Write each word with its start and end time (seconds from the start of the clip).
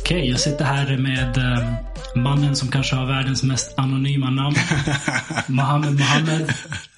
Okej, 0.00 0.30
jag 0.30 0.40
sitter 0.40 0.64
här 0.64 0.96
med 0.96 1.36
eh, 1.36 1.68
mannen 2.14 2.56
som 2.56 2.68
kanske 2.68 2.96
har 2.96 3.06
världens 3.06 3.42
mest 3.42 3.78
anonyma 3.78 4.30
namn. 4.30 4.56
Mohammed 5.46 5.92
Mohammed. 5.92 6.52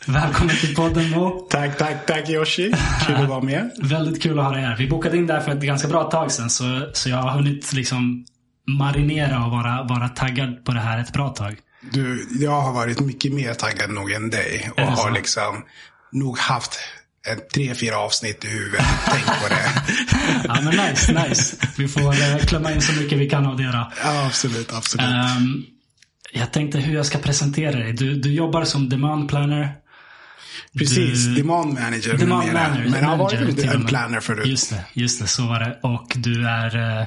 Välkommen 0.07 0.57
till 0.57 0.75
podden 0.75 1.11
Mo. 1.11 1.47
Tack, 1.51 1.79
tack, 1.79 2.07
tack 2.07 2.29
Yoshi. 2.29 2.73
Kul 3.07 3.17
att 3.17 3.29
vara 3.29 3.41
med. 3.41 3.71
Väldigt 3.83 4.23
kul 4.23 4.39
att 4.39 4.45
ha 4.45 4.53
dig 4.53 4.63
här. 4.63 4.77
Vi 4.77 4.89
bokade 4.89 5.17
in 5.17 5.27
det 5.27 5.33
här 5.33 5.41
för 5.41 5.53
ett 5.53 5.63
ganska 5.63 5.89
bra 5.89 6.05
tag 6.05 6.33
sedan. 6.33 6.51
Så, 6.51 6.65
så 6.93 7.09
jag 7.09 7.17
har 7.17 7.31
hunnit 7.31 7.73
liksom 7.73 8.25
marinera 8.67 9.45
och 9.45 9.51
vara, 9.51 9.83
vara 9.83 10.09
taggad 10.09 10.65
på 10.65 10.73
det 10.73 10.81
här 10.81 10.99
ett 11.01 11.13
bra 11.13 11.29
tag. 11.29 11.57
Du, 11.93 12.29
jag 12.41 12.61
har 12.61 12.73
varit 12.73 13.01
mycket 13.01 13.33
mer 13.33 13.55
taggad 13.55 13.91
nog 13.91 14.13
än 14.13 14.31
dig. 14.31 14.71
Och 14.77 14.83
har 14.83 14.97
så? 14.97 15.11
liksom 15.11 15.65
nog 16.13 16.39
haft 16.39 16.79
en, 17.29 17.39
tre, 17.55 17.75
fyra 17.75 17.99
avsnitt 17.99 18.45
i 18.45 18.49
huvudet. 18.49 18.87
Tänk 19.07 19.25
på 19.25 19.49
det. 19.49 19.83
Ja 20.49 20.61
men 20.61 20.77
nice, 20.77 21.13
nice. 21.29 21.57
Vi 21.77 21.89
får 21.89 22.13
eh, 22.13 22.37
klämma 22.39 22.73
in 22.73 22.83
så 22.83 22.93
mycket 22.93 23.19
vi 23.19 23.31
kan 23.31 23.47
av 23.47 23.57
det 23.57 23.65
då. 23.73 23.93
Ja, 24.03 24.27
absolut, 24.27 24.73
absolut. 24.73 25.07
Ehm, 25.07 25.65
jag 26.33 26.53
tänkte 26.53 26.79
hur 26.79 26.95
jag 26.95 27.07
ska 27.07 27.19
presentera 27.19 27.79
dig. 27.79 27.93
Du, 27.93 28.15
du 28.15 28.33
jobbar 28.33 28.65
som 28.65 28.89
demand 28.89 29.29
planner. 29.29 29.73
Precis, 30.79 31.25
du- 31.25 31.35
demand 31.35 31.75
manager 31.75 32.17
Demand 32.17 32.53
manager. 32.53 32.89
Men 32.91 33.01
jag 33.03 33.09
har 33.09 33.17
varit 33.17 33.65
en 33.65 33.87
planner 33.87 34.21
förut. 34.21 34.47
Just 34.47 34.71
det, 34.71 34.85
just 34.93 35.21
det. 35.21 35.27
Så 35.27 35.47
var 35.47 35.61
det. 35.61 35.79
Och 35.83 36.13
du 36.17 36.49
är... 36.49 37.07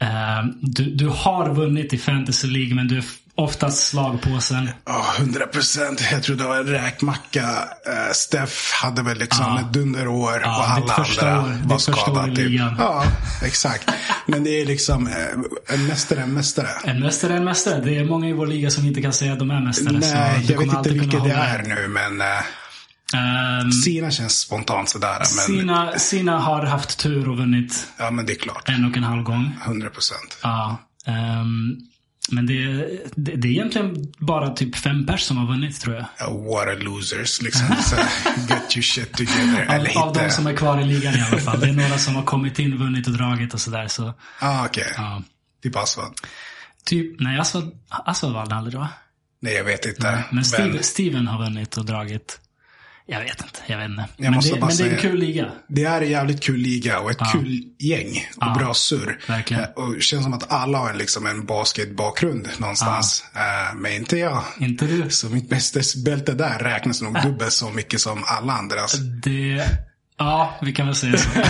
eh, 0.00 0.38
eh, 0.38 0.44
du, 0.60 0.84
du 0.84 1.08
har 1.08 1.54
vunnit 1.54 1.92
i 1.92 1.98
Fantasy 1.98 2.46
League, 2.48 2.74
men 2.74 2.88
du 2.88 2.98
är 2.98 3.04
oftast 3.36 3.86
slagpåsen. 3.86 4.70
Ja, 4.86 5.04
100 5.18 5.46
procent. 5.46 6.02
Jag 6.12 6.22
tror 6.22 6.36
det 6.36 6.44
var 6.44 6.56
en 6.56 6.66
räkmacka. 6.66 7.40
Uh, 7.42 8.12
Steff 8.12 8.72
hade 8.82 9.02
väl 9.02 9.18
liksom 9.18 9.44
Ja. 9.46 9.60
ett 9.60 9.72
dunderår 9.72 10.40
Ja, 10.44 10.58
och 10.58 10.68
alla 10.68 10.94
andra 10.94 11.40
år- 11.40 11.68
var 11.68 11.78
skadade. 11.78 12.36
Typ. 12.36 12.60
Ja, 12.78 13.04
exakt. 13.44 13.90
Men 14.26 14.44
det 14.44 14.50
är 14.60 14.66
liksom 14.66 15.06
eh, 15.06 15.74
en 15.74 15.86
mästare, 15.86 16.20
en 16.20 16.32
mästare. 16.34 16.68
En 16.84 17.00
mästare 17.00 17.32
är 17.32 17.36
en 17.36 17.44
mästare. 17.44 17.80
Det 17.84 17.96
är 17.98 18.04
många 18.04 18.28
i 18.28 18.32
vår 18.32 18.46
liga 18.46 18.70
som 18.70 18.86
inte 18.86 19.02
kan 19.02 19.12
säga 19.12 19.32
att 19.32 19.38
de 19.38 19.50
är 19.50 19.60
mästare. 19.60 19.98
Nej, 19.98 20.46
jag 20.48 20.58
vet 20.58 20.66
inte 20.88 21.08
kunna 21.10 21.24
det 21.24 21.32
är 21.32 21.62
nu, 21.62 21.88
men 21.88 22.22
uh, 23.14 23.60
Ehm, 23.60 23.72
Sina 23.72 24.10
känns 24.10 24.38
spontant 24.40 24.88
sådär. 24.88 25.18
Men, 25.18 25.26
Sina, 25.28 25.98
Sina 25.98 26.38
har 26.38 26.66
haft 26.66 26.98
tur 26.98 27.28
och 27.28 27.36
vunnit 27.36 27.86
ja, 27.98 28.10
men 28.10 28.26
det 28.26 28.32
är 28.32 28.38
klart. 28.38 28.68
en 28.68 28.84
och 28.84 28.96
en 28.96 29.04
halv 29.04 29.22
gång. 29.22 29.56
100 29.64 29.90
procent. 29.90 30.38
Ja. 30.42 30.78
ehm, 31.06 31.76
men 32.30 32.46
det, 32.46 32.54
det, 33.14 33.36
det 33.36 33.48
är 33.48 33.52
egentligen 33.52 34.12
bara 34.18 34.50
typ 34.50 34.76
fem 34.76 35.06
pers 35.06 35.22
som 35.22 35.36
har 35.36 35.46
vunnit 35.46 35.80
tror 35.80 35.94
jag. 35.94 36.30
What 36.30 36.68
a 36.68 36.74
losers, 36.80 37.42
liksom. 37.42 37.66
Så, 37.82 37.96
get 38.48 38.76
your 38.76 38.82
shit 38.82 39.12
together. 39.12 39.64
Av, 39.68 39.74
Eller 39.74 39.98
av 39.98 40.12
de 40.12 40.30
som 40.30 40.46
är 40.46 40.56
kvar 40.56 40.80
i 40.80 40.84
ligan 40.84 41.14
i 41.14 41.20
alla 41.20 41.40
fall. 41.40 41.60
Det 41.60 41.68
är 41.68 41.72
några 41.72 41.98
som 41.98 42.14
har 42.14 42.22
kommit 42.22 42.58
in, 42.58 42.78
vunnit 42.78 43.06
och 43.06 43.12
dragit 43.12 43.54
och 43.54 43.60
sådär. 43.60 43.88
Så, 43.88 44.14
Ah, 44.38 44.64
okej. 44.66 44.92
ja. 44.96 45.22
Typ 45.62 45.76
Aswad. 45.76 46.12
Typ, 46.84 47.20
nej 47.20 47.38
Aswad, 47.38 47.70
Aswad 47.88 48.32
vann 48.32 48.52
aldrig 48.52 48.78
va? 48.80 48.88
Nej, 49.42 49.54
jag 49.54 49.64
vet 49.64 49.86
inte. 49.86 50.24
Men 50.30 50.44
Steve, 50.44 50.82
Steven 50.82 51.26
har 51.26 51.38
vunnit 51.44 51.76
och 51.76 51.84
dragit. 51.84 52.40
Jag 53.06 53.20
vet 53.20 53.40
inte, 53.42 53.58
jag 53.66 53.78
vet 53.78 53.88
inte. 53.90 54.04
Men, 54.16 54.34
måste 54.34 54.54
det, 54.54 54.60
men 54.60 54.76
det 54.76 54.84
är 54.84 54.90
en 54.94 55.00
kul 55.00 55.18
liga. 55.18 55.46
Det 55.68 55.84
är 55.84 56.00
en 56.02 56.10
jävligt 56.10 56.40
kul 56.42 56.56
liga 56.60 57.00
och 57.00 57.10
ett 57.10 57.32
kul 57.32 57.62
gäng. 57.78 58.28
Och 58.36 58.52
bra 58.58 58.74
surr. 58.74 59.18
verkligen. 59.28 59.62
Eh, 59.62 59.68
Och 59.70 59.94
det 59.94 60.00
känns 60.02 60.22
som 60.24 60.32
att 60.32 60.52
alla 60.52 60.78
har 60.78 60.94
liksom 60.94 61.26
en 61.26 61.46
basketbakgrund 61.46 62.48
någonstans. 62.58 63.24
Eh, 63.34 63.74
Men 63.76 63.92
inte 63.92 64.16
jag. 64.18 64.42
Inte 64.60 64.86
du? 64.86 65.10
Så 65.10 65.28
mitt 65.28 65.50
mästersbälte 65.50 66.32
där 66.32 66.58
räknas 66.58 67.02
nog 67.02 67.14
dubbelt 67.22 67.52
så 67.52 67.70
mycket 67.70 68.00
som 68.00 68.24
alla 68.26 68.52
andras. 68.52 68.92
Det... 69.24 69.64
Ja, 70.18 70.54
vi 70.62 70.72
kan 70.72 70.86
väl 70.86 70.96
säga 70.96 71.16
så. 71.18 71.28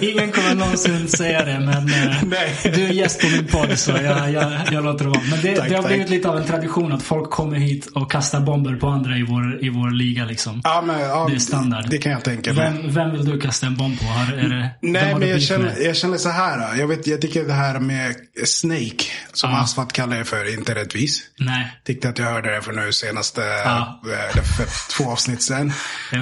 Ingen 0.00 0.32
kommer 0.32 0.54
någonsin 0.54 1.08
säga 1.08 1.44
det, 1.44 1.60
men 1.60 1.68
eh, 1.88 2.22
Nej. 2.26 2.56
du 2.64 2.84
är 2.84 2.92
gäst 2.92 3.20
på 3.20 3.26
min 3.26 3.46
podd 3.46 3.78
så 3.78 3.90
jag, 3.90 4.32
jag, 4.32 4.52
jag 4.72 4.84
låter 4.84 5.04
det 5.04 5.10
vara. 5.10 5.20
Men 5.30 5.40
det, 5.42 5.56
Tack, 5.56 5.68
det 5.68 5.74
har 5.74 5.82
tack. 5.82 5.90
blivit 5.92 6.10
lite 6.10 6.28
av 6.28 6.36
en 6.38 6.44
tradition 6.46 6.92
att 6.92 7.02
folk 7.02 7.30
kommer 7.30 7.56
hit 7.56 7.86
och 7.94 8.10
kastar 8.12 8.40
bomber 8.40 8.76
på 8.76 8.86
andra 8.86 9.16
i 9.16 9.22
vår, 9.22 9.64
i 9.64 9.68
vår 9.68 9.90
liga. 9.90 10.24
Liksom. 10.24 10.60
Ja, 10.64 10.82
men, 10.86 11.00
ja, 11.00 11.26
Det 11.30 11.34
är 11.34 11.38
standard. 11.38 11.84
Det 11.90 11.98
kan 11.98 12.12
jag 12.12 12.24
tänka 12.24 12.52
mig. 12.52 12.72
Vem, 12.72 12.94
vem 12.94 13.10
vill 13.12 13.24
du 13.24 13.40
kasta 13.40 13.66
en 13.66 13.76
bomb 13.76 13.98
på? 14.00 14.04
Har, 14.04 14.32
är 14.32 14.48
det, 14.48 14.70
Nej, 14.82 15.14
men 15.18 15.28
jag 15.28 15.42
känner, 15.42 15.64
med? 15.64 15.76
jag 15.80 15.96
känner 15.96 16.16
så 16.16 16.28
här. 16.28 16.76
Jag, 16.78 16.86
vet, 16.86 17.06
jag 17.06 17.20
tycker 17.20 17.44
det 17.44 17.52
här 17.52 17.80
med 17.80 18.14
Snake, 18.44 19.04
som 19.32 19.50
Ja. 19.50 19.60
Asfalt 19.62 19.92
kallar 19.92 20.18
det 20.18 20.24
för, 20.24 20.54
inte 20.54 20.74
rättvis. 20.74 21.20
Nej. 21.38 21.72
Tyckte 21.84 22.08
att 22.08 22.18
jag 22.18 22.26
hörde 22.26 22.54
det 22.54 22.62
för 22.62 22.72
nu 22.72 22.92
senaste, 22.92 23.40
Ja. 23.64 24.00
eh, 24.36 24.42
för 24.42 24.92
två 24.96 25.10
avsnitt 25.10 25.42
sen. 25.42 25.72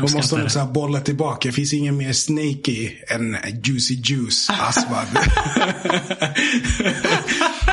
Och 0.03 0.11
måste 0.13 0.51
så 0.51 0.59
här 0.59 0.67
bolla 0.67 1.01
tillbaka. 1.01 1.49
Det 1.49 1.53
finns 1.53 1.73
ingen 1.75 1.97
mer 1.97 2.13
snaky 2.13 2.91
än 3.09 3.37
Juicy 3.65 3.95
Juice 3.95 4.51
Aswad. 4.51 5.07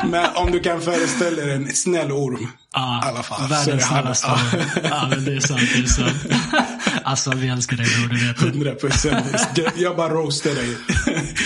Men 0.06 0.26
om 0.36 0.52
du 0.52 0.60
kan 0.60 0.82
föreställa 0.82 1.42
dig 1.42 1.56
en 1.56 1.74
snäll 1.74 2.12
orm. 2.12 2.48
Ja, 2.74 3.02
I 3.06 3.10
alla 3.10 3.24
fall. 3.24 3.50
Världens 3.50 3.88
snällaste. 3.88 4.28
Ja, 4.84 5.08
men 5.10 5.26
det 5.26 5.36
är 5.36 5.40
sant. 5.40 5.62
Det 5.76 5.82
är 5.84 5.86
sant. 5.86 6.16
Alltså, 7.04 7.32
vi 7.36 7.48
älskar 7.48 7.78
dig 7.78 7.86
bror, 7.86 8.10
du 8.20 8.28
vet 8.28 8.40
det. 8.40 8.48
100 8.48 8.76
procent. 8.76 9.60
Jag 9.76 9.96
bara 9.96 10.10
roastar 10.10 10.52
dig. 10.56 10.78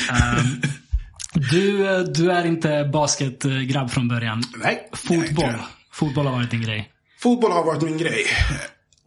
Ehm, 0.09 0.61
Du, 1.51 1.77
du 2.03 2.31
är 2.31 2.45
inte 2.45 2.89
basketgrabb 2.93 3.91
från 3.91 4.07
början. 4.07 4.43
Nej. 4.63 4.89
Fotboll. 4.93 5.25
inte. 5.25 5.59
Fotboll 5.93 6.25
har 6.25 6.33
varit 6.33 6.51
din 6.51 6.61
grej. 6.61 6.89
Fotboll 7.19 7.51
har 7.51 7.63
varit 7.65 7.81
min 7.81 7.97
grej. 7.97 8.25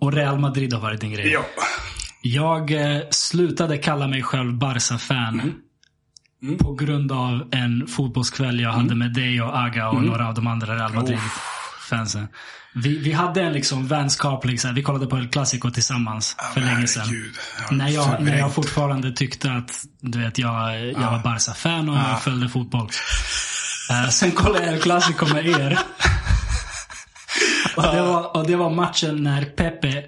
Och 0.00 0.12
Real 0.12 0.38
Madrid 0.38 0.72
har 0.72 0.80
varit 0.80 1.00
din 1.00 1.12
grej. 1.12 1.30
Ja. 1.32 1.44
Jag 2.22 2.70
eh, 2.72 3.00
slutade 3.10 3.78
kalla 3.78 4.06
mig 4.06 4.22
själv 4.22 4.54
Barca-fan. 4.54 5.40
Mm. 6.42 6.58
På 6.58 6.74
grund 6.74 7.12
av 7.12 7.48
en 7.52 7.86
fotbollskväll 7.86 8.60
jag 8.60 8.72
hade 8.72 8.94
med 8.94 9.12
dig 9.14 9.42
och 9.42 9.56
Aga 9.58 9.88
och 9.88 10.02
några 10.02 10.28
av 10.28 10.34
de 10.34 10.46
andra 10.46 10.76
Real 10.76 10.92
Madrid-fansen. 10.94 12.28
Vi, 12.74 12.98
vi 12.98 13.12
hade 13.12 13.42
en 13.42 13.52
liksom 13.52 13.86
vänskaplig, 13.86 14.60
så 14.60 14.68
här, 14.68 14.74
vi 14.74 14.82
kollade 14.82 15.06
på 15.06 15.18
El 15.18 15.28
Clasico 15.28 15.70
tillsammans 15.70 16.36
för 16.54 16.60
länge 16.60 16.86
sedan. 16.86 17.02
herregud. 17.06 17.34
Ja, 17.58 17.76
När 17.76 17.88
jag, 17.88 18.22
när 18.22 18.38
jag 18.38 18.54
fortfarande 18.54 19.12
tyckte 19.12 19.52
att 19.52 19.84
du 20.00 20.18
vet, 20.18 20.38
jag, 20.38 20.86
jag 20.88 21.10
var 21.10 21.22
Barca-fan 21.22 21.88
och 21.88 21.96
jag 21.96 22.22
följde 22.22 22.48
fotboll. 22.48 22.88
Eh, 23.90 24.08
sen 24.08 24.30
kollade 24.30 24.64
jag 24.64 24.74
El 24.74 24.80
Clasico 24.80 25.34
med 25.34 25.46
er. 25.46 25.78
och, 27.76 27.82
det 27.82 28.02
var, 28.02 28.36
och 28.36 28.46
det 28.46 28.56
var 28.56 28.70
matchen 28.70 29.22
när 29.22 29.44
Pepe 29.44 30.04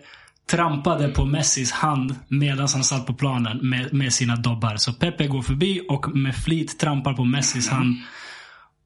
trampade 0.50 1.08
på 1.08 1.24
Messis 1.24 1.72
hand 1.72 2.14
medan 2.28 2.68
han 2.72 2.84
satt 2.84 3.06
på 3.06 3.14
planen 3.14 3.58
med, 3.70 3.92
med 3.94 4.12
sina 4.12 4.36
dobbar. 4.36 4.76
Så 4.76 4.92
Pepe 4.92 5.26
går 5.26 5.42
förbi 5.42 5.80
och 5.88 6.16
med 6.16 6.36
flit 6.36 6.78
trampar 6.78 7.12
på 7.14 7.24
Messis 7.24 7.68
hand. 7.68 7.96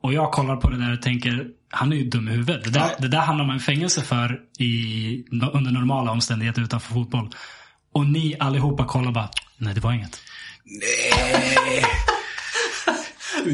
Och 0.02 0.12
jag 0.12 0.32
kollar 0.32 0.56
på 0.56 0.70
det 0.70 0.76
där 0.78 0.92
och 0.92 1.02
tänker, 1.02 1.46
han 1.70 1.92
är 1.92 1.96
ju 1.96 2.04
dum 2.10 2.28
i 2.28 2.30
huvudet. 2.30 2.64
Det 2.64 2.70
där, 2.70 2.90
det 2.98 3.08
där 3.08 3.18
hamnar 3.20 3.44
man 3.44 3.56
i 3.56 3.60
fängelse 3.60 4.02
för 4.02 4.40
i, 4.58 5.24
under 5.52 5.70
normala 5.70 6.10
omständigheter 6.10 6.62
utanför 6.62 6.94
fotboll. 6.94 7.28
Och 7.92 8.06
ni 8.06 8.36
allihopa 8.40 8.84
kollar 8.84 9.12
bara, 9.12 9.28
nej 9.58 9.74
det 9.74 9.80
var 9.80 9.92
inget. 9.92 10.20
Nej. 10.64 11.84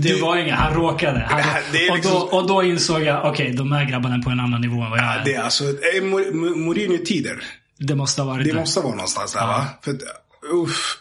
Det 0.03 0.21
var 0.23 0.37
inget, 0.37 0.55
han 0.55 0.75
råkade. 0.75 1.27
Han, 1.31 1.43
Det 1.73 1.87
är 1.87 1.91
och, 1.91 1.97
liksom- 1.97 2.12
då, 2.12 2.19
och 2.39 2.49
då 2.49 2.62
insåg 2.62 3.03
jag, 3.03 3.25
okej 3.25 3.53
de 3.53 3.73
här 3.73 3.85
grabbarna 3.85 4.15
är 4.15 4.19
på 4.23 4.31
en 4.31 4.41
annan 4.41 4.61
nivå 4.61 4.83
än 4.83 4.91
vad 4.91 4.99
jag 4.99 5.07
är. 5.07 5.25
Det 5.25 5.35
är 5.35 5.43
alltså 5.43 5.65
eh, 5.65 6.03
Mourinho-tider. 6.57 7.43
Det 7.87 7.94
måste 7.94 8.22
ha 8.22 8.26
varit 8.28 8.44
Det 8.47 8.53
det. 8.53 8.59
måste 8.60 8.81
vara 8.81 8.94
någonstans 8.94 9.32
där 9.32 9.47
va? 9.47 9.66
För, 9.82 9.98
uff. 10.53 10.98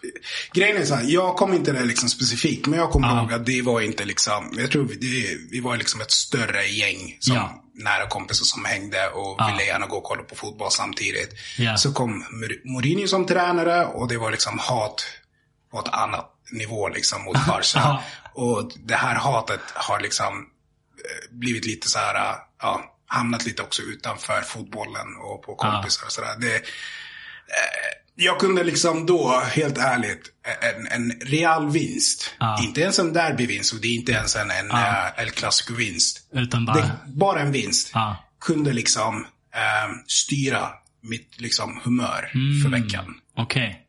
Grejen 0.54 0.78
är 0.78 0.86
så 0.86 0.96
här, 0.96 1.04
jag 1.08 1.36
kommer 1.36 1.56
inte 1.56 1.72
det 1.72 1.84
liksom 1.86 2.10
specifikt. 2.10 2.68
Men 2.68 2.80
jag 2.80 2.90
kommer 2.92 3.08
Ja. 3.08 3.20
ihåg 3.22 3.34
att 3.34 3.46
det 3.46 3.62
var 3.62 3.82
inte 3.82 4.06
liksom, 4.06 4.54
jag 4.58 4.72
tror 4.72 4.84
det, 4.86 5.38
vi 5.52 5.60
var 5.60 5.78
liksom 5.78 6.02
ett 6.02 6.12
större 6.12 6.66
gäng. 6.68 7.18
Som 7.20 7.36
Ja. 7.36 7.64
nära 7.74 8.08
kompisar 8.08 8.44
som 8.46 8.66
hängde 8.66 9.08
och 9.10 9.36
Ja. 9.40 9.48
ville 9.52 9.66
gärna 9.66 9.88
gå 9.88 9.96
och 9.98 10.04
kolla 10.04 10.24
på 10.24 10.36
fotboll 10.36 10.72
samtidigt. 10.72 11.30
Ja. 11.58 11.78
Så 11.78 11.94
kom 11.94 12.26
Mourinho 12.64 13.08
som 13.08 13.26
tränare 13.26 13.86
och 13.86 14.08
det 14.08 14.18
var 14.18 14.32
liksom 14.32 14.60
hat 14.60 15.04
på 15.72 15.80
ett 15.80 15.94
annat 15.94 16.28
nivå 16.52 16.90
liksom 16.90 17.24
mot 17.24 17.36
Barca. 17.48 17.80
Ja. 17.80 18.04
Och 18.34 18.72
det 18.86 18.96
här 18.96 19.16
hatet 19.16 19.60
har 19.74 20.00
liksom 20.00 20.34
eh, 20.98 21.36
blivit 21.38 21.66
lite 21.66 21.90
så 21.90 22.00
här, 22.00 22.16
eh, 22.16 22.36
ja, 22.62 22.91
hamnat 23.12 23.46
lite 23.46 23.62
också 23.62 23.82
utanför 23.82 24.42
fotbollen 24.42 25.08
och 25.24 25.44
på 25.44 25.56
kompisar 25.56 26.06
och 26.06 26.12
sådär. 26.12 26.36
Det, 26.40 26.56
eh, 26.56 26.62
jag 28.16 28.40
kunde 28.40 28.64
liksom 28.64 29.06
då, 29.06 29.40
helt 29.40 29.78
ärligt, 29.78 30.22
en, 30.62 30.88
en 30.88 31.12
real 31.22 31.70
vinst. 31.72 32.34
Ja. 32.40 32.64
Inte 32.64 32.82
ens 32.82 33.00
en 33.00 33.14
derbyvinst 33.14 33.74
och 33.74 33.80
det 33.82 33.88
är 33.88 33.96
inte 33.96 34.12
ens 34.12 34.36
en, 34.36 34.52
en 34.52 34.68
Ja. 34.70 35.08
eh, 35.18 35.24
El 35.24 35.32
Clasico-vinst. 35.32 36.28
Utan 36.34 36.66
bara, 36.66 36.76
Det, 36.78 36.92
bara 37.06 37.40
en 37.42 37.52
vinst 37.52 37.92
ja. 37.94 38.16
kunde 38.42 38.74
liksom 38.74 39.26
eh, 39.56 39.92
styra 40.08 40.70
mitt 41.04 41.42
liksom, 41.42 41.82
humör 41.84 42.30
för 42.64 42.68
Mm. 42.68 42.82
veckan. 42.84 43.06
Okej. 43.38 43.88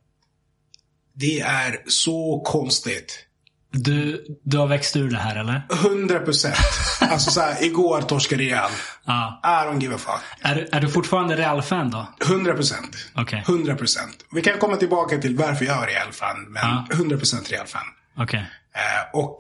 Det 1.14 1.40
är 1.40 1.82
så 1.86 2.40
konstigt 2.46 3.26
Du, 3.72 4.24
du 4.44 4.58
har 4.58 4.66
växt 4.66 4.96
ur 4.96 5.10
det 5.10 5.18
här 5.18 5.36
eller? 5.36 5.62
100 5.84 6.18
procent. 6.18 6.56
Alltså 7.00 7.30
så 7.30 7.40
här, 7.40 7.64
igår 7.64 8.00
torskade 8.02 8.42
Real. 8.42 8.70
Ja. 9.04 9.40
I 9.44 9.46
don't 9.68 9.82
give 9.82 9.94
a 9.94 9.98
fuck. 9.98 10.20
Är, 10.50 10.54
du- 10.54 10.68
är 10.72 10.80
du 10.80 10.88
fortfarande 10.88 11.36
Real-fan 11.36 11.90
då? 11.90 12.06
100 12.24 12.54
procent. 12.54 12.96
Okej. 13.14 13.44
100 13.48 13.74
procent. 13.76 14.24
Vi 14.32 14.42
kan 14.42 14.58
komma 14.58 14.76
tillbaka 14.76 15.18
till 15.18 15.36
varför 15.36 15.64
jag 15.64 15.82
är 15.82 15.86
Real-fan. 15.86 16.42
Men 16.48 16.62
Ja. 16.62 16.86
100 16.92 17.16
procent 17.16 17.50
Real-fan. 17.52 17.86
Okej. 18.16 18.40
Eh, 18.74 19.18
och 19.20 19.38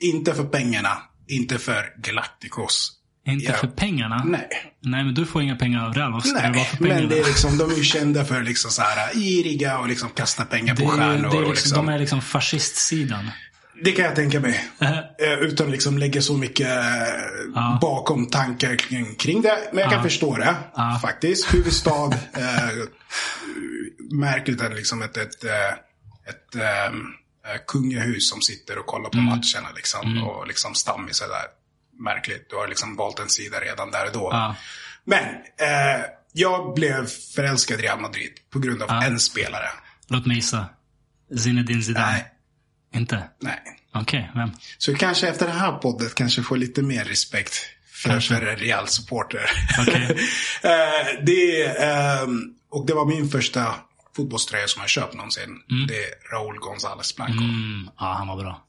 inte 0.00 0.34
för 0.34 0.44
pengarna. 0.44 0.98
Inte 1.28 1.58
för 1.58 1.84
Galacticos. 1.98 2.92
Inte 3.26 3.44
Ja. 3.46 3.52
för 3.52 3.66
pengarna? 3.66 4.22
Nej. 4.26 4.48
Nej, 4.82 5.04
men 5.04 5.14
du 5.14 5.26
får 5.26 5.42
inga 5.42 5.56
pengar 5.56 5.86
av 5.86 5.94
Real. 5.94 6.12
Varför 6.12 6.28
ska 6.28 6.38
det 6.38 6.42
vara 6.42 6.52
Nej, 6.52 6.64
för 6.64 6.76
pengarna? 6.76 7.00
men 7.00 7.08
det 7.08 7.18
är 7.18 7.24
liksom, 7.24 7.58
de 7.58 7.70
är 7.70 7.74
ju 7.76 7.84
kända 7.84 8.24
för 8.24 8.42
liksom 8.42 8.70
så 8.70 8.82
här 8.82 9.10
iriga 9.16 9.78
och 9.78 9.88
liksom 9.88 10.08
kasta 10.08 10.44
pengar 10.44 10.74
Det 10.74 10.82
på 10.82 10.92
är, 10.92 10.96
stjärnor. 10.96 11.30
det 11.30 11.36
är 11.36 11.42
och 11.42 11.48
liksom, 11.50 11.50
liksom, 11.50 11.86
De 11.86 11.92
är 11.94 11.98
liksom 11.98 12.20
fascistsidan. 12.22 13.30
Det 13.84 13.92
kan 13.92 14.04
jag 14.04 14.14
tänka 14.16 14.40
mig. 14.40 14.64
Eh, 15.18 15.32
Utan 15.38 15.70
liksom 15.70 15.98
lägga 15.98 16.22
så 16.22 16.36
mycket 16.36 16.68
eh, 16.68 16.76
Ja. 17.54 17.78
bakom 17.80 18.26
tankar 18.26 18.76
kring, 18.76 19.14
kring 19.14 19.42
det. 19.42 19.58
Men 19.72 19.80
jag 19.80 19.90
kan 19.90 19.98
Ja. 19.98 20.02
förstå 20.02 20.36
det. 20.36 20.54
Ja. 20.74 20.98
Faktiskt. 21.02 21.54
Huvudstad. 21.54 22.12
eh, 22.36 22.70
märkligt 24.12 24.60
att 24.62 24.74
liksom 24.76 25.02
ett, 25.02 25.16
ett, 25.16 25.44
ett 25.44 26.54
ehm, 26.54 27.02
eh, 27.46 27.60
kungahus 27.66 28.30
som 28.30 28.40
sitter 28.40 28.78
och 28.78 28.86
kollar 28.86 29.10
på 29.10 29.18
Mm. 29.18 29.24
matcherna. 29.24 29.72
Liksom, 29.76 30.22
Och 30.28 30.46
liksom 30.46 30.74
stammisar 30.74 31.26
där. 31.28 31.44
Märkligt. 32.04 32.50
Du 32.50 32.56
har 32.56 32.68
liksom 32.68 32.96
valt 32.96 33.18
en 33.20 33.28
sida 33.28 33.60
redan 33.60 33.90
där 33.90 34.06
och 34.06 34.12
då. 34.12 34.28
Ja. 34.32 34.56
Men 35.04 35.24
eh, 35.24 36.04
jag 36.32 36.74
blev 36.74 37.06
förälskad 37.36 37.80
i 37.80 37.82
Real 37.82 38.00
Madrid 38.00 38.32
på 38.52 38.58
grund 38.58 38.82
av 38.82 38.90
en 38.90 39.18
spelare. 39.20 39.68
Låt 40.08 40.26
mig 40.26 40.36
gissa. 40.36 40.66
Zinedine 41.38 41.82
Zidane? 41.82 42.06
Nej. 42.06 42.32
Inte? 42.96 43.22
Nej. 43.40 43.58
Okej, 43.94 44.30
vem? 44.34 44.50
Så 44.78 44.94
kanske 44.94 45.28
efter 45.28 45.46
det 45.46 45.52
här 45.52 45.72
podden 45.72 46.10
kanske 46.14 46.42
får 46.42 46.56
lite 46.56 46.82
mer 46.82 47.04
respekt 47.04 47.54
för, 47.92 48.08
Kanske. 48.10 48.34
för 48.34 48.46
en 48.46 48.56
Real-supporter. 48.56 49.50
Okej. 49.80 50.16
Eh, 50.62 51.22
det, 51.26 51.64
ehm, 51.66 52.54
och 52.70 52.86
det 52.86 52.94
var 52.94 53.06
min 53.06 53.28
första 53.28 53.74
fotbollströja 54.16 54.66
som 54.66 54.80
jag 54.82 54.88
köpt 54.90 55.14
någonsin. 55.14 55.62
Det 55.88 55.94
är 56.04 56.32
Raúl 56.32 56.58
González 56.58 57.16
Blanco. 57.16 57.32
Mm, 57.44 57.90
ja, 57.98 58.14
han 58.18 58.28
var 58.28 58.36
bra. 58.36 58.64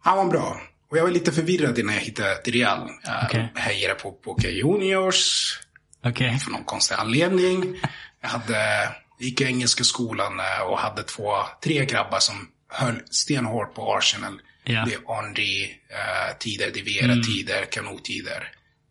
Han 0.00 0.16
var 0.16 0.24
bra. 0.26 0.60
Och 0.90 0.98
jag 0.98 1.02
var 1.02 1.10
lite 1.10 1.32
förvirrad 1.32 1.78
innan 1.78 1.94
jag 1.94 2.02
hittade 2.02 2.36
till 2.36 2.52
Real. 2.52 2.90
Jag 3.04 3.24
Okej. 3.24 3.52
hejade 3.54 3.94
på 3.94 4.18
Boca 4.24 4.48
Juniors 4.50 5.52
Okej. 6.04 6.38
för 6.38 6.50
någon 6.50 6.64
konstig 6.64 6.94
anledning. 6.94 7.80
Jag 8.20 8.28
hade, 8.28 8.88
gick 9.18 9.40
i 9.40 9.44
engelska 9.44 9.84
skolan 9.84 10.40
eh, 10.40 10.62
och 10.66 10.78
hade 10.78 11.02
två, 11.02 11.32
tre 11.64 11.84
grabbar 11.84 12.18
som 12.18 12.48
höll 12.72 13.02
stenhårt 13.10 13.74
på 13.74 13.94
Arsenal. 13.96 14.40
Ja. 14.64 14.84
Det 14.86 14.94
är 14.94 15.00
Henry-tider, 15.06 16.70
det 16.74 16.80
är 16.80 16.84
Vera-tider, 16.84 17.64
Kanot-tider. 17.70 18.48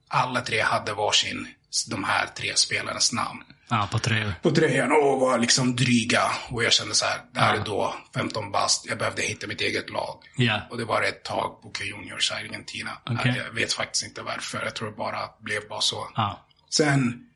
Alla 0.08 0.42
tre 0.42 0.62
hade 0.62 0.94
varsin, 0.94 1.48
de 1.90 2.04
här 2.04 2.28
tre 2.38 2.56
spelarnas 2.56 3.14
namn 3.14 3.44
Ja, 3.70 3.90
på 3.92 4.00
tröjor. 4.00 4.34
på 4.42 4.52
tröjan 4.52 4.92
och 4.92 5.20
var 5.20 5.38
liksom 5.40 5.76
dryga. 5.76 6.22
Och 6.50 6.64
jag 6.64 6.74
kände 6.74 6.96
så 6.96 7.06
här, 7.06 7.22
det 7.34 7.40
här 7.40 7.56
är 7.56 7.66
då 7.66 7.96
15 8.16 8.52
bast, 8.52 8.86
jag 8.86 8.98
behövde 8.98 9.22
hitta 9.22 9.48
mitt 9.48 9.62
eget 9.62 9.90
lag. 9.90 10.24
Ja. 10.36 10.62
Och 10.70 10.78
det 10.78 10.86
var 10.86 11.02
ett 11.04 11.24
tag 11.24 11.60
Boca 11.64 11.84
Juniors 11.84 12.32
i 12.32 12.34
Argentina. 12.34 12.92
Okej. 13.06 13.42
Jag 13.46 13.54
vet 13.54 13.74
faktiskt 13.74 14.04
inte 14.06 14.22
varför, 14.22 14.64
jag 14.64 14.76
tror 14.76 14.90
det 14.92 14.98
bara 14.98 15.20
blev 15.40 15.68
bara 15.70 15.82
så. 15.82 16.08
Ja. 16.16 16.46
Sen... 16.70 17.28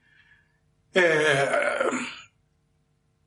Eh, 0.95 1.03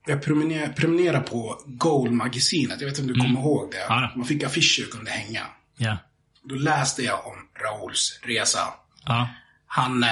jag 0.09 0.23
prenumererar, 0.23 0.73
prenumererar 0.73 1.21
på 1.21 1.63
Goal-magasinet. 1.67 2.81
Jag 2.81 2.89
vet 2.89 2.99
inte 2.99 3.13
om 3.13 3.19
du 3.19 3.25
kommer 3.25 3.41
ihåg 3.41 3.71
det. 3.71 3.85
Ja. 3.89 4.13
Man 4.17 4.27
fick 4.27 4.43
affischer 4.43 4.85
och 4.87 4.93
kunde 4.93 5.11
hänga. 5.11 5.47
Ja. 5.77 5.99
Då 6.43 6.55
läste 6.55 7.03
jag 7.03 7.27
om 7.27 7.49
Rauls 7.63 8.21
resa. 8.23 8.75
Ja. 9.05 9.29
Han 9.67 10.03
eh, 10.03 10.09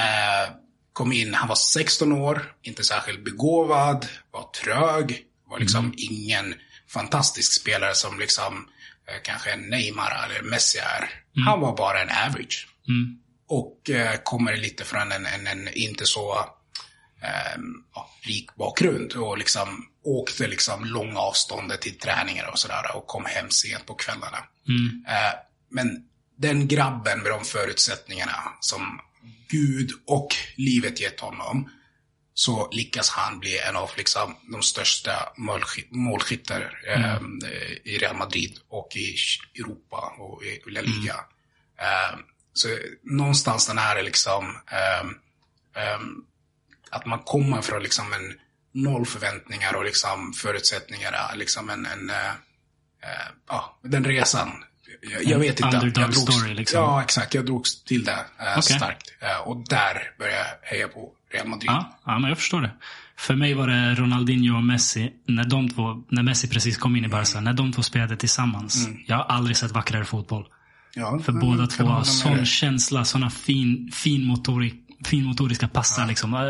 kom 0.93 1.13
in, 1.13 1.35
han 1.35 1.49
var 1.49 1.57
16 1.57 2.13
år, 2.13 2.53
inte 2.63 2.85
särskilt 2.85 3.25
begåvad, 3.25 4.07
var 4.31 4.51
trög, 4.63 5.23
var 5.49 5.59
liksom 5.59 5.95
ingen 5.97 6.55
fantastisk 6.89 7.61
spelare 7.61 7.95
som 7.95 8.19
liksom 8.19 8.69
eh, 9.09 9.23
kanske 9.23 9.57
Neymar 9.57 10.25
eller 10.25 10.51
Messi 10.51 10.79
är. 10.79 11.11
Han 11.45 11.61
var 11.61 11.77
bara 11.77 12.03
en 12.03 12.11
average. 12.27 12.69
Mm. 12.89 13.19
Och 13.49 13.91
eh, 13.91 14.17
kommer 14.25 14.57
lite 14.57 14.85
från 14.85 15.13
en, 15.13 15.27
en, 15.27 15.47
en 15.47 15.69
inte 15.75 16.07
så 16.07 16.56
eh, 17.23 17.61
ja, 17.95 18.11
rik 18.23 18.55
bakgrund. 18.55 19.13
Och 19.13 19.39
liksom 19.39 19.89
åkte 20.05 20.47
liksom 20.47 20.85
långa 20.85 21.19
avstånd 21.19 21.81
till 21.81 21.99
träningar 21.99 22.51
och 22.53 22.59
sådär. 22.59 22.97
Och 22.97 23.07
kom 23.07 23.25
hem 23.25 23.51
sent 23.51 23.87
på 23.87 23.95
kvällarna. 23.95 24.39
Mm. 24.69 25.05
Eh, 25.09 25.35
men 25.71 26.05
den 26.37 26.69
grabben 26.69 27.23
med 27.23 27.33
de 27.33 27.45
förutsättningarna 27.45 28.43
som 28.61 29.01
Gud 29.49 29.91
och 30.07 30.29
livet 30.57 31.01
gett 31.01 31.21
honom. 31.21 31.71
Så 32.35 32.69
lyckas 32.73 33.09
han 33.09 33.39
bli 33.39 33.59
en 33.59 33.77
av 33.77 33.91
liksom, 33.97 34.37
de 34.53 34.63
största 34.63 35.33
målsky- 35.37 35.89
målskyttar 35.91 36.79
eh, 36.89 37.21
i 37.85 37.99
Real 37.99 38.17
Madrid 38.17 38.59
och 38.69 38.97
i 38.97 39.17
Europa 39.55 40.15
och 40.19 40.45
i 40.45 40.63
La 40.67 40.81
Liga. 40.81 41.15
Eh, 41.79 42.19
så 42.53 42.69
någonstans 43.03 43.67
den 43.67 43.79
här 43.79 43.97
är 43.97 44.03
liksom 44.03 44.57
ehm, 44.71 45.15
att 46.91 47.07
man 47.07 47.19
kommer 47.19 47.63
från 47.63 47.83
liksom 47.83 48.05
en 48.13 48.35
noll 48.83 49.07
förväntningar 49.07 49.77
och 49.77 49.85
liksom 49.85 50.33
förutsättningar, 50.33 51.37
liksom 51.37 51.71
en, 51.71 51.87
en 51.87 52.11
eh, 52.11 52.29
eh, 53.03 53.29
ja, 53.49 53.79
den 53.83 54.05
resan. 54.05 54.49
Jag, 55.13 55.25
jag 55.25 55.39
vet 55.39 55.61
inte. 55.61 55.77
underdog 55.77 56.05
jag 56.05 56.11
drogs, 56.11 56.35
story, 56.35 56.55
liksom. 56.55 56.81
Ja, 56.81 57.03
exakt. 57.03 57.35
Jag 57.35 57.47
drogs 57.47 57.85
till 57.85 58.05
det 58.05 58.13
eh, 58.13 58.59
Okej. 58.59 58.63
starkt. 58.63 59.13
Och 59.45 59.65
där 59.69 60.13
började 60.19 60.39
jag 60.39 60.69
heja 60.69 60.89
på 60.89 61.13
Real 61.33 61.49
Madrid. 61.49 61.71
Ja, 61.71 61.99
ja, 62.05 62.19
men 62.19 62.29
jag 62.29 62.39
förstår 62.39 62.61
det. 62.61 62.71
För 63.17 63.35
mig 63.35 63.55
var 63.55 63.69
det 63.69 63.95
Ronaldinho 63.95 64.57
och 64.57 64.65
Messi, 64.65 65.13
när 65.27 65.45
de 65.45 65.69
två, 65.69 66.03
när 66.09 66.23
Messi 66.23 66.49
precis 66.49 66.77
kom 66.77 66.97
in 66.97 67.05
i 67.05 67.09
Barca, 67.09 67.41
när 67.41 67.53
de 67.53 67.73
två 67.73 67.83
spelade 67.83 68.17
tillsammans. 68.17 68.89
Jag 69.07 69.17
har 69.17 69.25
aldrig 69.25 69.57
sett 69.57 69.71
vackrare 69.71 70.05
fotboll. 70.05 70.47
Ja, 70.95 71.19
För 71.25 71.33
mm, 71.33 71.49
båda 71.49 71.67
två 71.67 71.85
har 71.85 72.05
sån 72.05 72.45
känsla, 72.47 73.05
såna 73.05 73.31
fin, 73.31 73.91
fin, 73.93 74.27
motori, 74.27 74.75
fin 75.05 75.25
motoriska 75.25 75.69
passar 75.69 76.07
liksom. 76.07 76.35
Eh, 76.35 76.41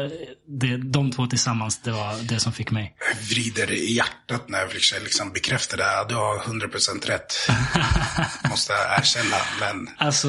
Det, 0.61 0.77
de 0.77 1.11
två 1.13 1.27
tillsammans, 1.27 1.83
det 1.83 1.91
var 1.93 2.29
det 2.29 2.41
som 2.41 2.53
fick 2.53 2.71
mig. 2.71 2.95
vrider 3.31 3.71
i 3.73 3.93
hjärtat 3.95 4.49
när 4.49 4.59
jag 4.59 4.71
försöker 4.73 5.05
liksom 5.05 5.33
bekräfta 5.33 5.77
det. 5.77 6.07
Du 6.09 6.15
har 6.15 6.39
100% 6.39 7.07
rätt. 7.07 7.35
Måste 8.51 8.73
jag 8.73 8.99
erkänna. 8.99 9.37
Men 9.61 9.89
Alltså, 9.99 10.29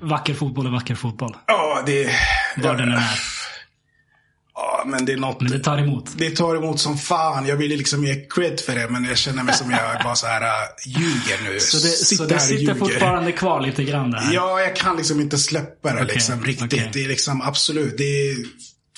vacker 0.00 0.34
fotboll 0.34 0.66
är 0.66 0.70
vacker 0.70 0.94
fotboll. 0.94 1.36
ja, 1.46 1.82
det... 1.86 2.10
Var 2.56 2.74
den 2.76 2.88
än 2.88 2.94
är. 2.98 3.18
Ja, 4.62 4.82
men 4.86 5.04
det 5.04 5.12
är 5.12 5.16
något... 5.16 5.40
Men 5.40 5.50
det 5.50 5.58
tar 5.58 5.78
emot. 5.78 6.04
Det 6.16 6.30
tar 6.30 6.56
emot 6.56 6.80
som 6.80 6.98
fan. 6.98 7.46
Jag 7.46 7.56
ville 7.56 7.76
liksom 7.76 8.04
ge 8.04 8.14
cred 8.14 8.60
för 8.60 8.74
det, 8.74 8.88
men 8.88 9.04
jag 9.04 9.18
känner 9.18 9.42
mig 9.42 9.54
som 9.54 9.70
jag 9.70 9.80
bara 10.04 10.14
så 10.14 10.26
här 10.26 10.42
äh, 10.42 10.48
ljuger 10.86 11.52
nu. 11.52 11.60
Så 11.60 11.76
det, 11.76 11.88
så 11.88 12.22
här 12.22 12.28
det 12.30 12.40
sitter 12.40 12.74
fortfarande 12.74 13.32
kvar 13.32 13.60
lite 13.60 13.84
grann 13.84 14.10
där. 14.10 14.28
Ja, 14.32 14.60
jag 14.60 14.76
kan 14.76 14.96
liksom 14.96 15.20
inte 15.20 15.38
släppa 15.38 15.88
det 15.88 15.94
Okej, 15.94 16.14
liksom 16.14 16.44
riktigt. 16.44 16.72
okej. 16.72 16.90
Det 16.92 17.04
är 17.04 17.08
liksom 17.08 17.42
absolut, 17.42 17.98
det 17.98 18.04
är 18.30 18.36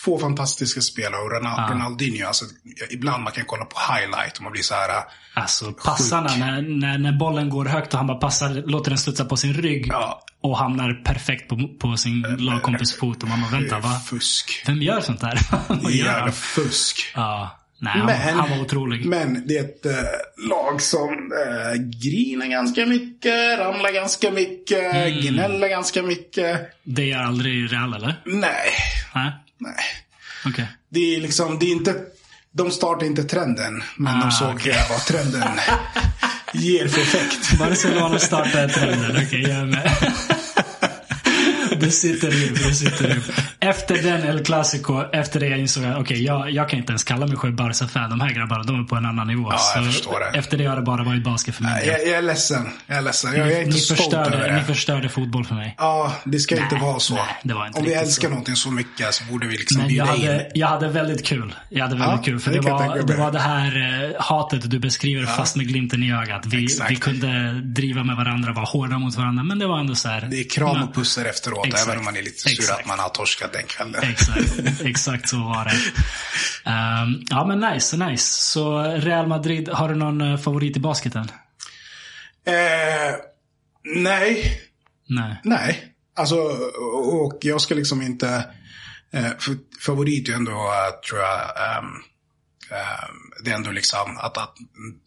två 0.05 0.19
fantastiska 0.19 0.81
spelare. 0.81 1.23
Och. 1.23 1.71
Ronaldinho, 1.71 2.27
alltså, 2.27 2.45
ibland 2.91 3.23
man 3.23 3.33
kan 3.33 3.45
kolla 3.47 3.65
på 3.65 3.79
highlight 3.93 4.37
och 4.37 4.43
man 4.43 4.53
blir 4.53 4.63
så 4.63 4.75
här, 4.75 4.89
äh, 4.89 5.03
Alltså 5.35 5.73
passarna, 5.73 6.37
när, 6.37 6.63
när, 6.63 6.99
när 6.99 7.13
bollen 7.13 7.49
går 7.51 7.65
högt 7.65 7.93
och 7.93 7.99
han 7.99 8.07
bara 8.07 8.19
passar, 8.19 8.63
låter 8.67 8.91
den 8.91 8.99
studsa 8.99 9.25
på 9.25 9.37
sin 9.37 9.55
rygg. 9.55 9.87
ja, 9.89 10.23
Och 10.43 10.59
hamnar 10.59 10.95
perfekt 11.05 11.49
på, 11.49 11.69
på 11.81 11.97
sin 11.97 12.21
lagkompis 12.39 12.95
fot. 12.97 13.23
Och 13.23 13.29
man 13.29 13.41
bara, 13.43 13.51
vänta 13.61 13.79
va? 13.79 14.01
fusk. 14.07 14.63
Vem 14.67 14.83
gör 14.83 15.01
sånt 15.01 15.21
där? 15.21 15.39
Gör 15.83 15.91
Jävla 15.91 16.33
fusk. 16.33 17.13
Ja. 17.15 17.59
Nej, 17.79 17.93
han, 17.97 18.07
Men- 18.07 18.39
han 18.39 18.51
var 18.51 18.61
otrolig. 18.61 19.07
Men 19.07 19.47
det 19.47 19.59
är 19.59 19.65
ett 19.65 19.87
äh, 19.87 19.93
lag 20.49 20.83
som 20.83 21.09
äh, 21.47 21.83
grinar 22.03 22.47
ganska 22.47 22.87
mycket, 22.87 23.59
ramlar 23.59 23.93
ganska 23.93 24.31
mycket, 24.31 24.95
Mm. 24.95 25.21
gnäller 25.21 25.69
ganska 25.69 26.03
mycket. 26.03 26.61
Det 26.85 27.13
är 27.13 27.19
aldrig 27.19 27.73
Real 27.73 27.95
eller? 27.95 28.15
Nej, 28.25 28.73
Nej? 29.15 29.31
nej. 29.59 29.75
Okej. 30.47 30.67
Det 30.89 31.17
är 31.17 31.21
liksom, 31.21 31.59
det 31.59 31.67
är 31.67 31.73
inte, 31.73 31.95
de 32.53 32.71
startar 32.71 33.07
inte 33.07 33.25
trenden, 33.25 33.83
men 33.97 34.17
Ah, 34.17 34.21
de 34.25 34.31
såg 34.31 34.55
okej. 34.55 34.77
vad 34.91 35.01
trenden 35.05 35.49
ger 36.53 36.89
för 36.89 37.01
effekt. 37.01 37.59
Barcelona 37.59 38.19
startade 38.19 38.69
trenden. 38.69 39.11
Okej, 39.27 39.43
jag 39.43 39.51
är 39.59 39.65
med. 39.67 39.91
Det 41.83 41.91
sitter 41.91 42.31
djupt. 42.31 42.69
Det 42.69 42.75
sitter 42.75 43.09
djupt. 43.15 43.31
Efter 43.61 44.03
den 44.03 44.23
El 44.29 44.45
Clasico, 44.45 45.05
efter 45.13 45.41
det 45.41 45.47
jag 45.47 45.59
insåg 45.59 45.85
att 45.85 45.99
okej, 46.01 46.25
jag, 46.25 46.51
jag 46.51 46.69
kan 46.69 46.79
inte 46.79 46.91
ens 46.93 47.05
kalla 47.05 47.27
mig 47.27 47.37
själv 47.37 47.55
Barca-fan. 47.55 48.11
De 48.11 48.21
här 48.21 48.31
grabbarna, 48.31 48.63
de 48.63 48.81
är 48.81 48.85
på 48.85 48.97
en 48.97 49.07
annan 49.07 49.27
nivå. 49.27 49.49
Ja, 49.53 49.59
jag 49.77 49.87
förstår 49.87 50.21
det. 50.33 50.39
Efter 50.39 50.59
det 50.59 50.65
har 50.67 50.77
det 50.77 50.83
bara 50.83 51.05
varit 51.05 51.25
basket 51.25 51.55
för 51.55 51.65
del. 51.65 51.87
Jag, 51.87 52.01
jag 52.01 52.09
är 52.19 52.23
ledsen. 52.23 52.69
Jag 52.87 52.97
är 52.99 53.03
ledsen. 53.03 53.33
Jag, 53.37 53.47
jag 53.47 53.53
är 53.53 53.59
inte 53.61 53.73
ni, 53.75 53.79
stolt 53.81 53.99
förstörde, 54.01 54.37
över 54.37 54.53
ni 54.53 54.59
det. 54.59 54.65
förstörde 54.65 55.09
fotboll 55.09 55.45
för 55.45 55.55
mig. 55.55 55.75
Ja, 55.79 56.13
det 56.25 56.39
ska 56.39 56.55
inte 56.55 56.75
Nej, 56.75 56.83
vara 56.85 57.01
så. 57.01 57.15
nej, 57.15 57.25
det 57.43 57.55
var 57.55 57.67
inte 57.67 57.79
Om 57.79 57.85
vi 57.85 57.93
älskar 57.95 58.29
så. 58.29 58.31
någonting 58.31 58.57
så 58.57 58.71
mycket 58.71 59.15
så 59.15 59.25
borde 59.25 59.47
vi 59.47 59.57
liksom 59.57 59.83
Men 59.83 59.95
jag 59.95 60.17
bjuda 60.19 60.35
in. 60.45 60.51
jag 60.55 60.67
hade 60.69 60.89
väldigt 60.89 61.27
kul. 61.27 61.55
Jag 61.69 61.83
hade 61.83 61.97
väldigt 61.97 62.17
Ja, 62.19 62.23
kul. 62.25 62.41
För 62.41 62.51
det 62.51 62.61
det, 62.61 62.69
jag 62.69 62.79
var, 62.89 62.97
det 62.97 63.07
mig. 63.07 63.17
var 63.17 63.33
det 63.33 63.39
här 63.41 64.05
eh, 64.17 64.23
hatet 64.23 64.71
du 64.71 64.79
beskriver 64.79 65.27
fast 65.27 65.57
med 65.57 65.69
glimten 65.69 66.03
i 66.03 66.13
ögat. 66.13 66.47
Vi, 66.47 66.67
vi 66.89 66.97
kunde 66.97 67.61
driva 67.65 68.05
med 68.05 68.17
varandra, 68.17 68.53
vara 68.53 68.65
hårda 68.65 68.99
mot 68.99 69.17
varandra. 69.17 69.45
Men 69.45 69.59
det 69.59 69.67
var 69.67 69.81
ändå 69.81 69.95
så 69.95 70.09
här. 70.09 70.29
Det 70.31 70.41
är 70.41 70.49
kram 70.51 70.83
och 70.83 70.95
pussar 70.95 71.25
efteråt, 71.25 71.67
Exakt. 71.73 71.89
även 71.89 71.99
om 71.99 72.05
man 72.05 72.17
är 72.17 72.23
lite 72.23 72.39
sur 72.41 72.51
Exakt. 72.53 72.81
att 72.81 72.87
man 72.87 72.99
har 72.99 73.09
torskat 73.09 73.53
den 73.53 73.67
kvällen. 73.67 74.03
Exakt, 74.03 74.81
exakt 74.85 75.29
så 75.29 75.37
var 75.37 75.65
det. 75.65 75.71
Ehm, 76.71 77.23
ja 77.31 77.47
men 77.47 77.61
nice, 77.73 77.97
nice. 77.97 78.43
Så 78.43 78.83
Real 78.83 79.27
Madrid, 79.27 79.69
har 79.69 79.89
du 79.89 79.95
någon 79.95 80.21
eh, 80.21 80.39
favorit 80.39 80.77
i 80.77 80.81
basketen? 80.81 81.29
Eh, 82.47 83.15
nej, 83.85 84.61
Nej. 85.09 85.41
nej. 85.45 85.89
Alltså, 86.17 86.37
och 87.13 87.39
jag 87.41 87.61
ska 87.61 87.75
liksom 87.75 88.03
inte... 88.03 88.45
Eh, 89.13 89.31
favorit 89.81 90.29
är 90.29 90.33
ändå, 90.33 90.51
eh, 90.53 91.01
tror 91.09 91.21
jag, 91.21 91.41
ehm, 91.41 91.85
ehm, 92.71 93.45
det 93.45 93.51
är 93.51 93.55
ändå 93.55 93.71
liksom 93.71 94.19
att, 94.19 94.39
att 94.39 94.55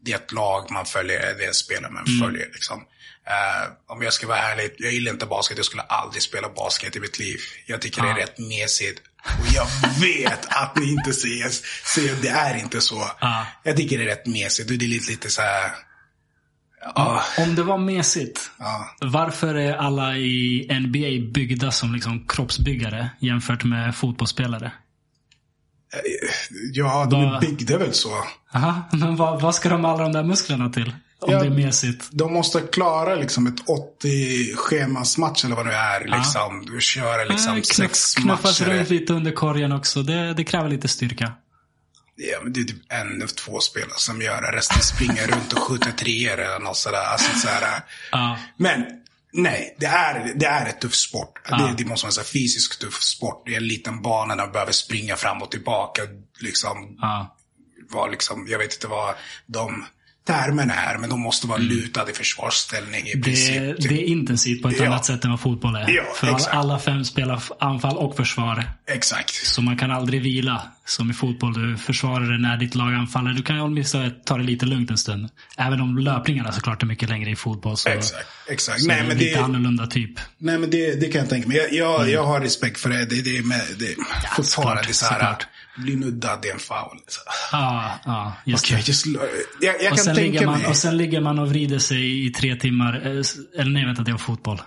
det 0.02 0.12
är 0.12 0.16
ett 0.16 0.32
lag 0.32 0.72
man 0.72 0.86
följer, 0.86 1.20
det 1.38 1.44
är 1.44 1.48
en 1.48 1.54
spelare 1.54 1.92
man 1.92 2.06
Mm. 2.08 2.20
följer. 2.26 2.46
Liksom. 2.54 2.84
Eh, 3.28 3.72
om 3.88 4.02
jag 4.02 4.14
ska 4.14 4.28
vara 4.28 4.38
ärlig, 4.38 4.72
jag 4.78 4.92
gillar 4.94 5.12
inte 5.12 5.26
basket, 5.26 5.58
jag 5.58 5.66
skulle 5.66 5.82
aldrig 5.82 6.22
spela 6.24 6.50
basket 6.50 6.96
i 6.96 7.00
mitt 7.00 7.20
liv. 7.20 7.38
Jag 7.66 7.82
tycker 7.82 8.02
det 8.02 8.08
är 8.08 8.14
Ah. 8.14 8.18
rätt 8.18 8.40
mesigt. 8.40 9.02
Och 9.42 9.48
jag 9.54 9.68
vet 10.02 10.46
att 10.50 10.76
ni 10.78 10.92
inte 10.92 11.14
ser, 11.14 11.50
ser 11.96 12.22
det 12.22 12.28
är 12.30 12.58
inte 12.58 12.82
så. 12.82 13.00
Ah. 13.20 13.44
Jag 13.64 13.78
tycker 13.78 13.98
det 13.98 14.04
är 14.04 14.08
rätt 14.08 14.26
mesigt 14.26 14.68
det 14.70 14.86
är 14.86 14.88
lite, 14.88 15.12
lite 15.12 15.30
så 15.30 15.42
här... 15.42 15.72
Ja, 16.96 17.24
Om 17.38 17.56
det 17.56 17.64
var 17.64 17.78
mesigt, 17.78 18.50
varför 19.02 19.56
är 19.56 19.74
alla 19.76 20.18
i 20.18 20.68
NBA 20.80 21.32
byggda 21.34 21.72
som 21.72 21.94
liksom 21.94 22.28
kroppsbyggare 22.28 23.10
jämfört 23.20 23.64
med 23.64 23.96
fotbollsspelare? 23.96 24.72
ja, 26.74 27.08
de 27.12 27.22
är 27.26 27.40
byggda 27.40 27.78
väl 27.78 27.94
så. 27.94 28.24
Aha, 28.54 28.90
men 28.92 29.16
vad, 29.16 29.42
vad 29.42 29.56
ska 29.56 29.70
de 29.70 29.86
alla 29.86 30.04
de 30.04 30.12
där 30.14 30.24
musklerna 30.24 30.70
till? 30.70 30.96
Om 31.22 31.32
Ja. 31.34 31.40
det 31.40 31.46
är 31.46 31.50
mesigt. 31.50 32.10
De 32.12 32.34
måste 32.34 32.62
klara 32.62 33.16
liksom 33.16 33.48
ett 33.48 33.70
80 33.70 34.56
schemasmatch 34.56 35.46
eller 35.46 35.56
vad 35.56 35.66
det 35.66 35.76
är. 35.76 36.18
Liksom. 36.18 36.66
Du 36.66 36.82
kör 36.82 37.26
liksom 37.30 37.56
Eh, 37.58 37.62
sex 37.62 38.16
knuffas 38.16 38.60
matcher. 38.62 38.72
runt 38.74 38.90
lite 38.90 39.14
under 39.14 39.32
korgen 39.32 39.72
också. 39.72 40.04
Det, 40.04 40.34
det 40.34 40.44
kräver 40.44 40.70
lite 40.70 40.88
styrka. 40.88 41.34
Ja, 42.16 42.40
men 42.44 42.54
det 42.54 42.60
är 42.60 42.64
typ 42.64 42.92
en 42.92 43.22
av 43.24 43.28
två 43.28 43.60
spelare 43.60 43.94
som 43.98 44.22
gör 44.22 44.42
det. 44.42 44.58
Resten 44.58 44.82
springer 44.82 45.28
runt 45.28 45.54
och 45.54 45.60
skjuter 45.60 45.92
treor 45.92 46.40
eller 46.40 46.60
något 46.60 46.78
sådär. 46.78 47.04
Alltså, 47.12 47.40
sådär. 47.40 47.84
Ja. 48.12 48.38
Men 48.58 48.86
nej, 49.34 49.76
det 49.80 49.86
är, 49.86 50.34
det 50.36 50.46
är 50.46 50.66
ett 50.70 50.82
tuff 50.82 50.96
sport. 50.96 51.42
Ja. 51.50 51.58
Det, 51.58 51.84
det 51.84 51.90
måste 51.90 52.06
vara 52.08 52.14
en 52.20 52.26
fysisk 52.26 52.80
tuff 52.80 53.02
sport. 53.04 53.44
Det 53.46 53.54
är 53.54 53.58
en 53.58 53.68
liten 53.68 54.02
bana 54.02 54.36
där 54.36 54.44
man 54.44 54.52
behöver 54.52 54.72
springa 54.72 55.16
fram 55.16 55.42
och 55.42 55.52
tillbaka. 55.52 56.02
Liksom, 56.40 56.98
Ja. 57.02 57.36
var 57.92 58.10
liksom, 58.12 58.48
jag 58.50 58.58
vet 58.60 58.74
inte 58.74 58.88
vad 58.88 59.16
de 59.46 59.86
termerna 60.26 60.74
är, 60.74 60.98
men 60.98 61.10
de 61.10 61.20
måste 61.22 61.48
vara 61.48 61.58
lutade 61.58 62.12
i 62.12 62.14
försvarsställning 62.14 63.08
i 63.08 63.12
Mm. 63.12 63.22
Det, 63.22 63.24
princip. 63.26 63.90
det 63.90 63.96
är 64.04 64.08
intensivt 64.08 64.62
på 64.62 64.68
ett 64.70 64.80
Ja. 64.80 64.86
annat 64.86 65.06
sätt 65.06 65.24
än 65.26 65.32
vad 65.32 65.40
fotboll 65.40 65.76
är. 65.76 65.90
Ja, 65.90 66.04
För 66.16 66.28
exakt. 66.36 66.54
alla 66.56 66.80
fem 66.80 67.06
spelar 67.06 67.44
anfall 67.60 67.98
och 67.98 68.16
försvar. 68.16 68.64
Exakt. 68.88 69.34
Så 69.46 69.62
man 69.62 69.78
kan 69.78 69.92
aldrig 69.92 70.22
vila. 70.22 70.62
Som 70.88 71.12
i 71.12 71.14
fotboll, 71.14 71.54
du 71.54 71.78
försvarar 71.78 72.32
det 72.32 72.38
när 72.38 72.58
ditt 72.58 72.76
lag 72.76 72.94
anfaller. 72.94 73.32
Du 73.34 73.44
kan 73.44 73.60
åtminstone 73.60 74.10
ta 74.10 74.38
det 74.38 74.44
lite 74.44 74.66
lugnt 74.66 74.92
en 74.92 74.98
stund. 74.98 75.30
Även 75.58 75.82
om 75.82 75.98
löpningarna 75.98 76.52
såklart 76.52 76.84
är 76.84 76.88
mycket 76.88 77.10
längre 77.10 77.30
i 77.32 77.36
fotboll. 77.36 77.78
Så, 77.78 77.90
Exakt. 77.90 78.26
Exakt. 78.50 78.82
så 78.82 78.88
Nej, 78.88 78.98
det 78.98 79.04
är 79.04 79.08
men 79.08 79.18
lite 79.18 79.38
det, 79.40 79.44
annorlunda 79.44 79.88
typ. 79.88 80.12
nej, 80.38 80.58
men 80.58 80.70
det, 80.70 81.02
det 81.02 81.08
kan 81.08 81.22
jag 81.22 81.30
tänka 81.30 81.48
mig. 81.48 81.58
Jag, 81.58 81.74
jag, 81.74 82.00
Mm. 82.02 82.14
jag 82.14 82.24
har 82.24 82.42
respekt 82.42 82.80
för 82.80 82.90
det. 82.90 83.06
Det, 83.06 83.22
det, 83.22 83.46
med, 83.46 83.62
det 83.80 83.96
fortfarande 84.36 84.44
såklart, 84.44 84.84
det 84.84 84.90
är 84.90 84.94
så 84.94 85.06
här, 85.06 85.14
såklart. 85.14 85.48
Bli 85.78 85.96
nuddad, 85.96 86.40
det 86.42 86.50
är 86.50 86.54
en 86.54 86.60
foul. 86.60 87.00
Så, 87.08 87.20
just 88.46 88.66
Okej, 88.66 88.78
det. 88.78 88.88
just, 88.88 89.06
jag, 89.62 89.82
jag 89.84 89.92
Och 89.94 89.98
kan 90.00 90.16
tänka 90.16 90.46
man, 90.46 90.60
mig. 90.60 90.68
och 90.68 90.78
sen 90.78 90.98
ligger 90.98 91.22
man 91.22 91.40
och 91.40 91.50
vrider 91.50 91.80
sig 91.80 92.28
i 92.28 92.30
tre 92.30 92.56
timmar. 92.56 92.94
eh, 92.96 93.24
Eller 93.60 93.72
nej, 93.72 93.86
vänta, 93.86 94.02
det 94.02 94.12
var 94.12 94.20
fotboll. 94.20 94.62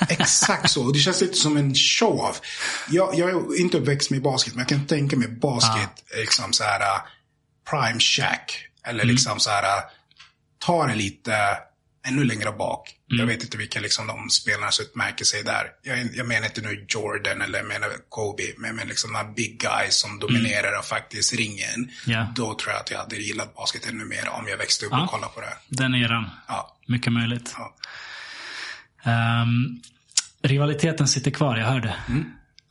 Exakt 0.08 0.70
så. 0.70 0.92
Det 0.92 0.98
känns 0.98 1.20
lite 1.20 1.34
som 1.34 1.56
en 1.56 1.74
show-off. 1.74 2.40
Jag, 2.90 3.14
jag 3.14 3.30
är 3.30 3.60
inte 3.60 3.78
uppväxt 3.78 4.10
med 4.10 4.22
basket, 4.22 4.54
men 4.54 4.58
jag 4.60 4.68
kan 4.68 4.86
tänka 4.86 5.16
mig 5.16 5.28
basket, 5.28 5.90
liksom 6.18 6.52
så 6.52 6.64
här 6.64 6.80
prime 7.70 8.00
shack. 8.00 8.66
Eller 8.86 9.02
Mm. 9.02 9.14
liksom 9.14 9.40
så 9.40 9.50
här, 9.50 9.64
ta 10.58 10.86
det 10.86 10.94
lite 10.94 11.34
ännu 12.06 12.24
längre 12.24 12.52
bak. 12.52 12.94
Mm. 13.10 13.20
Jag 13.20 13.26
vet 13.26 13.42
inte 13.42 13.56
vilka 13.56 13.80
liksom 13.80 14.06
de 14.06 14.30
spelarna 14.30 14.70
som 14.70 14.84
utmärker 14.84 15.24
sig 15.24 15.42
där. 15.42 15.66
Jag, 15.82 16.08
jag 16.14 16.26
menar 16.26 16.46
inte 16.46 16.60
nu 16.60 16.84
Jordan 16.88 17.40
eller 17.42 17.58
jag 17.58 17.68
menar 17.68 17.88
Kobe, 18.08 18.42
men 18.58 18.68
jag 18.68 18.74
menar 18.76 18.88
liksom 18.88 19.14
här 19.14 19.24
big 19.24 19.60
guys 19.60 19.96
som 20.00 20.18
dominerar 20.18 20.78
och 20.78 20.84
faktiskt 20.84 21.34
ringen. 21.34 21.74
Mm. 21.74 21.90
Ja. 22.06 22.32
Då 22.36 22.54
tror 22.54 22.72
jag 22.72 22.80
att 22.80 22.90
jag 22.90 22.98
hade 22.98 23.16
gillat 23.16 23.54
basket 23.54 23.88
ännu 23.88 24.04
mer 24.04 24.28
om 24.28 24.48
jag 24.48 24.56
växte 24.56 24.86
upp 24.86 24.92
Ja. 24.92 25.02
och 25.04 25.10
kollade 25.10 25.32
på 25.34 25.40
det. 25.40 25.56
Den 25.68 25.94
eran. 25.94 26.30
Ja. 26.48 26.76
Mycket 26.86 27.12
möjligt. 27.12 27.54
Ja. 27.58 27.74
Ehm, 29.04 29.80
rivaliteten 30.42 31.08
sitter 31.08 31.30
kvar, 31.30 31.56
jag 31.56 31.66
hörde. 31.66 31.96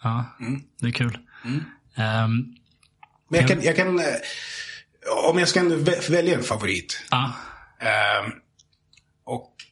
Ja, 0.03 0.37
det 0.79 0.87
är 0.87 0.91
kul. 0.91 1.17
Ehm, 1.95 2.55
Men 3.29 3.39
jag 3.39 3.47
kan, 3.47 3.61
jag 3.63 3.75
kan 3.75 3.99
eh, 3.99 4.05
om 5.29 5.39
jag 5.39 5.47
ska 5.47 5.63
välja 6.09 6.37
en 6.37 6.43
favorit. 6.43 7.03
ja, 7.11 7.33
och 7.81 8.48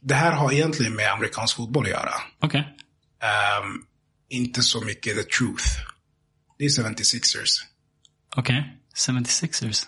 det 0.02 0.16
här 0.16 0.32
har 0.32 0.52
egentligen 0.52 0.96
med 0.96 1.12
amerikansk 1.12 1.56
fotboll 1.56 1.84
att 1.86 1.90
göra. 1.92 2.12
okej. 2.40 2.76
Ehm, 3.24 3.84
inte 4.30 4.62
så 4.62 4.82
mycket 4.82 5.16
the 5.18 5.24
truth. 5.24 5.66
Det 6.58 6.66
är 6.66 6.70
76ers. 6.70 7.50
Okej. 8.36 8.78
76ers. 8.96 9.86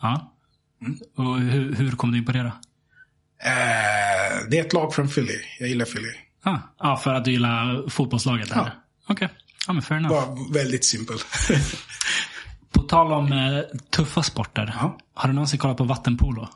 Ja. 0.00 0.34
Och 1.16 1.38
hur, 1.40 1.74
hur 1.74 1.90
kom 1.92 2.12
du 2.12 2.18
in 2.18 2.24
på 2.24 2.32
det 2.32 2.42
då? 2.42 2.46
Eh, 3.44 4.48
det 4.50 4.58
är 4.58 4.64
ett 4.64 4.72
lag 4.72 4.94
från 4.94 5.08
Philly. 5.08 5.38
Jag 5.58 5.68
gillar 5.68 5.84
Philly. 5.86 6.08
Ah, 6.42 6.58
ja, 6.78 6.96
för 6.96 7.14
att 7.14 7.24
du 7.24 7.30
gillar 7.32 7.88
fotbollslaget? 7.90 8.50
Ja. 8.54 8.70
Okej. 9.08 9.28
Ja, 9.66 9.72
men 9.72 9.82
fair 9.82 9.98
enough. 9.98 10.14
Var 10.14 10.52
väldigt 10.54 10.84
simpel. 10.84 11.16
På 12.72 12.82
tal 12.82 13.12
om 13.12 13.32
eh, 13.32 13.60
tuffa 13.90 14.22
sporter. 14.22 14.74
Ja. 14.80 14.98
Har 15.14 15.28
du 15.28 15.34
någonsin 15.34 15.58
kollat 15.58 15.76
på 15.76 15.84
vattenpolo? 15.84 16.48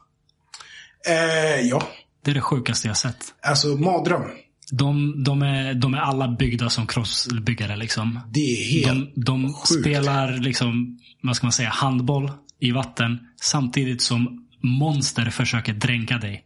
eh, 1.09 1.61
ja, 1.61 1.83
Det 2.25 2.31
är 2.31 2.35
det 2.35 2.41
sjukaste 2.41 2.89
jag 2.89 2.97
sett. 2.97 3.35
alltså 3.43 3.69
mardröm. 3.69 4.31
De, 4.71 5.25
de, 5.25 5.43
är, 5.43 5.75
de 5.75 5.95
är 5.95 5.99
alla 5.99 6.29
byggda 6.29 6.71
som 6.71 6.87
crossbyggare 6.87 7.77
liksom. 7.77 8.21
Det 8.31 8.41
är 8.41 8.65
helt... 8.65 9.15
De, 9.15 9.23
de 9.23 9.55
sjukt. 9.55 9.81
spelar 9.81 10.33
liksom, 10.33 10.99
vad 11.23 11.37
ska 11.37 11.47
man 11.47 11.53
säga, 11.53 11.69
handboll 11.69 12.33
i 12.61 12.71
vatten. 12.73 13.19
Samtidigt 13.41 14.03
som 14.03 14.49
monster 14.61 15.31
försöker 15.31 15.73
dränka 15.73 16.19
dig. 16.19 16.45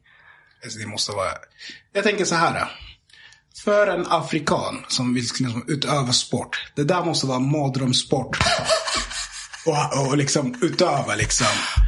Alltså, 0.64 0.78
det 0.78 0.86
måste 0.86 1.12
vara... 1.12 1.28
Jag 1.92 2.04
tänker 2.04 2.24
så 2.24 2.34
här. 2.34 2.68
För 3.64 3.86
en 3.86 4.06
afrikan 4.06 4.84
som 4.88 5.14
vill 5.14 5.22
liksom 5.22 5.64
utöva 5.68 6.12
sport. 6.12 6.72
Det 6.74 6.84
där 6.84 7.04
måste 7.04 7.26
vara 7.26 7.38
mardrömssport. 7.38 8.38
och, 9.66 10.06
och 10.06 10.16
liksom 10.16 10.54
utöva 10.62 11.14
liksom. 11.14 11.46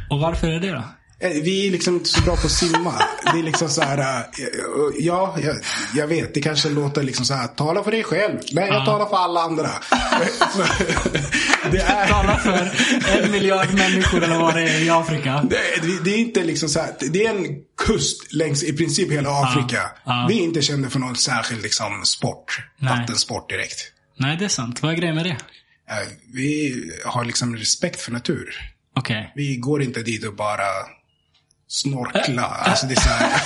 Och 0.09 0.19
varför 0.19 0.47
är 0.47 0.59
det 0.59 0.71
då? 0.71 0.83
Eh, 1.21 1.29
Vi 1.43 1.67
är 1.67 1.71
liksom 1.71 1.93
inte 1.95 2.09
så 2.09 2.21
bra 2.21 2.35
på 2.35 2.45
att 2.45 2.51
simma. 2.51 2.93
Det 3.33 3.39
är 3.39 3.43
liksom 3.43 3.69
så 3.69 3.81
här, 3.81 3.97
eh, 4.19 4.23
ja, 4.99 5.37
jag, 5.43 5.55
jag 5.95 6.07
vet, 6.07 6.33
det 6.33 6.41
kanske 6.41 6.69
låter 6.69 7.03
liksom 7.03 7.25
så 7.25 7.33
här, 7.33 7.47
tala 7.47 7.83
för 7.83 7.91
dig 7.91 8.03
själv. 8.03 8.39
Nej, 8.51 8.67
jag 8.67 8.85
talar 8.85 9.05
för 9.05 9.17
alla 9.17 9.41
andra. 9.41 9.69
det 11.71 11.77
är, 11.81 12.07
Tala 12.07 12.37
för 12.37 12.71
en 13.23 13.31
miljard 13.31 13.73
människor 13.73 14.23
eller 14.23 14.39
vad 14.39 14.55
det 14.55 14.61
är 14.61 14.81
i 14.85 14.89
Afrika. 14.89 15.43
det, 15.49 15.59
det- 16.03 16.13
är 16.13 16.17
inte 16.17 16.43
liksom 16.43 16.69
så 16.69 16.79
här, 16.79 16.93
det 17.11 17.25
är 17.25 17.29
en 17.29 17.45
kust 17.85 18.33
längs 18.33 18.63
i 18.63 18.73
princip 18.77 19.11
hela 19.11 19.29
Afrika. 19.29 19.91
ja. 20.05 20.25
Vi 20.29 20.39
är 20.39 20.43
inte 20.43 20.61
kända 20.61 20.89
för 20.89 20.99
någon 20.99 21.15
särskild 21.15 21.61
liksom 21.61 22.05
sport, 22.05 22.59
Nej. 22.79 22.99
vattensport 22.99 23.49
direkt. 23.49 23.91
Nej, 24.17 24.37
det 24.37 24.45
är 24.45 24.49
sant. 24.49 24.81
Vad 24.83 24.91
är 24.91 24.95
grejen 24.97 25.15
med 25.15 25.25
det? 25.25 25.29
Eh, 25.91 26.07
Vi 26.33 26.73
har 27.05 27.25
liksom 27.25 27.55
respekt 27.55 28.01
för 28.01 28.11
natur. 28.11 28.55
Okej. 28.95 29.31
Vi 29.35 29.55
går 29.57 29.81
inte 29.83 30.01
dit 30.03 30.25
och 30.25 30.35
bara 30.35 30.63
snorkla. 31.69 32.43
Alltså 32.43 32.85
det 32.87 32.93
är 32.93 32.99
så 33.01 33.09
här. 33.09 33.41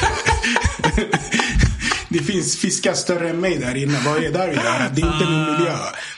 det 2.09 2.19
finns 2.19 2.57
fiskar 2.57 2.93
större 2.93 3.29
än 3.29 3.39
mig 3.39 3.57
där 3.57 3.75
inne. 3.75 3.99
Vad 4.05 4.23
är 4.23 4.31
där 4.31 4.49
att 4.49 4.55
göra? 4.55 4.89
Det 4.89 5.01
är 5.01 5.13
inte 5.13 5.25
min 5.31 5.39
miljö. 5.51 5.75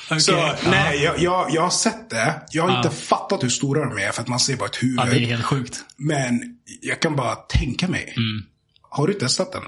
okej, 0.09 0.19
Så 0.21 0.31
ja. 0.31 0.55
nej, 0.69 1.03
jag, 1.03 1.19
jag, 1.19 1.47
jag 1.51 1.61
har 1.61 1.69
sett 1.69 2.09
det. 2.09 2.41
Jag 2.51 2.67
har 2.67 2.77
inte 2.77 2.89
fattat 2.89 3.43
hur 3.43 3.49
stora 3.49 3.89
de 3.89 3.97
är 4.03 4.11
för 4.11 4.21
att 4.21 4.27
man 4.27 4.39
ser 4.39 4.55
bara 4.57 4.69
ett 4.69 4.83
huvud. 4.83 4.99
Ja, 4.99 5.05
det 5.05 5.15
är 5.19 5.25
helt 5.25 5.45
sjukt. 5.45 5.79
Men 5.97 6.41
jag 6.81 6.99
kan 6.99 7.15
bara 7.15 7.35
tänka 7.35 7.87
mig. 7.87 8.15
Har 8.89 9.07
du 9.07 9.13
testat 9.13 9.51
den? 9.51 9.63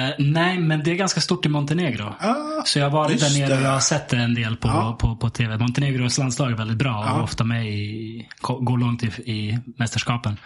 Eh, 0.00 0.14
nej, 0.18 0.58
men 0.58 0.84
det 0.84 0.90
är 0.90 0.94
ganska 0.94 1.20
stort 1.20 1.46
i 1.46 1.48
Montenegro. 1.48 2.14
Ah, 2.20 2.62
Så 2.64 2.78
jag 2.78 2.86
har 2.86 2.90
varit 2.92 3.20
där 3.20 3.38
nere 3.40 3.56
och 3.58 3.62
jag 3.64 3.70
har 3.70 3.80
sett 3.80 4.08
det 4.08 4.16
en 4.16 4.34
del 4.34 4.56
på, 4.56 4.68
Ja. 4.68 4.96
på, 5.00 5.16
på 5.16 5.30
tv. 5.30 5.56
Montenegros 5.58 6.18
landslag 6.18 6.50
är 6.52 6.56
väldigt 6.56 6.76
bra 6.78 6.98
och 6.98 7.06
Ja. 7.06 7.22
ofta 7.22 7.44
med 7.44 7.66
i, 7.66 8.28
går 8.40 8.78
långt 8.78 9.02
i, 9.02 9.06
i 9.06 9.58
mästerskapen. 9.78 10.36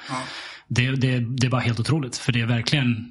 Det, 0.68 0.90
det, 0.90 1.18
det 1.20 1.46
är 1.46 1.50
bara 1.50 1.60
helt 1.60 1.80
otroligt. 1.80 2.16
För 2.16 2.32
det 2.32 2.40
är 2.40 2.46
verkligen... 2.46 3.10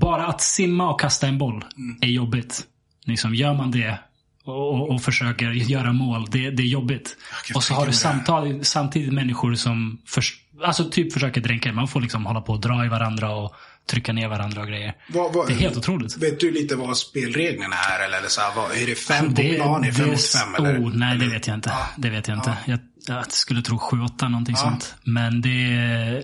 Bara 0.00 0.26
att 0.26 0.40
simma 0.40 0.90
och 0.90 1.00
kasta 1.00 1.26
en 1.26 1.38
boll 1.38 1.64
Mm. 1.76 1.98
är 2.00 2.08
jobbigt. 2.08 2.62
Liksom, 3.04 3.34
gör 3.34 3.54
man 3.54 3.70
det 3.70 3.98
och, 4.44 4.90
och, 4.90 5.02
försöker 5.02 5.50
göra 5.50 5.92
mål, 5.92 6.26
det, 6.30 6.50
det 6.50 6.62
är 6.62 6.66
jobbigt. 6.66 7.16
Och 7.54 7.64
så 7.64 7.74
har 7.74 7.84
du 7.84 7.90
det. 7.90 7.96
samtal, 7.96 8.64
samtidigt 8.64 9.12
människor 9.12 9.54
som 9.54 10.02
förs, 10.06 10.36
alltså 10.64 10.90
typ 10.90 11.12
försöker 11.12 11.40
dränka 11.40 11.72
Man 11.72 11.88
får 11.88 12.00
liksom 12.00 12.26
hålla 12.26 12.40
på 12.40 12.52
och 12.52 12.60
dra 12.60 12.84
i 12.84 12.88
varandra 12.88 13.30
och 13.34 13.54
trycka 13.90 14.12
ner 14.12 14.28
varandra 14.28 14.60
och 14.60 14.68
grejer. 14.68 14.94
Vad, 15.08 15.32
vad, 15.34 15.46
Det 15.48 15.52
är 15.52 15.56
helt 15.58 15.76
otroligt. 15.76 16.16
Vet 16.16 16.40
du 16.40 16.50
lite 16.52 16.76
vad 16.76 16.96
spelreglerna 16.96 17.76
är? 17.76 18.04
Eller, 18.04 18.18
eller 18.18 18.28
så 18.28 18.40
här, 18.40 18.54
vad, 18.56 18.70
är 18.76 18.86
det 18.86 18.94
fem 18.94 19.34
på 19.34 19.42
plan? 19.42 19.84
Är 19.84 19.86
det 19.86 19.92
fem 19.92 20.08
mot 20.08 20.20
fem? 20.20 20.54
Eller? 20.66 20.80
Oh, 20.80 20.94
nej, 20.94 21.18
det 21.18 21.24
eller- 21.24 21.34
vet 21.34 21.46
jag 21.46 21.56
inte. 21.56 21.68
Ja. 21.70 21.88
Det 21.96 22.10
vet 22.10 22.28
jag 22.28 22.36
inte. 22.38 22.56
Jag, 22.66 22.78
jag 23.06 23.32
skulle 23.32 23.62
tro 23.62 23.78
7-8 23.78 24.28
någonting 24.28 24.54
Ja. 24.54 24.60
sånt. 24.62 24.94
Men 25.04 25.40
det 25.40 25.74
är, 25.74 26.16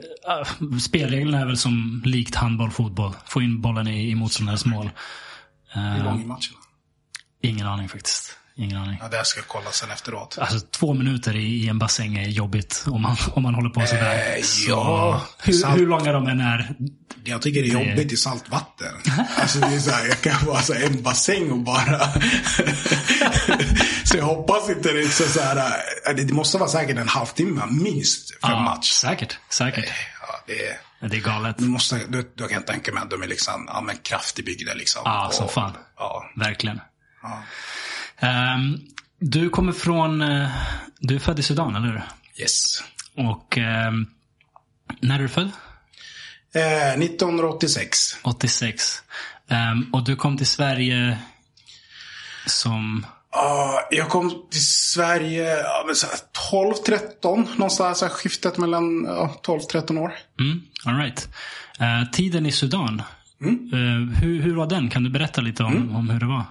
äh, 0.73 0.79
spelreglerna 0.79 1.41
är 1.41 1.47
väl 1.47 1.57
som 1.57 2.03
likt 2.05 2.35
handboll, 2.35 2.71
fotboll. 2.71 3.15
Få 3.27 3.43
in 3.43 3.61
bollen 3.61 3.87
i, 3.89 4.11
i 4.11 4.15
motståndarens 4.15 4.65
mål. 4.67 4.91
Hur 5.73 6.05
lång 6.05 6.23
är 6.23 6.27
matchen? 6.27 6.55
ingen 7.43 7.67
aning 7.67 7.89
faktiskt. 7.89 8.38
Ingen 8.59 8.77
aning. 8.77 8.99
Ja, 9.01 9.09
det 9.09 9.17
här 9.17 9.25
ska 9.25 9.41
jag 9.41 9.49
kolla 9.49 9.71
sen 9.71 9.91
efteråt. 9.91 10.39
Alltså 10.41 10.61
två 10.61 10.95
minuter 10.95 11.37
i, 11.37 11.65
i 11.65 11.69
en 11.69 11.79
bassäng 11.79 12.17
är 12.19 12.29
jobbigt 12.29 12.85
om 12.87 13.03
man, 13.03 13.17
om 13.35 13.43
man 13.43 13.55
håller 13.55 13.71
på 13.71 13.87
sådär. 13.87 14.35
Eh, 14.37 14.43
Så, 14.43 14.71
ja, 14.71 15.23
hur, 15.43 15.53
sant. 15.53 15.79
hur 15.81 15.87
långa 15.87 16.13
de 16.13 16.27
än 16.29 16.41
är. 16.41 16.75
Jag 17.25 17.43
tycker 17.43 17.63
det 17.63 17.69
är 17.71 17.79
Det- 17.79 17.91
jobbigt 17.91 18.13
i 18.13 18.17
saltvatten. 18.17 18.95
Alltså 19.37 19.59
det 19.61 19.67
är 19.75 19.79
så 19.79 19.91
här, 19.91 20.07
jag 20.09 20.21
kan 20.21 20.47
vara 20.47 20.63
så 20.63 20.75
en 20.75 21.03
bassäng 21.03 21.51
och 21.51 21.59
bara... 21.59 22.01
så 24.05 24.17
jag 24.17 24.25
hoppas 24.25 24.69
inte 24.71 24.93
det 24.93 25.01
är 25.03 25.09
så 25.09 25.25
så 25.29 25.41
här... 25.41 25.57
äh, 26.11 26.15
Det 26.17 26.33
måste 26.35 26.59
vara 26.59 26.69
säkert 26.69 26.99
en 26.99 27.09
halvtimme 27.09 27.63
minst 27.71 28.31
för 28.41 28.51
Ja, 28.51 28.61
match. 28.61 28.91
säkert. 28.91 29.39
Säkert. 29.51 29.85
Ja, 30.21 30.41
det 30.47 30.67
är... 30.67 30.77
Det 31.09 31.17
är 31.17 31.21
galet. 31.21 31.59
Du 31.59 31.65
måste, 31.69 32.01
du, 32.09 32.33
du 32.35 32.49
kan 32.49 32.63
tänka 32.63 32.93
mig 32.93 33.03
att 33.03 33.11
de 33.11 33.23
är 33.23 33.27
liksom, 33.27 33.65
ja 33.69 33.81
men 33.81 33.97
kraftigbyggda 33.97 34.75
liksom. 34.75 35.03
Ja, 35.05 35.31
som 35.33 35.45
Och- 35.47 35.53
fan. 35.53 35.73
Ja. 35.97 36.25
Verkligen. 36.37 36.81
ja. 37.23 37.43
Ehm, 38.21 38.81
du 39.21 39.51
kommer 39.51 39.73
från... 39.73 40.23
eh, 40.23 40.49
du 41.01 41.15
är 41.15 41.19
född 41.19 41.39
i 41.39 41.43
Sudan, 41.43 41.77
eller 41.77 41.87
hur? 41.87 42.03
Yes. 42.37 42.85
Och 43.17 43.59
ehm, 43.59 44.07
när 45.01 45.15
är 45.19 45.23
du 45.23 45.29
född? 45.29 45.51
Eh, 46.55 46.93
1986. 46.93 47.99
86. 48.23 49.03
Ehm, 49.49 49.87
och 49.93 50.05
du 50.05 50.17
kom 50.17 50.37
till 50.37 50.47
Sverige 50.47 51.19
som... 52.47 53.07
Ja, 53.33 53.89
jag 53.91 54.09
kom 54.09 54.47
till 54.51 54.67
Sverige 54.67 55.57
ja, 55.57 55.85
men 55.87 55.95
så 55.97 56.07
här 56.07 56.17
12, 56.51 56.75
13 56.87 57.49
någonstans. 57.57 58.03
Här, 58.03 58.09
skiftet 58.09 58.59
mellan 58.59 59.05
ja, 59.05 59.41
12, 59.43 59.61
13 59.61 59.99
år. 59.99 60.13
Mm, 60.41 60.61
all 60.85 60.97
right. 60.99 61.29
Eh, 61.81 62.11
tiden 62.13 62.47
i 62.47 62.53
Sudan. 62.53 63.03
Eh, 63.73 64.21
hur, 64.21 64.43
hur 64.43 64.55
var 64.57 64.67
den? 64.67 64.91
Kan 64.91 65.03
du 65.03 65.11
berätta 65.11 65.41
lite 65.41 65.63
om, 65.63 65.97
om 65.97 66.11
hur 66.11 66.21
det 66.21 66.27
var? 66.27 66.45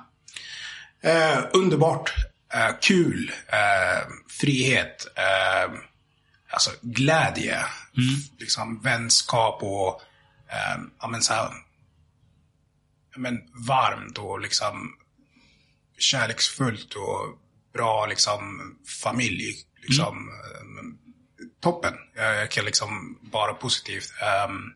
Eh, 1.02 1.40
underbart. 1.54 2.14
Eh, 2.54 2.76
kul. 2.82 3.32
Eh, 3.48 4.08
frihet. 4.40 5.08
Eh, 5.16 5.74
alltså 6.50 6.72
glädje. 6.82 7.66
Liksom 8.40 8.82
vänskap 8.82 9.64
och 9.64 10.02
eh, 10.50 10.82
ja, 11.00 11.08
men 11.08 11.22
så 11.22 11.34
här, 11.34 11.50
ja, 13.14 13.20
men 13.20 13.42
varmt 13.68 14.18
och 14.18 14.40
liksom 14.40 14.98
kärleksfullt 15.98 16.94
och 16.94 17.40
bra 17.74 18.06
liksom 18.06 18.62
familj. 19.04 19.56
Liksom, 19.82 20.30
eh, 20.30 20.74
toppen. 21.62 21.94
Jag, 22.16 22.52
kan 22.52 22.66
liksom 22.66 23.20
bara 23.22 23.54
positivt. 23.54 24.14
Um, 24.48 24.74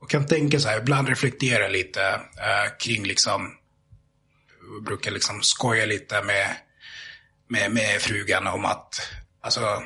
och 0.00 0.10
kan 0.10 0.26
tänka 0.26 0.60
så 0.60 0.68
här, 0.68 0.78
ibland 0.78 1.08
reflektera 1.08 1.68
lite 1.68 2.02
eh, 2.14 2.76
kring 2.78 3.04
liksom 3.04 3.55
brukar 4.84 5.10
liksom 5.10 5.42
skoja 5.42 5.86
lite 5.86 6.22
med, 6.22 6.56
med, 7.48 7.72
med 7.72 8.00
frugan 8.00 8.46
om 8.46 8.64
att, 8.64 9.12
alltså, 9.40 9.82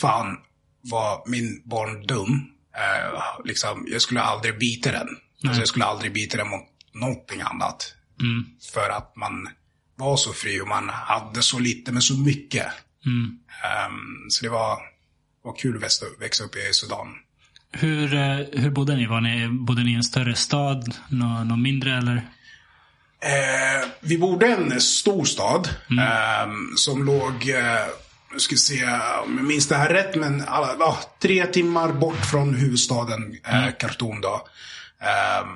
fan 0.00 0.36
var 0.80 1.22
min 1.26 1.62
barndom. 1.64 2.50
Eh, 2.76 3.20
liksom, 3.44 3.86
jag 3.88 4.02
skulle 4.02 4.20
aldrig 4.20 4.58
byta 4.58 4.92
den. 4.92 5.08
Alltså, 5.44 5.60
jag 5.60 5.68
skulle 5.68 5.84
aldrig 5.84 6.12
byta 6.12 6.36
den 6.36 6.48
mot 6.48 6.66
någonting 6.92 7.40
annat. 7.40 7.94
Mm. 8.20 8.44
För 8.74 8.90
att 8.90 9.16
man 9.16 9.48
var 9.96 10.16
så 10.16 10.32
fri 10.32 10.60
och 10.60 10.68
man 10.68 10.88
hade 10.88 11.42
så 11.42 11.58
lite 11.58 11.92
men 11.92 12.02
så 12.02 12.14
mycket. 12.14 12.66
Mm. 13.06 13.38
Ehm, 13.64 14.30
så 14.30 14.44
det 14.44 14.50
var, 14.50 14.78
var 15.44 15.56
kul 15.56 15.76
att 15.76 15.82
växa, 16.20 16.44
upp 16.44 16.56
i 16.56 16.72
Sudan. 16.72 17.08
Hur, 17.72 18.14
eh, 18.14 18.36
hur 18.52 18.70
bodde 18.70 18.96
ni? 18.96 19.06
Var 19.06 19.20
ni? 19.20 19.48
Bodde 19.48 19.84
ni 19.84 19.90
i 19.90 19.94
en 19.94 20.04
större 20.04 20.34
stad? 20.34 20.94
Nå, 21.08 21.44
någon 21.44 21.62
mindre 21.62 21.98
eller? 21.98 22.28
Eh, 23.20 23.88
vi 24.00 24.18
bodde 24.18 24.46
i 24.46 24.52
en 24.52 24.80
stor 24.80 25.24
stad 25.24 25.68
eh, 25.90 26.52
som 26.76 27.04
låg, 27.04 27.48
eh, 27.48 27.86
jag 28.32 28.40
ska 28.40 28.56
se 28.56 28.84
om 29.24 29.36
jag 29.36 29.44
minns 29.44 29.68
det 29.68 29.76
här 29.76 29.88
rätt, 29.88 30.14
men 30.14 30.44
alla, 30.46 30.76
ja, 30.78 30.98
tre 31.22 31.46
timmar 31.46 31.92
bort 31.92 32.26
från 32.30 32.54
huvudstaden 32.54 33.38
eh, 33.44 33.70
Khartoum. 33.78 34.20
Då. 34.20 34.48
Eh, 35.02 35.46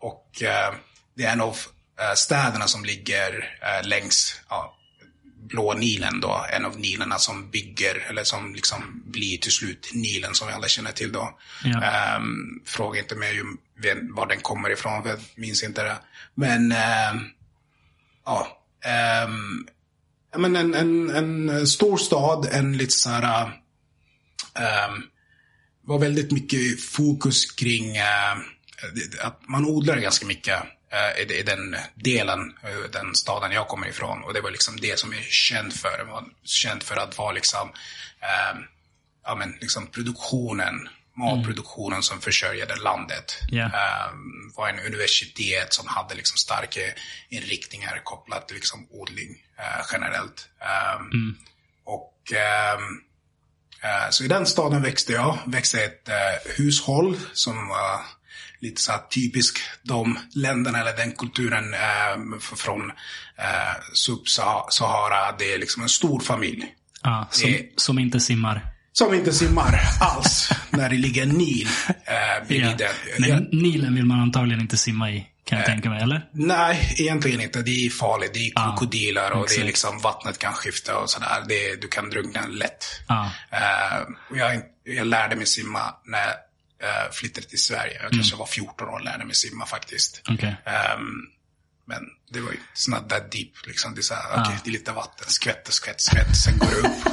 och 0.00 0.42
eh, 0.42 0.74
det 1.16 1.24
är 1.24 1.32
en 1.32 1.40
av 1.40 1.56
eh, 2.00 2.14
städerna 2.14 2.66
som 2.66 2.84
ligger 2.84 3.58
eh, 3.62 3.86
längs 3.88 4.40
ja, 4.48 4.77
Blå 5.48 5.74
Nilen 5.74 6.20
då, 6.20 6.46
en 6.52 6.64
av 6.64 6.78
Nilerna 6.80 7.18
som 7.18 7.50
bygger, 7.50 8.06
eller 8.10 8.24
som 8.24 8.54
liksom 8.54 9.02
blir 9.06 9.38
till 9.38 9.52
slut 9.52 9.90
Nilen 9.94 10.34
som 10.34 10.48
vi 10.48 10.54
alla 10.54 10.68
känner 10.68 10.92
till 10.92 11.12
då. 11.12 11.38
Ja. 11.64 11.82
Ehm, 11.82 12.60
fråga 12.64 13.00
inte 13.00 13.14
mig 13.14 13.42
var 14.10 14.26
den 14.26 14.40
kommer 14.40 14.70
ifrån, 14.70 15.02
jag 15.06 15.18
minns 15.34 15.62
inte 15.62 15.82
det. 15.82 15.96
Men, 16.34 16.72
ehm, 16.72 17.18
ja. 18.24 18.62
ja, 20.32 20.38
men 20.38 20.56
en, 20.56 20.74
en, 20.74 21.10
en 21.10 21.66
stor 21.66 21.96
stad, 21.96 22.48
en 22.52 22.76
lite 22.76 22.92
så 22.92 23.10
här, 23.10 23.44
ehm, 24.54 25.02
var 25.82 25.98
väldigt 25.98 26.30
mycket 26.30 26.82
fokus 26.82 27.50
kring 27.52 27.92
det- 28.94 29.22
att 29.22 29.48
man 29.48 29.64
odlar 29.66 29.96
ganska 29.96 30.26
mycket 30.26 30.62
i, 31.18 31.34
i 31.34 31.42
den 31.42 31.76
delen, 31.94 32.54
eh, 32.62 32.90
den 32.92 33.14
staden 33.14 33.52
jag 33.52 33.68
kommer 33.68 33.88
ifrån. 33.88 34.22
Och 34.22 34.34
det 34.34 34.40
var 34.40 34.50
liksom 34.50 34.76
det 34.80 34.98
som 34.98 35.12
är 35.12 35.22
känd 35.22 35.72
för. 35.72 35.98
Det 35.98 36.04
var 36.04 36.24
känd 36.44 36.82
för 36.82 36.96
att 36.96 37.18
vara 37.18 37.32
liksom, 37.32 37.72
eh, 38.20 38.60
ja 39.24 39.34
men 39.34 39.58
liksom 39.60 39.86
produktionen, 39.86 40.88
matproduktionen 41.16 42.02
som 42.02 42.20
försörjde 42.20 42.76
landet. 42.76 43.38
Ja. 43.48 43.64
Eh, 43.64 44.12
var 44.56 44.68
en 44.68 44.80
universitet 44.86 45.72
som 45.72 45.86
hade 45.86 46.14
liksom 46.14 46.36
starka 46.36 46.80
inriktningar 47.28 48.00
kopplat 48.04 48.48
till 48.48 48.54
liksom 48.56 48.86
odling 48.90 49.42
eh, 49.58 49.86
generellt. 49.92 50.48
Eh, 50.60 51.00
Och 51.84 52.32
ehm, 52.32 53.00
Eh, 53.82 54.10
Så 54.10 54.24
i 54.24 54.28
den 54.28 54.46
staden 54.46 54.82
växte 54.82 55.12
jag. 55.12 55.38
Växte 55.46 55.84
ett 55.84 56.08
eh, 56.08 56.52
hushåll 56.56 57.18
som 57.32 57.68
var 57.68 58.00
lite 58.60 58.80
så 58.80 58.92
här 58.92 58.98
typisk 59.10 59.58
de 59.82 60.18
länderna 60.34 60.78
eller 60.80 60.96
den 60.96 61.12
kulturen 61.12 61.74
eh, 61.74 62.38
från 62.56 62.90
eh, 63.38 63.46
Sub-Sahara. 63.94 65.34
Det 65.38 65.54
är 65.54 65.58
liksom 65.58 65.82
en 65.82 65.88
stor 65.88 66.20
familj. 66.20 66.66
Ja, 67.02 67.28
som, 67.30 67.50
Det- 67.52 67.68
som 67.76 67.98
inte 67.98 68.20
simmar. 68.20 68.62
Som 68.92 69.14
inte 69.14 69.32
simmar 69.32 69.80
alls 70.00 70.50
när 70.70 70.88
det 70.90 70.96
ligger 70.96 71.22
en 71.22 71.28
Nil 71.28 71.68
eh, 72.04 72.76
den. 72.76 72.88
Men 73.18 73.48
Nilen 73.52 73.94
vill 73.94 74.04
man 74.06 74.20
antagligen 74.20 74.60
inte 74.60 74.76
simma 74.76 75.10
i, 75.10 75.26
kan 75.44 75.58
jag 75.58 75.66
tänka 75.66 75.90
mig. 75.90 76.02
Eller? 76.02 76.28
Nej, 76.32 76.94
egentligen 76.98 77.40
inte. 77.40 77.62
Det 77.62 77.86
är 77.86 77.90
farligt. 77.90 78.30
Det 78.34 78.46
är 78.46 78.50
krokodiler 78.54 79.32
och 79.32 79.46
det 79.48 79.60
är 79.60 79.64
liksom 79.64 79.98
vattnet 80.00 80.38
kan 80.38 80.52
skifta 80.52 80.98
och 80.98 81.10
sådär. 81.10 81.44
Det, 81.48 81.80
du 81.82 81.88
kan 81.88 82.10
drunkna 82.10 82.46
lätt. 82.46 82.84
Ja. 83.08 83.30
Eh, 83.50 84.38
jag, 84.38 84.60
jag 84.84 85.06
lärde 85.06 85.36
mig 85.36 85.46
simma 85.46 85.80
när 86.04 86.28
eh, 86.82 87.12
flyttade 87.12 87.46
till 87.46 87.62
Sverige. 87.62 88.02
Jag 88.02 88.10
kanske 88.12 88.36
var 88.36 88.46
14 88.46 88.88
år 88.88 88.92
och 88.92 89.04
lärde 89.04 89.24
mig 89.24 89.34
simma 89.34 89.66
faktiskt. 89.66 90.22
Okej. 90.30 90.56
Ehm, 90.66 91.00
men 91.86 92.02
det 92.32 92.40
var 92.40 92.50
ju 92.52 92.58
it's 92.74 92.90
not 92.90 93.08
that 93.10 93.32
deep. 93.32 93.66
Liksom. 93.66 93.94
Det, 93.94 94.00
är 94.00 94.02
så 94.02 94.14
här, 94.14 94.42
okej, 94.42 94.58
det 94.64 94.70
är 94.70 94.72
lite 94.72 94.92
vatten, 94.92 95.28
skvätt, 95.28 95.72
skvätt, 95.72 96.00
skvätt, 96.00 96.36
sen 96.44 96.58
går 96.58 96.68
det 96.70 96.88
upp. 96.88 97.12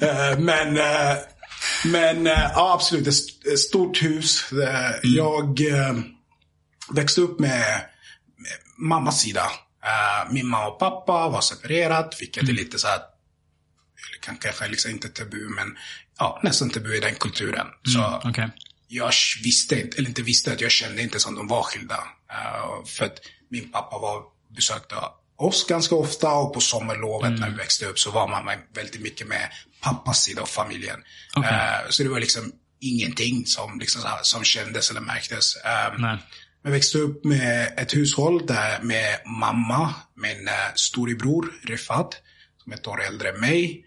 Eh, 0.00 0.38
men 0.38 0.76
eh, 0.76 1.16
men 1.84 2.26
ja, 2.26 2.72
absolut, 2.74 3.06
ett 3.06 3.14
st- 3.14 3.50
ett 3.52 3.58
stort 3.58 4.02
hus. 4.02 4.52
Eh, 4.52 4.90
Jag 5.02 5.60
växte 6.92 7.20
upp 7.20 7.38
med, 7.40 7.50
med 8.36 8.52
mammas 8.78 9.20
sida. 9.20 9.50
Min 10.30 10.46
mamma 10.48 10.66
och 10.66 10.78
pappa 10.78 11.28
var 11.28 11.40
separerat, 11.40 12.16
vilket 12.20 12.48
är 12.48 12.52
lite 12.52 12.78
så 12.78 12.86
här 12.88 12.98
kanske 14.40 14.68
liksom 14.68 14.90
inte 14.90 15.08
tabu, 15.08 15.48
men 15.48 15.76
ja, 16.18 16.40
nästan 16.42 16.70
tabu 16.70 16.96
i 16.96 17.00
den 17.00 17.14
kulturen. 17.14 17.66
Så 17.94 18.20
Okej. 18.24 18.50
Jag 18.88 19.12
visste 19.42 19.80
inte, 19.80 19.98
eller 19.98 20.08
inte 20.08 20.22
visste, 20.22 20.52
att 20.52 20.60
jag 20.60 20.70
kände 20.70 21.02
inte 21.02 21.20
som 21.20 21.34
de 21.34 21.46
var 21.46 21.62
skilda. 21.62 21.96
Uh, 21.96 22.84
för 22.84 23.04
att 23.04 23.18
min 23.50 23.72
pappa 23.72 23.98
var, 23.98 24.22
besökte 24.56 24.94
oss 25.36 25.66
ganska 25.66 25.94
ofta 25.94 26.32
och 26.32 26.54
på 26.54 26.60
sommarlovet 26.60 27.28
mm. 27.28 27.40
när 27.40 27.50
vi 27.50 27.56
växte 27.56 27.86
upp 27.86 27.98
så 27.98 28.10
var 28.10 28.28
man 28.28 28.58
väldigt 28.74 29.00
mycket 29.00 29.26
med 29.26 29.50
pappas 29.80 30.22
sida 30.22 30.42
av 30.42 30.46
familjen. 30.46 31.00
Okay. 31.36 31.52
Uh, 31.52 31.90
så 31.90 32.02
det 32.02 32.08
var 32.08 32.20
liksom 32.20 32.52
ingenting 32.80 33.46
som, 33.46 33.78
liksom, 33.80 34.00
som 34.22 34.44
kändes 34.44 34.90
eller 34.90 35.00
märktes. 35.00 35.56
Um, 35.96 36.18
jag 36.62 36.70
växte 36.70 36.98
upp 36.98 37.24
med 37.24 37.74
ett 37.76 37.94
hushåll 37.94 38.46
där 38.46 38.82
med 38.82 39.20
mamma, 39.26 39.94
min 40.14 40.48
uh, 40.48 40.74
storebror 40.74 41.60
Rifat, 41.64 42.16
som 42.62 42.72
är 42.72 42.76
ett 42.76 42.86
år 42.86 43.02
äldre 43.02 43.28
än 43.28 43.40
mig. 43.40 43.84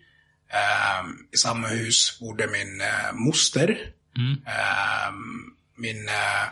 Um, 1.03 1.27
I 1.33 1.37
samma 1.37 1.67
hus 1.67 2.19
bodde 2.19 2.47
min 2.47 2.81
uh, 2.81 3.13
moster. 3.13 3.93
Mm. 4.19 4.31
Um, 4.31 5.53
min, 5.75 6.09
uh, 6.09 6.45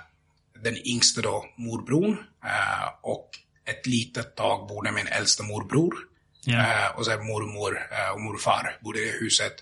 den 0.63 0.87
yngste 0.87 1.21
då, 1.21 1.45
morbror. 1.57 2.09
Uh, 2.45 2.87
och 3.01 3.29
ett 3.65 3.85
litet 3.85 4.35
tag 4.35 4.67
bodde 4.67 4.91
min 4.91 5.07
äldsta 5.07 5.43
morbror. 5.43 5.95
Yeah. 6.47 6.97
och 6.97 7.05
sen 7.05 7.25
mormor 7.25 7.77
och 8.13 8.21
morfar 8.21 8.77
bodde 8.81 8.99
i 8.99 9.11
huset. 9.19 9.53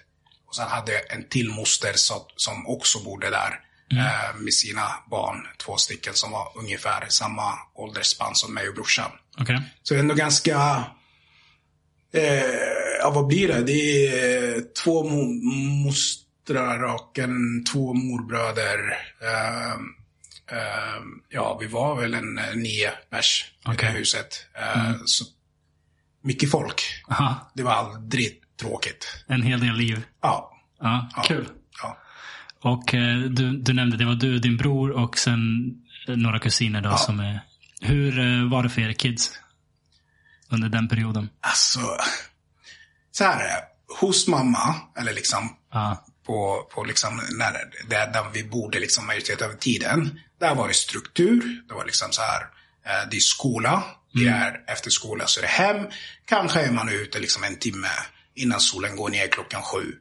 Och 0.47 0.55
sen 0.55 0.67
hade 0.67 0.91
jag 0.93 1.13
en 1.13 1.29
till 1.29 1.49
moster 1.49 1.93
som 2.35 2.67
också 2.67 2.99
bodde 3.03 3.29
där. 3.29 3.59
Mm. 3.91 4.43
med 4.43 4.53
sina 4.53 4.87
barn, 5.11 5.47
två 5.57 5.77
stycken 5.77 6.13
som 6.13 6.31
var 6.31 6.51
ungefär 6.55 7.05
samma 7.09 7.53
åldersspann 7.75 8.35
som 8.35 8.53
mig 8.53 8.69
och 8.69 8.75
brorsan. 8.75 9.11
Okay. 9.41 9.59
Så 9.83 9.93
det 9.93 9.97
är 9.97 10.01
ändå 10.01 10.15
ganska 10.15 10.85
Eh, 12.15 12.99
ja, 12.99 13.11
vad 13.11 13.27
blir 13.27 13.47
det? 13.47 13.63
Det 13.63 14.07
är 14.07 14.61
två 14.83 15.03
mo 15.09 15.91
mostrar 16.45 16.83
och 16.83 17.19
en, 17.19 17.63
två 17.63 17.93
morbröder. 17.93 18.77
Eh, 19.21 19.71
eh, 20.57 21.01
ja, 21.29 21.57
vi 21.61 21.67
var 21.67 22.01
väl 22.01 22.13
en 22.13 22.39
nio 22.55 22.91
pers 23.09 23.45
okay. 23.65 23.89
i 23.89 23.93
det 23.93 23.99
huset. 23.99 24.47
Eh, 24.53 24.85
mm. 24.85 24.99
så 25.05 25.25
mycket 26.23 26.51
folk. 26.51 26.81
Aha. 27.09 27.51
Det 27.53 27.63
var 27.63 27.71
aldrig 27.71 28.41
tråkigt. 28.59 29.23
En 29.27 29.41
hel 29.41 29.59
del 29.59 29.75
liv. 29.75 30.03
Ja. 30.21 30.51
Ja, 30.79 31.09
kul. 31.27 31.47
Ja. 31.81 31.97
Och 32.61 32.93
eh, 32.93 33.19
du, 33.19 33.57
du 33.57 33.73
nämnde, 33.73 33.97
det 33.97 34.05
var 34.05 34.15
du, 34.15 34.39
din 34.39 34.57
bror 34.57 34.91
och 34.91 35.17
sen 35.17 35.39
några 36.07 36.39
kusiner 36.39 36.81
då 36.81 36.89
ja. 36.89 36.97
som 36.97 37.19
är... 37.19 37.39
Hur 37.81 38.19
eh, 38.19 38.49
var 38.49 38.63
det 38.63 38.69
för 38.69 38.81
er 38.81 38.93
kids? 38.93 39.39
under 40.49 40.69
den 40.69 40.87
perioden? 40.87 41.29
Alltså, 41.41 41.79
så 43.11 43.23
här 43.23 43.39
är 43.39 43.43
det. 43.43 43.63
Hos 43.99 44.27
mamma, 44.27 44.75
eller 44.97 45.13
liksom 45.13 45.55
ah. 45.69 45.95
På, 46.25 46.69
på 46.71 46.83
liksom, 46.83 47.21
när, 47.37 47.51
där, 47.89 48.07
där 48.07 48.25
vi 48.33 48.43
bodde 48.43 48.79
liksom 48.79 49.05
majoriteten 49.05 49.51
av 49.51 49.53
tiden. 49.53 50.19
Där 50.39 50.55
var 50.55 50.67
det 50.67 50.73
struktur. 50.73 51.61
Det 51.67 51.73
var 51.73 51.85
liksom 51.85 52.11
så 52.11 52.21
här, 52.21 52.41
eh, 52.85 53.09
det 53.11 53.17
är 53.17 53.21
skola. 53.21 53.83
Mm. 54.15 54.25
Det 54.25 54.31
är 54.31 54.63
efter 54.67 54.89
skola 54.89 55.27
så 55.27 55.39
är 55.39 55.41
det 55.41 55.47
hem. 55.47 55.87
Kanske 56.25 56.59
är 56.59 56.71
man 56.71 56.89
ute 56.89 57.19
liksom 57.19 57.43
en 57.43 57.55
timme 57.55 57.89
innan 58.35 58.59
solen 58.59 58.95
går 58.95 59.09
ner 59.09 59.27
klockan 59.27 59.61
sju. 59.61 59.93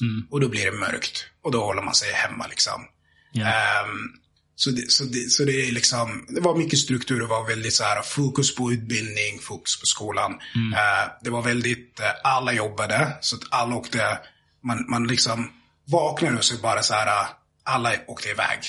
Mm. 0.00 0.26
Och 0.30 0.40
då 0.40 0.48
blir 0.48 0.64
det 0.64 0.78
mörkt. 0.78 1.26
Och 1.42 1.52
då 1.52 1.64
håller 1.64 1.82
man 1.82 1.94
sig 1.94 2.12
hemma 2.12 2.46
liksom. 2.46 2.86
Yeah. 3.34 3.88
Um, 3.88 4.20
så 4.56 4.70
det, 4.70 4.90
så, 4.90 5.04
det, 5.04 5.30
så 5.30 5.44
det 5.44 5.68
är 5.68 5.72
liksom, 5.72 6.26
det 6.28 6.40
var 6.40 6.56
mycket 6.56 6.78
struktur, 6.78 7.20
det 7.20 7.26
var 7.26 7.46
väldigt 7.46 7.74
så 7.74 7.84
här 7.84 8.02
fokus 8.02 8.54
på 8.54 8.72
utbildning, 8.72 9.38
fokus 9.40 9.80
på 9.80 9.86
skolan. 9.86 10.40
Mm. 10.54 10.72
Uh, 10.72 11.12
det 11.22 11.30
var 11.30 11.42
väldigt, 11.42 12.00
uh, 12.00 12.06
alla 12.24 12.52
jobbade, 12.52 13.16
så 13.20 13.36
att 13.36 13.42
alla 13.50 13.76
åkte, 13.76 14.18
man, 14.62 14.86
man 14.88 15.06
liksom 15.06 15.52
vaknade 15.86 16.36
och 16.36 16.44
så 16.44 16.56
bara 16.56 16.82
så 16.82 16.94
här, 16.94 17.26
alla 17.64 17.92
åkte 18.06 18.28
iväg. 18.28 18.60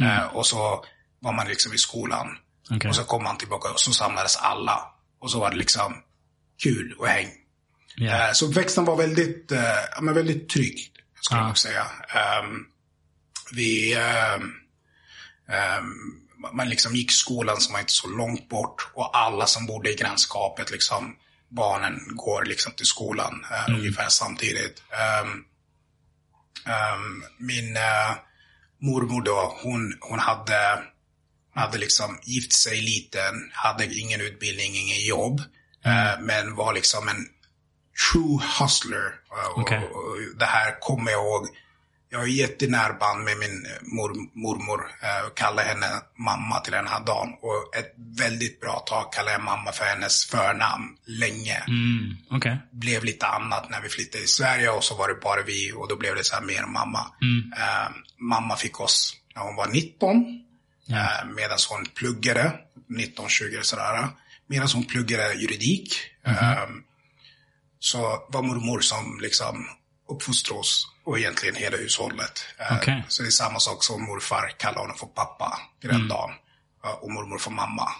Mm. 0.00 0.12
Uh, 0.12 0.36
och 0.36 0.46
så 0.46 0.84
var 1.20 1.32
man 1.32 1.48
liksom 1.48 1.74
i 1.74 1.78
skolan. 1.78 2.26
Okay. 2.76 2.88
Och 2.88 2.96
så 2.96 3.04
kom 3.04 3.22
man 3.22 3.38
tillbaka 3.38 3.68
och 3.68 3.80
så 3.80 3.92
samlades 3.92 4.36
alla. 4.36 4.80
Och 5.20 5.30
så 5.30 5.40
var 5.40 5.50
det 5.50 5.56
liksom 5.56 5.94
kul 6.62 6.92
och 6.98 7.06
häng. 7.06 7.28
Yeah. 8.00 8.32
så 8.32 8.46
växten 8.46 8.84
var 8.84 8.96
väldigt, 8.96 9.52
men 10.00 10.14
väldigt 10.14 10.48
trygg, 10.48 10.92
skulle 11.20 11.40
ah. 11.40 11.48
jag 11.48 11.58
säga. 11.58 11.86
Um, 12.42 12.66
vi, 13.52 13.96
um, 13.96 14.54
Um, 15.48 16.22
man 16.52 16.68
liksom 16.68 16.94
gick 16.94 17.12
skolan 17.12 17.60
som 17.60 17.72
var 17.72 17.80
inte 17.80 17.92
så 17.92 18.08
långt 18.08 18.48
bort 18.48 18.90
och 18.94 19.18
alla 19.18 19.46
som 19.46 19.66
bodde 19.66 19.92
i 19.92 19.94
grannskapet, 19.94 20.70
liksom, 20.70 21.16
barnen 21.48 22.00
går 22.08 22.44
liksom 22.44 22.72
till 22.72 22.86
skolan 22.86 23.44
uh, 23.50 23.68
mm. 23.68 23.80
ungefär 23.80 24.08
samtidigt. 24.08 24.82
Um, 25.24 25.44
um, 26.66 27.24
min 27.38 27.76
uh, 27.76 28.16
mormor 28.78 29.22
då, 29.22 29.56
hon, 29.62 29.98
hon 30.00 30.18
hade, 30.18 30.82
hade 31.54 31.78
liksom 31.78 32.18
gift 32.22 32.52
sig 32.52 32.80
liten, 32.80 33.50
hade 33.52 33.94
ingen 33.94 34.20
utbildning, 34.20 34.76
ingen 34.76 35.04
jobb. 35.06 35.40
Mm. 35.84 35.98
Uh, 35.98 36.20
men 36.20 36.54
var 36.54 36.74
liksom 36.74 37.08
en 37.08 37.26
true 38.12 38.40
hustler. 38.58 39.14
Okay. 39.56 39.78
Och, 39.78 39.96
och, 39.96 40.16
det 40.38 40.44
här 40.44 40.80
kommer 40.80 41.10
jag 41.10 41.20
ihåg 41.24 41.48
jag 42.16 42.20
har 42.20 42.26
jättenära 42.26 42.92
band 42.92 43.24
med 43.24 43.36
min 43.38 43.66
eh, 43.66 43.82
mor, 43.82 44.10
mormor. 44.34 44.80
Jag 45.02 45.24
eh, 45.24 45.30
kallar 45.34 45.62
henne 45.62 45.86
mamma 46.18 46.60
till 46.60 46.72
den 46.72 46.86
här 46.86 47.00
dagen. 47.04 47.28
Och 47.42 47.76
ett 47.76 47.94
väldigt 47.96 48.60
bra 48.60 48.78
tag 48.78 49.12
kallade 49.12 49.32
jag 49.32 49.44
mamma 49.44 49.72
för 49.72 49.84
hennes 49.84 50.24
förnamn 50.24 50.96
länge. 51.06 51.56
Mm, 51.68 52.16
okay. 52.30 52.56
Blev 52.72 53.04
lite 53.04 53.26
annat 53.26 53.70
när 53.70 53.80
vi 53.80 53.88
flyttade 53.88 54.18
till 54.18 54.32
Sverige 54.32 54.70
och 54.70 54.84
så 54.84 54.94
var 54.96 55.08
det 55.08 55.14
bara 55.14 55.42
vi 55.42 55.72
och 55.72 55.88
då 55.88 55.96
blev 55.96 56.14
det 56.14 56.24
så 56.24 56.34
här 56.34 56.42
mer 56.42 56.66
mamma. 56.66 57.06
Mm. 57.22 57.52
Uh, 57.52 57.88
mamma 58.18 58.56
fick 58.56 58.80
oss 58.80 59.16
när 59.34 59.42
hon 59.42 59.56
var 59.56 59.68
19. 59.68 60.44
Ja. 60.86 60.96
Uh, 60.96 61.34
Medan 61.36 61.58
hon 61.70 61.86
pluggade, 61.94 62.52
19-20 62.88 63.62
sådär. 63.62 64.08
Medan 64.46 64.68
hon 64.74 64.84
pluggade 64.84 65.34
juridik. 65.34 65.94
Mm 66.26 66.36
-hmm. 66.36 66.52
uh, 66.52 66.70
så 67.78 68.26
var 68.28 68.42
mormor 68.42 68.80
som 68.80 69.18
liksom 69.22 69.66
uppfostrade 70.08 70.60
oss 70.60 70.88
och 71.04 71.18
egentligen 71.18 71.54
hela 71.54 71.76
hushållet. 71.76 72.44
Eh, 72.58 72.76
okay. 72.76 73.02
Så 73.08 73.22
det 73.22 73.28
är 73.28 73.30
samma 73.30 73.60
sak 73.60 73.84
som 73.84 74.02
morfar 74.02 74.54
kallar 74.58 74.80
honom 74.80 74.96
för 74.96 75.06
pappa 75.06 75.60
i 75.82 75.86
den 75.86 75.96
mm. 75.96 76.08
dagen. 76.08 76.30
Eh, 76.84 76.90
och 76.90 77.10
mormor 77.10 77.38
för 77.38 77.50
mamma. 77.50 77.92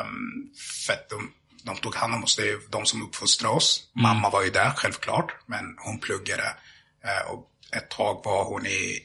Um, 0.00 0.50
för 0.86 0.92
att 0.92 1.08
de, 1.08 1.32
de 1.62 1.76
tog 1.76 1.94
hand 1.94 2.14
om 2.14 2.24
oss. 2.24 2.36
Det 2.36 2.48
är 2.48 2.58
de 2.70 2.86
som 2.86 3.02
uppfostrade 3.02 3.54
oss. 3.54 3.88
Mm. 3.96 4.02
Mamma 4.02 4.30
var 4.30 4.42
ju 4.42 4.50
där 4.50 4.70
självklart, 4.70 5.32
men 5.46 5.76
hon 5.78 5.98
pluggade. 5.98 6.56
Uh, 7.04 7.32
och 7.32 7.50
ett 7.72 7.90
tag 7.90 8.22
var 8.24 8.44
hon 8.44 8.66
i 8.66 9.00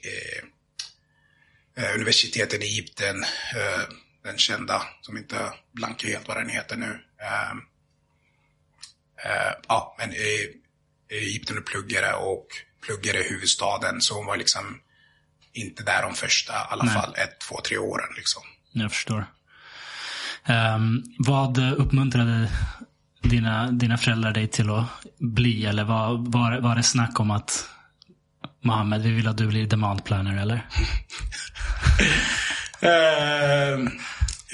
uh, 1.77 1.95
universitetet 1.95 2.63
i 2.63 2.65
Egypten. 2.65 3.25
Den 4.23 4.37
kända, 4.37 4.83
som 5.01 5.17
inte 5.17 5.53
blankar 5.71 6.07
helt 6.07 6.27
vad 6.27 6.37
den 6.37 6.49
heter 6.49 6.75
nu. 6.75 6.99
Ehm, 7.21 7.61
ja, 9.67 9.95
men 9.99 10.13
i 10.13 10.58
Egypten 11.09 11.57
och 11.57 11.65
pluggade 11.65 12.13
och 12.13 12.47
pluggade 12.85 13.19
i 13.19 13.29
huvudstaden. 13.29 14.01
Så 14.01 14.15
hon 14.15 14.25
var 14.25 14.37
liksom 14.37 14.79
inte 15.53 15.83
där 15.83 16.01
de 16.01 16.15
första, 16.15 16.53
i 16.53 16.55
alla 16.69 16.83
Nej. 16.83 16.93
fall 16.93 17.15
ett, 17.17 17.39
två, 17.39 17.61
tre 17.61 17.77
åren. 17.77 18.07
Liksom. 18.15 18.41
Jag 18.71 18.91
förstår. 18.91 19.25
Um, 20.47 21.03
vad 21.17 21.57
uppmuntrade 21.57 22.51
dina, 23.21 23.71
dina 23.71 23.97
föräldrar 23.97 24.31
dig 24.31 24.47
till 24.47 24.69
att 24.69 24.85
bli? 25.19 25.65
Eller 25.65 25.83
var, 25.83 26.31
var, 26.31 26.59
var 26.61 26.75
det 26.75 26.83
snack 26.83 27.19
om 27.19 27.31
att 27.31 27.69
Mohammed, 28.61 29.01
vi 29.01 29.11
vill 29.11 29.27
att 29.27 29.37
du 29.37 29.47
blir 29.47 29.67
demand 29.67 30.03
planner 30.03 30.41
eller? 30.41 30.55
uh, 32.83 33.89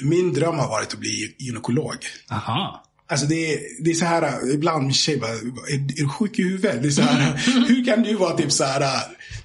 min 0.02 0.32
dröm 0.32 0.58
har 0.58 0.68
varit 0.68 0.92
att 0.92 1.00
bli 1.00 1.36
gynekolog. 1.38 1.96
Aha. 2.30 2.85
Alltså 3.08 3.26
det 3.26 3.54
är, 3.54 3.60
det 3.84 3.90
är 3.90 3.94
så 3.94 4.04
här, 4.04 4.52
ibland 4.54 4.82
min 4.82 4.94
tjej 4.94 5.16
bara, 5.16 5.30
är, 5.30 5.74
är 5.74 5.78
du 5.78 6.08
sjuk 6.08 6.38
i 6.38 6.42
huvudet? 6.42 6.82
Det 6.82 6.88
är 6.88 6.92
så 6.92 7.02
här, 7.02 7.32
hur 7.68 7.84
kan 7.84 8.02
du 8.02 8.14
vara 8.14 8.36
typ 8.36 8.52
så 8.52 8.64
här 8.64 8.82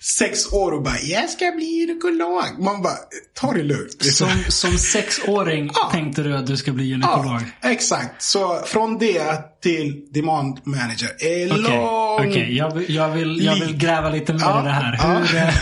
sex 0.02 0.54
år 0.54 0.72
och 0.72 0.84
bara, 0.84 1.00
jag 1.00 1.30
ska 1.30 1.52
bli 1.52 1.66
gynekolog. 1.66 2.44
Man 2.60 2.82
bara, 2.82 2.98
ta 3.34 3.54
det 3.54 3.64
lugnt. 3.64 4.00
Det 4.00 4.12
som, 4.12 4.30
som 4.48 4.78
sexåring 4.78 5.72
ja. 5.74 5.90
tänkte 5.92 6.24
du 6.24 6.38
att 6.38 6.48
du 6.48 6.58
ska 6.58 6.72
bli 6.72 6.86
gynekolog? 6.86 7.42
Ja, 7.62 7.72
exakt. 7.72 8.24
Så 8.24 8.62
från 8.66 8.98
det 8.98 9.62
till 9.62 10.06
demand 10.12 10.60
manager 10.64 11.10
är 11.20 11.60
okay. 11.60 11.78
Okej, 11.78 12.30
okay. 12.30 12.56
jag, 12.56 12.90
jag, 12.90 13.10
vill, 13.10 13.46
jag 13.46 13.56
vill 13.56 13.78
gräva 13.78 14.10
lite 14.10 14.34
mer 14.34 14.42
ja. 14.42 14.62
i 14.62 14.64
det 14.64 14.72
här. 14.72 14.98
Hur, 14.98 15.36
eh, 15.36 15.54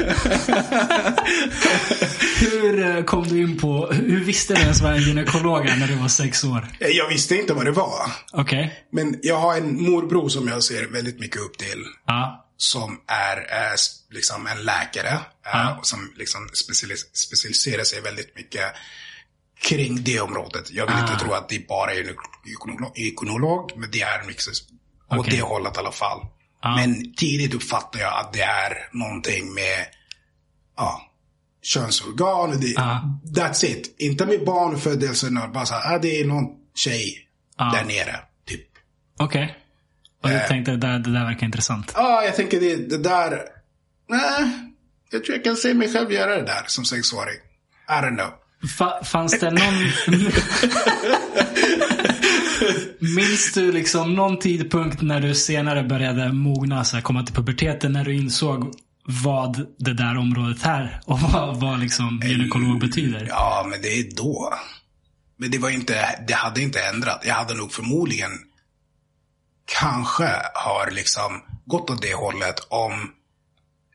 hur 2.52 2.98
eh, 2.98 3.04
kom 3.04 3.28
du 3.28 3.42
in 3.42 3.58
på, 3.58 3.88
hur 3.92 4.24
visste 4.24 4.54
du 4.54 4.62
ens 4.62 4.82
vad 4.82 4.94
en 4.94 5.02
gynekolog 5.02 5.66
är 5.66 5.76
när 5.76 5.88
du 5.88 5.96
var 5.96 6.08
sex 6.08 6.44
år? 6.44 6.68
Jag 6.80 7.10
visste 7.10 7.36
inte 7.36 7.54
vad 7.54 7.66
det 7.66 7.72
var. 7.72 7.89
Okej. 8.34 8.66
Okay. 8.66 8.70
Men 8.92 9.20
jag 9.24 9.36
har 9.36 9.58
en 9.58 9.84
morbror 9.84 10.30
som 10.30 10.48
jag 10.48 10.64
ser 10.64 10.88
väldigt 10.88 11.20
mycket 11.20 11.42
upp 11.42 11.58
till. 11.58 11.86
Ja 12.08 12.46
som 12.60 13.02
är 13.08 13.38
eh, 13.38 13.76
liksom 14.10 14.48
en 14.48 14.64
läkare. 14.64 15.20
Mm. 15.54 15.84
som 15.84 16.14
liksom 16.18 16.50
specialis 16.54 17.10
specialiserar 17.14 17.84
sig 17.84 18.02
väldigt 18.02 18.36
mycket 18.36 18.66
kring 19.62 20.04
det 20.04 20.20
området. 20.20 20.72
Jag 20.72 20.86
vill 20.86 20.96
mm. 20.96 21.06
inte 21.06 21.26
tro 21.26 21.34
att 21.34 21.50
det 21.50 21.68
bara 21.68 21.94
är 21.94 22.16
ekonolog, 22.96 23.72
men 23.76 23.92
det 23.92 24.02
är 24.02 24.28
mycket 24.28 24.48
åt 25.12 25.20
okay. 25.20 25.38
det 25.38 25.44
hållet 25.44 25.76
i 25.76 25.80
alla 25.80 25.92
fall. 25.92 26.26
Mm. 26.66 26.76
Men 26.76 27.14
tidigt 27.14 27.54
uppfattar 27.54 28.00
jag 28.00 28.20
att 28.20 28.34
det 28.34 28.42
är 28.42 28.90
någonting 28.92 29.54
med 29.54 29.86
ja, 30.78 31.02
könsorgan. 31.62 32.50
Och 32.50 32.60
det, 32.60 32.68
Ja. 32.68 33.20
That's 33.36 33.66
it. 33.66 33.96
Inte 33.98 34.26
med 34.26 34.46
barnfödelsen. 34.46 35.40
Bara 35.54 35.66
så 35.66 35.74
här, 35.74 35.96
ah, 35.96 36.00
det 36.00 36.22
är 36.22 36.26
någon 36.26 36.46
tjej 36.76 37.29
Ja. 37.60 37.72
där 37.76 37.84
nere. 37.86 38.20
Typ. 38.48 38.68
Okej. 39.20 39.56
Och 40.24 40.30
du 40.30 40.36
Eh. 40.36 40.48
tänkte 40.48 40.72
det 40.72 40.78
där, 40.78 41.00
det 41.00 41.14
där 41.14 41.26
verkar 41.26 41.46
intressant. 41.46 41.92
Ja, 41.96 42.24
jag 42.24 42.36
tänker 42.36 42.60
det, 42.60 42.76
det 42.76 42.98
där. 43.04 43.40
Nej, 44.10 44.50
jag 45.12 45.24
tror 45.24 45.36
jag 45.36 45.44
kan 45.44 45.56
se 45.56 45.74
mig 45.74 45.94
själv 45.94 46.12
göra 46.12 46.36
det 46.36 46.42
där 46.46 46.64
som 46.68 46.86
sexåring. 46.86 47.36
I 47.90 47.92
don't 47.92 48.16
know. 48.18 48.30
Fa- 48.78 49.04
fanns 49.04 49.40
det 49.40 49.52
någon... 49.52 49.92
Minns 53.16 53.54
du 53.54 53.72
liksom 53.72 54.14
någon 54.16 54.40
tidpunkt 54.40 55.02
när 55.02 55.20
du 55.22 55.36
senare 55.36 55.84
började 55.84 56.32
mogna, 56.34 56.84
så 56.84 56.96
här, 56.96 57.04
komma 57.04 57.24
till 57.24 57.36
puberteten, 57.36 57.92
när 57.94 58.04
du 58.06 58.16
insåg 58.16 58.74
vad 59.24 59.66
det 59.80 59.94
där 59.94 60.18
området 60.18 60.66
är 60.66 61.02
och 61.06 61.20
vad, 61.20 61.60
vad 61.60 61.80
liksom 61.80 62.22
gynekolog 62.26 62.80
betyder? 62.80 63.26
Ja, 63.30 63.66
men 63.70 63.82
det 63.82 63.88
är 64.00 64.16
då. 64.16 64.54
Men 65.42 65.52
det 65.52 65.58
var 65.58 65.70
inte, 65.70 66.24
det 66.28 66.34
hade 66.34 66.62
inte 66.62 66.82
ändrat. 66.82 67.22
Jag 67.26 67.36
hade 67.36 67.54
nog 67.54 67.72
förmodligen 67.74 68.32
kanske 69.66 70.30
har 70.54 70.92
liksom 70.92 71.42
gått 71.66 71.90
åt 71.90 72.02
det 72.02 72.14
hållet 72.14 72.56
om 72.70 73.12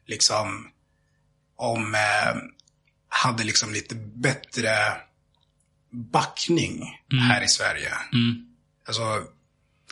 liksom 0.07 0.68
om 1.57 1.94
eh, 1.94 2.37
hade 3.09 3.44
liksom 3.44 3.72
lite 3.72 3.94
bättre 3.94 4.70
backning 5.90 7.00
här 7.28 7.42
i 7.44 7.48
Sverige. 7.48 7.88
Alltså, 8.87 9.02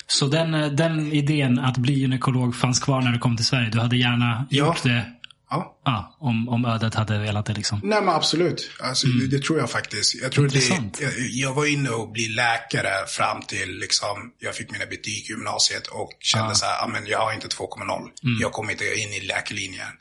Så 0.07 0.27
den, 0.27 0.55
eh, 0.55 0.67
den 0.71 1.13
idén 1.13 1.59
att 1.59 1.77
bli 1.79 1.93
gynekolog 1.95 2.57
fanns 2.57 2.81
kvar 2.81 3.03
när 3.03 3.11
du 3.13 3.19
kom 3.19 3.37
till 3.37 3.47
Sverige? 3.47 3.71
Du 3.71 3.81
hade 3.81 3.97
gärna 3.97 4.47
Ja. 4.51 4.67
gjort 4.67 4.83
det 4.83 5.13
ja. 5.53 5.81
ja, 5.85 6.17
om, 6.21 6.49
om 6.49 6.65
ödet 6.65 6.95
hade 6.95 7.19
velat 7.19 7.47
det 7.47 7.53
liksom? 7.55 7.81
Nej 7.85 8.01
men 8.03 8.15
absolut. 8.15 8.71
Alltså, 8.81 9.07
det, 9.07 9.27
det 9.27 9.43
tror 9.43 9.59
jag 9.59 9.71
faktiskt. 9.71 10.15
Jag, 10.15 10.33
tror 10.33 10.45
Intressant. 10.47 10.99
det, 10.99 11.05
jag, 11.05 11.13
jag 11.31 11.55
var 11.55 11.67
inne 11.67 11.91
och 11.91 12.13
blev 12.13 12.31
läkare 12.31 13.07
fram 13.07 13.43
till 13.43 13.79
liksom, 13.79 14.33
jag 14.39 14.55
fick 14.55 14.71
mina 14.71 14.87
betyg 14.87 15.15
i 15.15 15.29
gymnasiet 15.29 15.87
och 15.87 16.13
kände 16.21 16.51
Ah. 16.51 16.55
så 16.55 16.65
här, 16.67 16.75
"Ja, 16.81 16.87
men 16.87 17.07
jag 17.07 17.19
har 17.19 17.33
inte 17.33 17.49
2,0. 17.49 18.11
Jag 18.41 18.53
kommer 18.53 18.73
inte 18.73 18.85
in 18.95 19.13
i 19.13 19.21
läkarlinjen. 19.21 19.93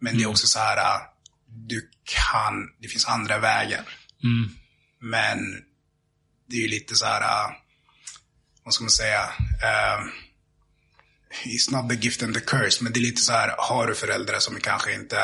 Men 0.00 0.16
det 0.18 0.22
är 0.22 0.28
också 0.28 0.46
så 0.46 0.58
här, 0.58 0.76
äh, 0.76 1.00
du 1.48 1.90
kan, 2.04 2.54
det 2.82 2.88
finns 2.88 3.06
andra 3.06 3.38
vägar. 3.38 3.84
Mm. 4.24 4.50
Men 5.00 5.38
det 6.48 6.56
är 6.56 6.60
ju 6.60 6.68
lite 6.68 6.94
så 6.96 7.06
här, 7.06 7.50
vad 8.64 8.74
ska 8.74 8.84
man 8.84 8.90
säga, 8.90 9.20
uh, 9.20 10.06
it's 11.44 11.70
not 11.70 11.90
the 11.90 11.96
gift 11.96 12.22
and 12.22 12.34
the 12.34 12.40
curse, 12.40 12.84
men 12.84 12.92
det 12.92 13.00
är 13.00 13.02
lite 13.02 13.20
så 13.20 13.32
här, 13.32 13.54
har 13.58 13.86
du 13.86 13.94
föräldrar 13.94 14.38
som 14.38 14.60
kanske 14.60 14.94
inte 14.94 15.16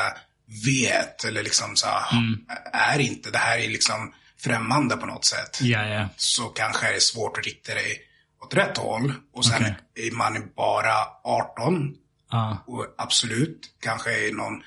vet 0.66 1.24
eller 1.24 1.42
liksom 1.42 1.76
så 1.76 1.86
här, 1.86 2.38
är 2.72 2.98
inte, 2.98 3.30
det 3.30 3.38
här 3.38 3.58
är 3.58 3.68
liksom 3.68 4.14
främmande 4.38 4.96
på 4.96 5.06
något 5.06 5.24
sätt. 5.24 5.58
Ja, 5.60 5.86
ja. 5.86 6.08
Så 6.16 6.44
kanske 6.44 6.88
är 6.88 6.92
det 6.92 7.00
svårt 7.00 7.38
att 7.38 7.44
rikta 7.44 7.74
dig 7.74 8.00
åt 8.42 8.54
rätt 8.54 8.76
håll. 8.76 9.12
Och 9.32 9.46
sen 9.46 9.62
Okej. 9.62 10.08
är 10.08 10.10
man 10.10 10.50
bara 10.56 10.94
18 11.24 11.94
ja. 12.30 12.64
och 12.66 12.86
absolut, 12.98 13.70
kanske 13.80 14.28
är 14.28 14.32
någon 14.32 14.62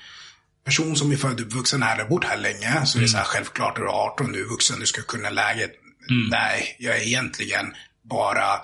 person 0.64 0.96
som 0.96 1.12
är 1.12 1.16
född 1.16 1.40
och 1.40 1.46
uppvuxen 1.46 1.82
här 1.82 1.98
eller 1.98 2.08
bott 2.08 2.24
här 2.24 2.36
länge. 2.36 2.86
Så 2.86 2.98
det 2.98 3.04
är 3.04 3.08
så 3.08 3.16
här, 3.16 3.24
självklart 3.24 3.78
är 3.78 3.82
du 3.82 3.88
18, 3.88 4.32
du 4.32 4.40
är 4.40 4.48
vuxen, 4.48 4.80
du 4.80 4.86
ska 4.86 5.02
kunna 5.02 5.30
läget. 5.30 5.72
Nej, 6.30 6.76
jag 6.78 6.96
är 6.96 7.02
egentligen 7.02 7.74
bara 8.02 8.54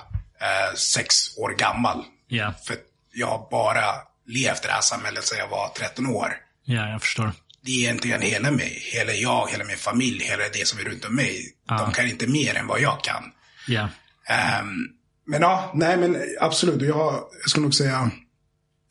eh, 0.40 0.74
sex 0.74 1.38
år 1.38 1.50
gammal. 1.50 2.04
Ja, 2.28 2.54
För 2.66 2.76
jag 3.12 3.26
har 3.26 3.50
bara 3.50 3.84
levt 4.26 4.64
i 4.64 4.66
det 4.66 4.72
här 4.72 4.80
samhället 4.80 5.24
sedan 5.24 5.38
jag 5.38 5.48
var 5.48 5.68
13 5.68 6.06
år. 6.06 6.36
ja, 6.64 6.88
jag 6.90 7.02
förstår. 7.02 7.32
Det 7.60 7.70
är 7.70 7.78
egentligen 7.78 8.22
hela 8.22 8.50
mig, 8.50 8.82
hela 8.92 9.12
jag, 9.12 9.50
hela 9.50 9.64
min 9.64 9.76
familj, 9.76 10.24
hela 10.24 10.42
det 10.52 10.66
som 10.66 10.78
är 10.78 10.82
runt 10.82 11.04
om 11.04 11.16
mig. 11.16 11.54
De 11.68 11.92
kan 11.92 12.06
inte 12.08 12.26
mer 12.26 12.54
än 12.54 12.66
vad 12.66 12.80
jag 12.80 13.04
kan. 13.04 13.32
Ja. 13.68 13.88
Ehm, 14.28 14.88
men 15.26 15.40
ja, 15.42 15.70
nej 15.74 15.96
men 15.96 16.16
absolut. 16.40 16.82
Jag, 16.82 17.28
jag 17.40 17.50
skulle 17.50 17.62
nog 17.62 17.74
säga, 17.74 18.10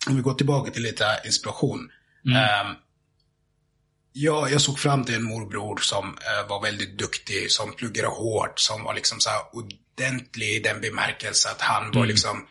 om 0.07 0.15
vi 0.15 0.21
går 0.21 0.33
tillbaka 0.33 0.71
till 0.71 0.83
lite 0.83 1.05
inspiration. 1.25 1.89
Ehm, 2.27 2.75
jag, 4.13 4.51
jag 4.51 4.61
såg 4.61 4.79
fram 4.79 5.05
till 5.05 5.15
en 5.15 5.23
morbror 5.23 5.77
som 5.77 6.05
eh, 6.07 6.49
var 6.49 6.61
väldigt 6.61 6.97
duktig, 6.97 7.51
som 7.51 7.73
pluggade 7.73 8.07
hårt, 8.07 8.59
som 8.59 8.83
var 8.83 8.93
liksom 8.93 9.19
så 9.19 9.29
här 9.29 9.41
ordentlig 9.53 10.55
i 10.55 10.59
den 10.59 10.81
bemärkelse 10.81 11.49
att 11.49 11.61
han 11.61 11.91
var 11.91 12.05
liksom, 12.05 12.47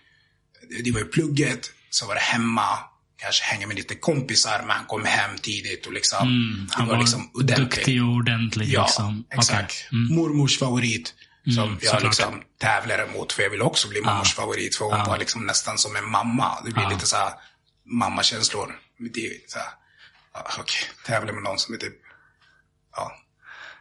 det 0.84 0.90
var 0.90 1.00
ju 1.00 1.06
plugget, 1.06 1.70
så 1.90 2.06
var 2.06 2.14
det 2.14 2.20
hemma, 2.20 2.78
kanske 3.16 3.44
hänga 3.44 3.66
med 3.66 3.76
lite 3.76 3.94
kompisar, 3.94 4.58
men 4.58 4.70
han 4.76 4.84
kom 4.86 5.04
hem 5.04 5.38
tidigt 5.38 5.86
och 5.86 5.92
liksom, 5.92 6.18
Han 6.70 6.86
det 6.86 6.92
var, 6.92 7.00
liksom 7.00 7.30
ordentlig. 7.34 7.68
duktig 7.68 8.02
och 8.02 8.08
ordentlig 8.08 8.68
Ja, 8.68 8.82
liksom. 8.82 9.24
Exakt. 9.30 9.88
Mormors 10.10 10.58
favorit. 10.58 11.14
Som 11.54 11.78
jag 11.80 11.82
såklart. 11.82 12.02
liksom 12.02 12.42
tävlade 12.60 13.06
mot. 13.14 13.32
För 13.32 13.42
jag 13.42 13.50
ville 13.50 13.64
också 13.64 13.88
bli 13.88 14.00
mormors 14.00 14.34
favorit. 14.34 14.76
För 14.76 14.84
hon 14.84 15.06
var 15.06 15.18
liksom 15.18 15.46
nästan 15.46 15.78
som 15.78 15.96
en 15.96 16.10
mamma. 16.10 16.58
Det 16.64 16.70
blir 16.70 16.88
lite 16.90 17.06
så 17.06 17.16
här 17.16 17.32
mammakänslor. 17.84 18.74
Det 19.14 19.26
är 19.26 19.32
så 19.46 19.58
här, 19.58 19.68
okej, 20.58 20.88
tävla 21.06 21.32
med 21.32 21.42
någon 21.42 21.58
som 21.58 21.74
är 21.74 21.78
typ, 21.78 21.94
ja. 22.96 23.12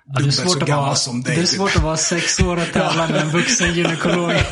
Ja, 0.06 0.20
det, 0.20 0.28
är 0.28 0.32
svårt 0.32 0.64
att 0.64 0.70
vara, 0.70 0.94
dig, 0.94 1.22
det 1.26 1.32
är 1.32 1.36
typ. 1.36 1.48
svårt 1.48 1.76
att 1.76 1.84
vara 1.84 1.98
sex 1.98 2.40
år 2.40 2.58
och 2.58 2.74
tävla 2.74 3.08
med 3.08 3.22
en 3.22 3.30
vuxen 3.30 3.74
gynekolog. 3.74 4.32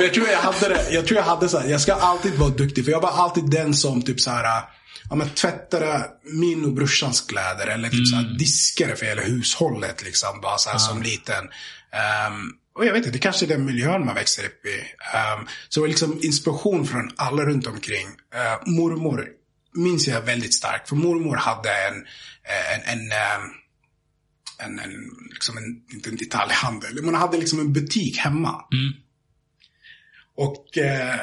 Men 0.00 0.06
jag 0.06 0.14
tror 0.14 0.28
jag 0.28 0.38
hade 0.38 0.68
det. 0.68 0.90
Jag 0.90 1.06
tror 1.06 1.18
jag 1.18 1.24
hade 1.24 1.48
så 1.48 1.58
här, 1.58 1.68
jag 1.68 1.80
ska 1.80 1.94
alltid 1.94 2.34
vara 2.34 2.50
duktig. 2.50 2.84
För 2.84 2.92
jag 2.92 3.00
var 3.00 3.10
alltid 3.10 3.50
den 3.50 3.74
som 3.74 4.02
typ 4.02 4.20
så 4.20 4.30
här, 4.30 4.62
ja 5.10 5.16
men 5.16 5.28
tvättade 5.28 6.04
min 6.24 6.64
och 6.64 6.72
brorsans 6.72 7.20
kläder. 7.20 7.66
Eller 7.66 7.88
typ 7.88 8.08
så 8.08 8.16
här 8.16 8.36
diskade 8.38 8.96
för 8.96 9.06
hela 9.06 9.22
hushållet 9.22 10.04
liksom. 10.04 10.40
Bara 10.40 10.58
så 10.58 10.70
här 10.70 10.78
som 10.78 11.02
liten. 11.02 11.44
Ehm, 11.92 12.50
och 12.78 12.86
jag 12.86 12.92
vet 12.92 12.98
inte, 12.98 13.10
det 13.10 13.18
kanske 13.18 13.46
är 13.46 13.48
den 13.48 13.64
miljön 13.64 14.04
man 14.04 14.14
växer 14.14 14.44
upp 14.44 14.66
i. 14.66 14.78
Ehm, 15.16 15.46
så 15.68 15.80
det 15.80 15.82
var 15.82 15.88
liksom 15.88 16.18
inspiration 16.22 16.86
från 16.86 17.10
alla 17.16 17.42
runt 17.42 17.66
omkring. 17.66 18.06
Uh, 18.06 18.72
mormor 18.72 19.26
minns 19.74 20.08
jag 20.08 20.22
väldigt 20.22 20.54
starkt. 20.54 20.88
För 20.88 20.96
mormor 20.96 21.36
hade 21.36 21.70
en, 21.70 21.94
en, 22.74 22.98
en 22.98 23.12
ehm, 23.12 23.42
en, 24.58 24.78
en, 24.78 25.10
liksom 25.30 25.56
en, 25.56 25.94
inte 25.94 26.10
en 26.10 26.16
detaljhandel, 26.16 26.94
men 26.94 27.04
hon 27.04 27.14
hade 27.14 27.38
liksom 27.38 27.60
en 27.60 27.72
butik 27.72 28.18
hemma. 28.18 28.64
Och 30.40 30.78
eh, 30.78 31.20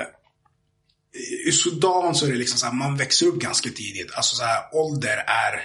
i 1.47 1.51
Sudan 1.51 2.15
så 2.15 2.25
är 2.25 2.31
det 2.31 2.37
liksom 2.37 2.59
så 2.59 2.65
här, 2.65 2.73
man 2.73 2.97
växer 2.97 3.25
upp 3.25 3.39
ganska 3.39 3.69
tidigt. 3.69 4.11
Alltså 4.13 4.35
så 4.35 4.43
här, 4.43 4.63
ålder 4.73 5.17
är 5.27 5.61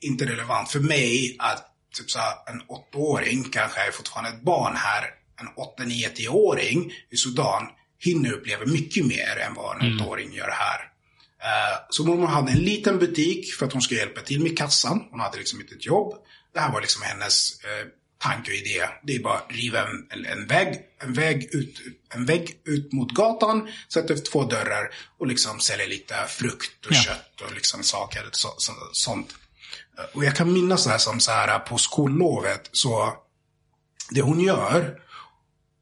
inte 0.00 0.24
relevant. 0.26 0.70
För 0.70 0.80
mig 0.80 1.36
att 1.38 1.66
typ 1.96 2.10
så 2.10 2.18
här, 2.18 2.34
en 2.46 2.62
åttaåring 2.68 3.44
kanske 3.44 3.80
är 3.80 3.90
fortfarande 3.90 4.30
ett 4.30 4.42
barn 4.42 4.76
här. 4.76 5.04
En 5.40 5.48
åtta, 5.56 5.84
nio, 5.84 6.08
tioåring 6.08 6.92
i 7.10 7.16
Sudan 7.16 7.68
hinner 7.98 8.32
uppleva 8.32 8.64
mycket 8.66 9.06
mer 9.06 9.36
än 9.46 9.54
vad 9.54 9.82
en 9.82 9.94
åttaåring 9.96 10.32
gör 10.32 10.50
här. 10.50 10.80
Eh, 11.42 11.78
Så 11.90 12.04
mormor 12.04 12.26
hade 12.26 12.52
en 12.52 12.58
liten 12.58 12.98
butik 12.98 13.54
för 13.54 13.66
att 13.66 13.72
hon 13.72 13.82
skulle 13.82 14.00
hjälpa 14.00 14.20
till 14.20 14.40
med 14.40 14.58
kassan. 14.58 15.04
Hon 15.10 15.20
hade 15.20 15.38
liksom 15.38 15.60
inte 15.60 15.74
ett 15.74 15.86
jobb. 15.86 16.14
Det 16.54 16.60
här 16.60 16.72
var 16.72 16.80
liksom 16.80 17.02
hennes 17.02 17.64
eh, 17.64 17.86
tanke 18.20 18.50
och 18.50 18.56
idé. 18.56 18.86
Det 19.02 19.14
är 19.14 19.22
bara 19.22 19.38
att 19.38 19.52
riva 19.52 19.88
en, 19.88 20.26
en, 20.26 20.46
vägg, 20.46 20.80
en, 20.98 21.12
vägg 21.12 21.48
ut, 21.54 21.80
en 22.14 22.24
vägg 22.26 22.60
ut 22.64 22.92
mot 22.92 23.12
gatan, 23.14 23.68
sätta 23.92 24.14
upp 24.14 24.24
två 24.24 24.44
dörrar 24.44 24.90
och 25.18 25.26
liksom 25.26 25.60
sälja 25.60 25.86
lite 25.86 26.14
frukt 26.28 26.86
och 26.86 26.92
Ja. 26.92 27.00
kött 27.00 27.40
och 27.40 27.54
liksom 27.54 27.82
saker. 27.82 28.28
Så, 28.32 28.54
så, 28.58 28.72
sånt. 28.92 29.34
Och 30.12 30.24
jag 30.24 30.36
kan 30.36 30.52
minnas 30.52 30.84
det 30.84 30.90
här 30.90 30.98
som 30.98 31.20
så 31.20 31.30
här 31.30 31.58
på 31.58 31.78
skollovet. 31.78 32.68
Så 32.72 33.14
det 34.10 34.22
hon 34.22 34.40
gör, 34.40 35.00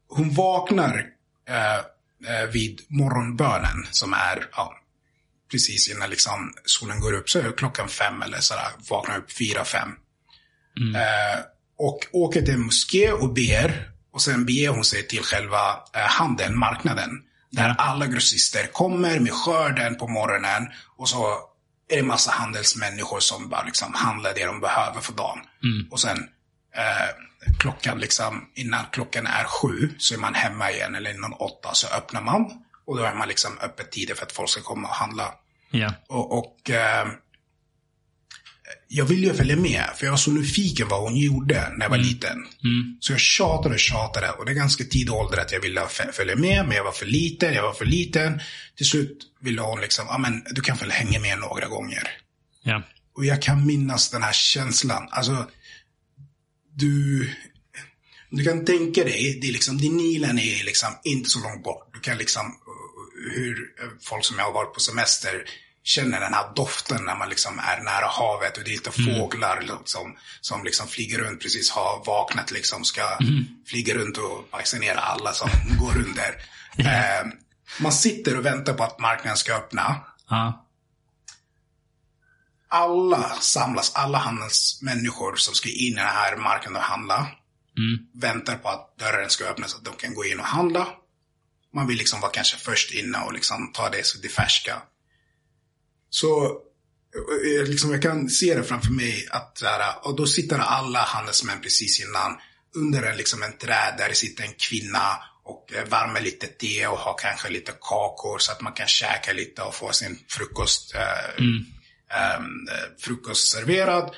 hon 0.09 0.33
vaknar 0.33 1.05
eh, 1.49 2.49
vid 2.51 2.81
morgonbönen 2.87 3.87
som 3.91 4.13
är 4.13 4.47
ja, 4.51 4.75
precis 5.51 5.89
innan 5.89 6.09
liksom 6.09 6.53
solen 6.65 6.99
går 6.99 7.13
upp. 7.13 7.29
Så 7.29 7.39
är 7.39 7.51
klockan 7.57 7.89
fem 7.89 8.21
eller 8.21 8.39
sådär, 8.39 8.67
vaknar 8.89 9.17
upp 9.17 9.31
fyra, 9.31 9.65
fem. 9.65 9.89
Eh, 10.95 11.39
och 11.79 11.99
åker 12.11 12.41
till 12.41 12.53
en 12.53 12.65
moské 12.65 13.11
och 13.11 13.33
ber. 13.33 13.89
Och 14.13 14.21
sen 14.21 14.45
beger 14.45 14.69
hon 14.69 14.83
sig 14.83 15.07
till 15.07 15.23
själva 15.23 15.59
eh, 15.95 16.01
handeln, 16.01 16.59
marknaden. 16.59 17.09
Där 17.51 17.75
alla 17.77 18.07
grossister 18.07 18.67
kommer 18.67 19.19
med 19.19 19.33
skörden 19.33 19.95
på 19.95 20.07
morgonen. 20.07 20.67
Och 20.97 21.09
så 21.09 21.37
är 21.89 21.95
det 21.95 22.03
massa 22.03 22.31
handelsmänniskor 22.31 23.19
som 23.19 23.49
bara 23.49 23.63
liksom 23.63 23.93
handlar 23.93 24.33
det 24.33 24.45
de 24.45 24.59
behöver 24.59 25.01
för 25.01 25.13
dagen. 25.13 25.39
Och 25.91 25.99
sen 25.99 26.17
eh, 26.75 27.09
klockan 27.59 27.99
liksom, 27.99 28.49
innan 28.55 28.85
klockan 28.91 29.27
är 29.27 29.43
sju 29.43 29.89
så 29.97 30.13
är 30.13 30.19
man 30.19 30.33
hemma 30.33 30.71
igen. 30.71 30.95
Eller 30.95 31.13
innan 31.13 31.33
åtta 31.33 31.73
så 31.73 31.87
öppnar 31.87 32.21
man. 32.21 32.51
Och 32.85 32.97
då 32.97 33.03
är 33.03 33.13
man 33.13 33.27
liksom 33.27 33.57
öppet 33.61 33.91
tider 33.91 34.15
för 34.15 34.25
att 34.25 34.31
folk 34.31 34.49
ska 34.49 34.61
komma 34.61 34.87
och 34.87 34.95
handla. 34.95 35.33
Ja. 35.71 35.93
Och, 36.07 36.37
och 36.37 36.69
eh, 36.69 37.07
jag 38.87 39.05
ville 39.05 39.27
ju 39.27 39.33
följa 39.33 39.55
med, 39.55 39.83
för 39.97 40.05
jag 40.05 40.11
var 40.11 40.17
så 40.17 40.31
nyfiken 40.31 40.87
vad 40.87 41.01
hon 41.01 41.15
gjorde 41.15 41.69
när 41.77 41.85
jag 41.85 41.89
var 41.89 41.97
liten. 41.97 42.37
Så 42.99 43.13
jag 43.13 43.19
tjatade 43.19 43.73
och 43.73 43.79
tjatade 43.79 44.31
och 44.31 44.45
det 44.45 44.51
är 44.51 44.55
ganska 44.55 44.83
tidig 44.83 45.13
ålder 45.13 45.37
att 45.37 45.51
jag 45.51 45.59
ville 45.59 45.87
följa 46.13 46.35
med, 46.35 46.65
men 46.65 46.77
jag 46.77 46.83
var 46.83 46.91
för 46.91 47.05
liten, 47.05 47.53
jag 47.53 47.63
var 47.63 47.73
för 47.73 47.85
liten. 47.85 48.39
Till 48.77 48.85
slut 48.85 49.17
ville 49.41 49.61
hon 49.61 49.81
liksom, 49.81 50.05
ja 50.09 50.17
men 50.17 50.43
du 50.51 50.61
kan 50.61 50.77
väl 50.77 50.91
hänga 50.91 51.19
med 51.19 51.39
några 51.39 51.67
gånger. 51.67 52.03
Ja. 52.63 52.83
och 53.19 53.25
jag 53.25 53.41
kan 53.41 53.65
minnas 53.65 54.09
den 54.09 54.23
här 54.23 54.33
känslan. 54.33 55.07
Alltså, 55.11 55.49
du, 56.75 57.29
du 58.29 58.43
kan 58.43 58.65
tänka 58.65 59.03
dig, 59.03 59.39
det 59.41 59.47
är 59.47 59.51
liksom, 59.51 59.77
det 59.77 59.89
Nilen 59.89 60.39
är 60.39 60.63
liksom 60.63 60.89
inte 61.03 61.29
så 61.29 61.39
långt 61.39 61.63
bort. 61.63 61.89
Du 61.93 61.99
kan 61.99 62.17
liksom, 62.17 62.45
uh, 62.45 63.35
hur 63.35 63.57
folk 64.01 64.25
som 64.25 64.37
jag 64.37 64.45
har 64.45 64.53
varit 64.53 64.73
på 64.73 64.79
semester 64.79 65.43
känner 65.89 66.19
den 66.19 66.33
här 66.33 66.53
doften 66.55 67.05
när 67.05 67.15
man 67.15 67.29
liksom 67.29 67.59
är 67.59 67.81
nära 67.81 68.07
havet 68.07 68.57
och 68.57 68.63
det 68.63 68.69
är 68.69 68.73
lite 68.73 68.91
fåglar 68.91 69.61
liksom, 69.61 70.17
som 70.41 70.63
liksom 70.63 70.87
flyger 70.87 71.17
runt, 71.17 71.41
precis 71.41 71.71
har 71.71 72.03
vaknat 72.05 72.51
liksom, 72.51 72.83
ska 72.83 73.17
flyga 73.65 73.93
runt 73.93 74.17
och 74.17 74.47
vaccinera 74.51 74.99
alla 74.99 75.33
som 75.33 75.49
går 75.79 75.97
under. 75.97 76.35
Eh, 76.77 77.27
man 77.79 77.91
sitter 77.91 78.37
och 78.37 78.45
väntar 78.45 78.73
på 78.73 78.83
att 78.83 78.99
marknaden 78.99 79.37
ska 79.37 79.53
öppna. 79.53 79.95
Ja. 80.29 80.65
Alla 82.67 83.29
samlas, 83.39 83.95
alla 83.95 84.17
handelsmänniskor 84.17 85.35
som 85.35 85.53
ska 85.53 85.69
in 85.69 85.93
i 85.93 85.95
den 85.95 86.05
här 86.05 86.37
marknaden 86.37 86.75
och 86.75 86.81
handla. 86.81 87.27
Väntar 88.13 88.55
på 88.55 88.69
att 88.69 88.97
dörren 88.97 89.29
ska 89.29 89.45
öppnas 89.45 89.71
så 89.71 89.77
att 89.77 89.85
de 89.85 89.93
kan 89.93 90.13
gå 90.13 90.25
in 90.25 90.39
och 90.39 90.45
handla. 90.45 90.87
Man 91.73 91.87
vill 91.87 91.97
liksom 91.97 92.21
vara 92.21 92.31
kanske 92.31 92.57
först 92.57 92.93
inne 92.93 93.17
och 93.17 93.33
liksom 93.33 93.71
ta 93.73 93.89
det, 93.89 94.05
så 94.05 94.17
det 94.17 94.29
färska. 94.29 94.81
Så 96.09 96.45
eh, 97.45 97.67
liksom, 97.67 97.91
jag 97.91 98.01
kan 98.01 98.29
se 98.29 98.55
det 98.55 98.63
framför 98.63 98.91
mig 98.91 99.27
att 99.31 99.61
här, 99.61 100.07
och 100.07 100.15
då 100.15 100.27
sitter 100.27 100.59
alla 100.59 100.99
handelsmän 100.99 101.61
precis 101.61 101.99
innan 101.99 102.37
under 102.75 103.03
en, 103.03 103.17
liksom, 103.17 103.43
en 103.43 103.57
träd 103.57 103.95
där 103.97 104.09
det 104.09 104.15
sitter 104.15 104.43
en 104.43 104.53
kvinna 104.53 105.23
och 105.43 105.73
eh, 105.73 105.85
värmer 105.85 106.21
lite 106.21 106.47
te 106.47 106.87
och 106.87 106.97
har 106.97 107.17
kanske 107.17 107.49
lite 107.49 107.71
kakor 107.81 108.39
så 108.39 108.51
att 108.51 108.61
man 108.61 108.73
kan 108.73 108.87
käka 108.87 109.33
lite 109.33 109.61
och 109.61 109.75
få 109.75 109.91
sin 109.91 110.19
frukost, 110.27 110.95
eh, 110.95 111.45
ehm, 112.17 112.67
eh, 112.71 112.89
frukost 112.99 113.51
serverad. 113.51 114.15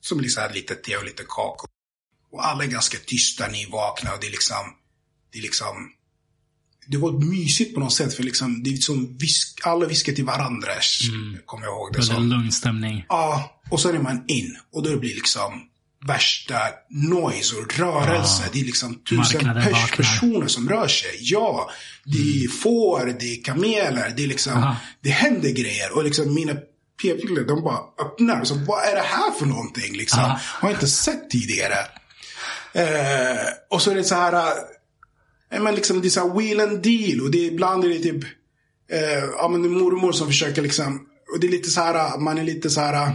Som 0.00 0.18
blir 0.18 0.28
så 0.28 0.40
här 0.40 0.52
lite 0.52 0.74
te 0.74 0.96
och 0.96 1.04
lite 1.04 1.24
kakor. 1.28 1.70
Och 2.32 2.46
alla 2.46 2.64
är 2.64 2.68
ganska 2.68 2.98
tysta, 3.06 3.48
nyvakna 3.48 4.14
och 4.14 4.20
det 4.20 4.26
är 4.26 4.30
liksom, 4.30 4.76
det 5.32 5.38
är 5.38 5.42
liksom 5.42 5.92
det 6.90 6.96
var 6.96 7.12
mysigt 7.12 7.74
på 7.74 7.80
något 7.80 7.92
sätt 7.92 8.14
för 8.14 8.22
liksom, 8.22 8.62
det 8.62 8.70
är 8.70 8.76
som 8.76 9.16
visk, 9.18 9.60
alla 9.62 9.86
viskar 9.86 10.12
till 10.12 10.24
varandra. 10.24 10.68
Kommer 11.44 11.64
jag 11.64 11.72
ihåg 11.72 11.92
det 11.92 12.02
som. 12.02 12.28
lugn 12.28 12.52
stämning. 12.52 13.04
Ja, 13.08 13.60
och 13.70 13.80
så 13.80 13.88
är 13.88 13.98
man 13.98 14.24
in 14.26 14.56
och 14.72 14.82
då 14.82 14.98
blir 14.98 15.10
det 15.10 15.14
liksom 15.16 15.52
värsta 16.06 16.58
noise 16.90 17.56
och 17.56 17.78
rörelse. 17.78 18.42
Det 18.52 18.60
är 18.60 18.64
liksom 18.64 18.94
tusen 18.94 19.40
pers 19.40 19.72
vaknar. 19.72 19.96
personer 19.96 20.46
som 20.46 20.68
rör 20.68 20.88
sig. 20.88 21.18
Ja, 21.20 21.70
det 22.04 22.44
är 22.44 22.48
får, 22.48 23.16
det 23.20 23.26
är 23.26 23.44
kameler, 23.44 24.12
det 24.16 24.24
är 24.24 24.28
liksom, 24.28 24.52
Aha. 24.52 24.76
det 25.02 25.10
händer 25.10 25.50
grejer. 25.50 25.96
Och 25.96 26.04
liksom 26.04 26.34
mina 26.34 26.54
p-piller, 27.02 27.44
de 27.44 27.62
bara 27.62 27.78
öppnar. 28.06 28.44
Så 28.44 28.54
vad 28.54 28.84
är 28.84 28.94
det 28.94 29.06
här 29.06 29.32
för 29.38 29.46
någonting 29.46 29.96
liksom? 29.96 30.20
Aha. 30.20 30.40
Har 30.42 30.70
inte 30.70 30.88
sett 30.88 31.30
tidigare. 31.30 31.78
Eh, 32.72 33.46
och 33.70 33.82
så 33.82 33.90
är 33.90 33.94
det 33.94 34.04
så 34.04 34.14
här, 34.14 34.52
men 35.50 35.74
liksom 35.74 36.00
det 36.00 36.08
är 36.08 36.10
så 36.10 36.28
här 36.28 36.38
wheel 36.38 36.60
and 36.60 36.82
deal. 36.82 37.20
Och 37.20 37.30
det, 37.30 37.38
ibland 37.38 37.84
är 37.84 37.88
det 37.88 37.98
typ, 37.98 38.24
eh, 38.92 39.24
ja 39.36 39.48
men 39.48 39.62
det 39.62 39.68
är 39.68 39.70
mormor 39.70 40.12
som 40.12 40.26
försöker 40.26 40.62
liksom, 40.62 41.06
och 41.34 41.40
det 41.40 41.46
är 41.46 41.50
lite 41.50 41.70
så 41.70 41.80
här, 41.80 42.18
man 42.18 42.38
är 42.38 42.44
lite 42.44 42.70
så 42.70 42.80
här, 42.80 43.12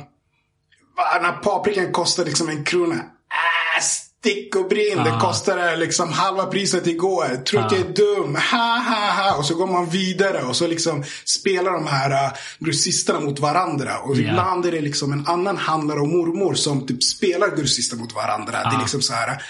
Va, 0.98 1.20
när 1.22 1.32
paprikan 1.32 1.92
kostar 1.92 2.26
liksom 2.26 2.50
en 2.50 2.64
krona. 2.64 2.96
Äh, 2.96 3.82
stick 3.82 4.56
och 4.56 4.68
brinn. 4.70 5.04
Det 5.04 5.18
kostade 5.22 5.76
liksom 5.76 6.12
halva 6.12 6.46
priset 6.46 6.88
igår. 6.88 7.44
Tror 7.46 7.62
att 7.62 7.72
jag 7.72 7.82
är 7.82 7.94
dum. 7.94 8.36
Ha, 8.36 8.78
ha, 8.80 9.12
ha. 9.12 9.38
Och 9.38 9.46
så 9.46 9.56
går 9.56 9.68
man 9.68 9.90
vidare 9.90 10.44
och 10.44 10.56
så 10.56 10.68
liksom 10.68 11.04
spelar 11.26 11.72
de 11.72 11.88
här 11.88 12.12
uh, 12.12 12.34
grossisterna 12.60 13.20
mot 13.20 13.40
varandra. 13.40 14.00
Och 14.00 14.16
Ja. 14.16 14.30
ibland 14.30 14.66
är 14.66 14.72
det 14.72 14.82
liksom 14.82 15.12
en 15.14 15.28
annan 15.28 15.58
handlare 15.58 16.00
och 16.00 16.08
mormor 16.08 16.54
som 16.54 16.88
typ 16.88 17.04
spelar 17.04 17.56
grossister 17.56 17.98
mot 17.98 18.16
varandra. 18.16 18.52
Det 18.52 18.76
är 18.76 18.80
liksom 18.80 19.02
så 19.02 19.14
här. 19.14 19.44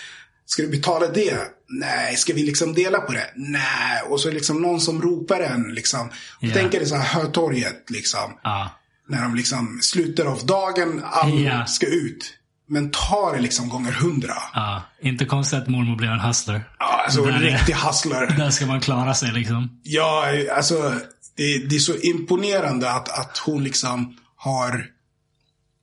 Ska 0.46 0.62
du 0.62 0.68
betala 0.70 1.08
det? 1.08 1.38
Nej. 1.70 2.16
Ska 2.16 2.34
vi 2.34 2.44
liksom 2.44 2.74
dela 2.74 3.00
på 3.00 3.12
det? 3.12 3.30
Nej. 3.36 4.02
Och 4.10 4.20
så 4.20 4.28
är 4.28 4.32
det 4.32 4.38
liksom 4.38 4.62
någon 4.62 4.82
som 4.82 5.02
ropar 5.02 5.40
en 5.40 5.64
liksom. 5.74 6.10
Ja. 6.40 6.52
Tänk 6.54 6.74
er 6.74 6.80
det 6.80 6.86
så 6.86 6.96
här 6.96 7.22
Hötorget 7.22 7.90
liksom. 7.90 8.38
Ja. 8.44 8.70
När 9.08 9.22
de 9.22 9.36
liksom 9.36 9.80
slutar 9.82 10.26
av 10.26 10.46
dagen, 10.46 11.02
all 11.06 11.40
Ja. 11.44 11.66
ska 11.66 11.86
ut. 11.88 12.34
Men 12.68 12.92
tar 12.92 13.36
det 13.36 13.42
liksom 13.42 13.70
gånger 13.70 13.92
hundra. 13.92 14.34
ja. 14.54 14.84
Inte 15.02 15.26
konstigt 15.26 15.60
att 15.60 15.68
mormor 15.68 15.96
blev 15.96 16.12
en 16.12 16.20
hustler. 16.20 16.70
Ja, 16.80 17.02
alltså 17.06 17.24
en 17.26 17.40
riktig 17.40 17.74
hustler. 17.74 18.28
Där 18.38 18.50
ska 18.50 18.66
man 18.66 18.82
klara 18.82 19.14
sig 19.14 19.32
liksom. 19.32 19.80
Ja, 19.84 20.26
alltså 20.56 20.94
det, 21.36 21.58
det 21.70 21.76
är 21.76 21.80
så 21.80 21.96
imponerande 21.96 22.92
att, 22.92 23.20
att 23.20 23.38
hon 23.38 23.64
liksom 23.64 24.18
har 24.36 24.86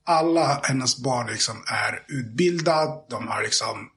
alla 0.07 0.61
hennes 0.63 1.03
barn 1.03 1.27
liksom 1.27 1.57
är 1.67 2.03
utbildad. 2.19 2.89
De 3.11 3.29
har 3.29 3.43
liksom, 3.43 3.89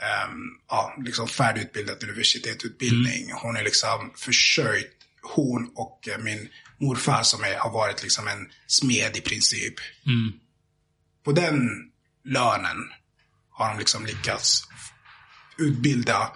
ehm, 0.00 0.40
ja, 0.68 0.94
liksom 1.04 1.28
färdigutbildat 1.28 2.02
universitetsutbildning. 2.02 3.32
Hon 3.42 3.56
är 3.56 3.62
liksom 3.62 4.12
försörjt, 4.16 4.96
hon 5.22 5.72
och 5.74 6.08
eh, 6.08 6.18
min 6.18 6.48
morfar 6.80 7.22
som 7.22 7.44
är, 7.44 7.58
har 7.58 7.70
varit 7.72 8.02
liksom 8.02 8.28
en 8.28 8.48
smed 8.66 9.16
i 9.16 9.20
princip. 9.20 9.74
På 11.24 11.32
den 11.32 11.68
lönen 12.24 12.76
har 13.50 13.68
de 13.68 13.78
liksom 13.78 14.06
lyckats 14.06 14.68
utbilda 15.58 16.32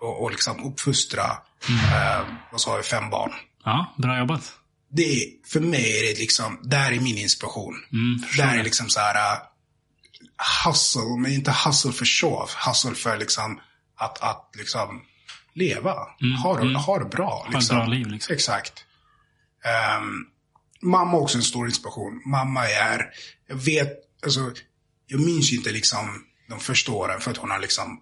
och, 0.00 0.22
och 0.22 0.30
liksom 0.30 0.64
uppfostra, 0.64 1.38
eh, 1.68 2.26
vad 2.52 2.60
sa 2.60 2.76
vi, 2.76 2.82
fem 2.82 3.10
barn. 3.10 3.32
Ja, 3.64 3.94
bra 3.98 4.18
jobbat. 4.18 4.52
Det 4.90 5.02
är, 5.02 5.28
för 5.46 5.60
mig 5.60 5.98
är 5.98 6.02
det 6.02 6.18
liksom, 6.18 6.60
där 6.62 6.92
är 6.92 7.00
min 7.00 7.18
inspiration. 7.18 7.74
där 8.36 8.58
är 8.58 8.64
liksom 8.64 8.88
så 8.88 9.00
här 9.00 9.38
hustle, 10.64 11.16
men 11.18 11.32
inte 11.32 11.54
hustle 11.64 11.92
för 11.92 12.04
show 12.04 12.50
Hustle 12.66 12.94
för 12.94 13.16
liksom 13.18 13.60
att, 13.96 14.22
att 14.22 14.50
liksom 14.58 15.02
leva. 15.54 15.94
ha, 16.42 16.60
det, 16.60 16.78
ha 16.78 16.98
det 16.98 17.04
bra. 17.04 17.48
Liksom. 17.52 17.76
bra 17.76 17.86
liv, 17.86 18.06
liksom. 18.06 18.34
Exakt. 18.34 18.84
Ehm, 19.64 20.26
mamma 20.82 21.16
också 21.16 21.38
en 21.38 21.42
stor 21.42 21.66
inspiration. 21.66 22.22
Mamma 22.26 22.68
är, 22.68 23.10
jag 23.48 23.56
vet, 23.56 23.92
alltså, 24.24 24.52
jag 25.06 25.20
minns 25.20 25.52
inte 25.52 25.72
liksom 25.72 26.24
de 26.48 26.60
första 26.60 26.92
åren 26.92 27.20
för 27.20 27.30
att 27.30 27.36
hon 27.36 27.50
har 27.50 27.58
liksom 27.58 28.00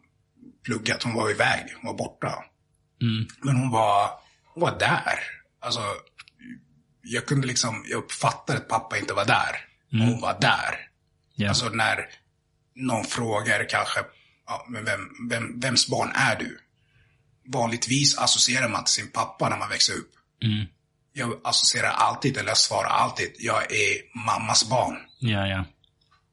pluggat. 0.65 1.03
Hon 1.03 1.15
var 1.15 1.31
iväg, 1.31 1.75
hon 1.83 1.91
var 1.91 1.99
borta. 1.99 2.45
Men 3.43 3.57
hon 3.57 3.71
var, 3.71 4.11
hon 4.55 4.61
var 4.61 4.79
där. 4.79 5.19
Alltså, 5.61 5.83
jag 7.03 7.27
kunde 7.27 7.47
liksom, 7.47 7.85
jag 7.89 7.99
uppfattade 7.99 8.59
att 8.59 8.69
pappa 8.69 8.99
inte 8.99 9.15
var 9.15 9.25
där. 9.25 9.67
Men 9.91 10.01
hon 10.01 10.21
var 10.21 10.39
där. 10.41 10.91
Ja. 11.35 11.49
Alltså 11.49 11.69
när 11.69 12.07
någon 12.81 13.05
frågar 13.05 13.69
kanske, 13.69 14.01
ja, 14.47 14.67
men 14.69 14.85
vem, 14.85 15.01
vem, 15.31 15.61
vems 15.61 15.89
barn 15.89 16.11
är 16.15 16.37
du? 16.37 16.59
Vanligtvis 17.49 18.19
associerar 18.19 18.69
man 18.69 18.85
till 18.85 18.95
sin 18.95 19.11
pappa 19.11 19.49
när 19.49 19.59
man 19.59 19.69
växer 19.69 19.93
upp. 19.93 20.11
Jag 21.13 21.41
associerar 21.45 21.91
alltid, 21.91 22.37
eller 22.37 22.55
svarar 22.55 22.89
alltid, 22.89 23.31
jag 23.39 23.73
är 23.73 24.19
mammas 24.27 24.71
barn. 24.71 24.97
ja, 25.19 25.47
ja. 25.47 25.65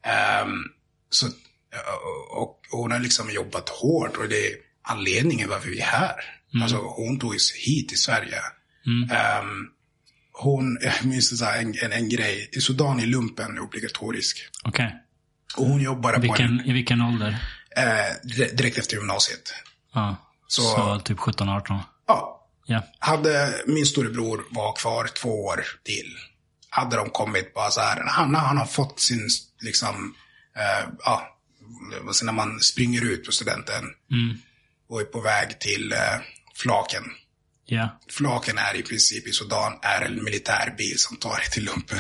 Ehm, 0.08 0.64
så, 1.10 1.28
och, 2.32 2.60
och 2.72 2.80
hon 2.80 2.92
har 2.92 3.00
liksom 3.00 3.30
jobbat 3.30 3.70
hårt 3.70 4.18
och 4.18 4.30
det 4.30 4.48
är 4.48 4.56
anledningen 4.82 5.50
varför 5.50 5.70
vi 5.70 5.80
är 5.80 5.86
här. 5.86 6.16
Alltså 6.62 6.78
hon 6.78 7.20
tog 7.20 7.36
oss 7.36 7.54
hit 7.56 7.90
till 7.90 8.02
Sverige. 8.02 8.40
Ehm, 9.12 9.68
hon, 10.32 10.78
jag 10.82 11.06
minns 11.06 11.42
en, 11.42 11.76
en, 11.84 11.92
en 11.92 12.10
grej, 12.10 12.50
i 12.52 12.62
Sudan 12.62 13.00
är 13.00 13.06
lumpen 13.06 13.60
obligatorisk. 13.60 14.50
Okej. 14.64 15.04
Och 15.58 15.66
hon 15.66 15.82
jobbade 15.82 16.16
på 16.16 16.22
Vilken, 16.22 16.60
en, 16.60 16.66
I 16.66 16.74
vilken 16.74 17.02
ålder? 17.02 17.38
eh, 17.78 17.84
dire- 18.24 18.56
direkt 18.56 18.78
efter 18.78 18.96
gymnasiet. 18.96 19.54
Ja. 19.94 20.16
Så- 20.48 20.62
Så, 20.62 21.00
typ 21.06 21.18
17-18. 21.18 21.80
Ja, 22.08 22.48
Ja. 22.66 22.84
hade 23.00 23.54
min 23.68 23.86
storebror 23.86 24.46
var 24.52 24.76
kvar 24.76 25.10
två 25.22 25.46
år 25.46 25.66
till. 25.84 26.16
Hade 26.70 26.96
de 26.96 27.10
kommit 27.10 27.54
bara 27.54 27.70
så 27.72 27.82
här, 27.82 28.04
han, 28.08 28.36
han 28.36 28.58
har 28.58 28.66
fått 28.66 29.00
sin, 29.00 29.30
liksom, 29.62 30.16
eh, 30.58 30.90
ja, 31.04 31.38
säger 32.14 32.26
när 32.26 32.34
man 32.34 32.60
springer 32.60 33.02
ut 33.06 33.26
på 33.26 33.32
studenten. 33.32 33.84
Och 34.90 35.02
är 35.02 35.06
på 35.06 35.22
väg 35.22 35.60
till 35.60 35.92
eh, 35.94 36.00
Flaken. 36.56 37.04
Ja. 37.66 38.00
Flaken 38.12 38.58
är 38.58 38.76
i 38.76 38.84
princip 38.84 39.28
i 39.28 39.32
Sudan, 39.32 39.74
är 39.82 40.02
en 40.02 40.24
militärbil 40.24 41.00
som 41.00 41.18
tar 41.18 41.36
dig 41.38 41.46
till 41.52 41.66
lumpen. 41.66 42.00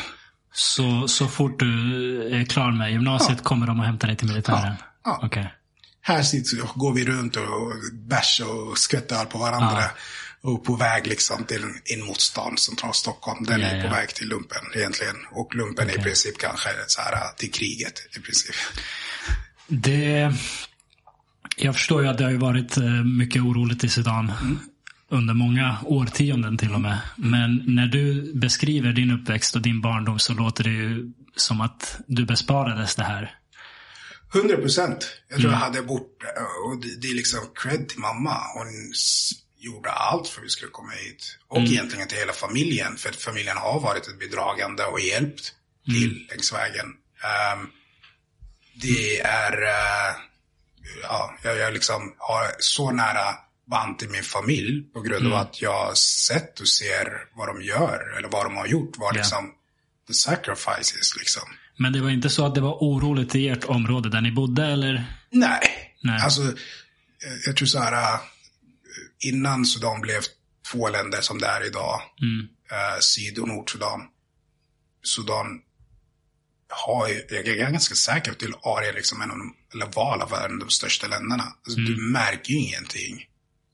Så, 0.57 1.07
så 1.07 1.27
fort 1.27 1.59
du 1.59 2.21
är 2.39 2.45
klar 2.45 2.71
med 2.71 2.91
gymnasiet 2.91 3.43
kommer 3.43 3.67
de 3.67 3.79
och 3.79 3.85
hämtar 3.85 4.07
dig 4.07 4.17
till 4.17 4.27
militären? 4.27 4.73
Ja. 5.05 5.19
Okej. 5.23 5.53
Här 6.01 6.21
sitter, 6.23 6.57
går 6.75 6.93
vi 6.93 7.05
runt 7.05 7.35
och 7.35 7.73
bärs 7.93 8.41
och 8.41 8.77
skvätter 8.77 9.25
på 9.25 9.37
varandra. 9.37 9.83
Och 10.41 10.65
på 10.65 10.75
väg 10.75 11.07
liksom 11.07 11.43
till 11.43 11.63
in 11.85 12.05
mot 12.05 12.21
stan, 12.21 12.57
central 12.57 12.93
Stockholm. 12.93 13.45
Den 13.45 13.61
Ja, 13.61 13.67
är 13.67 13.81
på 13.81 13.87
ja. 13.87 13.91
väg 13.91 14.15
till 14.15 14.27
lumpen 14.27 14.57
egentligen. 14.75 15.15
Och 15.31 15.55
lumpen 15.55 15.89
är 15.89 15.99
i 15.99 16.03
princip 16.03 16.37
kanske 16.37 16.69
så 16.87 17.01
här 17.01 17.17
till 17.37 17.51
kriget 17.51 17.93
i 18.17 18.19
princip. 18.19 18.55
Det... 19.67 20.33
Jag 21.57 21.75
förstår 21.75 22.01
ju 22.01 22.07
att 22.07 22.17
det 22.17 22.23
har 22.23 22.33
varit 22.33 22.77
eh, 22.77 22.83
mycket 23.19 23.41
oroligt 23.41 23.83
i 23.83 23.89
Sudan. 23.89 24.31
Under 25.09 25.33
många 25.33 25.77
årtionden 25.85 26.57
till 26.57 26.73
och 26.73 26.81
med. 26.81 26.99
Men 27.15 27.63
när 27.67 27.87
du 27.87 28.33
beskriver 28.33 28.93
din 28.93 29.11
uppväxt 29.11 29.55
och 29.55 29.61
din 29.61 29.81
barndom 29.81 30.19
så 30.19 30.33
låter 30.33 30.63
det 30.63 30.69
ju 30.69 31.11
som 31.35 31.61
att 31.61 31.99
du 32.07 32.25
besparades 32.25 32.95
det 32.95 33.03
här. 33.03 33.35
100 34.35 34.57
procent. 34.57 35.21
Jag 35.29 35.39
tror 35.39 35.49
mm. 35.49 35.59
jag 35.59 35.67
hade 35.67 35.81
bort, 35.81 36.23
och 36.65 36.81
det, 36.81 37.01
det, 37.01 37.07
är 37.07 37.15
liksom 37.15 37.39
cred 37.55 37.89
till 37.89 37.99
mamma. 37.99 38.41
Hon 38.53 38.67
gjorde 39.57 39.89
allt 39.89 40.27
för 40.27 40.41
att 40.41 40.45
vi 40.45 40.49
skulle 40.49 40.71
komma 40.71 40.91
hit. 40.91 41.37
Och 41.47 41.57
mm. 41.57 41.71
egentligen 41.71 42.07
till 42.07 42.17
hela 42.17 42.33
familjen. 42.33 42.97
För 42.97 43.09
att 43.09 43.15
familjen 43.15 43.57
har 43.57 43.79
varit 43.79 44.07
ett 44.07 44.19
bidragande 44.19 44.83
och 44.83 44.99
hjälpt 44.99 45.53
till 45.85 46.11
mm. 46.11 46.27
längs 46.29 46.53
vägen. 46.53 46.85
Um, 47.55 47.69
det 48.81 49.19
är, 49.21 49.53
uh, 49.63 50.15
ja, 51.03 51.37
jag, 51.43 51.57
jag 51.57 51.73
liksom 51.73 52.15
har 52.17 52.51
så 52.59 52.91
nära 52.91 53.35
band 53.69 53.99
till 53.99 54.09
min 54.09 54.23
familj 54.23 54.83
på 54.93 55.01
grund 55.01 55.21
mm. 55.21 55.33
av 55.33 55.39
att 55.39 55.61
jag 55.61 55.85
har 55.85 55.93
sett 55.93 56.59
och 56.59 56.67
ser 56.67 57.07
vad 57.35 57.47
de 57.47 57.61
gör 57.61 58.17
eller 58.17 58.29
vad 58.29 58.45
de 58.45 58.55
har 58.55 58.67
gjort. 58.67 58.97
Vad 58.97 59.15
yeah. 59.15 59.23
liksom 59.23 59.51
the 60.07 60.13
sacrifices 60.13 61.15
liksom. 61.17 61.43
Men 61.77 61.93
det 61.93 62.01
var 62.01 62.09
inte 62.09 62.29
så 62.29 62.45
att 62.45 62.55
det 62.55 62.61
var 62.61 62.77
oroligt 62.79 63.35
i 63.35 63.47
ert 63.47 63.63
område 63.63 64.09
där 64.09 64.21
ni 64.21 64.31
bodde 64.31 64.65
eller? 64.65 65.05
Nej. 65.31 65.95
Nej. 66.01 66.21
Alltså, 66.21 66.41
jag 67.45 67.57
tror 67.57 67.65
så 67.65 67.79
här. 67.79 68.13
Äh, 68.13 68.19
innan 69.19 69.65
Sudan 69.65 70.01
blev 70.01 70.21
två 70.71 70.89
länder 70.89 71.21
som 71.21 71.39
det 71.39 71.47
är 71.47 71.67
idag. 71.67 72.01
Mm. 72.21 72.47
Eh, 72.71 72.99
Syd 72.99 73.39
och 73.39 73.47
Nordsudan. 73.47 74.01
Sudan 75.03 75.61
har 76.69 77.07
ju, 77.07 77.25
jag 77.29 77.47
är 77.47 77.71
ganska 77.71 77.95
säker 77.95 78.31
på 78.31 78.45
att 78.45 78.77
Aria 78.77 78.91
liksom 78.91 79.21
en 79.21 79.31
av 79.31 79.37
de, 79.37 79.55
eller 79.73 79.85
var 79.85 80.23
av 80.23 80.59
de 80.59 80.69
största 80.69 81.07
länderna. 81.07 81.43
Alltså, 81.43 81.79
mm. 81.79 81.93
Du 81.93 82.01
märker 82.01 82.53
ju 82.53 82.59
ingenting. 82.59 83.25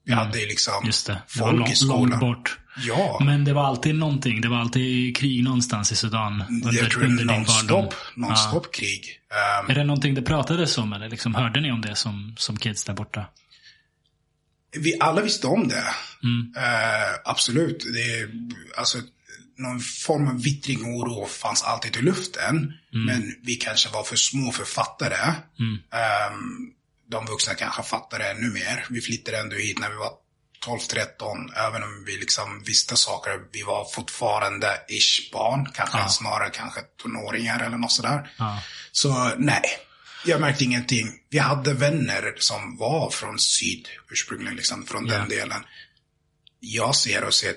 Vi 0.05 0.13
hade 0.13 0.39
ju 0.39 0.45
liksom 0.47 0.73
Just 0.85 1.07
det. 1.07 1.13
det 1.13 1.39
folk 1.39 1.59
lång, 1.59 1.67
i 1.67 1.75
skolan. 1.75 2.09
Långt 2.09 2.19
bort. 2.19 2.59
Ja. 2.77 3.19
Men 3.25 3.45
det 3.45 3.53
var 3.53 3.63
alltid 3.63 3.95
någonting. 3.95 4.41
Det 4.41 4.47
var 4.47 4.57
alltid 4.57 5.17
krig 5.17 5.43
någonstans 5.43 5.91
i 5.91 5.95
Sudan. 5.95 6.43
Under, 6.49 6.73
jag 6.73 6.91
tror 6.91 7.03
under 7.03 7.25
nonstop, 7.25 7.93
nonstop 8.15 8.63
ja. 8.65 8.71
krig. 8.71 9.19
Um, 9.61 9.69
är 9.69 9.75
det 9.75 9.83
någonting 9.83 10.13
det 10.13 10.21
pratades 10.21 10.77
om 10.77 10.93
eller 10.93 11.09
liksom, 11.09 11.35
hörde 11.35 11.61
ni 11.61 11.71
om 11.71 11.81
det 11.81 11.95
som, 11.95 12.35
som 12.37 12.57
kids 12.57 12.83
där 12.83 12.93
borta? 12.93 13.25
Vi 14.77 14.99
alla 14.99 15.21
visste 15.21 15.47
om 15.47 15.67
det. 15.67 15.83
Mm. 16.23 16.53
Uh, 16.57 17.19
absolut. 17.25 17.85
Det, 17.93 18.29
alltså, 18.77 18.97
någon 19.57 19.79
form 19.79 20.27
av 20.27 20.43
vittring 20.43 20.85
och 20.85 20.99
oro 20.99 21.25
fanns 21.25 21.63
alltid 21.63 21.97
i 21.97 22.01
luften. 22.01 22.55
Mm. 22.93 23.05
Men 23.05 23.35
vi 23.43 23.55
kanske 23.55 23.89
var 23.89 24.03
för 24.03 24.15
små 24.15 24.51
författare. 24.51 25.33
Mm. 25.59 25.73
Um, 25.73 26.73
de 27.09 27.25
vuxna 27.25 27.53
kanske 27.53 27.83
fattade 27.83 28.29
ännu 28.29 28.49
mer. 28.53 28.85
Vi 28.89 29.01
flyttade 29.01 29.37
ändå 29.37 29.55
hit 29.55 29.79
när 29.79 29.89
vi 29.89 29.95
var 29.95 30.11
12-13, 30.65 31.67
även 31.67 31.83
om 31.83 32.03
vi 32.05 32.17
liksom 32.17 32.63
visste 32.65 32.97
saker. 32.97 33.39
Vi 33.51 33.63
var 33.63 33.85
fortfarande 33.85 34.67
ish 34.87 35.31
barn, 35.31 35.69
kanske 35.73 35.97
ja. 35.97 36.09
snarare 36.09 36.49
kanske 36.49 36.81
tonåringar 36.81 37.59
eller 37.65 37.77
något 37.77 37.91
sådär. 37.91 38.31
Ja. 38.37 38.63
Så 38.91 39.31
nej, 39.37 39.63
jag 40.25 40.41
märkte 40.41 40.63
ingenting. 40.63 41.19
Vi 41.29 41.39
hade 41.39 41.73
vänner 41.73 42.35
som 42.37 42.77
var 42.77 43.09
från 43.09 43.39
syd 43.39 43.87
ursprungligen, 44.11 44.55
liksom, 44.55 44.85
från 44.85 45.07
ja. 45.07 45.17
den 45.17 45.29
delen. 45.29 45.63
Jag 46.59 46.95
ser 46.95 47.23
och 47.23 47.33
ser 47.33 47.55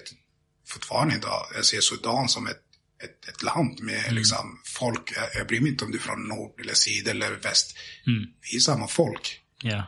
fortfarande 0.68 1.14
idag, 1.14 1.46
jag 1.54 1.64
ser 1.64 1.80
Sudan 1.80 2.28
som 2.28 2.46
ett, 2.46 2.62
ett, 3.04 3.28
ett 3.28 3.42
land 3.42 3.80
med 3.80 4.04
mm. 4.04 4.14
liksom, 4.14 4.60
folk. 4.64 5.12
Jag, 5.16 5.40
jag 5.40 5.46
bryr 5.46 5.60
mig 5.60 5.70
inte 5.70 5.84
om 5.84 5.90
du 5.90 5.98
är 5.98 6.02
från 6.02 6.28
nord 6.28 6.60
eller 6.60 6.74
syd 6.74 7.08
eller 7.08 7.30
väst. 7.30 7.76
Mm. 8.06 8.26
Vi 8.50 8.56
är 8.56 8.60
samma 8.60 8.88
folk. 8.88 9.40
Yeah. 9.64 9.84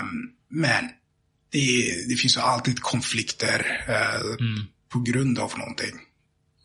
Um, 0.00 0.30
men 0.50 0.88
det, 1.52 1.92
det, 2.08 2.16
finns 2.16 2.36
ju 2.36 2.40
alltid 2.40 2.80
konflikter 2.80 3.84
uh, 3.88 4.46
mm. 4.46 4.64
på 4.88 5.00
grund 5.00 5.38
av 5.38 5.58
någonting. 5.58 5.92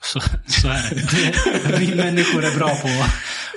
Så, 0.04 0.20
så 0.48 0.68
är 0.68 0.96
det. 0.96 1.78
Vi 1.78 1.96
människor 1.96 2.46
är 2.46 2.56
bra 2.56 2.76
på, 2.76 3.06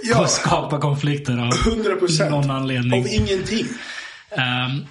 ja, 0.02 0.24
att 0.24 0.30
skapa 0.30 0.80
konflikter 0.80 1.38
av 1.38 1.52
100%, 1.52 2.30
någon 2.30 2.50
anledning. 2.50 3.00
Av 3.00 3.08
ingenting. 3.08 3.66
Um, 4.30 4.86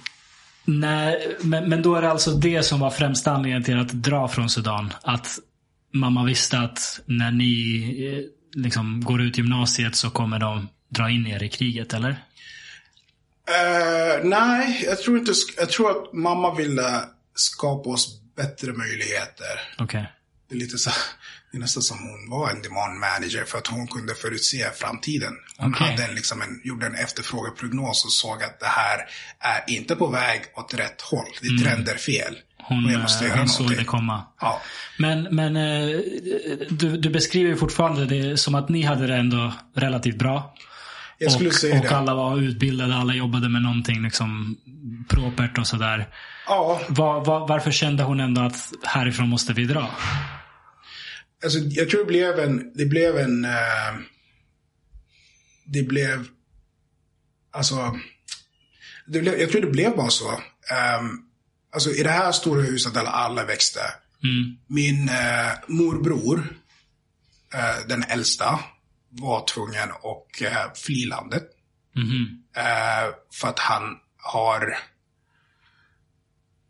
nej, 0.64 1.36
men, 1.40 1.68
men 1.68 1.82
då 1.82 1.94
är 1.94 2.02
det 2.02 2.10
alltså 2.10 2.30
det 2.30 2.62
som 2.62 2.80
var 2.80 2.90
främsta 2.90 3.32
anledningen 3.32 3.64
till 3.64 3.78
att 3.78 3.92
dra 3.92 4.28
från 4.28 4.50
Sudan. 4.50 4.92
Att 5.02 5.38
mamma 5.92 6.24
visste 6.24 6.58
att 6.58 7.00
när 7.06 7.30
ni 7.30 7.82
eh, 8.06 8.60
liksom 8.62 9.00
går 9.04 9.20
ut 9.20 9.38
gymnasiet 9.38 9.96
så 9.96 10.10
kommer 10.10 10.38
de 10.38 10.68
dra 10.88 11.10
in 11.10 11.26
er 11.26 11.42
i 11.42 11.48
kriget, 11.48 11.94
eller? 11.94 12.10
Uh, 13.50 14.24
nej, 14.24 14.84
jag 14.86 14.98
tror 14.98 15.18
inte. 15.18 15.32
Jag 15.56 15.70
tror 15.70 15.90
att 15.90 16.12
mamma 16.12 16.54
ville 16.54 17.04
skapa 17.34 17.90
oss 17.90 18.20
bättre 18.36 18.72
möjligheter. 18.72 19.60
Okej. 19.78 19.84
Okay. 19.84 20.04
Det 20.48 20.54
är 20.54 20.58
lite 20.58 20.78
så. 20.78 20.90
Det 21.50 21.56
är 21.56 21.60
nästan 21.60 21.82
som 21.82 21.98
hon 21.98 22.30
var 22.30 22.50
en 22.50 22.62
demand 22.62 23.00
manager 23.00 23.44
för 23.44 23.58
att 23.58 23.66
hon 23.66 23.86
kunde 23.86 24.14
förutse 24.14 24.70
framtiden. 24.74 25.32
Hon 25.56 25.74
okay. 25.74 25.90
hade 25.90 26.04
en, 26.04 26.14
liksom 26.14 26.42
en, 26.42 26.60
gjorde 26.64 26.86
en 26.86 26.94
efterfrågeprognos 26.94 28.04
och 28.04 28.12
såg 28.12 28.42
att 28.42 28.60
det 28.60 28.66
här 28.66 28.98
är 29.38 29.74
inte 29.74 29.96
på 29.96 30.06
väg 30.06 30.40
åt 30.54 30.74
rätt 30.74 31.00
håll. 31.00 31.28
Det 31.40 31.48
mm. 31.48 31.62
trender 31.62 31.94
fel. 31.94 32.38
Hon, 32.62 32.88
göra 32.88 33.36
hon 33.36 33.48
såg 33.48 33.76
det 33.76 33.84
komma. 33.84 34.22
Ja. 34.40 34.60
Men, 34.98 35.22
men 35.30 35.56
eh, 35.56 36.00
du, 36.70 36.96
du 36.96 37.10
beskriver 37.10 37.56
fortfarande 37.56 38.06
det 38.06 38.36
som 38.36 38.54
att 38.54 38.68
ni 38.68 38.82
hade 38.82 39.06
det 39.06 39.16
ändå 39.16 39.52
relativt 39.74 40.18
bra. 40.18 40.54
Jag 41.18 41.32
skulle 41.32 41.48
och, 41.48 41.54
säga 41.54 41.78
och 41.78 41.84
det. 41.84 41.96
alla 41.96 42.14
var 42.14 42.38
utbildade, 42.38 42.94
alla 42.94 43.14
jobbade 43.14 43.48
med 43.48 43.62
någonting 43.62 44.02
liksom 44.02 44.56
propert 45.08 45.58
och 45.58 45.66
sådär. 45.66 46.08
Ja. 46.46 46.80
Var, 46.88 47.24
var, 47.24 47.48
varför 47.48 47.70
kände 47.70 48.02
hon 48.02 48.20
ändå 48.20 48.40
att 48.40 48.72
härifrån 48.84 49.28
måste 49.28 49.52
vi 49.52 49.64
dra? 49.64 49.90
Alltså, 51.42 51.58
jag 51.58 51.90
tror 51.90 52.00
det 52.00 52.06
blev 52.06 52.38
en, 52.38 52.72
det 52.74 52.86
blev 52.86 53.18
en, 53.18 53.44
uh, 53.44 54.00
det 55.64 55.82
blev, 55.82 56.26
alltså, 57.52 57.96
det 59.06 59.20
blev, 59.20 59.40
jag 59.40 59.50
tror 59.50 59.60
det 59.60 59.70
blev 59.70 59.96
bara 59.96 60.10
så. 60.10 60.30
Um, 60.30 61.29
alltså 61.72 61.90
i 61.90 62.02
det 62.02 62.10
här 62.10 62.32
stora 62.32 62.62
huset 62.62 62.94
där 62.94 63.04
alla 63.04 63.44
växte. 63.44 63.80
Mm. 64.22 64.56
Min 64.66 65.08
uh, 65.08 65.52
morbror, 65.66 66.38
uh, 67.54 67.88
den 67.88 68.02
äldsta, 68.02 68.60
var 69.08 69.46
tvungen 69.46 69.90
att 69.90 70.42
uh, 70.42 70.72
fly 70.74 71.06
landet. 71.06 71.44
Mm. 71.96 72.10
Uh, 72.56 73.14
för 73.32 73.48
att 73.48 73.58
han 73.58 73.82
har 74.16 74.78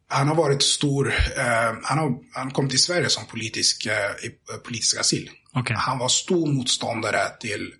han 0.08 0.28
har 0.28 0.34
varit 0.34 0.62
stor, 0.62 1.06
uh, 1.06 1.78
han, 1.82 1.98
har, 1.98 2.18
han 2.32 2.50
kom 2.50 2.68
till 2.68 2.82
Sverige 2.82 3.08
som 3.08 3.26
politisk, 3.26 3.86
uh, 3.86 4.56
politisk 4.58 5.00
asyl. 5.00 5.30
Okay. 5.52 5.76
Han 5.76 5.98
var 5.98 6.08
stor 6.08 6.46
motståndare 6.46 7.28
till 7.40 7.74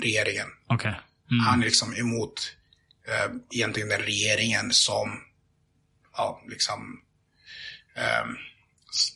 regeringen. 0.00 0.46
Okay. 0.68 0.94
Mm. 1.30 1.44
Han 1.44 1.60
är 1.60 1.64
liksom 1.64 1.94
emot 1.94 2.52
uh, 3.08 3.36
egentligen 3.50 3.88
den 3.88 4.00
regeringen 4.00 4.72
som, 4.72 5.20
ja, 6.16 6.42
liksom, 6.48 7.00
um, 7.96 8.36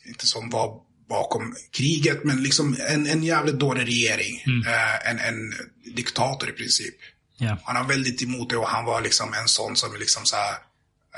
inte 0.05 0.27
som 0.27 0.49
var 0.49 0.81
bakom 1.09 1.55
kriget, 1.71 2.23
men 2.23 2.43
liksom 2.43 2.77
en, 2.89 3.07
en 3.07 3.23
jävligt 3.23 3.59
dålig 3.59 3.87
regering. 3.87 4.43
Mm. 4.45 4.67
Uh, 4.67 5.09
en, 5.09 5.19
en 5.19 5.53
diktator 5.95 6.49
i 6.49 6.53
princip. 6.53 6.95
Yeah. 7.41 7.57
Han 7.63 7.75
har 7.75 7.83
väldigt 7.83 8.21
emot 8.21 8.49
det 8.49 8.57
och 8.57 8.67
han 8.67 8.85
var 8.85 9.01
liksom 9.01 9.33
en 9.33 9.47
sån 9.47 9.75
som 9.75 9.95
liksom 9.99 10.25
så 10.25 10.35
här, 10.35 10.55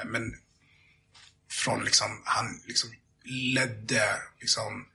men 0.05 0.34
från 1.51 1.86
liksom, 1.86 2.21
han 2.25 2.61
liksom 2.67 2.89
ledde 3.23 4.03
liksom, 4.41 4.86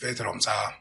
vad 0.00 0.10
heter 0.10 0.24
de, 0.24 0.40
så 0.40 0.50
här, 0.50 0.74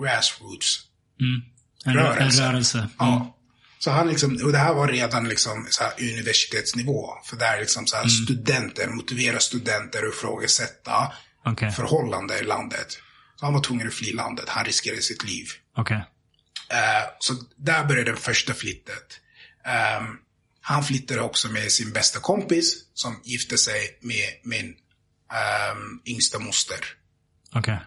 grassroots. 0.00 0.80
Mm. 1.20 1.42
En 1.84 1.94
rörelse. 1.94 2.42
En 2.42 2.52
rörelse. 2.52 2.78
Mm. 2.78 2.90
Ja. 2.98 3.36
Så 3.82 3.90
han 3.90 4.08
liksom, 4.08 4.38
och 4.44 4.52
det 4.52 4.58
här 4.58 4.74
var 4.74 4.88
redan 4.88 5.28
liksom 5.28 5.66
så 5.70 5.84
här 5.84 5.92
universitetsnivå. 5.98 7.18
För 7.24 7.36
där 7.36 7.56
är 7.56 7.60
liksom 7.60 7.86
så 7.86 7.96
här 7.96 8.02
mm. 8.02 8.10
studenter, 8.10 8.88
motivera 8.88 9.40
studenter 9.40 10.08
och 10.08 10.14
ifrågasätta 10.14 11.12
okay. 11.44 11.70
förhållanden 11.70 12.38
i 12.38 12.42
landet. 12.42 12.98
Så 13.36 13.46
han 13.46 13.54
var 13.54 13.60
tvungen 13.60 13.88
att 13.88 13.94
fly 13.94 14.12
landet. 14.12 14.48
Han 14.48 14.64
riskerade 14.64 15.02
sitt 15.02 15.24
liv. 15.24 15.46
Okay. 15.76 15.96
Uh, 15.96 16.02
så 17.18 17.34
där 17.56 17.84
började 17.84 18.10
det 18.10 18.16
första 18.16 18.54
flyttet. 18.54 19.20
Um, 19.98 20.18
han 20.60 20.84
flyttade 20.84 21.20
också 21.20 21.48
med 21.48 21.72
sin 21.72 21.92
bästa 21.92 22.20
kompis 22.20 22.74
som 22.94 23.20
gifte 23.24 23.58
sig 23.58 23.98
med 24.00 24.28
min 24.44 24.66
um, 25.74 26.02
yngsta 26.06 26.38
moster. 26.38 26.84
Okay. 27.54 27.78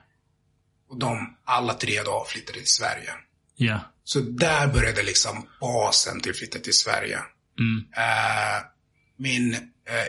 Och 0.90 1.00
de, 1.00 1.38
alla 1.46 1.74
tre 1.74 2.04
då, 2.04 2.26
flyttade 2.30 2.60
till 2.60 2.68
Sverige. 2.68 3.14
Ja. 3.56 3.66
Yeah. 3.66 3.82
Så 4.04 4.20
där 4.20 4.68
började 4.68 5.04
liksom 5.04 5.48
basen 5.60 6.22
till 6.22 6.34
flytta 6.34 6.60
till 6.60 6.78
Sverige. 6.78 7.20
Mm. 7.60 7.78
Uh, 7.78 8.66
min 9.18 9.54
uh, 9.54 9.60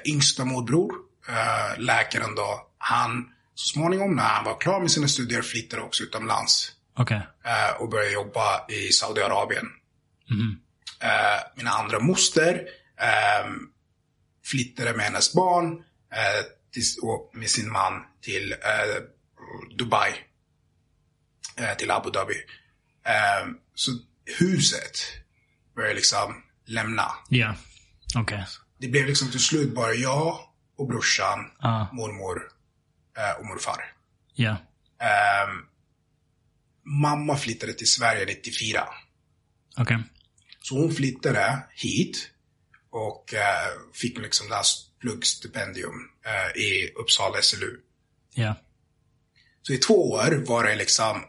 yngsta 0.05 0.45
morbror, 0.45 0.93
uh, 1.29 1.81
läkaren 1.81 2.35
då, 2.35 2.69
han 2.79 3.29
så 3.55 3.69
småningom 3.69 4.17
när 4.17 4.23
han 4.23 4.45
var 4.45 4.61
klar 4.61 4.81
med 4.81 4.91
sina 4.91 5.09
studier 5.09 5.43
flyttade 5.43 5.83
också 5.83 6.03
utomlands. 6.03 6.73
Okay. 6.97 7.19
Uh, 7.19 7.81
och 7.81 7.89
började 7.89 8.13
jobba 8.13 8.67
i 8.69 8.93
Saudiarabien. 8.93 9.67
Mm. 10.31 10.57
Uh, 11.03 11.41
min 11.57 11.67
andra 11.67 12.01
moster 12.01 12.61
flyttade 14.45 14.93
med 14.93 15.05
hennes 15.05 15.33
barn 15.33 15.85
eh, 16.13 16.45
och 17.03 17.31
med 17.35 17.51
sin 17.51 17.73
man 17.73 18.03
till 18.21 18.53
eh, 18.53 19.03
Dubai. 19.77 20.13
Eh, 21.57 21.77
till 21.77 21.91
Abu 21.91 22.11
Dhabi. 22.11 22.35
Eh, 23.05 23.49
så 23.75 23.91
huset 24.39 24.99
började 25.77 25.95
liksom 25.95 26.43
lämna. 26.67 27.11
Ja. 27.29 27.55
Okej. 28.17 28.47
Det 28.79 28.89
blev 28.89 29.07
liksom 29.07 29.31
till 29.31 29.41
slut 29.41 29.75
bara 29.75 29.95
jag 29.95 30.41
och 30.77 30.89
brorsan, 30.89 31.39
Ja. 31.61 31.89
mormor 31.93 32.43
eh, 33.19 33.41
och 33.41 33.47
morfar. 33.47 33.93
Ja. 34.35 34.51
Ehm, 35.01 35.61
mamma 36.85 37.37
flyttade 37.37 37.73
till 37.73 37.91
Sverige 37.91 38.25
94. 38.27 38.85
Okej. 39.79 40.03
Så 40.61 40.79
hon 40.81 40.95
flyttade 40.95 41.59
hit 41.75 42.31
och 42.91 43.35
eh, 43.35 43.69
fick 43.93 44.19
liksom 44.19 44.49
det 44.49 44.55
här 44.55 44.65
pluggstipendium 45.01 46.09
eh, 46.27 46.63
i 46.63 46.93
Uppsala 46.97 47.43
SLU. 47.43 47.77
Ja. 48.35 48.55
Så 49.63 49.73
i 49.73 49.79
två 49.79 50.11
år 50.11 50.45
var 50.47 50.65
det 50.65 50.75
liksom, 50.77 51.23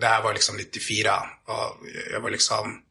det 0.00 0.06
här 0.06 0.22
var 0.22 0.32
liksom 0.32 0.56
94, 0.56 1.12
och 1.44 1.76
jag 2.12 2.20
var 2.20 2.30
liksom, 2.30 2.82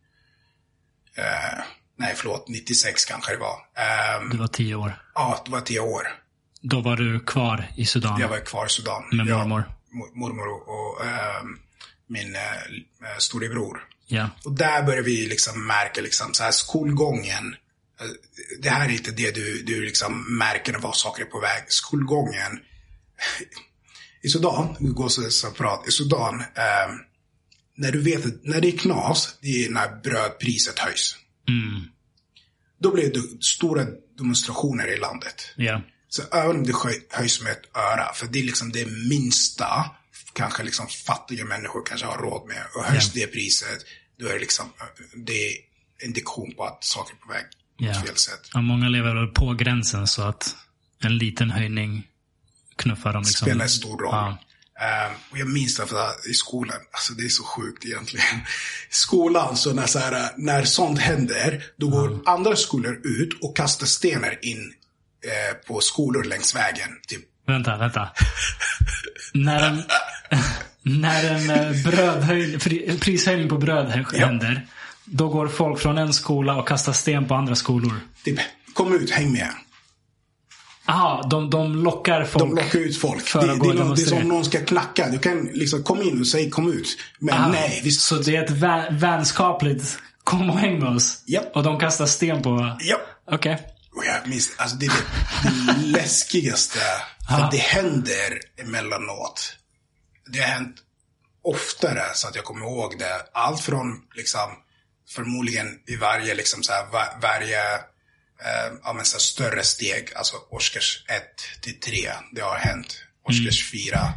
eh, 1.18 1.64
nej 1.98 2.14
förlåt, 2.16 2.48
96 2.48 3.06
kanske 3.06 3.32
det 3.32 3.38
var. 3.38 3.58
Ehm, 3.76 4.30
Du 4.30 4.38
var 4.38 4.48
tio 4.48 4.76
år. 4.76 5.02
ja, 5.16 5.42
det 5.46 5.52
var 5.52 5.62
tio 5.62 5.80
år. 5.80 6.08
Då 6.62 6.82
var 6.82 6.96
du 6.98 7.20
kvar 7.20 7.72
i 7.78 7.86
Sudan. 7.86 8.20
Jag 8.20 8.28
var 8.28 8.40
kvar 8.46 8.66
i 8.66 8.70
Sudan. 8.70 9.04
Med 9.12 9.26
mormor. 9.28 9.64
mo- 9.94 10.12
mormor 10.16 10.48
och, 10.48 11.06
ehm, 11.06 11.60
min 12.08 12.36
eh, 12.36 12.42
eh, 13.12 13.18
storebror. 13.18 13.84
Ja. 14.08 14.30
Och 14.46 14.52
där 14.52 14.84
börjar 14.84 15.02
vi 15.04 15.28
liksom 15.28 15.68
märka 15.68 16.02
liksom 16.02 16.34
så 16.34 16.44
här 16.44 16.52
skolgången. 16.52 17.56
eh, 18.02 18.06
Det 18.62 18.70
här 18.70 18.86
är 18.90 18.94
inte 18.94 19.12
det 19.12 19.32
du, 19.36 19.64
du 19.64 19.86
liksom 19.86 20.38
märker 20.38 20.72
när 20.72 20.80
var 20.80 20.94
saker 20.94 21.22
är 21.22 21.26
på 21.28 21.40
väg. 21.40 21.64
Skolgången. 21.68 22.60
I 24.28 24.30
Sudan, 24.30 24.76
vi 24.80 24.88
går 24.88 25.10
så 25.10 25.30
separat. 25.30 25.88
I 25.88 25.92
Sudan, 25.92 26.40
eh, 26.42 26.90
när 27.78 27.92
du 27.92 28.02
vet 28.02 28.26
att 28.26 28.44
när 28.44 28.62
det 28.62 28.68
är 28.68 28.78
knas, 28.78 29.38
det 29.42 29.66
är 29.66 29.70
när 29.70 30.02
brödpriset 30.04 30.80
höjs. 30.80 31.16
Mm. 31.50 31.84
Då 32.80 32.94
blir 32.94 33.14
det 33.14 33.44
stora 33.44 33.86
demonstrationer 34.18 34.88
i 34.96 35.00
landet. 35.00 35.36
Ja. 35.56 35.82
Så 36.10 36.22
även 36.34 36.56
om 36.56 36.64
det 36.64 36.74
höj- 36.74 37.06
höjs 37.10 37.42
med 37.42 37.52
ett 37.52 37.78
öra, 37.78 38.14
för 38.14 38.28
det 38.28 38.40
är 38.40 38.44
liksom 38.44 38.72
det 38.72 38.86
minsta 39.10 39.86
kanske 40.34 40.64
liksom 40.64 40.88
fattiga 40.88 41.46
människor 41.46 41.86
kanske 41.86 42.08
har 42.08 42.18
råd 42.18 42.48
med. 42.48 42.64
Och 42.76 42.84
höjs 42.84 43.12
det 43.14 43.28
priset, 43.28 43.80
då 44.20 44.28
är 44.28 44.34
det 44.34 44.40
liksom, 44.40 44.66
det 45.16 45.48
är 45.48 45.54
indikation 46.06 46.54
på 46.56 46.64
att 46.64 46.84
saker 46.84 47.14
är 47.16 47.20
på 47.20 47.34
väg 47.34 47.46
Ja. 47.80 47.90
åt 47.92 48.08
fel 48.08 48.16
sätt. 48.18 48.50
ja. 48.54 48.62
Många 48.62 48.90
lever 48.90 49.28
på 49.28 49.54
gränsen 49.54 50.08
så 50.08 50.22
att 50.22 50.56
en 51.00 51.18
liten 51.18 51.52
höjning 51.52 52.08
knuffar 52.78 53.14
dem 53.14 53.24
liksom. 53.24 53.46
Spelar 53.46 53.64
en 53.64 53.70
stor 53.70 53.98
roll. 53.98 54.10
Ja. 54.12 54.38
Ehm, 54.82 55.14
och 55.32 55.38
jag 55.38 55.48
minns 55.48 55.76
det 55.78 55.86
för 55.88 56.30
i 56.30 56.34
skolan, 56.34 56.78
alltså 56.92 57.14
det 57.14 57.26
är 57.26 57.30
så 57.30 57.44
sjukt 57.44 57.86
egentligen. 57.86 58.26
I 58.90 58.94
skolan, 58.94 59.58
så 59.58 59.74
när, 59.74 59.86
så 59.86 60.00
här, 60.00 60.30
när 60.38 60.64
sånt 60.64 61.00
händer, 61.00 61.64
då 61.78 61.88
går 61.90 62.20
andra 62.26 62.56
skolor 62.56 63.02
ut 63.04 63.44
och 63.44 63.58
kastar 63.58 63.86
stenar 63.88 64.46
in 64.46 64.74
eh, 65.26 65.68
på 65.68 65.80
skolor 65.82 66.24
längs 66.24 66.56
vägen. 66.56 66.90
Typ 67.08 67.22
Vänta, 67.48 67.78
vänta. 67.78 68.10
när 69.34 69.68
en, 69.70 69.84
när 71.02 71.32
en 71.32 71.50
eh, 71.50 71.84
brödhöj, 71.84 72.60
pri, 72.60 72.98
prishöjning 73.00 73.50
på 73.50 73.58
bröd 73.58 73.88
hä- 73.90 74.06
Ja. 74.14 74.26
händer, 74.26 74.68
då 75.06 75.30
går 75.30 75.48
folk 75.48 75.80
från 75.82 75.98
en 75.98 76.14
skola 76.14 76.56
och 76.56 76.68
kastar 76.68 76.94
sten 76.94 77.28
på 77.28 77.36
andra 77.36 77.56
skolor. 77.56 78.00
Typ, 78.24 78.40
kom 78.74 78.96
ut, 78.96 79.10
häng 79.12 79.32
med. 79.32 79.50
Aha, 80.88 81.28
de, 81.30 81.50
de 81.50 81.76
lockar 81.76 82.24
folk. 82.26 82.44
De 82.46 82.56
lockar 82.56 82.80
ut 82.80 82.98
folk. 83.02 83.34
Det, 83.34 83.40
det, 83.42 83.48
någon, 83.56 83.96
det 83.96 84.02
är 84.02 84.06
som 84.06 84.18
om 84.18 84.28
någon 84.28 84.46
ska 84.46 84.66
knacka. 84.66 85.10
Du 85.10 85.20
kan 85.20 85.46
liksom 85.54 85.84
kom 85.84 86.02
in 86.02 86.20
och 86.22 86.28
säga 86.28 86.50
kom 86.50 86.72
ut. 86.74 86.98
Men 87.20 87.36
Aha, 87.36 87.50
nej, 87.52 87.82
visst. 87.84 88.02
Så 88.02 88.16
det 88.16 88.36
är 88.36 88.44
ett 88.44 88.52
vä 88.52 88.88
vänskapligt 88.92 89.98
kom 90.24 90.50
och 90.50 90.60
häng 90.60 90.80
med 90.80 90.96
oss. 90.96 91.24
Ja. 91.26 91.42
Och 91.54 91.64
de 91.64 91.80
kastar 91.80 92.06
sten 92.06 92.42
på... 92.42 92.78
Ja. 92.80 92.98
Okej. 93.32 93.68
Och 93.96 94.06
jag 94.06 94.28
minns, 94.28 94.50
alltså 94.58 94.76
det 94.78 94.86
är 94.86 94.90
det, 94.90 95.74
det 95.74 95.88
läskigaste. 95.88 96.80
För 97.30 97.48
det 97.52 97.58
händer 97.58 98.40
emellanåt. 98.58 99.56
Det 100.34 100.40
har 100.40 100.48
hänt 100.48 100.76
oftare 101.44 102.04
så 102.14 102.28
att 102.28 102.36
jag 102.36 102.44
kommer 102.46 102.66
ihåg 102.66 102.96
det. 103.00 103.26
Allt 103.34 103.62
från 103.62 103.88
liksom, 104.16 104.50
förmodligen 105.10 105.68
i 105.88 105.96
varje, 105.96 106.36
liksom 106.36 106.64
så 106.64 106.72
här, 106.74 106.86
va- 106.92 107.18
varje 107.22 107.60
eh, 108.46 108.78
ja, 108.84 108.94
men 108.94 109.06
så 109.06 109.20
större 109.20 109.64
steg, 109.64 110.14
alltså 110.16 110.36
årskurs 110.50 111.06
1 111.08 111.24
till 111.62 111.80
3, 111.80 112.10
det 112.32 112.42
har 112.42 112.56
hänt. 112.56 113.04
Årskurs 113.30 113.72
4 113.72 114.00
mm. 114.00 114.14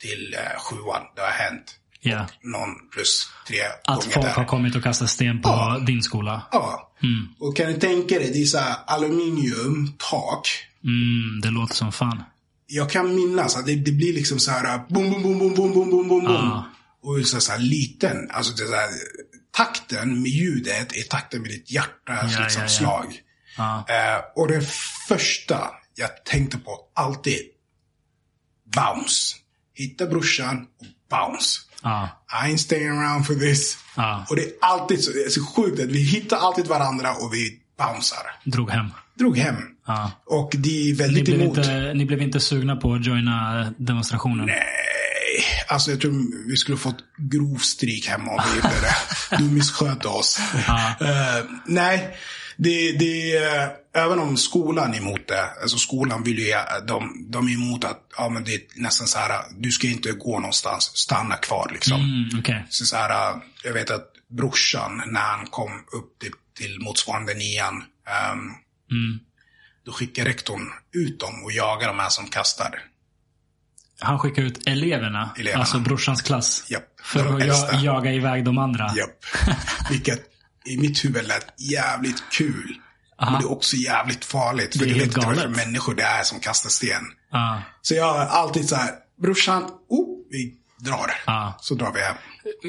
till 0.00 0.34
eh, 0.34 1.02
det 1.16 1.22
har 1.22 1.30
hänt. 1.30 1.78
Yeah. 2.04 2.26
Någon 2.42 2.88
plus 2.92 3.28
tre 3.48 3.58
Att 3.84 4.04
folk 4.04 4.26
där. 4.26 4.32
har 4.32 4.44
kommit 4.44 4.76
och 4.76 4.82
kastat 4.82 5.10
sten 5.10 5.42
på 5.42 5.48
ja. 5.48 5.82
din 5.86 6.02
skola? 6.02 6.42
Ja. 6.52 6.92
Mm. 7.02 7.28
Och 7.38 7.56
kan 7.56 7.66
du 7.66 7.78
tänka 7.78 8.18
dig, 8.18 8.30
det 8.32 8.42
är 8.42 8.44
så 8.44 8.58
aluminiumtak. 8.86 10.48
Mm, 10.84 11.40
det 11.42 11.50
låter 11.50 11.74
som 11.74 11.92
fan. 11.92 12.22
Jag 12.66 12.90
kan 12.90 13.14
minnas 13.14 13.56
att 13.56 13.66
det, 13.66 13.74
det 13.74 13.92
blir 13.92 14.12
liksom 14.12 14.38
så 14.38 14.50
här 14.50 14.78
boom, 14.88 15.10
boom, 15.10 15.22
boom, 15.22 15.38
boom, 15.38 15.54
boom, 15.54 15.72
boom, 15.74 15.90
boom, 15.90 16.08
boom. 16.08 16.26
Ah. 16.26 16.64
Och 17.02 17.26
så, 17.26 17.40
så 17.40 17.52
här 17.52 17.58
liten, 17.58 18.30
alltså 18.30 18.52
det 18.52 18.66
så 18.66 18.74
här, 18.74 18.90
takten 19.50 20.22
med 20.22 20.30
ljudet 20.30 20.96
är 20.96 21.02
takten 21.02 21.42
med 21.42 21.50
ditt 21.50 21.70
hjärta, 21.70 21.92
ja, 22.06 22.22
liksom, 22.22 22.42
ja, 22.42 22.62
ja. 22.62 22.68
slag. 22.68 23.20
Ja. 23.56 23.84
Eh, 23.88 24.20
och 24.36 24.48
det 24.48 24.62
första 25.08 25.70
jag 25.94 26.24
tänkte 26.24 26.58
på 26.58 26.78
alltid, 26.94 27.38
bounce. 28.76 29.36
Hitta 29.74 30.06
brorsan 30.06 30.56
och 30.80 30.86
bounce. 31.10 31.60
Ja. 31.82 32.08
I 32.44 32.48
ain't 32.52 32.56
staying 32.56 32.88
around 32.88 33.26
for 33.26 33.34
this. 33.34 33.78
Ja. 33.96 34.26
Och 34.30 34.36
det 34.36 34.42
är 34.42 34.52
alltid 34.60 35.04
så, 35.04 35.10
det 35.10 35.22
är 35.24 35.28
så 35.30 35.44
sjukt 35.46 35.80
att 35.80 35.86
vi 35.88 36.02
hittar 36.02 36.36
alltid 36.36 36.66
varandra 36.66 37.12
och 37.14 37.34
vi 37.34 37.58
bouncear. 37.78 38.26
Drog 38.44 38.70
hem. 38.70 38.86
Drog 39.18 39.38
hem. 39.38 39.56
Ja. 39.86 40.10
Och 40.26 40.50
de 40.58 40.68
är 40.68 40.84
Ni 40.84 40.92
väldigt 40.92 41.24
blev, 41.24 41.40
emot. 41.42 41.58
inte, 41.58 41.94
ni 41.94 42.04
blev 42.06 42.22
inte 42.22 42.40
sugna 42.40 42.76
på 42.76 42.94
att 42.94 43.06
joina 43.06 43.66
demonstrationen? 43.78 44.46
Nej, 44.46 44.56
alltså 45.68 45.90
jag 45.90 46.00
tror 46.00 46.48
vi 46.48 46.56
skulle 46.56 46.76
fått 46.78 46.98
grov 47.18 47.56
stryk 47.58 48.06
hemma 48.08 48.32
om 48.32 48.40
vi 48.50 48.56
gjorde 48.56 48.80
det. 48.80 48.94
Du 49.38 49.44
misskötte 49.44 50.08
oss. 50.08 50.38
Eh, 51.00 51.44
nej, 51.66 52.16
det, 52.56 52.92
det 52.92 53.36
är, 53.36 53.70
även 53.94 54.18
om 54.18 54.36
skolan 54.36 54.94
är 54.94 54.98
emot 54.98 55.28
det. 55.28 55.44
Alltså 55.62 55.76
skolan 55.78 56.22
vill 56.22 56.38
ju, 56.38 56.52
de, 56.88 57.26
de 57.30 57.48
är 57.48 57.52
emot 57.52 57.84
att, 57.84 58.00
ja 58.16 58.28
men 58.28 58.44
det 58.44 58.54
är 58.54 58.60
nästan 58.76 59.06
så 59.06 59.18
här, 59.18 59.42
du 59.58 59.70
ska 59.70 59.86
inte 59.86 60.12
gå 60.12 60.38
någonstans, 60.38 60.84
stanna 60.96 61.36
kvar 61.36 61.70
liksom. 61.72 62.00
Mm, 62.00 62.40
Okej. 62.40 62.66
Så, 62.70 62.84
så 62.86 62.96
här, 62.96 63.40
jag 63.64 63.72
vet 63.72 63.90
att 63.90 64.08
brorsan, 64.30 65.02
när 65.06 65.20
han 65.20 65.46
kom 65.46 65.70
upp 65.92 66.18
till, 66.20 66.32
till 66.58 66.80
motsvarande 66.80 67.34
nian, 67.34 67.74
ehm, 68.08 68.38
Mm. 68.90 69.18
då 69.86 69.92
skickade 69.92 70.28
rektorn 70.30 70.62
ut 70.92 71.20
dem 71.20 71.44
och 71.44 71.52
jagade 71.52 71.86
de 71.92 71.98
här 71.98 72.08
som 72.08 72.26
kastar. 72.28 72.82
Han 74.00 74.18
skickar 74.18 74.42
ut 74.42 74.66
eleverna, 74.68 75.30
Eleverna. 75.38 75.60
alltså 75.60 75.78
brorsans 75.78 76.22
klass. 76.22 76.64
Japp, 76.70 77.00
För 77.02 77.36
att 77.36 77.42
äldsta. 77.42 77.74
ja, 77.74 77.80
jaga 77.82 78.12
iväg 78.12 78.44
de 78.44 78.58
andra. 78.58 78.92
Japp. 78.96 79.18
Vilket 79.90 80.20
i 80.64 80.76
mitt 80.76 81.04
huvud 81.04 81.28
lät 81.28 81.60
jävligt 81.60 82.22
kul. 82.32 82.74
Men 83.20 83.32
det 83.32 83.38
är 83.38 83.50
också 83.52 83.76
jävligt 83.76 84.24
farligt. 84.24 84.76
För 84.76 84.84
Det 84.84 84.92
du 84.92 84.98
vet 84.98 85.02
inte 85.04 85.20
vad 85.26 85.38
för 85.38 85.48
människor 85.48 85.94
det 85.94 86.02
är 86.02 86.22
som 86.22 86.40
kastar 86.40 86.70
sten. 86.70 87.02
Ja. 87.30 87.62
Så 87.82 87.94
jag 87.94 88.12
har 88.12 88.18
alltid 88.26 88.68
så 88.68 88.76
här, 88.76 88.90
brorsan, 89.22 89.62
oh, 89.88 90.18
vi 90.30 90.54
drar. 90.80 91.12
Ja. 91.26 91.58
Så 91.60 91.74
drar 91.74 91.92
vi 91.92 92.00
hem. 92.00 92.16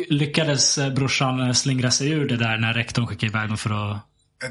Lyckades 0.09 0.77
eh, 0.77 0.93
brorsan 0.93 1.39
eh, 1.47 1.53
slingra 1.53 1.91
sig 1.91 2.09
ur 2.09 2.27
det 2.27 2.37
där 2.37 2.57
när 2.57 2.73
rektorn 2.73 3.07
skickade 3.07 3.27
iväg 3.27 3.47
dem 3.49 3.57
för 3.57 3.69
att... 3.91 3.99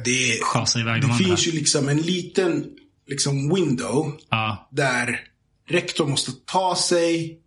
Det, 0.05 0.39
Schasa 0.43 0.79
iväg 0.81 0.95
det 0.95 1.01
de 1.01 1.13
andra. 1.13 1.25
finns 1.25 1.47
ju 1.47 1.53
liksom 1.53 1.89
en 1.89 2.01
liten 2.01 2.65
liksom 3.09 3.55
window 3.55 4.17
Ja. 4.31 4.69
där 4.71 5.21
rektorn 5.69 6.11
måste 6.11 6.33
ta 6.45 6.77
sig 6.77 7.39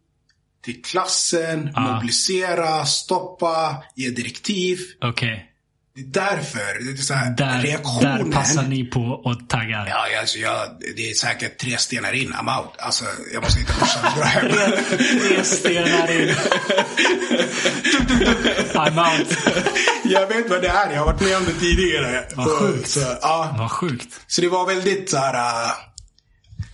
till 0.63 0.81
klassen, 0.81 1.73
mobilisera, 1.77 2.85
stoppa, 2.85 3.83
ge 3.95 4.09
direktiv. 4.09 4.79
Okej. 5.01 5.51
Det 5.97 6.01
är 6.01 6.05
därför, 6.35 6.83
det 6.85 6.91
är 6.99 7.03
så 7.03 7.13
här, 7.13 7.29
Där, 7.37 7.61
reaktionen. 7.61 8.25
där 8.25 8.31
passar 8.37 8.63
ni 8.63 8.85
på 8.85 8.99
och 9.01 9.49
taggar. 9.49 9.87
Ja, 9.87 10.19
alltså 10.19 10.37
jag, 10.37 10.57
det 10.95 11.09
är 11.09 11.13
säkert 11.13 11.57
tre 11.59 11.77
stenar 11.77 12.13
in, 12.13 12.33
I'm 12.33 12.57
out. 12.59 12.73
Alltså, 12.79 13.05
jag 13.33 13.43
måste 13.43 13.59
hitta 13.59 13.73
brorsan 13.73 14.05
och 14.05 14.11
dra 14.17 14.23
hem. 14.25 14.51
Tre 15.19 15.43
stenar 15.43 16.21
in. 16.21 16.35
I'm 18.73 19.19
out. 19.19 19.37
jag 20.03 20.27
vet 20.27 20.49
vad 20.49 20.61
det 20.61 20.67
är, 20.67 20.91
jag 20.91 20.99
har 20.99 21.05
varit 21.05 21.21
med 21.21 21.37
om 21.37 21.45
det 21.45 21.53
tidigare. 21.59 22.23
Vad 22.35 22.49
sjukt. 22.49 22.89
Så, 22.89 22.99
ja. 23.21 23.55
Vad 23.57 23.71
sjukt. 23.71 24.07
så 24.27 24.41
det 24.41 24.47
var 24.49 24.65
väldigt 24.65 25.09
så 25.09 25.17
här. 25.17 25.33
äh, 25.65 25.71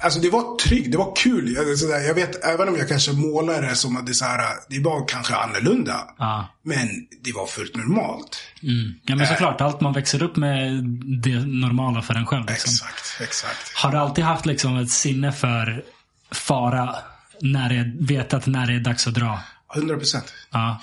Alltså 0.01 0.19
det 0.19 0.29
var 0.29 0.55
tryggt, 0.55 0.91
det 0.91 0.97
var 0.97 1.15
kul. 1.15 1.53
Jag, 1.53 2.03
jag 2.03 2.13
vet, 2.13 2.45
även 2.45 2.69
om 2.69 2.77
jag 2.77 2.87
kanske 2.87 3.11
målar 3.11 3.61
det 3.61 3.75
som 3.75 3.97
att 3.97 4.05
det 4.05 4.13
så 4.13 4.25
här, 4.25 4.39
äh, 4.39 4.49
det 4.69 4.79
var 4.79 5.07
kanske 5.07 5.35
annorlunda. 5.35 6.13
Ja. 6.17 6.47
Men 6.63 6.87
det 7.23 7.31
var 7.31 7.47
fullt 7.47 7.75
normalt. 7.75 8.37
Mm. 8.63 8.93
Ja 9.03 9.15
men 9.15 9.27
såklart, 9.27 9.61
allt 9.61 9.81
man 9.81 9.93
växer 9.93 10.23
upp 10.23 10.35
med 10.35 10.83
det 11.23 11.45
normala 11.45 12.01
för 12.01 12.13
en 12.13 12.25
själv. 12.25 12.45
Liksom. 12.49 12.71
Exakt, 12.71 13.21
exakt. 13.21 13.75
Har 13.75 13.91
du 13.91 13.97
alltid 13.97 14.23
haft 14.23 14.45
liksom 14.45 14.77
ett 14.77 14.91
sinne 14.91 15.31
för 15.31 15.83
fara? 16.31 16.95
När 17.43 17.69
det, 17.69 18.13
vetat 18.13 18.45
när 18.45 18.67
det 18.67 18.73
är 18.73 18.79
dags 18.79 19.07
att 19.07 19.13
dra? 19.13 19.39
100 19.75 19.97
procent. 19.97 20.33
Ja. 20.51 20.81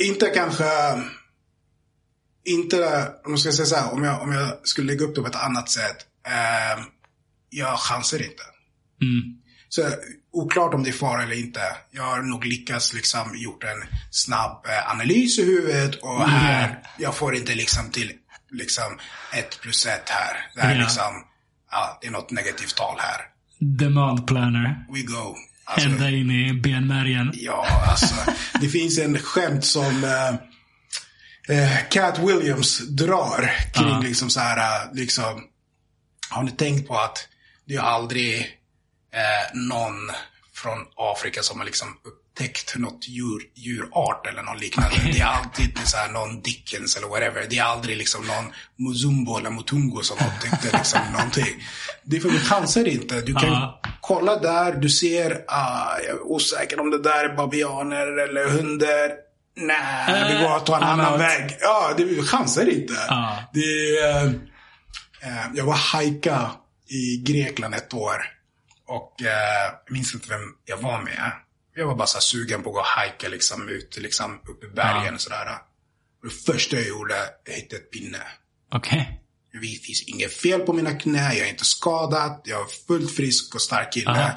Inte 0.00 0.26
kanske... 0.26 0.64
Inte, 2.44 3.08
om 3.24 3.32
jag 3.32 3.38
ska 3.38 3.52
säga 3.52 3.66
så 3.66 3.76
här, 3.76 3.92
om 3.92 4.04
jag, 4.04 4.22
om 4.22 4.32
jag 4.32 4.52
skulle 4.62 4.92
lägga 4.92 5.04
upp 5.04 5.14
det 5.14 5.20
på 5.20 5.26
ett 5.26 5.44
annat 5.44 5.70
sätt. 5.70 5.96
Eh, 6.26 6.84
jag 7.50 7.78
chansar 7.78 8.22
inte. 8.22 8.42
Mm. 9.02 9.22
Så 9.68 9.82
oklart 10.32 10.74
om 10.74 10.82
det 10.82 10.90
är 10.90 10.92
fara 10.92 11.22
eller 11.22 11.38
inte. 11.38 11.60
Jag 11.90 12.02
har 12.02 12.22
nog 12.22 12.44
lyckats 12.44 12.94
liksom 12.94 13.36
gjort 13.36 13.64
en 13.64 13.98
snabb 14.10 14.66
eh, 14.68 14.90
analys 14.90 15.38
i 15.38 15.44
huvudet 15.44 15.94
och 15.94 16.28
här, 16.28 16.78
jag 16.98 17.14
får 17.16 17.36
inte 17.36 17.54
liksom 17.54 17.90
till 17.90 18.12
liksom 18.50 18.98
ett 19.32 19.60
plus 19.60 19.86
ett 19.86 20.08
här. 20.08 20.36
Det 20.54 20.60
här 20.60 20.70
är 20.70 20.74
Ja. 20.78 20.82
liksom, 20.82 21.24
ja, 21.70 21.98
det 22.00 22.06
är 22.06 22.10
något 22.10 22.30
negativt 22.30 22.74
tal 22.76 22.96
här. 22.98 23.20
Demand 23.58 24.26
planner. 24.26 24.86
We 24.94 25.02
go. 25.02 25.34
Alltså, 25.64 25.88
Ända 25.88 26.10
in 26.10 26.30
i 26.30 26.52
benmärgen. 26.52 27.30
Ja, 27.34 27.66
alltså. 27.90 28.14
Det 28.60 28.68
finns 28.68 28.98
en 28.98 29.18
skämt 29.18 29.64
som 29.64 30.04
eh, 30.04 31.58
eh, 31.58 31.88
Cat 31.90 32.18
Williams 32.18 32.78
drar 32.88 33.50
kring 33.74 33.88
Ja. 33.88 34.00
liksom 34.00 34.30
så 34.30 34.40
här, 34.40 34.56
eh, 34.86 34.94
liksom. 34.94 35.42
Har 36.30 36.42
ni 36.42 36.50
tänkt 36.50 36.88
på 36.88 36.96
att 36.98 37.28
det 37.66 37.74
är 37.74 37.80
aldrig 37.80 38.55
eh, 39.16 39.54
någon 39.54 40.10
från 40.54 40.78
Afrika 40.96 41.42
som 41.42 41.58
har 41.58 41.64
liksom 41.66 41.88
upptäckt 42.04 42.76
något 42.76 43.08
djur, 43.08 43.42
djurart 43.54 44.26
eller 44.26 44.42
något 44.42 44.60
liknande. 44.60 44.96
Det 45.12 45.18
är 45.20 45.24
alltid 45.26 45.78
så 45.84 45.96
här 45.96 46.08
någon 46.08 46.40
Dickens 46.42 46.96
eller 46.96 47.08
whatever. 47.08 47.46
Det 47.50 47.58
är 47.58 47.62
aldrig 47.64 47.96
liksom 47.96 48.26
någon 48.26 48.52
Muzumbo 48.76 49.38
eller 49.38 49.50
Mutungo 49.50 50.02
som 50.02 50.16
upptäckte 50.26 50.76
liksom 50.76 51.00
någonting. 51.12 51.64
Det 52.02 52.16
är 52.16 52.20
för 52.20 52.28
vi 52.28 52.38
chansar 52.38 52.88
inte. 52.88 53.20
Du 53.20 53.34
kan 53.34 53.48
Ja. 53.52 53.80
kolla 54.00 54.36
där, 54.38 54.72
du 54.72 54.90
ser, 54.90 55.44
ah, 55.48 55.98
jag 55.98 56.08
är 56.16 56.22
osäker 56.22 56.80
om 56.80 56.90
det 56.90 57.02
där 57.02 57.24
är 57.24 57.36
babianer 57.36 58.18
eller 58.18 58.48
hundar. 58.48 59.10
Nej, 59.58 60.32
vi 60.34 60.44
går 60.44 60.56
att 60.56 60.66
ta 60.66 60.76
en 60.76 60.82
Eh, 60.82 60.88
annan 60.88 61.18
väg. 61.18 61.56
Ja, 61.60 61.94
det, 61.96 62.04
vi 62.04 62.22
chansar 62.22 62.68
inte. 62.70 62.94
Det 63.52 63.98
är, 63.98 64.26
eh, 65.22 65.46
jag 65.54 65.64
var 65.64 65.74
hajka 65.74 66.50
i 66.88 67.16
Grekland 67.16 67.74
ett 67.74 67.94
år. 67.94 68.16
Och 68.88 69.22
eh, 69.22 69.72
jag 69.84 69.92
minns 69.92 70.14
inte 70.14 70.28
vem 70.28 70.40
jag 70.64 70.76
var 70.76 71.02
med. 71.02 71.32
Jag 71.74 71.86
var 71.86 71.94
bara 71.94 72.06
så 72.06 72.20
sugen 72.20 72.62
på 72.62 72.68
att 72.68 72.74
gå 72.74 72.80
och 72.80 72.86
hajka 72.86 73.28
liksom 73.28 73.68
ut 73.68 73.96
liksom, 74.00 74.40
upp 74.48 74.64
i 74.64 74.68
bergen 74.68 75.04
Ja. 75.06 75.12
och 75.14 75.20
sådär. 75.20 75.46
Och 76.22 76.28
det 76.28 76.52
första 76.52 76.76
jag 76.76 76.86
gjorde, 76.88 77.14
jag 77.44 77.52
hittade 77.54 77.76
ett 77.82 77.90
pinne. 77.90 78.18
Okej. 78.72 79.22
Det 79.52 79.58
finns 79.86 80.02
inget 80.06 80.32
fel 80.32 80.60
på 80.60 80.72
mina 80.72 80.92
knä, 80.94 81.34
jag 81.34 81.46
är 81.46 81.50
inte 81.50 81.64
skadad, 81.64 82.40
jag 82.44 82.60
är 82.60 82.86
fullt 82.86 83.16
frisk 83.16 83.54
och 83.54 83.60
stark 83.62 83.92
kille. 83.92 84.10
Aha. 84.10 84.30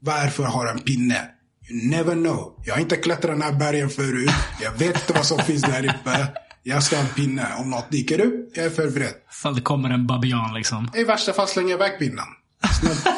Varför 0.00 0.42
har 0.42 0.66
jag 0.66 0.76
en 0.76 0.82
pinne? 0.82 1.30
You 1.70 1.90
never 1.90 2.14
know. 2.14 2.62
Jag 2.66 2.74
har 2.74 2.80
inte 2.80 2.96
klättrat 2.96 3.32
den 3.32 3.42
här 3.42 3.52
bergen 3.52 3.90
förut. 3.90 4.30
Jag 4.60 4.72
vet 4.72 4.94
inte 4.96 5.12
vad 5.12 5.26
som 5.26 5.38
finns 5.38 5.62
där 5.62 5.84
uppe. 5.84 6.26
Jag 6.62 6.82
ska 6.82 6.96
ha 6.96 7.02
en 7.02 7.14
pinne. 7.14 7.54
Om 7.58 7.70
något 7.70 7.90
dyker 7.90 8.20
upp, 8.20 8.50
jag 8.56 8.66
är 8.66 8.70
förberedd. 8.70 9.14
Fall 9.42 9.54
det 9.54 9.60
kommer 9.60 9.90
en 9.90 10.06
babian 10.06 10.54
liksom. 10.54 10.90
I 10.94 11.04
värsta 11.04 11.32
fall 11.32 11.48
slänger 11.48 11.70
jag 11.70 11.78
iväg 11.86 11.98
pinnen. 11.98 12.24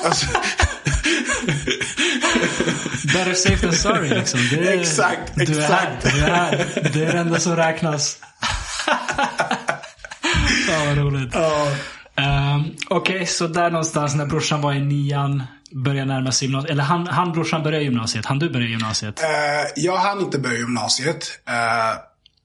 Alltså, 0.05 0.27
Better 3.15 3.35
safe 3.35 3.57
than 3.67 3.73
sorry 3.73 4.09
liksom. 4.09 4.41
Det 4.51 4.69
är, 4.69 4.81
Exakt, 4.81 5.33
du 5.35 5.43
är 5.43 5.61
exakt. 5.63 6.05
Här, 6.05 6.13
du 6.13 6.19
är 6.25 6.35
här. 6.35 6.51
Det 6.93 7.05
är 7.05 7.13
det 7.13 7.19
enda 7.19 7.41
som 7.41 7.57
räknas. 7.57 8.19
Fan 10.67 10.87
vad 10.87 10.99
roligt. 10.99 11.31
ja. 11.35 11.73
Um, 12.55 12.77
Okej, 12.89 13.27
så 13.27 13.47
där 13.47 13.71
någonstans 13.71 14.15
när 14.15 14.27
brorsan 14.27 14.61
var 14.61 14.73
i 14.73 14.81
nian, 14.81 15.43
började 15.73 16.13
närma 16.13 16.33
sig 16.33 16.49
gymnasiet. 16.49 16.71
Eller 16.71 16.85
han, 16.85 17.07
han 17.07 17.33
brorsan 17.33 17.63
började 17.63 17.85
gymnasiet. 17.85 18.27
Han 18.27 18.39
du 18.39 18.51
började 18.51 18.71
gymnasiet. 18.71 19.23
Eh, 19.23 19.29
jag 19.77 19.97
hann 19.97 20.21
inte 20.21 20.39
börja 20.39 20.59
gymnasiet. 20.59 21.41
Eh, 21.49 21.55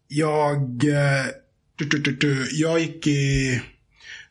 jag, 0.08 0.70
du, 0.70 1.86
du, 1.86 2.00
du, 2.00 2.12
du, 2.16 2.48
jag 2.52 2.80
gick 2.80 3.08
i, 3.08 3.62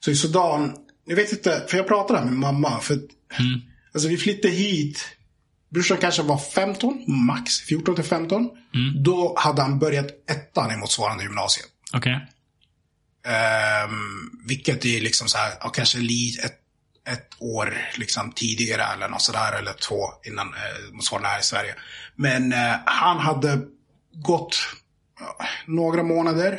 så 0.01 0.11
i 0.11 0.17
Sudan, 0.17 0.73
jag 1.05 1.17
vet 1.17 1.33
inte, 1.33 1.65
för 1.69 1.77
jag 1.77 1.89
pratade 1.89 2.19
här 2.19 2.27
med 2.27 2.35
mamma. 2.35 2.81
För 2.81 2.95
att, 2.95 3.01
alltså 3.95 4.09
vi 4.09 4.17
flyttade 4.17 4.55
hit, 4.55 5.17
brorsan 5.69 5.97
kanske 5.97 6.23
var 6.23 6.39
15, 6.39 7.05
max 7.07 7.61
14 7.61 7.95
till 7.95 8.05
15. 8.05 8.51
Då 8.97 9.35
hade 9.39 9.63
han 9.63 9.79
börjat 9.79 10.07
ettan 10.31 10.73
i 10.73 10.77
motsvarande 10.77 11.25
gymnasiet. 11.25 11.67
Okej. 11.93 12.27
Um, 13.27 14.41
vilket 14.47 14.85
är 14.85 15.01
liksom 15.01 15.29
så 15.29 15.39
här, 15.39 15.53
kanske 15.73 15.99
li, 15.99 16.39
ett, 16.45 16.59
ett 17.09 17.29
år 17.39 17.79
liksom 17.97 18.33
tidigare 18.33 18.83
eller 18.83 19.09
något 19.09 19.23
sådär, 19.23 19.59
eller 19.59 19.73
två 19.73 20.05
innan 20.27 20.49
eh, 20.49 20.93
motsvarande 20.93 21.29
här 21.29 21.41
i 21.41 21.43
Sverige. 21.43 21.75
Men 22.17 22.53
eh, 22.53 22.75
han 22.85 23.19
hade 23.19 23.61
gått 24.13 24.57
några 25.67 26.03
månader 26.03 26.59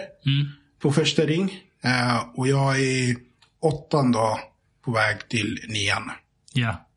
på 0.82 0.94
första 0.94 1.26
ring. 1.26 1.60
Eh, 1.84 2.18
och 2.36 2.48
jag 2.48 2.80
är 2.80 3.16
åttan 3.64 4.12
då 4.12 4.40
på 4.86 4.92
väg 4.92 5.30
till 5.30 5.66
nian. 5.68 6.12
Ja. 6.54 6.88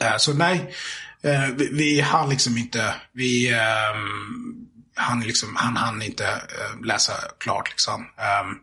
Eh, 0.00 0.16
Så 0.18 0.34
nej, 0.34 0.74
eh, 1.22 1.46
vi, 1.56 1.68
vi 1.72 2.00
hann 2.00 2.28
liksom 2.28 2.58
inte, 2.58 2.94
vi 3.12 3.52
um, 3.94 4.66
han 4.94 5.20
liksom, 5.20 5.56
han 5.56 5.76
hann 5.76 6.02
inte 6.02 6.26
eh, 6.26 6.86
läsa 6.86 7.12
klart 7.38 7.70
liksom. 7.70 8.06
Ehm, 8.18 8.56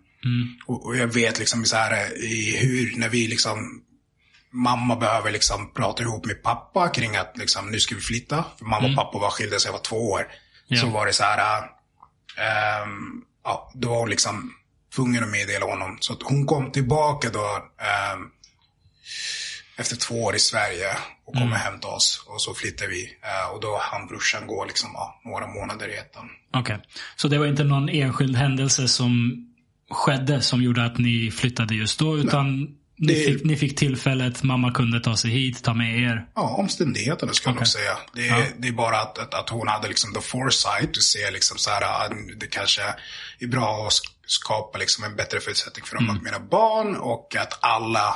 och, 0.66 0.86
och 0.86 0.98
jag 0.98 1.08
vet 1.08 1.40
liksom 1.40 1.66
så 1.66 1.76
här, 1.76 2.24
i 2.24 2.58
hur, 2.58 2.98
när 2.98 3.10
vi 3.10 3.28
liksom, 3.28 3.82
mamma 4.52 4.96
behöver 4.96 5.32
liksom 5.32 5.74
prata 5.74 6.04
ihop 6.04 6.26
med 6.26 6.44
pappa 6.44 6.90
kring 6.90 7.16
att 7.16 7.38
liksom, 7.38 7.72
nu 7.72 7.80
ska 7.80 7.96
vi 7.96 8.02
flytta. 8.02 8.46
För 8.58 8.66
mamma 8.66 8.88
och 8.88 8.96
pappa 8.96 9.20
var 9.20 9.30
skilda 9.30 9.60
så 9.60 9.68
jag 9.68 9.74
var 9.74 9.80
två 9.80 10.12
år. 10.12 10.28
Ja. 10.68 10.82
Så 10.82 10.88
var 10.88 11.06
det 11.06 11.14
så 11.14 11.24
här, 11.24 11.64
ehm, 12.38 13.22
ja, 13.44 13.72
då 13.76 13.90
var 13.90 14.00
hon 14.00 14.10
liksom 14.10 14.54
tvungen 14.98 15.24
att 15.24 15.30
meddela 15.30 15.66
honom. 15.66 15.98
Så 16.00 16.18
hon 16.24 16.46
kom 16.46 16.72
tillbaka 16.72 17.30
då, 17.30 17.46
ehm, 17.90 18.22
efter 19.78 19.96
två 19.96 20.24
år 20.24 20.36
i 20.36 20.40
Sverige 20.40 20.88
och 21.26 21.34
kommer 21.34 21.56
hem 21.56 21.80
till 21.80 21.90
oss. 21.90 22.24
Och 22.28 22.42
så 22.42 22.54
flyttar 22.54 22.88
vi. 22.88 23.04
Eh, 23.24 23.54
och 23.56 23.62
då 23.62 23.80
han 23.82 24.08
brorsan 24.08 24.48
går 24.48 24.66
liksom 24.66 24.90
ja, 24.94 25.22
några 25.26 25.48
månader 25.48 25.88
i 25.88 25.96
ettan. 25.98 26.30
Okej. 26.54 26.78
Så 27.16 27.28
det 27.28 27.38
var 27.38 27.46
inte 27.46 27.64
någon 27.64 27.90
enskild 27.90 28.36
händelse 28.36 28.88
som 28.88 29.44
skedde 29.92 30.42
som 30.42 30.62
gjorde 30.64 30.86
att 30.86 30.98
ni 30.98 31.32
flyttade 31.32 31.76
just 31.76 32.00
då, 32.00 32.18
utan 32.18 32.60
ni, 33.00 33.14
Det- 33.14 33.26
fick, 33.26 33.44
ni 33.44 33.56
fick 33.58 33.76
tillfället, 33.80 34.44
mamma 34.44 34.72
kunde 34.72 35.00
ta 35.00 35.18
sig 35.18 35.32
hit, 35.32 35.64
ta 35.64 35.74
med 35.74 36.00
er. 36.00 36.26
Ja, 36.36 36.42
omständigheterna 36.42 37.34
skulle 37.34 37.50
jag 37.56 37.56
Okej. 37.56 37.60
nog 37.62 37.68
säga. 37.68 37.98
Det, 38.14 38.28
är- 38.28 38.52
det 38.58 38.68
är 38.68 38.72
bara 38.72 39.02
att, 39.02 39.18
att, 39.18 39.34
att 39.34 39.50
hon 39.50 39.68
hade 39.68 39.88
liksom 39.88 40.14
the 40.14 40.22
foresight 40.22 40.90
att 40.98 41.04
se 41.04 41.32
liksom 41.32 41.58
så 41.58 41.70
här, 41.70 41.82
ah, 41.84 42.10
det 42.40 42.48
kanske 42.48 42.82
är 43.40 43.48
bra 43.48 43.88
att 43.88 43.94
skapa 44.28 44.78
liksom 44.78 45.04
en 45.04 45.16
bättre 45.16 45.40
förutsättning 45.40 45.86
för 45.86 45.96
dem 45.96 46.10
och 46.10 46.24
mina 46.24 46.40
barn 46.40 46.96
och 46.96 47.36
att 47.36 47.64
alla 47.64 48.16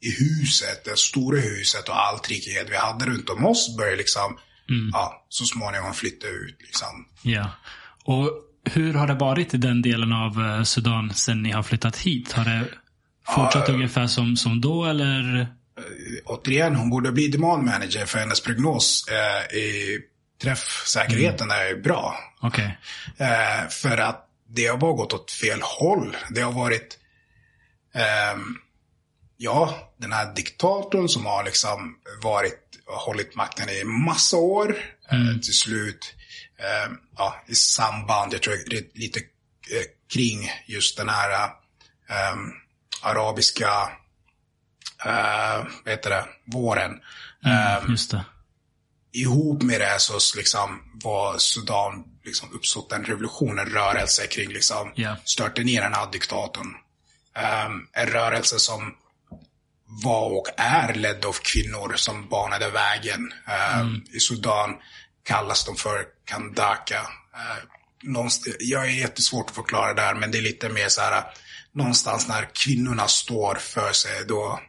i 0.00 0.10
huset, 0.10 0.84
det 0.84 0.98
stora 0.98 1.40
huset 1.40 1.88
och 1.88 2.06
all 2.06 2.18
trygghet 2.18 2.66
vi 2.70 2.76
hade 2.76 3.06
runt 3.06 3.30
om 3.30 3.46
oss 3.46 3.76
började 3.76 3.96
liksom, 3.96 4.38
ja, 4.92 5.26
så 5.28 5.44
småningom 5.44 5.94
flytta 5.94 6.26
ut 6.26 6.56
liksom. 6.60 7.06
Ja. 7.22 7.50
Och 8.04 8.30
hur 8.64 8.94
har 8.94 9.06
det 9.06 9.14
varit 9.14 9.54
i 9.54 9.56
den 9.56 9.82
delen 9.82 10.12
av 10.12 10.40
eh, 10.40 10.62
Sudan 10.62 11.14
sen 11.14 11.42
ni 11.42 11.50
har 11.50 11.62
flyttat 11.62 11.96
hit? 11.96 12.32
Har 12.32 12.44
det 12.44 12.68
fortsatt 13.34 13.68
ungefär 13.68 14.06
som, 14.06 14.36
som 14.36 14.60
då 14.60 14.84
eller? 14.84 15.46
återigen, 16.24 16.76
hon 16.76 16.90
borde 16.90 17.12
bli 17.12 17.28
demand 17.28 17.62
manager 17.62 18.06
för 18.06 18.18
hennes 18.18 18.40
prognos 18.40 19.04
eh, 19.08 19.56
i 19.56 19.98
träffsäkerheten 20.42 21.50
är 21.50 21.82
bra. 21.82 22.16
Okej. 22.40 22.78
Eh, 23.16 23.68
för 23.68 23.98
att 23.98 24.25
det 24.48 24.66
har 24.66 24.78
bara 24.78 24.92
gått 24.92 25.12
åt 25.12 25.30
fel 25.30 25.60
håll. 25.62 26.16
Det 26.30 26.40
har 26.40 26.52
varit, 26.52 26.98
ehm, 27.94 28.56
ja, 29.36 29.92
den 29.96 30.12
här 30.12 30.34
diktatorn 30.34 31.08
som 31.08 31.26
har 31.26 31.44
liksom 31.44 31.96
varit, 32.22 32.62
hållit 32.86 33.34
makten 33.34 33.68
i 33.68 33.84
massa 33.84 34.36
år. 34.36 34.76
Eh, 35.10 35.40
till 35.42 35.54
slut, 35.58 36.14
eh, 36.58 36.92
ja, 37.16 37.44
i 37.48 37.54
samband, 37.54 38.34
jag 38.34 38.42
tror 38.42 38.58
lite 38.94 39.20
eh, 39.70 39.86
kring 40.12 40.50
just 40.66 40.96
den 40.96 41.08
här 41.08 41.30
eh, 42.08 42.36
arabiska, 43.02 43.90
eh, 45.04 45.66
vad 45.84 45.92
heter 45.92 46.10
det, 46.10 46.24
våren. 46.46 47.00
Mm, 47.44 47.90
just 47.90 48.10
det. 48.10 48.24
ihop 49.12 49.62
med 49.62 49.80
det 49.80 49.96
så 49.98 50.36
liksom 50.36 50.82
var 51.04 51.38
Sudan 51.38 52.04
liksom 52.26 52.52
uppstått 52.52 52.92
en 52.92 53.04
revolution, 53.04 53.58
en 53.58 53.66
rörelse 53.66 54.26
kring 54.26 54.48
liksom 54.48 54.92
Ja. 54.94 55.16
störta 55.24 55.62
ner 55.62 55.82
den 55.82 55.94
här 55.94 56.12
diktatorn. 56.12 56.74
Ehm, 57.34 57.86
en 57.92 58.06
rörelse 58.06 58.58
som 58.58 58.94
var 60.04 60.30
och 60.38 60.48
är 60.56 60.94
ledd 60.94 61.24
av 61.24 61.32
kvinnor 61.32 61.92
som 61.96 62.28
banade 62.28 62.70
vägen. 62.70 63.32
Ehm, 63.46 64.04
I 64.12 64.20
Sudan 64.20 64.74
kallas 65.22 65.64
de 65.64 65.76
för 65.76 66.06
Kandaka. 66.24 67.00
Uh, 67.34 67.64
någonstans, 68.02 68.56
jag 68.60 68.86
är 68.86 68.90
jättesvårt 68.90 69.48
att 69.50 69.54
förklara 69.54 69.94
där, 69.94 70.14
men 70.14 70.30
det 70.30 70.38
är 70.38 70.42
lite 70.42 70.68
mer 70.68 70.88
så 70.88 71.00
här, 71.00 71.24
någonstans 71.72 72.28
när 72.28 72.48
kvinnorna 72.54 73.08
står 73.08 73.54
för 73.54 73.92
sig, 73.92 74.24
då 74.28 74.60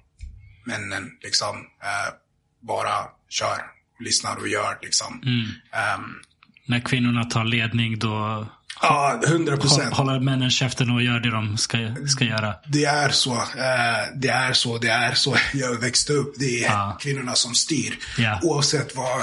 männen 0.65 1.11
liksom 1.21 1.57
eh, 1.57 2.13
bara 2.61 3.05
kör, 3.29 3.61
lyssnar 3.99 4.35
och 4.35 4.47
gör 4.47 4.79
liksom. 4.81 5.21
Um, 5.23 6.21
När 6.67 6.79
kvinnorna 6.79 7.23
tar 7.23 7.43
ledning 7.43 7.99
då 7.99 8.45
ja, 8.81 9.21
hundra 9.27 9.55
hå- 9.55 9.61
procent. 9.61 9.93
håller 9.93 10.19
männen 10.19 10.49
käften 10.49 10.89
och 10.91 11.01
gör 11.03 11.19
det 11.19 11.31
de 11.31 11.57
ska, 11.57 11.77
ska 12.07 12.25
göra. 12.25 12.55
Det 12.67 12.85
är 12.85 13.09
så. 13.09 13.33
Eh, 13.35 14.05
det 14.15 14.27
är 14.29 14.53
så. 14.53 14.77
Det 14.77 14.87
är 14.89 15.13
så 15.13 15.35
jag 15.53 15.75
växte 15.81 16.13
upp. 16.13 16.33
Det 16.39 16.63
är 16.63 16.71
Ja. 16.71 16.97
kvinnorna 17.01 17.33
som 17.35 17.55
styr. 17.55 17.99
Ja. 18.17 18.39
Oavsett 18.43 18.95
vad 18.95 19.21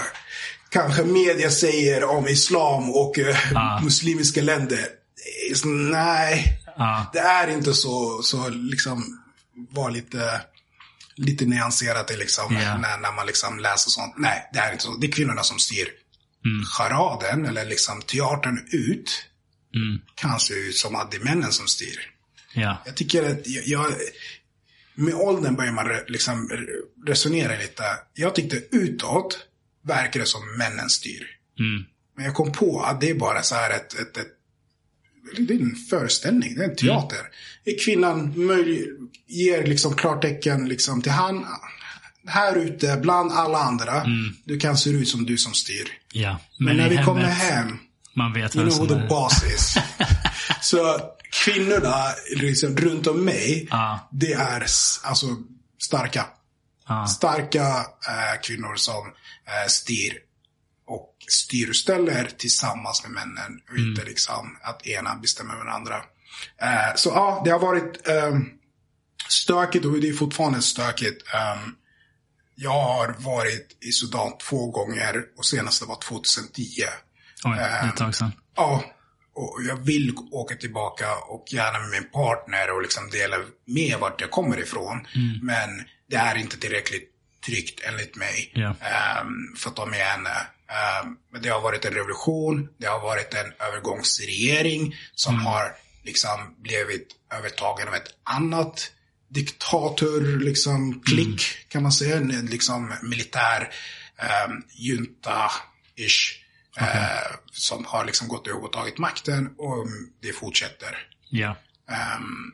kanske 0.71 1.03
media 1.05 1.51
säger 1.51 2.05
om 2.05 2.29
islam 2.29 2.91
och 2.91 3.19
eh, 3.19 3.37
Ja. 3.55 3.81
muslimiska 3.83 4.43
länder. 4.43 4.79
Nej, 5.91 6.59
det 7.13 7.19
är 7.19 7.49
inte 7.49 7.75
så. 7.75 8.21
Så 8.23 8.49
liksom 8.49 9.21
var 9.71 9.91
lite, 9.91 10.41
lite 11.17 11.45
nyanserat 11.45 12.11
liksom, 12.19 12.55
Ja. 12.55 12.79
när, 12.79 12.99
när 12.99 13.13
man 13.17 13.27
liksom 13.27 13.59
läser 13.59 13.91
sånt. 13.91 14.15
Nej, 14.19 14.51
det 14.53 14.59
är 14.59 14.73
inte 14.73 14.85
så. 14.85 14.97
Det 14.97 15.07
är 15.07 15.13
kvinnorna 15.13 15.43
som 15.43 15.59
styr. 15.59 15.89
Mm. 16.45 16.65
Charaden, 16.65 17.47
eller 17.47 17.65
liksom 17.65 18.03
teatern 18.03 18.67
ut, 18.73 19.11
Mm. 19.75 19.99
kan 20.15 20.41
se 20.41 20.55
ut 20.55 20.77
som 20.77 20.95
att 20.97 21.11
det 21.11 21.17
är 21.17 21.25
männen 21.25 21.53
som 21.53 21.67
styr. 21.67 22.11
Ja. 22.55 22.83
Jag 22.87 22.95
tycker 22.97 23.31
att 23.31 23.47
jag, 23.47 23.67
jag 23.67 23.93
med 24.95 25.15
åldern 25.15 25.55
börjar 25.55 25.73
man 25.73 25.87
re, 25.89 26.05
liksom 26.09 26.49
re- 26.49 27.07
resonera 27.07 27.59
lite. 27.59 27.83
Jag 28.15 28.35
tyckte 28.35 28.63
utåt 28.71 29.39
verkar 29.83 30.21
det 30.21 30.27
som 30.27 30.57
männen 30.59 30.91
styr. 30.91 31.27
Mm. 31.59 31.85
Men 32.17 32.25
jag 32.25 32.35
kom 32.35 32.53
på 32.53 32.83
att 32.83 33.01
det 33.01 33.11
är 33.11 33.15
bara 33.15 33.43
så 33.43 33.55
här 33.55 33.71
ett, 33.71 33.95
ett, 33.95 34.17
ett 34.17 34.29
det 35.39 35.55
är 35.55 35.59
en 35.61 35.77
föreställning, 35.91 36.55
det 36.55 36.65
är 36.65 36.69
en 36.69 36.77
teater. 36.77 37.19
Är 37.65 37.85
Kvinnan 37.85 38.47
möjlig, 38.47 38.87
ger 39.27 39.67
liksom 39.67 39.97
klartecken 39.97 40.69
liksom 40.69 41.03
till 41.03 41.13
han. 41.13 41.47
Här 42.27 42.57
ute, 42.57 42.97
bland 43.03 43.33
alla 43.33 43.59
andra, 43.59 44.05
du 44.45 44.59
kan 44.61 44.77
se 44.77 44.91
ut 44.91 45.09
som 45.09 45.27
du 45.27 45.39
som 45.39 45.55
styr. 45.55 45.89
Ja. 46.15 46.39
Men, 46.59 46.77
när 46.77 46.87
i 46.93 46.97
vi 46.97 47.03
kommer 47.05 47.23
hem, 47.23 47.79
Man 48.15 48.33
vet 48.33 48.57
You 48.57 48.71
know 48.71 48.79
who 48.79 48.95
the 48.95 49.07
boss 49.09 49.45
is. 49.45 49.75
så 50.61 51.01
kvinnorna 51.45 52.05
liksom, 52.37 52.77
runt 52.77 53.07
om 53.07 53.25
mig, 53.25 53.69
Ja. 53.71 54.09
det 54.13 54.33
är 54.33 54.61
alltså 55.03 55.27
starka. 55.83 56.27
Ja. 56.89 57.07
Starka 57.07 57.67
eh, 58.09 58.41
kvinnor 58.43 58.75
som 58.77 59.07
eh, 59.47 59.69
styr 59.69 60.13
och 60.87 61.11
styr 61.29 61.69
och 61.69 61.77
ställer 61.77 62.25
tillsammans 62.39 63.03
med 63.03 63.11
männen. 63.13 63.61
Och 63.71 63.77
Mm. 63.77 63.91
inte 63.91 64.05
liksom 64.05 64.57
att 64.63 64.87
ena 64.87 65.15
bestämmer 65.17 65.55
över 65.55 65.65
den 65.65 65.75
andra. 65.75 65.97
Eh, 66.63 66.95
så 66.97 67.09
ja, 67.09 67.43
det 67.45 67.51
har 67.51 67.59
varit 67.59 68.09
eh, 68.09 68.39
stökigt 69.29 69.85
och 69.85 70.01
det 70.01 70.09
är 70.09 70.13
fortfarande 70.13 70.63
stökigt. 70.63 71.23
Eh, 71.35 71.61
jag 72.55 72.81
har 72.83 73.15
varit 73.19 73.79
i 73.81 73.93
Sudan 73.93 74.33
två 74.39 74.71
gånger 74.71 75.25
och 75.39 75.45
senaste 75.45 75.85
var 75.85 75.97
2010. 75.97 76.63
Oj, 77.45 77.57
det 77.57 77.63
är 77.63 77.89
ett 77.89 77.97
tag 77.97 78.15
sedan. 78.15 78.33
Ja, 78.57 78.85
och 79.35 79.61
jag 79.69 79.77
vill 79.77 80.15
åka 80.33 80.55
tillbaka 80.55 81.17
och 81.29 81.45
gärna 81.53 81.79
med 81.79 81.91
min 81.91 82.11
partner 82.11 82.71
och 82.71 82.83
liksom 82.83 83.11
dela 83.11 83.37
med 83.65 83.99
vart 83.99 84.21
jag 84.21 84.31
kommer 84.31 84.59
ifrån. 84.59 85.07
Men 85.43 85.85
det 86.11 86.17
är 86.17 86.35
inte 86.35 86.59
tillräckligt 86.59 87.11
tryggt 87.47 87.81
enligt 87.89 88.17
mig 88.17 88.53
ehm, 88.81 89.57
för 89.57 89.71
att 89.71 89.77
ta 89.77 89.87
med 89.87 89.99
henne. 89.99 90.31
Ehm, 90.69 91.17
men 91.33 91.43
det 91.43 91.49
har 91.49 91.61
varit 91.61 91.85
en 91.85 91.93
revolution, 91.95 92.69
det 92.79 92.87
har 92.87 93.01
varit 93.01 93.35
en 93.35 93.53
övergångsregering 93.69 94.97
som 95.15 95.47
har 95.47 95.77
liksom 96.05 96.55
blivit 96.59 97.09
övertagen 97.39 97.89
av 97.89 97.95
ett 97.95 98.11
annat 98.25 98.91
diktator, 99.35 100.39
liksom 100.41 101.01
klick 101.01 101.43
kan 101.69 101.83
man 101.83 101.93
säga, 101.93 102.17
en 102.17 102.47
liksom 102.47 102.93
militär 103.03 103.71
um, 104.49 104.63
junta-ish. 104.73 106.41
eh, 106.81 107.37
som 107.53 107.85
har 107.85 108.05
liksom 108.05 108.29
gått 108.29 108.47
över 108.49 108.65
och 108.65 108.73
tagit 108.73 108.99
makten 108.99 109.55
och 109.59 109.87
det 110.23 110.33
fortsätter. 110.33 111.09
Ja. 111.31 111.57
Ehm, 111.91 112.53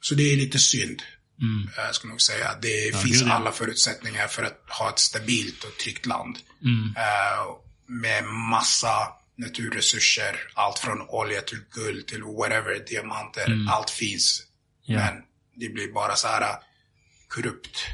så 0.00 0.14
det 0.14 0.32
är 0.32 0.36
lite 0.36 0.58
synd. 0.58 1.02
Mm. 1.40 1.70
Jag 1.76 1.94
skulle 1.94 2.10
nog 2.10 2.20
säga. 2.20 2.54
Det 2.62 2.96
finns 3.02 3.22
ja. 3.22 3.32
alla 3.32 3.52
förutsättningar 3.52 4.26
för 4.26 4.42
att 4.42 4.64
ha 4.68 4.90
ett 4.90 4.98
stabilt 4.98 5.64
och 5.64 5.76
tryggt 5.82 6.06
land. 6.06 6.38
Mm. 6.64 6.94
Eh, 6.96 7.44
med 7.86 8.24
massa 8.24 9.08
naturresurser. 9.36 10.36
Allt 10.54 10.78
från 10.78 11.08
olja 11.08 11.40
till 11.40 11.60
guld 11.70 12.06
till 12.06 12.22
whatever, 12.22 12.84
diamanter. 12.88 13.66
Allt 13.70 13.90
finns. 13.90 14.42
Mm. 14.88 15.00
Ja. 15.00 15.06
Men 15.06 15.22
det 15.60 15.68
blir 15.68 15.92
bara 15.92 16.16
så 16.16 16.28
här 16.28 16.40
uh, 16.40 16.56
korrupt. 17.28 17.86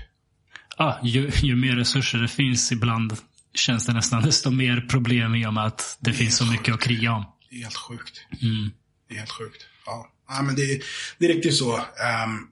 Ah, 0.76 0.94
ju, 1.02 1.30
ju 1.42 1.56
mer 1.56 1.76
resurser 1.76 2.18
det 2.18 2.28
finns 2.28 2.72
ibland 2.72 3.16
känns 3.54 3.86
det 3.86 3.92
nästan 3.92 4.22
desto 4.22 4.50
mer 4.50 4.80
problem 4.80 5.34
i 5.34 5.46
och 5.46 5.54
med 5.54 5.66
att 5.66 5.96
det 6.00 6.12
finns 6.12 6.36
så 6.36 6.46
mycket 6.46 6.74
att 6.74 6.80
kriga 6.80 7.12
om. 7.12 7.24
Det 7.50 7.56
är 7.56 7.62
helt 7.62 7.76
sjukt. 7.76 8.26
Mm. 8.42 8.70
Det 9.08 9.14
är 9.14 9.18
helt 9.18 9.30
sjukt. 9.30 9.66
Ja, 9.86 10.12
ja 10.28 10.42
men 10.42 10.54
det, 10.54 10.82
det 11.18 11.24
är 11.24 11.28
riktigt 11.28 11.56
så. 11.56 11.76
Ehm, 11.76 12.48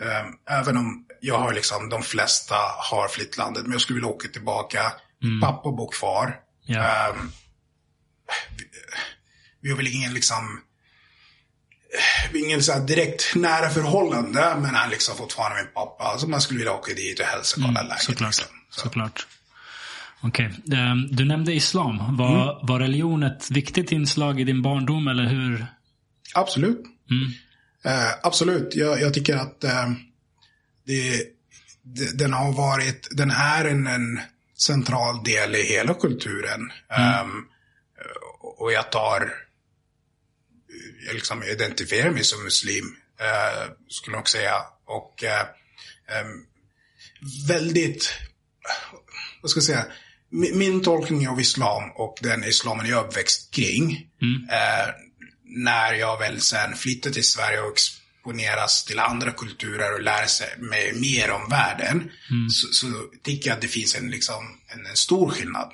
ehm, 0.00 0.32
även 0.48 0.76
om 0.76 1.06
jag 1.20 1.38
har 1.38 1.54
liksom, 1.54 1.88
de 1.88 2.02
flesta 2.02 2.54
har 2.90 3.08
flytt 3.08 3.36
landet, 3.36 3.62
men 3.62 3.72
jag 3.72 3.80
skulle 3.80 3.94
vilja 3.94 4.08
åka 4.08 4.28
tillbaka. 4.28 4.92
Pappa 5.40 5.72
bor 5.72 5.92
kvar. 5.92 6.40
Ja. 6.66 7.08
Ehm, 7.08 7.30
vi, 8.58 8.64
vi 9.60 9.70
har 9.70 9.76
väl 9.76 9.86
ingen 9.86 10.14
liksom, 10.14 10.60
ingen 12.34 12.62
så 12.62 12.72
här 12.72 12.80
direkt 12.80 13.34
nära 13.34 13.70
förhållande, 13.70 14.54
men 14.58 14.74
han 14.74 14.90
liksom 14.90 15.16
fortfarande 15.16 15.62
min 15.62 15.72
pappa. 15.74 16.18
Så 16.18 16.28
man 16.28 16.40
skulle 16.40 16.58
vilja 16.58 16.72
åka 16.72 16.94
dit 16.94 17.20
och 17.20 17.26
hälsa 17.26 17.56
och 17.60 17.66
kolla 17.66 17.82
läget. 17.82 18.02
Såklart. 18.02 18.28
Liksom. 18.28 18.46
Så. 18.70 18.80
Såklart. 18.80 19.26
Okej. 20.20 20.50
Ehm, 20.72 21.08
Du 21.10 21.24
nämnde 21.24 21.52
islam. 21.54 22.16
Var, 22.16 22.52
Mm. 22.52 22.66
var 22.66 22.78
religion 22.80 23.22
ett 23.22 23.50
viktigt 23.50 23.92
inslag 23.92 24.40
i 24.40 24.44
din 24.44 24.62
barndom 24.62 25.08
eller 25.08 25.24
hur? 25.24 25.66
Absolut. 26.34 26.82
Mm. 27.10 27.32
Eh, 27.84 28.10
absolut. 28.22 28.74
Jag, 28.74 29.00
jag 29.00 29.14
tycker 29.14 29.36
att 29.36 29.64
eh, 29.64 29.86
det, 30.86 31.22
det, 31.82 32.18
den 32.18 32.32
har 32.32 32.52
varit, 32.52 33.08
den 33.10 33.30
är 33.30 33.64
en, 33.64 33.86
en 33.86 34.20
central 34.58 35.24
del 35.24 35.54
i 35.54 35.62
hela 35.62 35.94
kulturen. 35.94 36.60
Ehm, 36.98 37.44
och 38.58 38.72
jag 38.72 38.92
tar, 38.92 39.32
jag 41.06 41.14
liksom 41.14 41.42
identifierar 41.42 42.10
mig 42.10 42.24
som 42.24 42.44
muslim, 42.44 42.96
eh, 43.20 43.70
skulle 43.88 44.14
jag 44.14 44.20
nog 44.20 44.28
säga. 44.28 44.54
Och 44.86 45.24
eh, 45.24 45.46
ehm, 46.08 46.44
väldigt, 47.48 48.12
vad 49.42 49.50
ska 49.50 49.58
jag 49.58 49.64
säga, 49.64 49.86
min, 50.30 50.58
min 50.58 50.82
tolkning 50.82 51.28
av 51.28 51.40
islam 51.40 51.90
och 51.94 52.18
den 52.22 52.44
islamen 52.44 52.86
jag 52.86 53.04
är 53.04 53.08
uppväxt 53.08 53.54
kring, 53.54 54.10
eh, 54.50 54.94
när 55.44 55.92
jag 55.92 56.18
väl 56.18 56.40
sen 56.40 56.76
flyttade 56.76 57.14
till 57.14 57.28
Sverige 57.28 57.60
och 57.60 57.72
exponeras 57.72 58.84
till 58.84 58.98
andra 58.98 59.32
kulturer 59.32 59.94
och 59.94 60.02
lär 60.02 60.26
sig 60.26 60.48
mer 60.94 61.30
om 61.30 61.48
världen, 61.50 62.10
så, 62.50 62.66
så 62.72 62.86
tycker 63.22 63.48
jag 63.48 63.54
att 63.54 63.62
det 63.62 63.68
finns 63.68 63.94
en, 63.94 64.10
liksom, 64.10 64.60
en, 64.66 64.86
en 64.86 64.96
stor 64.96 65.30
skillnad. 65.30 65.72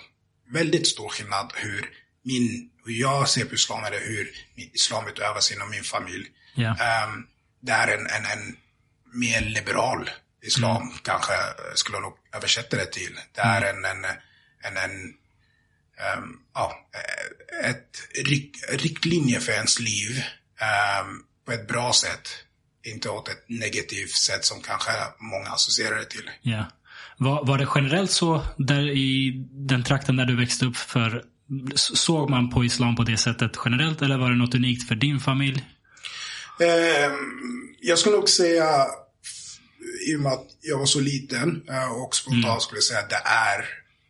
Väldigt 0.53 0.87
stor 0.87 1.09
skillnad 1.09 1.53
hur, 1.55 1.91
min, 2.25 2.71
hur 2.85 2.93
jag 2.93 3.29
ser 3.29 3.45
på 3.45 3.55
islam 3.55 3.85
eller 3.85 4.01
hur 4.01 4.31
islam 4.55 5.09
utövas 5.09 5.53
inom 5.53 5.71
min 5.71 5.85
familj. 5.85 6.27
Ja. 6.55 6.69
Ehm, 6.69 7.27
det 7.61 7.73
är 7.73 7.89
en, 7.89 8.07
en, 8.07 8.39
en 8.39 8.57
mer 9.13 9.41
liberal 9.41 10.11
islam, 10.43 10.93
kanske 11.03 11.33
eh, 11.33 11.75
skulle 11.75 11.97
jag 11.97 12.03
nog 12.03 12.17
översätta 12.33 12.77
det 12.77 12.87
till. 12.87 13.19
Det 13.35 13.41
är 13.41 13.63
en, 13.63 13.85
en, 13.85 14.05
en, 14.63 14.77
en 14.77 15.15
ehm, 15.99 16.39
ja, 16.55 16.89
eh, 16.95 17.71
ett 17.71 18.09
rik, 18.25 18.57
riktlinje 18.69 19.41
för 19.41 19.53
ens 19.53 19.81
liv 19.81 20.23
ehm, 20.61 21.23
på 21.47 21.53
ett 21.53 21.69
bra 21.69 21.93
sätt. 21.93 22.29
Inte 22.85 23.09
åt 23.09 23.29
ett 23.29 23.45
negativt 23.49 24.11
sätt 24.11 24.45
som 24.45 24.63
kanske 24.63 24.91
många 25.19 25.49
associerar 25.51 25.97
det 25.97 26.05
till. 26.05 26.31
Ja. 26.41 26.65
Var, 27.19 27.47
var 27.47 27.59
det 27.59 27.69
generellt 27.75 28.11
så 28.11 28.45
där 28.59 28.91
i 28.91 29.33
den 29.51 29.85
trakten 29.85 30.17
där 30.17 30.25
du 30.25 30.37
växte 30.37 30.67
upp? 30.67 30.77
För 30.77 31.25
Såg 31.75 32.31
man 32.31 32.51
på 32.51 32.65
islam 32.65 32.97
på 32.97 33.03
det 33.03 33.17
sättet 33.17 33.53
generellt 33.65 34.03
eller 34.03 34.19
var 34.19 34.31
det 34.31 34.37
något 34.37 34.55
unikt 34.55 34.89
för 34.89 34.95
din 34.95 35.21
familj? 35.21 35.65
Ehm, 36.61 37.13
jag 37.81 37.99
skulle 37.99 38.17
nog 38.17 38.29
säga, 38.29 38.87
i 40.09 40.17
och 40.17 40.21
med 40.21 40.33
att 40.33 40.47
jag 40.61 40.79
var 40.79 40.87
så 40.87 41.01
liten 41.01 41.63
eh, 41.69 41.93
och 41.93 42.15
spontant 42.15 42.63
skulle 42.63 42.77
jag 42.77 42.85
säga 42.85 43.01
att 43.01 43.11
det 43.11 43.23
är 43.25 43.65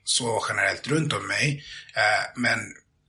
så 0.05 0.45
generellt 0.49 0.88
runt 0.88 1.12
om 1.12 1.26
mig. 1.26 1.64
Eh, 1.95 2.40
men 2.40 2.59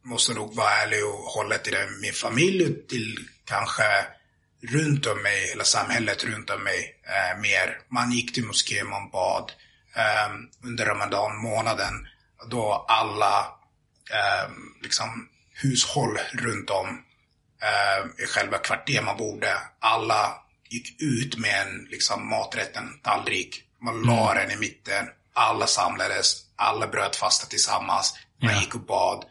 måste 0.03 0.33
nog 0.33 0.55
vara 0.55 0.71
ärlig 0.71 1.05
och 1.05 1.19
hålla 1.19 1.57
till 1.57 1.73
det, 1.73 1.89
min 2.01 2.13
familj 2.13 2.87
till 2.87 3.17
kanske 3.45 3.83
runt 4.61 5.05
om 5.05 5.21
mig, 5.21 5.51
eller 5.53 5.63
samhället 5.63 6.23
runt 6.23 6.49
om 6.49 6.63
mig 6.63 6.95
eh, 7.03 7.41
mer. 7.41 7.77
Man 7.89 8.11
gick 8.11 8.33
till 8.33 8.45
moskén, 8.45 8.87
man 8.87 9.09
bad 9.09 9.51
eh, 9.95 10.33
under 10.63 10.85
ramadan 10.85 11.37
månaden 11.37 12.07
då 12.49 12.85
alla 12.87 13.45
eh, 14.13 14.51
liksom 14.81 15.29
hushåll 15.53 16.17
runt 16.33 16.69
om 16.69 16.87
eh, 17.61 18.23
i 18.23 18.27
själva 18.27 18.57
kvarteret 18.57 19.03
man 19.05 19.17
bodde. 19.17 19.57
Alla 19.79 20.35
gick 20.69 21.01
ut 21.01 21.37
med 21.37 21.61
en 21.61 21.87
liksom, 21.91 22.29
maträtten 22.29 22.99
tallrik. 23.03 23.63
Man 23.81 24.01
la 24.01 24.33
den 24.33 24.51
i 24.51 24.55
mitten. 24.55 25.05
Alla 25.33 25.67
samlades. 25.67 26.35
Alla 26.55 26.87
bröt 26.87 27.15
fasta 27.15 27.47
tillsammans. 27.47 28.13
Man 28.41 28.53
Ja. 28.53 28.59
gick 28.61 28.75
och 28.75 28.81
bad. 28.85 29.25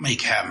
Man 0.00 0.10
gick 0.10 0.24
hem. 0.24 0.46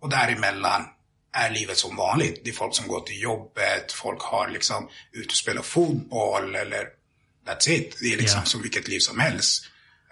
Och 0.00 0.08
däremellan 0.08 0.84
är 1.32 1.50
livet 1.50 1.78
som 1.78 1.96
vanligt. 1.96 2.40
Det 2.44 2.50
är 2.50 2.54
folk 2.54 2.74
som 2.74 2.88
går 2.88 3.00
till 3.00 3.22
jobbet. 3.22 3.92
Folk 3.92 4.22
har 4.22 4.48
liksom 4.48 4.88
ute 5.12 5.26
och 5.28 5.32
spelar 5.36 5.62
fotboll 5.62 6.54
eller 6.54 6.88
that's 7.46 7.68
it. 7.70 7.96
Det 8.00 8.12
är 8.12 8.16
liksom 8.16 8.40
Ja. 8.40 8.44
som 8.44 8.62
vilket 8.62 8.88
liv 8.88 8.98
som 8.98 9.18
helst. 9.20 9.64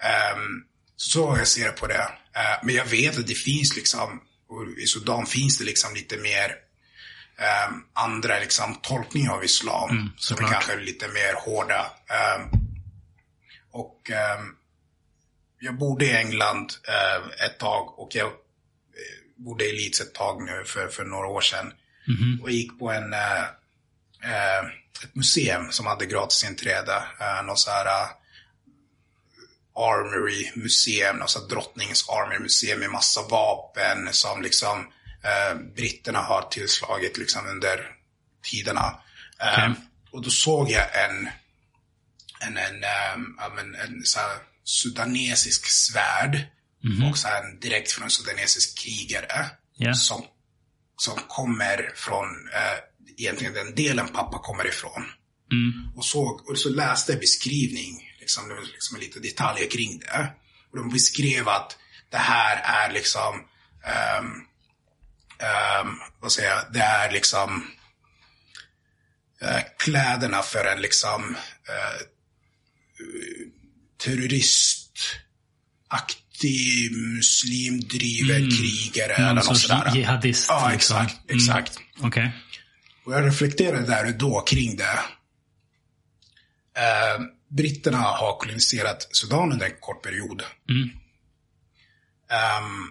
Ehm, 0.03 0.63
så 0.95 1.35
jag 1.37 1.47
ser 1.47 1.71
på 1.71 1.87
det. 1.87 2.09
Eh, 2.37 2.59
men 2.63 2.75
jag 2.75 2.85
vet 2.85 3.19
att 3.19 3.27
det 3.27 3.33
finns 3.33 3.75
liksom, 3.75 4.21
i 4.77 4.85
Sudan 4.85 5.25
finns 5.25 5.57
det 5.57 5.63
liksom 5.63 5.93
lite 5.93 6.17
mer 6.17 6.55
ehm, 7.37 7.83
andra 7.93 8.39
liksom 8.39 8.75
tolkningar 8.81 9.31
av 9.31 9.43
islam. 9.43 10.11
som 10.17 10.37
är 10.37 10.39
Mm, 10.39 10.51
kanske 10.51 10.73
är 10.73 10.79
lite 10.79 11.07
mer 11.07 11.33
hårda. 11.33 11.91
Ehm, 12.07 12.49
och 13.71 14.11
ehm, 14.11 14.55
jag 15.59 15.77
bodde 15.77 16.05
i 16.05 16.11
England 16.11 16.73
eh, 16.87 17.45
ett 17.45 17.57
tag 17.59 17.99
och 17.99 18.15
jag 18.15 18.25
eh, 18.27 18.31
bodde 19.35 19.65
i 19.65 19.77
Leeds 19.77 20.01
ett 20.01 20.13
tag 20.13 20.43
nu 20.45 20.63
för, 20.65 20.87
för 20.87 21.05
några 21.05 21.27
år 21.27 21.41
sedan. 21.41 21.73
Och 22.41 22.51
gick 22.51 22.79
på 22.79 22.91
en, 22.91 23.13
eh, 23.13 23.43
eh, 24.23 24.63
ett 25.03 25.15
museum 25.15 25.71
som 25.71 25.85
hade 25.85 26.05
gratis 26.05 26.43
inträde. 26.43 27.03
Eh, 27.19 27.43
någon 27.45 27.57
så 27.57 27.71
här 27.71 27.85
eh, 27.85 28.09
Armory 29.77 30.51
museum, 30.55 31.21
alltså 31.21 31.39
drottningens 31.39 32.09
Armory 32.09 32.39
museum 32.39 32.79
med 32.79 32.89
massa 32.89 33.21
vapen 33.21 34.13
som 34.13 34.41
liksom 34.41 34.79
eh, 35.23 35.59
britterna 35.75 36.19
har 36.19 36.41
tillslagit 36.41 37.17
liksom 37.17 37.47
under 37.47 37.91
tiderna. 38.43 38.99
Eh, 39.41 39.53
Okej. 39.53 39.73
Och 40.11 40.21
då 40.21 40.29
såg 40.29 40.69
jag 40.71 41.05
en, 41.05 41.29
en, 42.39 42.57
en, 42.57 42.83
ehm, 42.83 43.35
ja, 43.37 43.51
men 43.55 43.75
en 43.75 44.01
så 44.05 44.19
sudanesisk 44.63 45.65
svärd 45.65 46.41
och 47.11 47.17
så 47.17 47.27
här 47.27 47.43
en 47.43 47.59
direkt 47.59 47.91
från 47.91 48.03
en 48.03 48.09
sudanesisk 48.09 48.77
krigare 48.77 49.45
Ja. 49.79 49.93
som, 49.93 50.25
som 50.97 51.19
kommer 51.27 51.91
från 51.95 52.25
eh, 52.53 52.79
egentligen 53.17 53.53
den 53.53 53.75
delen 53.75 54.07
pappa 54.07 54.39
kommer 54.39 54.67
ifrån. 54.67 55.03
Och, 55.95 56.05
såg, 56.05 56.49
och 56.49 56.57
så 56.57 56.69
läste 56.69 57.11
jag 57.11 57.21
beskrivning, 57.21 58.06
liksom, 58.27 58.49
det 58.49 58.55
var 58.55 58.61
liksom 58.61 58.99
lite 58.99 59.19
detaljer 59.19 59.69
kring 59.69 59.99
det. 59.99 60.27
Och 60.71 60.77
de 60.77 60.89
beskrev 60.89 61.49
att 61.49 61.77
det 62.09 62.17
här 62.17 62.87
är 62.87 62.93
liksom, 62.93 63.35
ehm, 63.83 64.25
ehm, 65.39 65.95
vad 66.19 66.31
säger 66.31 66.49
jag, 66.49 66.59
det 66.73 66.79
är 66.79 67.11
liksom 67.11 67.67
eh, 69.41 69.59
kläderna 69.79 70.41
för 70.41 70.65
en 70.65 70.81
liksom 70.81 71.35
eh, 71.69 72.01
terroristaktig 74.03 76.91
muslimdriven 76.91 78.49
krigare 78.51 79.21
Någon 79.21 79.29
eller 79.29 79.43
något 79.43 79.57
sådär. 79.59 79.91
jihadist. 79.95 80.45
Ja, 80.49 80.69
liksom. 80.71 80.97
exakt, 80.97 81.31
exakt. 81.31 81.79
Okej. 81.99 82.31
Och 83.05 83.13
jag 83.13 83.25
reflekterade 83.25 83.85
där 83.87 84.05
och 84.05 84.13
då 84.13 84.41
kring 84.41 84.75
det. 84.77 84.99
Eh, 86.77 87.19
britterna 87.49 87.97
har 87.97 88.37
koloniserat 88.39 89.07
Sudan 89.11 89.51
under 89.51 89.65
en 89.65 89.75
kort 89.79 90.03
period. 90.03 90.43
Mm. 90.69 90.89
Ehm, 92.29 92.87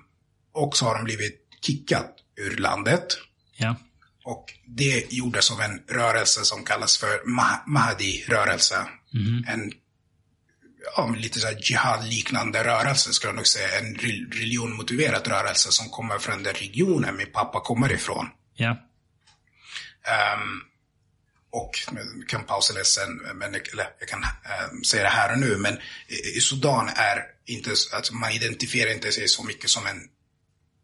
och 0.52 0.76
så 0.76 0.84
har 0.84 0.94
de 0.94 1.04
blivit 1.04 1.48
kickat 1.66 2.14
ur 2.36 2.57
landet. 2.57 3.07
Ja. 3.57 3.76
Och 4.24 4.44
det 4.66 5.12
gjordes 5.12 5.50
av 5.50 5.61
en 5.61 5.82
rörelse 5.88 6.44
som 6.44 6.64
kallas 6.64 6.98
för 6.98 7.07
Ma- 7.38 7.66
Mahdi-rörelse. 7.66 8.86
En 9.48 9.72
ja, 10.96 11.14
lite 11.18 11.40
så 11.40 11.48
jihad-liknande 11.62 12.64
rörelse 12.64 13.12
skulle 13.12 13.28
jag 13.28 13.36
nog 13.36 13.46
säga. 13.46 13.78
En 13.78 13.96
re- 13.96 14.32
religionmotiverad 14.32 15.26
rörelse 15.28 15.72
som 15.72 15.88
kommer 15.88 16.18
från 16.18 16.42
den 16.42 16.54
regionen 16.54 17.16
min 17.16 17.32
pappa 17.32 17.61
kommer 17.61 17.92
ifrån. 17.92 18.28
Ja. 18.54 18.70
Ehm, 20.04 20.61
och 21.57 21.70
kan 22.28 22.44
pausa 22.44 22.74
det 22.74 22.84
sen, 22.84 23.16
men, 23.34 23.54
eller 23.54 23.88
jag 24.00 24.09
kan 24.09 24.22
ehm, 24.22 24.84
säga 24.84 25.02
det 25.02 25.09
här 25.09 25.32
och 25.32 25.38
nu, 25.38 25.57
men 25.57 25.78
i, 26.09 26.36
i 26.36 26.40
Sudan 26.40 26.88
är 26.88 27.22
inte, 27.46 27.70
alltså 27.92 28.14
man 28.14 28.32
identifierar 28.32 28.92
inte 28.92 29.12
sig 29.12 29.28
så 29.28 29.42
mycket 29.42 29.70
som 29.70 29.86
en, 29.86 30.00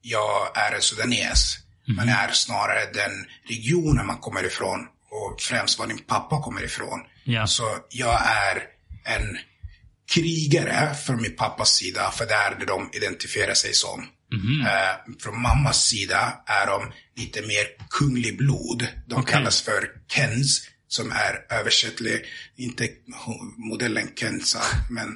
jag 0.02 0.56
är 0.56 0.74
en 0.74 0.82
sudanes. 0.82 1.58
Man 1.96 2.08
är 2.08 2.30
snarare 2.32 2.92
den 2.92 3.26
regionen 3.48 4.06
man 4.06 4.18
kommer 4.18 4.44
ifrån 4.44 4.80
och 5.10 5.40
främst 5.40 5.78
var 5.78 5.86
din 5.86 5.98
pappa 5.98 6.42
kommer 6.42 6.62
ifrån. 6.64 7.00
Ja. 7.24 7.46
Så 7.46 7.78
jag 7.88 8.20
är 8.26 8.62
en 9.04 9.38
krigare 10.14 10.94
från 10.94 11.22
min 11.22 11.36
pappas 11.36 11.70
sida, 11.70 12.10
för 12.10 12.26
det 12.26 12.34
är 12.34 12.54
det 12.58 12.66
de 12.66 12.90
identifierar 12.92 13.54
sig 13.54 13.74
som. 13.74 14.06
Eh, 14.32 15.14
från 15.22 15.42
mammas 15.42 15.84
sida 15.84 16.32
är 16.46 16.66
de 16.66 16.92
lite 17.16 17.42
mer 17.42 17.66
kunglig 17.90 18.38
blod. 18.38 18.86
De 19.06 19.14
Okej. 19.20 19.32
kallas 19.34 19.62
för 19.62 19.88
Kens, 20.08 20.68
som 20.88 21.12
är 21.12 21.54
översättlig, 21.58 22.24
inte 22.56 22.88
modellen 23.56 24.08
Kensa, 24.16 24.60
men 24.90 25.08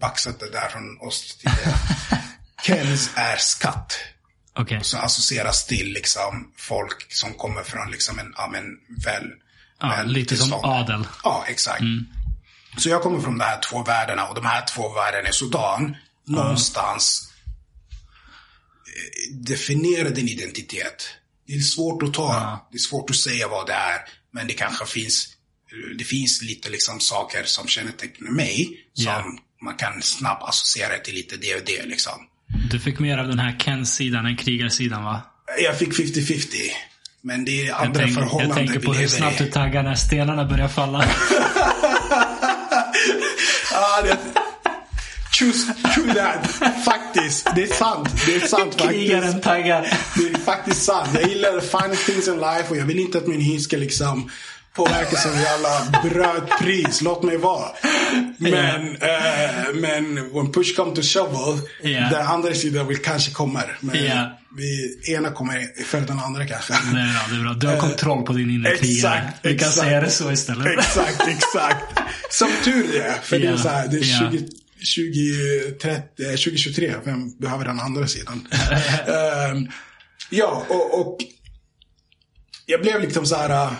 baxat 0.00 0.40
det 0.40 0.50
där 0.50 0.68
från 0.68 0.98
oss 1.00 1.36
tidigare. 1.36 1.74
Kens 2.66 3.10
är 3.14 3.36
skatt. 3.36 3.98
Okej. 4.54 4.78
Så 4.82 4.98
associeras 4.98 5.66
till 5.66 5.92
liksom 5.92 6.52
folk 6.56 7.12
som 7.12 7.34
kommer 7.34 7.62
från 7.62 7.90
liksom 7.90 8.18
en, 8.18 8.32
ja 8.36 8.48
men 8.52 8.64
väl, 9.04 9.30
Ja, 9.80 9.88
väl 9.88 10.06
lite 10.12 10.36
som 10.36 10.50
tillstånd. 10.50 10.64
adel. 10.74 11.06
Ja, 11.24 11.44
exakt. 11.48 11.82
Så 12.78 12.88
jag 12.88 13.02
kommer 13.02 13.20
från 13.20 13.38
de 13.38 13.44
här 13.44 13.60
två 13.70 13.82
världarna 13.82 14.24
och 14.26 14.34
de 14.34 14.44
här 14.44 14.64
två 14.66 14.92
världarna 14.94 15.28
i 15.28 15.32
Sudan, 15.32 15.96
någonstans 16.26 17.26
eh, 17.26 17.29
definiera 19.32 20.10
din 20.10 20.28
identitet. 20.28 21.08
Det 21.46 21.54
är 21.54 21.60
svårt 21.60 22.02
att 22.02 22.14
ta, 22.14 22.58
det 22.72 22.76
är 22.76 22.78
svårt 22.78 23.10
att 23.10 23.16
säga 23.16 23.48
vad 23.48 23.66
det 23.66 23.72
är, 23.72 23.98
men 24.32 24.46
det 24.46 24.52
kanske 24.54 24.86
finns, 24.86 25.28
det 25.98 26.04
finns 26.04 26.42
lite 26.42 26.70
liksom 26.70 27.00
saker 27.00 27.42
som 27.44 27.66
kännetecknar 27.68 28.30
mig, 28.30 28.68
som 28.94 29.04
Ja. 29.06 29.24
man 29.62 29.74
kan 29.76 30.02
snabbt 30.02 30.48
associera 30.48 30.98
till 30.98 31.14
lite 31.14 31.36
det 31.36 31.54
och 31.54 31.62
det 31.66 31.86
liksom. 31.86 32.12
Du 32.70 32.80
fick 32.80 32.98
mer 32.98 33.18
av 33.18 33.28
den 33.28 33.38
här 33.38 33.56
Ken-sidan 33.58 34.26
än 34.26 34.36
krigarsidan 34.36 35.04
va? 35.04 35.20
Jag 35.64 35.78
fick 35.78 35.88
50-50. 35.88 36.46
Men 37.22 37.44
det 37.44 37.60
är 37.62 37.66
Jag, 37.66 37.86
andra 37.86 38.00
jag 38.00 38.14
förhållanden 38.14 38.56
tänker 38.56 38.80
på 38.80 38.92
hur 38.92 39.06
snabbt 39.08 39.38
du 39.38 39.46
taggar 39.50 39.82
när 39.82 39.94
stenarna 39.94 40.44
börjar 40.44 40.68
falla. 40.68 41.04
Ja, 43.72 44.02
det... 44.02 44.18
True 45.94 46.14
that. 46.14 46.50
Faktiskt. 46.84 47.48
Det 47.54 47.62
är 47.62 47.66
sant. 47.74 48.08
Det 48.26 48.34
är 48.36 48.40
sant 48.40 48.74
faktiskt. 48.78 48.90
Krigaren 48.90 49.40
taggar. 49.40 49.80
Det 50.16 50.28
är 50.30 50.38
faktiskt 50.44 50.82
sant. 50.82 51.08
Jag 51.14 51.28
gillar 51.28 51.60
the 51.60 51.66
fine 51.66 51.96
things 52.06 52.28
in 52.28 52.34
life 52.34 52.64
och 52.68 52.76
jag 52.76 52.84
vill 52.84 52.98
inte 52.98 53.18
att 53.18 53.26
min 53.26 53.40
hy 53.40 53.60
ska 53.60 53.76
liksom 53.76 54.30
påverkas 54.74 55.26
av 55.26 55.36
jävla 55.40 56.00
brödpris. 56.10 57.00
Låt 57.02 57.22
mig 57.22 57.36
vara. 57.36 57.68
Men, 58.38 58.96
eh, 58.96 59.74
men 59.74 60.14
when 60.32 60.52
push 60.52 60.76
come 60.76 60.94
to 60.96 61.02
shovel, 61.02 61.60
Ja. 61.82 62.08
den 62.10 62.26
andra 62.26 62.54
sidan 62.54 62.86
vill 62.88 63.02
kanske 63.02 63.30
kommer. 63.30 63.76
Men 63.80 64.04
Ja. 64.04 64.38
vi, 64.56 64.98
ena 65.14 65.30
kommer 65.30 65.84
före 65.84 66.00
den 66.00 66.18
andra 66.20 66.46
kanske. 66.46 66.72
Är 66.72 66.78
bra, 66.78 67.22
det 67.30 67.36
är 67.36 67.42
bra. 67.42 67.52
Du 67.52 67.66
har 67.66 67.76
kontroll 67.76 68.22
på 68.26 68.32
din 68.32 68.50
inre 68.50 68.76
krigare. 68.76 69.14
Exakt, 69.18 69.38
Vi 69.42 69.48
kan 69.58 69.68
exakt. 69.68 69.74
säga 69.86 70.00
det 70.00 70.10
så 70.10 70.32
istället. 70.32 70.78
Exakt, 70.78 71.28
exakt. 71.28 71.84
Som 72.30 72.48
tur 72.64 72.96
är. 73.02 73.12
För 73.22 73.38
det 73.38 73.46
är 73.46 73.56
så 73.56 73.68
här, 73.68 73.88
det 73.88 73.96
är 73.96 74.22
ja. 74.22 74.30
20, 74.30 74.48
20, 74.82 75.70
30, 75.82 76.22
eh, 76.22 76.28
2023. 76.30 76.94
Vem 77.04 77.38
behöver 77.38 77.64
den 77.64 77.80
andra 77.80 78.06
sidan? 78.06 78.48
Ehm, 79.06 79.68
ja, 80.30 80.66
och, 80.68 81.00
och 81.00 81.18
jag 82.66 82.80
blev 82.82 83.00
liksom 83.00 83.26
så 83.26 83.36
här. 83.36 83.66
uh, 83.66 83.72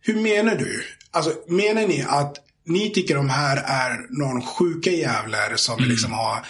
Hur 0.00 0.14
menar 0.20 0.54
du? 0.54 0.84
Alltså, 1.10 1.32
menar 1.48 1.86
ni 1.86 2.02
att 2.08 2.36
ni 2.66 2.90
tycker 2.90 3.14
de 3.14 3.28
här 3.30 3.56
är 3.56 4.18
någon 4.18 4.42
sjuka 4.46 4.90
jävlar 4.90 5.56
som 5.56 5.84
liksom 5.84 6.12
har 6.12 6.46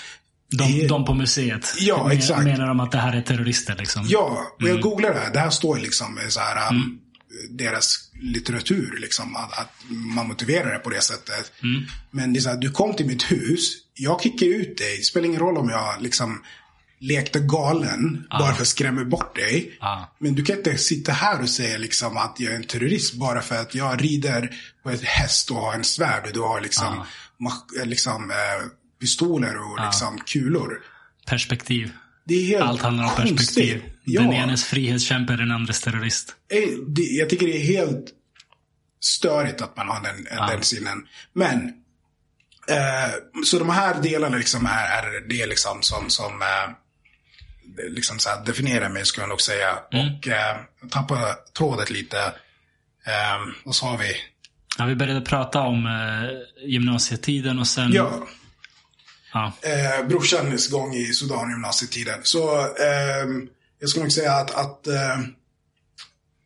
De, 0.50 0.86
de 0.86 1.04
på 1.04 1.14
museet. 1.14 1.74
Ja, 1.78 2.04
Men- 2.08 2.16
exakt. 2.16 2.44
Menar 2.44 2.66
de 2.68 2.80
att 2.80 2.92
det 2.92 2.98
här 2.98 3.16
är 3.16 3.22
terrorister 3.22 3.76
liksom? 3.78 4.06
Ja, 4.08 4.42
och 4.62 4.68
jag 4.68 4.80
googlade 4.80 5.14
det 5.14 5.20
här. 5.20 5.32
Det 5.32 5.38
här 5.40 5.50
står 5.50 5.78
liksom 5.78 6.18
så 6.28 6.40
här, 6.40 6.70
um, 6.70 6.98
deras 7.50 8.07
litteratur, 8.20 8.98
liksom, 9.00 9.36
att, 9.36 9.58
att 9.58 9.72
man 9.90 10.28
motiverar 10.28 10.72
det 10.72 10.78
på 10.78 10.90
det 10.90 11.00
sättet. 11.00 11.52
Men 12.10 12.32
det 12.32 12.38
är 12.38 12.40
så 12.40 12.48
här, 12.48 12.56
du 12.56 12.70
kom 12.70 12.94
till 12.96 13.06
mitt 13.06 13.32
hus, 13.32 13.72
jag 13.94 14.22
kickar 14.22 14.46
ut 14.46 14.78
dig. 14.78 14.96
Det 14.96 15.02
spelar 15.02 15.26
ingen 15.26 15.40
roll 15.40 15.56
om 15.56 15.68
jag 15.68 16.02
liksom 16.02 16.42
lekte 17.00 17.40
galen 17.40 18.26
bara 18.30 18.54
för 18.54 18.62
att 18.62 18.68
skrämma 18.68 19.04
bort 19.04 19.36
dig. 19.36 19.76
Ja. 19.80 20.14
Men 20.18 20.34
du 20.34 20.44
kan 20.44 20.56
inte 20.56 20.78
sitta 20.78 21.12
här 21.12 21.40
och 21.42 21.48
säga 21.48 21.78
liksom 21.78 22.16
att 22.16 22.40
jag 22.40 22.52
är 22.52 22.56
en 22.56 22.64
terrorist 22.66 23.14
bara 23.14 23.40
för 23.40 23.56
att 23.56 23.74
jag 23.74 24.04
rider 24.04 24.50
på 24.82 24.90
ett 24.90 25.02
häst 25.02 25.50
och 25.50 25.56
har 25.56 25.74
en 25.74 25.84
svärd 25.84 26.26
och 26.26 26.32
du 26.32 26.40
har 26.40 26.60
liksom, 26.60 27.04
ma- 27.40 27.84
liksom 27.84 28.30
eh, 28.30 28.36
pistoler 29.00 29.56
och 29.56 29.84
liksom 29.84 30.18
kulor. 30.18 30.82
Perspektiv. 31.26 31.90
Det 32.28 32.34
är 32.34 32.46
helt 32.46 32.62
Allt 32.62 32.82
handlar 32.82 33.04
om 33.04 33.10
konstigt. 33.10 33.36
perspektiv. 33.36 33.82
Ja. 34.04 34.20
Den 34.22 34.32
enes 34.32 34.64
frihetskämpe 34.64 35.36
den 35.36 35.50
andres 35.50 35.80
terrorist. 35.80 36.34
Eh, 36.52 36.58
Jag 37.18 37.28
tycker 37.30 37.46
det 37.46 37.56
är 37.56 37.64
helt 37.66 38.06
störigt 39.00 39.60
att 39.60 39.76
man 39.76 39.88
har 39.88 40.02
den, 40.02 40.24
den 40.48 40.62
sinnen. 40.62 41.06
Men, 41.32 41.68
eh, 42.68 43.14
så 43.44 43.58
de 43.58 43.70
här 43.70 44.02
delarna 44.02 44.36
liksom 44.36 44.66
är, 44.66 44.86
är 44.86 45.28
det 45.28 45.46
liksom 45.46 45.82
som, 45.82 46.10
som 46.10 46.42
eh, 46.42 46.70
liksom 47.90 48.18
så 48.18 48.28
här 48.28 48.44
definierar 48.44 48.88
mig 48.88 49.04
skulle 49.06 49.22
jag 49.22 49.28
nog 49.28 49.40
säga. 49.42 49.74
Och 49.92 50.28
eh, 50.28 50.56
jag 50.82 50.90
tappade 50.90 51.34
trådet 51.58 51.90
lite. 51.90 52.18
Eh, 53.06 53.70
så 53.72 53.86
har 53.86 53.98
vi, 53.98 54.12
Ja, 54.78 54.84
vi 54.84 54.94
började 54.96 55.20
prata 55.20 55.60
om 55.60 55.86
eh, 55.86 56.68
gymnasietiden 56.68 57.58
och 57.58 57.66
sen... 57.66 57.92
ja, 57.92 58.26
Ja. 59.32 59.52
eh, 59.62 60.06
brorsans 60.08 60.68
gång 60.70 60.94
i 60.94 61.04
Sudan 61.06 61.50
gymnasietiden. 61.50 62.18
Så 62.22 62.58
eh, 62.60 63.26
jag 63.80 63.90
skulle 63.90 64.02
nog 64.04 64.12
säga 64.12 64.32
att, 64.32 64.50
att 64.54 64.86
eh, 64.86 65.18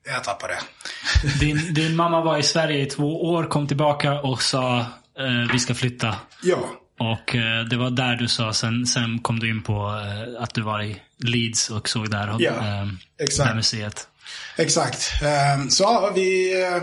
jag 0.07 0.25
tappade. 0.25 0.55
Din, 1.41 1.75
din 1.75 1.97
mamma 1.97 2.21
var 2.21 2.39
i 2.39 2.43
Sverige 2.43 2.83
i 2.83 2.87
två 2.87 3.25
år, 3.33 3.45
kom 3.45 3.67
tillbaka 3.69 4.21
och 4.21 4.43
sa 4.43 4.79
eh, 5.19 5.53
vi 5.53 5.59
ska 5.59 5.75
flytta. 5.75 6.17
Ja, 6.43 6.59
Och 6.99 7.35
eh, 7.35 7.65
det 7.65 7.77
var 7.77 7.91
där 7.91 8.17
du 8.17 8.29
sa, 8.29 8.53
sen, 8.53 8.87
sen 8.87 9.19
kom 9.19 9.39
du 9.41 9.51
in 9.51 9.63
på 9.63 9.73
eh, 9.73 10.43
att 10.43 10.55
du 10.55 10.61
var 10.63 10.83
i 10.83 11.03
Leeds 11.19 11.71
och 11.71 11.89
såg 11.89 12.11
där, 12.11 12.37
Ja, 12.39 12.51
eh, 12.51 12.89
exakt. 13.21 13.49
det 13.51 13.55
museet. 13.57 14.09
Exakt. 14.57 15.11
Ehm, 15.23 15.71
Så 15.71 16.13
vi, 16.15 16.63
eh, 16.63 16.83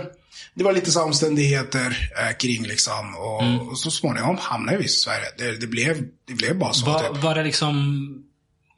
det 0.53 0.63
var 0.63 0.73
lite 0.73 0.91
så 0.91 1.03
omständigheter 1.03 2.11
eh, 2.19 2.37
kring 2.37 2.63
liksom. 2.63 3.15
Och, 3.15 3.43
Mm. 3.43 3.59
och 3.59 3.79
så 3.79 3.91
småningom 3.91 4.37
hamnade 4.37 4.77
vi 4.77 4.83
i 4.85 4.87
Sverige. 4.87 5.25
Det, 5.37 5.61
det, 5.61 5.67
blev, 5.67 6.03
det 6.27 6.33
blev 6.33 6.57
bara 6.59 6.73
så. 6.73 6.85
Var, 6.85 6.99
typ. 7.13 7.23
var 7.23 7.35
det 7.35 7.43
liksom, 7.43 8.07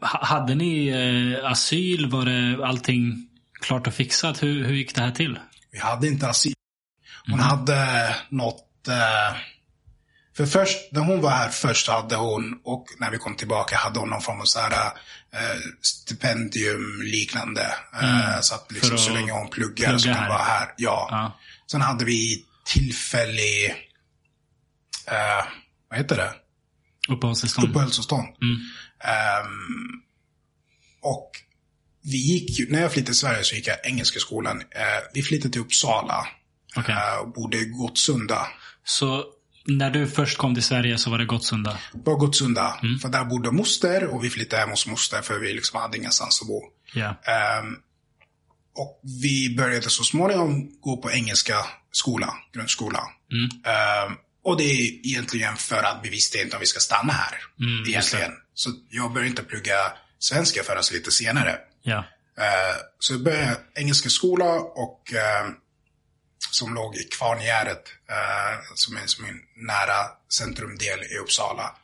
ha- 0.01 0.25
hade 0.25 0.55
ni 0.55 0.87
eh, 0.87 1.51
asyl? 1.51 2.09
Var 2.09 2.25
det 2.25 2.65
allting 2.67 3.27
klart 3.61 3.87
och 3.87 3.93
fixat? 3.93 4.43
Hur, 4.43 4.65
hur 4.65 4.73
gick 4.75 4.95
det 4.95 5.01
här 5.01 5.11
till? 5.11 5.39
Vi 5.71 5.79
hade 5.79 6.07
inte 6.07 6.27
asyl. 6.27 6.53
Hon 7.25 7.33
Mm. 7.39 7.45
hade 7.45 8.15
något... 8.29 8.87
Eh, 8.87 9.37
för 10.37 10.45
först, 10.45 10.77
när 10.91 11.01
hon 11.01 11.21
var 11.21 11.29
här 11.29 11.49
först 11.49 11.87
hade 11.87 12.15
hon, 12.15 12.59
och 12.63 12.85
när 12.99 13.11
vi 13.11 13.17
kom 13.17 13.35
tillbaka 13.35 13.77
hade 13.77 13.99
hon 13.99 14.09
någon 14.09 14.21
form 14.21 14.41
av 14.41 14.45
så 14.45 14.59
här, 14.59 14.71
eh, 15.33 15.59
stipendium 15.81 17.01
liknande. 17.03 17.61
Eh, 18.01 18.39
så 18.41 18.55
att 18.55 18.71
liksom, 18.71 18.89
Mm. 18.89 18.99
Så 19.03 19.13
länge 19.13 19.31
hon 19.31 19.49
pluggar 19.49 19.97
så 19.97 20.07
kan 20.07 20.17
hon 20.17 20.27
vara 20.27 20.43
här. 20.43 20.67
Ja. 20.77 21.07
Ja. 21.11 21.37
Sen 21.71 21.81
hade 21.81 22.05
vi 22.05 22.45
tillfällig, 22.65 23.69
eh, 25.07 25.45
vad 25.89 25.99
heter 25.99 26.17
det? 26.17 26.33
Uppehållstillstånd? 27.13 27.69
Uppehållstillstånd. 27.69 28.27
Mm. 28.41 28.57
Ehm, 29.03 30.01
och 31.01 31.31
vi 32.03 32.17
gick 32.17 32.59
ju, 32.59 32.71
när 32.71 32.81
jag 32.81 32.91
flyttade 32.91 33.05
till 33.05 33.19
Sverige 33.19 33.43
så 33.43 33.55
gick 33.55 33.67
jag 33.67 33.77
engelska 33.83 34.19
skolan. 34.19 34.61
Eh, 34.61 35.03
vi 35.13 35.23
flyttade 35.23 35.51
till 35.51 35.61
Uppsala. 35.61 36.27
Okej. 36.75 36.95
eh, 36.95 37.17
och 37.21 37.33
bodde 37.33 37.57
i 37.57 37.65
Gottsunda. 37.65 38.47
Så 38.83 39.25
när 39.65 39.89
du 39.89 40.07
först 40.07 40.37
kom 40.37 40.53
till 40.53 40.63
Sverige 40.63 40.97
så 40.97 41.09
var 41.09 41.17
det 41.17 41.25
Gottsunda? 41.25 41.77
Var 41.93 42.15
Gottsunda. 42.15 42.79
Mm. 42.83 42.99
För 42.99 43.09
där 43.09 43.25
bodde 43.25 43.51
moster 43.51 44.07
och 44.07 44.23
vi 44.23 44.29
flyttade 44.29 44.61
hem 44.61 44.69
hos 44.69 44.87
moster 44.87 45.21
för 45.21 45.39
vi 45.39 45.53
liksom 45.53 45.81
hade 45.81 45.97
ingenstans 45.97 46.41
att 46.41 46.47
bo. 46.47 46.61
Ja. 46.93 47.21
Ehm, 47.23 47.75
och 48.75 49.01
vi 49.21 49.55
började 49.57 49.89
så 49.89 50.03
småningom 50.03 50.71
gå 50.81 50.97
på 50.97 51.11
engelska 51.11 51.65
skola, 51.91 52.33
grundskola. 52.53 53.03
Mm. 53.31 53.49
Ehm, 53.65 54.17
och 54.43 54.57
det 54.57 54.63
är 54.63 55.07
egentligen 55.07 55.55
för 55.55 55.83
att 55.83 55.99
vi 56.03 56.09
visste 56.09 56.37
inte 56.37 56.55
om 56.55 56.59
vi 56.59 56.65
ska 56.65 56.79
stanna 56.79 57.13
här. 57.13 57.35
Mm, 57.59 57.89
egentligen. 57.89 58.31
Så 58.53 58.69
jag 58.89 59.13
började 59.13 59.29
inte 59.29 59.43
plugga 59.43 59.91
svenska 60.19 60.63
förrän 60.63 60.83
lite 60.93 61.11
senare. 61.11 61.57
Ja. 61.81 61.97
Eh, 62.37 62.75
så 62.99 63.13
jag 63.13 63.23
började 63.23 63.57
engelska 63.75 64.09
skola 64.09 64.53
och 64.59 65.13
eh, 65.13 65.51
som 66.51 66.73
låg 66.73 66.95
i 66.95 67.03
Kvarngärdet, 67.03 67.83
som 68.75 68.97
är 68.97 69.05
som 69.05 69.25
en 69.25 69.39
nära 69.55 70.07
centrumdel 70.33 70.99
i 71.03 71.17
Uppsala. 71.17 71.75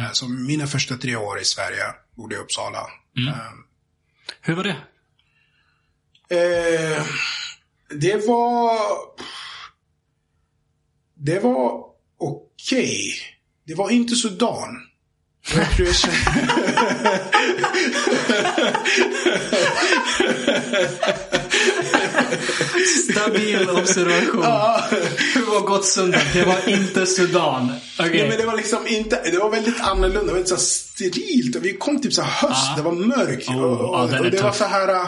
Eh, 0.00 0.12
så 0.12 0.28
mina 0.28 0.66
första 0.66 0.96
tre 0.96 1.16
år 1.16 1.40
i 1.40 1.44
Sverige 1.44 1.84
bodde 2.16 2.34
i 2.34 2.38
Uppsala. 2.38 2.78
Eh, 3.28 3.52
Hur 4.40 4.54
var 4.54 4.64
det? 4.64 4.76
Eh, 6.30 7.02
det 8.00 8.26
var... 8.26 8.78
Det 11.16 11.38
var 11.38 11.82
okej. 12.18 13.12
Det 13.66 13.74
var 13.74 13.90
inte 13.90 14.16
Sudan. 14.16 14.76
Jag 15.56 15.70
tror 15.76 15.86
jag 15.88 15.96
kände- 15.96 16.18
Stabil 23.12 23.68
observation. 23.70 24.42
Hur 25.34 25.46
var 25.50 25.60
Gottsunda? 25.60 26.18
Det 26.32 26.44
var 26.44 26.68
inte 26.68 27.06
Sudan. 27.06 27.72
Okej. 27.98 28.10
Nej, 28.12 28.28
men 28.28 28.38
det 28.38 28.44
var 28.46 28.56
liksom 28.56 28.86
inte, 28.86 29.30
det 29.30 29.38
var 29.38 29.50
väldigt 29.50 29.80
annorlunda, 29.80 30.20
det 30.20 30.26
var 30.26 30.32
väldigt 30.32 30.48
så 30.48 30.56
sterilt. 30.56 31.56
Vi 31.56 31.72
kom 31.76 32.00
typ 32.00 32.12
så 32.12 32.22
höst, 32.22 32.52
Ja. 32.70 32.74
det 32.76 32.82
var 32.82 32.92
mörkt. 32.92 33.48
Oh, 33.48 33.56
och, 33.62 33.84
ja, 33.84 34.02
och, 34.02 34.12
är 34.12 34.18
och 34.20 34.30
det 34.30 34.42
var 34.42 34.50
tuff. 34.50 34.58
så 34.58 34.64
här... 34.64 35.06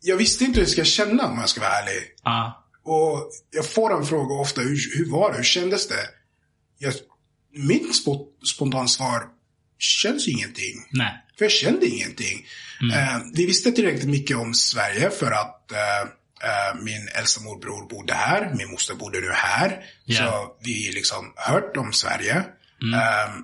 jag 0.00 0.16
visste 0.16 0.44
inte 0.44 0.56
hur 0.58 0.66
jag 0.66 0.72
ska 0.72 0.84
känna 0.84 1.26
om 1.26 1.38
jag 1.38 1.48
ska 1.48 1.60
vara 1.60 1.70
ärlig. 1.72 2.02
Ja. 2.24 2.64
Och 2.84 3.30
jag 3.50 3.70
får 3.70 3.96
en 3.96 4.06
fråga 4.06 4.34
ofta, 4.34 4.60
hur, 4.60 4.96
hur 4.98 5.10
var 5.10 5.30
det? 5.30 5.36
Hur 5.36 5.44
kändes 5.44 5.88
det? 5.88 6.08
Jag, 6.78 6.94
mitt 7.52 8.04
spo- 8.06 8.44
spontana 8.54 8.88
svar, 8.88 9.22
känns 9.78 10.28
ingenting. 10.28 10.74
Nej. 10.90 11.24
För 11.38 11.44
jag 11.44 11.52
kände 11.52 11.86
ingenting. 11.86 12.46
Eh, 12.94 13.18
vi 13.34 13.46
visste 13.46 13.72
tillräckligt 13.72 14.08
mycket 14.08 14.36
om 14.36 14.54
Sverige 14.54 15.10
för 15.10 15.30
att 15.32 15.72
eh, 15.72 16.00
eh, 16.42 16.82
min 16.82 17.08
äldsta 17.08 17.40
morbror 17.40 17.88
bodde 17.88 18.14
här, 18.14 18.54
min 18.54 18.70
moster 18.70 18.94
bodde 18.94 19.20
nu 19.20 19.30
här. 19.34 19.84
Ja. 20.04 20.16
Så 20.16 20.56
vi 20.64 20.90
liksom 20.94 21.32
hört 21.36 21.76
om 21.76 21.92
Sverige. 21.92 22.34
Eh, 22.94 23.34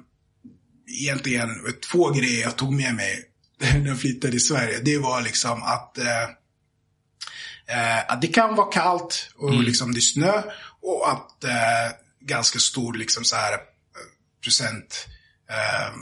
egentligen 1.02 1.48
två 1.92 2.10
grejer 2.10 2.42
jag 2.42 2.56
tog 2.56 2.72
med 2.72 2.94
mig 2.94 3.24
när 3.78 3.88
jag 3.88 4.00
flyttade 4.00 4.30
till 4.30 4.46
Sverige. 4.46 4.78
Det 4.78 4.98
var 4.98 5.22
liksom 5.22 5.62
att 5.62 5.98
eh, 5.98 6.22
eh, 7.66 8.12
att 8.12 8.20
det 8.20 8.26
kan 8.26 8.54
vara 8.54 8.72
kallt 8.72 9.30
och 9.36 9.62
liksom 9.62 9.92
det 9.92 9.98
är 9.98 10.00
snö 10.00 10.42
och 10.82 11.10
att 11.10 11.44
eh, 11.44 11.96
ganska 12.20 12.58
stor 12.58 12.94
liksom 12.94 13.24
så 13.24 13.36
här 13.36 13.58
procent, 14.42 15.06
eh, 15.50 15.94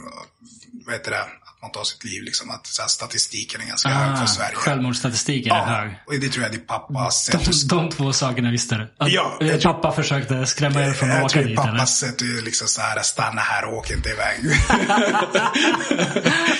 vad 0.85 0.95
heter 0.95 1.11
det, 1.11 1.25
man 1.63 1.71
tar 1.71 1.83
sitt 1.83 2.03
liv 2.03 2.23
liksom, 2.23 2.51
att 2.51 2.67
så 2.67 2.81
här, 2.81 2.89
statistiken 2.89 3.61
är 3.61 3.65
ganska 3.65 3.89
hög 3.89 4.17
för 4.17 4.23
Ah, 4.23 4.27
Sverige. 4.27 4.55
självmordsstatistiken 4.55 5.51
är 5.53 5.57
Ja, 5.57 5.63
hög. 5.65 5.99
och 6.07 6.13
det 6.13 6.29
tror 6.29 6.43
jag 6.43 6.51
din 6.51 6.65
pappa 6.65 6.99
har 6.99 7.09
sett. 7.09 7.69
De, 7.69 7.77
de 7.77 7.89
två 7.89 8.13
sakerna 8.13 8.51
visste 8.51 8.75
du? 8.75 8.93
Ja, 8.99 9.37
eh, 9.41 9.47
jag 9.47 9.61
tror- 9.61 9.73
pappa 9.73 9.91
försökte 9.91 10.45
skrämma 10.45 10.81
er 10.81 10.93
från 10.93 11.11
att 11.11 11.15
Jag 11.17 11.25
åka 11.25 11.41
dit 11.41 11.55
pappa 11.55 11.69
eller? 11.69 11.85
sett 11.85 12.19
det 12.19 12.25
liksom 12.41 12.67
så 12.67 12.81
här, 12.81 13.01
stanna 13.01 13.41
här 13.41 13.65
och 13.65 13.77
åk 13.77 13.91
inte 13.91 14.09
iväg. 14.09 14.39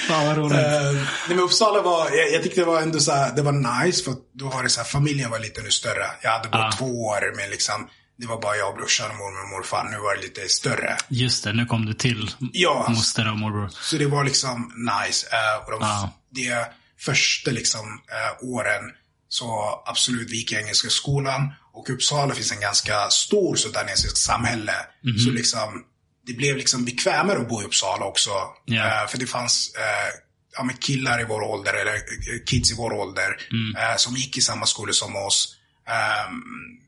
Fan 0.08 0.28
vad 0.28 0.38
roligt. 0.38 0.58
Eh, 0.58 0.92
nej, 0.94 1.06
men 1.28 1.40
Uppsala 1.40 1.82
var, 1.82 2.10
jag, 2.12 2.32
jag 2.34 2.44
tyckte 2.44 2.62
det 2.62 2.66
var 2.66 2.82
ändå 2.82 3.00
så 3.00 3.12
här, 3.12 3.32
det 3.36 3.42
var 3.42 3.84
nice 3.86 4.04
för 4.04 4.14
då 4.40 4.50
var 4.50 4.64
det 4.64 4.70
så 4.70 4.80
här, 4.82 4.88
familjen 4.88 5.32
var 5.32 5.40
lite 5.40 5.62
nu 5.62 5.72
större. 5.72 6.06
Jag 6.22 6.32
hade 6.32 6.50
bott 6.50 6.62
Ah. 6.62 6.72
två 6.78 6.86
år 7.06 7.34
men 7.38 7.50
liksom, 7.50 7.88
det 8.18 8.28
var 8.28 8.42
bara 8.42 8.56
jag 8.56 8.70
och 8.70 8.76
brorsan 8.78 9.12
och 9.12 9.18
mormor 9.18 9.44
och 9.44 9.50
morfar. 9.50 9.84
Nu 9.92 9.98
var 9.98 10.16
det 10.16 10.22
lite 10.22 10.48
större. 10.50 10.98
Just 11.10 11.44
det, 11.44 11.54
nu 11.54 11.66
kom 11.66 11.86
du 11.86 11.94
till 11.94 12.32
Ja. 12.54 12.86
moster 12.90 13.32
och 13.32 13.38
morbror. 13.38 13.70
Så 13.82 13.98
det 13.98 14.06
var 14.06 14.24
liksom 14.24 14.72
nice. 15.06 15.28
Uh, 15.28 15.66
och 15.66 15.72
de, 15.72 15.82
Ah. 15.86 16.10
Det 16.30 16.68
första 17.00 17.52
liksom 17.52 17.86
eh, 18.12 18.48
åren 18.50 18.82
så 19.30 19.82
absolut 19.86 20.30
vi 20.32 20.38
gick 20.38 20.52
i 20.52 20.56
engelska 20.56 20.90
skolan. 20.90 21.54
Och 21.74 21.90
Uppsala 21.90 22.34
finns 22.36 22.52
en 22.52 22.60
ganska 22.60 23.10
stor 23.10 23.56
sudanesiskt 23.56 24.18
samhälle. 24.18 24.74
Mhm. 25.04 25.18
Så 25.18 25.30
liksom, 25.32 25.84
det 26.28 26.34
blev 26.34 26.58
liksom 26.58 26.86
bekvämare 26.86 27.40
att 27.40 27.50
bo 27.50 27.62
i 27.62 27.66
Uppsala 27.66 28.06
också. 28.06 28.30
Ja. 28.66 29.02
Eh, 29.04 29.08
för 29.08 29.18
det 29.18 29.28
fanns 29.28 29.72
eh, 29.76 30.14
ja, 30.58 30.70
killar 30.80 31.22
i 31.22 31.24
vår 31.24 31.42
ålder, 31.42 31.74
eller 31.74 32.00
kids 32.46 32.72
i 32.72 32.76
vår 32.76 32.94
ålder, 32.94 33.38
Mm. 33.52 33.98
som 33.98 34.16
gick 34.16 34.38
i 34.38 34.42
samma 34.42 34.66
skola 34.66 34.94
som 34.94 35.16
oss. 35.16 35.56
Ehm, 35.88 36.44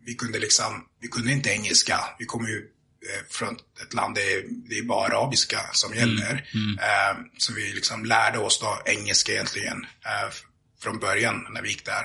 vi 0.05 0.15
kunde 0.15 0.39
liksom, 0.39 0.85
vi 1.01 1.07
kunde 1.07 1.31
inte 1.31 1.49
engelska. 1.49 1.99
Vi 2.19 2.25
kom 2.25 2.47
ju 2.47 2.57
eh, 2.57 3.25
från 3.29 3.57
ett 3.83 3.93
land 3.93 4.15
där 4.15 4.43
det 4.69 4.77
är 4.77 4.83
bara 4.83 5.17
arabiska 5.17 5.59
som 5.71 5.93
gäller. 5.93 6.49
Ehm, 6.81 7.23
så 7.37 7.53
vi 7.53 7.73
liksom 7.73 8.05
lärde 8.05 8.39
oss 8.39 8.59
då 8.59 8.81
engelska 8.85 9.31
egentligen 9.31 9.85
eh, 10.05 10.33
från 10.81 10.99
början 10.99 11.47
när 11.53 11.61
vi 11.61 11.69
gick 11.69 11.85
där. 11.85 12.03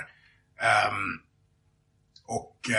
Ehm, 0.60 1.20
och 2.26 2.56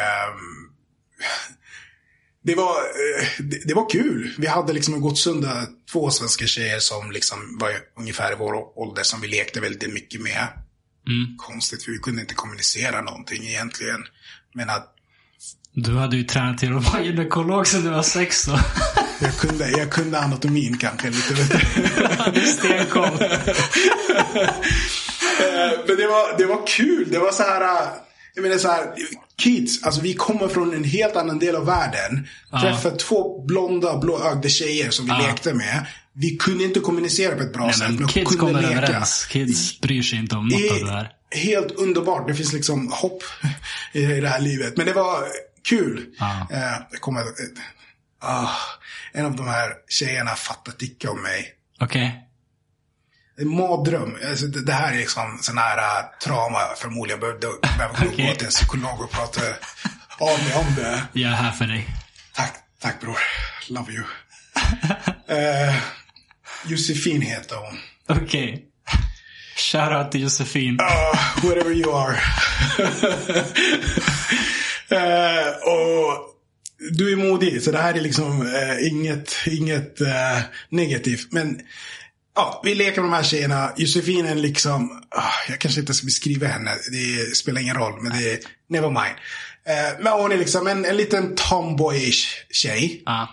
det 2.43 2.55
var, 2.55 2.78
eh, 2.78 3.28
det, 3.39 3.68
det 3.68 3.74
var 3.74 3.89
kul. 3.89 4.36
Vi 4.38 4.47
hade 4.47 4.74
liksom 4.74 4.93
en 4.93 5.01
Gottsunda, 5.01 5.68
två 5.91 6.12
svenska 6.12 6.45
tjejer 6.45 6.80
som 6.80 7.12
liksom 7.12 7.57
var 7.57 7.72
ungefär 7.97 8.32
i 8.32 8.36
vår 8.36 8.80
ålder 8.80 9.03
som 9.03 9.22
vi 9.22 9.28
lekte 9.28 9.59
väldigt 9.59 9.93
mycket 9.93 10.22
med. 10.22 10.47
Mm. 11.08 11.38
Konstigt, 11.38 11.84
för 11.84 11.91
vi 11.91 11.97
kunde 11.97 12.22
inte 12.22 12.34
kommunicera 12.34 13.02
någonting 13.02 13.47
egentligen. 13.47 14.04
Men 14.54 14.70
att, 14.70 14.88
Du 15.74 15.95
hade 15.97 16.18
ju 16.18 16.24
tränat 16.24 16.58
till 16.58 16.78
att 16.78 16.93
vara 16.93 17.04
gynekolog 17.04 17.68
sedan 17.68 17.84
du 17.84 17.89
var 17.89 18.04
sex 18.04 18.41
så. 18.41 18.60
Jag 19.24 19.38
kunde, 19.38 19.70
jag 19.70 19.91
kunde 19.91 20.20
anatomin 20.20 20.78
kanske 20.78 21.10
lite. 21.10 21.36
Stenkoll. 22.54 23.22
Eh, 25.39 25.72
Men 25.88 25.97
det 25.97 26.08
var, 26.08 26.38
det 26.38 26.45
var 26.45 26.68
kul. 26.68 27.08
Det 27.12 27.20
var 27.20 27.32
så 27.32 27.43
här. 27.43 27.62
eh, 27.62 27.89
Jag 28.36 28.41
menar 28.41 28.58
så 28.58 28.68
här. 28.68 28.86
Kids, 29.38 29.84
alltså 29.84 30.02
vi 30.02 30.14
kommer 30.14 30.47
från 30.47 30.74
en 30.74 30.84
helt 30.84 31.16
annan 31.16 31.39
del 31.39 31.56
av 31.56 31.66
världen. 31.66 32.28
Träffade 32.62 32.95
två 32.95 33.45
blonda, 33.45 33.97
blåögda 33.97 34.49
tjejer 34.49 34.89
som 34.91 35.06
vi 35.06 35.12
lekte 35.12 35.54
med. 35.54 35.86
Vi 36.22 36.38
kunde 36.38 36.63
inte 36.63 36.80
kommunicera 36.80 37.36
på 37.36 37.43
ett 37.43 37.53
bra 37.53 37.65
Nej, 37.65 37.74
sätt. 37.74 37.89
men 37.99 38.07
kids 38.07 38.30
kunde 38.30 38.53
kommer 38.53 38.61
leka. 38.61 38.82
överens. 38.82 39.26
Kids 39.26 39.82
bryr 39.82 40.01
sig 40.01 40.19
inte 40.19 40.36
om 40.36 40.49
Det 40.49 40.55
något 40.55 40.82
av 40.82 40.88
det 40.88 40.91
här. 40.93 41.11
är 41.30 41.38
helt 41.39 41.72
underbart. 41.72 42.28
Det 42.28 42.36
finns 42.36 42.53
liksom 42.53 42.91
hopp 42.91 43.24
i 43.93 44.05
det 44.05 44.28
här 44.30 44.39
livet. 44.39 44.78
Men 44.78 44.86
det 44.86 44.93
var 44.93 45.24
kul. 45.63 46.05
Ja. 46.19 46.47
Eh, 46.51 46.74
ah, 48.19 48.49
en 49.13 49.26
av 49.26 49.36
de 49.36 49.47
här 49.47 49.74
tjejerna 49.89 50.36
fattat 50.36 50.82
icke 50.82 51.07
om 51.07 51.22
mig. 51.22 51.53
Okej. 51.80 52.28
En 53.39 53.49
mardröm. 53.55 54.17
Alltså, 54.30 54.45
det, 54.45 54.74
här 54.74 54.93
är 54.93 54.97
liksom 54.97 55.39
sån 55.41 55.57
här 55.57 55.78
uh, 55.78 56.09
trauma 56.24 56.59
förmodligen. 56.78 57.22
Jag 57.22 57.39
behövde, 57.39 57.67
behövde 57.78 58.13
Okej. 58.13 58.28
gå 58.28 58.36
till 58.36 58.45
en 58.45 58.51
psykolog 58.51 59.01
och 59.01 59.11
prata 59.11 59.41
av 60.19 60.39
mig 60.43 60.55
om 60.55 60.76
det. 60.76 61.03
Jag 61.13 61.32
är 61.32 61.36
här 61.36 61.51
för 61.51 61.65
dig. 61.65 61.88
Tack, 62.34 62.53
tack 62.82 63.01
bror. 63.01 63.17
Love 63.69 63.91
you. 63.93 64.03
uh, 64.03 65.76
Josefin 66.66 67.22
heter 67.22 67.55
hon. 67.55 67.80
Okej. 68.18 68.66
Shoutout 69.55 70.12
till 70.12 70.22
Josefin. 70.22 70.80
Uh, 70.80 71.47
whatever 71.49 71.72
you 71.72 71.95
are. 71.95 72.18
Eh, 74.91 75.47
och 75.47 76.36
du 76.91 77.12
är 77.12 77.16
modig, 77.16 77.64
så 77.64 77.72
det 77.72 77.78
här 77.78 77.93
är 77.93 78.01
liksom 78.01 78.41
eh, 78.41 78.88
inget, 78.88 79.36
inget 79.47 80.01
eh, 80.01 80.39
negativt. 80.70 81.28
Men 81.32 81.59
ja, 82.36 82.62
vi 82.64 82.76
leker 82.76 83.01
med 83.01 83.12
de 83.12 83.16
här 83.16 83.24
tjejerna. 83.24 83.74
Josefin 83.78 84.26
är 84.26 84.36
liksom, 84.36 85.03
ah, 85.09 85.49
jag 85.49 85.59
kanske 85.59 85.80
inte 85.80 85.93
ska 85.93 86.05
beskriva 86.05 86.47
henne, 86.47 86.72
det 86.91 87.36
spelar 87.36 87.62
ingen 87.62 87.76
roll, 87.76 88.01
men 88.01 88.12
det 88.20 88.34
är 88.34 88.39
never 88.70 88.89
mind. 88.89 89.16
Men 89.99 90.14
hon 90.14 90.32
är 90.32 90.38
liksom 90.38 90.68
en, 90.68 90.86
en 90.86 90.97
liten 90.97 91.36
tomboyish 91.36 92.45
tjej. 92.49 93.03
Ja. 93.05 93.30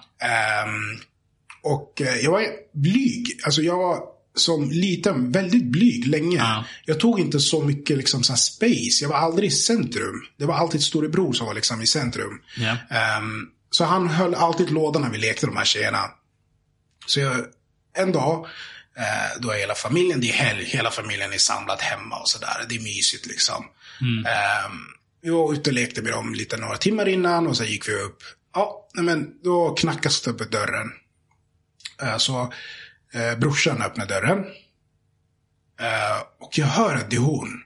Och 1.75 2.01
eh, 2.01 2.17
jag 2.17 2.31
var 2.31 2.45
blyg. 2.73 3.41
Alltså 3.45 3.63
jag 3.63 3.79
var 3.79 4.01
som 4.35 4.71
liten 4.71 5.33
väldigt 5.33 5.65
blyg 5.65 6.07
länge. 6.07 6.37
Ja. 6.37 6.65
Jag 6.85 7.01
tog 7.01 7.21
inte 7.21 7.41
så 7.41 7.63
mycket 7.63 7.97
liksom 7.97 8.23
så 8.23 8.37
space. 8.37 8.99
Jag 9.03 9.09
var 9.09 9.17
aldrig 9.17 9.49
i 9.49 9.51
centrum. 9.51 10.23
Det 10.39 10.47
var 10.47 10.55
alltid 10.55 10.83
storebror 10.83 11.33
som 11.33 11.47
var 11.47 11.55
liksom 11.55 11.83
i 11.83 11.87
centrum. 11.87 12.41
Ja. 12.57 12.77
Ehm, 12.97 13.47
så 13.71 13.85
han 13.85 14.09
höll 14.09 14.35
alltid 14.35 14.71
lådan 14.71 15.03
när 15.03 15.11
vi 15.11 15.19
lekte 15.19 15.47
de 15.47 15.57
här 15.57 15.65
tjejerna. 15.65 16.11
Så 17.07 17.21
jag, 17.21 17.37
en 17.97 18.13
dag, 18.13 18.47
eh, 18.97 19.41
då 19.41 19.51
är 19.51 19.59
hela 19.59 19.75
familjen, 19.75 20.21
det 20.21 20.31
är 20.31 20.33
helg, 20.33 20.65
hela 20.65 20.91
familjen 20.91 21.33
är 21.33 21.39
samlad 21.39 21.79
hemma 21.81 22.17
och 22.17 22.29
sådär. 22.29 22.67
Det 22.69 22.77
är 22.77 22.81
mysigt 22.81 23.27
liksom. 23.27 23.65
Ehm, 24.27 24.79
vi 25.23 25.31
var 25.31 25.53
ute 25.53 25.71
och 25.71 25.75
lekte 25.75 26.03
med 26.03 26.13
dem 26.13 26.35
lite 26.35 26.57
några 26.57 26.77
timmar 26.77 27.09
innan 27.09 27.47
och 27.47 27.57
sen 27.57 27.67
gick 27.67 27.89
vi 27.89 27.93
upp. 27.93 28.23
Ja, 28.55 28.89
men 28.95 29.43
då 29.45 29.75
knackas 29.75 30.21
det 30.21 30.33
på 30.33 30.45
dörren. 30.45 30.89
Eh, 32.03 32.17
så 32.17 32.53
eh, 33.13 33.39
brorsan 33.39 33.83
öppnar 33.83 34.07
dörren. 34.07 34.39
Eh, 35.81 36.23
och 36.41 36.59
jag 36.59 36.67
hör 36.67 36.95
att 36.95 37.11
det 37.11 37.17
är 37.17 37.21
hon. 37.21 37.63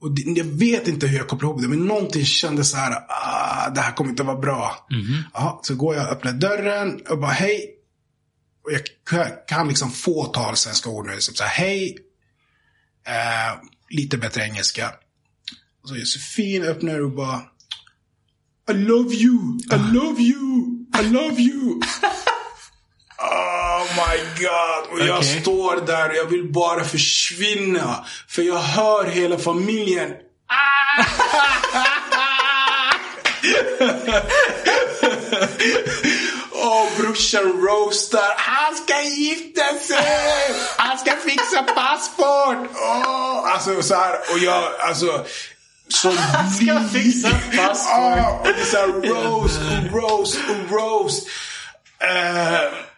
Och 0.00 0.10
det, 0.14 0.22
jag 0.22 0.44
vet 0.44 0.88
inte 0.88 1.06
hur 1.06 1.18
jag 1.18 1.28
kopplar 1.28 1.48
ihop 1.48 1.62
det, 1.62 1.68
men 1.68 1.86
någonting 1.86 2.24
kändes 2.24 2.70
så 2.70 2.76
här, 2.76 3.04
ah, 3.08 3.70
det 3.70 3.80
här 3.80 3.92
kommer 3.92 4.10
inte 4.10 4.22
vara 4.22 4.36
bra. 4.38 4.86
Ja, 5.34 5.60
så 5.62 5.74
går 5.74 5.94
jag 5.96 6.06
och 6.06 6.12
öppnar 6.12 6.32
dörren 6.32 7.00
och 7.10 7.18
bara 7.18 7.30
hej. 7.30 7.74
Och 8.64 8.72
jag 8.72 8.80
kan- 9.48 9.68
liksom 9.68 9.90
fåtal 9.90 10.56
svenska 10.56 10.90
ord 10.90 11.06
nu. 11.06 11.20
Så 11.20 11.32
så 11.32 11.44
här, 11.44 11.64
hej. 11.64 11.98
Eh, 13.06 13.60
lite 13.88 14.16
bättre 14.18 14.42
engelska. 14.44 14.92
Och 15.82 15.88
så 15.88 15.96
Josefin 15.96 16.62
öppnar 16.64 17.00
och 17.00 17.10
bara 17.10 17.42
I 18.70 18.72
love 18.72 19.14
you, 19.14 19.58
I 19.72 19.92
love 19.92 20.22
you, 20.22 20.66
I 21.00 21.08
love 21.08 21.42
you. 21.42 21.80
Oh 23.20 23.82
my 23.96 24.18
god. 24.44 24.92
Och 24.92 25.06
jag 25.06 25.18
Okej. 25.18 25.40
står 25.40 25.86
där 25.86 26.08
och 26.08 26.16
jag 26.16 26.24
vill 26.24 26.52
bara 26.52 26.84
försvinna. 26.84 28.04
För 28.28 28.42
jag 28.42 28.58
hör 28.58 29.04
hela 29.04 29.38
familjen. 29.38 30.10
Och 36.52 36.88
brorsan 36.98 37.42
roastar. 37.42 38.34
Han 38.36 38.74
ska 38.74 39.02
gifta 39.02 39.78
sig! 39.78 40.54
Han 40.76 40.98
ska 40.98 41.16
fixa 41.16 41.62
passport! 41.62 42.70
Åh, 42.74 43.52
alltså 43.52 43.82
så 43.82 43.94
här, 43.94 44.18
och 44.32 44.38
jag, 44.38 44.64
alltså. 44.80 45.24
Som 45.88 46.16
Han 46.16 46.50
ska 46.50 46.80
fixa 46.92 47.30
passport. 47.30 48.16
Ja, 48.16 48.40
och 48.40 48.46
det 48.46 48.60
är 48.60 48.64
så 48.64 48.76
här 48.76 48.86
roast 48.86 49.60
roast 49.92 50.38
roast. 50.70 51.28
Eh, 51.98 52.89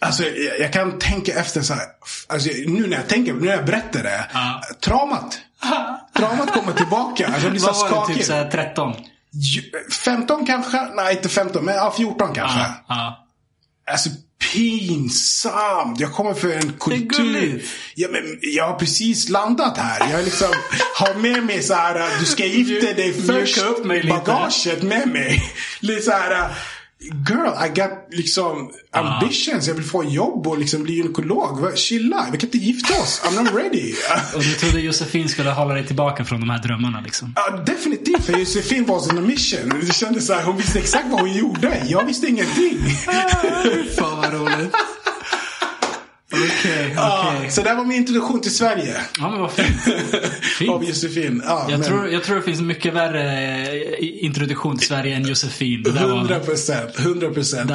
alltså 0.00 0.24
jag, 0.24 0.60
jag 0.60 0.72
kan 0.72 0.98
tänka 0.98 1.32
efter 1.40 1.60
så 1.62 1.74
här. 1.74 1.84
Alltså, 2.28 2.48
nu 2.66 2.86
när 2.86 2.96
jag 2.96 3.08
tänker, 3.08 3.32
nu 3.32 3.40
när 3.40 3.52
jag 3.56 3.64
berättar 3.66 4.02
det. 4.02 4.24
Ja. 4.32 4.62
Traumat. 4.80 5.38
Traumat 6.16 6.52
kommer 6.52 6.72
tillbaka. 6.72 7.26
Alltså, 7.26 7.42
jag 7.42 7.50
blir 7.50 7.60
så 7.60 7.66
Vad 7.66 7.76
var 7.80 7.88
det? 7.88 7.94
skakig. 7.96 8.16
Typ 8.16 8.24
såhär 8.26 8.50
13? 8.50 8.94
Ju- 9.32 9.70
15 10.04 10.46
kanske? 10.46 10.82
Nej, 10.94 11.16
inte 11.16 11.28
15, 11.28 11.64
men 11.64 11.74
ja, 11.74 11.94
14 11.96 12.34
kanske. 12.34 12.58
Ja. 12.58 12.74
ja. 12.88 13.26
Alltså 13.92 14.10
pinsamt. 14.52 16.00
Jag 16.00 16.12
kommer 16.12 16.34
för 16.34 16.52
en 16.52 16.72
kultur. 16.72 17.62
Ja, 17.94 18.08
men 18.12 18.38
jag 18.42 18.68
har 18.68 18.74
precis 18.78 19.28
landat 19.28 19.78
här. 19.78 20.10
Jag 20.12 20.24
liksom 20.24 20.48
har 20.96 21.14
med 21.14 21.44
mig 21.44 21.62
så 21.62 21.74
här. 21.74 22.18
Du 22.20 22.24
ska 22.26 22.44
gifta 22.44 22.92
dig 22.92 23.12
Mjuka 23.12 23.32
först. 23.32 23.58
upp 23.58 23.84
mig 23.84 24.02
lite. 24.02 24.16
Bagaget 24.16 24.82
med 24.82 25.08
mig. 25.08 25.42
Lite 25.80 26.02
så 26.02 26.10
här. 26.10 26.50
Girl, 27.02 27.52
I 27.66 27.68
got 27.68 27.90
liksom 28.10 28.70
ambitions. 28.90 29.68
Jag 29.68 29.74
vill 29.74 29.84
få 29.84 30.04
jobb 30.04 30.46
och 30.46 30.58
liksom 30.58 30.82
bli 30.82 30.92
gynekolog. 30.94 31.78
Chilla, 31.78 32.26
vi 32.32 32.38
kan 32.38 32.46
inte 32.46 32.58
gifta 32.58 33.02
oss. 33.02 33.22
I'm 33.24 33.42
not 33.42 33.54
ready. 33.54 33.94
Och 34.34 34.42
du 34.42 34.54
trodde 34.54 34.80
Josefin 34.80 35.28
skulle 35.28 35.50
hålla 35.50 35.74
dig 35.74 35.86
tillbaka 35.86 36.24
från 36.24 36.40
de 36.40 36.50
här 36.50 36.62
drömmarna 36.62 37.00
liksom? 37.00 37.32
Ja, 37.36 37.56
definitivt. 37.56 38.24
För 38.24 38.38
Josefin 38.38 38.86
was 38.86 39.12
on 39.12 39.18
a 39.18 39.20
mission. 39.20 39.72
Det 39.86 39.94
kändes 39.94 40.26
så 40.26 40.32
här, 40.34 40.44
hon 40.44 40.56
visste 40.56 40.78
exakt 40.78 41.06
vad 41.10 41.20
hon 41.20 41.32
gjorde. 41.32 41.82
Jag 41.88 42.04
visste 42.04 42.26
ingenting. 42.26 42.78
Fan 43.98 44.16
vad 44.16 44.32
roligt. 44.32 44.74
Okej, 46.32 46.92
Ja, 46.96 47.34
okej. 47.36 47.50
så 47.50 47.62
det 47.62 47.74
var 47.74 47.84
min 47.84 47.96
introduktion 47.96 48.40
till 48.40 48.54
Sverige. 48.54 48.96
Ja 49.18 49.30
men 49.30 49.40
vad 49.40 49.52
fint. 49.52 49.76
Av. 50.70 50.84
Josefin. 50.84 51.42
Ja, 51.46 51.66
Jag 51.70 51.78
men 51.80 51.88
tror, 51.88 52.08
jag 52.08 52.24
tror 52.24 52.36
det 52.36 52.42
finns 52.42 52.60
mycket 52.60 52.94
värre 52.94 53.22
eh, 53.62 54.24
introduktion 54.24 54.78
till 54.78 54.86
Sverige 54.86 55.16
än 55.16 55.22
Josefin. 55.28 55.82
Det 55.82 55.90
där 55.90 56.00
100 56.08 56.38
var, 56.38 56.44
procent. 56.44 56.98
100 56.98 57.30
procent. 57.30 57.70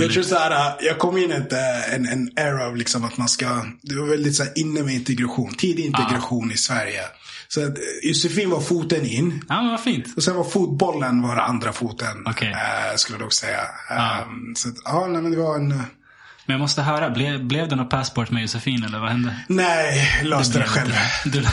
Jag 0.00 0.12
tror 0.12 0.22
så 0.22 0.34
här, 0.38 0.74
jag 0.80 0.98
kom 0.98 1.16
in 1.18 1.30
i 1.30 1.34
eh, 1.34 1.94
en, 1.94 2.06
en 2.06 2.30
era 2.36 2.66
av 2.66 2.76
liksom 2.76 3.04
att 3.04 3.16
man 3.16 3.28
ska, 3.28 3.46
det 3.82 3.94
var 3.94 4.06
väldigt 4.06 4.36
så 4.36 4.42
här 4.42 4.52
inne 4.56 4.82
med 4.82 4.94
integration. 4.94 5.54
Tidig 5.54 5.84
integration 5.84 6.52
i 6.52 6.56
Sverige. 6.56 7.00
Så 7.48 7.60
att 7.62 7.68
eh, 7.68 7.74
Josefin 8.02 8.50
var 8.50 8.60
foten 8.60 9.06
in. 9.06 9.44
ja 9.48 9.62
men 9.62 9.70
vad 9.70 9.80
fint. 9.80 10.06
Och 10.16 10.22
sen 10.22 10.36
var 10.36 10.44
fotbollen 10.44 11.22
var 11.22 11.36
andra 11.36 11.72
foten. 11.72 12.26
Eh, 12.26 12.96
skulle 12.96 13.18
jag 13.18 13.26
dock 13.26 13.32
säga. 13.32 13.60
Ja. 13.88 13.96
Ehm, 14.22 14.54
så 14.54 14.68
att, 14.68 14.74
ja, 14.84 15.06
nej, 15.06 15.22
men 15.22 15.30
det 15.30 15.38
var 15.38 15.56
en... 15.56 15.82
Men 16.46 16.54
jag 16.54 16.60
måste 16.60 16.82
höra, 16.82 17.10
blev, 17.10 17.44
blev 17.44 17.68
det 17.68 17.76
något 17.76 17.90
passport 17.90 18.30
med 18.30 18.42
Josefin 18.42 18.84
eller 18.84 18.98
vad 18.98 19.10
hände? 19.10 19.36
Nej, 19.48 20.20
löste 20.24 20.58
det 20.58 20.64
själv. 20.64 20.92
Du... 21.24 21.42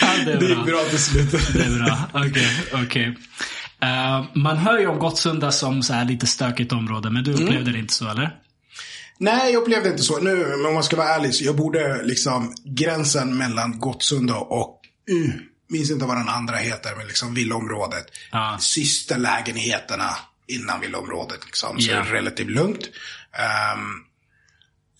ja, 0.00 0.08
det 0.24 0.36
Det 0.36 0.46
gick 0.46 0.64
bra. 0.66 0.84
till 0.90 0.98
slut. 1.02 1.30
Det 1.52 1.62
är 1.64 1.78
bra. 1.84 1.98
Okej, 2.12 2.50
okej. 2.84 3.16
Eh, 3.82 4.24
man 4.34 4.56
hör 4.56 4.78
ju 4.78 4.86
om 4.86 4.98
Gottsunda 4.98 5.52
som 5.52 5.82
så 5.82 5.92
här 5.92 6.04
lite 6.04 6.26
stökigt 6.26 6.72
område, 6.72 7.10
men 7.10 7.24
du 7.24 7.30
Mm. 7.32 7.44
upplevde 7.44 7.72
det 7.72 7.78
inte 7.78 7.94
så 7.94 8.08
eller? 8.10 8.30
Nej, 9.18 9.52
jag 9.52 9.62
upplevde 9.62 9.88
inte 9.88 10.02
så. 10.02 10.18
Nu, 10.20 10.36
men 10.56 10.66
om 10.66 10.74
man 10.74 10.82
ska 10.84 10.96
vara 10.96 11.08
ärlig, 11.08 11.34
så 11.34 11.44
jag 11.44 11.56
borde 11.56 12.02
liksom 12.02 12.54
gränsen 12.64 13.36
mellan 13.36 13.78
Gottsunda 13.78 14.34
och, 14.34 14.80
mm, 15.10 15.38
minns 15.70 15.90
inte 15.90 16.04
vad 16.04 16.16
den 16.16 16.28
andra 16.28 16.56
heter, 16.56 16.90
men 16.96 17.06
liksom 17.06 17.34
villaområdet. 17.34 18.06
Ja. 18.32 18.56
Sista 18.60 19.16
lägenheterna 19.16 20.10
innan 20.48 20.80
villaområdet 20.80 21.44
liksom. 21.44 21.80
Så 21.80 21.92
är 21.92 21.96
det 21.96 22.12
relativt 22.12 22.50
lugnt. 22.50 22.90
Um, 23.74 24.04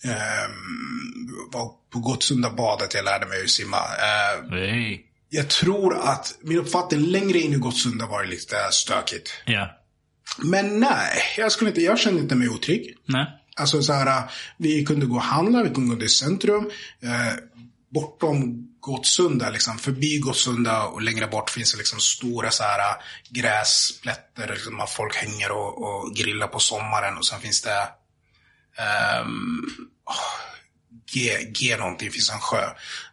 um, 0.03 1.49
var 1.51 1.71
på 1.93 1.99
Gottsunda 1.99 2.49
badet, 2.49 2.93
jag 2.93 3.05
lärde 3.05 3.25
mig 3.25 3.43
att 3.43 3.49
simma. 3.49 3.77
Uh, 3.77 4.49
Nej. 4.49 5.05
jag 5.29 5.49
tror 5.49 5.97
att 5.97 6.37
min 6.41 6.57
uppfattning 6.57 7.01
längre 7.01 7.39
in 7.39 7.53
i 7.53 7.57
Gottsunda 7.57 8.05
var 8.05 8.23
det 8.23 8.29
lite 8.29 8.55
stökigt. 8.71 9.33
Ja. 9.45 9.69
Men 10.37 10.79
nej, 10.79 11.21
jag 11.37 11.51
skulle 11.51 11.69
inte, 11.69 11.81
jag 11.81 11.99
kände 11.99 12.21
inte 12.21 12.35
mig 12.35 12.49
otrygg. 12.49 12.97
Nej. 13.05 13.27
Alltså 13.55 13.81
så 13.81 13.93
här, 13.93 14.23
vi 14.57 14.85
kunde 14.85 15.05
gå 15.05 15.15
och 15.15 15.21
handla, 15.21 15.63
vi 15.63 15.69
kunde 15.69 15.95
gå 15.95 15.99
till 15.99 16.09
centrum. 16.09 16.71
Eh, 17.01 17.33
bortom 17.89 18.66
Gottsunda, 18.87 19.49
liksom 19.49 19.77
förbi 19.77 20.19
Gottsunda 20.19 20.83
och 20.83 21.01
längre 21.01 21.27
bort 21.27 21.49
finns 21.49 21.71
det 21.71 21.77
liksom 21.77 21.99
stora 21.99 22.51
så 22.51 22.63
här 22.63 22.95
gräsplätter, 23.29 24.47
liksom, 24.53 24.77
där 24.77 24.85
folk 24.85 25.15
hänger 25.15 25.51
och, 25.51 25.83
och 25.83 26.15
grillar 26.15 26.47
på 26.47 26.59
sommaren 26.59 27.17
och 27.17 27.25
sen 27.25 27.41
finns 27.41 27.61
det 27.61 27.89
um, 29.21 29.89
G, 31.13 31.37
G 31.59 31.77
någonting, 31.77 32.11
finns 32.11 32.29
en 32.31 32.39
sjö 32.39 32.69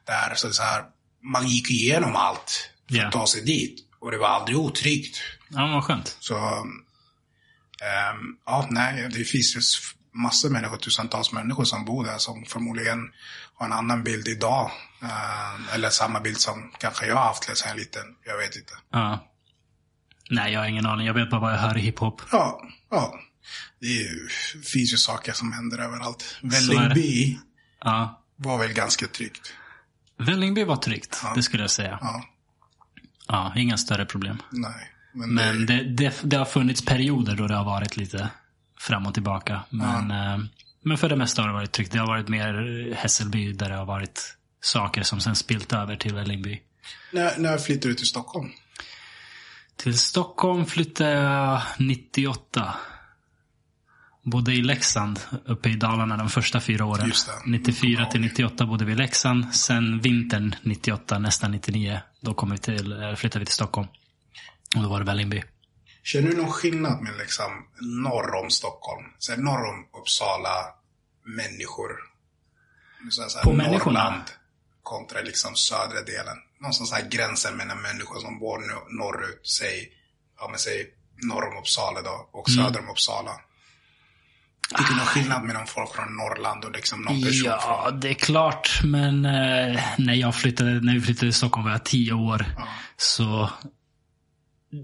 där. 0.06 0.34
Så 0.34 0.52
så 0.52 0.62
här, 0.62 0.84
man 1.22 1.48
gick 1.48 1.70
igenom 1.70 2.16
allt 2.16 2.70
för 2.88 2.96
Ja. 2.96 3.06
att 3.06 3.12
ta 3.12 3.26
sig 3.26 3.44
dit 3.44 3.80
och 4.00 4.10
det 4.10 4.18
var 4.18 4.28
aldrig 4.28 4.58
otryggt. 4.58 5.16
Ja, 5.48 5.66
vad 5.66 5.84
skönt. 5.84 6.16
Så, 6.20 6.36
ehm, 6.36 8.36
ja, 8.46 8.66
nej, 8.70 9.08
det 9.14 9.24
finns 9.24 9.56
ju 9.56 9.60
massor 10.12 10.48
av 10.48 10.52
människor, 10.52 10.76
tusentals 10.76 11.32
människor 11.32 11.64
som 11.64 11.84
bor 11.84 12.04
där 12.04 12.18
som 12.18 12.44
förmodligen 12.44 12.98
har 13.54 13.66
en 13.66 13.72
annan 13.72 14.04
bild 14.04 14.28
idag. 14.28 14.70
Eh, 15.02 15.74
eller 15.74 15.90
samma 15.90 16.20
bild 16.20 16.36
som 16.36 16.72
kanske 16.78 17.06
jag 17.06 17.16
har 17.16 17.24
haft 17.24 17.44
sedan 17.44 17.68
jag 17.68 17.76
liten. 17.76 18.02
Jag 18.26 18.38
vet 18.38 18.56
inte. 18.56 18.72
Ja. 18.92 19.30
Nej, 20.30 20.52
jag 20.52 20.60
har 20.60 20.66
ingen 20.66 20.86
aning. 20.86 21.06
Jag 21.06 21.14
vet 21.14 21.30
bara 21.30 21.40
vad 21.40 21.52
jag 21.52 21.58
hör 21.58 21.76
i 21.76 21.80
hiphop. 21.80 22.22
Ja, 22.32 22.60
ja. 22.90 23.14
Det 23.80 23.86
ju, 23.86 24.28
finns 24.64 24.92
ju 24.92 24.96
saker 24.96 25.32
som 25.32 25.52
händer 25.52 25.78
överallt. 25.78 26.36
Vällingby 26.42 27.38
Ja. 27.84 28.22
var 28.36 28.58
väl 28.58 28.72
ganska 28.72 29.06
tryggt. 29.06 29.52
Vällingby 30.18 30.64
var 30.64 30.76
tryggt, 30.76 31.22
det 31.34 31.42
skulle 31.42 31.62
jag 31.62 31.70
säga. 31.70 31.98
Ja, 32.00 32.24
Ja, 33.28 33.52
inga 33.56 33.76
större 33.76 34.06
problem. 34.06 34.42
nej. 34.50 34.90
Men, 35.14 35.34
Men 35.34 35.66
det, 35.66 35.76
det, 35.84 35.84
det, 35.84 36.14
det 36.22 36.36
har 36.36 36.44
funnits 36.44 36.84
perioder 36.84 37.36
då 37.36 37.46
det 37.46 37.54
har 37.54 37.64
varit 37.64 37.96
lite 37.96 38.28
fram 38.78 39.06
och 39.06 39.14
tillbaka. 39.14 39.60
Men, 39.70 40.10
eh, 40.10 40.38
men 40.84 40.98
för 40.98 41.08
det 41.08 41.16
mesta 41.16 41.42
har 41.42 41.48
det 41.48 41.54
varit 41.54 41.72
tryggt. 41.72 41.92
Det 41.92 41.98
har 41.98 42.06
varit 42.06 42.28
mer 42.28 42.94
Hässelby 42.94 43.52
där 43.52 43.68
det 43.68 43.76
har 43.76 43.86
varit 43.86 44.36
saker 44.60 45.02
som 45.02 45.20
sen 45.20 45.36
spilt 45.36 45.72
över 45.72 45.96
till 45.96 46.14
Vällingby. 46.14 46.60
när, 47.12 47.38
när 47.38 47.58
flyttade 47.58 47.88
du 47.88 47.94
till 47.94 48.06
Stockholm? 48.06 48.50
Till 49.76 49.98
Stockholm 49.98 50.66
flyttade 50.66 51.10
jag 51.10 51.62
98. 51.78 52.74
Bodde 54.22 54.52
i 54.52 54.62
Leksand 54.62 55.20
uppe 55.44 55.68
i 55.68 55.76
Dalarna 55.76 56.16
de 56.16 56.28
första 56.28 56.60
fyra 56.60 56.84
åren. 56.84 57.08
Just 57.08 57.26
det. 57.26 57.50
94 57.50 58.06
till 58.06 58.20
98 58.20 58.66
bodde 58.66 58.84
vi 58.84 58.92
i 58.92 58.96
Leksand. 58.96 59.54
Sen 59.54 60.00
vintern 60.00 60.54
98, 60.62 61.18
nästan 61.18 61.50
99, 61.50 62.00
då 62.20 62.34
kom 62.34 62.50
vi 62.50 62.58
till, 62.58 62.92
eh, 63.02 63.14
flyttade 63.14 63.40
vi 63.40 63.46
till 63.46 63.54
Stockholm. 63.54 63.88
Och 64.76 64.82
då 64.82 64.88
var 64.88 64.98
det 64.98 65.04
Vällingby. 65.04 65.42
Känner 66.04 66.30
du 66.30 66.36
någon 66.36 66.52
skillnad 66.52 67.00
med 67.02 67.16
liksom 67.16 67.50
norr 67.80 68.34
om 68.44 68.50
Stockholm? 68.50 69.04
Så 69.18 69.32
här, 69.32 69.38
norr 69.38 69.64
om 69.72 70.00
Uppsala, 70.00 70.56
människor? 71.24 71.90
Så 73.10 73.22
här, 73.22 73.28
så 73.28 73.38
här, 73.38 73.44
På 73.44 73.52
människorna? 73.52 74.00
Norrland 74.04 74.22
kontra 74.82 75.20
liksom 75.20 75.54
södra 75.56 76.00
delen. 76.02 76.36
Någonstans 76.60 76.92
här 76.92 77.08
gränsen 77.10 77.56
mellan 77.56 77.82
människor 77.82 78.20
som 78.20 78.38
bor 78.38 78.58
nor- 78.58 78.88
norrut, 78.98 79.40
säg, 79.58 79.88
ja 80.40 80.48
men 80.48 80.58
säg 80.58 80.86
norr 81.22 81.48
om 81.52 81.58
Uppsala 81.58 82.02
då, 82.02 82.28
och 82.32 82.48
Mm. 82.48 82.64
söder 82.64 82.80
om 82.80 82.88
Uppsala. 82.90 83.32
Tycker 84.68 84.90
du 84.92 84.96
någon 84.96 85.06
skillnad 85.06 85.42
mellan 85.42 85.66
folk 85.66 85.94
från 85.94 86.16
Norrland 86.16 86.64
och 86.64 86.72
liksom 86.72 87.02
någon 87.02 87.22
person 87.22 87.42
Ja, 87.44 87.84
från... 87.90 88.00
det 88.00 88.08
är 88.08 88.14
klart. 88.14 88.80
Men 88.84 89.24
eh, 89.24 89.80
när, 89.98 90.14
jag 90.14 90.34
flyttade, 90.34 90.70
när 90.70 90.94
vi 90.94 91.00
flyttade 91.00 91.26
till 91.26 91.34
Stockholm 91.34 91.64
var 91.64 91.72
jag 91.72 91.84
tio 91.84 92.12
år. 92.12 92.46
Ja. 92.58 92.68
Så 92.96 93.50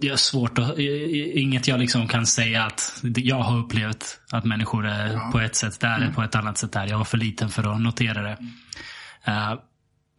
det 0.00 0.08
är 0.08 0.16
svårt 0.16 0.58
att, 0.58 0.78
inget 0.78 1.68
jag 1.68 1.80
liksom 1.80 2.08
kan 2.08 2.26
säga 2.26 2.64
att 2.64 3.02
jag 3.02 3.36
har 3.42 3.58
upplevt 3.58 4.20
att 4.32 4.44
människor 4.44 4.86
är 4.86 5.30
på 5.32 5.40
ett 5.40 5.56
sätt 5.56 5.80
där, 5.80 5.96
Mm. 5.96 6.14
på 6.14 6.22
ett 6.22 6.34
annat 6.34 6.58
sätt 6.58 6.72
där. 6.72 6.86
Jag 6.86 6.98
var 6.98 7.04
för 7.04 7.18
liten 7.18 7.48
för 7.50 7.72
att 7.74 7.80
notera 7.80 8.22
det. 8.22 8.36
Eh, 9.24 9.54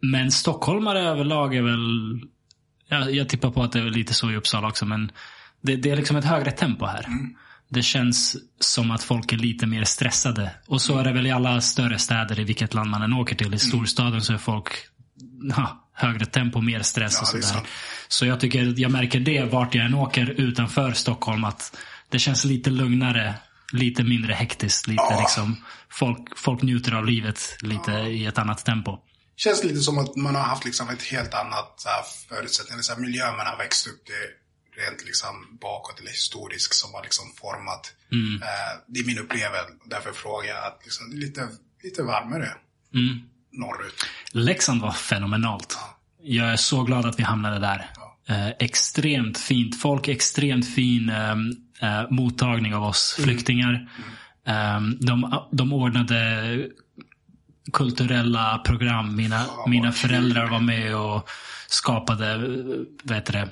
men 0.02 0.30
stockholmare 0.30 1.00
överlag 1.00 1.54
är 1.54 1.62
väl, 1.62 2.20
jag, 2.88 3.14
jag 3.14 3.28
tippar 3.28 3.50
på 3.50 3.62
att 3.62 3.72
det 3.72 3.80
är 3.80 3.84
lite 3.90 4.14
så 4.14 4.30
i 4.30 4.36
Uppsala 4.36 4.68
också, 4.68 4.86
men 4.86 5.12
det, 5.62 5.76
det 5.76 5.90
är 5.90 5.96
liksom 5.96 6.16
ett 6.16 6.24
högre 6.24 6.50
tempo 6.50 6.86
här. 6.86 7.04
Mm. 7.06 7.34
Det 7.68 7.82
känns 7.82 8.36
som 8.60 8.90
att 8.90 9.02
folk 9.02 9.32
är 9.32 9.36
lite 9.36 9.66
mer 9.66 9.84
stressade. 9.84 10.50
Och 10.66 10.82
så 10.82 10.98
är 10.98 11.04
det 11.04 11.12
väl 11.12 11.26
i 11.26 11.30
alla 11.30 11.60
större 11.60 11.98
städer 11.98 12.40
i 12.40 12.44
vilket 12.44 12.74
land 12.74 12.90
man 12.90 13.02
än 13.02 13.12
åker 13.12 13.34
Mm. 13.34 13.44
till. 13.44 13.54
I 13.54 13.58
storstaden 13.58 14.20
så 14.20 14.32
är 14.32 14.38
folk 14.38 14.68
ja, 15.56 15.81
högre 15.94 16.26
tempo, 16.26 16.60
mer 16.60 16.82
stress 16.82 17.20
och 17.22 17.28
Ja, 17.32 17.38
är 17.38 17.42
sådär. 17.42 17.54
sant. 17.54 17.66
Så 18.08 18.26
jag 18.26 18.40
tycker, 18.40 18.74
jag 18.76 18.90
märker 18.90 19.20
det 19.20 19.44
vart 19.44 19.74
jag 19.74 19.84
än 19.86 19.94
åker 19.94 20.30
utanför 20.30 20.92
Stockholm 20.92 21.44
att 21.44 21.76
det 22.08 22.18
känns 22.18 22.44
lite 22.44 22.70
lugnare, 22.70 23.34
lite 23.72 24.02
mindre 24.04 24.32
hektiskt. 24.34 24.86
Lite 24.86 25.02
Ja. 25.10 25.20
liksom, 25.20 25.64
folk, 25.90 26.38
folk 26.38 26.62
njuter 26.62 26.92
av 26.94 27.06
livet 27.06 27.56
lite 27.60 27.92
i 27.92 28.26
ett 28.26 28.38
annat 28.38 28.64
tempo. 28.64 28.98
Känns 29.36 29.64
lite 29.64 29.80
som 29.80 29.98
att 29.98 30.16
man 30.16 30.34
har 30.34 30.42
haft 30.42 30.64
liksom 30.64 30.88
ett 30.88 31.02
helt 31.02 31.34
annat 31.34 31.74
så 31.76 31.88
här, 31.88 32.02
förutsättning, 32.28 32.82
så 32.82 32.92
här, 32.94 33.00
miljö 33.00 33.32
man 33.32 33.46
har 33.46 33.56
växt 33.58 33.86
upp 33.86 34.08
i 34.08 34.20
rent 34.80 35.04
liksom 35.04 35.58
bakåt 35.60 36.00
eller 36.00 36.10
historiskt 36.10 36.74
som 36.74 36.94
har 36.94 37.02
liksom 37.02 37.24
format. 37.40 37.94
Mm. 38.12 38.42
Eh, 38.42 38.72
det 38.88 39.00
är 39.00 39.04
min 39.04 39.18
upplevelse. 39.18 39.66
Därför 39.86 40.12
frågar 40.12 40.48
jag 40.48 40.64
att 40.66 40.80
liksom, 40.84 41.12
lite, 41.12 41.48
lite 41.82 42.02
varmare 42.02 42.48
Mm. 42.94 43.20
Norrut. 43.52 43.94
Leksand 44.32 44.80
var 44.80 44.92
fenomenalt. 44.92 45.78
Jag 46.22 46.52
är 46.52 46.56
så 46.56 46.82
glad 46.82 47.06
att 47.06 47.18
vi 47.18 47.22
hamnade 47.22 47.58
där. 47.58 47.90
Eh, 48.28 48.48
extremt 48.48 49.38
fint 49.38 49.80
folk, 49.80 50.08
extremt 50.08 50.68
fin 50.74 51.08
eh, 51.08 51.32
eh, 51.82 52.10
mottagning 52.10 52.74
av 52.74 52.82
oss 52.84 53.16
flyktingar. 53.20 53.88
Eh, 54.46 54.80
de, 55.00 55.42
de 55.52 55.72
ordnade 55.72 56.58
kulturella 57.72 58.58
program. 58.64 59.16
Mina, 59.16 59.44
vad 59.56 59.70
mina 59.70 59.92
föräldrar 59.92 60.50
var 60.50 60.60
med 60.60 60.96
och 60.96 61.28
skapade 61.68 62.32
eh, 62.32 62.40
vad 63.02 63.16
heter 63.16 63.32
det, 63.32 63.48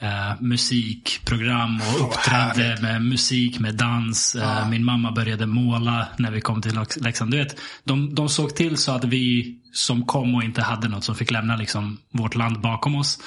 eh, 0.00 0.40
musikprogram 0.40 1.80
och 1.80 2.00
vad 2.00 2.08
uppträdde 2.08 2.62
härligt. 2.62 2.82
med 2.82 3.02
musik, 3.02 3.58
med 3.58 3.74
dans. 3.74 4.34
Eh, 4.34 4.68
Min 4.68 4.84
mamma 4.84 5.12
började 5.12 5.46
måla 5.46 6.08
när 6.18 6.30
vi 6.30 6.40
kom 6.40 6.62
till 6.62 6.80
Leksand. 6.96 7.30
Du 7.30 7.36
vet, 7.38 7.56
de, 7.84 8.14
de 8.14 8.28
såg 8.28 8.56
till 8.56 8.76
så 8.76 8.92
att 8.92 9.04
vi 9.04 9.56
som 9.72 10.06
kom 10.06 10.34
och 10.34 10.42
inte 10.42 10.62
hade 10.62 10.88
något, 10.88 11.04
som 11.04 11.14
fick 11.14 11.30
lämna 11.30 11.56
liksom 11.56 11.98
vårt 12.10 12.34
land 12.34 12.60
bakom 12.60 12.94
oss, 12.94 13.18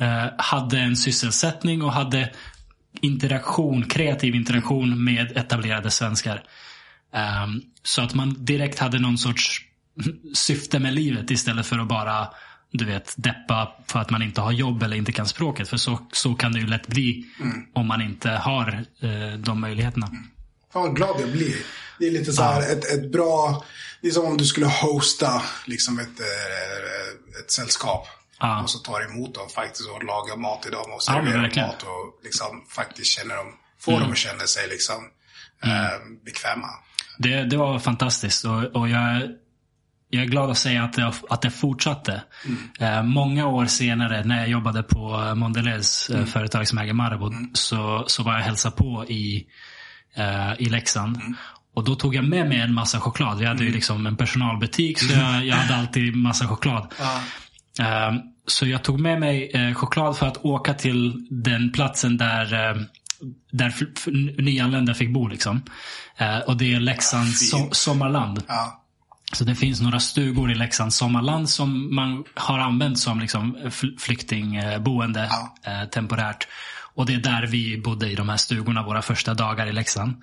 eh, 0.00 0.26
hade 0.38 0.78
en 0.78 0.96
sysselsättning 0.96 1.82
och 1.82 1.92
hade 1.92 2.30
interaktion, 3.00 3.84
kreativ 3.84 4.34
interaktion 4.34 5.04
med 5.04 5.36
etablerade 5.36 5.90
svenskar. 5.90 6.42
Ehm, 7.14 7.62
så 7.82 8.02
att 8.02 8.14
man 8.14 8.44
direkt 8.44 8.78
hade 8.78 8.98
någon 8.98 9.18
sorts 9.18 9.60
syfte 10.34 10.78
med 10.78 10.94
livet 10.94 11.30
istället 11.30 11.66
för 11.66 11.78
att 11.78 11.88
bara 11.88 12.28
du 12.78 12.84
vet, 12.84 13.14
deppa 13.16 13.72
för 13.86 13.98
att 13.98 14.10
man 14.10 14.22
inte 14.22 14.40
har 14.40 14.52
jobb 14.52 14.82
eller 14.82 14.96
inte 14.96 15.12
kan 15.12 15.26
språket. 15.28 15.68
För 15.68 15.76
så, 15.76 15.98
så 16.12 16.34
kan 16.34 16.52
det 16.52 16.58
ju 16.60 16.66
lätt 16.66 16.86
bli 16.86 17.24
om 17.74 17.86
man 17.86 18.02
inte 18.02 18.30
har 18.30 18.84
eh, 19.00 19.38
de 19.38 19.60
möjligheterna. 19.60 20.06
Fan 20.72 20.82
vad 20.82 20.96
glad 20.96 21.20
jag 21.20 21.32
blir. 21.32 21.54
Det 21.98 22.06
är 22.06 22.10
lite 22.10 22.32
så 22.32 22.42
här 22.42 22.60
ett, 22.72 22.84
ett 22.92 23.12
bra, 23.12 23.64
det 24.00 24.08
är 24.08 24.12
som 24.12 24.24
om 24.26 24.36
du 24.36 24.44
skulle 24.44 24.66
hosta 24.66 25.42
liksom 25.66 25.98
ett, 25.98 26.20
eh, 26.20 27.40
ett 27.40 27.50
sällskap. 27.50 28.06
Ja. 28.40 28.62
Och 28.62 28.70
så 28.70 28.78
tar 28.78 29.10
emot 29.10 29.34
dem 29.34 29.48
faktiskt 29.48 29.88
och 29.90 30.04
lagar 30.04 30.36
mat 30.36 30.62
till 30.62 30.72
dem 30.72 30.84
och 30.86 30.90
Ja, 30.92 31.00
serverar 31.00 31.42
verkligen. 31.42 31.68
mat 31.68 31.82
och 31.82 32.20
liksom 32.24 32.64
faktiskt 32.68 33.06
känner 33.18 33.36
dem, 33.36 33.46
får 33.80 34.00
dem 34.00 34.10
att 34.12 34.18
känna 34.18 34.44
sig 34.46 34.68
liksom 34.68 34.94
eh, 35.64 35.98
bekväma. 36.24 36.68
Det, 37.18 37.44
det 37.44 37.56
var 37.56 37.78
fantastiskt 37.78 38.44
och, 38.44 38.62
och 38.64 38.88
jag, 38.88 39.22
jag 40.14 40.22
är 40.24 40.28
glad 40.28 40.50
att 40.50 40.58
säga 40.58 40.84
att 40.84 40.92
det, 40.92 41.12
att 41.30 41.42
det 41.42 41.50
fortsatte. 41.50 42.22
Eh, 42.80 43.02
många 43.02 43.46
år 43.46 43.66
senare 43.66 44.24
när 44.24 44.38
jag 44.38 44.48
jobbade 44.48 44.82
på 44.82 45.22
eh, 45.28 45.34
Mondelez, 45.34 46.10
eh, 46.10 46.24
företag 46.24 46.68
som 46.68 46.78
äger 46.78 46.92
Marabou, 46.92 47.32
så, 47.52 48.04
så 48.06 48.22
var 48.22 48.32
jag 48.32 48.40
och 48.40 48.44
hälsade 48.46 48.76
på 48.76 49.04
i, 49.08 49.46
eh, 50.16 50.52
i 50.58 50.68
Leksand. 50.68 51.18
Och 51.74 51.84
då 51.84 51.94
tog 51.94 52.14
jag 52.14 52.24
med 52.24 52.48
mig 52.48 52.60
en 52.60 52.74
massa 52.74 53.00
choklad. 53.00 53.38
Vi 53.38 53.46
hade 53.46 53.64
ju 53.64 53.72
liksom 53.72 54.06
en 54.06 54.16
personalbutik 54.16 54.98
så 54.98 55.12
jag, 55.12 55.46
jag 55.46 55.56
hade 55.56 55.76
alltid 55.80 56.16
massa 56.16 56.46
choklad. 56.48 56.94
Eh, 57.80 58.14
Så 58.46 58.66
jag 58.66 58.82
tog 58.82 59.00
med 59.00 59.20
mig 59.20 59.50
eh, 59.54 59.74
choklad 59.74 60.16
för 60.16 60.26
att 60.26 60.36
åka 60.44 60.74
till 60.74 61.26
den 61.30 61.72
platsen 61.72 62.16
där, 62.16 62.46
där 63.52 63.74
nyanlända 64.42 64.94
fick 64.94 65.12
bo. 65.14 65.26
Liksom. 65.28 65.62
Och 66.46 66.56
det 66.56 66.74
är 66.74 66.80
Leksands 66.80 67.50
fint. 67.52 67.62
so- 67.64 67.72
sommarland. 67.72 68.42
Ja. 68.48 68.83
Så 69.34 69.44
det 69.44 69.54
finns 69.54 69.80
några 69.80 70.00
stugor 70.00 70.50
i 70.52 70.54
Leksands 70.54 70.96
sommarland 70.96 71.48
som 71.50 71.94
man 71.94 72.24
har 72.34 72.58
använt 72.58 72.98
som 72.98 73.20
liksom 73.20 73.56
fl- 73.56 73.98
flyktingboende 73.98 75.28
Ja. 75.30 75.72
eh, 75.72 75.88
temporärt. 75.88 76.48
Och 76.94 77.06
det 77.06 77.14
är 77.14 77.18
där 77.18 77.46
vi 77.46 77.80
bodde 77.84 78.10
i 78.10 78.14
de 78.14 78.28
här 78.28 78.36
stugorna 78.36 78.82
våra 78.82 79.02
första 79.02 79.34
dagar 79.34 79.66
i 79.66 79.72
Leksand. 79.72 80.22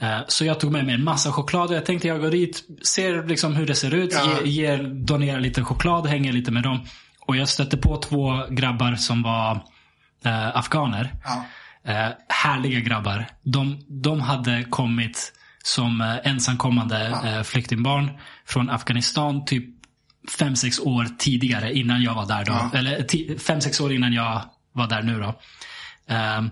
Eh, 0.00 0.18
Så 0.28 0.44
jag 0.44 0.60
tog 0.60 0.72
med 0.72 0.84
mig 0.86 0.94
en 0.94 1.04
massa 1.04 1.32
choklad 1.32 1.70
och 1.70 1.76
jag 1.76 1.86
tänkte 1.86 2.08
jag 2.08 2.20
går 2.20 2.30
dit, 2.30 2.62
ser 2.86 3.26
liksom 3.26 3.56
hur 3.56 3.66
det 3.66 3.74
ser 3.74 3.94
ut, 3.94 4.12
Ja. 4.12 4.40
ge, 4.44 4.50
ger, 4.50 4.82
donerar 4.82 5.40
lite 5.40 5.64
choklad, 5.64 6.06
hänger 6.06 6.32
lite 6.32 6.50
med 6.50 6.62
dem. 6.62 6.80
Och 7.20 7.36
jag 7.36 7.48
stötte 7.48 7.76
på 7.76 7.96
två 7.96 8.46
grabbar 8.50 8.94
som 8.94 9.22
var 9.22 9.64
eh, 10.24 10.56
afghaner. 10.56 11.12
Ja. 11.24 11.44
Eh, 11.92 12.08
härliga 12.28 12.80
grabbar. 12.80 13.26
De, 13.42 13.84
de 13.88 14.20
hade 14.20 14.64
kommit 14.64 15.32
som 15.74 16.00
eh, 16.00 16.16
ensamkommande 16.30 17.06
eh, 17.24 17.42
flyktingbarn 17.42 18.10
från 18.46 18.70
Afghanistan 18.70 19.44
typ 19.44 19.64
fem, 20.38 20.56
sex 20.56 20.78
år 20.80 21.06
tidigare 21.18 21.74
innan 21.74 22.02
jag 22.02 22.14
var 22.14 22.26
där 22.26 22.44
då. 22.44 22.52
Ja. 22.52 22.78
Eller 22.78 23.38
fem, 23.38 23.60
sex 23.60 23.80
år 23.80 23.92
innan 23.92 24.12
jag 24.12 24.42
var 24.72 24.86
där 24.86 25.02
nu 25.02 25.20
då. 25.20 25.34
Ehm, 26.14 26.50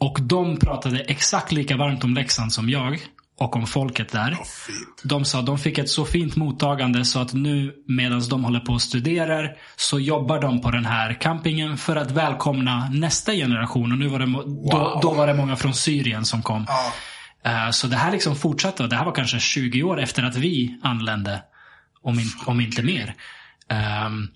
och 0.00 0.18
de 0.22 0.56
pratade 0.58 1.00
exakt 1.00 1.52
lika 1.52 1.76
varmt 1.76 2.04
om 2.04 2.14
Leksand 2.14 2.52
som 2.52 2.68
jag. 2.70 2.98
Och 3.38 3.56
om 3.56 3.66
folket 3.66 4.12
där. 4.12 4.30
Fint. 4.30 5.02
De 5.04 5.24
sa 5.24 5.38
att 5.38 5.46
de 5.46 5.58
fick 5.58 5.78
ett 5.78 5.88
så 5.90 6.04
fint 6.04 6.36
mottagande 6.36 7.04
så 7.04 7.18
att 7.18 7.32
nu 7.32 7.74
medan 7.88 8.22
de 8.28 8.44
håller 8.44 8.60
på 8.60 8.72
och 8.72 8.82
studerar 8.82 9.56
så 9.76 9.98
jobbar 10.00 10.40
de 10.40 10.60
på 10.60 10.70
den 10.70 10.84
här 10.86 11.20
campingen 11.20 11.76
för 11.76 11.96
att 11.96 12.10
välkomna 12.10 12.88
nästa 12.92 13.32
generation. 13.32 13.92
Och 13.92 13.98
nu 13.98 14.08
var 14.08 14.18
det, 14.18 14.26
mo- 14.26 14.70
då, 14.70 14.78
Wow. 14.78 15.00
då 15.02 15.14
var 15.14 15.26
det 15.26 15.34
många 15.34 15.56
från 15.56 15.74
Syrien 15.74 16.24
som 16.24 16.42
kom. 16.42 16.64
Ja, 16.68 16.74
Eh, 16.86 16.92
Så 17.72 17.86
det 17.86 17.96
här 17.96 18.12
liksom 18.12 18.36
fortsatte. 18.36 18.82
och 18.82 18.88
Det 18.88 18.96
här 18.96 19.04
var 19.04 19.12
kanske 19.14 19.40
20 19.40 19.82
år 19.82 20.00
efter 20.00 20.22
att 20.22 20.36
vi 20.36 20.78
anlände. 20.82 21.42
Om, 22.02 22.18
in, 22.20 22.30
om 22.46 22.60
inte 22.60 22.82
mer. 22.82 23.14
Ehm, 23.68 24.28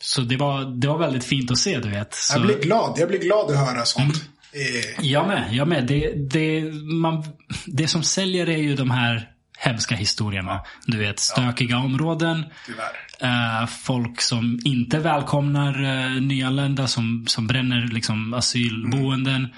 Så 0.00 0.20
det 0.20 0.36
var, 0.36 0.80
det 0.80 0.88
var 0.88 0.98
väldigt 0.98 1.24
fint 1.24 1.50
att 1.50 1.58
se, 1.58 1.78
du 1.78 1.90
vet. 1.90 2.14
Så, 2.14 2.34
jag 2.38 2.42
blir 2.46 2.60
glad. 2.60 2.94
Jag 2.98 3.08
blir 3.08 3.18
glad 3.18 3.50
att 3.50 3.68
höra 3.68 3.84
sånt. 3.84 4.14
Eh, 4.52 5.04
Jag 5.06 5.26
med, 5.28 5.48
jag 5.54 5.68
med. 5.68 5.86
Det, 5.86 6.12
det, 6.30 6.62
man, 7.02 7.24
det 7.66 7.88
som 7.88 8.02
säljer 8.02 8.48
är 8.48 8.56
ju 8.58 8.76
de 8.76 8.90
här 8.90 9.28
hemska 9.58 9.94
historierna. 9.94 10.60
Du 10.86 10.98
vet, 10.98 11.18
stökiga 11.18 11.78
områden. 11.78 12.44
tyvärr. 12.66 13.60
eh, 13.62 13.66
folk 13.66 14.20
som 14.20 14.60
inte 14.64 14.98
välkomnar 14.98 15.82
uh, 15.84 16.20
nyanlända, 16.22 16.86
som, 16.86 17.24
som 17.28 17.46
bränner 17.46 17.88
liksom, 17.92 18.34
asylboenden. 18.34 19.48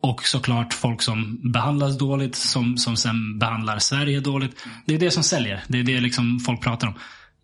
Och 0.00 0.24
såklart 0.24 0.74
folk 0.74 1.02
som 1.02 1.40
behandlas 1.52 1.98
dåligt, 1.98 2.34
som, 2.34 2.76
som 2.76 2.96
sen 2.96 3.38
behandlar 3.38 3.78
Sverige 3.78 4.20
dåligt. 4.20 4.56
Det 4.86 4.94
är 4.94 4.98
det 4.98 5.10
som 5.10 5.22
säljer. 5.22 5.64
Det 5.68 5.78
är 5.78 5.82
det 5.82 6.00
liksom 6.00 6.40
folk 6.40 6.62
pratar 6.62 6.88
om. 6.88 6.94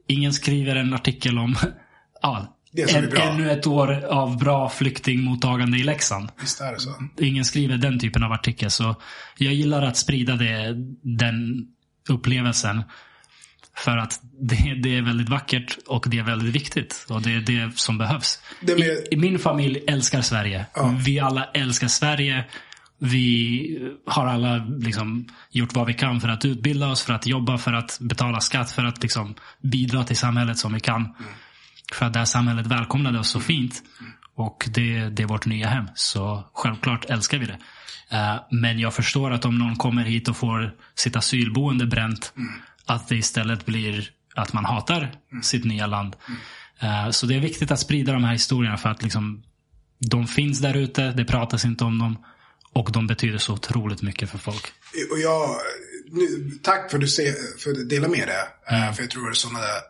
Ingen 0.07 0.33
skriver 0.33 0.77
en 0.77 0.95
artikel 0.95 1.39
om 1.39 1.57
ja, 2.23 2.59
en, 2.77 3.17
ännu 3.17 3.51
ett 3.51 3.67
år 3.67 4.05
av 4.05 4.39
bra 4.39 4.69
flyktingmottagande 4.69 5.79
i 5.79 5.83
Leksand. 5.83 6.29
Visst 6.41 6.61
är 6.61 6.73
det 6.73 6.81
så. 6.81 6.91
Ingen 7.19 7.45
skriver 7.45 7.77
den 7.77 7.99
typen 7.99 8.23
av 8.23 8.33
artikel. 8.33 8.71
Så 8.71 8.95
jag 9.39 9.55
gillar 9.55 9.83
att 9.83 9.97
sprida 9.97 10.37
det, 10.37 10.75
den 11.03 11.67
upplevelsen. 12.09 12.83
För 13.77 13.97
att 13.97 14.21
det, 14.41 14.75
det 14.83 14.99
är 14.99 15.03
väldigt 15.03 15.29
vackert 15.29 15.77
och 15.87 16.07
det 16.09 16.19
är 16.19 16.23
väldigt 16.23 16.55
viktigt. 16.55 17.07
Och 17.11 17.23
det 17.23 17.35
är 17.35 17.41
det 17.41 17.79
som 17.79 17.99
behövs. 17.99 18.39
Det 18.61 18.75
med- 18.79 18.87
I, 18.89 19.07
I 19.11 19.17
min 19.17 19.39
familj 19.39 19.81
älskar 19.89 20.23
Sverige. 20.23 20.67
Ja. 20.75 20.95
Vi 21.05 21.21
alla 21.21 21.45
älskar 21.45 21.89
Sverige. 21.89 22.45
Vi 22.99 23.79
har 24.07 24.27
alla 24.27 24.57
liksom 24.79 25.27
gjort 25.51 25.75
vad 25.75 25.87
vi 25.87 25.95
kan 25.95 26.21
för 26.21 26.29
att 26.29 26.45
utbilda 26.45 26.89
oss, 26.89 27.03
för 27.03 27.13
att 27.15 27.27
jobba, 27.27 27.59
för 27.59 27.73
att 27.73 27.99
betala 28.01 28.41
skatt, 28.41 28.71
för 28.71 28.85
att 28.85 29.03
liksom 29.03 29.35
bidra 29.63 30.05
till 30.05 30.17
samhället 30.17 30.59
som 30.59 30.73
vi 30.75 30.81
kan. 30.81 31.15
För 31.93 32.07
att 32.07 32.13
det 32.13 32.19
här 32.19 32.27
samhället 32.27 32.67
välkomnade 32.67 33.19
oss 33.19 33.29
så 33.29 33.41
fint. 33.41 33.83
Och 34.37 34.69
det, 34.75 35.09
det 35.09 35.23
är 35.23 35.27
vårt 35.27 35.47
nya 35.47 35.69
hem. 35.69 35.85
Så 35.95 36.45
självklart 36.55 37.05
älskar 37.11 37.39
vi 37.39 37.47
det. 37.47 37.59
Eh, 38.11 38.37
men 38.51 38.79
jag 38.79 38.95
förstår 38.95 39.31
att 39.31 39.45
om 39.45 39.59
någon 39.59 39.77
kommer 39.77 40.05
hit 40.05 40.29
och 40.29 40.37
får 40.37 40.75
sitt 40.95 41.17
asylboende 41.17 41.87
bränt. 41.87 42.33
Att 42.87 43.09
det 43.09 43.17
istället 43.17 43.67
blir 43.67 44.11
att 44.35 44.53
man 44.53 44.65
hatar 44.65 45.13
sitt 45.43 45.65
nya 45.65 45.87
land. 45.87 46.17
Eh, 46.81 47.11
så 47.11 47.27
det 47.27 47.35
är 47.35 47.41
viktigt 47.41 47.71
att 47.71 47.81
sprida 47.81 48.13
de 48.13 48.25
här 48.25 48.33
historierna 48.33 48.77
för 48.77 48.89
att 48.89 49.03
liksom, 49.03 49.43
de 49.99 50.27
finns 50.27 50.59
där 50.61 50.77
ute, 50.77 51.11
det 51.13 51.25
pratas 51.25 51.65
inte 51.65 51.85
om 51.85 51.99
dem. 51.99 52.25
Och 52.73 52.93
de 52.93 53.07
betyder 53.07 53.39
så 53.39 53.53
otroligt 53.53 54.03
mycket 54.03 54.31
för 54.31 54.39
folk. 54.39 54.67
Och 55.11 55.19
jag, 55.19 55.57
nu, 56.11 56.51
tack 56.63 56.91
för 56.91 56.97
att 56.99 57.01
du 57.01 57.09
se- 57.09 57.35
för 57.59 57.71
att 57.71 57.77
du 57.77 57.85
delar 57.85 58.09
med 58.09 58.29
det. 58.29 58.75
Eh, 58.77 58.93
För 58.93 59.03
jag 59.03 59.11
tror 59.11 59.31
att 59.31 59.37
sådana 59.37 59.59
där 59.61 59.81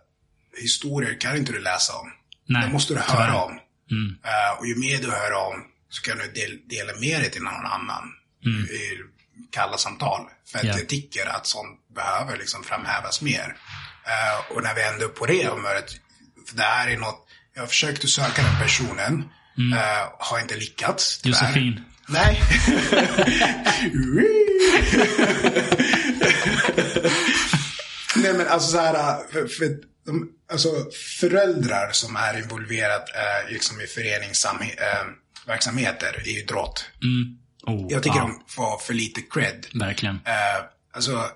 historier 0.62 1.20
kan 1.20 1.36
inte 1.36 1.52
du 1.52 1.60
läsa 1.60 1.92
om. 1.92 2.06
Nej, 2.48 2.66
det 2.66 2.72
måste 2.72 2.94
du 2.94 3.00
tyvärr. 3.08 3.20
höra 3.28 3.42
om. 3.44 3.50
Mm. 3.90 4.16
Eh, 4.24 4.58
och 4.60 4.66
ju 4.66 4.76
mer 4.76 4.98
du 4.98 5.10
hör 5.10 5.32
om 5.32 5.64
så 5.88 6.02
kan 6.02 6.18
du 6.18 6.32
del, 6.32 6.58
dela 6.68 6.92
med 7.00 7.20
dig 7.20 7.30
till 7.30 7.42
någon 7.42 7.66
annan. 7.66 8.04
I 8.46 8.98
kalla 9.50 9.76
samtal. 9.78 10.20
För 10.46 10.58
att 10.58 10.64
Mm. 10.64 10.74
Ja. 10.76 10.80
jag 10.80 10.88
tycker 10.88 11.26
att 11.26 11.46
sånt 11.46 11.80
behöver 11.94 12.36
liksom 12.38 12.64
framhävas 12.64 13.22
mer. 13.22 13.56
Eh, 14.06 14.52
och 14.56 14.62
när 14.62 14.74
vi 14.74 14.82
ändå 14.82 15.04
är 15.04 15.08
på 15.08 15.26
det 15.26 15.46
humöret. 15.46 15.90
För 16.48 16.56
det 16.56 16.62
här 16.62 16.88
är 16.88 16.96
något, 16.96 17.26
jag 17.54 17.62
har 17.62 17.66
försökt 17.66 18.04
att 18.04 18.10
söka 18.10 18.42
den 18.42 18.58
personen. 18.62 19.24
eh, 19.76 20.08
har 20.18 20.40
inte 20.40 20.56
lyckats. 20.56 21.18
tyvärr. 21.18 21.48
Mm. 21.48 21.66
Josefin. 21.66 21.84
Nej. 22.08 22.42
Nej 28.16 28.32
men 28.34 28.48
alltså 28.48 28.70
så 28.70 28.78
här, 28.78 29.18
för, 29.32 29.46
för, 29.48 29.76
de, 30.06 30.28
alltså 30.52 30.68
föräldrar 31.20 31.90
som 31.92 32.16
är 32.16 32.38
involverat 32.38 33.08
eh, 33.14 33.52
liksom 33.52 33.80
i 33.80 33.86
föreningsverksamheter 33.86 36.22
i 36.28 36.38
idrott. 36.38 36.84
Mm. 37.02 37.38
Oh, 37.66 37.86
Jag 37.92 38.02
tycker 38.02 38.16
ja, 38.16 38.22
de 38.22 38.44
får 38.48 38.78
för 38.78 38.94
lite 38.94 39.20
cred. 39.20 39.66
Verkligen. 39.74 40.14
Eh, 40.24 40.64
alltså, 40.94 41.28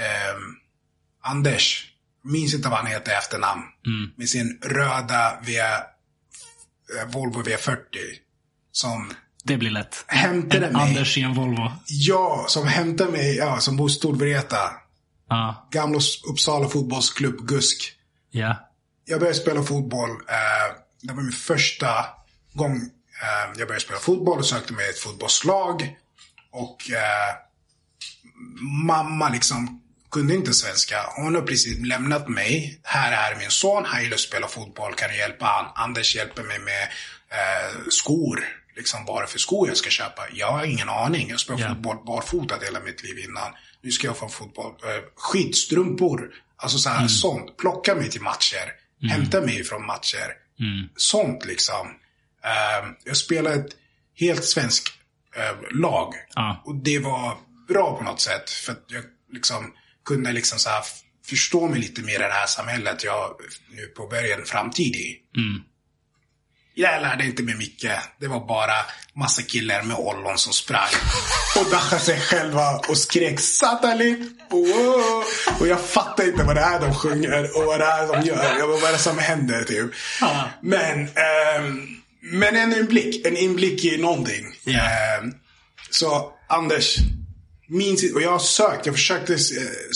ehm, 0.00 0.56
Anders, 1.22 1.86
minns 2.24 2.54
inte 2.54 2.68
vad 2.68 2.78
han 2.78 2.86
heter 2.86 3.12
i 3.12 3.14
efternamn. 3.14 3.62
Mm. 3.86 4.10
Med 4.16 4.28
sin 4.28 4.58
röda 4.62 5.38
v, 5.42 5.58
eh, 5.58 7.06
Volvo 7.12 7.42
V40. 7.42 7.76
Som 8.72 9.12
Det 9.44 9.56
blir 9.56 9.70
lätt. 9.70 10.04
hämtade 10.08 10.66
En 10.66 10.72
mig. 10.72 10.82
Anders 10.82 11.18
i 11.18 11.22
en 11.22 11.34
Volvo. 11.34 11.72
Ja, 11.86 12.44
som 12.48 12.66
hämtade 12.66 13.10
mig, 13.12 13.36
ja, 13.36 13.60
som 13.60 13.76
bor 13.76 13.90
i 13.90 13.92
Storvreta. 13.92 14.70
Ja. 15.28 15.68
Gamla 15.70 16.00
Uppsala 16.30 16.68
fotbollsklubb, 16.68 17.46
GUSK. 17.48 17.92
Ja. 18.30 18.68
Jag 19.04 19.20
började 19.20 19.38
spela 19.38 19.62
fotboll. 19.62 20.10
Eh, 20.10 20.76
det 21.02 21.12
var 21.12 21.22
min 21.22 21.32
första 21.32 22.06
gång 22.52 22.76
eh, 22.76 23.58
jag 23.58 23.68
började 23.68 23.80
spela 23.80 23.98
fotboll 24.00 24.38
och 24.38 24.46
sökte 24.46 24.72
mig 24.72 24.88
ett 24.88 24.98
fotbollslag. 24.98 25.96
Och 26.50 26.90
eh, 26.90 27.34
mamma 28.86 29.28
liksom 29.28 29.82
kunde 30.10 30.34
inte 30.34 30.54
svenska. 30.54 30.96
Hon 31.16 31.34
har 31.34 31.42
precis 31.42 31.86
lämnat 31.86 32.28
mig. 32.28 32.80
Här 32.82 33.32
är 33.32 33.38
min 33.38 33.50
son, 33.50 33.84
han 33.84 34.02
gillar 34.02 34.14
att 34.14 34.20
spela 34.20 34.48
fotboll, 34.48 34.94
kan 34.94 35.10
du 35.10 35.16
hjälpa 35.16 35.44
han? 35.46 35.86
Anders 35.86 36.16
hjälper 36.16 36.42
mig 36.42 36.58
med 36.58 36.82
eh, 37.30 37.78
skor. 37.90 38.44
Liksom 38.76 39.04
bara 39.04 39.26
för 39.26 39.38
skor 39.38 39.68
jag 39.68 39.76
ska 39.76 39.90
köpa. 39.90 40.22
Jag 40.32 40.52
har 40.52 40.64
ingen 40.64 40.88
aning. 40.88 41.28
Jag 41.30 41.40
spelat 41.40 41.60
Ja. 41.60 41.68
fotboll 41.68 42.04
barfota 42.06 42.54
hela 42.62 42.80
mitt 42.80 43.02
liv 43.02 43.18
innan. 43.18 43.52
Nu 43.82 43.90
ska 43.90 44.06
jag 44.06 44.16
få 44.18 44.28
fotboll. 44.28 44.72
Eh, 44.84 45.02
skidstrumpor. 45.16 46.30
Alltså 46.56 46.78
så 46.78 46.88
här, 46.88 47.08
sånt. 47.08 47.56
Plocka 47.56 47.94
mig 47.94 48.10
till 48.10 48.20
matcher. 48.22 48.72
Hämta 49.10 49.40
mig 49.40 49.64
från 49.64 49.86
matcher. 49.86 50.32
Sånt 50.96 51.44
liksom. 51.44 51.86
Eh, 52.44 52.88
jag 53.04 53.16
spelade 53.16 53.56
ett 53.56 53.72
helt 54.20 54.44
svenskt 54.44 54.88
eh, 55.36 55.78
lag. 55.80 56.14
Ja. 56.34 56.62
Och 56.64 56.74
det 56.74 56.98
var 56.98 57.36
bra 57.68 57.96
på 57.98 58.04
något 58.04 58.20
sätt. 58.20 58.50
För 58.50 58.72
att 58.72 58.84
jag 58.88 59.04
liksom 59.32 59.72
kunde 60.04 60.32
liksom 60.32 60.58
så 60.58 60.70
här 60.70 60.82
förstå 61.26 61.68
mig 61.68 61.80
lite 61.80 62.02
mer 62.02 62.14
i 62.14 62.18
det 62.18 62.32
här 62.32 62.46
samhället 62.46 63.04
jag 63.04 63.36
nu 63.70 63.86
påbörjar 63.86 64.38
en 64.38 64.46
framtid 64.46 64.96
i. 64.96 65.16
Jag 66.74 67.02
lärde 67.02 67.24
inte 67.24 67.42
mig 67.42 67.54
mycket. 67.54 67.98
Det 68.20 68.26
var 68.28 68.46
bara 68.46 68.74
massa 69.14 69.42
killar 69.42 69.82
med 69.82 69.96
ollon 69.96 70.38
som 70.38 70.52
sprang 70.52 70.88
och 71.58 71.70
dansade 71.70 72.00
sig 72.00 72.20
själva 72.20 72.78
och 72.88 72.96
skrek 72.98 73.40
Satali! 73.40 74.30
Wow! 74.50 75.24
Och 75.60 75.66
jag 75.66 75.80
fattar 75.80 76.24
inte 76.28 76.44
vad 76.44 76.56
det 76.56 76.60
är 76.60 76.80
de 76.80 76.94
sjunger 76.94 77.56
och 77.56 77.64
vad 77.64 77.80
det 77.80 77.84
är 77.86 78.06
de 78.06 78.26
gör. 78.26 78.58
Jag 78.58 78.68
bara, 78.68 78.80
vad 78.80 78.88
är 78.88 78.92
det 78.92 78.98
som 78.98 79.18
händer 79.18 79.64
typ? 79.64 79.90
Men, 80.62 81.00
ehm, 81.00 81.88
men 82.20 82.56
en 82.56 82.78
inblick, 82.78 83.26
en 83.26 83.36
inblick 83.36 83.84
i 83.84 83.98
någonting. 83.98 84.46
Ja. 84.64 84.80
Ehm, 84.80 85.34
så 85.90 86.32
Anders, 86.48 86.96
min, 87.70 87.96
och 88.14 88.22
jag 88.22 88.30
har 88.30 88.38
sökt, 88.38 88.86
jag 88.86 88.94
försökte 88.94 89.32
eh, 89.32 89.38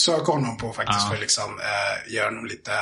söka 0.00 0.32
honom 0.32 0.56
på 0.56 0.72
faktiskt 0.72 1.08
för 1.08 1.14
att 1.14 1.20
liksom, 1.20 1.60
eh, 1.60 2.12
göra 2.14 2.26
honom 2.28 2.46
lite 2.46 2.72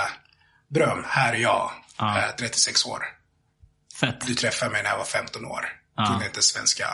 beröm. 0.68 1.04
Här 1.08 1.32
är 1.32 1.36
jag, 1.38 1.70
Ja. 1.98 2.18
eh, 2.18 2.30
36 2.38 2.86
år. 2.86 3.02
Fett. 4.00 4.26
Du 4.26 4.34
träffade 4.34 4.70
mig 4.72 4.82
när 4.82 4.90
jag 4.90 4.98
var 4.98 5.04
15 5.04 5.44
år. 5.44 5.64
Ja. 5.96 6.06
Kunde 6.06 6.26
inte 6.26 6.42
svenska. 6.42 6.86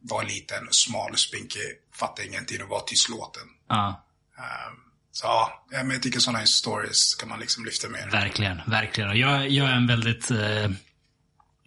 Var 0.00 0.24
liten, 0.24 0.68
smal, 0.70 1.16
spinkig, 1.16 1.62
fattade 1.94 2.28
ingenting 2.28 2.62
och 2.62 2.68
var 2.68 2.80
tystlåten. 2.80 3.42
Ja. 3.68 4.04
Så 5.12 5.26
ja, 5.26 5.64
men 5.70 5.90
jag 5.90 6.02
tycker 6.02 6.20
sådana 6.20 6.46
stories 6.46 7.14
kan 7.14 7.28
man 7.28 7.40
liksom 7.40 7.64
lyfta 7.64 7.88
med. 7.88 8.08
Verkligen, 8.12 8.60
verkligen. 8.66 9.10
Och 9.10 9.16
Jag, 9.16 9.48
jag 9.48 9.68
är 9.68 9.72
en 9.74 9.86
väldigt... 9.86 10.30
Eh, 10.30 10.70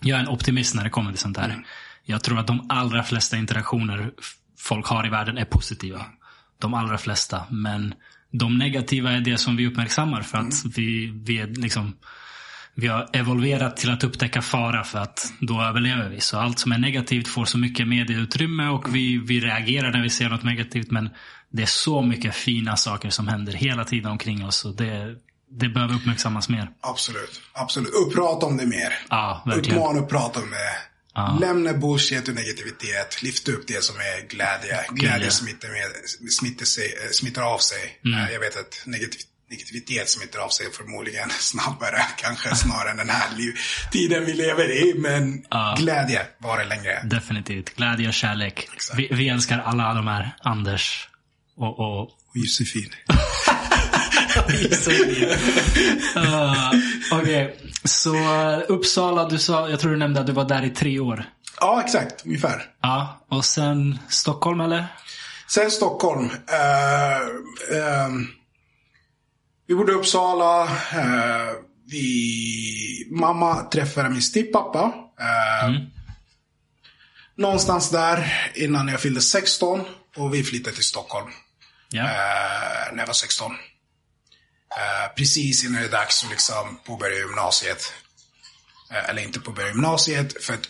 jag 0.01 0.15
är 0.19 0.23
en 0.23 0.27
optimist 0.27 0.75
när 0.75 0.83
det 0.83 0.89
kommer 0.89 1.11
till 1.11 1.19
sånt 1.19 1.37
här. 1.37 1.67
Jag 2.03 2.23
tror 2.23 2.39
att 2.39 2.47
de 2.47 2.65
allra 2.69 3.03
flesta 3.03 3.37
interaktioner 3.37 4.11
folk 4.59 4.87
har 4.87 5.07
i 5.07 5.09
världen 5.09 5.37
är 5.37 5.45
positiva. 5.45 6.05
De 6.59 6.73
allra 6.73 6.97
flesta. 6.97 7.43
Men 7.49 7.93
de 8.31 8.57
negativa 8.57 9.11
är 9.11 9.21
det 9.21 9.37
som 9.37 9.55
vi 9.55 9.67
uppmärksammar 9.67 10.21
för 10.21 10.37
att 10.37 10.53
vi, 10.75 11.11
vi 11.23 11.37
är 11.37 11.47
liksom... 11.47 11.95
Vi 12.75 12.87
har 12.87 13.09
evolverat 13.13 13.77
till 13.77 13.91
att 13.91 14.03
upptäcka 14.03 14.41
fara 14.41 14.83
för 14.83 14.99
att 14.99 15.33
då 15.39 15.61
överlever 15.61 16.09
vi. 16.09 16.21
Så 16.21 16.39
allt 16.39 16.59
som 16.59 16.71
är 16.71 16.77
negativt 16.77 17.27
får 17.27 17.45
så 17.45 17.57
mycket 17.57 17.87
medieutrymme 17.87 18.67
och 18.67 18.95
vi, 18.95 19.17
vi 19.17 19.39
reagerar 19.39 19.91
när 19.91 20.01
vi 20.01 20.09
ser 20.09 20.29
något 20.29 20.43
negativt. 20.43 20.91
Men 20.91 21.09
det 21.51 21.61
är 21.61 21.65
så 21.65 22.01
mycket 22.01 22.35
fina 22.35 22.75
saker 22.75 23.09
som 23.09 23.27
händer 23.27 23.53
hela 23.53 23.83
tiden 23.83 24.11
omkring 24.11 24.45
oss. 24.45 24.65
Och 24.65 24.75
det, 24.75 25.15
det 25.51 25.69
behöver 25.69 25.95
uppmärksammas 25.95 26.49
mer. 26.49 26.69
Absolut. 26.81 27.41
Absolut. 27.53 27.89
Och 27.89 28.13
prata 28.13 28.45
om 28.45 28.57
det 28.57 28.65
mer. 28.65 28.93
Ja, 29.09 29.43
verkligen. 29.45 29.79
Uppmana 29.79 29.99
och 29.99 30.09
prata 30.09 30.39
om 30.39 30.49
det. 30.49 30.88
Lämna 31.39 31.73
bullshit 31.73 32.27
och 32.27 32.35
negativitet. 32.35 33.23
Lyft 33.23 33.47
upp 33.49 33.67
det 33.67 33.83
som 33.83 33.95
är 33.95 34.27
glädje. 34.27 34.85
Glädje 34.89 35.31
smittar, 35.31 35.67
med, 35.69 36.31
smittar, 36.31 36.65
sig, 36.65 36.85
eh, 37.03 37.09
smittar 37.11 37.41
av 37.41 37.57
sig. 37.57 37.99
Mm. 38.05 38.19
Eh, 38.19 38.31
Jag 38.33 38.39
vet 38.39 38.57
att 38.57 38.81
negativ, 38.85 39.21
negativitet 39.49 40.09
smittar 40.09 40.39
av 40.39 40.49
sig 40.49 40.65
förmodligen 40.71 41.29
snabbare. 41.39 42.01
Kanske 42.17 42.55
snarare 42.55 42.91
än 42.91 42.97
den 42.97 43.09
här 43.09 43.35
liv, 43.37 43.53
tiden 43.91 44.25
vi 44.25 44.33
lever 44.33 44.71
i. 44.71 44.93
Men 44.97 45.45
glädje 45.77 46.21
varar 46.37 46.65
längre. 46.65 47.01
Definitivt. 47.03 47.75
Glädje 47.75 48.07
och 48.07 48.13
kärlek. 48.13 48.67
Vi, 48.97 49.07
vi 49.11 49.29
älskar 49.29 49.59
alla 49.59 49.93
de 49.93 50.07
här 50.07 50.35
Anders 50.41 51.07
och, 51.57 51.79
och 51.79 52.01
Och 52.01 52.11
Josefin. 52.37 52.89
uh, 56.17 56.71
Okej, 57.11 57.59
så 57.83 58.13
uh, 58.13 58.59
Uppsala, 58.67 59.29
du 59.29 59.37
sa, 59.39 59.69
jag 59.69 59.79
tror 59.79 59.91
du 59.91 59.97
nämnde 59.97 60.19
att 60.19 60.27
du 60.27 60.33
var 60.33 60.45
där 60.45 60.65
i 60.65 60.69
tre 60.69 60.99
år. 60.99 61.23
Ja, 61.59 61.81
exakt. 61.85 62.25
Ungefär. 62.25 62.65
Ja, 62.81 63.25
och 63.29 63.45
sen 63.45 63.99
Stockholm 64.09 64.61
eller? 64.61 64.85
Sen 65.47 65.71
Stockholm. 65.71 66.29
Eh, 66.51 67.17
eh, 67.77 68.09
vi 69.67 69.75
bodde 69.75 69.91
i 69.91 69.95
Uppsala. 69.95 70.63
Eh, 70.93 71.49
vi, 71.91 73.07
mamma 73.11 73.63
träffade 73.63 74.09
min 74.09 74.21
stippappa. 74.21 74.93
Eh, 75.19 75.71
Någonstans 77.37 77.89
där 77.89 78.33
innan 78.55 78.87
jag 78.87 78.99
fyllde 78.99 79.21
16. 79.21 79.81
Och 80.17 80.33
vi 80.33 80.43
flyttade 80.43 80.75
till 80.75 80.85
Stockholm. 80.85 81.27
Ja. 81.89 82.03
När 82.93 82.99
jag 82.99 83.07
var 83.07 83.13
16. 83.13 83.51
Eh, 84.77 85.15
precis 85.15 85.63
innan 85.63 85.81
det 85.81 85.87
är 85.87 85.91
dags 85.91 86.23
att 86.23 86.29
liksom 86.29 86.79
påbörja 86.85 87.17
gymnasiet. 87.17 87.93
Eh, 88.91 89.09
eller 89.09 89.21
inte 89.21 89.39
påbörja 89.39 89.67
gymnasiet. 89.67 90.43
För 90.43 90.53
att 90.53 90.69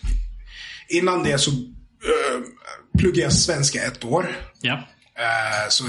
innan 0.87 1.23
det 1.23 1.39
så 1.39 1.51
eh, 1.51 2.39
pluggade 2.97 3.21
jag 3.21 3.33
svenska 3.33 3.83
ett 3.83 4.03
år. 4.03 4.35
Ja. 4.61 4.83
Så 5.69 5.83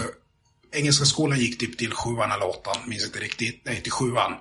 engelska 0.73 1.05
skolan 1.05 1.39
gick 1.39 1.59
typ 1.61 1.79
till 1.79 1.95
sjuan 1.95 2.33
eller 2.33 2.47
åttan, 2.49 2.77
minns 2.87 3.05
inte 3.05 3.19
riktigt. 3.19 3.63
Nej, 3.65 3.83
till 3.83 3.93
sjuan. 3.93 4.33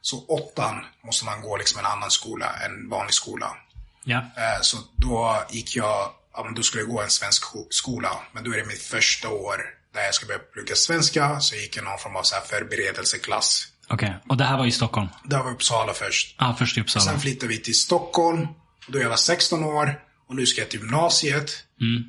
Så 0.00 0.26
åttan 0.26 0.84
måste 1.04 1.24
man 1.24 1.42
gå 1.42 1.56
liksom 1.56 1.78
en 1.78 1.86
annan 1.86 2.10
skola, 2.10 2.54
en 2.66 2.88
vanlig 2.88 3.14
skola. 3.14 3.56
Ja. 4.04 4.24
Så 4.62 4.76
då 4.96 5.46
gick 5.50 5.76
jag, 5.76 6.12
ja 6.34 6.44
men 6.44 6.54
då 6.54 6.62
skulle 6.62 6.82
jag 6.82 6.90
gå 6.90 7.02
en 7.02 7.10
svensk 7.10 7.42
sko- 7.42 7.66
skola. 7.70 8.18
Men 8.32 8.44
då 8.44 8.52
är 8.52 8.56
det 8.56 8.64
mitt 8.66 8.82
första 8.82 9.28
år 9.28 9.64
där 9.98 10.04
jag 10.04 10.14
ska 10.14 10.26
börja 10.26 10.38
plugga 10.38 10.74
svenska. 10.74 11.40
Så 11.40 11.56
gick 11.56 11.76
jag 11.76 11.84
någon 11.84 11.98
form 11.98 12.16
av 12.16 12.22
så 12.22 12.34
här 12.34 12.42
förberedelseklass. 12.42 13.68
Okej, 13.88 14.16
och 14.28 14.36
det 14.36 14.44
här 14.44 14.58
var 14.58 14.66
i 14.66 14.72
Stockholm? 14.72 15.08
Där 15.24 15.42
var 15.42 15.50
Uppsala 15.50 15.94
först. 15.94 16.36
Ja, 16.38 16.56
först 16.58 16.78
i 16.78 16.80
Uppsala. 16.80 17.04
Sen 17.04 17.20
flyttade 17.20 17.48
vi 17.48 17.58
till 17.58 17.74
Stockholm. 17.74 18.46
Då 18.88 18.98
jag 18.98 19.08
var 19.08 19.16
16 19.16 19.64
år. 19.64 20.00
Och 20.28 20.36
nu 20.36 20.46
ska 20.46 20.60
jag 20.60 20.70
till 20.70 20.80
gymnasiet. 20.80 21.64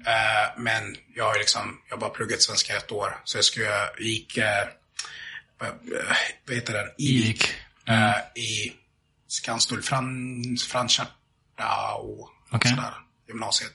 Eh, 0.06 0.62
men 0.62 0.96
jag 1.16 1.26
har 1.26 1.40
liksom, 1.40 1.82
jag 1.90 1.96
har 1.96 2.02
bara 2.02 2.10
pluggat 2.10 2.42
svenska 2.42 2.78
ett 2.78 2.92
år. 2.92 3.22
Så 3.24 3.38
jag 3.38 3.46
ska, 3.46 3.62
gick, 4.00 4.38
eh, 4.38 4.68
vad, 5.60 5.70
eh, 5.70 6.56
heter 6.56 6.74
den? 6.74 6.88
Ivik. 6.98 7.44
Eh, 7.88 8.42
I 8.44 8.74
Skanstull, 9.28 9.82
Fran. 9.82 10.44
Okej. 12.52 12.72
Sådär, 12.72 12.94
gymnasiet. 13.28 13.74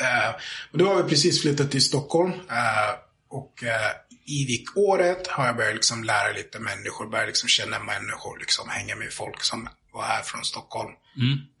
Eh, 0.00 0.34
men 0.70 0.78
då 0.78 0.88
har 0.88 1.02
vi 1.02 1.08
precis 1.08 1.42
flyttat 1.42 1.70
till 1.70 1.82
Stockholm. 1.84 2.32
Eh, 2.32 2.90
och 3.30 3.64
eh, 3.64 3.90
Ivik-året 4.26 5.26
har 5.26 5.46
jag 5.46 5.56
börjat 5.56 5.74
liksom 5.74 6.04
lära 6.04 6.32
lite 6.32 6.58
människor, 6.58 7.06
börjat 7.10 7.26
liksom 7.26 7.48
känna 7.48 7.78
människor, 7.78 8.38
liksom 8.38 8.68
hänga 8.68 8.96
med 8.96 9.12
folk 9.12 9.42
som 9.42 9.68
var 9.92 10.02
här 10.02 10.22
från 10.22 10.44
Stockholm. 10.44 10.90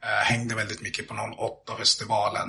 Eh, 0.02 0.08
hängde 0.24 0.54
väldigt 0.54 0.82
mycket 0.82 1.08
på 1.08 1.14
08-festivalen. 1.14 2.48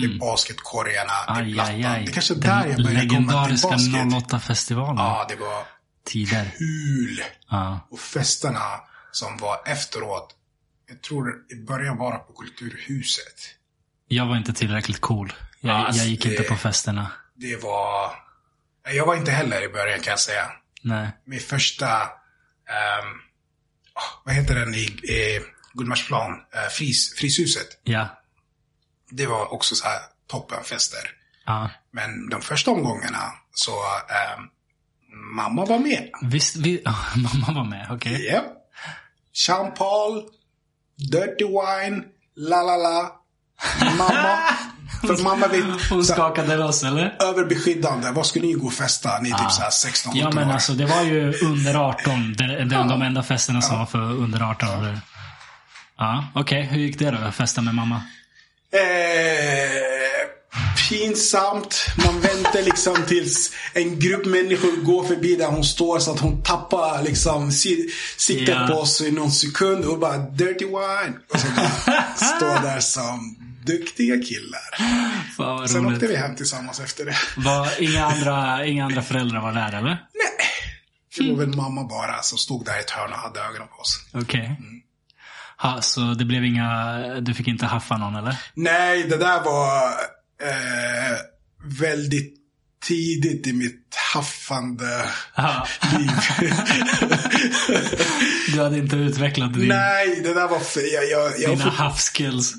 Det 0.00 0.06
är 0.06 0.18
basketkorgarna, 0.18 1.12
det 1.26 1.32
är 1.40 1.44
Aj, 1.44 1.54
plattan. 1.54 1.74
aj, 1.74 1.84
aj. 1.84 2.04
Det 2.04 2.10
är 2.10 2.12
kanske 2.12 2.34
är 2.34 2.38
Den 2.38 2.50
där 2.58 2.66
jag 2.66 2.76
började 2.84 3.06
komma 3.08 3.46
till 3.46 3.54
legendariska 3.54 3.68
basket. 3.68 4.30
08-festivalen. 4.32 4.96
Ja, 4.96 5.26
det 5.28 5.36
var 5.36 5.64
Tider. 6.06 6.50
kul. 6.58 7.22
Ja. 7.50 7.88
Och 7.90 8.00
festerna 8.00 8.80
som 9.12 9.36
var 9.36 9.62
efteråt, 9.66 10.34
jag 10.88 11.02
tror 11.02 11.34
i 11.52 11.54
början 11.54 11.96
var 11.96 12.18
på 12.18 12.32
Kulturhuset. 12.32 13.40
Jag 14.12 14.26
var 14.26 14.36
inte 14.36 14.52
tillräckligt 14.52 15.00
cool. 15.00 15.32
Jag, 15.60 15.70
Ja, 15.74 15.86
alltså, 15.86 16.02
jag 16.02 16.08
gick 16.10 16.22
det- 16.22 16.30
inte 16.30 16.42
på 16.42 16.56
festerna. 16.56 17.10
Det 17.34 17.56
var... 17.62 18.10
Jag 18.94 19.06
var 19.06 19.14
inte 19.16 19.30
heller 19.30 19.62
i 19.62 19.68
början 19.68 20.00
kan 20.00 20.10
jag 20.10 20.20
säga. 20.20 20.50
Nej. 20.82 21.08
Min 21.24 21.40
första... 21.40 22.02
åh, 23.94 24.22
vad 24.24 24.34
heter 24.34 24.54
den 24.54 24.74
i, 24.74 24.78
i 25.12 25.40
Gullmarsplan? 25.74 26.30
Uh, 26.30 26.68
fris, 26.70 27.14
Fryshuset. 27.18 27.66
Ja. 27.84 28.08
Det 29.10 29.26
var 29.26 29.52
också 29.52 29.74
så 29.74 29.84
här 29.88 29.98
toppenfester. 30.26 31.00
Ja. 31.46 31.70
Men 31.92 32.28
de 32.28 32.40
första 32.42 32.70
omgångarna 32.70 33.32
så... 33.52 33.72
ehm, 34.08 34.44
mamma 35.36 35.64
var 35.64 35.78
med. 35.78 36.10
Visst, 36.22 36.56
vi, 36.56 36.82
mamma 37.16 37.52
var 37.60 37.64
med, 37.64 37.86
okej. 37.90 38.26
Japp. 38.26 38.44
Jean 39.46 39.74
Paul, 39.74 40.22
Dirty 41.10 41.44
Wine, 41.44 42.02
la 42.36 42.62
la 42.62 42.76
la. 42.76 43.16
Mamma. 43.98 44.38
För 45.00 45.22
mamma 45.22 45.46
vet, 45.46 45.64
Hon 45.90 46.04
skakade 46.04 46.56
loss, 46.56 46.82
eller? 46.84 47.16
överbeskyddande. 47.20 48.10
Vad 48.10 48.26
skulle 48.26 48.46
ni 48.46 48.52
gå 48.52 48.66
och 48.66 48.72
festa? 48.72 49.18
Ni 49.20 49.30
är 49.30 49.34
typ 49.34 49.50
så 49.50 49.62
här 49.62 49.70
16 49.70 50.12
Ja, 50.16 50.24
17 50.26 50.34
men 50.40 50.48
år. 50.48 50.52
alltså 50.54 50.72
det 50.72 50.86
var 50.86 51.02
ju 51.02 51.32
under 51.42 51.74
18. 51.88 52.34
De, 52.38 52.46
de, 52.68 52.88
de 52.88 53.02
enda 53.02 53.22
festerna 53.22 53.62
som 53.62 53.78
var 53.78 53.86
för 53.86 53.98
under 53.98 54.50
18. 54.50 54.68
Eller? 54.68 55.00
Ja, 55.98 56.24
okej. 56.34 56.62
Hur 56.62 56.80
gick 56.80 56.98
det 56.98 57.10
då? 57.10 57.32
Festa 57.32 57.60
med 57.62 57.74
mamma? 57.74 58.02
Eh, 58.72 58.80
pinsamt. 60.88 61.86
Man 62.04 62.20
väntar 62.20 62.62
liksom 62.62 62.96
tills 63.08 63.50
en 63.72 63.98
grupp 63.98 64.26
människor 64.26 64.84
går 64.84 65.04
förbi 65.04 65.36
där 65.36 65.46
hon 65.46 65.64
står 65.64 65.98
så 65.98 66.12
att 66.12 66.20
hon 66.20 66.42
tappar 66.42 67.02
liksom 67.02 67.52
si- 67.52 67.88
siktet 68.16 68.48
Ja. 68.60 68.66
på 68.66 68.74
oss 68.80 69.00
i 69.00 69.10
någon 69.10 69.30
sekund 69.32 69.84
och 69.84 69.98
bara 69.98 70.18
dirty 70.18 70.64
wine. 70.64 71.14
Och 71.34 71.40
så 71.40 71.46
bara 71.56 72.02
står 72.36 72.62
där 72.62 72.80
som 72.80 73.36
duktiga 73.66 74.14
killar. 74.22 74.76
Fan 75.36 75.56
vad 75.56 75.70
Sen 75.70 75.86
åkte 75.86 76.06
vi 76.06 76.16
hem 76.16 76.36
tillsammans 76.36 76.80
efter 76.80 77.04
det. 77.04 77.16
Var, 77.36 77.68
inga, 77.82 78.04
andra, 78.04 78.66
inga 78.66 78.84
andra 78.84 79.02
föräldrar 79.02 79.40
var 79.40 79.52
där, 79.52 79.68
eller? 79.78 79.88
Nej. 79.88 80.46
Det 81.18 81.30
var 81.32 81.38
väl 81.38 81.56
mamma 81.56 81.84
bara 81.84 82.22
som 82.22 82.38
stod 82.38 82.64
där 82.64 82.76
i 82.76 82.80
ett 82.80 82.90
hörn 82.90 83.12
och 83.12 83.18
hade 83.18 83.40
ögonen 83.40 83.68
på 83.68 83.74
oss. 83.80 84.00
Okej. 84.12 84.58
Ha, 85.56 85.82
så 85.82 86.00
det 86.00 86.24
blev 86.24 86.44
inga... 86.44 86.98
Du 87.20 87.34
fick 87.34 87.48
inte 87.48 87.66
haffa 87.66 87.96
någon, 87.96 88.16
eller? 88.16 88.36
Nej, 88.54 89.02
det 89.02 89.16
där 89.16 89.44
var 89.44 89.88
eh, 90.42 91.16
väldigt 91.80 92.36
tidigt 92.84 93.46
i 93.46 93.52
mitt 93.52 93.94
haffande 94.14 95.04
Ja. 95.36 95.66
liv. 95.98 96.10
Du 98.54 98.62
hade 98.62 98.78
inte 98.78 98.96
utvecklat 98.96 99.54
din, 99.54 99.68
Nej, 99.68 100.20
det 100.22 100.34
där 100.34 100.48
var... 100.48 100.58
För, 100.60 100.80
jag, 100.94 101.10
jag, 101.10 101.40
jag, 101.40 101.58
dina 101.58 101.70
haffskills. 101.70 102.54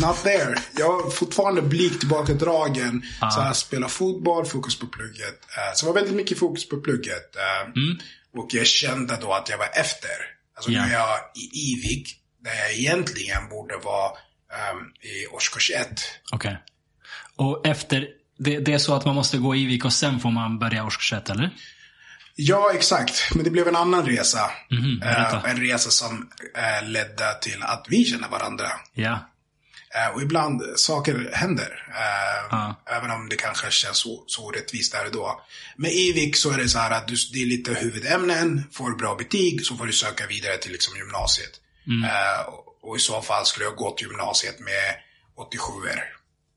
Not 0.00 0.22
there. 0.22 0.54
Jag 0.78 1.02
var 1.02 1.10
fortfarande 1.10 1.62
blik 1.62 1.98
tillbakadragen. 1.98 3.02
Så 3.34 3.40
här, 3.40 3.52
spela 3.52 3.88
fotboll, 3.88 4.46
fokus 4.46 4.78
på 4.78 4.86
plugget. 4.86 5.40
Eh, 5.56 5.74
så 5.74 5.86
det 5.86 5.92
var 5.92 6.00
väldigt 6.00 6.16
mycket 6.16 6.38
fokus 6.38 6.68
på 6.68 6.76
plugget. 6.80 7.36
eh, 7.36 7.72
Och 8.40 8.48
jag 8.54 8.66
kände 8.66 9.18
då 9.20 9.32
att 9.32 9.48
jag 9.48 9.58
var 9.58 9.68
efter. 9.74 10.10
Alltså 10.56 10.70
Ja. 10.70 10.86
när 10.86 10.92
jag 10.92 11.08
i 11.34 11.72
Ivik, 11.72 12.16
där 12.44 12.54
jag 12.54 12.72
egentligen 12.72 13.48
borde 13.48 13.76
vara 13.76 14.10
ehm, 14.52 14.78
i 15.02 15.26
årskurs 15.26 15.70
ett. 15.70 16.00
Okej. 16.32 16.58
Och 17.36 17.66
efter... 17.66 18.06
Det, 18.40 18.58
det 18.58 18.72
är 18.72 18.78
så 18.78 18.94
att 18.94 19.04
man 19.04 19.14
måste 19.14 19.38
gå 19.38 19.54
Ivik 19.56 19.84
och 19.84 19.92
sen 19.92 20.20
får 20.20 20.30
man 20.30 20.58
börja 20.58 20.84
årskurs 20.84 21.12
ett, 21.12 21.30
eller? 21.30 21.50
Ja, 22.34 22.72
exakt. 22.74 23.34
Men 23.34 23.44
det 23.44 23.50
blev 23.50 23.68
en 23.68 23.76
annan 23.76 24.06
resa. 24.06 24.50
Berätta. 25.00 25.36
Eh, 25.36 25.50
en 25.50 25.60
resa 25.60 25.90
som 25.90 26.28
ledde 26.82 27.34
till 27.40 27.62
att 27.62 27.86
vi 27.88 28.04
känner 28.04 28.28
varandra. 28.28 28.68
Ja. 28.94 29.28
Eh, 29.94 30.14
och 30.14 30.22
ibland 30.22 30.62
saker 30.76 31.30
händer. 31.32 31.86
Eh, 31.94 32.28
Ja. 32.50 32.82
Även 32.86 33.10
om 33.10 33.28
det 33.28 33.36
kanske 33.36 33.70
känns 33.70 33.98
så, 33.98 34.24
så 34.26 34.44
orättvist 34.46 34.92
där 34.92 35.06
och 35.06 35.12
då. 35.12 35.42
Med 35.76 35.92
Ivik 35.92 36.36
så 36.36 36.50
är 36.50 36.58
det 36.58 36.68
så 36.68 36.78
här 36.78 36.90
att 36.90 37.08
du, 37.08 37.14
det 37.32 37.42
är 37.42 37.46
lite 37.46 37.74
huvudämnen. 37.74 38.62
Får 38.72 38.96
bra 38.96 39.14
betyg 39.14 39.66
så 39.66 39.76
får 39.76 39.86
du 39.86 39.92
söka 39.92 40.26
vidare 40.26 40.56
till 40.56 40.72
liksom 40.72 40.96
gymnasiet. 40.96 41.50
Eh, 42.04 42.48
och, 42.48 42.64
och 42.90 42.96
i 42.96 43.00
så 43.00 43.22
fall 43.22 43.46
skulle 43.46 43.64
jag 43.64 43.76
gå 43.76 43.90
till 43.90 44.06
gymnasiet 44.06 44.60
med 44.60 44.94
87 45.36 45.72
er 45.90 46.04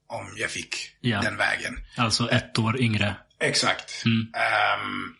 Om 0.07 0.33
jag 0.37 0.49
fick 0.51 0.75
Ja. 1.01 1.21
den 1.21 1.37
vägen. 1.37 1.79
Alltså 1.97 2.29
ett 2.29 2.59
år 2.59 2.81
yngre. 2.81 3.15
Exakt. 3.39 4.03
Ehm, 4.05 5.15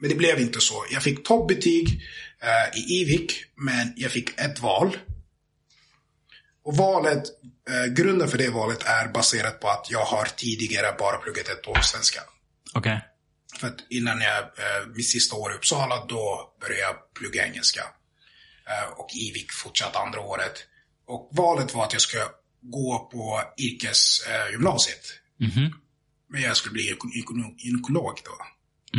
men 0.00 0.08
det 0.10 0.14
blev 0.16 0.40
inte 0.40 0.60
så. 0.60 0.86
Jag 0.90 1.02
fick 1.02 1.24
toppbetyg 1.26 2.02
eh, 2.42 2.78
i 2.80 3.00
Ivik, 3.00 3.44
men 3.56 3.92
jag 3.96 4.10
fick 4.10 4.40
ett 4.40 4.60
val. 4.60 4.96
Och 6.64 6.76
valet, 6.76 7.22
eh, 7.70 7.92
grunden 7.92 8.28
för 8.28 8.38
det 8.38 8.48
valet 8.48 8.82
är 8.86 9.08
baserat 9.08 9.60
på 9.60 9.68
att 9.68 9.86
jag 9.90 10.04
har 10.04 10.24
tidigare 10.36 10.96
bara 10.98 11.16
pluggat 11.16 11.48
ett 11.48 11.68
år 11.68 11.80
svenska. 11.82 12.20
Okej. 12.74 13.00
För 13.60 13.66
att 13.66 13.76
innan 13.90 14.20
jag, 14.20 14.38
eh, 14.38 14.86
mitt 14.94 15.08
sista 15.08 15.36
år 15.36 15.52
i 15.52 15.54
Uppsala, 15.54 16.04
då 16.08 16.54
började 16.60 16.80
jag 16.80 17.14
plugga 17.14 17.46
engelska. 17.46 17.80
Eh, 18.66 18.92
och 18.98 19.10
Ivik 19.14 19.52
fortsatte 19.52 19.98
andra 19.98 20.20
året. 20.20 20.66
Och 21.06 21.30
valet 21.32 21.74
var 21.74 21.84
att 21.84 21.92
jag 21.92 22.02
ska 22.02 22.18
gå 22.60 23.08
på 23.12 23.42
yrkesgymnasiet. 23.58 25.04
Mhm. 25.40 25.74
Men 26.28 26.42
jag 26.42 26.56
skulle 26.56 26.72
bli 26.72 26.96
gynekolog 27.58 28.20
då. 28.24 28.46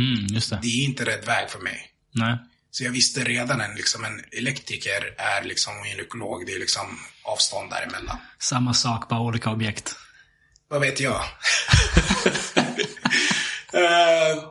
Mm, 0.02 0.26
just 0.26 0.50
det. 0.50 0.58
Det 0.62 0.68
är 0.68 0.84
inte 0.84 1.04
rätt 1.04 1.28
väg 1.28 1.50
för 1.50 1.58
mig. 1.58 1.90
Nej. 2.12 2.38
Så 2.76 2.84
jag 2.84 2.92
visste 2.92 3.24
redan 3.24 3.60
en, 3.60 3.74
liksom, 3.74 4.04
en 4.04 4.24
elektriker 4.32 5.14
är 5.18 5.44
liksom 5.44 5.72
en 5.76 5.90
gynekolog. 5.90 6.46
Det 6.46 6.52
är 6.52 6.58
liksom 6.58 6.98
avstånd 7.22 7.70
däremellan. 7.70 8.16
Samma 8.38 8.74
sak, 8.74 9.08
bara 9.08 9.20
olika 9.20 9.50
objekt. 9.50 9.96
Vad 10.68 10.80
vet 10.80 11.00
jag? 11.00 11.22
Eh, 13.72 14.44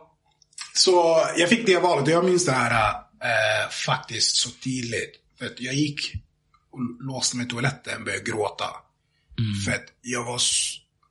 så 0.74 1.26
jag 1.38 1.50
fick 1.50 1.66
det 1.66 1.80
valet 1.80 2.04
och 2.04 2.10
jag 2.10 2.26
minns 2.26 2.46
det 2.46 2.52
här 2.52 2.90
eh, 3.24 3.70
faktiskt 3.70 4.36
så 4.36 4.50
tydligt. 4.50 5.16
För 5.40 5.46
att 5.46 5.60
jag 5.60 5.74
gick 5.74 6.14
och 6.72 6.80
låste 7.00 7.38
mig 7.38 7.46
i 7.46 7.50
toaletten 7.50 7.98
och 7.98 8.06
började 8.06 8.24
gråta. 8.24 8.66
För 9.66 9.72
att 9.72 9.86
jag 10.02 10.24
var, 10.24 10.42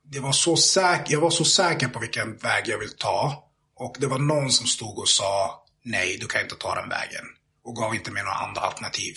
det 0.03 0.19
var 0.19 0.31
så 0.31 0.57
säker, 0.57 1.13
jag 1.13 1.21
var 1.21 1.29
så 1.29 1.45
säker 1.45 1.87
på 1.87 1.99
vilken 1.99 2.37
väg 2.37 2.63
jag 2.67 2.77
vill 2.77 2.97
ta. 2.97 3.49
Och 3.75 3.95
det 3.99 4.07
var 4.07 4.19
någon 4.19 4.51
som 4.51 4.67
stod 4.67 4.99
och 4.99 5.09
sa 5.09 5.64
nej, 5.85 6.17
du 6.19 6.27
kan 6.27 6.41
inte 6.41 6.55
ta 6.55 6.75
den 6.75 6.89
vägen. 6.89 7.25
Och 7.63 7.75
gav 7.75 7.95
inte 7.95 8.11
mig 8.11 8.23
några 8.23 8.35
andra 8.35 8.61
alternativ. 8.61 9.15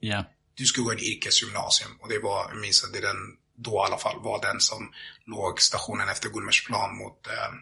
Ja. 0.00 0.24
Du 0.54 0.64
ska 0.64 0.82
gå 0.82 0.92
en 0.92 0.98
yrkesgymnasium. 0.98 1.90
Och 2.00 2.08
det 2.08 2.18
var, 2.18 2.50
jag 2.52 2.60
minns 2.60 2.84
att 2.84 2.92
det 2.92 3.00
den, 3.00 3.16
då 3.56 3.70
i 3.70 3.86
alla 3.86 3.98
fall, 3.98 4.20
var 4.22 4.42
den 4.42 4.60
som 4.60 4.92
låg 5.26 5.60
stationen 5.60 6.08
efter 6.08 6.28
Gullmarsplan 6.28 6.96
mot 6.96 7.26
eh, 7.26 7.52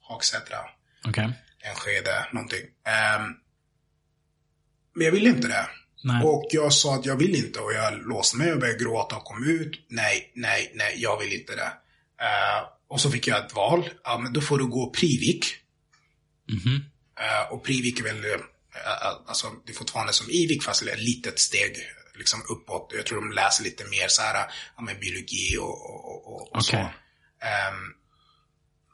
Hagsätra. 0.00 0.58
Okej. 1.08 1.32
Enskede, 1.62 2.26
någonting. 2.32 2.64
Ehm, 2.84 3.22
men 4.94 5.04
jag 5.04 5.12
ville 5.12 5.28
inte 5.28 5.48
det. 5.48 5.66
Nej. 6.04 6.24
Och 6.24 6.46
jag 6.50 6.72
sa 6.72 6.94
att 6.94 7.06
jag 7.06 7.16
vill 7.16 7.34
inte 7.34 7.60
och 7.60 7.72
jag 7.72 8.08
låste 8.08 8.36
mig 8.36 8.52
och 8.52 8.60
började 8.60 8.84
gråta 8.84 9.16
och 9.16 9.24
kom 9.24 9.44
ut. 9.44 9.86
Nej, 9.88 10.32
nej, 10.34 10.72
nej, 10.74 10.94
jag 10.96 11.18
vill 11.18 11.32
inte 11.32 11.56
det. 11.56 11.72
Eh, 12.24 12.68
och 12.88 13.00
så 13.00 13.10
fick 13.10 13.26
jag 13.26 13.46
ett 13.46 13.54
val. 13.54 13.90
Ja, 14.04 14.18
men 14.18 14.32
då 14.32 14.40
får 14.40 14.58
du 14.58 14.66
gå 14.66 14.90
Privik. 14.90 15.46
Mhm. 16.48 16.74
Eh, 16.74 16.89
och 17.50 17.64
Privik 17.64 18.00
är 18.00 18.04
väl, 18.04 18.24
eh, 18.24 18.40
alltså 19.26 19.46
det 19.66 19.72
är 19.72 19.76
fortfarande 19.76 20.12
som 20.12 20.30
Ivik 20.30 20.62
fast 20.62 20.82
ett 20.82 20.98
litet 20.98 21.38
steg 21.38 21.76
liksom 22.14 22.42
uppåt. 22.48 22.92
Jag 22.96 23.06
tror 23.06 23.20
de 23.20 23.32
läser 23.32 23.64
lite 23.64 23.84
mer 23.84 24.08
så 24.08 24.22
här, 24.22 24.52
ja, 24.76 24.82
men 24.82 25.00
biologi 25.00 25.56
och, 25.58 25.90
och, 25.90 26.26
och, 26.26 26.56
och 26.56 26.64
så. 26.64 26.76
Okej. 26.76 26.94
Ehm, 27.40 27.94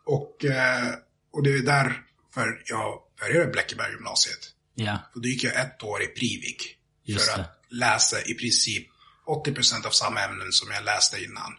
och, 0.06 0.44
eh, 0.44 0.94
och 1.32 1.42
det 1.42 1.50
är 1.50 1.62
därför 1.62 2.62
jag 2.64 3.02
började 3.20 3.52
Bleckeberg 3.52 3.92
gymnasiet. 3.92 4.52
Ja. 4.74 4.98
Och 5.14 5.22
då 5.22 5.28
gick 5.28 5.44
jag 5.44 5.60
ett 5.60 5.82
år 5.82 6.02
i 6.02 6.06
Privik. 6.06 6.76
Just 7.04 7.30
för 7.30 7.38
det. 7.38 7.44
att 7.44 7.64
läsa 7.70 8.22
i 8.22 8.34
princip 8.34 8.88
80% 9.26 9.86
av 9.86 9.90
samma 9.90 10.20
ämnen 10.20 10.52
som 10.52 10.70
jag 10.70 10.84
läste 10.84 11.24
innan. 11.24 11.52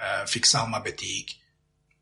Eh, 0.00 0.26
fick 0.26 0.46
samma 0.46 0.80
betyg. 0.80 1.42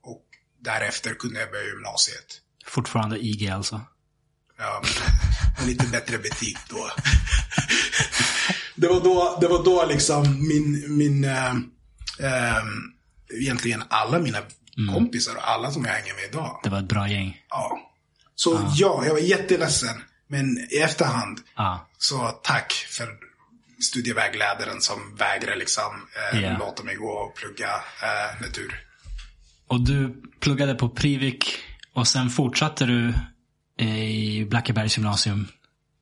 Och 0.03 0.25
därefter 0.59 1.15
kunde 1.15 1.41
jag 1.41 1.51
börja 1.51 1.65
gymnasiet. 1.65 2.41
Fortfarande 2.67 3.19
IG 3.19 3.49
alltså. 3.49 3.81
Ja, 4.61 4.83
men 5.59 5.67
lite 5.69 5.87
bättre 5.87 6.19
betyg 6.19 6.57
då. 6.69 6.91
det, 8.75 8.89
var 8.89 9.01
då 9.01 9.39
det 9.41 9.49
var 9.49 9.65
då 9.65 9.87
liksom 9.87 10.49
min, 10.49 10.97
min 10.99 11.25
äh, 11.25 11.55
egentligen 13.41 13.83
alla 13.91 14.19
mina 14.19 14.39
kompisar 14.95 15.37
och 15.37 15.49
alla 15.51 15.71
som 15.71 15.85
jag 15.85 15.93
hänger 15.93 16.15
med 16.15 16.25
idag. 16.25 16.61
Det 16.63 16.71
var 16.71 16.79
ett 16.79 16.89
bra 16.89 17.09
gäng. 17.09 17.41
Ja. 17.51 17.79
Så 18.35 18.71
ja, 18.77 19.03
jag 19.07 19.13
var 19.13 19.21
jätteledsen. 19.21 20.03
Men 20.29 20.59
i 20.71 20.77
efterhand, 20.77 21.41
Ja. 21.57 21.89
så 21.99 22.29
tack 22.43 22.73
för 22.73 23.09
studievägledaren 23.83 24.81
som 24.81 25.17
vägrar 25.17 25.57
liksom 25.57 26.07
eh, 26.33 26.41
Ja. 26.41 26.59
låta 26.59 26.83
mig 26.83 26.95
gå 26.97 27.09
och 27.11 27.37
plugga 27.37 27.69
eh, 28.03 28.41
natur. 28.47 28.87
Och 29.69 29.81
du 29.81 30.23
pluggade 30.41 30.75
på 30.75 30.89
Privik 30.89 31.59
och 31.95 32.09
sen 32.09 32.31
fortsatte 32.31 32.85
du 32.87 33.15
i 33.81 34.45
Blackebergs 34.45 34.97
gymnasium 34.97 35.49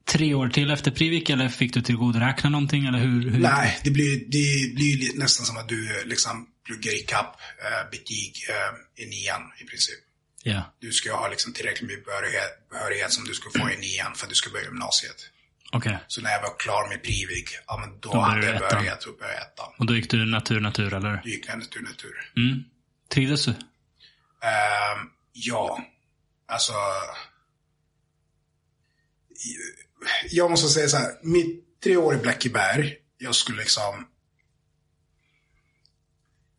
tre 0.05 0.33
år 0.33 0.49
till 0.49 0.71
efter 0.71 0.91
Privik 0.91 1.29
eller 1.29 1.49
fick 1.49 1.73
du 1.73 1.81
tillgodoräkna 1.81 2.49
någonting 2.49 2.85
eller 2.85 2.99
hur? 2.99 3.29
hur? 3.29 3.39
Nej, 3.39 3.79
det 3.83 3.91
blir, 3.91 4.19
det 4.19 4.75
blir 4.75 4.97
li- 4.97 5.13
nästan 5.15 5.45
som 5.45 5.57
att 5.57 5.69
du 5.69 5.99
eh, 5.99 6.05
liksom 6.05 6.47
pluggar 6.65 6.91
i 6.95 6.99
kapp 6.99 7.35
eh, 7.63 7.89
betyg 7.91 8.33
eh, 8.49 9.03
i 9.03 9.05
nian 9.09 9.41
i 9.61 9.63
princip. 9.63 9.99
Ja, 10.43 10.75
Du 10.79 10.91
ska 10.91 11.15
ha 11.15 11.27
liksom 11.27 11.53
tillräckligt 11.53 11.89
med 11.89 12.03
behörighet, 12.05 12.69
behörighet 12.71 13.11
som 13.11 13.25
du 13.25 13.33
ska 13.33 13.49
få 13.59 13.71
i 13.71 13.77
nian 13.77 14.13
för 14.15 14.25
att 14.25 14.29
du 14.29 14.35
ska 14.35 14.49
börja 14.49 14.65
gymnasiet. 14.65 15.15
okej. 15.71 15.97
Så 16.07 16.21
när 16.21 16.31
jag 16.31 16.41
var 16.41 16.57
klar 16.59 16.89
med 16.89 17.03
Privik, 17.03 17.49
ja 17.67 17.77
men 17.77 17.99
då, 17.99 18.09
Då 18.13 18.19
hade 18.19 18.45
jag 18.45 18.59
börjat 18.59 19.03
och 19.03 19.17
börjat 19.17 19.41
ettan. 19.53 19.73
Och 19.79 19.85
då 19.85 19.95
gick 19.95 20.09
du 20.11 20.25
natur, 20.25 20.59
natur 20.59 20.93
eller? 20.93 21.21
Då 21.23 21.29
gick 21.29 21.47
jag 21.47 21.59
natur, 21.59 21.81
natur. 21.81 22.31
Mm. 22.37 22.63
Trivdes 23.13 23.45
du? 23.45 23.51
Ehm, 23.51 25.09
ja, 25.33 25.79
alltså. 26.47 26.73
Jag 30.29 30.51
måste 30.51 30.67
säga 30.69 30.87
så 30.89 30.97
här, 30.97 31.11
mitt 31.23 31.81
tre 31.83 31.97
år 31.97 32.15
i 32.15 32.17
Blackeberg, 32.17 32.95
jag 33.17 33.35
skulle 33.35 33.59
liksom. 33.59 34.07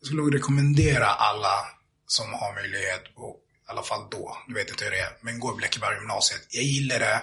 Jag 0.01 0.07
skulle 0.07 0.23
nog 0.23 0.35
rekommendera 0.35 1.07
alla 1.07 1.65
som 2.07 2.33
har 2.33 2.55
möjlighet, 2.55 3.05
och 3.15 3.37
i 3.67 3.71
alla 3.71 3.83
fall 3.83 4.09
då, 4.11 4.37
nu 4.49 4.55
vet 4.55 4.71
inte 4.71 4.85
hur 4.85 4.91
det 4.91 4.99
är, 5.01 5.13
men 5.21 5.39
gå 5.41 5.53
i 5.55 5.57
Blackeberg 5.57 5.95
gymnasiet. 5.97 6.47
Jag 6.51 6.65
gillade 6.65 7.23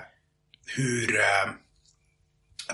hur 0.65 1.15
eh, 1.19 1.51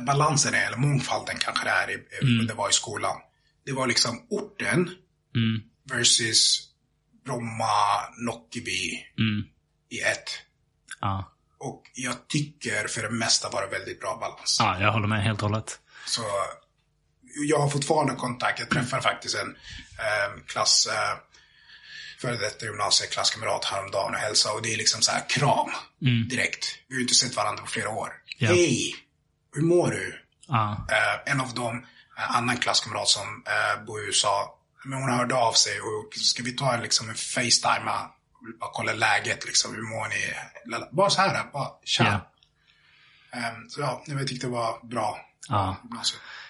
balansen 0.06 0.54
är, 0.54 0.68
eller 0.68 0.78
mångfalden 0.78 1.36
kanske 1.40 1.64
det 1.66 1.70
är, 1.72 1.90
i, 1.92 1.94
i- 1.94 2.46
det 2.48 2.54
var 2.54 2.70
i 2.70 2.74
skolan. 2.74 3.18
Det 3.66 3.72
var 3.72 3.88
liksom 3.88 4.28
orten 4.30 4.90
Mm. 5.36 5.62
versus 5.90 6.70
Bromma, 7.26 8.10
Nockeby 8.18 8.92
Mm. 9.20 9.44
i 9.90 10.00
ett. 10.00 10.30
Ja. 11.02 11.33
Och 11.64 11.84
jag 11.94 12.28
tycker 12.28 12.88
för 12.88 13.02
det 13.02 13.10
mesta 13.10 13.50
var 13.50 13.62
det 13.62 13.68
väldigt 13.68 14.00
bra 14.00 14.18
balans. 14.20 14.58
ja, 14.60 14.80
jag 14.82 14.92
håller 14.92 15.08
med 15.08 15.24
helt 15.24 15.44
och 15.44 15.50
hållet. 15.50 15.80
Så 16.06 16.22
jag 17.48 17.60
har 17.60 17.70
fortfarande 17.70 18.14
kontakt. 18.16 18.60
Jag 18.60 18.70
träffade 18.70 19.02
faktiskt 19.02 19.36
en 19.36 19.50
eh, 20.00 20.44
klass, 20.48 20.88
eh, 20.88 21.18
före 22.22 22.38
detta 22.38 22.66
gymnasieklasskamrat 22.66 23.66
häromdagen 23.66 24.14
och 24.14 24.20
hälsade. 24.20 24.56
Och 24.56 24.62
det 24.62 24.74
är 24.74 24.78
liksom 24.78 25.02
så 25.02 25.12
här 25.12 25.30
kram 25.30 25.70
direkt. 26.30 26.66
Vi 26.88 26.96
har 26.96 27.00
ju 27.00 27.02
inte 27.02 27.16
sett 27.16 27.36
varandra 27.36 27.64
på 27.64 27.70
flera 27.70 27.90
år. 27.90 28.10
Ja. 28.38 28.48
Hej! 28.48 28.96
Hur 29.56 29.62
mår 29.62 29.92
du? 29.92 30.20
Ja. 30.48 30.88
Eh, 30.92 31.32
en 31.32 31.42
av 31.42 31.54
dem, 31.54 31.86
en 32.18 32.36
annan 32.36 32.58
klasskamrat 32.58 33.08
som 33.08 33.44
eh, 33.48 33.86
bor 33.86 34.04
i 34.04 34.06
USA, 34.06 34.60
men 34.86 35.00
hon 35.00 35.10
hörde 35.10 35.36
av 35.36 35.54
sig 35.54 35.82
och 35.82 36.14
ska 36.14 36.44
vi 36.44 36.52
ta 36.52 36.74
en, 36.74 36.82
liksom, 36.82 37.10
en 37.10 37.16
Facetime 37.16 37.92
och 38.54 38.60
bara 38.60 38.70
kolla 38.74 38.94
läget 38.94 39.46
liksom, 39.46 39.76
hur 39.76 39.82
mår 39.82 40.08
ni? 40.08 40.34
Lala. 40.72 40.88
Bara 40.92 41.10
så 41.10 41.22
här, 41.22 41.44
bara 41.54 41.68
tja. 41.86 42.22
Ja. 43.32 43.40
Ehm, 43.40 43.70
så 43.70 43.82
ja, 43.82 44.04
jag 44.08 44.28
tyckte 44.28 44.48
det 44.48 44.52
var 44.54 44.86
bra. 44.88 45.18
Ja. 45.50 45.76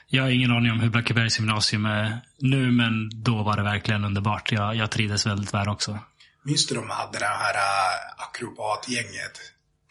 Jag 0.08 0.24
har 0.24 0.30
ingen 0.30 0.52
aning 0.52 0.72
om 0.72 0.80
hur 0.80 0.90
Blackebergs 0.90 1.40
gymnasium 1.40 1.86
är 1.86 2.22
nu, 2.38 2.72
men 2.72 3.10
då 3.24 3.44
var 3.44 3.58
det 3.58 3.64
verkligen 3.64 4.06
underbart. 4.06 4.52
Jag, 4.52 4.76
jag 4.76 4.92
trivdes 4.92 5.26
väldigt 5.26 5.54
väl 5.54 5.70
också. 5.70 6.00
Minns 6.44 6.68
du 6.68 6.76
de 6.76 6.90
hade 6.90 7.20
det 7.20 7.26
här 7.26 7.54
äh, 7.54 8.24
akrobatgänget? 8.28 9.40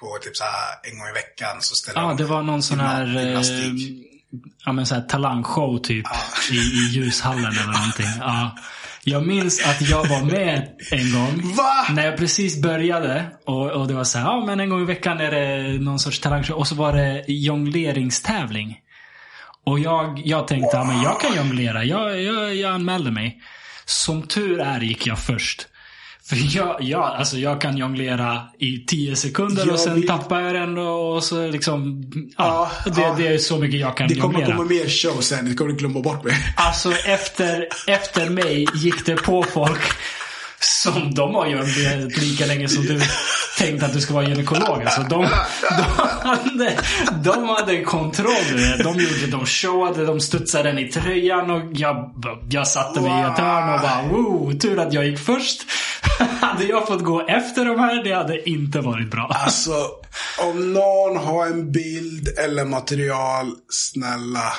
På 0.00 0.18
typ 0.22 0.36
så 0.36 0.44
en 0.82 0.98
gång 0.98 1.08
i 1.08 1.12
veckan 1.12 1.56
så 1.62 1.74
ställde 1.74 2.00
Ja, 2.00 2.08
de 2.08 2.16
det 2.16 2.24
var 2.24 2.42
någon 2.42 2.62
sån 2.62 2.80
här, 2.80 3.16
eh, 3.16 3.22
gymnastik. 3.24 4.06
ja, 4.64 4.72
men 4.72 4.86
så 4.86 4.94
här 4.94 5.02
talangshow 5.02 5.78
typ 5.78 6.06
i, 6.50 6.54
i 6.54 6.88
ljushallen 6.92 7.44
eller 7.52 7.72
någonting. 7.72 8.06
Ja. 8.20 8.56
Jag 9.04 9.26
minns 9.26 9.66
att 9.66 9.88
jag 9.88 10.08
var 10.08 10.22
med 10.22 10.68
en 10.90 11.12
gång. 11.12 11.54
Va? 11.56 11.86
När 11.90 12.06
jag 12.06 12.16
precis 12.16 12.62
började. 12.62 13.26
Och, 13.46 13.70
och 13.70 13.88
det 13.88 13.94
var 13.94 14.04
så 14.04 14.18
här, 14.18 14.24
ja 14.24 14.44
men 14.46 14.60
en 14.60 14.70
gång 14.70 14.82
i 14.82 14.84
veckan 14.84 15.20
är 15.20 15.30
det 15.30 15.78
någon 15.78 15.98
sorts 15.98 16.20
talangshow. 16.20 16.56
Och 16.56 16.66
så 16.68 16.74
var 16.74 16.92
det 16.92 17.24
jongleringstävling. 17.26 18.78
Och 19.66 19.78
jag, 19.78 20.22
jag 20.24 20.48
tänkte, 20.48 20.76
ja 20.76 20.84
men 20.84 21.02
jag 21.02 21.20
kan 21.20 21.36
jonglera. 21.36 21.84
Jag, 21.84 22.22
jag, 22.22 22.54
jag 22.54 22.74
anmälde 22.74 23.10
mig. 23.10 23.42
Som 23.84 24.22
tur 24.22 24.60
är 24.60 24.80
gick 24.80 25.06
jag 25.06 25.18
först. 25.18 25.68
För 26.24 26.56
jag, 26.56 26.76
jag, 26.82 27.02
alltså 27.02 27.36
jag 27.38 27.60
kan 27.60 27.76
jonglera 27.76 28.42
i 28.58 28.78
10 28.78 29.16
sekunder 29.16 29.62
Jag 29.66 29.72
och 29.72 29.78
sen 29.80 29.94
vill- 29.94 30.08
tappar 30.08 30.40
jag 30.40 30.54
den 30.54 30.78
och 30.78 31.24
så 31.24 31.48
liksom... 31.50 32.02
Ja, 32.38 32.70
Ja, 32.84 32.90
det, 32.92 33.00
ja. 33.00 33.14
det 33.18 33.28
är 33.28 33.38
så 33.38 33.58
mycket 33.58 33.80
jag 33.80 33.96
kan 33.96 34.08
Det 34.08 34.14
kommer 34.14 34.34
jonglera. 34.38 34.56
komma 34.56 34.68
mer 34.68 34.88
show 34.88 35.20
sen, 35.20 35.44
du 35.44 35.54
kommer 35.54 35.72
glömma 35.72 36.00
bort 36.00 36.24
mig. 36.24 36.34
Alltså 36.56 36.92
efter, 36.92 37.68
efter 37.86 38.30
mig 38.30 38.66
gick 38.74 39.06
det 39.06 39.16
på 39.16 39.42
folk 39.42 39.80
som 40.64 41.14
de 41.14 41.34
har 41.34 41.46
gömt 41.46 42.16
lika 42.16 42.46
länge 42.46 42.68
som 42.68 42.86
du 42.86 43.00
tänkte 43.58 43.86
att 43.86 43.92
du 43.92 44.00
ska 44.00 44.14
vara 44.14 44.28
gynekolog. 44.28 44.82
Alltså 44.82 45.02
de, 45.02 45.28
de, 45.76 45.82
hade, 46.28 46.76
de 47.24 47.48
hade 47.48 47.82
kontroll. 47.82 48.78
De, 48.84 49.00
gjorde, 49.00 49.26
de 49.30 49.46
showade, 49.46 50.06
de 50.06 50.20
studsade 50.20 50.68
den 50.68 50.78
i 50.78 50.88
tröjan 50.88 51.50
och 51.50 51.62
jag, 51.72 52.14
jag 52.50 52.68
satte 52.68 53.00
mig 53.00 53.10
i 53.10 53.24
ett 53.32 53.38
hörn 53.38 53.74
och 53.74 53.80
bara 53.80 54.02
wow, 54.02 54.58
tur 54.58 54.78
att 54.78 54.92
jag 54.92 55.06
gick 55.06 55.18
först. 55.18 55.66
hade 56.40 56.64
jag 56.64 56.86
fått 56.86 57.02
gå 57.02 57.26
efter 57.26 57.64
de 57.64 57.78
här, 57.78 58.04
det 58.04 58.12
hade 58.12 58.48
inte 58.48 58.80
varit 58.80 59.10
bra. 59.10 59.30
Alltså, 59.44 59.72
om 60.38 60.72
någon 60.72 61.16
har 61.16 61.46
en 61.46 61.72
bild 61.72 62.28
eller 62.38 62.64
material, 62.64 63.52
snälla. 63.68 64.52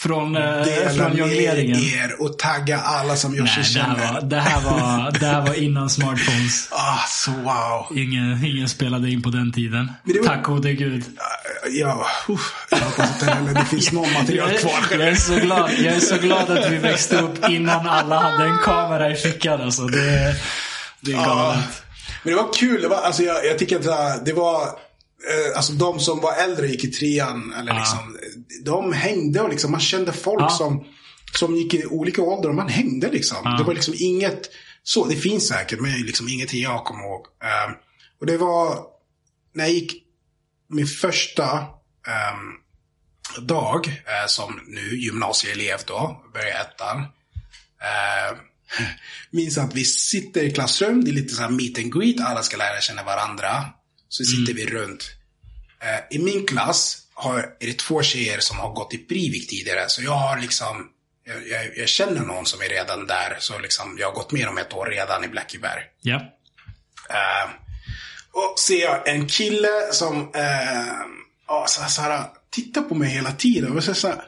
Från, 0.00 0.36
eh, 0.36 0.42
Dela 0.42 0.90
från 0.90 1.16
jongleringen. 1.16 1.76
er 1.80 2.22
och 2.22 2.38
tagga 2.38 2.78
alla 2.78 3.16
som 3.16 3.34
gör 3.34 3.46
sig 3.46 3.62
Nej, 3.62 3.72
det 3.74 3.80
här, 3.80 3.96
känner. 3.96 4.12
var, 4.14 4.20
det, 4.28 4.40
här 4.40 4.60
var, 4.60 5.10
det 5.20 5.26
här 5.26 5.40
var 5.46 5.54
innan 5.54 5.90
smartphones. 5.90 6.68
Ah, 6.72 6.98
så 7.08 7.30
wow. 7.30 7.98
Ingen, 7.98 8.44
ingen 8.44 8.68
spelade 8.68 9.10
in 9.10 9.22
på 9.22 9.30
den 9.30 9.52
tiden. 9.52 9.92
Var- 10.04 10.26
Tack 10.26 10.42
gode 10.44 10.72
gud. 10.72 11.04
Ja, 11.70 12.06
uff, 12.28 12.66
jag 12.70 12.78
hoppas 12.78 13.22
heller 13.22 13.54
det 13.54 13.64
finns 13.64 13.92
någon 13.92 14.12
material 14.12 14.50
Jag, 14.52 14.60
kvar. 14.60 14.96
är- 14.96 14.98
jag, 14.98 15.08
är 15.08 15.14
så 15.14 15.34
glad, 15.34 15.70
jag 15.78 15.94
är 15.94 16.00
så 16.00 16.16
glad 16.18 16.50
att 16.50 16.70
vi 16.72 16.76
växte 16.78 17.16
upp 17.16 17.48
innan 17.48 17.88
alla 17.88 18.20
hade 18.20 18.44
en 18.44 18.58
kamera 18.58 19.10
i 19.10 19.14
fickan. 19.14 19.60
Alltså. 19.60 19.82
Det, 19.86 20.10
är- 20.10 20.34
det 21.00 21.12
är 21.12 21.16
Ja. 21.16 21.24
galet. 21.24 21.82
Men 22.22 22.34
det 22.34 22.42
var 22.42 22.52
kul. 22.54 22.82
Det 22.82 22.88
var, 22.88 22.96
alltså 22.96 23.22
jag, 23.22 23.46
jag 23.46 23.58
tycker 23.58 23.76
att 23.76 24.24
det 24.24 24.32
var, 24.32 24.62
alltså 25.56 25.72
de 25.72 26.00
som 26.00 26.20
var 26.20 26.34
äldre 26.34 26.66
gick 26.66 26.84
i 26.84 26.90
trean, 26.92 27.52
eller 27.52 27.74
liksom, 27.74 28.18
de 28.64 28.92
hängde 28.92 29.40
och 29.40 29.48
liksom, 29.48 29.70
man 29.70 29.80
kände 29.80 30.12
folk 30.12 30.42
Ja. 30.42 30.48
som, 30.48 30.84
som 31.34 31.56
gick 31.56 31.74
i 31.74 31.86
olika 31.86 32.22
åldrar 32.22 32.50
och 32.50 32.56
man 32.56 32.68
hängde 32.68 33.10
liksom. 33.10 33.56
Det 33.58 33.64
var 33.64 33.74
liksom 33.74 33.94
inget, 33.96 34.50
så, 34.82 35.04
det 35.04 35.16
finns 35.16 35.48
säkert, 35.48 35.80
men 35.80 35.92
liksom 36.02 36.28
ingenting 36.28 36.62
jag 36.62 36.84
kommer 36.84 37.04
ihåg. 37.04 37.26
Eh, 37.42 37.74
och 38.20 38.26
det 38.26 38.36
var, 38.36 38.78
när 39.54 39.64
jag 39.64 39.72
gick 39.72 40.04
min 40.70 40.86
första 40.86 41.50
ehm, 42.06 43.46
dag 43.46 43.86
eh, 43.88 44.26
som 44.26 44.60
nu 44.66 44.96
gymnasieelev 44.98 45.78
då, 45.86 46.22
började 46.32 46.60
ettan. 46.60 46.98
Eh, 47.80 48.38
minns 49.30 49.58
att 49.58 49.74
vi 49.74 49.84
sitter 49.84 50.42
i 50.42 50.50
klassrum, 50.50 51.04
det 51.04 51.10
är 51.10 51.12
lite 51.12 51.34
så 51.34 51.42
här 51.42 51.50
meet 51.50 51.78
and 51.78 51.94
greet, 51.94 52.20
alla 52.20 52.42
ska 52.42 52.56
lära 52.56 52.80
känna 52.80 53.04
varandra. 53.04 53.64
Så 54.08 54.24
sitter 54.24 54.54
vi 54.54 54.66
runt. 54.66 55.10
Eh, 55.80 56.16
I 56.16 56.18
min 56.18 56.46
klass 56.46 57.02
har, 57.14 57.38
är 57.60 57.66
det 57.66 57.78
två 57.78 58.02
tjejer 58.02 58.40
som 58.40 58.58
har 58.58 58.72
gått 58.72 58.94
i 58.94 58.98
Privik 58.98 59.48
tidigare, 59.48 59.88
så 59.88 60.02
jag 60.02 60.12
har 60.12 60.40
liksom 60.40 60.90
jag, 61.24 61.48
jag, 61.48 61.78
jag 61.78 61.88
känner 61.88 62.20
någon 62.20 62.46
som 62.46 62.60
är 62.62 62.68
redan 62.68 63.06
där, 63.06 63.36
så 63.40 63.58
liksom, 63.58 63.96
jag 63.98 64.06
har 64.06 64.14
gått 64.14 64.32
med 64.32 64.46
dem 64.46 64.58
ett 64.58 64.74
år 64.74 64.86
redan 64.86 65.24
i 65.24 65.28
Blackeberg. 65.28 65.82
Ja. 66.00 66.16
Eh, 67.10 67.50
och 68.32 68.58
ser 68.58 68.80
jag 68.80 69.08
en 69.08 69.26
kille 69.26 69.92
som 69.92 70.30
eh, 70.34 70.92
ja, 71.46 71.64
så, 71.68 71.90
så 71.90 72.02
här, 72.02 72.24
tittar 72.50 72.82
på 72.82 72.94
mig 72.94 73.08
hela 73.08 73.32
tiden. 73.32 73.76
Och 73.76 73.84
så, 73.84 73.94
så 73.94 74.08
här, 74.08 74.22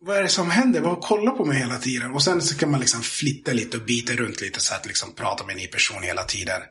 vad 0.00 0.16
är 0.16 0.22
det 0.22 0.28
som 0.28 0.50
händer? 0.50 0.80
Vad 0.80 1.00
kollar 1.00 1.32
på 1.32 1.44
mig 1.44 1.58
hela 1.58 1.78
tiden? 1.78 2.14
Och 2.14 2.22
sen 2.22 2.42
så 2.42 2.58
kan 2.58 2.70
man 2.70 2.80
liksom 2.80 3.02
flitta 3.02 3.52
lite 3.52 3.76
och 3.76 3.82
bita 3.82 4.12
runt 4.12 4.40
lite 4.40 4.60
så 4.60 4.74
att 4.74 4.86
liksom 4.86 5.14
prata 5.14 5.44
med 5.44 5.52
en 5.52 5.58
ny 5.58 5.66
person 5.66 6.02
hela 6.02 6.24
tiden. 6.24 6.62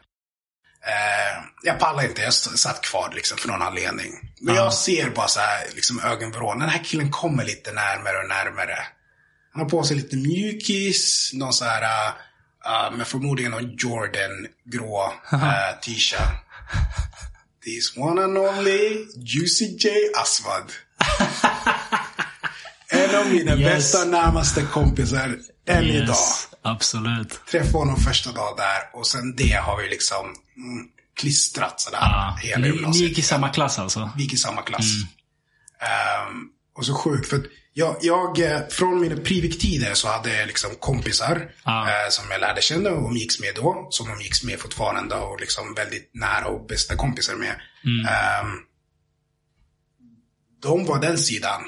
Eh, 0.87 1.43
jag 1.63 1.79
pallar 1.79 2.03
inte, 2.03 2.21
jag 2.21 2.33
satt 2.33 2.81
kvar 2.81 3.11
liksom 3.15 3.37
för 3.37 3.47
någon 3.47 3.61
anledning. 3.61 4.11
Men 4.41 4.55
jag 4.55 4.73
ser 4.73 5.09
bara 5.09 5.27
så 5.27 5.39
här, 5.39 5.67
liksom 5.75 5.99
ögonvrån. 5.99 6.59
Den 6.59 6.69
här 6.69 6.83
killen 6.83 7.11
kommer 7.11 7.43
lite 7.45 7.71
närmare 7.71 8.17
och 8.17 8.29
närmare. 8.29 8.77
Han 9.53 9.61
har 9.61 9.69
på 9.69 9.83
sig 9.83 9.97
lite 9.97 10.15
mjukis, 10.15 11.31
någon 11.33 11.53
så 11.53 11.65
här, 11.65 12.07
uh, 12.67 12.97
men 12.97 13.05
förmodligen 13.05 13.51
någon 13.51 13.75
Jordan-grå 13.77 15.13
uh, 15.33 15.79
t-shirt. 15.81 16.21
This 17.63 17.97
one 17.97 18.23
and 18.23 18.37
only 18.37 19.05
Juicy 19.15 19.65
J 19.65 19.91
Aswad. 20.21 20.71
en 22.89 23.15
av 23.15 23.31
mina 23.31 23.55
Yes. 23.55 23.73
bästa 23.75 24.05
närmaste 24.05 24.61
kompisar 24.61 25.37
än 25.67 25.83
idag. 25.83 26.15
Absolut. 26.65 27.39
Träffade 27.51 27.77
honom 27.77 27.95
första 27.97 28.31
dag 28.31 28.57
där 28.57 28.99
och 28.99 29.07
sen 29.07 29.35
det 29.35 29.51
har 29.53 29.81
vi 29.81 29.89
liksom 29.89 30.25
mm, 30.57 30.87
klistrat 31.19 31.81
sådär 31.81 31.97
Ja. 32.01 32.37
hela 32.41 32.57
Ni, 32.61 32.69
ni 32.69 32.75
gymnasiet. 32.75 33.09
gick 33.09 33.19
i 33.19 33.21
samma 33.21 33.49
klass 33.49 33.79
alltså? 33.79 34.11
Vi 34.17 34.23
gick 34.23 34.33
i 34.33 34.37
samma 34.37 34.61
klass. 34.61 34.85
Ehm, 35.79 36.49
och 36.77 36.85
så 36.85 36.93
sjukt, 36.93 37.29
för 37.29 37.35
att 37.37 37.43
jag, 37.73 37.97
jag 38.01 38.39
eh, 38.39 38.67
från 38.69 39.01
mina 39.01 39.15
Privik-tider 39.15 39.93
så 39.93 40.07
hade 40.07 40.37
jag 40.37 40.47
liksom 40.47 40.75
kompisar 40.79 41.51
Ja. 41.63 41.89
eh, 41.89 42.09
som 42.09 42.25
jag 42.31 42.41
lärde 42.41 42.61
känna 42.61 42.89
och 42.89 43.09
umgicks 43.09 43.39
med 43.39 43.55
då. 43.55 43.87
Som 43.91 44.11
umgicks 44.11 44.43
med 44.43 44.59
fortfarande 44.59 45.15
och 45.15 45.39
liksom 45.39 45.73
väldigt 45.73 46.09
nära 46.13 46.47
och 46.47 46.67
bästa 46.67 46.95
kompisar 46.95 47.35
med. 47.35 47.55
Ehm, 48.09 48.47
de 50.61 50.85
var 50.85 50.99
den 51.01 51.17
sidan. 51.17 51.61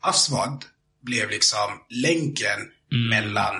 Aswad 0.00 0.64
blev 1.02 1.30
liksom 1.30 1.70
länken 1.90 2.58
mellan 3.10 3.54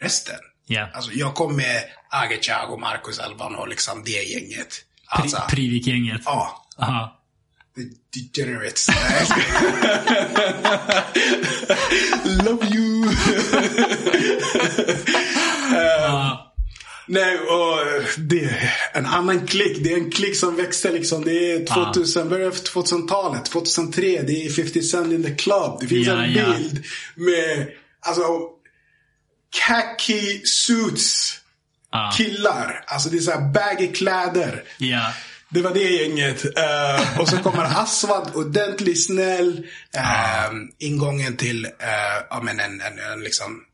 resten. 0.00 0.34
Ja. 0.66 0.88
Alltså 0.94 1.10
jag 1.14 1.34
kom 1.34 1.56
med 1.56 1.82
Age 2.10 2.40
Thiago, 2.42 2.76
Marcus 2.76 3.18
Alban 3.18 3.54
och 3.54 3.68
liksom 3.68 4.02
det 4.04 4.22
gänget. 4.22 4.74
Alltså, 5.06 5.36
Pri- 5.36 5.50
Privik-gänget. 5.50 6.20
ja. 6.24 6.66
Aha. 6.78 7.12
The 7.76 7.82
degenerates. 8.20 8.88
Love 12.44 12.66
you. 12.66 13.10
Ja. 15.72 16.42
Nej, 17.08 17.38
och 17.38 17.78
det 18.18 18.44
är 18.44 18.72
en 18.92 19.06
annan 19.06 19.46
klick. 19.46 19.84
Det 19.84 19.92
är 19.92 19.96
en 19.96 20.10
klick 20.10 20.36
som 20.36 20.56
växte 20.56 20.92
liksom. 20.92 21.24
Det 21.24 21.52
är 21.52 21.66
2000, 21.66 22.28
början 22.28 22.48
av 22.48 22.54
2000-talet. 22.54 23.44
2003, 23.44 24.22
det 24.22 24.46
är 24.46 24.50
50 24.50 24.82
Cent 24.82 25.12
in 25.12 25.22
the 25.24 25.34
club. 25.34 25.78
Det 25.80 25.86
finns 25.86 26.06
Ja, 26.06 26.24
en 26.24 26.32
bild 26.34 26.84
med, 27.14 27.66
alltså, 28.00 28.22
khaki 29.50 30.42
suits. 30.44 31.40
Ja. 31.92 32.12
Killar. 32.16 32.84
Alltså 32.86 33.08
det 33.08 33.16
är 33.16 33.20
så 33.20 33.30
här 33.30 33.52
baggy 33.52 33.92
kläder. 33.92 34.64
Ja. 34.78 35.12
Det 35.48 35.62
var 35.62 35.74
det 35.74 35.90
gänget. 35.90 36.44
Eh, 36.44 37.20
och 37.20 37.28
så 37.28 37.36
kommer 37.38 37.64
Aswad, 37.82 38.30
ordentlig, 38.34 38.98
snäll. 38.98 39.66
Eh, 39.94 40.52
ingången 40.78 41.36
till 41.36 41.66
uh, 41.66 41.72
ja, 42.30 42.40
men 42.42 42.60
en, 42.60 42.80
en, 42.80 42.98
en 42.98 43.20
liksom 43.20 43.64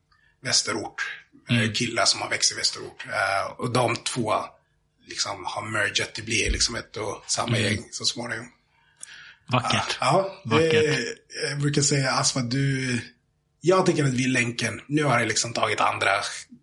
västerort. 0.42 1.02
Mm. 1.50 1.72
killar 1.72 2.04
som 2.04 2.20
har 2.20 2.30
växt 2.30 2.52
i 2.52 2.54
västerort. 2.54 3.06
Eh, 3.06 3.52
och 3.52 3.72
de 3.72 3.96
två 3.96 4.34
liksom 5.08 5.44
har 5.44 5.62
mergat. 5.62 6.14
Det 6.14 6.22
blir 6.22 6.50
liksom 6.50 6.74
ett 6.74 6.96
och 6.96 7.24
samma 7.26 7.58
gäng 7.58 7.88
så 7.90 8.04
småningom. 8.04 8.46
Vackert. 9.46 9.96
Ja, 10.00 10.42
det, 10.44 10.50
Vackert. 10.50 10.98
jag 11.50 11.60
brukar 11.60 11.82
säga 11.82 12.12
Aswad, 12.12 12.50
du... 12.50 13.00
Jag 13.64 13.86
tycker 13.86 14.04
att 14.04 14.12
vi 14.12 14.26
länken. 14.26 14.80
Nu 14.86 15.04
har 15.04 15.18
det 15.18 15.26
liksom 15.26 15.52
tagit 15.52 15.80
andra, 15.80 16.08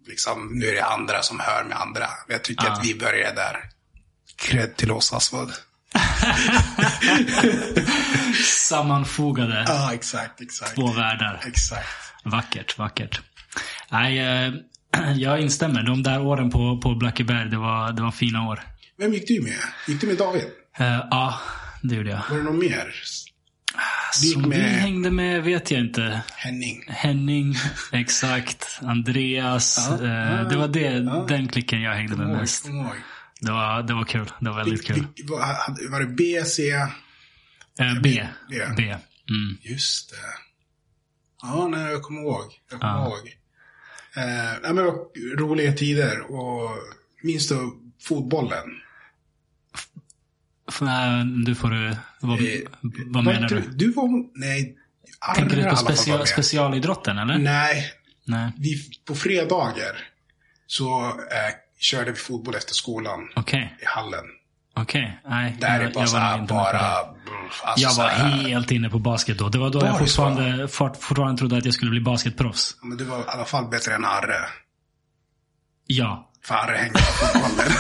liksom, 0.08 0.50
nu 0.54 0.68
är 0.68 0.74
det 0.74 0.86
andra 0.86 1.22
som 1.22 1.40
hör 1.40 1.64
med 1.64 1.78
andra. 1.78 2.08
Jag 2.28 2.44
tycker 2.44 2.68
att 2.68 2.86
vi 2.86 2.96
börjar 2.96 3.36
där. 3.36 3.58
Cred 4.36 4.76
till 4.76 4.92
oss 4.92 5.14
Aswad. 5.14 5.52
Sammanfogade 8.46 9.66
Ja, 9.68 9.94
exakt, 9.94 10.42
exakt. 10.42 10.76
två 10.76 10.88
världar. 10.92 11.44
Exakt. 11.48 11.88
Vackert, 12.24 12.78
vackert. 12.78 13.22
Nej, 13.92 14.20
eh, 14.20 14.54
jag 15.16 15.42
instämmer. 15.42 15.84
De 15.84 16.04
där 16.04 16.22
åren 16.22 16.50
på, 16.50 16.80
på 16.84 16.96
Blackeberg, 16.96 17.50
det 17.50 17.58
var, 17.58 17.92
det 17.92 18.02
var 18.02 18.12
fina 18.12 18.48
år. 18.50 18.62
Vem 18.98 19.14
gick 19.14 19.28
du 19.28 19.42
med? 19.42 19.60
Gick 19.88 20.02
du 20.02 20.08
med 20.08 20.18
David? 20.18 20.44
Eh, 20.78 21.06
ja, 21.12 21.40
det 21.82 21.96
gjorde 21.96 22.10
jag. 22.10 22.22
Var 22.30 22.38
det 22.38 22.44
någon 22.44 22.60
mer? 22.60 22.94
Som 24.14 24.50
vi 24.50 24.58
hängde 24.58 25.12
med 25.12 25.44
vet 25.44 25.72
jag 25.72 25.80
inte. 25.80 26.22
Henning. 26.36 26.84
Henning, 26.88 27.56
exakt. 27.92 28.80
Andreas. 28.82 29.88
Ja, 29.90 29.94
eh, 29.96 30.48
det 30.50 30.56
var 30.58 30.68
det, 30.68 30.80
ja. 30.92 31.26
den 31.28 31.48
klicken 31.48 31.82
jag 31.82 31.94
hängde 31.94 32.16
med 32.16 32.28
mest. 32.28 32.68
ihåg. 32.68 32.96
Det 33.42 33.52
var, 33.52 33.84
det 33.84 33.94
var 33.94 34.04
kul. 34.04 34.32
Det 34.40 34.50
var 34.50 34.56
väldigt 34.58 34.86
kul. 34.88 35.08
Var, 35.24 35.90
var 35.92 36.00
det 36.00 36.06
B, 36.08 36.44
C? 36.46 36.70
Eh, 36.72 36.90
B. 38.04 38.28
B. 38.50 38.56
B. 38.78 38.84
Mm. 39.30 39.58
Just 39.62 40.10
det. 40.10 40.16
Ja, 41.42 41.68
nej, 41.68 41.92
jag 41.92 42.02
kommer 42.02 42.22
ihåg. 42.22 42.44
Jag 42.72 42.80
kommer 42.80 42.94
Ja. 42.94 43.08
ihåg. 43.08 43.28
Eh, 44.16 44.24
nej, 44.62 44.74
men 44.74 44.76
det 44.76 44.84
var 44.84 45.38
roliga 45.38 45.74
tider 45.74 46.32
och 46.32 46.70
minns 47.24 47.48
du 47.48 47.56
fotbollen? 48.02 48.66
Nej, 50.82 51.26
Du 51.46 51.56
får 51.56 51.70
du... 51.70 51.96
Vad, 52.20 52.40
Eh, 52.42 52.46
vad 53.06 53.24
menar 53.24 53.50
du? 53.50 53.62
Du 53.62 53.92
var, 53.92 54.10
nej. 54.40 54.76
Tänker 55.36 55.56
du 55.56 55.64
på 55.64 56.18
med. 56.18 56.28
specialidrotten 56.28 57.18
eller? 57.18 57.38
Nej, 57.38 57.92
Nej. 58.24 58.52
vi, 58.58 58.76
på 59.08 59.16
fredagar 59.16 59.98
så 60.68 61.06
eh, 61.08 61.14
körde 61.80 62.12
vi 62.12 62.18
fotboll 62.18 62.56
efter 62.56 62.74
skolan 62.74 63.20
Okej. 63.36 63.78
i 63.82 63.86
hallen. 63.86 64.26
Okej. 64.74 65.20
Nej. 65.30 65.58
Där 65.60 65.80
är 65.80 65.84
jag, 65.84 65.94
bara 65.94 66.06
jag 66.06 66.40
var 66.40 66.48
bara... 66.48 66.80
Alltså, 67.64 67.88
Jag 67.88 67.94
var 67.96 68.10
helt 68.10 68.72
inne 68.72 68.90
på 68.90 69.00
basket 69.00 69.38
då. 69.38 69.50
Det 69.50 69.58
var 69.58 69.70
då 69.70 69.86
jag 69.86 70.00
fortfarande, 70.00 70.68
fort, 70.68 70.98
fortfarande 70.98 71.38
trodde 71.38 71.58
att 71.58 71.66
jag 71.66 71.74
skulle 71.74 71.92
bli 71.92 72.02
basketproffs. 72.02 72.76
Men 72.82 72.98
du 72.98 73.04
var 73.04 73.20
i 73.20 73.24
alla 73.28 73.46
fall 73.46 73.68
bättre 73.70 73.94
än 73.94 74.06
Arre. 74.06 74.40
Ja. 75.88 76.29
För 76.46 76.56
Arre 76.56 76.78
hänger 76.78 76.94
på 76.94 77.00
fotbollen. 77.00 77.72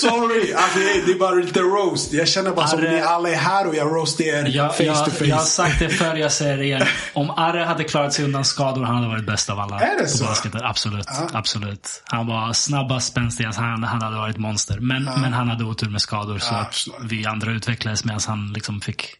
Sorry, 0.00 0.52
alltså, 0.52 0.78
det, 0.78 0.90
är, 0.92 1.06
det 1.06 1.14
bara 1.14 1.34
lite 1.34 1.60
roast. 1.60 2.12
Jag 2.12 2.28
känner 2.28 2.50
bara 2.50 2.66
som 2.66 2.80
Arre- 2.80 2.90
ni 2.90 3.00
alla 3.00 3.28
är 3.30 3.36
här 3.36 3.66
och 3.68 3.74
jag 3.74 3.86
roastar 3.86 4.24
er 4.24 4.46
Jag, 4.48 4.76
face 4.76 4.82
jag, 4.84 5.04
to 5.04 5.10
face. 5.10 5.24
jag 5.24 5.36
har 5.36 5.44
sagt 5.44 5.78
det 5.78 5.88
förr, 5.88 6.16
jag 6.16 6.32
säger 6.32 6.58
det 6.58 6.64
igen. 6.64 6.86
Om 7.14 7.30
Arre 7.30 7.64
hade 7.64 7.84
klarat 7.84 8.12
sig 8.12 8.24
undan 8.24 8.44
skador, 8.44 8.84
han 8.84 8.96
hade 8.96 9.08
varit 9.08 9.26
bäst 9.26 9.50
av 9.50 9.60
alla. 9.60 9.80
Är 9.80 9.98
det 10.02 10.08
så? 10.08 10.24
Basketen. 10.24 10.60
Absolut. 10.64 11.06
absolut. 11.32 12.02
Han 12.06 12.26
var 12.26 12.52
snabbast, 12.52 13.06
spänstigast. 13.08 13.58
Han, 13.58 13.84
han 13.84 14.02
hade 14.02 14.16
varit 14.16 14.36
monster. 14.36 14.78
Men, 14.80 15.04
men 15.04 15.32
han 15.32 15.48
hade 15.48 15.64
otur 15.64 15.88
med 15.90 16.00
skador. 16.00 16.38
Så 16.38 16.54
Ja, 16.54 16.60
att 16.60 16.76
vi 17.00 17.26
andra 17.26 17.52
utvecklades 17.52 18.04
medan 18.04 18.20
han 18.26 18.52
liksom 18.52 18.80
fick 18.80 19.14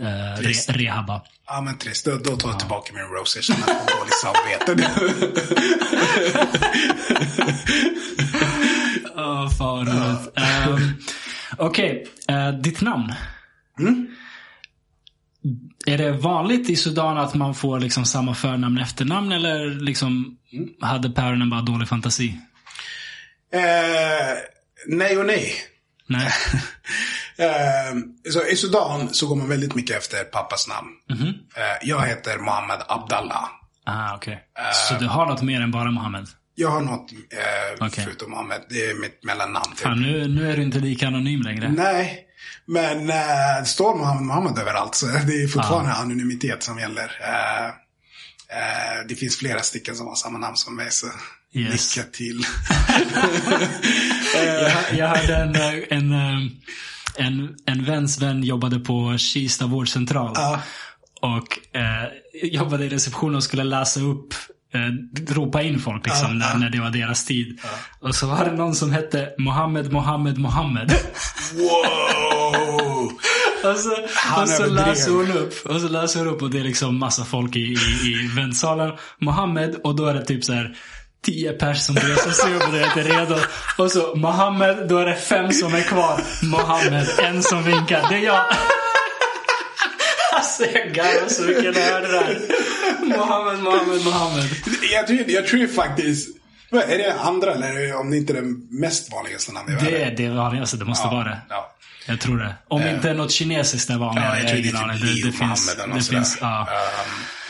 eh, 0.00 0.40
re, 0.42 0.52
rehabba. 0.68 1.22
Ja 1.46 1.60
men 1.60 1.78
trist, 1.78 2.04
då, 2.04 2.16
då 2.16 2.36
tar 2.36 2.48
jag 2.48 2.58
tillbaka 2.58 2.92
min 2.94 3.02
roast. 3.02 3.34
Jag 3.36 3.44
känner 3.44 3.62
att 3.62 3.68
jag 3.68 3.98
dåligt 3.98 4.14
samvete 4.14 4.74
nu. 4.74 4.86
Oh, 9.14 9.50
fan. 9.58 9.88
Ehm, 9.88 10.92
Okej, 11.58 12.06
eh, 12.28 12.52
ditt 12.52 12.80
namn. 12.80 13.12
Mm. 13.78 14.06
Är 15.86 15.98
det 15.98 16.12
vanligt 16.12 16.70
i 16.70 16.76
Sudan 16.76 17.18
att 17.18 17.34
man 17.34 17.54
får 17.54 17.80
liksom 17.80 18.04
samma 18.04 18.34
förnamn 18.34 18.76
och 18.76 18.82
efternamn 18.82 19.32
eller 19.32 19.70
liksom 19.70 20.36
Mm. 20.52 20.68
hade 20.80 21.10
päronen 21.10 21.50
bara 21.50 21.60
dålig 21.60 21.88
fantasi? 21.88 22.38
eh, 23.52 24.38
nej 24.86 25.16
och 25.18 25.26
nej. 25.26 25.54
Nej. 26.06 26.30
Eh, 27.40 27.94
så 28.32 28.46
I 28.46 28.56
Sudan 28.56 29.14
så 29.14 29.26
går 29.26 29.36
man 29.36 29.48
väldigt 29.48 29.74
mycket 29.74 29.96
efter 29.96 30.24
pappas 30.24 30.68
namn. 30.68 30.88
Eh, 31.56 31.62
jag 31.88 32.06
heter 32.06 32.38
Mohammed 32.38 32.78
Abdallah. 32.88 33.44
Ah, 33.86 34.14
okej. 34.16 34.34
Eh. 34.58 34.72
Så 34.88 34.94
du 34.94 35.06
har 35.06 35.26
något 35.26 35.42
mer 35.42 35.60
än 35.60 35.70
bara 35.70 35.90
Mohammed? 35.90 36.26
Jag 36.54 36.68
har 36.70 36.80
något 36.80 37.12
eh, 37.12 37.86
Okej. 37.86 38.04
förutom 38.04 38.30
Mohammed. 38.30 38.60
Det 38.70 38.86
är 38.86 38.94
mitt 38.94 39.24
mellannamn. 39.24 39.64
Typ. 39.70 39.78
Fan, 39.78 40.02
nu, 40.02 40.28
nu 40.28 40.50
är 40.52 40.56
du 40.56 40.62
inte 40.62 40.78
lika 40.78 41.06
anonym 41.06 41.42
längre. 41.42 41.68
Nej, 41.68 42.24
men 42.66 43.10
eh, 43.10 43.16
det 43.60 43.66
står 43.66 43.94
Mohammed 43.98 44.22
Mohammed 44.26 44.58
överallt. 44.58 44.94
Så 44.94 45.06
det 45.06 45.42
är 45.42 45.48
fortfarande 45.48 45.92
anonymitet 45.92 46.62
som 46.62 46.78
gäller. 46.78 47.12
Eh, 47.20 47.66
eh, 48.58 49.06
det 49.08 49.14
finns 49.14 49.36
flera 49.38 49.60
stycken 49.62 49.96
som 49.96 50.06
har 50.06 50.14
samma 50.14 50.38
namn 50.38 50.56
som 50.56 50.76
mig. 50.76 50.90
Så 50.90 51.06
Yes. 51.52 51.96
lycka 51.96 52.08
till. 52.10 52.40
Jag, 54.34 54.98
jag 54.98 55.08
hade 55.08 55.36
en, 55.36 55.54
en, 56.12 56.50
en, 57.16 57.56
en 57.66 57.84
väns 57.84 58.22
vän 58.22 58.42
jobbade 58.44 58.78
på 58.80 59.16
Kista 59.18 59.66
vårdcentral. 59.66 60.32
Ja. 60.34 60.60
Och 61.22 61.76
eh, 61.76 62.08
jobbade 62.52 62.84
i 62.84 62.88
receptionen 62.88 63.34
och 63.36 63.44
skulle 63.44 63.64
läsa 63.64 64.00
upp, 64.00 64.34
eh, 64.74 65.34
ropa 65.34 65.62
in 65.62 65.78
folk 65.78 66.06
liksom, 66.06 66.38
när, 66.38 66.54
när 66.58 66.70
det 66.70 66.80
var 66.80 66.90
deras 66.90 67.24
tid. 67.24 67.60
Och 68.00 68.14
så 68.14 68.26
var 68.26 68.44
det 68.44 68.52
någon 68.52 68.74
som 68.74 68.92
hette 68.92 69.28
Mohammed, 69.38 69.92
Mohammed, 69.92 70.38
Mohammed. 70.38 70.94
wow! 71.54 73.12
och 73.70 73.78
så, 73.78 73.96
Han 74.14 74.42
och 74.42 74.48
så 74.48 74.62
överdrev. 74.62 74.86
läser 74.86 75.10
hon 75.10 75.30
upp. 75.30 75.54
Och 75.66 75.80
så 75.80 75.88
läser 75.88 76.18
hon 76.20 76.28
upp 76.28 76.42
och 76.42 76.50
det 76.50 76.58
är 76.58 76.64
liksom 76.64 76.98
massa 76.98 77.24
folk 77.24 77.56
i, 77.56 77.60
i, 77.60 77.74
i 78.04 78.30
väntsalen. 78.36 78.92
Mohammed 79.18 79.74
och 79.84 79.96
då 79.96 80.06
är 80.06 80.14
det 80.14 80.24
typ 80.24 80.44
så 80.44 80.52
här 80.52 80.76
tio 81.24 81.52
pers 81.52 81.80
som 81.82 81.96
reser 81.96 82.30
sig 82.30 82.54
upp 82.54 82.62
och 82.68 82.74
är 82.74 83.04
redo. 83.04 83.36
Och 83.78 83.92
så 83.92 84.14
Mohammed, 84.16 84.88
då 84.88 84.98
är 84.98 85.06
det 85.06 85.16
fem 85.16 85.52
som 85.52 85.74
är 85.74 85.82
kvar. 85.82 86.20
Mohammed, 86.42 87.06
en 87.18 87.42
som 87.42 87.62
vinkar. 87.62 88.06
Det 88.10 88.14
är 88.14 88.18
jag. 88.20 88.44
Alltså 90.32 90.64
jag 90.64 90.92
garvar 90.92 91.28
så 91.28 91.42
mycket 91.42 91.74
när 91.74 91.80
jag 91.80 91.92
hörde 91.92 92.12
det 92.12 92.18
här. 92.18 92.38
Mohammed, 93.18 93.58
Mohammed, 93.62 94.04
Mohammed. 94.04 94.44
Jag 94.92 95.06
tror, 95.06 95.24
jag 95.30 95.46
tror 95.46 95.66
faktiskt... 95.66 96.28
Är 96.72 96.98
det 96.98 97.14
andra 97.20 97.52
eller 97.54 97.94
om 98.00 98.10
det 98.10 98.16
inte 98.16 98.32
är 98.32 98.42
det 98.42 98.48
mest 98.80 99.12
vanligaste 99.12 99.52
namnet 99.52 99.80
Det 99.80 100.02
är 100.02 100.10
det 100.10 100.28
vanligaste, 100.28 100.76
det 100.76 100.84
måste 100.84 101.06
vara 101.08 101.24
det. 101.24 101.38
Ja. 101.48 101.74
Jag 102.06 102.20
tror 102.20 102.38
det. 102.38 102.54
Om 102.68 102.82
inte 102.82 103.14
något 103.14 103.30
kinesiskt 103.30 103.90
är 103.90 103.98
vanligare. 103.98 104.28
Ja, 104.28 104.38
jag 104.38 104.48
tror 104.48 104.58
det 104.62 104.68
är 104.68 104.92
typ 104.92 105.00
det, 105.00 105.06
Leo 105.06 105.26
det 105.26 105.32
finns. 105.38 105.76
Det 105.94 106.14
finns, 106.14 106.38
ja. 106.40 106.68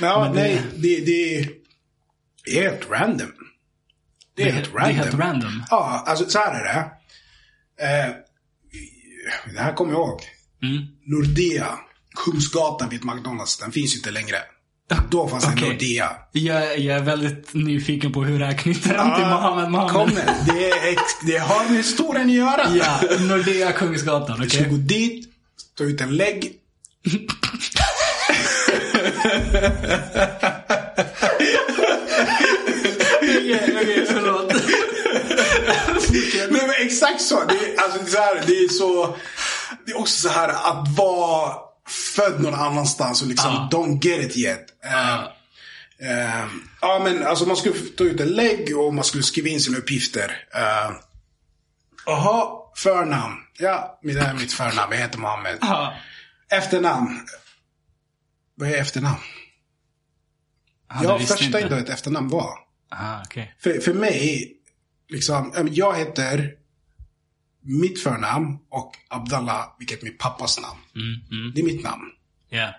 Um, 0.01 0.07
ja, 0.07 0.31
det- 0.35 0.41
nej, 0.41 0.63
det, 0.77 1.01
det 1.01 1.39
är 1.39 1.49
helt 2.63 2.91
random. 2.91 3.33
Det 4.45 4.49
är 4.49 4.53
helt 4.53 4.73
det 4.73 4.79
är 4.79 4.83
random. 4.83 4.97
helt 4.97 5.15
random. 5.15 5.63
Ja, 5.71 6.05
alltså 6.07 6.31
så 6.31 6.39
här 6.39 6.61
är 6.61 6.65
det. 6.65 6.81
Eh, 7.87 8.15
det 9.55 9.61
här 9.61 9.73
kommer 9.73 9.93
jag 9.93 10.01
ihåg. 10.01 10.21
Mm. 10.63 10.83
Nordea, 11.07 11.79
Kungsgatan 12.25 12.89
vid 12.89 13.05
McDonalds, 13.05 13.59
den 13.59 13.73
finns 13.73 13.95
ju 13.95 13.97
inte 13.97 14.11
längre. 14.11 14.37
Då 15.11 15.29
fanns 15.29 15.45
det 15.45 15.51
Okej. 15.53 15.69
Nordea. 15.69 16.11
Jag, 16.33 16.79
jag 16.79 16.97
är 16.97 17.03
väldigt 17.03 17.55
nyfiken 17.55 18.13
på 18.13 18.25
hur 18.25 18.39
det 18.39 18.47
här 18.47 18.55
knyter 18.59 18.95
an 18.95 19.17
till 19.17 19.25
Mohammed 19.27 19.71
Mohammed. 19.71 19.93
Kommer. 19.93 20.25
Det, 20.47 20.71
är 20.71 20.93
ex, 20.93 21.03
det 21.27 21.39
har 21.39 21.65
med 21.69 21.77
historien 21.77 22.27
att 22.27 22.33
göra. 22.35 22.77
Ja, 22.77 23.01
Nordea 23.21 23.73
Kungsgatan. 23.73 24.41
Du 24.41 24.51
ska 24.51 24.65
gå 24.65 24.77
dit, 24.77 25.29
ta 25.79 25.85
ut 25.85 26.01
en 26.01 26.17
lägg. 26.17 26.53
Okej, 33.23 33.79
okej, 33.83 34.07
förlåt. 34.09 34.53
Nej 36.51 36.67
men 36.67 36.75
exakt 37.15 37.23
så. 37.23 37.45
Det 37.45 37.55
är, 37.55 37.81
alltså, 37.83 37.99
det 37.99 38.05
är 38.05 38.11
så 38.11 38.19
här, 38.19 38.45
det 38.47 38.53
är 38.53 38.69
så. 38.69 39.17
Det 39.87 39.93
är 39.93 39.99
också 39.99 40.29
så 40.29 40.35
här 40.35 40.49
att 40.49 40.89
vara 40.97 41.57
född 41.89 42.41
någon 42.41 42.55
annanstans 42.55 43.23
och 43.23 43.29
liksom 43.29 43.51
Ja. 43.53 43.69
don't 43.73 44.05
get 44.07 44.31
it 44.31 44.37
yet. 44.37 44.67
Eh, 44.85 45.15
eh, 46.11 46.47
ja 46.81 47.01
men 47.05 47.27
alltså 47.27 47.47
man 47.47 47.57
skulle 47.57 47.75
ta 47.75 48.05
ut 48.05 48.21
en 48.21 48.29
lägg 48.29 48.79
och 48.79 48.95
man 48.95 49.05
skulle 49.05 49.23
skriva 49.23 49.49
in 49.49 49.61
sina 49.61 49.79
uppgifter. 49.79 50.47
Eh, 50.55 50.93
Jaha, 52.07 52.49
förnamn. 52.77 53.35
Ja, 53.59 53.99
det 54.03 54.21
här 54.21 54.31
är 54.31 54.39
mitt 54.39 54.53
förnamn. 54.53 54.93
Jag 54.93 54.99
heter 54.99 55.19
Mohammed. 55.19 55.59
Ja. 55.61 55.95
Efternamn. 56.53 57.27
Vad 58.55 58.69
är 58.69 58.77
efternamn? 58.77 59.21
Du 61.01 61.05
jag 61.05 61.29
första 61.29 61.61
inte 61.61 61.75
vad 61.75 61.79
ett 61.79 61.89
efternamn 61.89 62.29
var. 62.29 62.55
Ah, 62.89 63.23
okej. 63.25 63.55
För, 63.63 63.81
för 63.81 63.95
mig, 63.95 64.53
liksom, 65.09 65.69
jag 65.73 65.97
heter 65.97 66.55
mitt 67.71 68.03
förnamn 68.03 68.59
och 68.71 68.93
Abdallah, 69.09 69.67
vilket 69.79 70.01
är 70.01 70.05
min 70.05 70.19
pappas 70.19 70.61
namn. 70.61 70.81
Mm, 70.95 71.41
mm. 71.41 71.53
Det 71.55 71.61
är 71.61 71.65
mitt 71.65 71.85
namn. 71.85 72.05
Ja. 72.49 72.75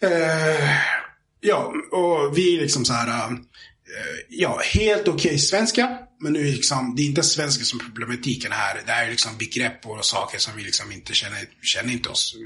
Eh, 0.00 0.70
ja, 1.40 1.72
och 1.92 2.38
vi 2.38 2.56
är 2.56 2.60
liksom 2.62 2.84
så 2.84 2.92
här, 2.92 3.30
eh, 3.30 3.36
ja, 4.28 4.60
helt 4.74 5.08
okej 5.08 5.38
svenska. 5.38 5.98
Men 6.20 6.32
nu 6.32 6.48
är 6.48 6.52
liksom, 6.52 6.94
det 6.96 7.02
är 7.02 7.06
inte 7.06 7.22
svenska 7.22 7.64
som 7.64 7.78
problematiken 7.78 8.52
här. 8.52 8.82
Det 8.86 8.92
här 8.92 9.06
är 9.06 9.10
liksom 9.10 9.38
begrepp 9.38 9.86
och 9.86 10.04
saker 10.04 10.38
som 10.38 10.56
vi 10.56 10.62
liksom 10.62 10.92
inte 10.92 11.14
känner, 11.14 11.38
känner 11.62 11.92
inte 11.92 12.08
oss, 12.08 12.36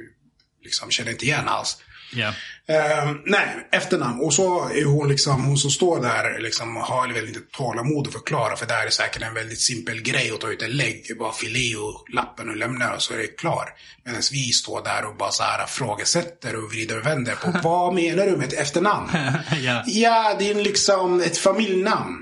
liksom 0.65 0.91
känner 0.91 1.11
inte 1.11 1.25
igen 1.25 1.49
alls. 1.49 1.83
Ja. 2.13 2.35
Eh, 2.71 3.13
nej, 3.25 3.69
efternamn. 3.73 4.21
Och 4.21 4.35
så 4.35 4.69
är 4.69 4.85
hon 4.85 5.09
liksom, 5.09 5.45
hon 5.45 5.59
som 5.59 5.71
står 5.71 6.03
där 6.03 6.41
liksom 6.41 6.77
har 6.77 7.15
väl 7.15 7.29
inte 7.29 7.41
tålamod 7.41 8.07
att 8.07 8.13
förklara. 8.13 8.57
För 8.57 8.67
det 8.67 8.75
här 8.75 8.87
är 8.87 8.91
säkert 8.91 9.23
en 9.23 9.35
väldigt 9.35 9.61
simpel 9.61 10.03
grej 10.03 10.31
att 10.35 10.41
ta 10.41 10.49
ut 10.49 10.63
en 10.63 10.77
lägg. 10.77 11.19
Bara 11.19 11.33
i 11.49 11.77
och 11.77 12.05
lappen 12.15 12.49
och 12.49 12.57
lämna 12.57 12.95
och 12.95 13.03
så 13.03 13.15
är 13.15 13.19
det 13.19 13.27
klar. 13.27 13.69
Medan 14.05 14.23
vi 14.33 14.53
står 14.53 14.85
där 14.85 15.05
och 15.05 15.17
bara 15.17 15.31
så 15.31 15.43
här 15.43 15.67
frågesätter 15.67 16.57
och 16.57 16.71
vrider 16.71 16.99
och 16.99 17.07
vänder 17.07 17.35
på. 17.35 17.59
vad 17.69 17.95
menar 17.95 18.27
du 18.27 18.37
med 18.37 18.47
ett 18.47 18.61
efternamn? 18.61 19.09
ja. 19.63 19.83
ja, 19.87 20.37
det 20.39 20.51
är 20.51 20.55
liksom 20.55 21.21
ett 21.21 21.39
familjenamn. 21.39 22.17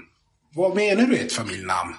Vad 0.55 0.77
menar 0.77 1.07
du 1.07 1.17
ett 1.17 1.33
familjenamn? 1.33 1.95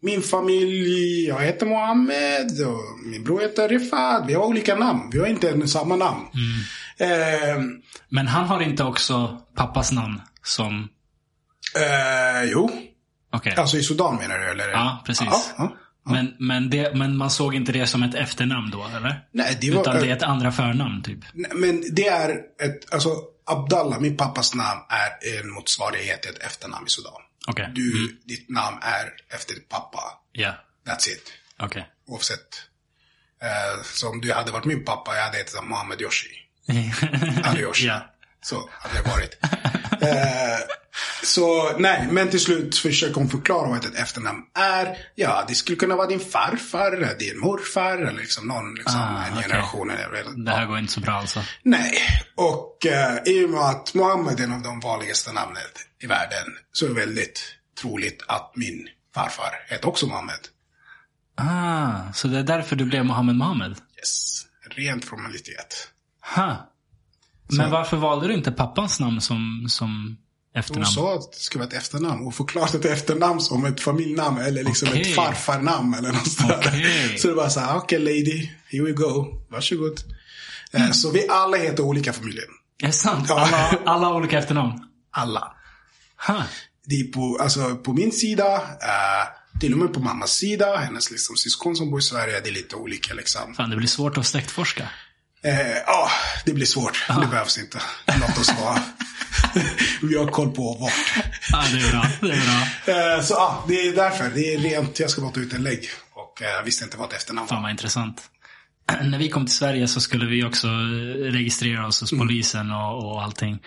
Min 0.00 0.22
familj, 0.22 1.26
jag 1.26 1.40
heter 1.40 1.66
Mohammed 1.66 2.66
och 2.66 3.06
min 3.06 3.24
bror 3.24 3.40
heter 3.40 3.68
Rifat. 3.68 4.24
Vi 4.26 4.34
har 4.34 4.44
olika 4.44 4.74
namn. 4.74 5.10
Vi 5.12 5.18
har 5.18 5.26
inte 5.26 5.68
samma 5.68 5.96
namn. 5.96 6.24
Ehm, 6.98 7.82
Men 8.08 8.26
han 8.26 8.44
har 8.44 8.60
inte 8.60 8.84
också 8.84 9.42
pappas 9.54 9.92
namn 9.92 10.22
som... 10.42 10.88
Eh, 11.76 12.50
jo. 12.50 12.70
Okej. 13.32 13.54
Alltså 13.56 13.76
i 13.76 13.82
Sudan 13.82 14.16
menar 14.16 14.38
du 14.38 14.50
eller? 14.50 14.68
Ja, 14.68 15.02
precis. 15.06 15.26
Ja, 15.30 15.42
ja. 15.58 15.76
Men, 16.04 16.36
men, 16.38 16.70
det, 16.70 16.94
men 16.94 17.16
man 17.16 17.30
såg 17.30 17.54
inte 17.54 17.72
det 17.72 17.86
som 17.86 18.02
ett 18.02 18.14
efternamn 18.14 18.70
då, 18.70 18.86
eller? 18.96 19.26
Nej, 19.32 19.58
det 19.60 19.70
var... 19.70 19.80
Utan 19.80 19.96
det 19.96 20.10
är 20.10 20.16
ett 20.16 20.22
andra 20.22 20.52
förnamn, 20.52 21.02
typ. 21.02 21.18
Nej, 21.32 21.50
Men 21.54 21.84
det 21.92 22.06
är 22.06 22.30
ett, 22.62 22.92
alltså 22.92 23.08
Abdallah, 23.46 24.00
min 24.00 24.16
pappas 24.16 24.54
namn, 24.54 24.80
är 24.88 25.40
en 25.40 25.50
motsvarighet 25.50 26.22
till 26.22 26.30
ett 26.30 26.42
efternamn 26.42 26.86
i 26.86 26.90
Sudan. 26.90 27.12
Okej. 27.46 27.70
Du, 27.74 28.20
ditt 28.24 28.48
namn 28.50 28.76
är 28.80 29.34
efter 29.34 29.54
din 29.54 29.64
pappa. 29.68 30.00
Ja. 30.32 30.54
That's 30.86 31.08
it. 31.08 31.32
Okej. 31.58 31.88
Oavsett. 32.06 32.62
Eh, 33.42 33.82
så 33.82 34.08
om 34.08 34.20
du 34.20 34.32
hade 34.32 34.52
varit 34.52 34.64
min 34.64 34.84
pappa, 34.84 35.16
jag 35.16 35.24
hade 35.24 35.36
hetat 35.36 35.64
Mohammed 35.64 36.00
Yoshi. 36.00 36.28
Yoshi. 37.58 37.86
ja. 37.86 38.14
Så 38.42 38.70
hade 38.72 38.94
det 39.02 39.10
varit. 39.10 39.38
eh, 40.02 40.58
så 41.24 41.76
nej, 41.78 42.08
men 42.10 42.28
till 42.30 42.40
slut 42.40 42.76
försöker 42.78 43.14
hon 43.14 43.28
förklara 43.28 43.68
vad 43.68 43.84
ett 43.84 43.94
efternamn 43.98 44.42
är. 44.54 44.96
Ja, 45.14 45.44
det 45.48 45.54
skulle 45.54 45.76
kunna 45.76 45.96
vara 45.96 46.06
din 46.06 46.20
farfar, 46.20 46.92
eller 46.92 47.18
din 47.18 47.38
morfar, 47.40 47.98
eller 47.98 48.12
liksom 48.20 48.48
någon 48.48 48.74
liksom, 48.74 49.00
Ah, 49.00 49.26
en 49.26 49.32
okej. 49.32 49.42
generation. 49.48 49.90
Eller, 49.90 50.44
Det 50.44 50.50
här 50.50 50.66
går 50.66 50.78
inte 50.78 50.92
så 50.92 51.00
bra 51.00 51.12
alltså. 51.12 51.44
Nej, 51.62 51.98
och 52.36 52.86
eh, 52.86 53.18
i 53.26 53.44
och 53.44 53.50
med 53.50 53.60
att 53.60 53.94
Mohammed 53.94 54.40
är 54.40 54.44
en 54.44 54.52
av 54.52 54.62
de 54.62 54.80
vanligaste 54.80 55.32
namnen 55.32 55.62
i 56.02 56.06
världen 56.06 56.46
så 56.72 56.84
är 56.84 56.88
det 56.88 56.94
väldigt 56.94 57.40
troligt 57.80 58.22
att 58.28 58.52
min 58.56 58.88
farfar 59.14 59.50
hette 59.68 59.86
också 59.86 60.06
Mohammed. 60.06 60.40
Ah, 61.36 62.12
så 62.14 62.28
det 62.28 62.38
är 62.38 62.42
därför 62.42 62.76
du 62.76 62.84
blev 62.84 63.04
Mohammed 63.04 63.36
Mohammed? 63.36 63.70
Yes. 63.98 64.42
Rent 64.70 65.04
formalitet. 65.04 65.88
Ha. 66.36 66.70
Men 67.50 67.70
varför 67.70 67.96
valde 67.96 68.28
du 68.28 68.34
inte 68.34 68.52
pappans 68.52 69.00
namn 69.00 69.20
som, 69.20 69.66
som 69.68 70.16
Hon 70.54 70.60
efternamn? 70.60 70.86
sa 70.86 71.14
att 71.14 71.32
det 71.32 71.38
skulle 71.38 71.64
vara 71.64 71.68
ett 71.68 71.82
efternamn 71.82 72.26
och 72.26 72.34
förklarat 72.34 72.74
ett 72.74 72.84
efternamn 72.84 73.40
som 73.40 73.64
ett 73.64 73.80
familjenamn 73.80 74.38
eller 74.38 74.64
liksom 74.64 74.88
Okej. 74.88 75.00
ett 75.02 75.14
farfarnamn 75.14 75.94
eller 75.94 76.08
något. 76.12 76.58
Okej. 76.66 77.18
Så 77.18 77.28
det 77.28 77.34
var 77.34 77.48
så 77.48 77.60
här, 77.60 77.76
okej 77.76 77.98
lady, 77.98 78.50
here 78.70 78.84
we 78.84 78.92
go, 78.92 79.26
varsågod. 79.50 80.00
Mm. 80.72 80.86
Eh, 80.86 80.92
Så 80.92 81.10
vi 81.10 81.28
alla 81.28 81.56
heter 81.56 81.82
olika 81.82 82.12
familjen. 82.12 82.44
Är 82.82 82.86
det 82.86 82.92
sant? 82.92 83.26
Ja. 83.28 83.40
Alla, 83.40 83.78
alla 83.92 84.06
har 84.06 84.14
olika 84.14 84.38
efternamn? 84.38 84.72
Alla. 85.10 85.52
Ha. 86.26 86.42
Det 86.86 86.94
är 87.00 87.04
på, 87.04 87.38
alltså, 87.42 87.76
på 87.76 87.92
min 87.92 88.12
sida, 88.12 88.54
eh, 88.56 89.60
till 89.60 89.72
och 89.72 89.78
med 89.78 89.92
på 89.94 90.00
mammas 90.00 90.30
sida, 90.30 90.76
hennes 90.76 91.10
liksom, 91.10 91.36
syskon 91.36 91.76
som 91.76 91.90
bor 91.90 91.98
i 91.98 92.02
Sverige, 92.02 92.40
det 92.40 92.48
är 92.48 92.52
lite 92.52 92.76
olika 92.76 93.14
liksom. 93.14 93.54
Fan, 93.54 93.70
det 93.70 93.76
blir 93.76 93.88
svårt 93.88 94.18
att 94.18 94.26
släktforska. 94.26 94.88
Eh, 95.42 95.76
Ja, 95.86 96.08
det 96.44 96.52
blir 96.52 96.66
svårt. 96.66 97.04
Det 97.08 97.26
behövs 97.30 97.58
inte. 97.58 97.78
Låt 98.20 98.38
oss 98.38 98.52
vara. 98.60 98.78
vi 100.02 100.16
har 100.18 100.26
koll 100.26 100.50
på 100.50 100.76
vart. 100.80 100.92
Ja, 101.52 101.64
det 101.72 101.78
är 101.86 101.90
bra. 101.90 102.04
Det 102.20 102.34
är 102.36 102.42
bra. 102.46 103.16
Eh, 103.16 103.22
så 103.22 103.34
ja, 103.34 103.64
det 103.68 103.74
är 103.88 103.96
därför. 103.96 104.30
Det 104.34 104.54
är 104.54 104.58
rent, 104.58 105.00
jag 105.00 105.10
ska 105.10 105.20
bara 105.20 105.30
ta 105.32 105.40
ut 105.40 105.52
en 105.52 105.62
lägg. 105.62 105.84
Och 106.12 106.42
eh, 106.42 106.64
visste 106.64 106.84
inte 106.84 106.96
vad 106.96 107.08
ett 107.08 107.16
efternamn 107.16 107.48
Fan 107.48 107.56
var. 107.56 107.62
vad 107.62 107.70
intressant. 107.70 108.22
När 109.02 109.18
vi 109.18 109.28
kom 109.28 109.46
till 109.46 109.54
Sverige 109.54 109.88
så 109.88 110.00
skulle 110.00 110.26
vi 110.26 110.44
också 110.44 110.66
eh, 110.66 110.72
registrera 111.32 111.86
oss 111.86 112.00
hos 112.00 112.10
polisen 112.10 112.70
och, 112.72 113.04
och 113.12 113.22
allting. 113.22 113.58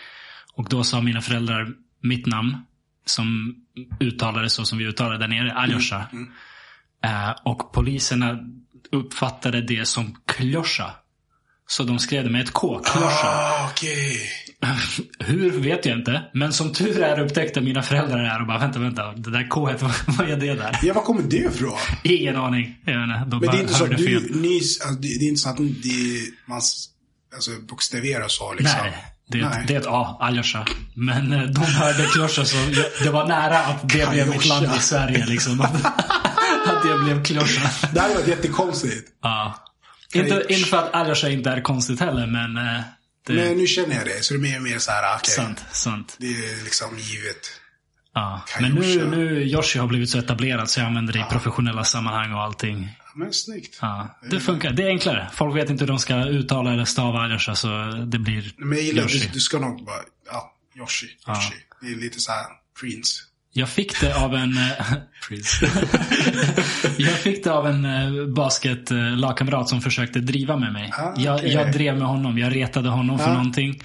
Och 0.53 0.69
då 0.69 0.83
sa 0.83 1.01
mina 1.01 1.21
föräldrar 1.21 1.67
mitt 2.03 2.25
namn, 2.25 2.57
som 3.05 3.55
uttalades 3.99 4.53
så 4.53 4.65
som 4.65 4.77
vi 4.77 4.85
uttalade 4.85 5.17
där 5.17 5.27
nere, 5.27 5.53
Aljosha. 5.53 6.07
Eh, 7.03 7.29
och 7.43 7.73
poliserna 7.73 8.37
uppfattade 8.91 9.61
det 9.61 9.85
som 9.87 10.17
Klosha. 10.25 10.91
Så 11.71 11.83
de 11.83 11.99
skrev 11.99 12.23
det 12.23 12.29
med 12.29 12.41
ett 12.41 12.51
K, 12.51 12.79
Klosha. 12.79 13.27
Ah, 13.27 13.69
okej. 13.71 14.29
Hur 15.19 15.51
vet 15.51 15.85
jag 15.85 15.97
inte. 15.97 16.21
Men 16.33 16.53
som 16.53 16.73
tur 16.73 17.01
är 17.01 17.19
upptäckte 17.19 17.61
mina 17.61 17.81
föräldrar 17.81 18.23
det 18.23 18.29
här 18.29 18.41
och 18.41 18.47
bara 18.47 18.57
vänta, 18.57 18.79
vänta. 18.79 19.11
Det 19.11 19.31
där 19.31 19.47
K, 19.47 19.61
vad, 20.07 20.29
är 20.29 20.37
det 20.37 20.55
där? 20.55 20.79
Ja, 20.83 20.93
var 20.93 21.01
kommer 21.01 21.21
det 21.23 21.37
ifrån? 21.37 21.77
Ingen 22.03 22.35
aning. 22.35 22.65
Inte. 22.65 23.25
De 23.27 23.39
Men 23.39 23.49
det 23.49 23.57
är 23.57 23.61
inte 23.61 23.73
så 23.73 23.83
att 23.83 23.97
du, 23.97 24.31
ni, 24.35 24.55
alltså, 24.55 24.89
det, 24.99 25.07
är 25.07 25.27
inte 25.27 25.41
så 25.41 25.49
att 25.49 25.57
det, 25.57 26.31
man 26.45 26.61
alltså, 27.35 27.51
bokstaverar 27.69 28.27
så 28.27 28.53
liksom. 28.53 28.79
Nej, 28.81 28.93
det 29.27 29.39
är, 29.39 29.61
ett, 29.61 29.67
det 29.67 29.75
är 29.75 29.79
ett 29.79 29.87
A, 29.87 30.17
Aljosha. 30.19 30.65
Men 30.95 31.33
eh, 31.33 31.41
de 31.41 31.61
hörde 31.61 32.05
Klosha 32.05 32.45
så 32.45 32.57
det 33.03 33.09
var 33.09 33.27
nära 33.27 33.57
att 33.57 33.89
det 33.89 34.09
blev 34.11 34.29
mitt 34.29 34.45
land 34.45 34.67
i 34.77 34.79
Sverige 34.79 35.25
liksom. 35.25 35.61
Att, 35.61 35.85
att 36.65 36.83
det 36.83 37.03
blev 37.03 37.23
Klosha. 37.23 37.89
Det 37.93 37.99
hade 37.99 38.13
varit 38.13 38.27
jättekonstigt. 38.27 39.07
Ja. 39.21 39.67
Inte, 40.13 40.45
inte 40.49 40.69
för 40.69 40.77
att 40.77 40.93
Aljosha 40.93 41.29
inte 41.29 41.49
är 41.49 41.61
konstigt 41.61 41.99
heller, 41.99 42.27
men 42.27 42.57
eh, 42.57 42.81
det 43.27 43.33
Men 43.33 43.57
nu 43.57 43.67
känner 43.67 43.95
jag 43.95 44.05
det, 44.05 44.23
så 44.23 44.33
det 44.33 44.37
är 44.37 44.41
mer 44.41 44.57
och 44.57 44.63
mer 44.63 44.79
så 44.79 44.91
här, 44.91 45.17
okej. 45.17 45.33
sant. 45.33 45.65
sant. 45.71 46.15
Det 46.19 46.27
är 46.27 46.63
liksom 46.63 46.97
givet. 46.97 47.51
Ja. 48.13 48.45
Men 48.59 48.71
nu, 48.71 49.05
nu, 49.09 49.43
Yoshi 49.43 49.79
har 49.79 49.87
blivit 49.87 50.09
så 50.09 50.17
etablerad 50.17 50.69
så 50.69 50.79
jag 50.79 50.87
använder 50.87 51.13
det 51.13 51.19
i 51.19 51.25
professionella 51.29 51.83
sammanhang 51.83 52.33
och 52.33 52.41
allting. 52.41 52.97
Men 53.15 53.33
snyggt. 53.33 53.77
Ja, 53.81 54.19
det 54.29 54.39
funkar. 54.39 54.71
Det 54.71 54.83
är 54.83 54.87
enklare. 54.87 55.29
Folk 55.33 55.55
vet 55.55 55.69
inte 55.69 55.83
hur 55.83 55.87
de 55.87 55.99
ska 55.99 56.25
uttala 56.25 56.73
eller 56.73 56.85
stava 56.85 57.19
Aljosha 57.19 57.55
så 57.55 57.67
det 58.05 58.19
blir 58.19 58.53
Men 58.57 58.77
jag 58.77 58.81
gillar, 58.81 59.03
Yoshi. 59.03 59.19
du, 59.19 59.27
du 59.33 59.39
ska 59.39 59.59
nog 59.59 59.85
bara, 59.85 60.01
ja, 60.31 60.53
Yoshi. 60.77 61.07
Yoshi. 61.27 61.55
Det 61.81 61.87
är 61.87 61.95
lite 61.95 62.19
så 62.19 62.31
här, 62.31 62.45
Prince. 62.79 63.21
Jag 63.53 63.69
fick 63.69 64.01
det 64.01 64.13
av 64.15 64.35
en... 64.35 64.57
eh, 64.57 64.93
jag 66.97 67.13
fick 67.13 67.43
det 67.43 67.51
av 67.51 67.67
en 67.67 67.85
eh, 67.85 68.25
basketlagkamrat 68.35 69.69
som 69.69 69.81
försökte 69.81 70.19
driva 70.19 70.57
med 70.57 70.73
mig. 70.73 70.89
Ah, 70.93 71.13
jag, 71.17 71.35
okej. 71.35 71.53
jag 71.53 71.71
drev 71.71 71.97
med 71.97 72.07
honom. 72.07 72.37
Jag 72.37 72.55
retade 72.55 72.89
honom 72.89 73.19
för 73.19 73.29
Ah. 73.29 73.33
någonting. 73.33 73.81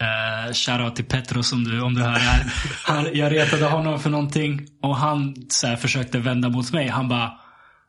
Uh, 0.00 0.52
Shoutout 0.52 0.96
till 0.96 1.04
Petros 1.04 1.52
om 1.52 1.64
du, 1.64 1.80
om 1.80 1.94
du 1.94 2.02
hör 2.02 2.12
det 2.12 2.18
här. 2.18 2.44
Han, 2.84 3.08
jag 3.12 3.32
retade 3.32 3.64
honom 3.64 4.00
för 4.00 4.10
någonting 4.10 4.66
och 4.82 4.96
han 4.96 5.34
så 5.48 5.66
här, 5.66 5.76
försökte 5.76 6.18
vända 6.18 6.48
mot 6.48 6.72
mig. 6.72 6.88
Han 6.88 7.08
bara, 7.08 7.32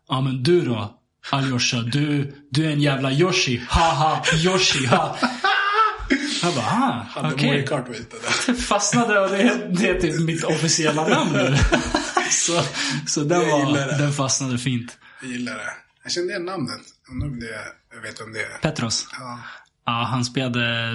ja 0.10 0.22
men 0.22 0.44
du 0.44 0.62
då? 0.62 0.92
Aljosha, 1.32 1.78
du, 1.78 2.34
du 2.52 2.66
är 2.66 2.72
en 2.72 2.82
jävla 2.82 3.12
Yoshi. 3.12 3.62
Haha, 3.70 4.22
Yoshi, 4.36 4.86
ha. 4.86 5.18
Jag 6.44 6.54
bara, 6.56 6.66
ah, 6.66 7.06
Hade 7.10 7.34
okej 7.34 7.48
Mario 7.72 7.92
vet 7.92 8.12
det 8.48 8.54
fastnade 8.62 9.20
och 9.20 9.30
det, 9.30 9.68
det 9.80 9.90
är 9.90 10.00
typ 10.02 10.20
mitt 10.22 10.44
officiella 10.44 11.08
namn 11.08 11.32
nu. 11.34 11.58
så 12.32 12.62
så 13.08 13.24
den, 13.24 13.40
var, 13.40 13.98
den 13.98 14.12
fastnade 14.14 14.58
fint. 14.58 14.98
Jag 15.22 15.32
gillar 15.32 15.54
det. 15.54 15.74
Jag 16.04 16.12
kände 16.12 16.30
igen 16.30 16.46
namnet. 16.46 16.82
Undrar 17.12 17.28
om 17.28 17.40
det, 17.40 17.46
jag 17.96 18.02
vet 18.02 18.22
om 18.22 18.34
det 18.34 18.40
är. 18.40 18.58
Petros. 18.62 19.08
Ja. 19.20 19.40
Ja, 19.86 20.08
han 20.12 20.26
spelade, 20.26 20.90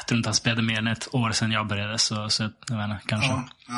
jag 0.00 0.06
tror 0.08 0.16
inte 0.16 0.28
han 0.28 0.34
spelade 0.34 0.62
mer 0.62 0.78
än 0.78 0.86
ett 0.86 1.14
år 1.14 1.32
sedan 1.32 1.50
jag 1.52 1.66
började. 1.66 1.98
Så, 1.98 2.28
så 2.28 2.42
jag 2.68 2.76
vet 2.76 2.84
inte, 2.84 3.00
kanske. 3.06 3.28
Ja, 3.30 3.48
ja, 3.68 3.74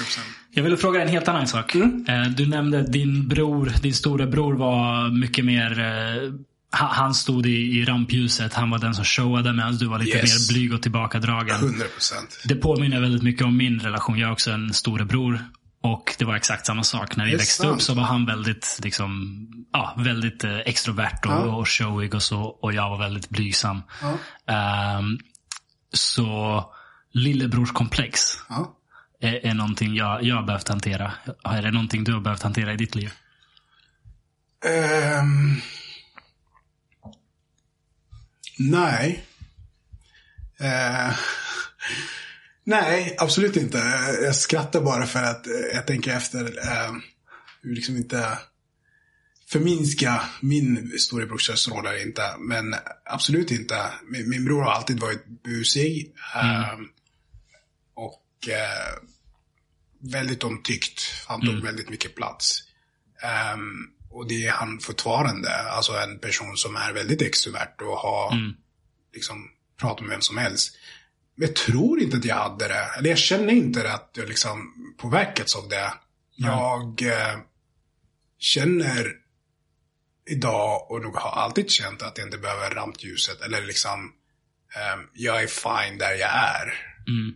upp 0.00 0.06
sen. 0.08 0.24
Jag 0.50 0.62
ville 0.62 0.76
fråga 0.76 1.02
en 1.02 1.08
helt 1.08 1.28
annan 1.28 1.48
sak. 1.48 1.74
Eh, 1.74 2.22
Du 2.36 2.46
nämnde 2.46 2.82
din 2.82 3.28
bror, 3.28 3.72
din 3.82 3.94
stora 3.94 4.26
bror 4.26 4.54
var 4.54 5.10
mycket 5.20 5.44
mer 5.44 5.80
eh, 5.80 6.32
han 6.72 7.14
stod 7.14 7.46
i, 7.46 7.50
i 7.78 7.84
rampljuset, 7.84 8.54
han 8.54 8.70
var 8.70 8.78
den 8.78 8.94
som 8.94 9.04
showade 9.04 9.52
medan 9.52 9.76
du 9.76 9.86
var 9.86 9.98
lite 9.98 10.18
Yes. 10.18 10.50
mer 10.50 10.54
blyg 10.54 10.74
och 10.74 10.82
tillbakadragen. 10.82 11.56
100 11.56 11.84
procent. 11.94 12.40
Det 12.44 12.54
påminner 12.54 13.00
väldigt 13.00 13.22
mycket 13.22 13.44
om 13.46 13.56
min 13.56 13.80
relation. 13.80 14.18
Jag 14.18 14.26
har 14.28 14.32
också 14.32 14.50
en 14.50 14.72
storebror. 14.74 15.44
Och 15.84 16.14
det 16.18 16.24
var 16.24 16.34
exakt 16.36 16.66
samma 16.66 16.82
sak. 16.82 17.16
När 17.16 17.24
vi 17.24 17.32
är 17.32 17.38
växte 17.38 17.62
sant. 17.62 17.74
upp 17.74 17.82
så 17.82 17.94
var 17.94 18.02
han 18.02 18.26
väldigt, 18.26 18.78
liksom, 18.82 19.38
ja, 19.72 19.94
väldigt 19.98 20.44
eh, 20.44 20.56
extrovert 20.58 21.18
och, 21.26 21.32
Ja. 21.32 21.36
och 21.38 21.68
showig 21.68 22.14
och 22.14 22.22
så. 22.22 22.40
Och 22.42 22.72
jag 22.72 22.90
var 22.90 22.98
väldigt 22.98 23.28
blygsam. 23.28 23.82
Ja. 24.02 24.18
Ehm, 24.54 25.18
så 25.92 26.64
lillebrorskomplex 27.12 28.20
Ja. 28.48 28.76
är, 29.20 29.46
är 29.46 29.54
någonting 29.54 29.94
jag, 29.94 30.22
jag 30.24 30.36
har 30.36 30.42
behövt 30.42 30.68
hantera. 30.68 31.12
Är 31.44 31.62
det 31.62 31.70
någonting 31.70 32.04
du 32.04 32.12
har 32.12 32.20
behövt 32.20 32.42
hantera 32.42 32.72
i 32.72 32.76
ditt 32.76 32.94
liv? 32.94 33.10
Ehm. 34.66 35.56
Nej. 38.70 39.24
Eh, 40.60 41.16
nej, 42.64 43.16
absolut 43.18 43.56
inte. 43.56 43.78
Jag 44.22 44.36
skrattar 44.36 44.80
bara 44.80 45.06
för 45.06 45.22
att 45.22 45.46
jag 45.74 45.86
tänker 45.86 46.16
efter 46.16 46.44
eh, 46.44 46.92
hur 47.62 47.74
liksom 47.74 47.96
inte 47.96 48.38
förminska 49.48 50.22
min 50.40 50.98
storebrorsas 50.98 51.68
roll 51.68 51.86
är 51.86 52.02
inte. 52.06 52.22
Men 52.38 52.74
absolut 53.04 53.50
inte. 53.50 53.90
Min, 54.04 54.28
min 54.28 54.44
bror 54.44 54.62
har 54.62 54.72
alltid 54.72 55.00
varit 55.00 55.26
busig. 55.26 56.14
Eh, 56.34 56.78
och 57.94 58.48
eh, 58.48 59.02
väldigt 59.98 60.44
omtyckt. 60.44 61.00
Han 61.26 61.40
tog 61.40 61.62
väldigt 61.62 61.90
mycket 61.90 62.14
plats. 62.14 62.62
Ehm, 63.22 63.90
och 64.12 64.28
det 64.28 64.46
är 64.46 64.50
han 64.52 64.80
fortfarande. 64.80 65.56
Alltså 65.56 65.92
en 65.92 66.18
person 66.18 66.56
som 66.56 66.76
är 66.76 66.92
väldigt 66.92 67.22
extrovert 67.22 67.80
och 67.80 67.96
har 67.98 68.32
Mm. 68.32 68.52
liksom 69.14 69.48
pratat 69.80 70.00
med 70.00 70.10
vem 70.10 70.20
som 70.20 70.36
helst. 70.36 70.76
Men 71.34 71.46
jag 71.48 71.56
tror 71.56 72.00
inte 72.02 72.16
att 72.16 72.24
jag 72.24 72.36
hade 72.36 72.68
det. 72.68 72.90
Eller 72.98 73.08
jag 73.08 73.18
känner 73.18 73.52
inte 73.52 73.92
att 73.92 74.10
jag 74.16 74.28
liksom 74.28 74.74
påverkats 74.98 75.56
av 75.56 75.68
det. 75.68 75.92
Jag 76.36 77.02
eh, 77.02 77.38
känner 78.38 79.12
idag 80.30 80.90
och 80.90 81.02
nog 81.02 81.16
har 81.16 81.30
alltid 81.30 81.70
känt 81.70 82.02
att 82.02 82.18
jag 82.18 82.26
inte 82.26 82.38
behöver 82.38 82.70
rampljuset. 82.70 83.40
Eller 83.40 83.62
liksom, 83.62 84.12
ehm, 84.76 85.00
jag 85.12 85.42
är 85.42 85.46
fine 85.46 85.98
där 85.98 86.14
jag 86.14 86.30
är. 86.30 86.74
Mm. 87.08 87.34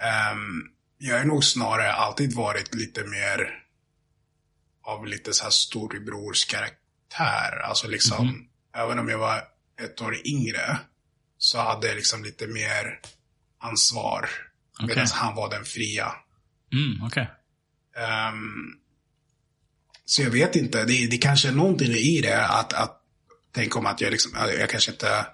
Ehm, 0.00 0.62
jag 0.98 1.20
är 1.20 1.24
nog 1.24 1.44
snarare 1.44 1.92
alltid 1.92 2.32
varit 2.34 2.74
lite 2.74 3.04
mer 3.04 3.57
av 4.88 5.06
lite 5.06 5.32
så 5.32 5.42
här 5.42 5.50
storebrors 5.50 6.44
karaktär. 6.44 7.62
Alltså 7.64 7.88
liksom, 7.88 8.48
även 8.76 8.98
om 8.98 9.08
jag 9.08 9.18
var 9.18 9.42
ett 9.82 10.00
år 10.02 10.26
yngre 10.26 10.78
så 11.38 11.58
hade 11.58 11.86
jag 11.86 11.96
liksom 11.96 12.24
lite 12.24 12.46
mer 12.46 13.00
ansvar. 13.58 14.28
Okej. 14.74 14.86
Medan 14.88 15.06
han 15.12 15.34
var 15.34 15.50
den 15.50 15.64
fria. 15.64 16.12
Mm, 16.72 17.06
Okej. 17.06 17.30
Ehm, 17.96 18.78
så 20.04 20.22
jag 20.22 20.30
vet 20.30 20.56
inte, 20.56 20.84
det, 20.84 21.06
det 21.06 21.18
kanske 21.18 21.48
är 21.48 21.52
någonting 21.52 21.92
i 21.92 22.20
det 22.20 22.46
att, 22.46 22.72
att 22.72 23.02
tänka 23.52 23.78
om 23.78 23.86
att 23.86 24.00
jag 24.00 24.10
liksom, 24.10 24.32
jag 24.58 24.70
kanske 24.70 24.90
inte, 24.90 25.26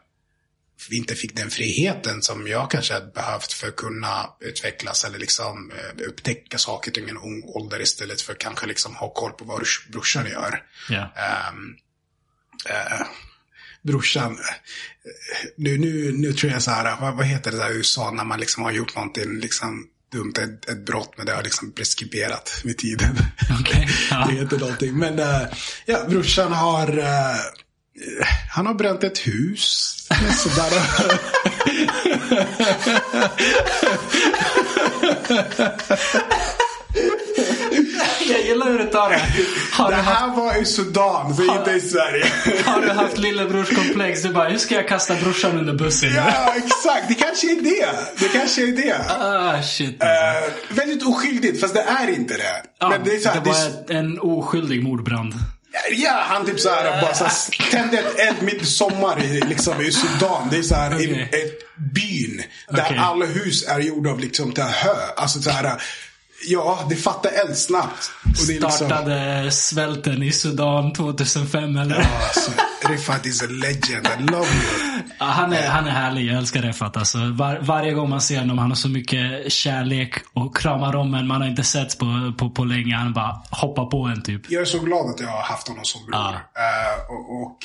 inte 0.90 1.14
fick 1.14 1.36
den 1.36 1.50
friheten 1.50 2.22
som 2.22 2.46
jag 2.46 2.70
kanske 2.70 2.94
hade 2.94 3.06
behövt 3.06 3.52
för 3.52 3.68
att 3.68 3.76
kunna 3.76 4.30
utvecklas 4.40 5.04
eller 5.04 5.18
liksom 5.18 5.70
eh, 5.70 6.08
upptäcka 6.08 6.58
saker 6.58 6.90
till 6.90 7.08
en 7.08 7.16
ung 7.16 7.42
ålder 7.44 7.80
istället 7.80 8.20
för 8.20 8.32
att 8.32 8.38
kanske 8.38 8.66
liksom 8.66 8.94
ha 8.94 9.12
koll 9.14 9.32
på 9.32 9.44
vad 9.44 9.60
brors- 9.60 9.90
brorsan 9.92 10.26
gör. 10.26 10.62
Ja. 10.88 11.12
Ehm, 11.16 11.76
eh, 12.68 13.06
brorsan, 13.82 14.38
nu, 15.56 15.78
nu, 15.78 16.12
nu 16.12 16.32
tror 16.32 16.52
jag 16.52 16.62
så 16.62 16.70
här, 16.70 17.00
vad, 17.00 17.16
vad 17.16 17.26
heter 17.26 17.50
det 17.50 17.56
där 17.56 17.70
i 17.70 17.76
USA 17.76 18.10
när 18.10 18.24
man 18.24 18.40
liksom 18.40 18.62
har 18.62 18.72
gjort 18.72 18.94
någonting 18.94 19.40
liksom 19.40 19.88
dumt, 20.12 20.32
ett, 20.38 20.68
ett 20.68 20.86
brott, 20.86 21.14
men 21.16 21.26
det 21.26 21.32
har 21.32 21.42
liksom 21.42 21.72
preskriberat 21.72 22.60
med 22.64 22.78
tiden. 22.78 23.16
Ja. 24.10 24.26
Det 24.28 24.34
heter 24.34 24.58
någonting. 24.58 24.98
Men 24.98 25.18
äh, 25.18 25.42
ja, 25.86 26.04
brorsan 26.08 26.52
har, 26.52 26.98
äh, 26.98 27.36
han 28.50 28.66
har 28.66 28.74
bränt 28.74 29.04
ett 29.04 29.18
hus. 29.18 29.90
Sådär. 30.38 30.72
Jag 38.30 38.40
gillar 38.46 38.66
hur 38.70 38.78
du 38.78 38.84
tar 38.84 39.10
det. 39.10 39.20
Har 39.72 39.90
det 39.90 39.96
du, 39.96 40.02
haft, 40.02 40.18
här 40.20 40.36
var 40.36 40.62
i 40.62 40.64
Sudan, 40.64 41.34
så 41.36 41.42
inte 41.58 41.70
i 41.70 41.80
Sverige. 41.80 42.26
har 42.64 42.80
du 42.80 42.90
haft 42.90 43.18
lillebrorskomplex? 43.18 44.22
Du 44.22 44.32
bara, 44.32 44.48
hur 44.48 44.58
ska 44.58 44.74
jag 44.74 44.88
kasta 44.88 45.14
brorsan 45.14 45.58
under 45.58 45.74
bussen? 45.74 46.14
Ja, 46.14 46.54
exakt. 46.56 47.08
Det 47.08 47.14
kanske 47.14 47.46
är 47.52 47.60
det. 47.62 47.88
Det 48.18 48.28
kanske 48.38 48.62
är 48.62 48.72
det. 48.76 48.96
Ah, 49.08 49.62
shit. 49.62 50.02
Uh, 50.02 50.76
väldigt 50.76 51.02
oskyldigt, 51.06 51.60
fast 51.60 51.74
det 51.74 51.82
är 51.82 52.10
inte 52.10 52.34
det. 52.34 52.62
Ja, 52.80 52.88
Men 52.88 53.04
det 53.04 53.14
är 53.14 53.18
så 53.18 53.28
här, 53.28 53.34
det 53.34 53.40
det 53.44 53.50
var 53.50 53.66
ett- 53.66 53.90
en 53.90 54.18
oskyldig 54.20 54.82
mordbrand. 54.82 55.34
Ja, 55.90 56.24
han 56.28 56.46
typ 56.46 56.60
såhär 56.60 57.00
bara 57.00 57.14
så 57.14 57.26
tände 57.70 57.98
ett 57.98 58.18
eld 58.18 58.42
mitt 58.42 58.62
i 58.62 58.66
sommar 58.66 59.24
i, 59.24 59.40
liksom, 59.40 59.80
i 59.80 59.92
Sudan. 59.92 60.48
Det 60.50 60.56
är 60.56 60.62
såhär 60.62 60.94
okay. 60.94 61.22
ett 61.22 61.76
byn. 61.76 62.42
Där 62.68 62.84
Okej. 62.84 62.98
alla 62.98 63.26
hus 63.26 63.64
är 63.68 63.80
gjorda 63.80 64.10
av 64.10 64.20
liksom 64.20 64.52
hö. 64.56 64.96
Alltså 65.16 65.42
såhär, 65.42 65.82
ja 66.46 66.86
det 66.90 66.96
fattar 66.96 67.30
eld 67.30 67.56
snabbt. 67.58 68.10
Och 68.24 68.46
det 68.46 68.52
är 68.56 68.60
liksom, 68.60 68.70
Startade 68.70 69.50
svälten 69.50 70.22
i 70.22 70.32
Sudan 70.32 70.92
2005 70.92 71.76
eller? 71.76 72.00
Ja, 72.00 72.24
alltså, 72.26 72.50
Rifat 72.88 73.26
is 73.26 73.42
a 73.42 73.46
legend, 73.48 74.06
I 74.06 74.22
love 74.22 74.46
you. 74.46 75.02
Ja, 75.18 75.24
han, 75.24 75.52
är, 75.52 75.68
han 75.68 75.86
är 75.86 75.90
härlig, 75.90 76.24
jag 76.26 76.38
älskar 76.38 76.62
Refat. 76.62 76.96
Alltså, 76.96 77.18
var, 77.18 77.58
varje 77.60 77.92
gång 77.92 78.10
man 78.10 78.20
ser 78.20 78.38
honom, 78.38 78.58
han 78.58 78.70
har 78.70 78.76
så 78.76 78.88
mycket 78.88 79.52
kärlek 79.52 80.14
och 80.32 80.56
kramar 80.56 80.96
om 80.96 81.14
en. 81.14 81.26
Man 81.26 81.40
har 81.40 81.48
inte 81.48 81.64
sett 81.64 81.98
på, 81.98 82.32
på, 82.38 82.50
på 82.50 82.64
länge. 82.64 82.94
Han 82.96 83.12
bara 83.12 83.42
hoppar 83.50 83.86
på 83.86 84.02
en 84.04 84.22
typ. 84.22 84.50
Jag 84.50 84.60
är 84.62 84.66
så 84.66 84.78
glad 84.78 85.10
att 85.10 85.20
jag 85.20 85.28
har 85.28 85.42
haft 85.42 85.68
honom 85.68 85.84
som 85.84 86.06
bror. 86.06 86.14
Ja. 86.14 86.32
Eh, 86.34 87.10
och 87.10 87.42
och 87.42 87.58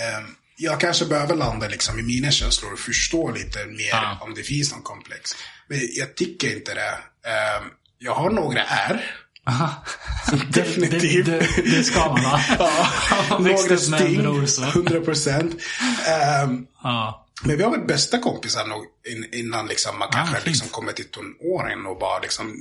ehm, 0.00 0.24
jag 0.56 0.80
kanske 0.80 1.04
behöver 1.04 1.34
landa 1.34 1.68
liksom 1.68 1.98
i 1.98 2.02
mina 2.02 2.30
känslor 2.30 2.72
och 2.72 2.78
förstå 2.78 3.30
lite 3.30 3.58
mer 3.66 3.88
Ja. 3.90 4.18
om 4.20 4.34
det 4.34 4.42
finns 4.42 4.72
någon 4.72 4.82
komplex. 4.82 5.30
Men 5.68 5.78
jag 5.98 6.14
tycker 6.16 6.56
inte 6.56 6.74
det. 6.74 6.90
Ehm, 7.30 7.64
jag 7.98 8.14
har 8.14 8.30
några 8.30 8.64
är. 8.64 9.14
Aha. 9.48 9.84
Definitivt. 10.48 11.26
Det, 11.26 11.38
det, 11.38 11.62
det 11.62 11.84
ska 11.84 12.08
man 12.08 12.24
ha. 12.24 12.40
Ja, 12.58 13.38
några 13.38 13.76
sting, 13.76 14.22
bror 14.22 14.46
så. 14.46 14.62
100 14.62 15.00
procent. 15.00 15.54
Ehm, 16.06 16.66
Ja. 16.82 17.26
men 17.42 17.56
vi 17.56 17.62
har 17.62 17.70
varit 17.70 17.86
bästa 17.88 18.18
kompisar 18.18 18.66
nog 18.66 18.84
in, 19.08 19.28
innan 19.32 19.66
liksom 19.66 19.98
man 19.98 20.08
kanske 20.12 20.34
fint. 20.34 20.46
liksom 20.46 20.68
kommer 20.68 20.92
till 20.92 21.10
tonåren 21.10 21.86
och 21.86 21.98
bara 21.98 22.18
liksom 22.18 22.56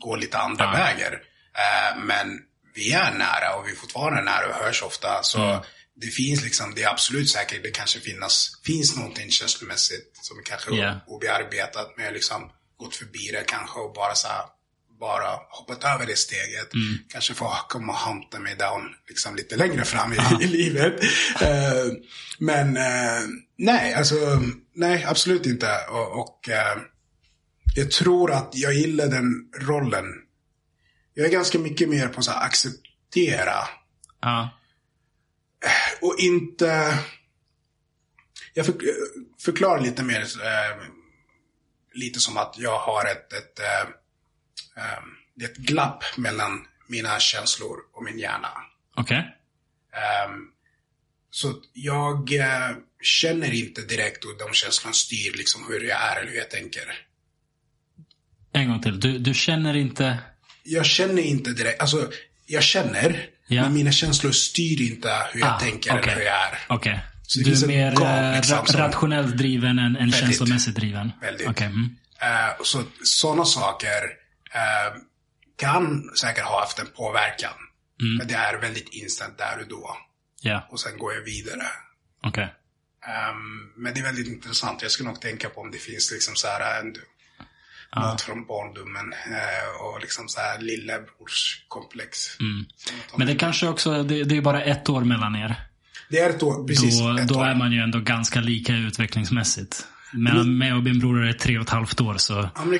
går 0.00 0.16
lite 0.16 0.38
andra 0.38 0.64
Ja. 0.64 0.70
vägar. 0.72 1.12
Eh, 1.58 1.98
men 2.04 2.38
vi 2.74 2.92
är 2.92 3.12
nära 3.12 3.56
och 3.56 3.66
vi 3.66 3.70
är 3.72 3.76
fortfarande 3.76 4.22
nära 4.22 4.46
och 4.48 4.64
hörs 4.64 4.82
ofta. 4.82 5.22
Så 5.22 5.38
Mm. 5.42 5.60
det 6.00 6.06
finns 6.06 6.44
liksom, 6.44 6.74
det 6.74 6.82
är 6.82 6.88
absolut 6.90 7.30
säkert, 7.30 7.62
det 7.62 7.70
kanske 7.70 8.00
finnas, 8.00 8.50
finns 8.64 8.96
någonting 8.96 9.30
känslomässigt 9.30 10.18
som 10.22 10.36
kanske 10.44 10.82
är 10.82 11.00
obearbetat. 11.06 11.92
Men 11.96 12.04
jag 12.04 12.10
har 12.12 12.14
liksom 12.14 12.50
gått 12.76 12.94
förbi 12.96 13.30
det 13.32 13.44
kanske 13.46 13.78
och 13.80 13.92
bara 13.94 14.14
så 14.14 14.28
här, 14.28 14.42
bara 15.00 15.28
hoppat 15.50 15.84
över 15.84 16.06
det 16.06 16.16
steget. 16.16 16.74
Mm. 16.74 16.98
Kanske 17.08 17.34
få 17.34 17.52
komma 17.68 17.92
och 17.92 17.98
hunta 17.98 18.38
mig 18.38 18.56
down 18.56 18.94
liksom 19.08 19.36
lite 19.36 19.56
längre 19.56 19.84
fram 19.84 20.12
i, 20.12 20.16
i 20.40 20.46
livet. 20.46 21.02
Eh, 21.40 21.92
men 22.38 22.76
eh, 22.76 23.22
nej, 23.58 23.94
alltså 23.94 24.42
nej, 24.74 25.04
absolut 25.04 25.46
inte. 25.46 25.76
Och, 25.90 26.20
och 26.20 26.48
eh, 26.48 26.78
jag 27.76 27.90
tror 27.90 28.32
att 28.32 28.50
jag 28.52 28.74
gillar 28.74 29.06
den 29.06 29.50
rollen. 29.60 30.04
Jag 31.14 31.26
är 31.26 31.30
ganska 31.30 31.58
mycket 31.58 31.88
mer 31.88 32.08
på 32.08 32.22
här 32.28 32.46
acceptera 32.46 33.68
och 36.00 36.16
inte... 36.18 36.98
Jag 38.54 38.66
för, 38.66 38.74
förklarar 39.44 39.80
lite 39.80 40.02
mer, 40.02 40.26
lite 41.94 42.20
som 42.20 42.36
att 42.36 42.54
jag 42.58 42.78
har 42.78 43.04
ett, 43.04 43.32
ett, 43.32 43.60
det 45.34 45.44
är 45.44 45.48
ett 45.48 45.56
glapp 45.56 46.04
mellan 46.16 46.66
mina 46.88 47.18
känslor 47.20 47.76
och 47.94 48.04
min 48.04 48.18
hjärna. 48.18 48.48
Okej. 48.96 49.18
Ehm, 49.92 50.32
så 51.30 51.54
jag 51.72 52.32
eh, 52.34 52.76
känner 53.02 53.54
inte 53.54 53.80
direkt 53.82 54.24
hur 54.24 54.38
de 54.38 54.52
känslorna 54.54 54.92
styr 54.92 55.32
liksom 55.36 55.66
hur 55.68 55.80
jag 55.80 56.02
är 56.02 56.16
eller 56.20 56.30
hur 56.30 56.38
jag 56.38 56.50
tänker. 56.50 56.82
En 58.52 58.68
gång 58.68 58.82
till. 58.82 59.00
Du, 59.00 59.18
du 59.18 59.34
känner 59.34 59.76
inte... 59.76 60.18
Jag 60.62 60.86
känner 60.86 61.22
inte 61.22 61.50
direkt, 61.50 61.80
alltså 61.80 62.10
jag 62.46 62.62
känner, 62.62 63.26
Ja. 63.48 63.62
men 63.62 63.74
mina 63.74 63.92
känslor 63.92 64.32
styr 64.32 64.80
inte 64.92 65.12
hur 65.32 65.40
jag 65.40 65.48
Ah, 65.48 65.58
tänker 65.60 65.90
okej. 65.90 66.02
eller 66.02 66.14
hur 66.14 66.26
jag 66.26 66.34
är. 66.34 66.58
Okej. 66.68 67.00
Så 67.22 67.38
det 67.38 67.44
Du 67.44 67.62
är 67.64 67.66
mer 67.66 67.90
gap, 67.92 68.02
eh, 68.02 68.36
liksom, 68.36 68.58
ra- 68.58 68.78
rationellt 68.78 69.36
driven 69.36 69.78
än, 69.78 69.78
än 69.78 69.94
Väldigt. 69.94 70.20
känslomässigt 70.20 70.76
driven? 70.76 71.12
Väldigt. 71.20 71.48
Okej. 71.48 71.66
Mm. 71.66 71.96
Eh, 72.20 72.62
så 72.64 72.82
sådana 73.04 73.44
saker 73.44 74.02
eh, 74.56 75.00
kan 75.56 76.10
säkert 76.16 76.44
ha 76.44 76.60
haft 76.60 76.78
en 76.78 76.86
påverkan. 76.96 77.54
Mm. 78.00 78.16
Men 78.16 78.26
det 78.28 78.34
är 78.34 78.60
väldigt 78.60 78.88
instant 78.88 79.38
där 79.38 79.58
och 79.60 79.68
då. 79.68 79.96
Ja, 80.40 80.68
Och 80.70 80.80
sen 80.80 80.98
går 80.98 81.14
jag 81.14 81.22
vidare. 81.22 81.62
okej. 82.22 82.54
Ehm, 83.06 83.72
men 83.76 83.94
det 83.94 84.00
är 84.00 84.04
väldigt 84.04 84.26
intressant. 84.28 84.82
Jag 84.82 84.90
ska 84.90 85.04
nog 85.04 85.20
tänka 85.20 85.48
på 85.48 85.60
om 85.60 85.70
det 85.70 85.78
finns 85.78 86.12
liksom 86.12 86.34
så 86.36 86.46
här 86.48 86.80
en, 86.80 86.94
något 87.96 88.20
från 88.20 88.46
barndomen 88.46 89.12
eh, 89.12 89.82
och 89.84 90.00
liksom 90.00 90.28
så 90.28 90.40
här 90.40 90.58
lillebrorskomplex. 90.58 92.40
Mm. 92.40 92.66
Men 93.16 93.26
det 93.26 93.34
kanske 93.34 93.68
också, 93.68 94.02
det, 94.02 94.24
det 94.24 94.36
är 94.36 94.40
bara 94.40 94.62
ett 94.62 94.88
år 94.88 95.04
mellan 95.04 95.36
er. 95.36 95.54
Det 96.10 96.18
är 96.18 96.30
ett 96.30 96.42
år, 96.42 96.66
precis. 96.68 97.00
Då, 97.00 97.16
ett 97.18 97.28
då 97.28 97.38
år. 97.38 97.44
är 97.46 97.54
man 97.54 97.72
ju 97.72 97.80
ändå 97.80 98.00
ganska 98.00 98.40
lika 98.40 98.72
utvecklingsmässigt. 98.72 99.86
Mellan 100.16 100.58
mig 100.58 100.72
och 100.72 100.82
min 100.82 100.98
bror 100.98 101.26
är 101.26 101.32
tre 101.32 101.58
och 101.58 101.64
ett 101.64 101.70
halvt 101.70 102.00
år. 102.00 102.14
Så 102.16 102.32
Ja, 102.54 102.64
men 102.64 102.78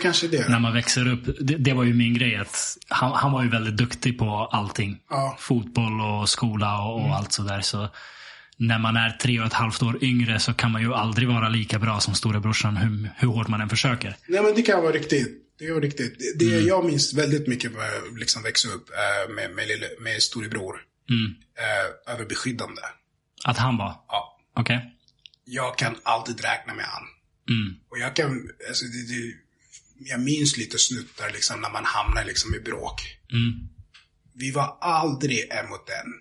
när 0.49 0.59
man 0.59 0.73
växer 0.75 1.09
upp, 1.09 1.25
det, 1.41 1.55
det 1.57 1.73
var 1.73 1.85
ju 1.85 1.95
min 1.95 2.15
grej. 2.15 2.37
Att 2.37 2.57
han, 2.89 3.13
han 3.13 3.33
var 3.33 3.43
ju 3.43 3.49
väldigt 3.49 3.77
duktig 3.77 4.19
på 4.19 4.31
allting. 4.53 4.99
Ja. 5.11 5.37
Fotboll 5.41 6.01
och 6.01 6.29
skola 6.29 6.83
och, 6.83 6.99
Mm. 7.01 7.11
och 7.11 7.17
allt 7.17 7.33
sådär. 7.33 7.61
Så 7.61 7.89
när 8.57 8.79
man 8.79 8.97
är 8.97 9.11
tre 9.11 9.41
och 9.41 9.47
ett 9.47 9.53
halvt 9.53 9.83
år 9.83 10.05
yngre 10.05 10.39
så 10.41 10.55
kan 10.55 10.73
man 10.73 10.83
ju 10.83 10.95
aldrig 10.95 11.29
vara 11.29 11.49
lika 11.49 11.79
bra 11.79 12.01
som 12.01 12.15
storebrorsan 12.15 12.77
hur, 12.77 13.11
hur 13.17 13.29
hårt 13.29 13.49
man 13.49 13.61
än 13.61 13.69
försöker. 13.69 14.17
Nej 14.29 14.43
men 14.43 14.55
det 14.55 14.63
kan 14.63 14.83
vara 14.83 14.93
riktigt. 14.93 15.43
Det 15.59 15.65
är 15.65 15.81
riktigt. 15.81 16.19
Det, 16.19 16.45
det 16.47 16.53
Mm. 16.55 16.67
jag 16.69 16.85
minns 16.85 17.15
väldigt 17.15 17.49
mycket 17.49 17.73
var 17.75 18.19
liksom 18.19 18.43
växa 18.43 18.69
upp 18.69 18.89
eh, 18.91 19.35
med, 19.35 19.51
med, 19.55 19.69
lille, 19.69 19.87
med 20.01 20.23
storebror. 20.23 20.77
Mm. 21.11 21.35
Eh, 21.59 22.15
överbeskyddande. 22.15 22.83
Att 23.45 23.59
han 23.59 23.77
var? 23.77 23.95
Ja. 24.09 24.39
Okej. 24.57 24.93
Jag 25.45 25.79
kan 25.79 25.95
alltid 26.03 26.41
räkna 26.41 26.75
med 26.75 26.85
han. 26.85 27.03
Mm. 27.51 27.75
Och 27.91 27.99
jag 27.99 28.17
kan, 28.17 28.49
alltså 28.69 28.85
det, 28.85 29.03
det, 29.15 29.33
jag 30.11 30.21
minns 30.21 30.57
lite 30.57 30.79
snuttar 30.79 31.31
liksom 31.31 31.61
när 31.61 31.71
man 31.71 31.85
hamnar 31.85 32.25
liksom 32.25 32.55
i 32.55 32.61
bråk. 32.61 33.01
Mm. 33.33 33.69
Vi 34.35 34.51
var 34.51 34.79
aldrig 34.81 35.49
en 35.51 35.69
mot 35.69 35.89
en. 35.89 36.13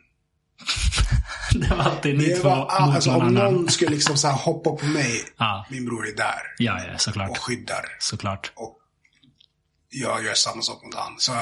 Det 1.61 1.67
var 1.69 1.77
alltid 1.77 2.17
ni 2.17 2.25
Det 2.25 2.35
två 2.35 2.49
var, 2.49 2.55
mot 2.57 2.69
all, 2.69 2.91
alltså, 2.91 3.09
om 3.11 3.17
varandra. 3.19 3.51
någon 3.51 3.69
skulle 3.69 3.91
liksom 3.91 4.17
så 4.17 4.27
hoppa 4.27 4.71
på 4.71 4.85
mig, 4.85 5.23
Ja. 5.37 5.65
min 5.69 5.85
bror 5.85 6.07
är 6.07 6.15
där 6.15 6.41
Ja, 6.57 6.81
ja, 6.91 6.97
såklart. 6.97 7.29
och 7.29 7.37
skyddar. 7.37 7.85
Såklart. 7.99 8.51
Och 8.55 8.79
jag 9.89 10.23
gör 10.25 10.33
samma 10.33 10.61
sak 10.61 10.83
mot 10.83 10.93
honom. 10.93 11.15
Så 11.19 11.33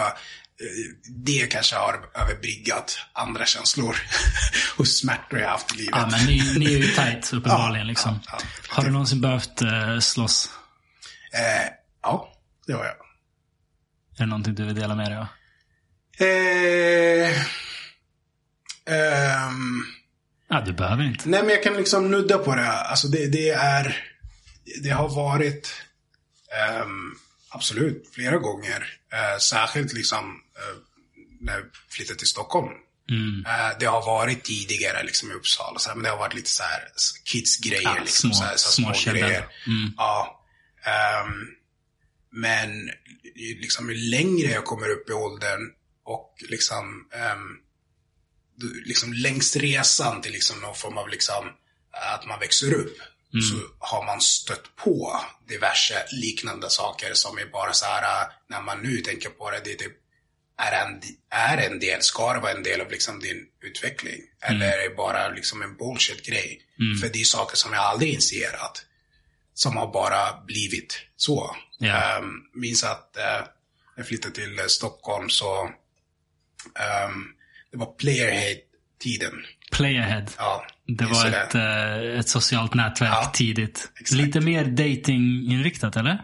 det 1.26 1.52
kanske 1.52 1.76
har 1.76 2.10
överbryggat 2.16 2.98
andra 3.14 3.46
känslor 3.46 3.96
och 4.78 4.88
smärtor 4.88 5.40
jag 5.40 5.50
haft 5.50 5.74
i 5.74 5.78
livet. 5.78 5.96
Ja, 5.96 6.08
men 6.12 6.26
ni, 6.26 6.54
ni 6.60 6.66
är 6.74 6.78
ju 6.78 6.88
tight 6.88 7.34
uppenbarligen. 7.34 7.86
Ja, 7.86 7.90
liksom. 7.90 8.20
ja, 8.26 8.38
ja. 8.42 8.46
Har 8.70 8.84
du 8.84 8.92
någonsin 8.92 9.22
behövt 9.22 9.62
eh, 9.62 10.00
slåss? 10.00 10.50
Eh, 11.34 11.72
ja, 12.02 12.34
det 12.68 12.74
har 12.74 12.86
jag. 12.86 12.96
Är 14.18 14.20
det 14.20 14.26
någonting 14.26 14.56
du 14.56 14.66
vill 14.66 14.76
dela 14.76 14.96
med 14.96 15.12
dig 15.12 15.18
av? 15.18 15.28
Eh, 16.28 17.42
ehm, 18.86 19.86
Ja, 20.50 20.62
du 20.62 20.74
behöver 20.74 21.04
inte. 21.04 21.30
nej, 21.30 21.42
men 21.42 21.50
jag 21.50 21.64
kan 21.64 21.74
liksom 21.74 22.12
nudda 22.12 22.38
på 22.38 22.56
det. 22.56 22.72
Alltså 22.72 23.08
det, 23.08 23.28
det 23.28 23.50
är, 23.50 23.98
det 24.84 24.90
har 24.90 25.10
varit, 25.16 25.74
ehm, 26.60 27.16
absolut, 27.50 28.10
flera 28.14 28.38
gånger. 28.38 28.88
Eh, 29.14 29.38
särskilt 29.40 29.94
liksom 29.94 30.42
eh, 30.58 30.78
när 31.40 31.54
jag 31.54 31.64
flyttade 31.90 32.20
till 32.20 32.28
Stockholm. 32.28 32.72
Mm. 33.10 33.46
Eh, 33.46 33.78
det 33.80 33.86
har 33.86 34.06
varit 34.06 34.44
tidigare 34.44 35.04
liksom 35.04 35.32
i 35.32 35.34
Uppsala, 35.34 35.80
så 35.80 35.90
här, 35.90 35.96
men 35.96 36.04
det 36.04 36.10
har 36.10 36.18
varit 36.18 36.34
lite 36.36 36.50
så 36.50 36.64
här 36.64 36.82
kids-grejer. 37.24 37.82
Ja, 37.84 37.98
liksom, 38.00 38.30
små- 38.32 38.38
så 38.40 38.44
här, 38.44 38.56
så 38.58 38.68
här, 38.68 38.74
små 38.74 38.94
käbbel. 38.94 39.44
Mm. 39.68 39.94
Ja. 39.98 40.46
ehm, 40.86 41.48
men 42.32 42.90
liksom 43.36 43.90
ju 43.90 43.96
längre 43.96 44.52
jag 44.52 44.66
kommer 44.66 44.90
upp 44.90 45.10
i 45.10 45.14
åldern 45.14 45.62
och 46.06 46.34
liksom, 46.50 47.08
du- 48.56 48.84
liksom 48.86 49.14
längs 49.14 49.56
resan 49.56 50.22
till 50.22 50.32
liksom 50.32 50.60
någon 50.62 50.76
form 50.76 50.98
av 50.98 51.10
liksom 51.10 51.46
att 52.14 52.26
man 52.28 52.40
växer 52.40 52.74
upp. 52.74 52.98
Så 53.42 53.56
har 53.80 54.06
man 54.06 54.22
stött 54.22 54.76
på 54.76 55.20
diverse 55.48 56.06
liknande 56.12 56.70
saker 56.70 57.14
som 57.14 57.38
är 57.38 57.46
bara 57.46 57.74
så 57.74 57.86
här, 57.86 58.28
när 58.50 58.62
man 58.62 58.82
nu 58.82 58.98
tänker 58.98 59.30
på 59.30 59.52
det, 59.52 59.62
det 59.64 59.72
är 59.72 59.76
typ, 59.76 59.98
är 60.58 60.86
en, 60.86 61.02
är 61.30 61.58
en 61.58 61.80
del, 61.80 62.02
ska 62.02 62.34
det 62.34 62.40
vara 62.40 62.52
en 62.52 62.64
del 62.64 62.82
av 62.82 62.92
liksom 62.92 63.20
din 63.20 63.46
utveckling? 63.62 64.22
Eller 64.42 64.66
är 64.66 64.90
det 64.90 64.96
bara 64.96 65.30
liksom 65.30 65.62
en 65.62 65.78
bullshit-grej? 65.78 66.62
För 67.02 67.10
det 67.14 67.20
är 67.20 67.24
saker 67.24 67.58
som 67.58 67.74
jag 67.74 67.82
aldrig 67.82 68.12
initierat. 68.12 68.86
Som 69.54 69.78
har 69.78 69.94
bara 69.94 70.42
blivit 70.46 71.02
så. 71.16 71.56
Ja. 71.78 72.20
Um, 72.20 72.44
minns 72.54 72.84
att 72.84 73.18
uh, 73.18 73.48
jag 73.96 74.08
flyttade 74.08 74.34
till 74.34 74.60
eh, 74.60 74.66
Stockholm 74.66 75.30
så 75.30 75.64
ehm, 76.80 77.26
det 77.72 77.78
var 77.78 77.96
playerhead-tiden. 77.98 79.46
Playahead. 79.72 80.26
Ja, 80.38 80.66
Det 80.88 81.06
var 81.06 81.24
du 81.26 81.30
ett, 81.36 81.56
eh, 81.56 82.20
ett 82.20 82.30
socialt 82.30 82.74
nätverk 82.74 83.10
Ja, 83.14 83.32
tidigt. 83.34 83.92
exakt. 84.00 84.12
Lite 84.22 84.40
mer 84.40 84.66
datinginriktat 84.66 85.96
eller? 85.96 86.22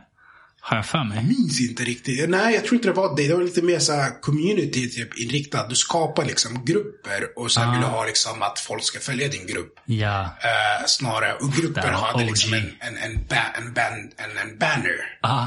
Har 0.61 0.77
jag 0.77 0.85
för 0.85 1.03
mig. 1.03 1.23
minns 1.23 1.61
inte 1.61 1.83
riktigt. 1.83 2.29
Nej, 2.29 2.53
jag 2.53 2.63
tror 2.63 2.73
inte 2.75 2.87
det 2.87 2.93
var 2.93 3.15
det. 3.15 3.27
Det 3.27 3.33
var 3.35 3.43
lite 3.43 3.61
mer 3.61 3.79
så 3.79 3.93
här 3.93 4.21
community 4.21 4.89
typ 4.89 5.17
inriktat. 5.19 5.69
Du 5.69 5.75
skapar 5.75 6.25
liksom 6.25 6.65
grupper 6.65 7.23
och 7.39 7.51
sen 7.51 7.69
Ah. 7.69 7.71
vill 7.71 7.81
du 7.81 7.87
ha 7.87 8.05
liksom 8.05 8.41
att 8.41 8.59
folk 8.59 8.83
ska 8.83 8.99
följa 8.99 9.27
din 9.27 9.47
grupp. 9.47 9.73
Ja. 9.85 10.21
Eh, 10.21 10.85
snarare. 10.87 11.33
Och 11.33 11.53
grupper 11.53 11.91
hade 11.91 12.25
liksom 12.25 12.53
en, 12.53 12.59
en, 12.79 12.97
en, 12.97 13.25
ba, 13.29 13.35
en, 13.57 13.73
band, 13.73 14.11
en, 14.17 14.37
en 14.49 14.57
banner. 14.57 15.17
Ah, 15.21 15.45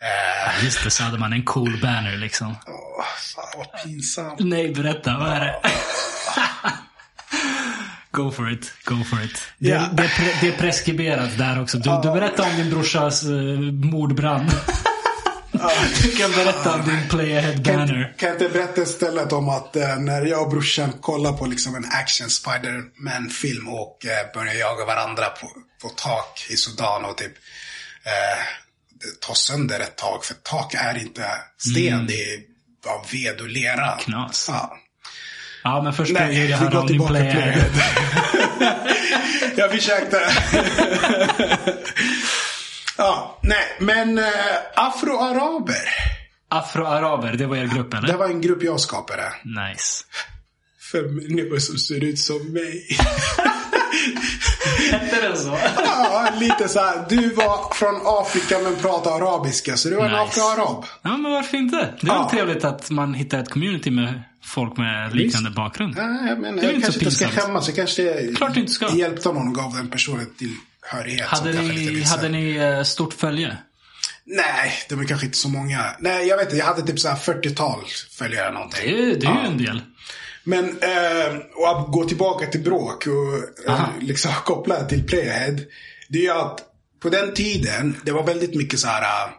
Eh, 0.00 0.64
just 0.64 0.84
det, 0.84 0.90
så 0.90 1.02
hade 1.02 1.18
man 1.18 1.32
en 1.32 1.44
cool 1.44 1.78
banner 1.82 2.16
liksom. 2.16 2.46
åh, 2.66 3.04
fan 3.34 3.44
vad 3.56 3.82
pinsamt. 3.84 4.40
Nej, 4.40 4.74
berätta. 4.74 5.18
Vad 5.18 5.28
är 5.32 5.40
det? 5.40 5.60
Go 8.14 8.30
for 8.30 8.52
it. 8.52 8.72
Go 8.84 9.04
for 9.04 9.24
it. 9.24 9.38
Det, 9.58 9.68
Ja. 9.68 9.88
det, 9.92 10.10
det 10.40 10.48
är 10.48 10.56
preskriberat 10.58 11.38
där 11.38 11.62
också. 11.62 11.78
Du, 11.78 11.90
du 12.02 12.10
berättar 12.10 12.50
om 12.50 12.56
din 12.56 12.70
brorsas 12.70 13.24
uh, 13.24 13.60
mordbrand. 13.72 14.50
du 16.02 16.10
kan 16.10 16.30
berätta 16.30 16.74
om 16.74 16.84
din 16.88 17.08
playahead 17.08 17.52
Kan, 17.64 17.76
banner. 17.76 18.14
kan 18.18 18.28
jag 18.28 18.34
inte 18.42 18.48
berätta 18.48 18.82
istället 18.82 19.32
om 19.32 19.48
att 19.48 19.76
eh, 19.76 19.96
när 19.98 20.26
jag 20.26 20.42
och 20.42 20.50
brorsan 20.50 20.92
kollar 20.92 21.32
på 21.32 21.46
liksom 21.46 21.74
en 21.74 21.84
action 21.84 22.30
Spider-Man-film 22.30 23.68
och 23.68 24.06
eh, 24.06 24.32
börjar 24.34 24.54
jaga 24.54 24.84
varandra 24.84 25.24
på, 25.24 25.48
på 25.82 25.88
tak 25.88 26.46
i 26.50 26.56
Sudan 26.56 27.04
och 27.04 27.16
typ 27.16 27.32
tar 29.20 29.34
sönder 29.34 29.80
ett 29.80 29.96
tak. 29.96 30.24
För 30.24 30.34
tak 30.34 30.74
är 30.74 30.98
inte 30.98 31.26
sten, 31.58 32.06
det 32.06 32.14
är 32.34 32.40
av 32.86 33.06
ved 33.12 33.40
och 33.40 33.48
lera. 33.48 33.86
Mm. 33.92 33.98
Knas. 33.98 34.46
Ja. 34.52 34.76
Ja, 35.64 35.82
men 35.82 35.92
först 35.92 36.12
Nej, 36.12 36.48
går 36.48 36.76
om 36.80 36.86
din 36.86 36.86
tillbaka 36.86 37.14
till 37.14 37.30
playahead. 37.30 37.70
Jag 39.56 39.70
försökte. 39.70 40.20
ja, 42.98 43.38
nej, 43.42 43.76
men 43.80 44.18
eh, 44.18 44.24
afroaraber. 44.74 45.88
Afroaraber, 46.48 47.32
det 47.32 47.46
var 47.46 47.56
er 47.56 47.66
grupp 47.66 47.94
eller? 47.94 48.08
Det 48.08 48.16
var 48.16 48.26
en 48.26 48.40
grupp 48.40 48.62
jag 48.62 48.80
skapade. 48.80 49.22
Nice. 49.44 50.04
För 50.90 51.02
människor 51.02 51.58
som 51.58 51.78
ser 51.78 52.04
ut 52.04 52.18
som 52.18 52.52
mig. 52.52 52.86
Hette 54.90 55.20
den 55.28 55.36
så? 55.36 55.58
Ja, 55.84 56.28
lite 56.40 56.68
så 56.68 56.80
här. 56.80 57.04
Du 57.08 57.28
var 57.34 57.74
från 57.74 58.00
Afrika 58.04 58.58
men 58.58 58.76
pratar 58.76 59.10
arabiska, 59.10 59.76
så 59.76 59.88
du 59.88 59.94
var 59.96 60.04
en 60.04 60.10
Nice. 60.10 60.22
afroarab. 60.22 60.84
Ja, 61.02 61.16
men 61.16 61.32
varför 61.32 61.56
inte? 61.56 61.76
Det 62.00 62.06
är 62.06 62.14
Ja. 62.14 62.28
trevligt 62.30 62.64
att 62.64 62.90
man 62.90 63.14
hittar 63.14 63.38
ett 63.38 63.50
community 63.50 63.90
med 63.90 64.22
folk 64.44 64.76
med 64.76 65.16
liknande 65.16 65.50
bakgrund. 65.50 65.94
Ja, 65.96 66.02
jag 66.28 66.38
menar, 66.40 66.56
Det 66.56 66.62
är 66.62 66.64
jag 66.64 66.74
inte 66.74 66.80
kanske 66.86 67.00
inte 67.04 67.14
ska 67.16 67.28
skämmas. 67.28 67.66
Jag 67.68 67.76
kanske 67.76 68.32
Klart 68.36 68.56
inte 68.56 68.72
ska. 68.72 68.96
hjälpte 68.96 69.28
någon 69.32 69.48
och 69.48 69.54
gav 69.54 69.74
den 69.76 69.90
personen 69.90 70.26
tillhörighet. 70.38 71.26
Hade 71.26 71.52
ni, 71.52 72.02
hade 72.02 72.28
ni 72.28 72.56
eh, 72.56 72.82
stort 72.82 73.12
följe? 73.14 73.56
Nej, 74.26 74.72
de 74.88 75.00
är 75.00 75.04
kanske 75.04 75.26
inte 75.26 75.38
så 75.38 75.48
många. 75.48 75.84
Nej, 75.98 76.26
jag 76.28 76.36
vet 76.36 76.46
inte. 76.46 76.56
Jag 76.56 76.66
hade 76.66 76.82
typ 76.82 77.00
så 77.00 77.08
här 77.08 77.16
40-tal 77.16 77.80
följare 78.10 78.52
någonting. 78.52 78.80
Det, 78.96 79.02
är- 79.02 79.16
det 79.16 79.26
är 79.26 79.30
Ja. 79.30 79.40
ju 79.42 79.46
en 79.52 79.58
del. 79.58 79.82
Men, 80.44 80.64
eh, 80.64 81.36
och 81.54 81.70
att 81.80 81.86
gå 81.92 82.04
tillbaka 82.04 82.46
till 82.46 82.60
bråk 82.62 83.06
och 83.06 83.68
eh, 83.68 83.74
Aha. 83.74 83.88
liksom 84.00 84.32
koppla 84.44 84.82
det 84.82 84.88
till 84.88 85.06
Playhead. 85.06 85.56
Det 86.08 86.18
är 86.18 86.22
ju 86.22 86.30
att 86.30 86.60
på 87.02 87.08
den 87.08 87.34
tiden, 87.34 87.96
det 88.04 88.12
var 88.12 88.22
väldigt 88.26 88.54
mycket 88.54 88.80
så 88.80 88.88
här. 88.88 89.30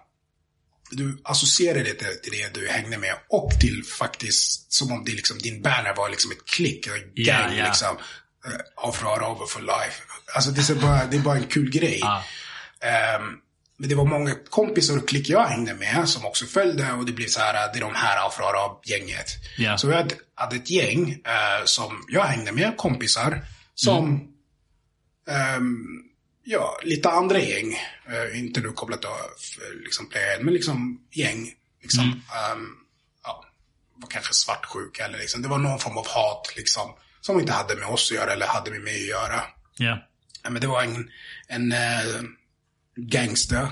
Eh, 0.91 0.98
Du 0.98 1.22
associerade 1.24 1.84
det 1.84 1.94
till, 1.94 2.22
till 2.24 2.32
det 2.32 2.60
du 2.60 2.68
hängde 2.68 2.98
med 2.98 3.16
och 3.30 3.52
till 3.62 3.84
faktiskt 3.99 4.74
som 4.74 4.91
om 4.91 5.03
det 5.06 5.12
liksom, 5.12 5.38
din 5.38 5.62
banner 5.62 5.94
var 5.95 6.10
liksom 6.10 6.32
ett 6.32 6.45
klick, 6.45 6.88
Ja, 7.14 7.34
gang 7.34 7.57
ja. 7.57 7.66
liksom. 7.66 7.98
Uh, 8.48 8.90
Afro-araber 8.90 9.45
for 9.45 9.62
life. 9.62 10.03
Alltså 10.36 10.52
det 10.52 10.70
är, 10.70 10.76
bara, 10.76 11.06
det 11.06 11.18
är 11.18 11.22
bara 11.22 11.38
en 11.38 11.48
kul 11.48 11.70
grej. 11.72 11.99
Ja. 12.02 12.24
Ehm, 12.80 13.22
men 13.78 13.90
det 13.90 13.95
var 13.95 14.06
många 14.06 14.36
kompisar 14.49 14.98
och 14.98 15.07
klick 15.07 15.30
jag 15.30 15.45
hängde 15.45 15.74
med 15.74 16.10
som 16.10 16.26
också 16.26 16.45
följde 16.45 16.91
och 16.91 17.06
det 17.06 17.12
blev 17.12 17.28
så 17.28 17.40
här, 17.40 17.74
det 17.74 17.80
är 17.80 17.82
de 17.82 17.95
här 17.95 18.28
afro-arab-gänget. 18.28 19.26
Ja. 19.57 19.78
Så 19.78 19.88
vi 19.88 19.94
hade, 19.95 20.16
hade 20.36 20.56
ett 20.56 20.70
gäng 20.70 21.12
eh, 21.12 21.66
som 21.66 22.06
jag 22.07 22.24
hängde 22.24 22.52
med, 22.52 22.78
kompisar, 22.78 23.45
som 23.76 24.28
ehm, 25.30 26.02
ja, 26.46 26.80
lite 26.84 27.10
andra 27.10 27.40
gäng. 27.40 27.74
Eh, 28.08 28.40
inte 28.40 28.62
nu 28.62 28.72
kopplat 28.72 29.02
till 29.02 29.10
liksom 29.84 30.10
men 30.42 30.54
liksom 30.54 31.08
gäng. 31.12 31.54
Liksom, 31.82 32.04
ehm, 32.04 32.68
ja, 33.24 33.46
var 33.96 34.10
kanske 34.10 34.34
svartsjuka 34.34 35.06
eller 35.06 35.18
liksom, 35.18 35.42
det 35.42 35.48
var 35.48 35.58
någon 35.58 35.80
form 35.80 35.98
av 35.98 36.08
hat 36.08 36.54
liksom. 36.56 36.96
Som 37.22 37.40
inte 37.40 37.54
hade 37.54 37.76
med 37.76 37.88
oss 37.88 38.12
att 38.12 38.18
göra 38.18 38.34
eller 38.34 38.48
hade 38.48 38.72
med 38.72 38.82
mig 38.82 39.02
att 39.02 39.08
göra. 39.08 39.42
Ja. 39.78 40.08
Ja, 40.44 40.50
men 40.50 40.62
det 40.62 40.68
var 40.68 40.84
en, 40.84 41.12
en 41.48 41.72
eh, 41.72 42.22
gangster. 42.96 43.70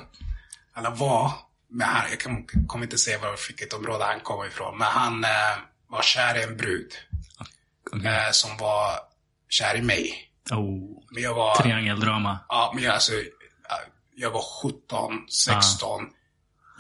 Eller 0.78 0.92
var. 0.92 1.32
Men 1.70 1.88
han, 1.88 2.06
jag 2.10 2.48
kommer 2.68 2.86
inte 2.86 2.98
säga 2.98 3.20
var, 3.20 3.40
vilket 3.48 3.74
område 3.74 4.04
han 4.04 4.20
kom 4.20 4.46
ifrån. 4.46 4.78
Men 4.78 4.88
han 4.88 5.24
eh, 5.24 5.58
var 5.88 6.02
kär 6.02 6.40
i 6.40 6.44
en 6.44 6.58
brud. 6.58 6.92
Eh, 8.06 8.32
som 8.32 8.58
var 8.58 9.00
kär 9.50 9.76
i 9.76 9.82
mig. 9.82 10.33
Oh. 10.52 11.04
Men 11.12 11.24
jag 11.24 11.34
var... 11.34 11.62
Triangeldrama. 11.62 12.40
Ja, 12.50 12.72
men 12.76 12.84
jag, 12.84 12.94
alltså, 12.94 13.14
ja, 13.70 13.80
jag 14.16 14.32
var 14.32 14.44
17, 14.64 15.28
16. 15.30 16.02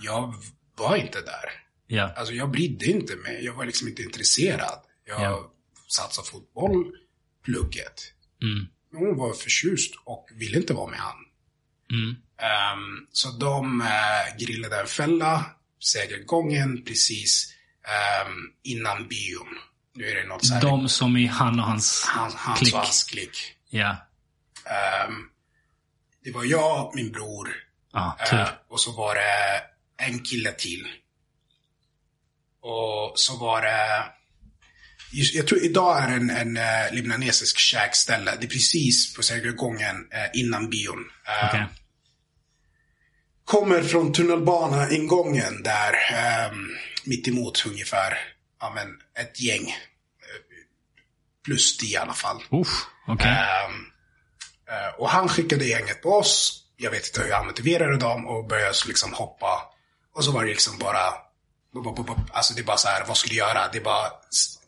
Jag 0.03 0.33
var 0.75 0.95
inte 0.95 1.21
där. 1.21 1.49
Ja. 1.87 2.13
Alltså 2.15 2.33
jag 2.33 2.51
brydde 2.51 2.85
inte 2.85 3.15
mig. 3.15 3.45
Jag 3.45 3.53
var 3.53 3.65
liksom 3.65 3.87
inte 3.87 4.01
intresserad. 4.01 4.79
Jag 5.05 5.21
Ja. 5.21 5.51
satsade 5.87 6.27
fotboll, 6.27 6.97
plugget. 7.45 8.03
Mm. 8.41 8.67
Hon 8.93 9.17
var 9.17 9.33
förtjust 9.33 9.93
och 10.05 10.29
ville 10.33 10.57
inte 10.57 10.73
vara 10.73 10.89
med 10.89 10.99
han. 10.99 11.15
Mm. 11.91 12.15
Ehm, 12.37 13.07
så 13.11 13.29
de 13.31 13.81
uh, 13.81 14.37
grillade 14.39 14.79
en 14.81 14.87
fälla, 14.87 15.45
segergången, 15.79 16.83
precis 16.85 17.53
ehm, 17.83 18.33
innan 18.63 19.07
bion. 19.07 19.47
Nu 19.95 20.07
är 20.07 20.15
det 20.15 20.27
något 20.27 20.45
så 20.45 20.53
här, 20.53 20.61
De 20.61 20.89
som 20.89 21.17
i 21.17 21.25
han 21.25 21.59
och 21.59 21.65
hans 21.65 22.05
hans, 22.07 22.35
hans 22.35 22.59
klick. 22.59 22.73
och 22.73 22.79
hans 22.79 23.03
klick. 23.03 23.37
Ja. 23.69 23.97
Ehm, 24.65 25.13
det 26.23 26.31
var 26.31 26.43
jag, 26.43 26.91
min 26.95 27.11
bror 27.11 27.49
eh, 27.95 28.29
tur. 28.29 28.47
och 28.69 28.79
så 28.79 28.91
var 28.91 29.15
det 29.15 29.61
en 29.97 30.19
kille 30.19 30.51
till. 30.51 30.87
Och 32.61 33.13
så 33.15 33.37
var 33.37 33.61
det 33.61 34.05
Just, 35.13 35.35
jag 35.35 35.47
tror 35.47 35.63
idag 35.63 36.03
är 36.03 36.07
en, 36.07 36.29
en 36.29 36.57
uh, 36.57 36.93
libanesisk 36.93 37.57
käkställe. 37.57 38.31
Det 38.39 38.45
är 38.45 38.49
precis 38.49 39.15
på 39.15 39.23
segergången 39.23 39.95
uh, 39.95 40.41
innan 40.41 40.69
bion. 40.69 40.99
Uh, 40.99 41.49
Okej. 41.49 41.65
Kommer 43.45 43.83
från 43.83 44.13
tunnelbana-ingången 44.13 45.63
där, 45.63 45.93
um, 46.51 46.77
mitt 47.03 47.27
emot 47.27 47.65
ungefär, 47.67 48.17
ja 48.63 48.71
men 48.75 48.87
ett 49.23 49.39
gäng. 49.41 49.67
eh, 49.67 49.75
Plus 51.45 51.77
det 51.77 51.85
i 51.85 51.97
alla 51.97 52.13
fall. 52.13 52.43
Okej. 53.07 53.27
Ehm, 53.31 53.85
eh, 54.69 54.93
och 54.99 55.09
han 55.09 55.29
skickade 55.29 55.65
gänget 55.65 56.01
på 56.01 56.09
oss. 56.13 56.59
Jag 56.77 56.91
vet 56.91 57.07
inte 57.07 57.21
hur 57.21 57.29
jag 57.29 57.45
motiverade 57.45 57.97
dem 57.97 58.27
och 58.27 58.47
började 58.47 58.73
liksom 58.87 59.13
hoppa. 59.13 59.61
Och 60.15 60.23
så 60.25 60.31
var 60.31 60.43
det 60.43 60.49
liksom 60.49 60.77
bara, 60.77 61.13
alltså 62.31 62.53
det 62.53 62.61
är 62.61 62.63
bara 62.63 62.77
så 62.77 62.87
här, 62.87 63.05
vad 63.07 63.17
skulle 63.17 63.35
jag 63.35 63.47
göra? 63.49 63.67
Det 63.71 63.77
är 63.77 63.83
bara 63.83 64.07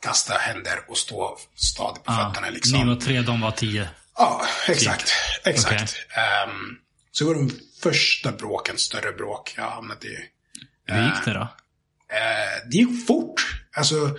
kasta 0.01 0.33
händer 0.33 0.79
och 0.87 0.97
stå 0.97 1.37
stadigt 1.55 2.03
på 2.03 2.11
Ja. 2.11 2.29
fötterna 2.29 2.49
liksom. 2.49 2.79
Ni 2.79 2.85
var 2.95 3.01
tre, 3.01 3.21
de 3.21 3.41
var 3.41 3.51
tio. 3.51 3.89
Ja, 4.17 4.45
exakt. 4.67 5.11
Exakt. 5.45 5.95
Ehm, 6.17 6.77
så 7.11 7.27
var 7.27 7.33
de 7.35 7.51
första 7.83 8.31
bråken, 8.31 8.77
större 8.77 9.11
bråk 9.11 9.53
jag 9.57 9.69
hamnade 9.69 10.07
i. 10.07 10.17
Hur 10.87 11.03
gick 11.05 11.25
det 11.25 11.33
då? 11.33 11.47
Eh, 12.15 12.69
det 12.71 12.77
gick 12.77 13.07
fort. 13.07 13.63
Alltså, 13.77 14.17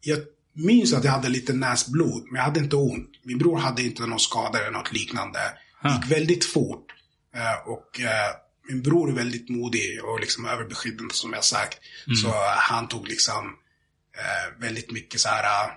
jag 0.00 0.18
minns 0.52 0.92
att 0.92 1.04
jag 1.04 1.12
hade 1.12 1.28
lite 1.28 1.52
näsblod, 1.52 2.24
men 2.24 2.34
jag 2.34 2.42
hade 2.42 2.60
inte 2.60 2.76
ont. 2.76 3.10
Min 3.22 3.38
bror 3.38 3.58
hade 3.58 3.82
inte 3.82 4.06
någon 4.06 4.20
skada 4.20 4.58
eller 4.58 4.70
något 4.70 4.92
liknande. 4.92 5.38
Det 5.82 5.88
gick 5.88 6.12
väldigt 6.18 6.44
fort. 6.44 6.86
Eh, 7.34 7.68
och 7.68 8.00
eh, 8.00 8.34
min 8.68 8.82
bror 8.82 9.10
är 9.10 9.14
väldigt 9.14 9.48
modig 9.48 10.04
och 10.04 10.20
liksom 10.20 10.46
överbeskyddande 10.46 11.14
som 11.14 11.32
jag 11.32 11.44
sagt. 11.44 11.78
Så 12.22 12.28
eh, 12.28 12.56
han 12.56 12.88
tog 12.88 13.08
liksom 13.08 13.56
eh, 14.18 14.60
väldigt 14.60 14.90
mycket 14.90 15.20
så 15.20 15.28
här. 15.28 15.72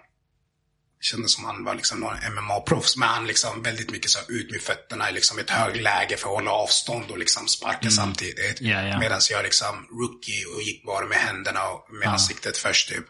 Kändes 1.04 1.34
som 1.34 1.46
han 1.46 1.64
var 1.64 1.76
liksom 1.76 2.00
någon 2.00 2.16
MMA-proffs. 2.16 2.98
Men 2.98 3.10
han 3.10 3.28
liksom 3.28 3.64
väldigt 3.64 3.92
mycket 3.92 4.12
så 4.12 4.20
ut 4.32 4.52
med 4.52 4.62
fötterna 4.62 5.10
i 5.10 5.14
liksom 5.14 5.40
ett 5.40 5.50
högläge 5.50 6.18
för 6.18 6.30
att 6.30 6.36
hålla 6.36 6.52
avstånd 6.52 7.12
och 7.12 7.18
liksom 7.18 7.48
sparka 7.48 7.90
samtidigt. 7.90 8.62
Ja, 8.62 8.82
ja. 8.82 9.00
Medan 9.00 9.20
jag 9.32 9.44
liksom 9.44 9.88
rookie 9.92 10.46
och 10.56 10.62
gick 10.62 10.86
bara 10.86 11.06
med 11.06 11.18
händerna 11.18 11.60
och 11.64 11.94
med 11.94 12.08
ansiktet 12.08 12.58
först 12.58 12.90
typ. 12.90 13.06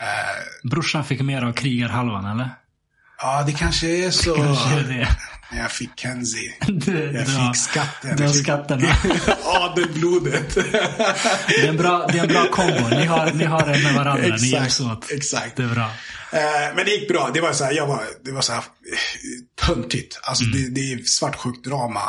Eh, 0.00 0.68
Brorsan 0.70 1.04
fick 1.04 1.20
mer 1.20 1.42
av 1.42 1.52
krigarhalvan, 1.52 2.24
eller? 2.24 2.50
Ja, 3.22 3.42
det 3.46 3.52
kanske 3.52 3.86
är 4.06 4.10
så. 4.10 4.34
Kanske 4.34 4.74
är 4.74 4.82
det. 4.82 5.08
Jag 5.56 5.70
fick 5.70 5.90
Kenzie. 6.00 6.54
Du, 6.66 7.12
Jag 7.12 7.26
fick 7.26 7.56
skatten. 7.62 8.18
Fick- 8.18 8.42
skatterna. 8.42 8.96
Adelblodet. 9.44 10.54
Det 11.48 11.62
är 11.62 11.68
en 11.68 11.76
bra, 11.76 12.06
det 12.12 12.18
är 12.18 12.22
en 12.22 12.28
bra 12.28 12.46
kombo. 12.50 12.88
Ni 12.88 13.04
har, 13.06 13.32
ni 13.32 13.44
har 13.44 13.66
det 13.66 13.82
med 13.82 13.94
varandra. 13.94 14.22
Ni 14.22 14.28
Exakt, 14.28 14.52
hjälps 14.52 14.80
åt. 14.80 15.10
exakt. 15.10 15.56
Det 15.56 15.62
är 15.62 15.68
bra. 15.68 15.90
Eh, 16.32 16.74
men 16.76 16.84
det 16.84 16.90
gick 16.90 17.08
bra. 17.08 17.30
Det 17.34 17.40
var 17.40 17.52
så 17.52 17.64
här, 17.64 17.72
jag 17.72 17.86
var, 17.86 18.02
det 18.24 18.32
var 18.32 18.40
så 18.40 18.52
här 18.52 18.58
eh, 18.60 19.66
töntigt. 19.66 20.20
Alltså 20.22 20.44
det, 20.44 20.68
det 20.70 20.92
är 20.92 20.98
svartsjukt 21.04 21.64
drama. 21.64 22.02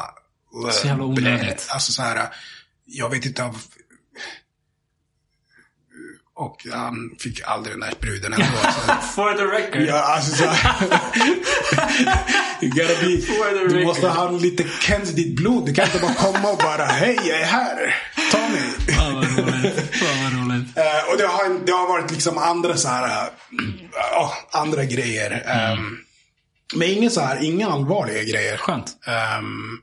Mm. 0.61 0.72
Så 0.72 0.88
jävla 0.88 1.03
onödigt. 1.03 1.68
Alltså 1.69 1.91
så 1.91 2.02
här, 2.02 2.27
jag 2.85 3.10
vet 3.10 3.26
inte 3.26 3.44
av... 3.44 3.57
Och 6.35 6.65
han 6.73 7.15
fick 7.19 7.41
aldrig 7.43 7.73
den 7.73 7.80
där 7.80 7.93
bruden 8.01 8.34
ändå. 8.38 8.45
For 9.15 9.34
the 9.38 9.43
record. 9.43 9.81
ja, 9.81 10.01
alltså 10.15 10.35
så 10.35 10.43
you 12.61 12.72
gotta 12.72 13.01
be, 13.01 13.68
du 13.80 13.85
måste 13.85 14.01
record. 14.07 14.18
ha 14.18 14.30
lite 14.31 14.64
Kens 14.81 15.10
i 15.10 15.14
ditt 15.14 15.35
blod. 15.35 15.65
Du 15.65 15.73
kan 15.73 15.85
inte 15.85 15.99
bara 15.99 16.14
komma 16.14 16.49
och 16.51 16.57
bara, 16.57 16.85
hej 16.85 17.19
jag 17.23 17.41
är 17.41 17.45
här. 17.45 17.95
Ta 18.31 18.38
mig. 18.49 18.95
Fan 18.97 19.15
vad 19.15 19.26
roligt. 19.26 19.95
Fan 19.95 20.23
vad 20.23 20.34
roligt. 20.34 20.77
Eh, 20.77 21.11
och 21.11 21.18
det 21.18 21.27
har, 21.27 21.65
det 21.65 21.72
har 21.72 21.88
varit 21.88 22.11
liksom 22.11 22.38
andra 22.38 22.77
så 22.77 22.88
här, 22.88 23.30
ja, 23.93 24.34
andra 24.51 24.85
grejer. 24.85 25.43
Ehm, 25.47 25.97
men 26.76 26.88
inga 26.88 27.10
så 27.10 27.22
här, 27.22 27.43
inga 27.43 27.68
allvarliga 27.69 28.23
grejer. 28.23 28.57
Skönt. 28.57 28.97
Ehm, 29.07 29.77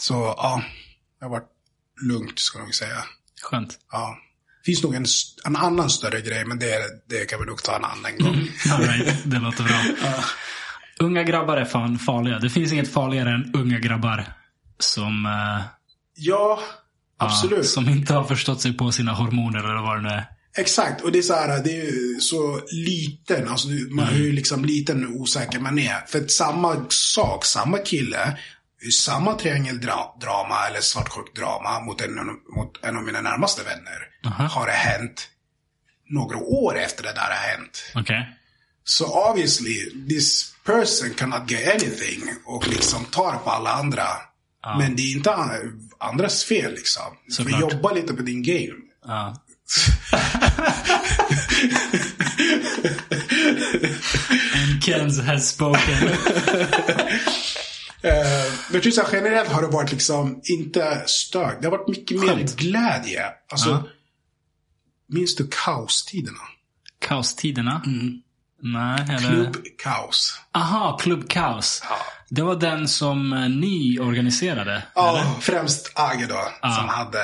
så 0.00 0.14
ja, 0.36 0.62
det 1.18 1.24
har 1.24 1.30
varit 1.30 1.48
lugnt 2.02 2.38
ska 2.38 2.58
jag 2.58 2.74
säga. 2.74 3.04
Skönt. 3.42 3.78
Ja. 3.92 4.18
Finns 4.64 4.82
nog 4.82 4.94
en, 4.94 5.06
en 5.44 5.56
annan 5.56 5.90
större 5.90 6.20
grej, 6.20 6.44
men 6.44 6.58
det, 6.58 6.78
det 7.08 7.24
kan 7.24 7.40
vi 7.40 7.46
nog 7.46 7.62
ta 7.62 7.76
en 7.76 7.84
annan 7.84 8.18
gång. 8.18 8.48
All 8.72 8.82
right. 8.82 9.16
Det 9.24 9.38
låter 9.38 9.64
bra. 9.64 9.84
Unga 11.00 11.22
grabbar 11.22 11.56
är 11.56 11.64
fan 11.64 11.98
farliga. 11.98 12.38
Det 12.38 12.50
finns 12.50 12.72
inget 12.72 12.92
farligare 12.92 13.30
än 13.30 13.54
unga 13.54 13.78
grabbar. 13.78 14.24
Som, 14.78 15.26
eh, 15.26 15.64
Ja, 16.14 16.60
absolut. 17.18 17.66
som 17.66 17.88
inte 17.88 18.14
har 18.14 18.24
förstått 18.24 18.60
sig 18.60 18.72
på 18.72 18.92
sina 18.92 19.12
hormoner 19.12 19.58
eller 19.58 19.82
vad 19.82 19.96
det 19.96 20.02
nu 20.02 20.08
är. 20.08 20.24
Exakt, 20.56 21.00
och 21.00 21.12
det 21.12 21.18
är 21.18 21.22
så 21.22 21.34
här, 21.34 21.62
det 21.64 21.70
är 21.70 21.84
ju 21.84 22.20
så 22.20 22.60
liten, 22.72 23.48
alltså 23.48 23.68
man 23.90 24.06
hur 24.06 24.32
liksom 24.32 24.64
liten 24.64 25.06
och 25.06 25.20
osäker 25.20 25.60
man 25.60 25.78
är. 25.78 26.06
För 26.06 26.18
att 26.18 26.30
samma 26.30 26.86
sak, 26.88 27.44
samma 27.44 27.78
kille, 27.78 28.38
i 28.82 28.90
samma 28.90 29.34
triangeldrama 29.34 30.66
eller 30.68 30.80
svartsjukt 30.80 31.36
drama 31.36 31.80
mot 31.80 32.00
en, 32.00 32.14
mot 32.56 32.84
en 32.84 32.96
av 32.96 33.02
mina 33.02 33.20
närmaste 33.20 33.62
vänner. 33.62 33.98
Aha. 34.26 34.44
Har 34.44 34.66
det 34.66 34.72
hänt 34.72 35.28
några 36.10 36.36
år 36.38 36.78
efter 36.78 37.02
det 37.02 37.12
där 37.12 37.20
har 37.30 37.56
hänt. 37.58 37.82
Okej. 37.94 38.34
Så 38.84 39.30
obviously, 39.30 40.06
this 40.08 40.54
person 40.64 41.14
cannot 41.14 41.50
get 41.50 41.68
anything 41.74 42.22
och 42.46 42.68
liksom 42.68 43.04
tar 43.04 43.32
på 43.44 43.50
alla 43.50 43.70
andra. 43.72 44.06
Men 44.78 44.96
det 44.96 45.02
är 45.02 45.12
inte 45.16 45.34
an- 45.34 45.90
andras 45.98 46.44
fel 46.44 46.70
liksom. 46.74 47.02
Får 47.26 47.32
Såklart. 47.32 47.60
jobba 47.72 47.92
lite 47.92 48.14
på 48.14 48.22
din 48.22 48.42
game. 48.42 48.74
Ja. 49.04 49.36
And 54.54 54.82
Kens 54.84 55.20
has 55.20 55.48
spoken. 55.48 56.08
Eh, 58.02 58.52
men 58.70 58.80
här, 58.98 59.08
generellt 59.12 59.52
har 59.52 59.62
det 59.62 59.68
varit 59.68 59.92
liksom 59.92 60.40
inte 60.44 61.02
stök. 61.06 61.58
Det 61.60 61.66
har 61.68 61.78
varit 61.78 61.88
mycket 61.88 62.20
mer 62.20 62.28
Skönt. 62.28 62.56
glädje. 62.56 63.24
Alltså, 63.50 63.68
Ja. 63.70 63.82
minns 65.08 65.36
du 65.36 65.48
kaostiderna? 65.64 66.38
Kaostiderna? 67.00 67.82
Nej, 68.62 69.00
eller? 69.08 69.18
Klubb 69.18 69.56
kaos. 69.82 70.40
Aha, 70.52 70.98
Kaos. 71.28 71.82
Ja. 71.90 71.96
Det 72.30 72.42
var 72.42 72.54
den 72.56 72.88
som 72.88 73.32
eh, 73.32 73.48
ni 73.48 73.98
organiserade? 74.00 74.82
Ja, 74.94 75.36
främst 75.40 75.92
Age 75.94 76.26
då, 76.28 76.48
som 76.76 76.88
hade... 76.88 77.18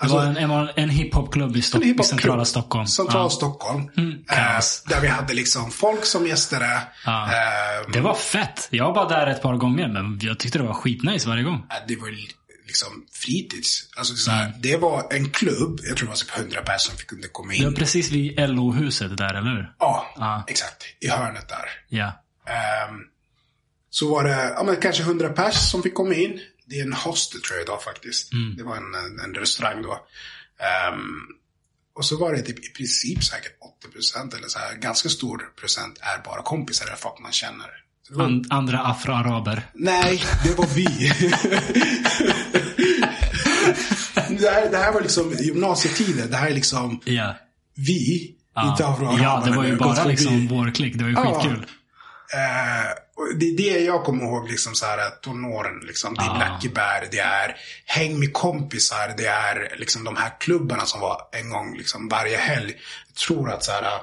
ah, 0.00 0.06
Det 0.06 0.14
alltså, 0.14 0.16
var 0.16 0.24
en, 0.24 0.36
en, 0.50 0.68
en 0.76 0.90
hiphopklubb 0.90 1.56
i, 1.56 1.60
Stock- 1.62 1.82
i 1.82 1.86
hiphopklubb. 1.86 2.06
centrala 2.06 2.44
Stockholm. 2.44 2.86
Central 2.86 3.22
Ja. 3.22 3.30
Stockholm. 3.30 3.88
kaos. 4.26 4.82
Eh, 4.86 4.90
där 4.94 5.00
vi 5.00 5.08
hade 5.08 5.34
liksom 5.34 5.70
folk 5.70 6.04
som 6.04 6.26
gästade. 6.26 6.82
Ja. 7.06 7.24
Eh, 7.26 7.90
Det 7.92 8.00
var 8.00 8.14
fett. 8.14 8.68
Jag 8.70 8.94
var 8.94 9.08
där 9.08 9.26
ett 9.26 9.42
par 9.42 9.54
gånger, 9.56 9.88
men 9.88 10.18
jag 10.22 10.38
tyckte 10.38 10.58
det 10.58 10.64
var 10.64 10.74
skitnice 10.74 11.28
varje 11.28 11.42
gång. 11.42 11.66
det 11.88 11.96
var 11.96 12.08
li- 12.08 12.28
liksom 12.66 12.88
fritids. 13.12 13.88
Alltså 13.96 14.30
det, 14.30 14.36
här, 14.36 14.52
det 14.60 14.76
var 14.76 15.06
en 15.10 15.30
klubb, 15.30 15.80
jag 15.82 15.96
tror 15.96 16.06
det 16.06 16.10
var 16.10 16.16
typ 16.16 16.38
100 16.38 16.60
personer 16.60 16.78
som 16.78 16.96
fick 16.96 17.06
kunde 17.06 17.28
komma 17.28 17.52
Det 17.52 17.62
var 17.64 17.70
in. 17.70 17.74
precis 17.76 18.10
vid 18.10 18.40
LO-huset 18.50 19.16
där, 19.16 19.34
eller 19.34 19.50
hur? 19.50 19.72
Ja, 19.78 20.06
Ja. 20.16 20.44
exakt. 20.48 20.84
I 21.00 21.08
hörnet 21.08 21.48
där. 21.48 21.64
Ja. 21.88 22.06
Ehm, 22.46 22.96
så 23.90 24.10
var 24.14 24.24
det 24.24 24.52
ja, 24.56 24.62
men 24.62 24.76
kanske 24.76 25.02
100 25.02 25.28
pers 25.28 25.54
som 25.54 25.82
fick 25.82 25.94
komma 25.94 26.14
in. 26.14 26.40
Det 26.70 26.78
är 26.80 26.82
en 26.82 26.92
hostel 26.92 27.40
tror 27.40 27.56
jag 27.58 27.64
idag 27.64 27.82
faktiskt. 27.82 28.30
Det 28.56 28.62
var 28.62 28.76
en, 28.76 28.94
en, 28.94 29.20
en 29.24 29.34
restaurang 29.34 29.82
då. 29.82 29.92
Ehm, 29.92 31.20
och 31.94 32.04
så 32.04 32.16
var 32.18 32.32
det 32.32 32.42
typ 32.42 32.64
i 32.64 32.68
princip 32.68 33.24
säkert 33.24 33.52
80% 34.16 34.36
eller 34.36 34.48
så 34.48 34.58
här, 34.58 34.74
ganska 34.76 35.08
stor 35.08 35.38
procent 35.60 35.98
är 36.00 36.22
bara 36.24 36.42
kompisar 36.42 36.86
eller 36.86 36.96
folk 36.96 37.18
man 37.22 37.32
känner. 37.32 37.66
Var, 38.10 38.24
An- 38.24 38.44
andra 38.50 38.78
afroaraber. 38.78 39.62
Nej, 39.74 40.22
det 40.44 40.54
var 40.58 40.66
vi. 40.66 41.12
det, 44.38 44.50
här, 44.50 44.70
det 44.70 44.76
här 44.76 44.92
var 44.92 45.00
liksom 45.00 45.32
gymnasietiden. 45.40 46.30
Det 46.30 46.36
här 46.36 46.50
är 46.50 46.54
liksom 46.54 47.00
Ja. 47.04 47.36
vi. 47.76 48.34
Ja. 48.54 48.70
Inte 48.70 48.86
afro 48.86 49.18
ja, 49.22 49.42
det 49.46 49.52
var 49.56 49.64
ju 49.64 49.76
bara 49.76 50.04
liksom 50.04 50.48
vår 50.48 50.74
klick. 50.74 50.94
Det 50.98 51.02
var 51.04 51.10
ju 51.10 51.14
Ja. 51.16 51.34
skitkul. 51.40 51.66
Eh, 52.34 52.90
det 53.36 53.46
är 53.46 53.56
det 53.56 53.84
jag 53.84 54.04
kommer 54.04 54.24
ihåg, 54.24 54.50
liksom 54.50 54.74
så 54.74 54.86
här, 54.86 55.10
tonåren. 55.10 55.80
Liksom. 55.86 56.14
Det 56.14 56.22
är 56.22 56.30
Ah. 56.30 56.36
Blackebär, 56.36 57.08
det 57.10 57.18
är 57.18 57.56
häng 57.86 58.18
med 58.18 58.32
kompisar, 58.32 59.14
det 59.16 59.26
är 59.26 59.74
liksom 59.78 60.04
de 60.04 60.16
här 60.16 60.40
klubbarna 60.40 60.86
som 60.86 61.00
var 61.00 61.28
en 61.32 61.50
gång 61.50 61.76
liksom, 61.76 62.08
varje 62.08 62.36
helg. 62.36 62.74
Jag 63.08 63.14
tror 63.14 63.50
att 63.50 63.64
så 63.64 63.72
här, 63.72 63.82
eh, 63.84 64.00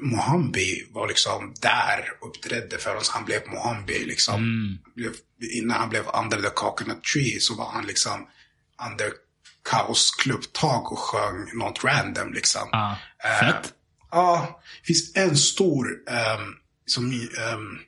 Mohambi 0.00 0.86
var 0.90 1.08
liksom 1.08 1.54
där 1.60 2.12
och 2.20 2.28
uppträdde 2.28 2.78
förrän 2.78 3.00
han 3.10 3.24
blev 3.24 3.40
Mohambi. 3.48 4.04
Liksom. 4.04 4.34
Mm. 4.34 4.78
Innan 5.52 5.80
han 5.80 5.88
blev 5.88 6.04
under 6.14 6.42
the 6.42 6.50
coconut 6.50 7.04
tree 7.04 7.40
så 7.40 7.54
var 7.54 7.70
han 7.70 7.86
liksom 7.86 8.26
under 8.88 9.10
kaos 9.70 10.10
klubbtak 10.10 10.92
och 10.92 10.98
sjöng 10.98 11.58
något 11.58 11.84
random. 11.84 12.32
Liksom. 12.32 12.68
Ja. 12.72 12.96
Eh, 13.24 13.38
Fett. 13.46 13.72
Ja, 14.10 14.60
det 14.80 14.86
finns 14.86 15.16
en 15.16 15.36
stor 15.36 15.86
ehm, 16.08 16.54
som, 16.86 17.10
ehm, 17.12 17.78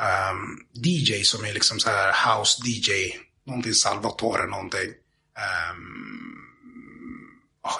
ehm, 0.00 0.58
DJ 0.84 1.22
som 1.22 1.44
är 1.44 1.52
liksom 1.52 1.80
så 1.80 1.90
här 1.90 2.36
house 2.38 2.62
DJ. 2.64 3.12
Någonting 3.46 3.74
Salvatore 3.74 4.46
någonting. 4.46 4.90
Um, 5.70 6.30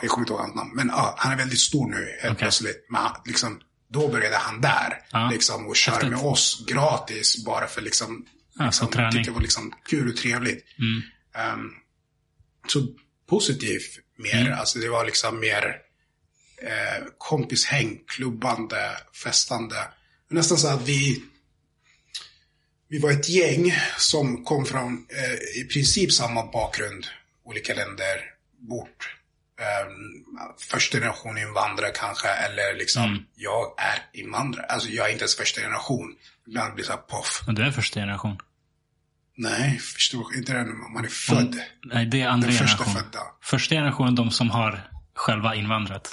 jag 0.02 0.10
kommer 0.10 0.22
inte 0.22 0.32
ihåg 0.32 0.40
hans 0.40 0.54
namn. 0.54 0.70
Men 0.74 0.88
ja, 0.88 1.14
han 1.18 1.32
är 1.32 1.36
väldigt 1.36 1.60
stor 1.60 1.90
nu 1.90 1.96
helt 1.96 2.24
Okej. 2.24 2.36
plötsligt. 2.36 2.86
Men 2.88 3.02
han, 3.02 3.16
liksom, 3.24 3.60
då 3.88 4.08
började 4.08 4.36
han 4.36 4.60
där. 4.60 5.02
Ja. 5.10 5.30
Liksom, 5.32 5.66
och 5.66 5.76
Häftigt. 5.86 6.10
med 6.10 6.18
oss 6.18 6.64
gratis. 6.66 7.44
Bara 7.44 7.66
för 7.66 7.80
liksom, 7.80 8.26
Ja, 8.58 8.64
liksom 8.64 8.88
tyckte 8.88 9.18
det 9.18 9.30
var 9.30 9.40
liksom 9.40 9.74
kul 9.88 10.08
och 10.08 10.16
trevligt. 10.16 10.64
Mm. 10.78 11.02
Ehm, 11.34 11.70
så 12.68 12.86
positivt 13.28 13.98
mer. 14.18 14.46
Mm. 14.46 14.58
Alltså 14.58 14.78
det 14.78 14.88
var 14.88 15.04
liksom 15.04 15.40
mer 15.40 15.76
eh, 16.62 17.04
kompishäng, 17.18 18.00
klubbande, 18.06 18.96
festande. 19.24 19.76
Nästan 20.30 20.58
så 20.58 20.68
att 20.68 20.88
vi 20.88 21.24
vi 22.90 22.98
var 22.98 23.10
ett 23.10 23.28
gäng 23.28 23.72
som 23.98 24.44
kom 24.44 24.64
från 24.64 25.06
eh, 25.08 25.60
i 25.60 25.64
princip 25.64 26.12
samma 26.12 26.46
bakgrund, 26.52 27.06
olika 27.44 27.74
länder, 27.74 28.16
bort. 28.58 29.16
Um, 29.60 30.24
första 30.70 30.98
generation 30.98 31.38
invandrare 31.38 31.90
kanske, 31.94 32.28
eller 32.28 32.78
liksom, 32.78 33.04
Mm. 33.04 33.22
jag 33.34 33.74
är 33.78 34.20
invandrare. 34.20 34.66
Alltså 34.66 34.88
jag 34.88 35.08
är 35.08 35.12
inte 35.12 35.22
ens 35.22 35.36
första 35.36 35.60
generation. 35.60 36.16
Ibland 36.46 36.74
blir 36.74 36.82
det 36.84 36.86
så 36.86 36.92
här 36.92 37.00
poff. 37.00 37.42
Men 37.46 37.54
du 37.54 37.62
är 37.62 37.70
första 37.70 38.00
generation. 38.00 38.38
Nej, 39.36 39.78
förstår 39.78 40.36
inte 40.36 40.52
det 40.52 40.64
man 40.94 41.04
är 41.04 41.08
född. 41.08 41.56
Nej, 41.84 42.06
det 42.06 42.22
är 42.22 42.28
andra 42.28 42.48
Den 42.48 42.56
första 42.58 42.84
födda. 42.84 43.20
Första 43.42 43.74
generation, 43.74 44.14
de 44.14 44.30
som 44.30 44.50
har 44.50 44.88
själva 45.14 45.54
invandrat. 45.54 46.12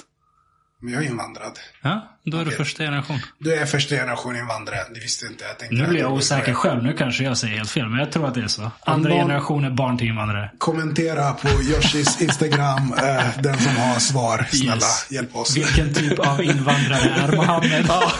Men 0.80 0.92
jag 0.94 1.02
är 1.04 1.06
invandrad. 1.06 1.58
Ja, 1.82 2.08
då 2.24 2.38
är 2.38 2.44
du 2.44 2.50
första 2.50 2.84
generation. 2.84 3.18
Du 3.38 3.54
är 3.54 3.66
första 3.66 3.94
generation 3.96 4.36
invandrare. 4.36 4.78
Det 4.94 5.00
visste 5.00 5.26
inte 5.26 5.44
jag. 5.44 5.58
Tänkte 5.58 5.76
Nu 5.76 5.86
blir 5.86 6.00
jag 6.00 6.12
osäker 6.12 6.54
själv. 6.54 6.82
Nu 6.82 6.92
kanske 6.92 7.24
jag 7.24 7.38
säger 7.38 7.56
helt 7.56 7.70
fel, 7.70 7.88
men 7.88 7.98
jag 7.98 8.12
tror 8.12 8.26
att 8.28 8.34
det 8.34 8.40
är 8.42 8.48
så. 8.48 8.70
Andra 8.80 9.10
någon- 9.10 9.18
generationer 9.18 9.70
barn 9.70 9.98
till 9.98 10.06
invandrare. 10.06 10.50
Kommentera 10.58 11.32
på 11.32 11.48
Yoshis 11.48 12.22
Instagram. 12.22 12.94
Eh, 12.98 13.24
den 13.42 13.58
som 13.58 13.76
har 13.76 13.98
svar. 13.98 14.46
Snälla, 14.50 14.74
Yes. 14.74 15.06
hjälp 15.10 15.36
oss. 15.36 15.56
Vilken 15.56 15.94
typ 15.94 16.18
av 16.18 16.42
invandrare 16.44 17.10
är 17.10 17.36
Mohammed? 17.36 17.86
Ja. 17.88 18.12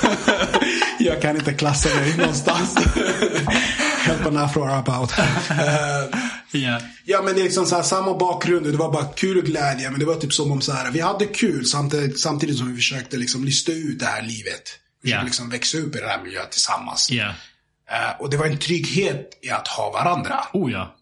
jag 0.98 1.22
kan 1.22 1.36
inte 1.36 1.54
klassa 1.54 1.88
mig 2.00 2.16
någonstans. 2.16 2.74
Help 4.06 4.26
an 4.26 4.36
afro 4.36 4.64
about. 4.64 5.12
Eh, 6.54 6.78
Ja. 7.04 7.22
Men 7.22 7.34
det 7.34 7.40
är 7.40 7.44
liksom 7.44 7.66
så 7.66 7.76
här, 7.76 7.82
samma 7.82 8.18
bakgrund. 8.18 8.66
Det 8.66 8.76
var 8.76 8.92
bara 8.92 9.04
kul 9.04 9.38
och 9.38 9.44
glädje. 9.44 9.90
Men 9.90 10.00
det 10.00 10.06
var 10.06 10.14
typ 10.16 10.32
som 10.32 10.52
om 10.52 10.60
så 10.60 10.72
här, 10.72 10.90
vi 10.90 11.00
hade 11.00 11.26
kul 11.26 11.64
samtidigt, 11.66 12.20
samtidigt 12.20 12.58
som 12.58 12.68
vi 12.70 12.76
försökte 12.76 13.16
liksom 13.16 13.44
lista 13.44 13.72
ut 13.72 13.98
det 13.98 14.06
här 14.06 14.22
livet. 14.22 14.62
Vi 15.02 15.10
Ja. 15.10 15.22
liksom 15.22 15.50
växa 15.50 15.78
upp 15.78 15.96
i 15.96 15.98
den 15.98 16.08
här 16.08 16.22
miljön 16.22 16.46
tillsammans. 16.50 17.10
Ja. 17.10 17.34
Eh, 17.90 18.20
och 18.20 18.30
det 18.30 18.36
var 18.36 18.46
en 18.46 18.58
trygghet 18.58 19.38
i 19.42 19.50
att 19.50 19.68
ha 19.68 19.90
varandra. 19.90 20.44
Oh 20.52 20.72
ja. 20.72 20.94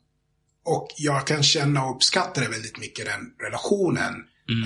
Och 0.64 0.88
jag 0.96 1.26
kan 1.26 1.42
känna 1.42 1.84
och 1.84 1.96
uppskatta 1.96 2.40
det 2.40 2.48
väldigt 2.48 2.78
mycket, 2.78 3.06
den 3.06 3.20
relationen 3.46 4.14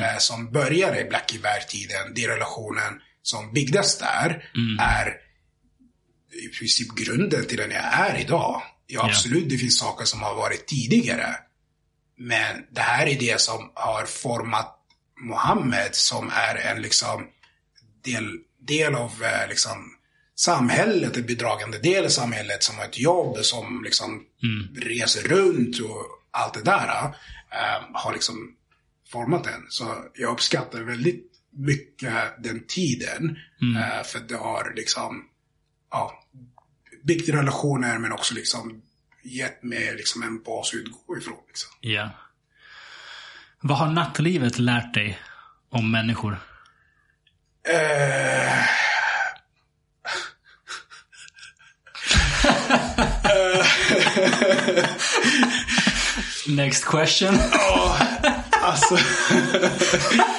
eh, 0.02 0.19
som 0.19 0.52
började 0.52 1.01
i 1.01 1.05
Black 1.05 1.32
tiden 1.69 2.15
Den 2.15 2.24
relationen 2.27 3.01
som 3.23 3.52
byggdes 3.52 3.98
där 3.98 4.44
är 4.81 5.07
i 6.44 6.48
princip 6.59 6.89
grunden 6.94 7.47
till 7.47 7.57
den 7.57 7.70
jag 7.70 7.85
är 7.85 8.20
idag. 8.20 8.62
Ja, 8.92 9.04
absolut, 9.04 9.48
det 9.48 9.58
finns 9.58 9.78
saker 9.78 10.04
som 10.04 10.22
har 10.22 10.34
varit 10.34 10.66
tidigare. 10.66 11.36
Men 12.16 12.64
det 12.70 12.80
här 12.80 13.06
är 13.06 13.18
det 13.18 13.40
som 13.40 13.72
har 13.74 14.04
format 14.04 14.76
Mohammed 15.20 15.94
som 15.94 16.30
är 16.34 16.54
en 16.54 16.82
liksom 16.82 17.26
del, 18.04 18.38
del 18.58 18.94
av 18.94 19.22
eh, 19.22 19.48
liksom 19.48 19.94
samhället, 20.36 21.16
en 21.16 21.26
bidragande 21.26 21.78
del 21.78 22.04
i 22.04 22.10
samhället 22.10 22.62
som 22.62 22.78
har 22.78 22.84
ett 22.84 22.98
jobb, 22.98 23.36
som 23.44 23.82
liksom 23.84 24.24
reser 24.76 25.28
runt 25.28 25.80
och 25.80 26.06
allt 26.30 26.54
det 26.54 26.62
där 26.62 27.04
eh, 27.52 27.82
har 27.92 28.12
liksom 28.12 28.54
format 29.12 29.44
den. 29.44 29.66
Så 29.68 30.04
jag 30.14 30.32
uppskattar 30.32 30.80
väldigt 30.80 31.26
mycket 31.52 32.14
den 32.42 32.66
tiden. 32.66 33.36
Eh, 33.76 34.04
för 34.04 34.18
det 34.18 34.36
har 34.36 34.72
liksom, 34.76 35.24
ja, 35.90 36.24
byggt 37.02 37.28
relationer 37.28 37.98
men 37.98 38.12
också 38.12 38.35
liksom 38.35 38.82
gett 39.22 39.62
mig 39.62 39.94
liksom 39.97 40.22
en 40.22 40.43
bas 40.43 40.68
att 40.68 40.74
utgå 40.74 41.18
ifrån. 41.18 41.39
Liksom. 41.48 41.70
Ja. 41.81 42.10
Vad 43.60 43.78
har 43.78 43.86
nattlivet 43.90 44.59
lärt 44.59 44.94
dig 44.94 45.18
om 45.70 45.90
människor? 45.90 46.40
Eh, 47.68 48.64
Next 56.56 56.85
question. 56.85 57.39
Alltså. 58.62 58.98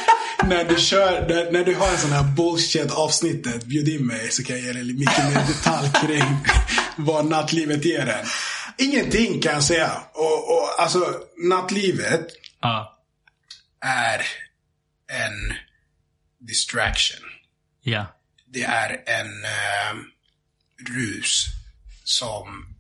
när 0.52 0.64
du 0.64 0.76
kör, 0.82 1.28
när, 1.28 1.52
när 1.52 1.64
du 1.66 1.76
har 1.76 1.88
en 1.92 1.98
sån 1.98 2.12
här 2.12 2.24
bullshit 2.24 2.92
avsnittet, 2.92 3.66
bjud 3.66 3.88
in 3.88 4.08
mig 4.08 4.32
så 4.32 4.44
kan 4.44 4.56
jag 4.56 4.66
ge 4.66 4.74
dig 4.74 4.84
mycket 4.84 5.24
mer 5.24 5.48
detalj 5.48 5.90
kring 6.06 6.38
vad 7.06 7.26
nattlivet 7.26 7.86
ger 7.86 8.08
en. 8.08 8.26
Ingenting 8.78 9.42
kan 9.42 9.54
jag 9.54 9.64
säga. 9.64 9.92
Och, 10.14 10.52
och 10.54 10.82
alltså, 10.82 11.20
nattlivet 11.38 12.28
Ja. 12.62 13.00
är 13.86 14.20
en 15.08 15.54
distraction. 16.40 17.26
Ja. 17.82 18.06
Det 18.48 18.64
är 18.64 18.90
en 19.06 19.44
eh, 19.44 19.96
rus 20.96 21.46
som 22.04 22.76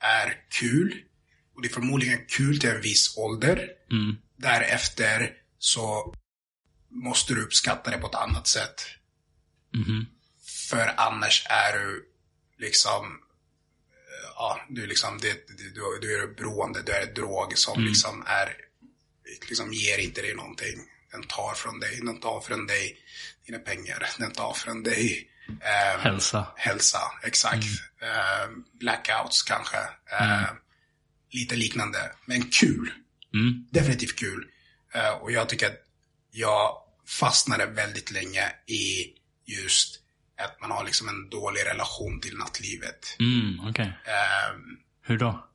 är 0.00 0.34
kul. 0.60 0.94
Och 1.54 1.62
det 1.62 1.68
är 1.68 1.72
förmodligen 1.72 2.18
kul 2.28 2.60
till 2.60 2.70
en 2.70 2.80
viss 2.80 3.16
ålder. 3.18 3.68
Därefter 4.36 5.30
så 5.58 6.14
måste 7.04 7.34
du 7.34 7.42
uppskatta 7.42 7.90
det 7.90 7.98
på 7.98 8.06
ett 8.06 8.14
annat 8.14 8.46
sätt. 8.48 8.82
För 10.70 10.94
annars 10.96 11.46
är 11.50 11.78
du 11.78 12.04
liksom, 12.58 13.04
eh, 13.06 14.30
ja, 14.34 14.60
du 14.68 14.82
är 14.82 14.86
liksom, 14.86 15.18
det, 15.18 15.46
du, 15.74 15.98
du 16.00 16.22
är 16.22 16.34
beroende, 16.34 16.82
du 16.82 16.92
är 16.92 17.06
en 17.08 17.14
drog 17.14 17.58
som 17.58 17.84
liksom 17.84 18.24
är, 18.26 18.56
liksom 19.48 19.72
ger 19.72 19.98
inte 19.98 20.22
dig 20.22 20.34
någonting. 20.34 20.78
Den 21.12 21.22
tar 21.22 21.54
från 21.54 21.80
dig, 21.80 22.00
den 22.02 22.20
tar 22.20 22.40
från 22.40 22.66
dig 22.66 22.96
dina 23.46 23.58
pengar, 23.58 24.06
den 24.18 24.32
tar 24.32 24.52
från 24.52 24.82
dig 24.82 25.30
ehm, 25.48 26.00
Hälsa. 26.00 26.46
hälsa, 26.56 27.00
exakt. 27.22 27.66
Eh, 28.02 28.50
blackouts 28.80 29.42
kanske. 29.42 29.78
Eh, 30.20 30.50
Lite 31.30 31.56
liknande. 31.56 32.12
Men 32.26 32.42
kul. 32.50 32.92
Definitivt 33.70 34.16
kul. 34.18 34.46
Eh, 34.94 35.08
och 35.10 35.32
jag 35.32 35.48
tycker 35.48 35.66
att 35.66 35.82
jag 36.30 36.82
fastnade 37.06 37.66
väldigt 37.66 38.10
länge 38.10 38.52
i 38.66 39.06
just 39.44 40.00
att 40.38 40.60
man 40.60 40.70
har 40.70 40.84
liksom 40.84 41.08
en 41.08 41.30
dålig 41.30 41.60
relation 41.64 42.20
till 42.20 42.36
nattlivet. 42.36 43.16
Mm, 43.20 43.68
okej. 43.68 43.98
Eh, 44.04 44.56
Hur 45.02 45.18
då? 45.18 45.46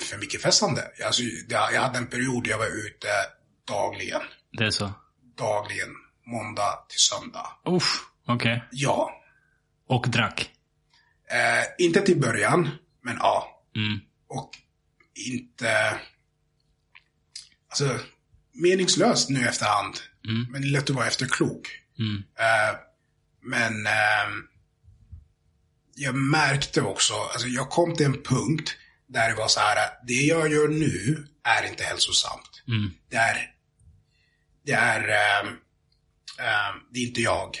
för 0.00 0.18
mycket 0.18 0.42
festande. 0.42 0.90
Alltså, 1.04 1.22
jag 1.48 1.80
hade 1.80 1.98
en 1.98 2.06
period 2.06 2.44
där 2.44 2.50
jag 2.50 2.58
var 2.58 2.86
ute 2.86 3.08
dagligen. 3.64 4.22
Det 4.52 4.64
är 4.64 4.70
så? 4.70 4.92
Dagligen. 5.36 5.88
Måndag 6.26 6.86
till 6.88 6.98
söndag. 6.98 7.46
Uff, 7.64 8.04
okej. 8.26 8.64
Ja. 8.70 9.22
Och 9.86 10.08
drack? 10.08 10.50
Eh, 11.30 11.86
inte 11.86 12.00
till 12.00 12.20
början, 12.20 12.68
men 13.02 13.16
ja. 13.16 13.62
Mm. 13.76 14.00
Och 14.28 14.50
inte... 15.14 16.00
Alltså, 17.68 17.98
meningslöst 18.52 19.30
nu 19.30 19.48
efterhand. 19.48 19.94
Men 20.50 20.62
det 20.62 20.68
är 20.68 20.70
lätt 20.70 20.90
att 20.90 20.96
vara 20.96 21.06
efterklok. 21.06 21.80
Eh, 22.38 22.78
men 23.42 23.86
ehm, 23.86 24.46
jag 25.94 26.14
märkte 26.14 26.82
också, 26.82 27.14
alltså 27.14 27.48
jag 27.48 27.70
kom 27.70 27.96
till 27.96 28.06
en 28.06 28.22
punkt 28.22 28.76
där 29.06 29.28
det 29.28 29.34
var 29.34 29.48
så 29.48 29.60
här, 29.60 29.90
det 30.06 30.22
jag 30.22 30.52
gör 30.52 30.68
nu 30.68 31.26
är 31.44 31.68
inte 31.68 31.84
hälsosamt. 31.84 32.62
Det 33.08 33.16
är, 33.16 33.50
det 34.66 34.72
är, 34.72 35.00
ehm, 35.00 35.48
ehm, 36.38 36.80
det 36.90 37.00
är 37.00 37.06
inte 37.06 37.20
jag. 37.20 37.56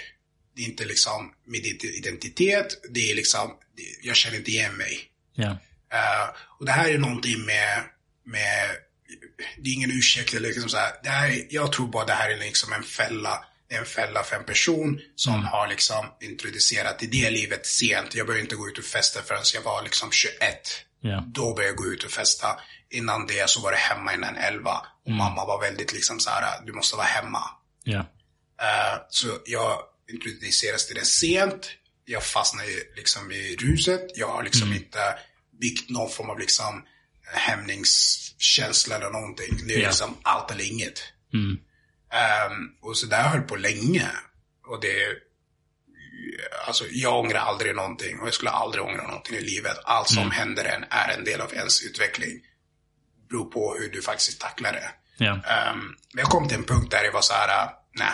Det 0.56 0.62
är 0.62 0.66
inte 0.66 0.84
liksom 0.84 1.32
min 1.46 1.64
identitet, 1.82 2.80
det 2.90 3.10
är 3.10 3.14
liksom, 3.14 3.50
det, 3.76 3.82
jag 4.02 4.16
känner 4.16 4.36
inte 4.36 4.50
igen 4.50 4.76
mig. 4.76 5.10
Ja. 5.34 5.58
Eh, 5.92 6.34
och 6.58 6.66
det 6.66 6.72
här 6.72 6.88
är 6.88 6.98
någonting 6.98 7.44
med, 7.46 7.84
med 8.24 8.76
det 9.58 9.70
är 9.70 9.74
ingen 9.74 9.90
ursäkt 9.90 10.34
eller 10.34 10.48
liksom 10.48 10.68
så 10.68 10.76
här, 10.76 11.28
är- 11.28 11.46
jag 11.50 11.72
tror 11.72 11.88
bara 11.88 12.04
det 12.04 12.12
här 12.12 12.30
är 12.30 12.36
liksom 12.36 12.72
en 12.72 12.82
fälla. 12.82 13.44
Det 13.68 13.74
är 13.74 13.78
en 13.80 13.86
fälla 13.86 14.22
för 14.22 14.36
en 14.36 14.44
person 14.44 15.00
som 15.16 15.44
har 15.44 15.68
liksom 15.68 16.06
introducerat 16.20 17.02
i 17.02 17.06
det 17.06 17.30
livet 17.30 17.66
sent. 17.66 18.14
Jag 18.14 18.26
började 18.26 18.42
inte 18.42 18.56
gå 18.56 18.68
ut 18.68 18.78
och 18.78 18.84
festa 18.84 19.22
förrän 19.22 19.42
jag 19.54 19.62
var 19.62 19.82
liksom 19.82 20.10
21. 20.10 20.38
Ja. 21.00 21.24
Då 21.26 21.54
började 21.54 21.68
jag 21.72 21.76
gå 21.76 21.86
ut 21.86 22.04
och 22.04 22.10
festa. 22.10 22.60
Innan 22.90 23.26
det 23.26 23.50
så 23.50 23.60
var 23.60 23.70
det 23.72 23.78
hemma 23.78 24.14
innan 24.14 24.36
11. 24.36 24.70
Och 25.06 25.10
mamma 25.12 25.44
var 25.46 25.60
väldigt 25.60 25.92
liksom 25.92 26.20
så 26.20 26.30
här, 26.30 26.66
du 26.66 26.72
måste 26.72 26.96
vara 26.96 27.06
hemma. 27.06 27.42
Ja. 27.84 27.98
Eh, 28.62 28.98
så 29.10 29.26
jag 29.46 29.78
introducerades 30.12 30.86
till 30.86 30.96
det 30.96 31.04
sent. 31.04 31.70
Jag 32.04 32.22
fastnade 32.24 32.68
i- 32.68 32.92
liksom 32.96 33.32
i 33.32 33.56
ruset. 33.60 34.00
Jag 34.14 34.28
har 34.28 34.42
liksom 34.42 34.72
inte 34.76 35.18
byggt 35.60 35.90
någon 35.90 36.10
form 36.10 36.30
av 36.30 36.38
liksom 36.38 36.82
hämningskänsla 38.40 38.96
eller 38.96 39.10
någonting. 39.10 39.66
Det 39.66 39.74
är 39.74 39.78
Ja. 39.80 39.86
liksom 39.88 40.16
allt 40.22 40.50
eller 40.50 40.64
inget. 40.72 41.02
Ehm, 42.12 42.68
och 42.82 42.96
så 42.96 43.06
där 43.06 43.22
höll 43.22 43.42
på 43.42 43.56
länge. 43.56 44.08
Och 44.66 44.80
det... 44.80 44.96
Alltså 46.66 46.84
jag 46.90 47.18
ångrar 47.18 47.38
aldrig 47.40 47.74
någonting 47.76 48.20
och 48.20 48.26
jag 48.26 48.34
skulle 48.34 48.50
aldrig 48.50 48.84
ångra 48.84 49.06
någonting 49.06 49.36
i 49.36 49.40
livet. 49.40 49.76
Allt 49.84 50.08
som 50.08 50.30
händer 50.30 50.64
en 50.64 50.84
är 50.90 51.18
en 51.18 51.24
del 51.24 51.40
av 51.40 51.52
ens 51.54 51.82
utveckling. 51.82 52.40
Beror 53.28 53.50
på 53.50 53.74
hur 53.78 53.88
du 53.90 54.02
faktiskt 54.02 54.40
tacklar 54.40 54.72
det. 54.72 54.90
Ehm, 55.34 55.78
men 56.14 56.22
jag 56.22 56.28
kom 56.28 56.48
till 56.48 56.56
en 56.56 56.64
punkt 56.64 56.90
där 56.90 57.02
det 57.02 57.10
var 57.10 57.20
så 57.22 57.32
här, 57.32 57.64
äh, 57.64 57.70
nej, 57.92 58.12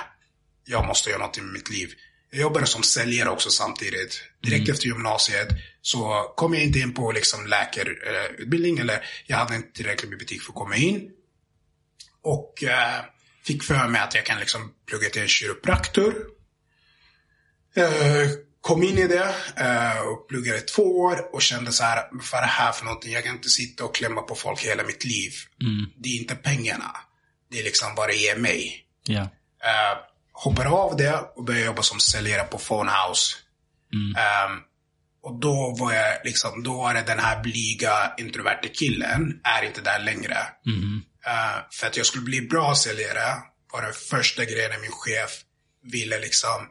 jag 0.64 0.86
måste 0.86 1.10
göra 1.10 1.18
någonting 1.18 1.44
med 1.44 1.52
mitt 1.52 1.70
liv. 1.70 1.92
Jag 2.36 2.42
jobbade 2.42 2.66
som 2.66 2.82
säljare 2.82 3.30
också 3.30 3.50
samtidigt. 3.50 4.22
Direkt 4.42 4.68
efter 4.68 4.86
gymnasiet 4.86 5.48
så 5.82 6.32
kom 6.36 6.54
jag 6.54 6.62
inte 6.62 6.78
in 6.78 6.94
på 6.94 7.12
liksom 7.12 7.46
läkarutbildning 7.46 8.78
eller 8.78 9.04
jag 9.26 9.36
hade 9.36 9.56
inte 9.56 9.72
tillräckligt 9.72 10.10
med 10.10 10.18
betyg 10.18 10.42
för 10.42 10.52
att 10.52 10.56
komma 10.56 10.76
in. 10.76 11.10
Och 12.22 12.64
eh, 12.64 13.04
fick 13.44 13.62
för 13.62 13.88
mig 13.88 14.00
att 14.00 14.14
jag 14.14 14.26
kan 14.26 14.40
liksom 14.40 14.72
plugga 14.86 15.08
till 15.08 15.22
en 15.22 15.28
kiropraktor. 15.28 16.14
Eh, 17.76 18.30
kom 18.60 18.82
in 18.82 18.98
i 18.98 19.06
det 19.06 19.34
eh, 19.56 19.98
och 19.98 20.28
pluggade 20.28 20.60
två 20.60 20.98
år 21.00 21.34
och 21.34 21.42
kände 21.42 21.72
så 21.72 21.84
här, 21.84 22.08
vad 22.12 22.40
är 22.40 22.46
det 22.46 22.52
här 22.52 22.72
för 22.72 22.84
någonting? 22.84 23.12
Jag 23.12 23.24
kan 23.24 23.34
inte 23.34 23.48
sitta 23.48 23.84
och 23.84 23.94
klämma 23.94 24.22
på 24.22 24.34
folk 24.34 24.60
hela 24.60 24.82
mitt 24.84 25.04
liv. 25.04 25.32
Det 25.96 26.08
är 26.08 26.16
inte 26.16 26.34
pengarna. 26.34 26.96
Det 27.50 27.60
är 27.60 27.64
liksom 27.64 27.94
vad 27.96 28.08
det 28.08 28.14
ger 28.14 28.36
mig. 28.36 28.84
Ja. 29.06 29.28
Hoppade 30.38 30.68
av 30.68 30.96
det 30.96 31.32
och 31.36 31.44
började 31.44 31.66
jobba 31.66 31.82
som 31.82 32.00
säljare 32.00 32.42
på 32.42 32.58
Phonehouse. 32.58 33.36
Um, 33.92 34.62
och 35.22 35.40
då 35.40 35.76
var 35.78 35.92
jag 35.92 36.18
liksom, 36.24 36.62
då 36.62 36.76
var 36.76 36.94
det 36.94 37.02
den 37.06 37.18
här 37.18 37.42
blyga 37.42 38.14
introverte 38.18 38.68
killen, 38.68 39.40
är 39.44 39.66
inte 39.66 39.80
där 39.80 39.98
längre. 39.98 40.36
Uh, 41.26 41.56
för 41.72 41.86
att 41.86 41.96
jag 41.96 42.06
skulle 42.06 42.24
bli 42.24 42.40
bra 42.40 42.74
säljare 42.74 43.42
var 43.72 43.82
den 43.82 43.92
första 43.92 44.44
grejen 44.44 44.80
min 44.80 44.90
chef 44.90 45.30
ville 45.92 46.20
liksom 46.20 46.68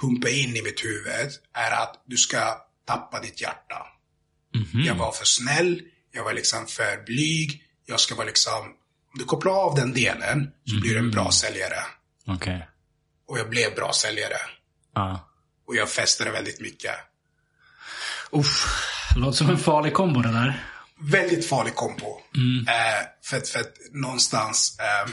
pumpa 0.00 0.28
in 0.28 0.56
i 0.56 0.62
mitt 0.62 0.84
huvud 0.84 1.30
är 1.54 1.82
att 1.82 2.02
du 2.06 2.16
ska 2.16 2.56
tappa 2.86 3.20
ditt 3.20 3.40
hjärta. 3.40 3.86
Jag 4.86 4.94
var 4.94 5.12
för 5.12 5.24
snäll, 5.24 5.82
jag 6.12 6.24
var 6.24 6.32
liksom 6.32 6.66
för 6.66 7.04
blyg, 7.04 7.62
jag 7.86 8.00
ska 8.00 8.14
vara 8.14 8.26
liksom, 8.26 8.64
om 9.12 9.18
du 9.18 9.24
kopplar 9.24 9.52
av 9.52 9.74
den 9.74 9.92
delen 9.92 10.50
så 10.64 10.80
blir 10.80 10.94
du 10.94 10.98
en 10.98 11.10
bra 11.10 11.30
säljare. 11.30 11.80
Okej. 12.26 12.68
Och 13.30 13.38
jag 13.38 13.50
blev 13.50 13.74
bra 13.74 13.92
säljare. 13.92 14.36
Ja. 14.94 15.30
Och 15.66 15.74
jag 15.76 15.90
festade 15.90 16.30
väldigt 16.30 16.60
mycket. 16.60 16.94
Uff, 18.30 18.64
låter 19.16 19.36
som 19.38 19.50
en 19.50 19.58
farlig 19.58 19.94
kombo 19.94 20.20
det 20.22 20.32
där. 20.32 20.64
Väldigt 21.00 21.46
farlig 21.48 21.74
kombo. 21.74 22.20
Eh, 22.68 23.06
för, 23.24 23.36
att- 23.36 23.48
för 23.48 23.60
att 23.60 23.74
någonstans, 23.92 24.78
eh, 24.80 25.10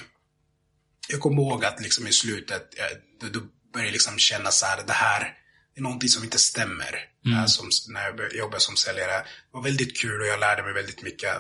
jag 1.10 1.20
kommer 1.20 1.42
ihåg 1.42 1.66
att 1.66 1.82
liksom 1.82 2.08
i 2.08 2.12
slutet, 2.14 2.80
eh, 2.80 2.98
då, 3.22 3.28
då 3.28 3.40
började 3.74 3.88
jag 3.88 3.92
liksom 3.94 4.18
känna 4.18 4.52
så 4.52 4.66
här, 4.66 4.84
det 4.88 4.94
här 4.94 5.34
är 5.76 5.82
någonting 5.82 6.10
som 6.10 6.24
inte 6.24 6.40
stämmer. 6.40 6.96
Eh, 7.26 7.46
som, 7.46 7.70
när 7.94 8.04
jag 8.04 8.16
började 8.16 8.38
jobba 8.38 8.60
som 8.60 8.76
säljare. 8.76 9.12
Det 9.18 9.24
var 9.52 9.64
väldigt 9.64 9.98
kul 10.02 10.22
och 10.22 10.28
jag 10.28 10.40
lärde 10.40 10.64
mig 10.64 10.74
väldigt 10.74 11.02
mycket. 11.04 11.32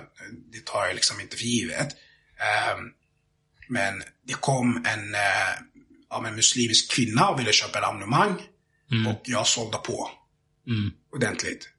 Det 0.51 0.65
tar 0.65 0.85
jag 0.85 0.95
liksom 0.95 1.21
inte 1.21 1.37
för 1.37 1.43
givet. 1.43 1.87
Eh, 2.39 2.77
men 3.69 4.03
det 4.27 4.33
kom 4.33 4.85
en, 4.85 5.15
eh, 5.15 5.53
ja, 6.09 6.27
en 6.27 6.35
muslimsk 6.35 6.91
kvinna 6.91 7.29
och 7.29 7.39
ville 7.39 7.53
köpa 7.53 7.77
en 7.77 7.83
abonnemang. 7.85 8.41
Och 9.07 9.21
jag 9.25 9.47
sålde 9.47 9.77
på 9.77 10.11
Mm. 10.67 10.91
ordentligt. 11.11 11.69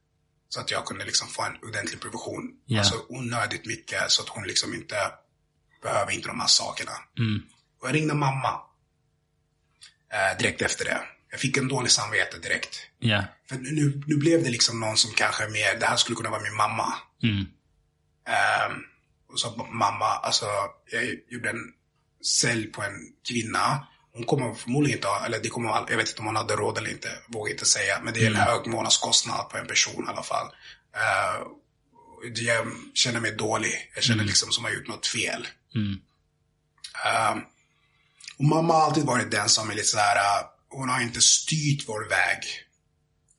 Så 0.48 0.60
att 0.60 0.70
jag 0.70 0.84
kunde 0.86 1.04
liksom 1.04 1.28
få 1.28 1.42
en 1.42 1.56
ordentlig 1.68 2.00
provision. 2.00 2.52
Ja. 2.66 2.78
Alltså 2.78 3.04
onödigt 3.08 3.66
mycket 3.66 4.10
så 4.10 4.22
att 4.22 4.28
hon 4.28 4.44
liksom 4.46 4.74
inte 4.74 4.96
behöver 5.82 6.12
inte 6.12 6.28
de 6.28 6.40
här 6.40 6.46
sakerna. 6.46 6.92
Mm. 7.18 7.42
Och 7.80 7.88
jag 7.88 7.94
ringde 7.94 8.14
mamma. 8.14 8.60
Eh, 10.12 10.38
direkt 10.38 10.62
efter 10.62 10.84
det. 10.84 11.00
Jag 11.30 11.40
fick 11.40 11.56
en 11.56 11.68
dålig 11.68 11.90
samvete 11.90 12.38
direkt. 12.38 12.78
Ja. 12.98 13.24
För 13.48 13.56
nu, 13.56 14.02
nu 14.06 14.16
blev 14.16 14.42
det 14.42 14.50
liksom 14.50 14.80
någon 14.80 14.96
som 14.96 15.12
kanske 15.12 15.48
mer, 15.48 15.78
det 15.80 15.86
här 15.86 15.96
skulle 15.96 16.16
kunna 16.16 16.30
vara 16.30 16.42
min 16.42 16.56
mamma. 16.56 16.94
Mm. 17.22 17.44
Ehm, 18.26 18.82
och 19.32 19.40
så 19.40 19.68
mamma, 19.72 20.04
alltså 20.06 20.46
jag 20.92 21.04
gjorde 21.28 21.50
en 21.50 21.72
sälj 22.24 22.66
på 22.66 22.82
en 22.82 23.12
kvinna. 23.28 23.86
Hon 24.18 24.26
kommer 24.26 24.54
förmodligen 24.54 24.98
inte 24.98 25.08
ha, 25.08 25.26
eller 25.26 25.38
det 25.38 25.48
kommer, 25.48 25.86
jag 25.88 25.96
vet 25.96 26.08
inte 26.08 26.20
om 26.20 26.26
hon 26.26 26.36
hade 26.36 26.56
råd 26.56 26.78
eller 26.78 26.90
inte, 26.90 27.08
vågar 27.26 27.52
inte 27.52 27.64
säga. 27.64 28.00
Men 28.02 28.14
det 28.14 28.20
är 28.20 28.26
en 28.26 28.36
hög 28.36 28.66
månadskostnad 28.66 29.48
på 29.50 29.58
en 29.58 29.66
person 29.66 30.04
i 30.06 30.10
alla 30.10 30.22
fall. 30.22 30.46
Uh, 30.96 31.46
jag 32.34 32.66
känner 32.94 33.20
mig 33.20 33.32
dålig. 33.32 33.90
Jag 33.94 34.04
känner 34.04 34.24
liksom 34.24 34.52
som 34.52 34.64
att 34.64 34.70
jag 34.70 34.76
har 34.76 34.80
gjort 34.80 34.88
något 34.88 35.06
fel. 35.06 35.48
Mm. 35.74 36.00
Ehm, 37.06 37.38
och 38.38 38.44
mamma 38.44 38.74
har 38.74 38.82
alltid 38.82 39.04
varit 39.04 39.30
den 39.30 39.48
som 39.48 39.70
är 39.70 39.74
lite 39.74 39.88
så 39.88 39.98
här, 39.98 40.16
uh, 40.16 40.46
hon 40.68 40.88
har 40.88 41.00
inte 41.00 41.20
styrt 41.20 41.88
vår 41.88 42.08
väg. 42.08 42.38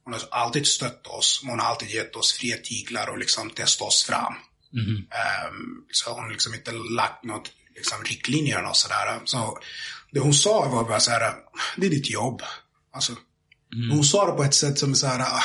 Hon 0.03 0.13
har 0.13 0.21
alltid 0.31 0.67
stött 0.67 1.07
oss, 1.07 1.41
men 1.43 1.49
hon 1.49 1.59
har 1.59 1.67
alltid 1.67 1.89
gett 1.89 2.15
oss 2.15 2.33
fria 2.33 2.57
tyglar 2.57 3.09
och 3.09 3.17
liksom 3.17 3.49
testat 3.49 3.87
oss 3.87 4.03
fram. 4.03 4.33
Ehm, 5.11 5.83
så 5.91 6.11
hon 6.11 6.23
har 6.23 6.31
liksom 6.31 6.53
inte 6.53 6.71
lagt 6.71 7.23
något 7.23 7.51
liksom, 7.75 8.03
riktlinjer 8.03 8.69
och 8.69 8.77
sådär. 8.77 9.19
Så 9.25 9.59
det 10.11 10.19
hon 10.19 10.33
sa 10.33 10.69
var 10.69 10.83
bara 10.83 10.99
så 10.99 11.11
här, 11.11 11.33
det 11.77 11.85
är 11.85 11.89
ditt 11.89 12.09
jobb. 12.09 12.41
Alltså, 12.93 13.15
Hon 13.91 14.03
sa 14.03 14.25
det 14.31 14.37
på 14.37 14.43
ett 14.43 14.53
sätt 14.55 14.79
som 14.79 14.95
så 14.95 15.07
här, 15.07 15.19
ah, 15.19 15.43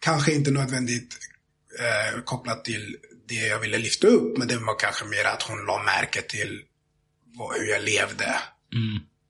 kanske 0.00 0.32
inte 0.32 0.50
nödvändigt 0.50 1.18
eh, 1.80 2.20
kopplat 2.22 2.64
till 2.64 2.96
det 3.28 3.34
jag 3.34 3.58
ville 3.58 3.78
lyfta 3.78 4.06
upp, 4.06 4.38
men 4.38 4.48
det 4.48 4.56
var 4.58 4.78
kanske 4.78 5.04
mer 5.04 5.24
att 5.24 5.42
hon 5.42 5.66
la 5.66 5.82
märke 5.82 6.22
till 6.22 6.62
vad, 7.36 7.56
hur 7.56 7.66
jag 7.66 7.82
levde. 7.84 8.36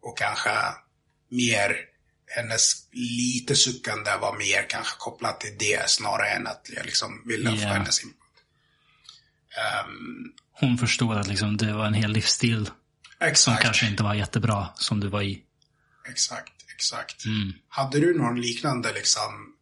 Och 0.03 0.19
kanske 0.19 0.51
mer, 1.31 1.77
hennes 2.37 2.73
lite 2.93 3.57
suckande 3.57 4.11
var 4.21 4.39
mer 4.39 4.67
kanske 4.71 4.97
kopplat 4.99 5.41
till 5.41 5.57
det 5.59 5.91
snarare 5.91 6.29
än 6.29 6.47
att 6.47 6.71
jag 6.77 6.87
liksom 6.87 7.23
ville 7.27 7.51
få 7.51 7.57
Ja. 7.63 7.69
hennes 7.69 8.03
input. 8.03 8.17
Ehm, 9.57 10.33
Hon 10.53 10.79
förstod 10.79 11.17
att 11.17 11.29
liksom 11.29 11.57
det 11.57 11.73
var 11.73 11.87
en 11.87 11.95
hel 11.95 12.13
livsstil 12.13 12.71
som 13.19 13.29
exakt, 13.29 13.63
kanske 13.63 13.87
inte 13.87 14.03
var 14.03 14.15
jättebra 14.15 14.69
som 14.77 15.01
du 15.01 15.09
var 15.09 15.23
i. 15.23 15.43
exakt, 16.09 16.53
exakt. 16.75 17.25
Mm. 17.25 17.53
Hade 17.69 18.01
du 18.01 18.19
någon 18.19 18.41
liknande 18.41 18.93
liksom 18.93 19.53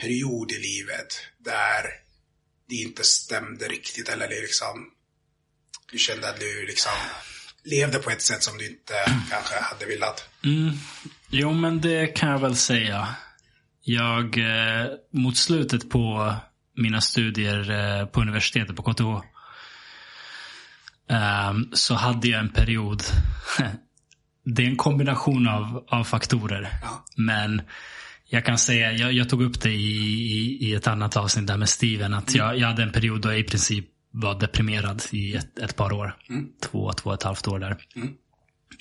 period 0.00 0.52
i 0.52 0.58
livet 0.58 1.20
där 1.38 1.82
det 2.68 2.74
inte 2.74 3.04
stämde 3.04 3.68
riktigt 3.68 4.08
eller 4.08 4.28
liksom 4.28 4.90
du 5.92 5.98
kände 5.98 6.28
att 6.28 6.40
du 6.40 6.66
liksom 6.66 6.92
levde 7.64 7.98
på 7.98 8.10
ett 8.10 8.22
sätt 8.22 8.42
som 8.42 8.58
du 8.58 8.66
inte 8.66 8.94
kanske 9.30 9.54
hade 9.60 9.86
velat? 9.86 10.28
Jo, 11.30 11.52
men 11.52 11.80
det 11.80 12.06
kan 12.06 12.30
jag 12.30 12.38
väl 12.38 12.56
säga. 12.56 13.14
Jag, 13.82 14.38
eh, 14.38 14.86
mot 15.10 15.36
slutet 15.36 15.90
på 15.90 16.34
mina 16.76 17.00
studier 17.00 17.70
eh, 17.70 18.06
på 18.06 18.20
universitetet 18.20 18.76
på 18.76 18.82
KTH, 18.82 19.26
ehm, 21.08 21.68
så 21.72 21.94
hade 21.94 22.28
jag 22.28 22.40
en 22.40 22.48
period. 22.48 23.02
det 24.44 24.62
är 24.62 24.66
en 24.66 24.76
kombination 24.76 25.48
av, 25.48 25.84
av 25.88 26.04
faktorer. 26.04 26.68
Ja. 26.82 27.04
Men 27.16 27.62
jag 28.28 28.44
kan 28.44 28.58
säga, 28.58 28.92
jag, 28.92 29.12
jag 29.12 29.28
tog 29.28 29.42
upp 29.42 29.60
det 29.60 29.72
i, 29.72 29.96
i, 30.32 30.68
i 30.68 30.74
ett 30.74 30.86
annat 30.86 31.16
avsnitt 31.16 31.46
där 31.46 31.56
med 31.56 31.68
Steven, 31.68 32.14
att 32.14 32.34
jag, 32.34 32.58
jag 32.58 32.68
hade 32.68 32.82
en 32.82 32.92
period 32.92 33.20
då 33.20 33.28
jag 33.28 33.38
i 33.38 33.44
princip 33.44 33.86
var 34.10 34.40
deprimerad 34.40 35.02
i 35.12 35.34
ett, 35.34 35.58
ett 35.58 35.76
par 35.76 35.92
år. 35.92 36.16
Två, 36.62 36.92
två 36.92 37.10
och 37.10 37.14
ett 37.14 37.22
halvt 37.22 37.48
år 37.48 37.58
där. 37.58 37.76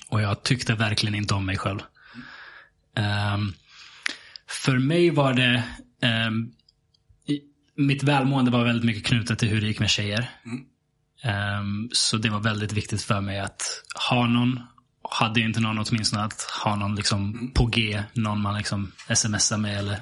Och 0.10 0.22
jag 0.22 0.44
tyckte 0.44 0.76
verkligen 0.76 1.16
inte 1.16 1.34
om 1.34 1.46
mig 1.46 1.58
själv. 1.58 1.80
Ehm, 2.96 3.54
för 4.48 4.78
mig 4.78 5.10
var 5.10 5.34
det, 5.34 5.64
i, 7.28 7.42
mitt 7.76 8.04
välmående 8.04 8.52
var 8.52 8.64
väldigt 8.64 8.86
mycket 8.86 9.06
knutet 9.06 9.40
till 9.40 9.50
hur 9.50 9.62
det 9.62 9.68
gick 9.68 9.80
med 9.80 9.90
tjejer. 9.90 10.30
Ehm, 11.24 11.90
så 11.92 12.18
det 12.18 12.30
var 12.30 12.40
väldigt 12.40 12.74
viktigt 12.74 13.02
för 13.02 13.22
mig 13.22 13.40
att 13.40 13.84
ha 14.10 14.28
någon. 14.28 14.60
Hade 15.10 15.40
inte 15.40 15.60
någon 15.60 15.86
åtminstone 15.88 16.24
att 16.24 16.42
ha 16.64 16.76
någon 16.76 16.96
liksom 16.96 17.52
på 17.54 17.66
G. 17.66 18.04
Någon 18.14 18.42
man 18.42 18.58
liksom 18.58 18.92
smsar 19.16 19.58
med 19.58 19.80
eller 19.80 20.02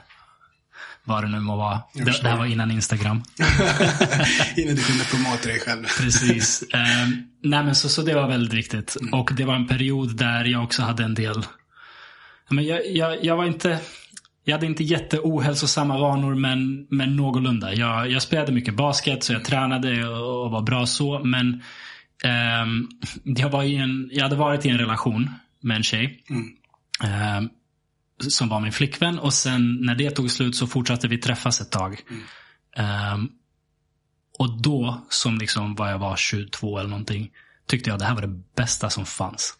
vad 1.04 1.24
det 1.24 1.30
nu 1.30 1.40
må 1.40 1.56
vara. 1.56 1.82
Det, 1.94 2.22
det 2.22 2.30
här 2.30 2.38
var 2.38 2.46
innan 2.46 2.72
Instagram. 2.72 3.24
Innan 4.56 4.76
du 4.76 4.84
kunde 4.84 5.04
promota 5.04 5.48
dig 5.48 5.60
själv. 5.60 5.86
Precis. 6.00 6.64
Ehm, 6.74 7.28
nej 7.44 7.64
men 7.64 7.76
så, 7.76 7.90
så 7.90 8.02
det 8.02 8.14
var 8.14 8.28
väldigt 8.28 8.54
viktigt. 8.54 8.98
Och 9.12 9.32
det 9.34 9.46
var 9.46 9.56
en 9.56 9.68
period 9.68 10.18
där 10.18 10.46
jag 10.46 10.64
också 10.64 10.82
hade 10.82 11.04
en 11.04 11.14
del... 11.14 11.46
Men 12.50 12.66
jag, 12.66 12.92
jag, 12.92 13.26
jag 13.26 13.38
var 13.38 13.46
inte... 13.46 13.80
Jag 14.44 14.54
hade 14.54 14.66
inte 14.66 14.84
jätteohälsosamma 14.84 15.98
vanor 15.98 16.36
men, 16.36 16.88
men 16.90 17.16
någorlunda. 17.16 17.74
Jag, 17.74 18.12
jag 18.12 18.22
spelade 18.22 18.52
mycket 18.52 18.76
basket 18.76 19.24
så 19.24 19.34
jag 19.34 19.46
tränade 19.46 20.08
och, 20.08 20.44
och 20.46 20.52
var 20.52 20.62
bra 20.62 20.86
så. 20.86 21.20
Men 21.24 21.64
ehm, 22.24 22.88
jag, 23.24 23.50
var 23.50 23.64
i 23.64 23.76
en, 23.76 24.10
jag 24.14 24.24
hade 24.24 24.36
varit 24.36 24.66
i 24.66 24.70
en 24.70 24.78
relation 24.78 25.30
med 25.60 25.78
en 25.78 25.84
tjej. 25.84 26.24
ehm, 27.04 27.50
som 28.30 28.50
var 28.50 28.60
min 28.60 28.72
flickvän. 28.72 29.20
Och 29.20 29.34
sen 29.34 29.78
när 29.82 29.96
det 29.96 30.12
tog 30.12 30.32
slut 30.32 30.56
så 30.56 30.68
fortsatte 30.68 31.08
vi 31.08 31.18
träffas 31.18 31.62
ett 31.62 31.72
tag. 31.72 32.02
Ehm, 32.78 33.30
och 34.40 34.62
då, 34.62 35.06
som 35.10 35.38
liksom 35.38 35.76
vad 35.76 35.92
jag 35.92 36.00
var 36.00 36.16
22 36.16 36.78
eller 36.80 36.90
någonting, 36.90 37.32
tyckte 37.68 37.90
jag 37.90 38.00
det 38.00 38.06
här 38.06 38.16
var 38.16 38.22
det 38.22 38.42
bästa 38.56 38.90
som 38.90 39.06
fanns. 39.06 39.58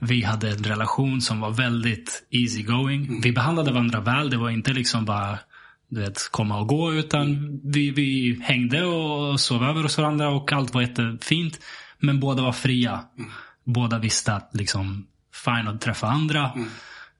Vi 0.00 0.22
hade 0.22 0.50
en 0.50 0.64
relation 0.64 1.20
som 1.20 1.40
var 1.40 1.50
väldigt 1.50 2.26
easy 2.30 2.62
going. 2.62 3.20
Vi 3.20 3.32
behandlade 3.32 3.72
varandra 3.72 4.00
väl. 4.00 4.30
Det 4.30 4.36
var 4.36 4.50
inte 4.50 4.72
liksom 4.72 5.04
bara 5.04 5.38
du 5.90 6.00
vet, 6.00 6.28
komma 6.30 6.58
och 6.58 6.68
gå. 6.68 6.94
Utan 6.94 7.60
vi, 7.64 7.90
vi 7.90 8.40
hängde 8.42 8.84
och 8.84 9.40
sov 9.40 9.64
över 9.64 9.82
hos 9.82 9.98
varandra 9.98 10.28
och 10.28 10.52
allt 10.52 10.74
var 10.74 10.80
jättefint. 10.80 11.60
Men 11.98 12.20
båda 12.20 12.42
var 12.42 12.52
fria. 12.52 13.04
Båda 13.64 13.98
visste 13.98 14.34
att 14.34 14.50
liksom, 14.52 15.06
fine 15.44 15.68
att 15.68 15.80
träffa 15.80 16.06
andra. 16.06 16.52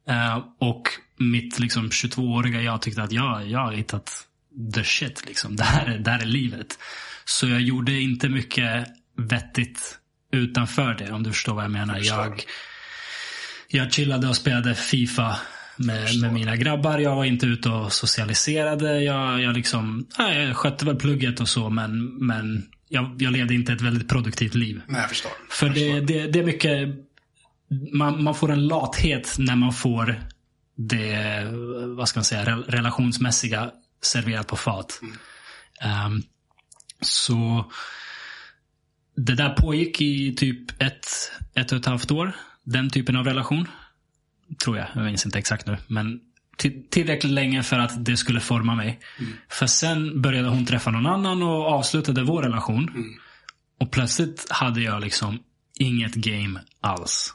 Eh, 0.09 0.45
och 0.59 0.83
mitt 1.17 1.59
liksom 1.59 1.89
22-åriga 1.89 2.63
jag 2.63 2.83
tyckte 2.83 3.03
att 3.03 3.13
jag, 3.13 3.49
jag 3.49 3.59
har 3.59 3.73
hittat 3.73 4.27
the 4.75 4.85
shit. 4.85 5.27
Liksom. 5.27 5.57
Det, 5.57 5.65
här 5.65 5.87
är, 5.87 5.99
det 5.99 6.11
här 6.11 6.23
är 6.23 6.27
livet. 6.27 6.79
Så 7.25 7.49
jag 7.49 7.61
gjorde 7.61 8.01
inte 8.01 8.29
mycket 8.29 8.87
vettigt 9.17 9.99
utanför 10.33 10.95
det. 10.95 11.13
Om 11.13 11.23
du 11.23 11.33
förstår 11.33 11.55
vad 11.55 11.65
jag 11.65 11.71
menar. 11.71 12.01
Jag, 12.03 12.43
jag 13.71 13.93
chillade 13.93 14.29
och 14.29 14.37
spelade 14.37 14.75
FIFA 14.75 15.37
med, 15.77 16.21
med 16.21 16.33
mina 16.33 16.57
grabbar. 16.57 16.99
Jag 16.99 17.17
var 17.17 17.25
inte 17.25 17.47
ute 17.47 17.69
och 17.69 17.93
socialiserade. 17.93 19.03
Jag, 19.03 19.41
jag, 19.43 19.57
liksom, 19.57 20.07
nej, 20.19 20.47
jag 20.47 20.57
skötte 20.57 20.85
väl 20.85 20.97
plugget 20.97 21.41
och 21.41 21.49
så. 21.49 21.71
Men, 21.71 22.17
men 22.27 22.67
jag, 22.89 23.17
jag 23.19 23.33
levde 23.33 23.55
inte 23.55 23.73
ett 23.73 23.81
väldigt 23.81 24.09
produktivt 24.09 24.55
liv. 24.55 24.83
Nej, 24.87 25.01
jag 25.01 25.09
förstår. 25.09 25.33
För 25.51 25.69
det, 25.69 26.01
det, 26.01 26.27
det 26.27 26.39
är 26.39 26.45
mycket 26.45 26.89
man, 27.93 28.23
man 28.23 28.35
får 28.35 28.51
en 28.51 28.67
lathet 28.67 29.37
när 29.39 29.57
man 29.57 29.73
får 29.73 30.23
det, 30.77 31.45
vad 31.97 32.09
ska 32.09 32.19
man 32.19 32.25
säga, 32.25 32.45
rel- 32.45 32.65
relationsmässiga 32.65 33.71
serverat 34.03 34.47
på 34.47 34.57
fat. 34.57 35.01
Ehm, 35.81 36.23
så 37.01 37.71
det 39.17 39.35
där 39.35 39.51
pågick 39.51 40.01
i 40.01 40.35
typ 40.37 40.83
ett, 40.83 41.07
ett 41.55 41.73
och 41.73 41.79
ett 41.79 41.87
halvt 41.87 42.11
år. 42.11 42.33
Den 42.65 42.91
typen 42.91 43.17
av 43.17 43.25
relation. 43.25 43.69
Tror 44.65 44.79
jag. 44.79 44.87
Jag 44.95 45.05
minns 45.05 45.27
inte 45.27 45.39
exakt 45.39 45.67
nu. 45.67 45.77
Men 45.87 46.21
till, 46.57 46.83
tillräckligt 46.91 47.33
länge 47.33 47.63
för 47.63 47.79
att 47.79 48.05
det 48.05 48.17
skulle 48.17 48.41
forma 48.41 48.75
mig. 48.75 49.01
För 49.49 49.67
sen 49.67 50.23
började 50.23 50.49
hon 50.49 50.67
träffa 50.67 50.91
någon 50.91 51.07
annan 51.07 51.43
och 51.43 51.67
avslutade 51.67 52.23
vår 52.23 52.43
relation. 52.43 52.91
Och 53.81 53.91
plötsligt 53.91 54.47
hade 54.51 54.81
jag 54.81 55.01
liksom 55.01 55.39
inget 55.79 56.15
game 56.15 56.61
alls. 56.81 57.35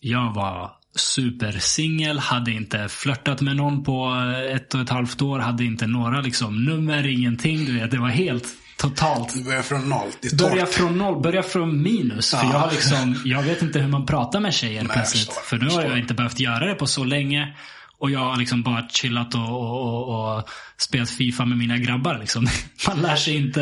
Jag 0.00 0.34
var 0.34 0.72
supersingel, 0.94 2.18
hade 2.18 2.52
inte 2.52 2.88
flörtat 2.88 3.40
med 3.40 3.56
någon 3.56 3.84
på 3.84 4.14
ett 4.50 4.74
och 4.74 4.80
ett 4.80 4.88
halvt 4.88 5.22
år, 5.22 5.38
hade 5.38 5.64
inte 5.64 5.86
några 5.86 6.20
liksom 6.20 6.64
nummer, 6.64 7.06
ingenting. 7.06 7.64
Du 7.64 7.78
vet, 7.78 7.90
det 7.90 7.98
var 7.98 8.08
helt 8.08 8.46
totalt 8.78 9.34
Du 9.34 9.44
börjar 9.44 9.62
från 9.62 9.88
noll. 9.88 10.08
Det 10.20 10.32
är 10.32 10.36
Börja 10.36 10.66
torrt. 10.66 10.74
från 10.74 10.98
noll, 10.98 11.22
börja 11.22 11.42
från 11.42 11.82
minus. 11.82 12.30
För 12.30 12.36
Ja. 12.36 12.50
jag 12.52 12.58
har 12.58 12.70
liksom, 12.70 13.22
jag 13.24 13.42
vet 13.42 13.62
inte 13.62 13.78
hur 13.78 13.88
man 13.88 14.06
pratar 14.06 14.40
med 14.40 14.54
tjejer 14.54 14.82
jag 14.82 14.92
plötsligt. 14.92 15.24
förstår, 15.26 15.42
för 15.42 15.56
nu 15.58 15.70
har 15.70 15.82
jag 15.82 15.98
inte 15.98 16.14
behövt 16.14 16.40
göra 16.40 16.66
det 16.66 16.74
på 16.74 16.86
så 16.86 17.04
länge. 17.04 17.56
Och 17.98 18.10
jag 18.10 18.20
har 18.20 18.36
liksom 18.36 18.62
bara 18.62 18.88
chillat 18.88 19.34
och, 19.34 19.40
och, 19.48 20.08
och, 20.08 20.36
och 20.38 20.48
spelat 20.76 21.10
FIFA 21.10 21.44
med 21.44 21.58
mina 21.58 21.78
grabbar. 21.78 22.18
Liksom. 22.18 22.46
Man 22.86 23.02
lär 23.02 23.16
sig 23.16 23.36
inte 23.36 23.60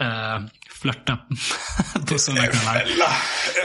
uh, 0.00 0.46
flörta 0.70 1.18
på 2.08 2.18
sådana 2.18 2.46
kvällar. 2.46 2.86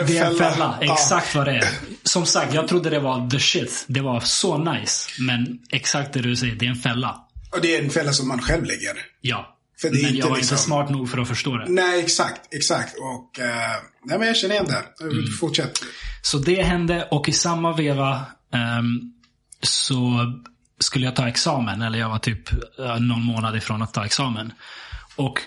Det 0.08 0.18
är 0.18 0.26
en 0.26 0.36
fälla, 0.38 0.78
exakt 0.82 1.36
vad 1.36 1.46
det 1.46 1.58
är. 1.58 1.68
Som 2.04 2.26
sagt, 2.26 2.54
jag 2.54 2.68
trodde 2.68 2.90
det 2.90 3.00
var 3.00 3.30
the 3.30 3.40
shit. 3.40 3.86
Det 3.88 4.02
var 4.02 4.20
så 4.20 4.58
nice. 4.58 5.10
Men 5.20 5.60
exakt 5.72 6.14
det 6.14 6.22
du 6.22 6.36
säger, 6.36 6.56
det 6.56 6.66
är 6.66 6.70
en 6.70 6.76
fälla. 6.76 7.16
Och 7.52 7.62
det 7.62 7.76
är 7.76 7.84
en 7.84 7.90
fälla 7.90 8.12
som 8.14 8.28
man 8.28 8.42
själv 8.42 8.64
lägger. 8.66 8.92
Ja. 9.22 9.50
För 9.84 9.90
det 9.90 9.98
är 9.98 10.02
men 10.02 10.10
inte 10.10 10.20
jag 10.20 10.30
var 10.30 10.38
liksom- 10.38 10.56
inte 10.56 10.64
smart 10.66 10.90
nog 10.90 11.10
för 11.10 11.18
att 11.18 11.28
förstå 11.28 11.58
det. 11.58 11.66
Nej, 11.70 12.00
exakt. 12.00 12.54
Exakt. 12.54 12.94
Och... 13.00 13.40
eh, 13.40 13.48
nej, 14.06 14.18
men 14.20 14.28
jag 14.28 14.38
känner 14.38 14.56
igen 14.56 14.68
det. 15.00 15.04
Mm. 15.04 15.28
Fortsätt. 15.40 15.80
Så 16.22 16.38
det 16.38 16.64
hände 16.64 17.08
och 17.12 17.30
i 17.30 17.32
samma 17.32 17.74
veva 17.76 18.26
ehm, 18.54 19.00
så 19.62 20.26
skulle 20.80 21.06
jag 21.06 21.16
ta 21.16 21.28
examen. 21.28 21.82
Eller 21.82 22.00
jag 22.00 22.10
var 22.10 22.20
typ 22.20 22.52
eh, 22.80 23.00
någon 23.00 23.24
månad 23.24 23.56
ifrån 23.56 23.82
att 23.82 23.94
ta 23.94 24.06
examen. 24.06 24.54
Och 25.16 25.40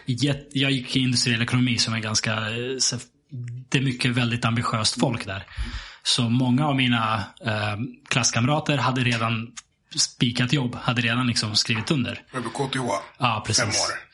jag 0.52 0.70
gick 0.70 0.96
i 0.96 1.00
industriell 1.00 1.42
ekonomi 1.42 1.78
som 1.78 1.94
är 1.94 1.98
ganska... 2.00 2.32
eh, 2.32 2.98
Det 3.68 3.78
är 3.78 3.82
mycket 3.82 4.10
väldigt 4.10 4.44
ambitiöst 4.44 5.00
folk 5.00 5.26
där. 5.26 5.46
Så 6.02 6.22
många 6.28 6.66
av 6.66 6.76
mina 6.76 7.14
eh, 7.46 7.76
klasskamrater 8.08 8.76
hade 8.78 9.00
redan 9.00 9.52
spikat 9.96 10.52
jobb. 10.52 10.74
Hade 10.82 11.02
redan 11.02 11.26
liksom 11.26 11.54
skrivit 11.56 11.90
under. 11.90 12.14
KTH. 12.54 12.78
Ja, 13.18 13.42
precis. 13.46 13.64
Fem 13.64 13.68
år. 13.68 14.05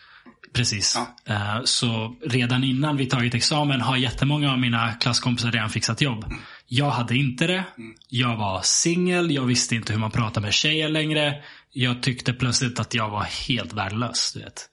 Precis. 0.52 0.98
Ja. 1.26 1.34
Eh, 1.34 1.60
Så 1.64 2.16
redan 2.26 2.64
innan 2.64 2.96
vi 2.96 3.06
tagit 3.06 3.34
examen 3.34 3.80
har 3.80 3.96
jättemånga 3.96 4.52
av 4.52 4.58
mina 4.58 4.92
klasskompisar 4.94 5.52
redan 5.52 5.70
fixat 5.70 6.00
jobb. 6.00 6.24
Jag 6.66 6.90
hade 6.90 7.16
inte 7.16 7.46
det. 7.46 7.64
Jag 8.08 8.36
var 8.36 8.60
singel. 8.64 9.30
Jag 9.30 9.44
visste 9.44 9.74
inte 9.74 9.92
hur 9.92 10.00
man 10.00 10.10
pratar 10.10 10.40
med 10.40 10.52
tjejer 10.54 10.88
längre. 10.88 11.42
Jag 11.70 12.02
tyckte 12.02 12.32
plötsligt 12.32 12.80
att 12.80 12.94
jag 12.94 13.10
var 13.10 13.22
helt 13.48 13.72
värdelös. 13.72 14.32
Du 14.32 14.40
vet. 14.40 14.68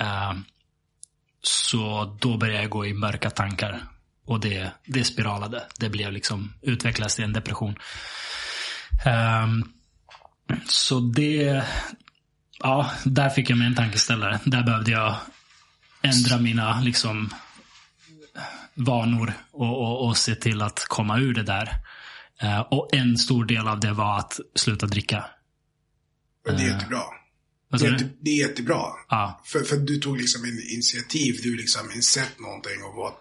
Eh, 0.00 0.32
Så 1.42 2.16
då 2.20 2.36
började 2.36 2.60
jag 2.62 2.70
gå 2.70 2.86
i 2.86 2.94
mörka 2.94 3.30
tankar. 3.30 3.82
Och 4.26 4.40
det, 4.40 4.70
det 4.86 5.04
spiralade. 5.04 5.62
Det 5.78 5.88
blev 5.88 6.12
liksom, 6.12 6.52
utvecklades 6.62 7.14
till 7.14 7.24
en 7.24 7.32
depression. 7.32 7.76
Ehm, 9.06 9.64
Så 10.66 11.00
det, 11.00 11.64
ja, 12.58 12.90
där 13.04 13.30
fick 13.30 13.50
jag 13.50 13.58
mig 13.58 13.66
en 13.66 13.74
tankeställare. 13.74 14.40
Där 14.44 14.62
behövde 14.62 14.90
jag 14.90 15.16
ändra 16.02 16.38
mina 16.38 16.80
liksom, 16.80 17.34
vanor 18.74 19.32
och, 19.50 19.82
och, 19.82 20.06
och 20.06 20.16
se 20.16 20.34
till 20.34 20.62
att 20.62 20.84
komma 20.88 21.18
ur 21.18 21.34
det 21.34 21.42
där. 21.42 21.76
Eh, 22.42 22.60
och 22.60 22.88
en 22.92 23.18
stor 23.18 23.44
del 23.44 23.68
av 23.68 23.80
det 23.80 23.92
var 23.92 24.18
att 24.18 24.40
sluta 24.54 24.86
dricka. 24.86 25.24
Det 26.44 26.50
är 26.62 26.72
jättebra. 26.72 27.02
Vad 27.68 27.80
Det 27.80 27.86
är, 27.86 27.92
jätte, 27.92 28.08
det 28.20 28.30
är 28.30 28.48
jättebra. 28.48 28.82
Ja, 29.08 29.42
För, 29.44 29.60
för 29.60 29.76
du 29.76 29.96
tog 29.98 30.18
liksom 30.18 30.44
en 30.44 30.62
initiativ. 30.72 31.40
Du 31.42 31.56
liksom 31.56 31.90
insett 31.94 32.40
någonting 32.40 32.82
och 32.82 32.94
var 32.94 33.12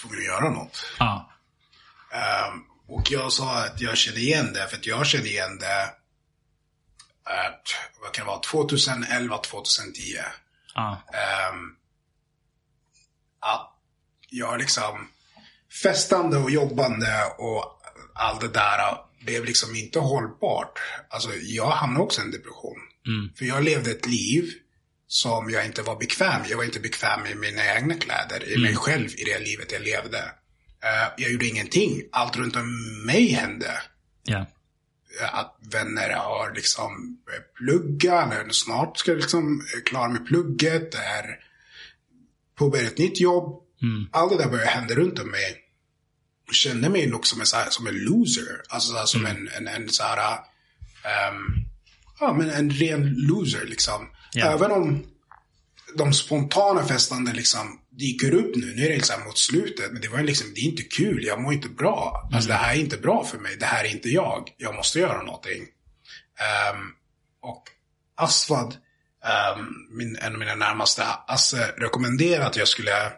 tvungen 0.00 0.18
att 0.18 0.24
göra 0.24 0.50
något. 0.50 0.84
ja, 0.98 1.30
Ehm, 2.12 2.60
och 2.88 3.10
jag 3.10 3.32
sa 3.32 3.64
att 3.64 3.80
jag 3.80 3.96
kände 3.96 4.20
igen 4.20 4.52
det, 4.52 4.68
för 4.68 4.76
att 4.76 4.86
jag 4.86 5.06
kände 5.06 5.28
igen 5.28 5.58
det 5.58 5.90
vad 8.00 8.12
kan 8.12 8.24
det 8.24 8.30
vara, 8.30 8.40
2011, 8.40 9.38
2010. 9.38 10.00
ja, 10.74 11.02
Ehm, 11.12 11.74
att 13.40 13.74
jag 14.30 14.58
liksom 14.58 15.08
festande 15.82 16.36
och 16.36 16.50
jobbande 16.50 17.24
och 17.38 17.82
allt 18.14 18.40
det 18.40 18.48
där 18.48 18.96
blev 19.20 19.44
liksom 19.44 19.76
inte 19.76 19.98
hållbart. 19.98 20.78
Alltså 21.10 21.30
jag 21.34 21.70
hamnade 21.70 22.04
också 22.04 22.20
i 22.20 22.24
en 22.24 22.30
depression. 22.30 22.78
Mm. 23.06 23.34
För 23.38 23.44
jag 23.44 23.64
levde 23.64 23.90
ett 23.90 24.06
liv 24.06 24.52
som 25.06 25.50
jag 25.50 25.66
inte 25.66 25.82
var 25.82 25.96
bekväm. 25.96 26.42
Jag 26.48 26.56
var 26.56 26.64
inte 26.64 26.80
bekväm 26.80 27.26
i 27.26 27.34
mina 27.34 27.74
egna 27.76 27.94
kläder, 27.94 28.52
i 28.52 28.58
mig 28.58 28.76
själv, 28.76 29.08
i 29.16 29.24
det 29.24 29.38
livet 29.38 29.72
jag 29.72 29.82
levde. 29.82 30.18
Eh, 30.84 31.08
jag 31.16 31.32
gjorde 31.32 31.46
ingenting. 31.46 32.02
Allt 32.12 32.36
runt 32.36 32.56
om 32.56 32.66
mig 33.06 33.28
hände. 33.28 33.82
Eh, 34.28 34.42
Att 35.20 35.56
vänner 35.72 36.10
har 36.10 36.52
liksom 36.54 37.18
pluggat, 37.56 38.32
eller 38.32 38.52
snart 38.52 38.98
ska 38.98 39.10
jag 39.10 39.18
liksom 39.18 39.62
klara 39.84 40.08
med 40.08 40.26
plugget, 40.26 40.94
är 40.94 41.38
påbörja 42.58 42.86
ett 42.86 42.98
nytt 42.98 43.20
jobb. 43.20 43.62
Mm. 43.82 44.08
Allt 44.12 44.30
det 44.30 44.38
där 44.38 44.50
började 44.50 44.70
hända 44.70 44.94
runt 44.94 45.18
om 45.18 45.30
mig. 45.30 45.56
Jag 46.46 46.54
kände 46.54 46.88
mig 46.88 47.06
nog 47.06 47.26
som 47.26 47.40
en, 47.40 47.46
här, 47.54 47.70
som 47.70 47.86
en 47.86 47.98
loser. 47.98 48.62
Alltså 48.68 48.90
så 48.92 48.98
här, 48.98 49.06
som 49.06 49.26
en, 49.26 49.48
en, 49.48 49.68
en 49.68 49.88
så 49.88 50.02
här, 50.02 50.38
ehm, 51.04 51.64
ja 52.20 52.32
men 52.32 52.50
en 52.50 52.70
ren 52.70 53.14
loser 53.16 53.66
liksom. 53.66 54.08
Ja. 54.32 54.46
Även 54.46 54.70
om 54.70 55.06
de 55.94 56.12
spontana 56.12 56.84
festande 56.84 57.32
liksom 57.32 57.80
dyker 57.98 58.34
upp 58.34 58.56
nu. 58.56 58.66
Nu 58.76 58.84
är 58.84 58.88
det 58.88 58.94
liksom 58.94 59.24
mot 59.24 59.38
slutet. 59.38 59.92
Men 59.92 60.00
det 60.02 60.08
var 60.08 60.22
liksom, 60.22 60.54
det 60.54 60.60
är 60.60 60.64
inte 60.64 60.82
kul. 60.82 61.24
Jag 61.24 61.40
mår 61.42 61.52
inte 61.52 61.68
bra. 61.68 62.28
Alltså 62.32 62.48
det 62.48 62.54
här 62.54 62.74
är 62.74 62.78
inte 62.80 62.96
bra 62.96 63.24
för 63.24 63.38
mig. 63.38 63.56
Det 63.56 63.66
här 63.66 63.84
är 63.84 63.88
inte 63.88 64.08
jag. 64.08 64.48
Jag 64.56 64.74
måste 64.74 64.98
göra 64.98 65.22
någonting. 65.22 65.62
Ehm, 66.40 66.86
och 67.42 67.62
Asvad, 68.16 68.76
ehm, 69.24 69.66
min, 69.90 70.16
en 70.16 70.32
av 70.32 70.38
mina 70.38 70.54
närmaste, 70.54 71.04
Asse 71.26 71.74
rekommenderade 71.76 72.46
att 72.46 72.56
jag 72.56 72.68
skulle 72.68 73.12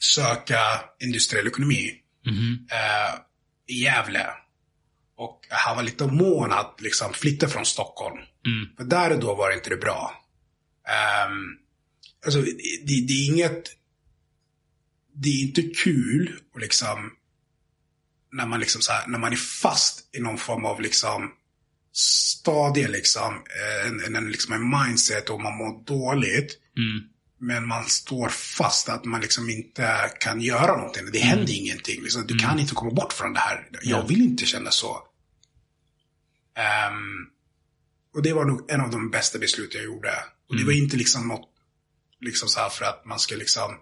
söka 0.00 0.58
industriell 1.00 1.46
ekonomi 1.46 1.92
Mhm. 2.26 2.66
eh, 2.72 3.14
i 3.68 3.82
Gävle. 3.82 4.26
Och 5.16 5.40
han 5.50 5.76
var 5.76 5.82
lite 5.82 6.06
mån 6.06 6.52
att 6.52 6.80
liksom 6.80 7.12
flytta 7.12 7.48
från 7.48 7.66
Stockholm. 7.66 8.16
Mm. 8.46 8.76
För 8.76 8.84
där 8.84 9.12
och 9.12 9.20
då 9.20 9.34
var 9.34 9.48
det 9.48 9.54
inte 9.54 9.70
det 9.70 9.76
bra. 9.76 10.14
Um, 11.28 11.58
alltså, 12.24 12.40
det, 12.40 13.06
det 13.08 13.12
är 13.12 13.26
inget... 13.32 13.75
Det 15.18 15.28
är 15.28 15.42
inte 15.42 15.62
kul 15.62 16.40
och 16.54 16.60
liksom... 16.60 17.10
När 18.32 18.46
man 18.46 18.60
liksom 18.60 18.82
så 18.82 18.92
här, 18.92 19.06
när 19.06 19.18
man 19.18 19.32
är 19.32 19.36
fast 19.36 20.16
i 20.16 20.20
någon 20.20 20.38
form 20.38 20.64
av 20.64 20.80
liksom 20.80 21.32
stadie 21.92 22.88
liksom, 22.88 23.34
eh, 23.34 23.86
en, 24.06 24.16
en, 24.16 24.30
liksom 24.30 24.52
en 24.52 24.70
mindset 24.70 25.30
och 25.30 25.40
man 25.40 25.56
mår 25.56 25.84
dåligt. 25.84 26.58
Mm. 26.76 27.08
Men 27.38 27.66
man 27.66 27.84
står 27.84 28.28
fast 28.28 28.88
att 28.88 29.04
man 29.04 29.20
liksom 29.20 29.50
inte 29.50 30.10
kan 30.20 30.40
göra 30.40 30.76
någonting. 30.76 31.10
Det 31.12 31.18
händer 31.18 31.52
ingenting. 31.52 32.02
Liksom, 32.02 32.26
du 32.26 32.38
kan 32.38 32.58
inte 32.58 32.74
komma 32.74 32.90
bort 32.90 33.12
från 33.12 33.32
det 33.32 33.40
här. 33.40 33.68
Jag 33.82 34.00
Ja. 34.00 34.06
vill 34.06 34.20
inte 34.22 34.46
känna 34.46 34.70
så. 34.70 35.02
Ehm, 36.56 37.26
och 38.14 38.22
det 38.22 38.32
var 38.32 38.44
nog 38.44 38.70
en 38.70 38.80
av 38.80 38.90
de 38.90 39.10
bästa 39.10 39.38
beslut 39.38 39.74
jag 39.74 39.84
gjorde. 39.84 40.10
Och 40.48 40.56
det 40.56 40.64
var 40.64 40.72
inte 40.72 40.96
liksom 40.96 41.28
något, 41.28 41.48
liksom 42.20 42.48
så 42.48 42.60
här 42.60 42.68
för 42.68 42.84
att 42.84 43.04
man 43.04 43.18
ska 43.18 43.36
liksom, 43.36 43.74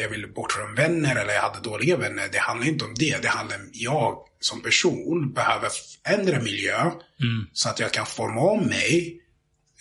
jag 0.00 0.08
ville 0.08 0.26
bort 0.26 0.52
från 0.52 0.74
vänner 0.74 1.16
eller 1.16 1.32
jag 1.32 1.42
hade 1.42 1.60
dåliga 1.60 1.96
vänner. 1.96 2.28
Det 2.32 2.38
handlar 2.38 2.68
inte 2.68 2.84
om 2.84 2.94
det. 2.94 3.22
Det 3.22 3.28
handlar 3.28 3.56
om 3.56 3.70
jag 3.72 4.18
som 4.40 4.62
person 4.62 5.32
behöver 5.32 5.70
ändra 6.08 6.40
miljö. 6.40 6.80
Mm. 6.80 7.46
Så 7.52 7.68
att 7.68 7.80
jag 7.80 7.92
kan 7.92 8.06
forma 8.06 8.40
om 8.40 8.66
mig. 8.66 9.22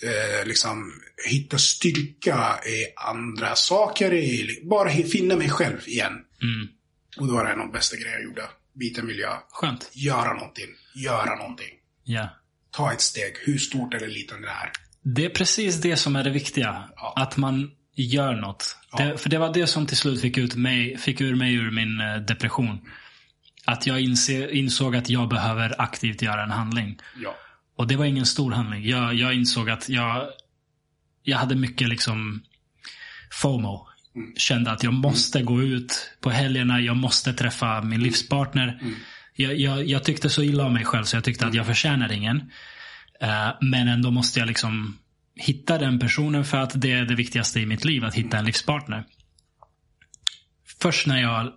Eh, 0.04 0.48
liksom 0.48 0.94
hitta 1.26 1.58
styrka 1.58 2.60
i 2.66 2.86
andra 2.96 3.56
saker. 3.56 4.14
I, 4.14 4.62
bara 4.64 4.90
finna 4.90 5.36
mig 5.36 5.50
själv 5.50 5.88
igen. 5.88 6.14
Mm. 6.42 6.68
Och 7.18 7.28
det 7.28 7.34
var 7.34 7.46
en 7.46 7.52
av 7.52 7.68
de 7.68 7.72
bästa 7.72 7.96
grejerna 7.96 8.18
jag 8.18 8.24
gjorde. 8.24 8.44
Byta 8.74 9.04
miljö. 9.04 9.30
Skönt. 9.52 9.90
Göra 9.94 10.34
någonting. 10.34 10.70
Göra 10.96 11.36
någonting. 11.36 11.74
Ja. 12.04 12.30
Ta 12.72 12.94
ett 12.94 13.02
steg. 13.02 13.34
Hur 13.46 13.58
stort 13.58 13.94
eller 13.94 14.08
litet 14.08 14.42
det 14.42 14.48
är. 14.48 14.72
Det 15.04 15.26
är 15.26 15.30
precis 15.30 15.76
det 15.76 15.98
som 15.98 16.16
är 16.16 16.24
det 16.24 16.30
viktiga. 16.30 16.90
Ja. 16.96 17.14
Att 17.18 17.38
man 17.38 17.72
gör 17.98 18.36
något. 18.36 18.78
Det, 18.98 19.18
för 19.18 19.30
det 19.30 19.38
var 19.38 19.54
det 19.54 19.68
som 19.68 19.86
till 19.86 19.98
slut 19.98 20.22
fick, 20.22 20.38
ut 20.38 20.56
mig, 20.56 20.98
fick 20.98 21.22
ur 21.22 21.36
mig 21.36 21.54
ur 21.54 21.72
min 21.72 22.02
eh, 22.02 22.16
depression. 22.16 22.80
att 23.66 23.88
jag 23.88 24.02
inse, 24.02 24.52
insåg 24.52 24.96
att 24.96 25.10
jag 25.10 25.30
behöver 25.30 25.82
aktivt 25.82 26.22
göra 26.22 26.44
en 26.44 26.52
handling. 26.52 27.00
Ja. 27.24 27.36
Och 27.78 27.88
det 27.88 27.96
var 27.96 28.06
ingen 28.06 28.26
stor 28.26 28.52
handling. 28.52 28.86
Jag, 28.86 29.14
jag 29.14 29.34
insåg 29.34 29.70
att 29.70 29.90
jag, 29.90 30.28
jag 31.24 31.38
hade 31.38 31.56
mycket 31.56 31.90
liksom 31.90 32.42
FOMO. 33.32 33.88
Kände 34.38 34.72
att 34.72 34.84
jag 34.84 34.94
måste 34.94 35.42
gå 35.42 35.62
ut 35.62 36.12
på 36.22 36.30
helgerna. 36.30 36.82
Jag 36.82 36.98
måste 36.98 37.34
träffa 37.34 37.82
min 37.82 38.04
livspartner. 38.04 38.80
Jag, 39.36 39.60
jag, 39.60 39.86
jag 39.86 40.04
tyckte 40.04 40.30
så 40.30 40.44
illa 40.44 40.66
om 40.66 40.74
mig 40.74 40.86
själv 40.86 41.04
så 41.04 41.16
jag 41.16 41.24
tyckte 41.24 41.46
att 41.46 41.54
jag 41.54 41.66
förtjänar 41.66 42.12
ingen. 42.12 42.52
Eh, 43.22 43.50
men 43.62 43.88
ändå 43.88 44.12
måste 44.12 44.40
jag 44.40 44.48
liksom 44.48 44.98
hitta 45.38 45.78
den 45.78 46.00
personen 46.00 46.46
för 46.46 46.58
att 46.58 46.82
det 46.82 46.92
är 46.92 47.06
det 47.06 47.16
viktigaste 47.16 47.60
i 47.60 47.66
mitt 47.66 47.86
liv. 47.86 48.06
Att 48.06 48.16
hitta 48.16 48.38
en 48.38 48.46
livspartner. 48.46 49.06
Först 50.82 51.08
när 51.08 51.22
jag 51.22 51.54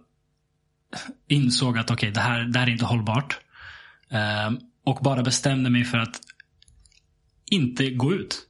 insåg 1.29 1.79
att 1.79 1.91
okej, 1.91 1.95
okay, 1.95 2.11
det, 2.11 2.21
här, 2.21 2.41
det 2.41 2.59
här 2.59 2.67
är 2.67 2.71
inte 2.71 2.85
hållbart. 2.85 3.41
Ehm, 4.11 4.59
och 4.85 4.99
bara 5.03 5.23
bestämde 5.23 5.71
mig 5.71 5.85
för 5.85 5.99
att 5.99 6.21
inte 7.51 7.91
gå 7.91 8.15
ut. 8.15 8.47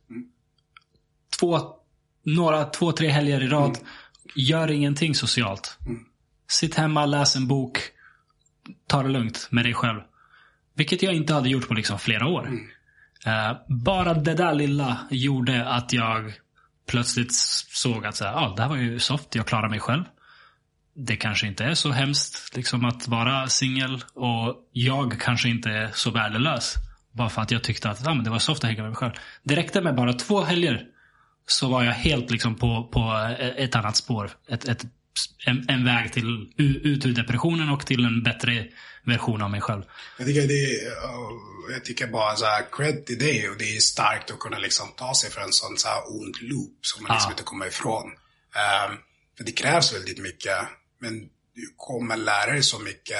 Två, 1.38 1.60
några, 2.22 2.64
två, 2.64 2.92
tre 2.92 3.08
helger 3.08 3.42
i 3.42 3.48
rad. 3.48 3.78
Gör 4.34 4.70
ingenting 4.70 5.14
socialt. 5.14 5.78
Sitt 6.48 6.74
hemma, 6.74 7.06
läs 7.06 7.36
en 7.36 7.46
bok. 7.46 7.78
Ta 8.86 9.02
det 9.02 9.08
lugnt 9.08 9.48
med 9.50 9.64
dig 9.64 9.74
själv. 9.74 10.00
Vilket 10.74 11.02
jag 11.02 11.14
inte 11.14 11.34
hade 11.34 11.48
gjort 11.48 11.68
på 11.68 11.74
liksom 11.74 11.98
flera 11.98 12.26
år. 12.26 12.46
Mm. 12.46 12.66
Eh, 13.26 13.56
bara 13.68 14.14
det 14.14 14.34
där 14.34 14.54
lilla 14.54 14.98
gjorde 15.10 15.68
att 15.68 15.92
jag 15.92 16.32
plötsligt 16.88 17.34
såg 17.68 18.06
att 18.06 18.16
så 18.16 18.24
här, 18.24 18.34
ah, 18.34 18.54
det 18.56 18.62
här 18.62 18.68
var 18.68 18.76
ju 18.76 18.98
soft, 18.98 19.34
jag 19.34 19.46
klarar 19.46 19.68
mig 19.68 19.80
själv. 19.80 20.04
Det 20.94 21.16
kanske 21.16 21.46
inte 21.46 21.64
är 21.64 21.74
så 21.74 21.90
hemskt 21.90 22.56
liksom, 22.56 22.84
att 22.84 23.08
vara 23.08 23.48
singel 23.48 24.04
och 24.14 24.56
jag 24.72 25.20
kanske 25.20 25.48
inte 25.48 25.70
är 25.70 25.90
så 25.94 26.10
värdelös. 26.10 26.74
Bara 27.12 27.28
för 27.28 27.42
att 27.42 27.50
jag 27.50 27.64
tyckte 27.64 27.90
att 27.90 28.06
ah, 28.06 28.14
men 28.14 28.24
det 28.24 28.30
var 28.30 28.38
soft 28.38 28.64
att 28.64 28.70
hänga 28.70 28.82
med 28.82 28.90
mig 28.90 28.96
själv. 28.96 29.12
Det 29.42 29.56
räckte 29.56 29.80
med 29.80 29.94
bara 29.94 30.12
två 30.12 30.42
helger 30.42 30.86
så 31.46 31.68
var 31.68 31.84
jag 31.84 31.92
helt 31.92 32.30
liksom 32.30 32.54
på, 32.54 32.88
på 32.92 33.00
eh, 33.38 33.64
ett 33.64 33.76
annat 33.76 33.96
spår. 33.96 34.30
Ett, 34.48 34.68
ett, 34.68 34.84
en, 35.46 35.68
en 35.68 35.84
väg 35.84 36.12
till 36.12 36.52
ut 36.58 37.06
ur 37.06 37.12
depressionen 37.12 37.68
och 37.68 37.86
till 37.86 38.04
en 38.04 38.22
bättre 38.22 38.66
version 39.04 39.42
av 39.42 39.50
mig 39.50 39.60
själv. 39.60 39.82
Jag 40.18 40.26
tycker, 40.26 40.48
det 40.48 40.64
är, 40.64 40.92
jag 41.72 41.84
tycker 41.84 42.06
bara 42.06 42.36
så 42.36 42.44
här, 42.44 42.64
cred 42.72 43.06
till 43.06 43.18
det 43.18 43.48
och 43.48 43.58
det 43.58 43.76
är 43.76 43.80
starkt 43.80 44.30
att 44.30 44.38
kunna 44.38 44.58
liksom 44.58 44.88
ta 44.96 45.14
sig 45.14 45.30
för 45.30 45.40
en 45.40 45.52
sån 45.52 45.78
så 45.78 45.88
här 45.88 46.02
ond 46.06 46.36
loop 46.40 46.78
som 46.80 47.02
man 47.02 47.16
liksom 47.16 47.30
inte 47.30 47.42
kommer 47.42 47.66
ifrån. 47.66 48.04
Um, 48.06 48.98
för 49.36 49.44
det 49.44 49.52
krävs 49.52 49.94
väldigt 49.94 50.18
mycket, 50.18 50.58
men 51.00 51.20
du 51.54 51.74
kommer 51.76 52.16
lära 52.16 52.52
dig 52.52 52.62
så 52.62 52.78
mycket. 52.78 53.16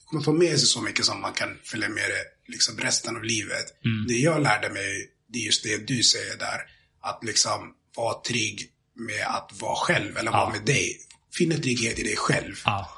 Du 0.00 0.04
kommer 0.06 0.22
få 0.22 0.32
med 0.32 0.58
sig 0.58 0.68
så 0.68 0.80
mycket 0.82 1.04
som 1.04 1.20
man 1.20 1.32
kan 1.32 1.58
följa 1.64 1.88
med 1.88 2.04
dig 2.10 2.24
liksom 2.46 2.78
resten 2.78 3.16
av 3.16 3.24
livet. 3.24 3.84
Mm. 3.84 4.06
Det 4.08 4.14
jag 4.14 4.42
lärde 4.42 4.70
mig, 4.70 5.10
det 5.28 5.38
är 5.38 5.42
just 5.42 5.64
det 5.64 5.86
du 5.86 6.02
säger 6.02 6.36
där. 6.36 6.60
Att 7.00 7.24
liksom 7.24 7.74
vara 7.96 8.20
trygg 8.20 8.70
med 8.94 9.26
att 9.26 9.50
vara 9.60 9.76
själv 9.76 10.16
eller 10.16 10.30
vara 10.30 10.50
med 10.50 10.64
dig. 10.64 11.05
Finna 11.38 11.56
trygghet 11.56 11.98
i 11.98 12.02
dig 12.02 12.16
själv. 12.16 12.54
Ja. 12.64 12.88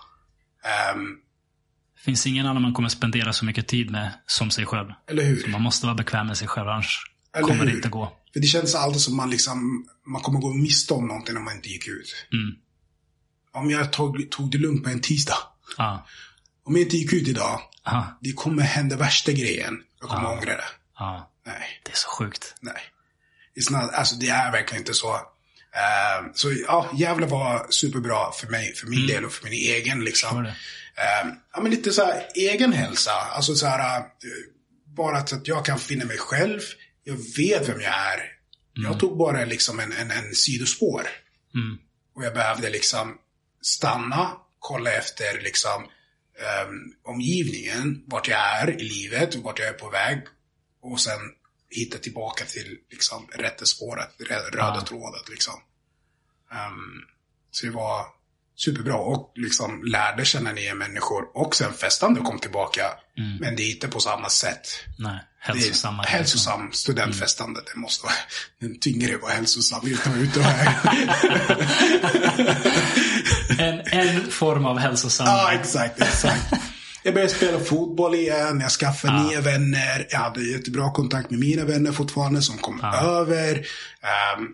Um, 0.94 1.18
finns 2.04 2.26
ingen 2.26 2.46
annan 2.46 2.62
man 2.62 2.72
kommer 2.74 2.88
spendera 2.88 3.32
så 3.32 3.44
mycket 3.44 3.68
tid 3.68 3.90
med 3.90 4.12
som 4.26 4.50
sig 4.50 4.66
själv. 4.66 4.88
Eller 5.10 5.22
hur? 5.24 5.42
Så 5.42 5.48
man 5.48 5.62
måste 5.62 5.86
vara 5.86 5.94
bekväm 5.96 6.26
med 6.26 6.36
sig 6.38 6.48
själv, 6.48 6.68
annars 6.68 6.98
Eller 7.34 7.46
kommer 7.48 7.64
det 7.64 7.70
hur? 7.70 7.76
inte 7.76 7.88
gå. 7.88 8.12
För 8.32 8.40
det 8.40 8.46
känns 8.46 8.74
alltid 8.74 9.00
som 9.02 9.16
man 9.16 9.30
liksom, 9.30 9.88
man 10.06 10.22
kommer 10.22 10.40
gå 10.40 10.54
miste 10.54 10.94
om 10.94 11.06
någonting 11.06 11.36
om 11.36 11.44
man 11.44 11.56
inte 11.56 11.68
gick 11.68 11.88
ut. 11.88 12.26
Mm. 12.32 12.54
Om 13.52 13.70
jag 13.70 13.92
tog, 13.92 14.30
tog 14.30 14.50
det 14.50 14.58
lugnt 14.58 14.84
på 14.84 14.90
en 14.90 15.00
tisdag. 15.00 15.38
Ja. 15.78 16.06
Om 16.64 16.74
jag 16.76 16.82
inte 16.82 16.96
gick 16.96 17.12
ut 17.12 17.28
idag, 17.28 17.60
Aha. 17.86 18.18
det 18.20 18.32
kommer 18.32 18.62
hända 18.62 18.96
värsta 18.96 19.32
grejen. 19.32 19.74
Jag 20.00 20.08
kommer 20.08 20.30
ångra 20.32 20.44
det. 20.56 20.64
Ja. 20.98 21.32
Nej, 21.46 21.80
Det 21.84 21.90
är 21.92 21.96
så 21.96 22.08
sjukt. 22.08 22.54
nej. 22.60 22.82
Not, 23.70 23.90
alltså 23.94 24.14
det 24.16 24.28
är 24.28 24.52
verkligen 24.52 24.82
inte 24.82 24.94
så. 24.94 25.20
Eh, 25.74 26.30
så 26.34 26.52
ja, 26.66 26.90
Gävle 26.94 27.26
var 27.26 27.66
superbra 27.70 28.32
för 28.32 28.46
mig, 28.46 28.74
för 28.74 28.86
min 28.86 29.06
del 29.06 29.24
och 29.24 29.32
för 29.32 29.44
min 29.44 29.52
egen 29.52 30.04
liksom. 30.04 30.46
Eh, 30.46 31.28
ja, 31.52 31.60
men 31.60 31.70
lite 31.70 31.92
så 31.92 32.04
här 32.04 32.26
egen 32.34 32.72
hälsa. 32.72 33.12
Alltså 33.12 33.54
så 33.54 33.66
här, 33.66 33.98
eh, 33.98 34.04
bara 34.86 35.26
så 35.26 35.36
att 35.36 35.48
jag 35.48 35.64
kan 35.64 35.78
finna 35.78 36.04
mig 36.04 36.18
själv. 36.18 36.60
Jag 37.04 37.16
vet 37.36 37.68
vem 37.68 37.80
jag 37.80 37.94
är. 37.94 38.38
Jag 38.74 39.00
tog 39.00 39.18
bara 39.18 39.44
liksom 39.44 39.80
en, 39.80 39.92
en, 39.92 40.10
en 40.10 40.34
sidospår. 40.34 41.08
Mm. 41.54 41.78
Och 42.14 42.24
jag 42.24 42.34
behövde 42.34 42.70
liksom 42.70 43.18
stanna, 43.62 44.32
kolla 44.58 44.92
efter 44.92 45.40
liksom 45.42 45.82
um, 45.82 46.94
omgivningen, 47.04 48.04
vart 48.06 48.28
jag 48.28 48.60
är 48.62 48.80
i 48.80 48.84
livet, 48.84 49.34
vart 49.34 49.58
jag 49.58 49.68
är 49.68 49.72
på 49.72 49.90
väg. 49.90 50.22
Och 50.82 51.00
sen 51.00 51.18
hitta 51.70 51.98
tillbaka 51.98 52.44
till 52.44 52.76
liksom 52.90 53.28
rätta 53.32 53.64
spåret, 53.66 54.08
röda 54.30 54.58
Ja. 54.58 54.84
trådet 54.88 55.28
liksom. 55.28 55.54
Ehm, 56.52 57.02
så 57.50 57.66
det 57.66 57.72
var 57.72 58.06
superbra 58.56 58.94
och 58.96 59.32
liksom 59.34 59.82
lärde 59.84 60.24
känna 60.24 60.52
nya 60.52 60.74
människor. 60.74 61.36
Och 61.36 61.56
sen 61.56 61.72
festande 61.72 62.20
kom 62.20 62.38
tillbaka. 62.38 62.82
Men 63.40 63.56
det 63.56 63.62
är 63.62 63.70
inte 63.70 63.88
på 63.88 64.00
samma 64.00 64.28
sätt. 64.28 64.68
Nej, 64.98 65.18
Det 65.46 65.52
hälsosamma. 65.52 66.02
är 66.04 66.08
hälsosam 66.08 66.72
studentfestande. 66.72 67.60
Det 67.74 67.80
måste 67.80 68.06
vara, 68.06 68.14
den 68.60 68.78
tyngre 68.80 69.16
vara 69.16 69.32
hälsosam 69.32 69.86
utan 69.86 70.14
ute 70.14 70.40
och 70.40 70.46
En, 73.58 73.80
en 73.86 74.30
form 74.30 74.64
av 74.66 74.78
hälsosam. 74.78 75.26
Ja, 75.26 75.52
exakt, 75.52 76.02
exakt. 76.02 76.52
Jag 77.08 77.14
började 77.14 77.34
spela 77.34 77.60
fotboll 77.60 78.14
igen, 78.14 78.60
jag 78.60 78.70
skaffade 78.70 79.22
nya 79.22 79.40
vänner. 79.40 80.06
Jag 80.10 80.18
hade 80.18 80.44
jättebra 80.44 80.90
kontakt 80.92 81.30
med 81.30 81.40
mina 81.40 81.64
vänner 81.64 81.92
fortfarande 81.92 82.42
som 82.42 82.58
kom 82.58 82.80
över. 82.84 83.66
Ehm, 84.02 84.46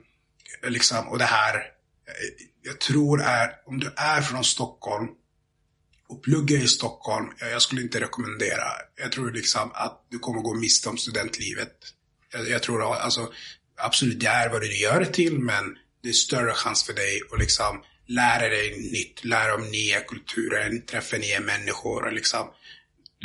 liksom, 0.71 1.09
och 1.09 1.19
det 1.19 1.25
här, 1.25 1.55
eh, 1.55 2.47
jag 2.63 2.81
tror 2.81 3.23
är, 3.23 3.51
om 3.67 3.81
du 3.81 3.93
är 3.97 4.21
från 4.21 4.45
Stockholm 4.45 5.09
och 6.09 6.23
pluggar 6.23 6.57
i 6.59 6.69
Stockholm, 6.69 7.27
jag 7.41 7.63
skulle 7.63 7.83
inte 7.83 8.01
rekommendera. 8.01 8.67
Jag 9.03 9.13
tror 9.13 9.31
liksom 9.31 9.71
att 9.75 10.07
du 10.11 10.19
kommer 10.19 10.41
gå 10.41 10.55
miste 10.55 10.89
om 10.89 10.99
studentlivet. 10.99 11.73
Jag, 12.33 12.49
jag 12.49 12.63
tror 12.63 12.95
alltså, 12.95 13.33
absolut 13.77 14.21
det 14.21 14.27
är 14.27 14.49
vad 14.49 14.61
du 14.61 14.77
gör 14.77 15.01
det 15.01 15.13
till, 15.13 15.39
men 15.39 15.65
det 16.03 16.09
är 16.09 16.13
större 16.13 16.53
chans 16.53 16.85
för 16.85 16.93
dig 16.93 17.21
att 17.33 17.39
liksom 17.39 17.83
lära 18.07 18.49
dig 18.49 18.71
nytt, 18.93 19.25
lära 19.25 19.55
om 19.55 19.71
nya 19.71 20.01
kulturer, 20.01 20.79
träffa 20.79 21.17
nya 21.17 21.41
människor 21.41 22.07
och 22.07 22.13
liksom 22.13 22.51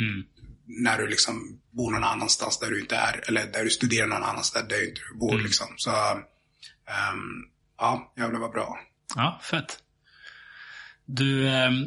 Mm. 0.00 0.24
när 0.64 0.98
du 0.98 1.06
liksom 1.08 1.60
bor 1.70 1.90
någon 1.90 2.04
annanstans 2.04 2.58
där 2.58 2.70
du 2.70 2.80
inte 2.80 2.96
är, 2.96 3.20
eller 3.28 3.46
där 3.46 3.64
du 3.64 3.70
studerar 3.70 4.06
någon 4.06 4.22
annanstans 4.22 4.68
där 4.68 4.76
du 4.78 4.88
inte 4.88 5.00
bor 5.20 5.38
liksom. 5.38 5.66
Så, 5.76 5.90
ehm, 5.90 7.44
ja, 7.78 8.12
jävlar 8.16 8.40
vad 8.40 8.50
bra. 8.52 8.78
Ja, 9.16 9.40
fett. 9.50 9.78
Du, 11.04 11.48
ehm, 11.48 11.86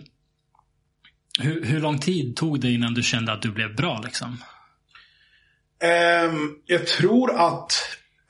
hur, 1.39 1.65
hur 1.65 1.79
lång 1.79 1.99
tid 1.99 2.35
tog 2.35 2.59
det 2.61 2.71
innan 2.71 2.93
du 2.93 3.03
kände 3.03 3.31
att 3.33 3.41
du 3.41 3.51
blev 3.51 3.75
bra 3.75 4.01
liksom? 4.05 4.37
Ehm, 5.83 6.55
jag 6.65 6.87
tror 6.87 7.35
att... 7.35 7.71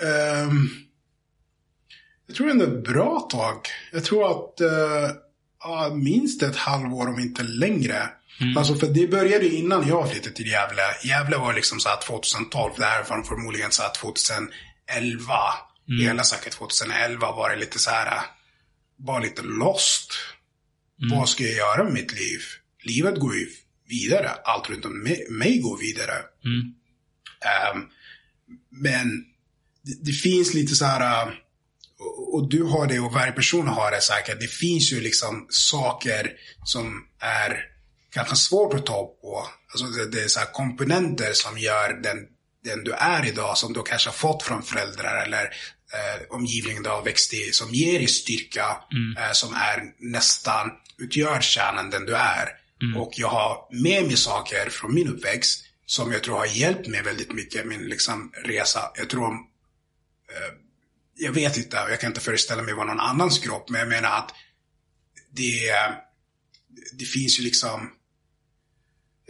ehm, 0.03 0.69
jag 2.27 2.35
tror 2.35 2.49
ändå 2.49 2.65
ett 2.65 2.83
bra 2.83 3.19
tag. 3.19 3.67
Jag 3.91 4.03
tror 4.03 4.31
att 4.31 4.61
ja, 5.59 5.91
minst 5.95 6.43
ett 6.43 6.55
halvår 6.55 7.07
om 7.07 7.19
inte 7.19 7.43
längre. 7.43 8.09
Alltså 8.57 8.75
för 8.75 8.87
det 8.87 9.07
började 9.07 9.47
innan 9.47 9.87
jag 9.87 10.11
flyttade 10.11 10.35
till 10.35 10.47
Gävle. 10.47 10.81
Gävle 11.03 11.37
var 11.37 11.53
liksom 11.53 11.79
så 11.79 11.89
här 11.89 12.01
2012. 12.07 12.73
Det 12.77 12.85
här 12.85 13.05
var 13.09 13.23
förmodligen 13.23 13.71
så 13.71 13.81
här 13.81 13.91
2011. 13.93 15.33
Hela 16.01 16.23
säkert 16.23 16.53
2011 16.53 17.31
var 17.31 17.49
det 17.49 17.55
lite 17.55 17.79
så 17.79 17.89
här. 17.89 18.21
Bara 18.97 19.19
lite 19.19 19.41
lost. 19.41 20.13
Vad 21.11 21.29
ska 21.29 21.43
jag 21.43 21.53
göra 21.53 21.83
med 21.83 21.93
mitt 21.93 22.13
liv? 22.13 22.39
Livet 22.83 23.19
går 23.19 23.35
ju 23.35 23.47
vidare. 23.87 24.29
Allt 24.43 24.69
runt 24.69 24.85
om 24.85 25.03
mig, 25.03 25.27
mig 25.29 25.57
går 25.57 25.77
vidare. 25.77 26.15
Mm. 26.45 26.73
Ehm, 27.45 27.85
men 28.69 29.25
det, 29.81 30.05
det 30.05 30.11
finns 30.11 30.53
lite 30.53 30.75
så 30.75 30.85
här, 30.85 31.27
äh, 31.27 31.33
och, 32.33 32.49
du 32.49 32.63
har 32.63 32.87
det 32.87 32.99
och 32.99 33.13
varje 33.13 33.31
person 33.31 33.67
har 33.67 33.91
det 33.91 34.01
säkert. 34.01 34.39
Det 34.39 34.47
finns 34.47 34.91
ju 34.93 35.01
liksom 35.01 35.47
saker 35.49 36.31
som 36.65 37.07
är 37.19 37.65
kanske 38.13 38.35
svårt 38.35 38.73
att 38.73 38.85
ta 38.85 39.05
på. 39.21 39.47
Alltså 39.71 39.85
det, 39.85 40.11
det 40.11 40.23
är 40.23 40.27
så 40.27 40.39
komponenter 40.53 41.33
som 41.33 41.57
gör 41.57 41.93
den, 42.03 42.17
den 42.63 42.83
du 42.83 42.91
är 42.91 43.25
idag, 43.25 43.57
som 43.57 43.73
du 43.73 43.83
kanske 43.83 44.09
har 44.09 44.13
fått 44.13 44.43
från 44.43 44.63
föräldrar 44.63 45.23
eller 45.25 45.43
eh, 45.93 46.21
omgivningen 46.29 46.83
du 46.83 46.89
har 46.89 47.03
växt 47.03 47.33
i, 47.33 47.51
som 47.51 47.73
ger 47.73 47.99
dig 47.99 48.07
styrka, 48.07 48.77
eh, 49.17 49.31
som 49.31 49.53
är 49.53 49.83
nästan, 49.99 50.71
utgör 50.97 51.41
kärnan 51.41 51.89
den 51.89 52.05
du 52.05 52.15
är. 52.15 52.49
Och 52.97 53.13
jag 53.15 53.27
har 53.27 53.67
med 53.71 54.05
mig 54.07 54.17
saker 54.17 54.69
från 54.69 54.93
min 54.93 55.07
uppväxt 55.07 55.65
som 55.85 56.11
jag 56.11 56.23
tror 56.23 56.37
har 56.37 56.45
hjälpt 56.45 56.87
mig 56.87 57.01
väldigt 57.01 57.33
mycket 57.33 57.65
i 57.65 57.67
min 57.67 57.81
liksom, 57.81 58.31
resa. 58.43 58.91
Jag 58.95 59.09
tror, 59.09 59.33
eh, 59.33 60.53
jag 61.23 61.31
vet 61.31 61.57
inte, 61.57 61.75
jag 61.89 61.99
kan 61.99 62.11
inte 62.11 62.21
föreställa 62.21 62.61
mig 62.63 62.73
vad 62.73 62.87
någon 62.87 62.99
annans 62.99 63.39
kropp, 63.39 63.69
men 63.69 63.79
jag 63.79 63.89
menar 63.89 64.17
att 64.17 64.31
det, 65.31 65.71
det 66.93 67.05
finns 67.05 67.39
ju 67.39 67.43
liksom, 67.43 67.91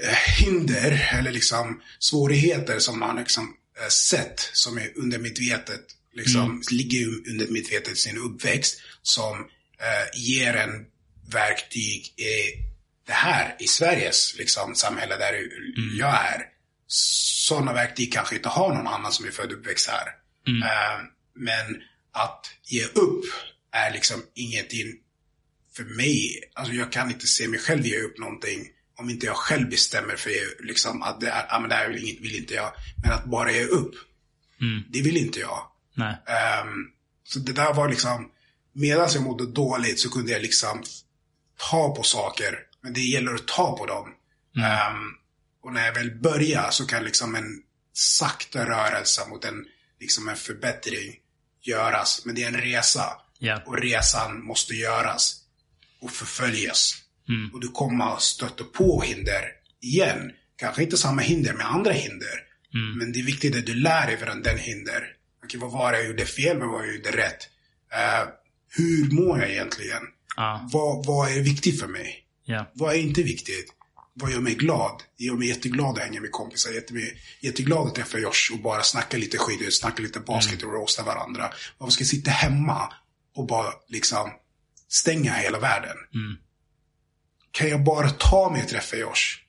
eh, 0.03 0.45
hinder 0.45 1.09
eller 1.13 1.31
liksom 1.31 1.81
svårigheter 1.99 2.79
som 2.79 2.99
man 2.99 3.15
liksom 3.15 3.53
eh, 3.81 3.87
sett 3.87 4.49
som 4.53 4.77
är 4.77 4.97
undermedvetet, 4.97 5.85
liksom 6.13 6.63
ligger 6.71 6.97
ju 6.97 7.23
undermedvetet 7.31 7.93
i 7.93 7.95
sin 7.95 8.17
uppväxt 8.17 8.81
som 9.01 9.39
eh, 9.79 10.19
ger 10.19 10.53
en 10.53 10.85
verktyg 11.31 12.13
i 12.19 12.63
det 13.07 13.13
här, 13.13 13.55
i 13.59 13.67
Sveriges 13.67 14.35
liksom, 14.37 14.75
samhälle 14.75 15.17
där 15.17 15.33
jag 15.97 16.13
är. 16.13 16.41
Sådana 16.87 17.73
verktyg 17.73 18.13
kanske 18.13 18.35
inte 18.35 18.49
har 18.49 18.73
någon 18.73 18.87
annan 18.87 19.11
som 19.11 19.25
är 19.25 19.31
född 19.31 19.51
och 19.51 19.57
uppväxt 19.57 19.89
här. 19.89 20.07
Eh, 20.63 21.12
men 21.35 21.81
att 22.11 22.51
ge 22.63 22.85
upp 22.85 23.25
är 23.71 23.93
liksom 23.93 24.23
ingenting 24.33 24.95
för 25.75 25.83
mig. 25.83 26.51
Alltså 26.53 26.73
jag 26.73 26.91
kan 26.91 27.11
inte 27.11 27.27
se 27.27 27.47
mig 27.47 27.59
själv 27.59 27.85
ge 27.85 28.01
upp 28.01 28.19
någonting 28.19 28.69
om 28.95 29.09
inte 29.09 29.25
jag 29.25 29.35
själv 29.35 29.69
bestämmer 29.69 30.15
för 30.15 30.65
liksom, 30.65 31.01
att 31.01 31.21
det, 31.21 31.29
är, 31.29 31.45
ah, 31.49 31.59
men 31.59 31.69
det 31.69 31.75
här 31.75 31.89
vill, 31.89 32.19
vill 32.21 32.35
inte 32.35 32.53
jag. 32.53 32.73
Men 33.03 33.11
att 33.11 33.25
bara 33.25 33.51
ge 33.51 33.63
upp, 33.63 33.95
det 34.89 35.01
vill 35.01 35.17
inte 35.17 35.39
jag. 35.39 35.67
Ehm, 36.27 36.87
så 37.23 37.39
det 37.39 37.53
där 37.53 37.73
var 37.73 37.89
liksom, 37.89 38.31
medan 38.73 39.09
jag 39.13 39.23
mådde 39.23 39.51
dåligt 39.51 39.99
så 39.99 40.09
kunde 40.09 40.31
jag 40.31 40.41
liksom 40.41 40.83
ta 41.69 41.95
på 41.95 42.03
saker. 42.03 42.59
Men 42.81 42.93
det 42.93 43.01
gäller 43.01 43.33
att 43.33 43.47
ta 43.47 43.77
på 43.77 43.85
dem. 43.85 44.09
Ehm, 44.57 45.09
och 45.63 45.73
när 45.73 45.85
jag 45.85 45.93
väl 45.93 46.11
börjar 46.11 46.69
så 46.71 46.85
kan 46.85 47.03
liksom 47.03 47.35
en 47.35 47.63
sakta 47.93 48.65
rörelse 48.65 49.21
mot 49.29 49.45
en, 49.45 49.65
liksom 49.99 50.29
en 50.29 50.35
förbättring 50.35 51.15
göras. 51.67 52.21
Men 52.25 52.35
det 52.35 52.43
är 52.43 52.47
en 52.47 52.61
resa. 52.61 53.05
Ja. 53.39 53.61
Och 53.65 53.77
resan 53.77 54.43
måste 54.43 54.73
göras. 54.73 55.35
Och 56.01 56.11
förföljas. 56.11 56.93
Och 57.53 57.61
du 57.61 57.67
kommer 57.67 58.13
att 58.13 58.21
stöta 58.21 58.63
på 58.63 59.01
hinder 59.01 59.43
igen. 59.81 60.31
Kanske 60.55 60.83
inte 60.83 60.97
samma 60.97 61.21
hinder 61.21 61.53
med 61.53 61.65
andra 61.65 61.91
hinder. 61.91 62.39
Men 62.99 63.11
det 63.11 63.19
är 63.19 63.23
viktigt 63.23 63.55
att 63.55 63.65
du 63.65 63.73
lär 63.73 64.07
dig 64.07 64.17
från 64.17 64.41
den 64.41 64.57
hinder. 64.57 65.07
Okej, 65.43 65.59
vad 65.59 65.71
var 65.71 65.91
det 65.91 65.97
jag 65.97 66.07
gjorde 66.07 66.25
fel? 66.25 66.59
Vad 66.59 66.69
var 66.69 66.81
det 66.81 66.87
jag 66.87 66.95
gjorde 66.95 67.17
rätt? 67.17 67.49
Eh, 67.93 68.27
hur 68.69 69.11
mår 69.11 69.39
jag 69.39 69.51
egentligen? 69.51 70.01
Ja. 70.35 70.69
Vad, 70.71 71.05
vad 71.05 71.31
är 71.31 71.41
viktigt 71.41 71.79
för 71.79 71.87
mig? 71.87 72.23
Ja. 72.45 72.71
Vad 72.73 72.93
är 72.93 72.99
inte 72.99 73.23
viktigt? 73.23 73.73
Vad 74.13 74.31
gör 74.31 74.39
mig 74.39 74.55
glad? 74.55 75.03
Det 75.17 75.23
gör 75.23 75.35
mig 75.35 75.47
jätteglad 75.47 75.97
att 75.97 76.03
hänga 76.03 76.21
med 76.21 76.31
kompisar. 76.31 76.71
Jätte, 76.71 76.93
jätteglad 77.39 77.87
att 77.87 77.95
träffa 77.95 78.17
Josh 78.19 78.53
och 78.53 78.59
bara 78.59 78.83
snacka 78.83 79.17
lite 79.17 79.37
skit, 79.37 79.73
snacka 79.73 80.03
lite 80.03 80.19
basket 80.19 80.63
och 80.63 80.73
roasta 80.73 81.03
varandra. 81.03 81.53
Varför 81.77 81.91
ska 81.91 82.01
jag 82.01 82.07
sitta 82.07 82.31
hemma 82.31 82.93
och 83.35 83.47
bara 83.47 83.73
liksom 83.87 84.29
stänga 84.89 85.33
hela 85.33 85.59
världen? 85.59 85.97
Kan 87.51 87.69
jag 87.69 87.83
bara 87.83 88.09
ta 88.09 88.49
mig 88.51 88.63
och 88.63 88.69
träffa 88.69 88.95
Josh? 88.97 89.39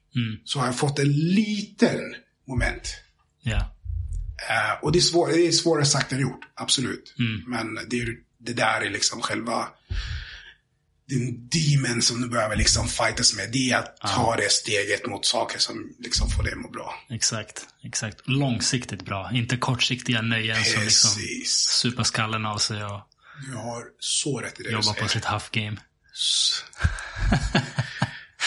Så 0.45 0.59
har 0.59 0.67
jag 0.67 0.79
fått 0.79 0.99
en 0.99 1.13
liten 1.13 2.01
moment. 2.49 2.95
Ja. 3.43 3.77
Eh, 4.51 4.83
och 4.83 4.93
det 4.93 4.99
är, 4.99 5.01
svår, 5.01 5.29
det 5.29 5.47
är 5.47 5.53
svårare 5.53 5.85
sagt 5.85 6.13
än 6.13 6.21
gjort, 6.21 6.45
absolut. 6.55 7.15
Men 7.47 7.75
det, 7.91 8.01
är, 8.01 8.09
det 8.39 8.53
där 8.53 8.81
är 8.81 8.91
liksom 8.91 9.21
själva 9.21 9.69
den 11.09 11.49
demon 11.49 12.03
som 12.03 12.21
du 12.23 12.29
behöver 12.29 12.57
liksom 12.57 12.89
fightas 12.89 13.37
med. 13.37 13.53
Det 13.53 13.71
är 13.71 13.79
att 13.79 13.97
ta 13.97 14.37
det 14.37 14.51
steget 14.53 15.07
mot 15.07 15.27
saker 15.27 15.59
som 15.59 15.95
liksom 15.99 16.31
får 16.31 16.43
dig 16.43 16.53
att 16.53 16.59
må 16.59 16.71
bra. 16.71 16.95
Exakt. 17.11 17.67
Exakt. 17.85 18.19
Långsiktigt 18.25 19.05
bra. 19.05 19.31
Inte 19.33 19.57
kortsiktiga 19.57 20.23
nöjen 20.23 20.65
som 20.65 20.83
liksom 20.83 21.11
Precis. 21.11 21.53
super 21.53 22.03
skallen 22.03 22.47
av 22.47 22.59
sig 22.59 22.85
och 22.85 23.01
Du 23.51 23.57
har 23.57 23.83
så 23.99 24.41
rätt 24.41 24.61
i 24.61 24.63
det 24.63 24.71
jobbar 24.71 24.93
på 24.93 25.09
sitt 25.09 25.25
half 25.25 25.51
game. 25.51 25.77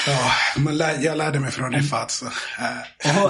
Ja, 0.07 0.31
man 0.57 0.77
lär, 0.77 1.03
jag 1.03 1.17
lärde 1.17 1.39
mig 1.39 1.51
från 1.51 1.73
Rifat. 1.73 2.11
Så, 2.11 2.25
eh, 2.25 3.25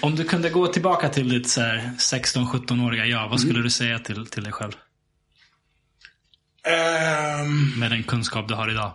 Om 0.02 0.16
du 0.16 0.24
kunde 0.24 0.50
gå 0.50 0.66
tillbaka 0.66 1.08
till 1.08 1.28
ditt 1.28 1.50
så 1.50 1.60
här 1.60 1.92
16-17-åriga 1.98 3.06
jag, 3.06 3.28
vad 3.28 3.40
skulle 3.40 3.62
du 3.62 3.70
säga 3.70 3.98
till, 3.98 4.26
till 4.26 4.42
dig 4.42 4.52
själv? 4.52 4.72
Ehm, 6.62 7.78
Med 7.78 7.90
den 7.90 8.02
kunskap 8.02 8.48
du 8.48 8.54
har 8.54 8.70
idag. 8.70 8.92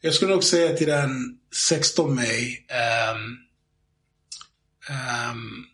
Jag 0.00 0.14
skulle 0.14 0.30
nog 0.30 0.44
säga 0.44 0.76
till 0.76 0.86
den 0.86 1.38
16 1.68 2.14
mig. 2.14 2.66
ehm, 2.68 3.36
ehm, 4.88 5.64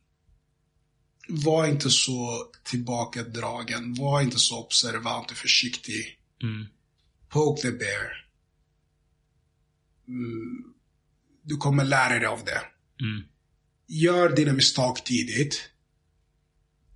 var 1.29 1.67
inte 1.67 1.91
så 1.91 2.47
tillbakadragen. 2.65 3.95
Var 3.95 4.21
inte 4.21 4.39
så 4.39 4.65
observant 4.65 5.31
och 5.31 5.37
försiktig. 5.37 6.19
Poke 7.29 7.63
the 7.63 7.71
bear. 7.71 8.27
Mm, 10.09 10.75
du 11.43 11.57
kommer 11.57 11.85
lära 11.85 12.19
dig 12.19 12.27
av 12.27 12.45
det. 12.45 12.61
Gör 13.87 14.37
dina 14.37 14.53
misstag 14.53 15.05
tidigt. 15.05 15.71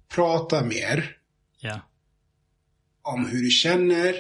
Prata 0.09 0.65
mer 0.65 1.18
Ja. 1.61 1.81
om 3.03 3.27
hur 3.27 3.43
du 3.43 3.51
känner. 3.51 4.15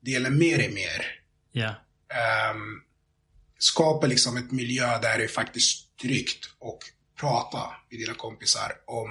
Dela 0.00 0.30
med 0.30 0.58
dig 0.58 0.70
mer. 0.72 1.06
Ja. 1.52 1.74
ehm, 2.14 2.82
skapa 3.58 4.06
liksom 4.06 4.36
ett 4.36 4.50
miljö 4.50 4.98
där 5.00 5.18
det 5.18 5.24
är 5.24 5.28
faktiskt 5.28 5.98
tryggt 6.02 6.50
och 6.58 6.78
prata 7.20 7.58
med 7.90 8.00
dina 8.00 8.14
kompisar 8.14 8.72
om 8.86 9.08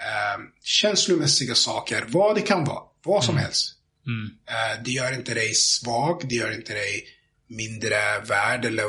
ehm, 0.00 0.46
känslomässiga 0.62 1.54
saker, 1.54 2.04
vad 2.08 2.34
det 2.34 2.42
kan 2.42 2.64
vara, 2.64 2.82
vad 3.04 3.24
som 3.24 3.36
helst. 3.36 3.76
Eh, 4.48 4.82
det 4.84 4.90
gör 4.90 5.12
inte 5.12 5.34
dig 5.34 5.54
svag, 5.54 6.22
det 6.28 6.34
gör 6.34 6.52
inte 6.52 6.72
dig 6.72 7.04
mindre 7.46 8.20
värd 8.20 8.64
eller 8.64 8.84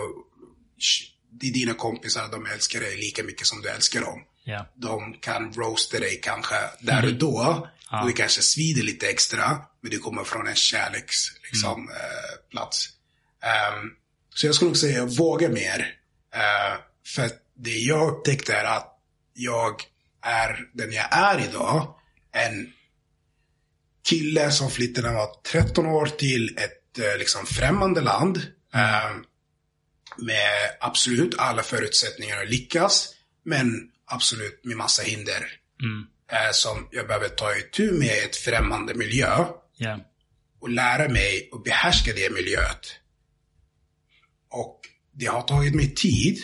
det 1.32 1.48
är 1.48 1.54
dina 1.54 1.74
kompisar, 1.74 2.28
de 2.32 2.46
älskar 2.46 2.80
dig 2.80 2.98
lika 2.98 3.24
mycket 3.24 3.48
som 3.48 3.62
du 3.62 3.70
älskar 3.70 4.02
dem. 4.02 4.24
Ja. 4.44 4.66
De 4.76 5.14
kan 5.14 5.54
roasta 5.54 6.00
dig 6.00 6.20
kanske 6.24 6.56
där 6.80 7.06
och 7.06 7.14
då. 7.14 7.68
Och 7.92 8.08
det 8.08 8.14
kanske 8.14 8.42
svider 8.42 8.84
lite 8.84 9.10
extra. 9.10 9.62
Men 9.82 9.92
det 9.92 9.98
kommer 9.98 10.24
från 10.24 10.48
en 10.48 10.56
kärleks 10.56 11.18
liksom, 11.44 11.90
eh, 11.90 12.50
plats. 12.52 12.90
Ehm, 13.44 13.90
så 14.36 14.46
jag 14.46 14.56
skulle 14.56 14.70
nog 14.70 14.78
säga 14.78 15.06
våga 15.06 15.50
mer. 15.50 15.94
Eh, 16.36 16.80
för 17.08 17.30
det 17.56 17.78
jag 17.78 18.10
upptäckte 18.10 18.54
är 18.54 18.66
att 18.66 19.00
jag 19.34 19.82
är 20.22 20.70
den 20.74 20.92
jag 20.92 21.08
är 21.12 21.50
idag. 21.50 21.96
En 22.32 22.74
kille 24.10 24.52
som 24.52 24.72
flyttade 24.72 25.08
när 25.08 25.16
han 25.16 25.28
var 25.28 25.36
13 25.52 25.86
år 25.86 26.06
till 26.06 26.58
ett 26.58 27.00
eh, 27.00 27.18
liksom 27.20 27.46
främmande 27.46 28.02
land. 28.02 28.38
Ehm, 28.74 29.24
med 30.18 30.78
absolut 30.80 31.36
alla 31.38 31.64
förutsättningar 31.64 32.42
att 32.42 32.50
lyckas. 32.50 33.14
Men 33.44 33.92
absolut 34.06 34.66
med 34.66 34.78
massa 34.78 35.04
hinder. 35.04 35.46
Eh, 36.32 36.52
som 36.52 36.88
jag 36.92 37.08
behöver 37.08 37.30
ta 37.30 37.56
itu 37.56 37.92
med 37.92 38.24
ett 38.26 38.36
främmande 38.36 38.94
miljö. 38.94 39.46
Ja. 39.78 40.00
Och 40.60 40.70
lära 40.70 41.10
mig 41.10 41.50
att 41.52 41.64
behärska 41.64 42.14
det 42.14 42.34
miljöet. 42.34 43.00
Och 44.50 44.80
det 45.14 45.26
har 45.26 45.42
tagit 45.42 45.76
mig 45.76 45.94
tid. 45.96 46.40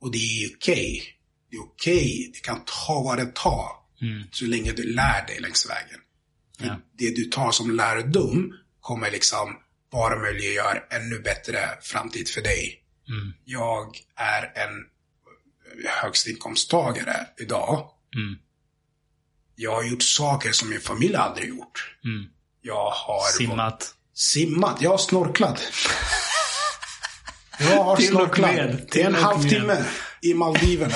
Och 0.00 0.12
det 0.12 0.18
är 0.18 0.56
okej. 0.56 1.02
Det 1.50 1.56
är 1.56 1.60
okej. 1.60 2.30
Det 2.34 2.40
kan 2.40 2.64
ta 2.64 3.02
vad 3.02 3.18
det 3.18 3.34
tar. 3.34 3.68
Så 4.30 4.44
länge 4.44 4.72
du 4.72 4.82
lär 4.82 5.26
dig 5.26 5.40
längs 5.40 5.70
vägen. 5.70 6.00
Ja. 6.58 6.80
Det 6.98 7.16
du 7.16 7.24
tar 7.24 7.50
som 7.52 7.70
lärdom 7.76 8.52
kommer 8.80 9.10
liksom 9.10 9.56
bara 9.92 10.18
möjliggöra 10.18 10.78
ännu 10.90 11.18
bättre 11.18 11.58
framtid 11.82 12.28
för 12.28 12.42
dig. 12.42 12.82
Jag 13.44 13.96
är 14.16 14.42
en 14.42 14.86
högstinkomsttagare 16.02 17.26
idag. 17.40 17.90
Jag 19.62 19.72
har 19.74 19.82
gjort 19.82 20.02
saker 20.02 20.52
som 20.52 20.70
min 20.70 20.80
familj 20.80 21.16
aldrig 21.16 21.48
gjort. 21.48 21.94
Jag 22.62 22.90
har 22.90 23.32
Simmat. 23.38 23.94
simmat. 24.14 24.76
Jag 24.82 24.90
har 24.90 24.98
snorklat. 24.98 25.62
Jag 27.60 27.84
har 27.84 27.96
Till 27.96 28.06
snorklat. 28.08 28.50
är 28.50 28.84
Till 28.90 29.06
en 29.06 29.14
halvtimme 29.14 29.84
i 30.22 30.34
Maldiverna. 30.34 30.94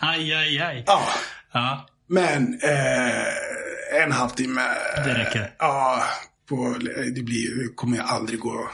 Aj, 0.00 0.34
aj, 0.34 0.60
aj. 0.60 0.84
Ja, 0.86 1.08
Ja. 1.52 1.86
men 2.08 2.60
eh, 2.62 4.02
en 4.02 4.12
halvtimme. 4.12 4.62
Det 5.04 5.14
räcker. 5.14 5.54
Ja, 5.58 6.02
på, 6.48 6.76
det 7.14 7.22
blir, 7.22 7.74
kommer 7.74 7.96
jag 7.96 8.06
aldrig 8.08 8.40
gå 8.40 8.70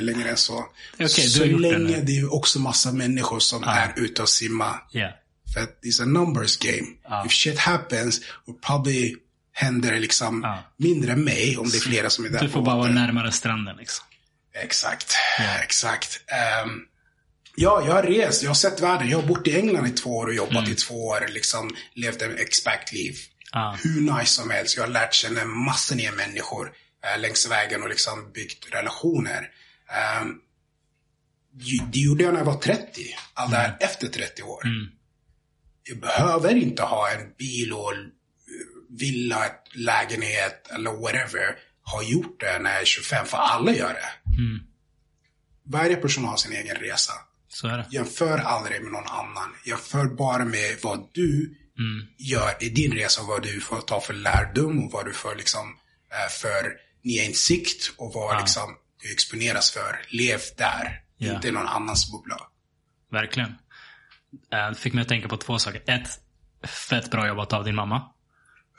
längre 0.00 0.28
än 0.30 0.36
så. 0.36 0.64
du 0.98 1.08
så 1.08 1.44
länge 1.44 2.00
det 2.00 2.18
är 2.18 2.34
också 2.34 2.58
massa 2.58 2.92
människor 2.92 3.38
som 3.38 3.64
är 3.64 3.92
ute 3.96 4.22
och 4.22 4.28
simmar. 4.28 4.74
Ja. 4.90 5.08
För 5.56 5.66
it's 5.88 6.02
a 6.02 6.06
numbers 6.06 6.56
game. 6.58 6.86
If 7.26 7.32
shit 7.32 7.58
happens, 7.58 8.20
och 8.46 8.62
probably 8.62 9.14
händer 9.52 10.00
liksom 10.00 10.40
Ja. 10.44 10.62
mindre 10.76 11.12
än 11.12 11.24
mig 11.24 11.56
om 11.56 11.68
det 11.70 11.76
är 11.76 11.80
flera 11.80 12.10
som 12.10 12.24
är 12.24 12.28
där 12.28 12.40
Du 12.40 12.48
får 12.48 12.62
bara 12.62 12.76
vara 12.76 12.90
närmare 12.92 13.32
stranden 13.32 13.76
liksom. 13.76 14.04
Exakt, 14.62 15.14
exakt. 15.62 16.20
Ehm, 16.26 16.80
ja, 17.56 17.82
jag 17.86 17.94
har 17.94 18.02
rest, 18.02 18.42
jag 18.42 18.50
har 18.50 18.54
sett 18.54 18.80
världen. 18.80 19.08
Jag 19.08 19.20
har 19.20 19.28
bott 19.28 19.46
i 19.48 19.56
England 19.56 19.86
i 19.86 19.90
två 19.90 20.16
år 20.16 20.26
och 20.26 20.34
jobbat 20.34 20.68
i 20.68 20.74
två 20.74 21.06
år. 21.06 21.26
Liksom 21.28 21.70
levt 21.94 22.22
en 22.22 22.36
expat-liv. 22.38 23.16
Ja. 23.52 23.78
Hur 23.82 24.00
nice 24.00 24.32
som 24.32 24.50
helst. 24.50 24.76
Jag 24.76 24.84
har 24.84 24.90
lärt 24.90 25.14
känna 25.14 25.44
massor 25.44 25.96
nya 25.96 26.12
människor 26.12 26.72
eh, 27.04 27.20
längs 27.20 27.50
vägen 27.50 27.82
och 27.82 27.88
liksom 27.88 28.32
byggt 28.34 28.66
relationer. 28.74 29.48
Ehm, 29.90 30.34
det 31.92 31.98
gjorde 32.00 32.24
jag 32.24 32.32
när 32.32 32.40
jag 32.40 32.46
var 32.46 32.58
30. 32.58 33.02
Allt 33.34 33.50
det 33.50 33.56
här 33.56 33.76
efter 33.80 34.08
30 34.08 34.42
år. 34.42 34.62
Jag 35.88 35.98
behöver 36.00 36.54
inte 36.56 36.82
ha 36.82 37.10
en 37.10 37.32
bil 37.38 37.72
och 37.72 37.92
villa, 38.98 39.44
lägenhet 39.74 40.68
eller 40.74 40.90
whatever. 40.90 41.56
Har 41.82 42.02
gjort 42.02 42.40
det 42.40 42.58
när 42.58 42.70
jag 42.72 42.80
är 42.80 42.84
25, 42.84 43.26
för 43.26 43.36
alla 43.36 43.72
gör 43.72 43.88
det. 43.88 44.10
Varje 45.64 45.96
person 45.96 46.24
har 46.24 46.36
sin 46.36 46.52
egen 46.52 46.76
resa. 46.76 47.12
Så 47.48 47.68
är 47.68 47.76
det. 47.78 47.86
Jämför 47.90 48.38
aldrig 48.38 48.82
med 48.82 48.92
någon 48.92 49.06
annan. 49.06 49.54
Jämför 49.64 50.06
bara 50.06 50.44
med 50.44 50.76
vad 50.82 51.08
du 51.12 51.56
gör 52.18 52.50
i 52.60 52.68
din 52.68 52.92
resa 52.92 53.20
och 53.20 53.26
vad 53.26 53.42
du 53.42 53.60
får 53.60 53.80
ta 53.80 54.00
för 54.00 54.14
lärdom 54.14 54.84
och 54.84 54.92
vad 54.92 55.06
du 55.06 55.12
får 55.12 55.34
liksom 55.34 55.76
eh, 56.12 56.30
för 56.30 56.72
nya 57.04 57.24
insikt 57.24 57.92
och 57.96 58.12
vad 58.14 58.40
liksom 58.40 58.76
du 59.02 59.12
exponeras 59.12 59.70
för. 59.70 60.00
Lev 60.08 60.40
där, 60.56 61.02
Ja. 61.18 61.34
inte 61.34 61.48
i 61.48 61.50
någon 61.50 61.66
annans 61.66 62.12
bubbla. 62.12 62.36
Verkligen. 63.12 63.54
Eh, 64.52 64.72
fick 64.72 64.92
mig 64.92 65.02
att 65.02 65.08
tänka 65.08 65.28
på 65.28 65.36
två 65.36 65.58
saker. 65.58 65.82
Ett, 65.86 66.08
fett 66.88 67.10
bra 67.10 67.28
jobbat 67.28 67.52
av 67.52 67.64
din 67.64 67.74
mamma. 67.74 68.02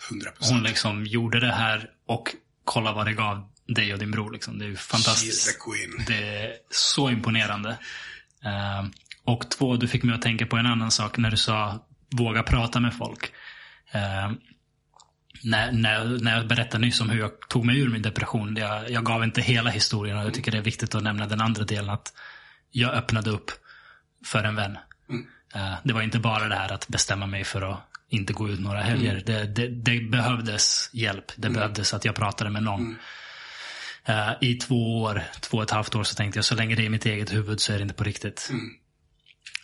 100 0.09 0.29
Hon 0.29 0.37
procent. 0.37 0.63
liksom 0.63 1.05
gjorde 1.05 1.39
det 1.39 1.51
här 1.51 1.89
och 2.07 2.35
kolla 2.63 2.93
vad 2.93 3.05
det 3.05 3.13
gav 3.13 3.49
dig 3.67 3.93
och 3.93 3.99
din 3.99 4.11
bror. 4.11 4.31
Liksom. 4.31 4.59
Det 4.59 4.65
är 4.65 4.75
fantastiskt. 4.75 5.47
the 5.47 5.71
queen. 5.71 6.05
Det 6.07 6.43
är 6.43 6.53
så 6.69 7.09
imponerande. 7.09 7.69
Eh, 8.45 8.85
och 9.23 9.49
två, 9.49 9.75
du 9.75 9.87
fick 9.87 10.03
mig 10.03 10.15
att 10.15 10.21
tänka 10.21 10.45
på 10.45 10.57
en 10.57 10.65
annan 10.65 10.91
sak 10.91 11.17
när 11.17 11.31
du 11.31 11.37
sa 11.37 11.87
våga 12.09 12.43
prata 12.43 12.79
med 12.79 12.93
folk. 12.97 13.31
Eh, 13.91 14.31
när, 15.43 15.71
när, 15.71 16.05
när 16.23 16.37
jag 16.37 16.47
berättade 16.47 16.85
nyss 16.85 17.01
om 17.01 17.09
hur 17.09 17.19
jag 17.19 17.31
tog 17.49 17.65
mig 17.65 17.79
ur 17.79 17.89
min 17.89 18.01
depression. 18.01 18.55
Jag, 18.55 18.89
jag 18.91 19.05
gav 19.05 19.23
inte 19.23 19.41
hela 19.41 19.69
historien 19.69 20.17
och 20.17 20.25
jag 20.25 20.33
tycker 20.33 20.51
det 20.51 20.57
är 20.57 20.61
viktigt 20.61 20.95
att 20.95 21.03
nämna 21.03 21.25
den 21.25 21.41
andra 21.41 21.63
delen. 21.63 21.89
Att 21.89 22.13
jag 22.71 22.93
öppnade 22.93 23.29
upp 23.29 23.51
för 24.25 24.43
en 24.43 24.55
vän. 24.55 24.77
Eh, 25.55 25.73
det 25.83 25.93
var 25.93 26.01
inte 26.01 26.19
bara 26.19 26.47
det 26.47 26.55
här 26.55 26.71
att 26.73 26.87
bestämma 26.87 27.25
mig 27.27 27.43
för 27.43 27.61
att 27.61 27.79
inte 28.09 28.33
gå 28.33 28.49
ut 28.49 28.59
några 28.59 28.81
helger. 28.81 29.23
Det, 29.25 29.43
det, 29.45 29.67
det 29.67 29.99
behövdes 30.01 30.89
hjälp. 30.93 31.31
Det 31.35 31.49
behövdes 31.49 31.93
att 31.93 32.05
jag 32.05 32.15
pratade 32.15 32.49
med 32.49 32.63
någon. 32.63 32.97
Eh, 34.05 34.31
I 34.41 34.55
två 34.55 35.01
år, 35.01 35.23
två 35.39 35.57
och 35.57 35.63
ett 35.63 35.71
halvt 35.71 35.95
år 35.95 36.03
så 36.03 36.15
tänkte 36.15 36.37
jag 36.37 36.45
så 36.45 36.55
länge 36.55 36.75
det 36.75 36.81
är 36.81 36.85
i 36.85 36.89
mitt 36.89 37.05
eget 37.05 37.33
huvud 37.33 37.59
så 37.61 37.73
är 37.73 37.77
det 37.77 37.81
inte 37.81 37.93
på 37.95 38.03
riktigt. 38.03 38.49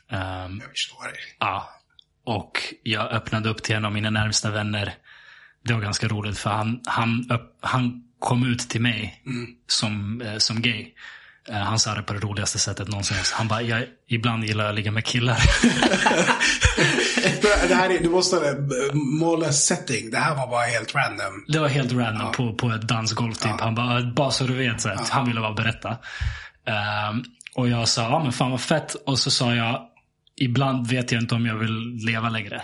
Ehm, 0.09 0.59
Jag 0.61 0.69
förstår 0.69 1.03
dig. 1.03 1.17
Ja. 1.39 1.69
Och 2.25 2.59
jag 2.83 3.11
öppnade 3.11 3.49
upp 3.49 3.63
till 3.63 3.75
en 3.75 3.85
av 3.85 3.91
mina 3.91 4.09
närmsta 4.09 4.51
vänner. 4.51 4.93
Det 5.63 5.73
var 5.73 5.81
ganska 5.81 6.07
roligt 6.07 6.37
för 6.39 6.49
han, 6.49 6.81
han, 6.85 7.29
han 7.61 8.03
kom 8.19 8.45
ut 8.51 8.59
till 8.69 8.81
mig 8.81 9.23
som, 9.67 10.21
eh, 10.21 10.37
som 10.37 10.61
gay. 10.61 10.93
Eh, 11.49 11.55
han 11.55 11.79
sa 11.79 11.95
det 11.95 12.01
på 12.01 12.13
det 12.13 12.19
roligaste 12.19 12.59
sättet 12.59 12.87
någonsin. 12.87 13.17
Han 13.33 13.47
bara, 13.47 13.61
jag, 13.61 13.85
ibland 14.07 14.43
gillar 14.43 14.63
jag 14.63 14.69
att 14.69 14.75
ligga 14.75 14.91
med 14.91 15.05
killar. 15.05 15.37
det 17.67 17.75
här 17.75 17.89
är, 17.89 18.03
du 18.03 18.09
måste 18.09 18.35
eh, 18.35 18.93
måla 18.93 19.51
setting. 19.51 20.11
Det 20.11 20.17
här 20.17 20.35
var 20.35 20.47
bara 20.47 20.65
helt 20.65 20.95
random. 20.95 21.45
Det 21.47 21.59
var 21.59 21.67
helt 21.67 21.91
random 21.91 22.31
på, 22.31 22.53
på 22.53 22.69
ett 22.69 22.81
dansgolv 22.81 23.33
typ. 23.33 23.59
Han 23.59 23.75
bara, 23.75 24.03
bara 24.03 24.31
så 24.31 24.43
du 24.43 24.53
vet. 24.53 24.81
Så 24.81 24.89
att 24.89 25.09
Han 25.09 25.27
ville 25.27 25.41
bara 25.41 25.53
berätta. 25.53 25.97
Ehm, 26.65 27.23
och 27.55 27.69
jag 27.69 27.87
sa, 27.87 28.01
ja 28.01 28.23
men 28.23 28.31
fan 28.31 28.51
vad 28.51 28.61
fett. 28.61 28.93
Och 28.93 29.19
så 29.19 29.31
sa 29.31 29.55
jag, 29.55 29.81
ibland 30.35 30.87
vet 30.87 31.11
jag 31.11 31.21
inte 31.21 31.35
om 31.35 31.45
jag 31.45 31.55
vill 31.55 31.95
leva 32.05 32.29
längre. 32.29 32.61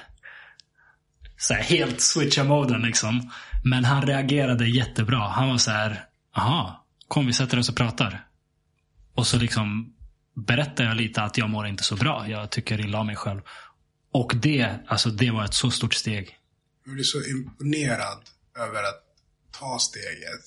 Så 1.38 1.54
här, 1.54 1.62
helt 1.62 2.02
switcha 2.02 2.44
moden 2.44 2.82
liksom. 2.82 3.32
Men 3.64 3.86
han 3.86 4.02
reagerade 4.02 4.70
jättebra. 4.70 5.20
Han 5.20 5.50
var 5.50 5.58
så 5.58 5.72
här, 5.72 6.04
aha, 6.38 6.86
kom 7.08 7.28
vi 7.28 7.34
sätter 7.34 7.60
oss 7.60 7.70
och 7.70 7.76
pratar. 7.76 8.26
Och 9.20 9.28
så 9.28 9.38
liksom 9.38 9.94
berättade 10.48 10.90
jag 10.90 10.98
lite 10.98 11.22
att 11.22 11.38
jag 11.38 11.50
mår 11.50 11.68
inte 11.68 11.84
så 11.84 11.96
bra. 11.96 12.28
Jag 12.28 12.50
tycker 12.50 12.80
illa 12.80 13.00
om 13.00 13.08
mig 13.08 13.16
själv. 13.16 13.42
Och 14.14 14.34
det, 14.36 14.76
alltså 14.88 15.10
det 15.10 15.32
var 15.32 15.46
ett 15.46 15.54
så 15.54 15.72
stort 15.72 15.94
steg. 15.94 16.38
Jag 16.86 16.94
blir 16.94 17.04
så 17.04 17.18
imponerad 17.24 18.20
över 18.58 18.80
att 18.84 19.04
ta 19.60 19.80
steget 19.80 20.46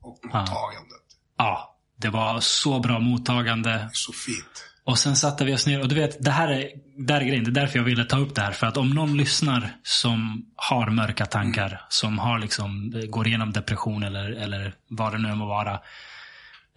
och 0.00 0.18
mottagandet. 0.22 1.04
Ja, 1.38 1.78
det 1.96 2.08
var 2.08 2.40
så 2.40 2.80
bra 2.80 2.98
mottagande. 2.98 3.88
Så 3.92 4.12
fint. 4.12 4.64
Och 4.84 4.98
sen 4.98 5.16
satte 5.16 5.44
vi 5.44 5.54
oss 5.54 5.66
ner 5.66 5.80
och 5.80 5.88
du 5.88 5.94
vet, 5.94 6.24
det 6.24 6.30
här 6.30 6.48
är, 6.48 6.70
det 7.06 7.12
här 7.12 7.20
är 7.20 7.24
grejen. 7.24 7.44
Det 7.44 7.50
är 7.50 7.62
därför 7.62 7.78
jag 7.78 7.84
ville 7.84 8.04
ta 8.04 8.18
upp 8.18 8.34
det 8.34 8.42
här. 8.42 8.52
För 8.52 8.66
att 8.66 8.76
om 8.76 8.90
någon 8.90 9.16
lyssnar 9.16 9.76
som 9.82 10.46
har 10.56 10.90
mörka 10.90 11.26
tankar, 11.26 11.86
som 11.88 12.18
har 12.18 12.38
liksom, 12.38 12.92
går 13.08 13.26
igenom 13.26 13.52
depression 13.52 14.02
eller, 14.02 14.30
eller 14.30 14.74
vad 14.88 15.12
det 15.12 15.18
nu 15.18 15.34
må 15.34 15.46
vara. 15.46 15.80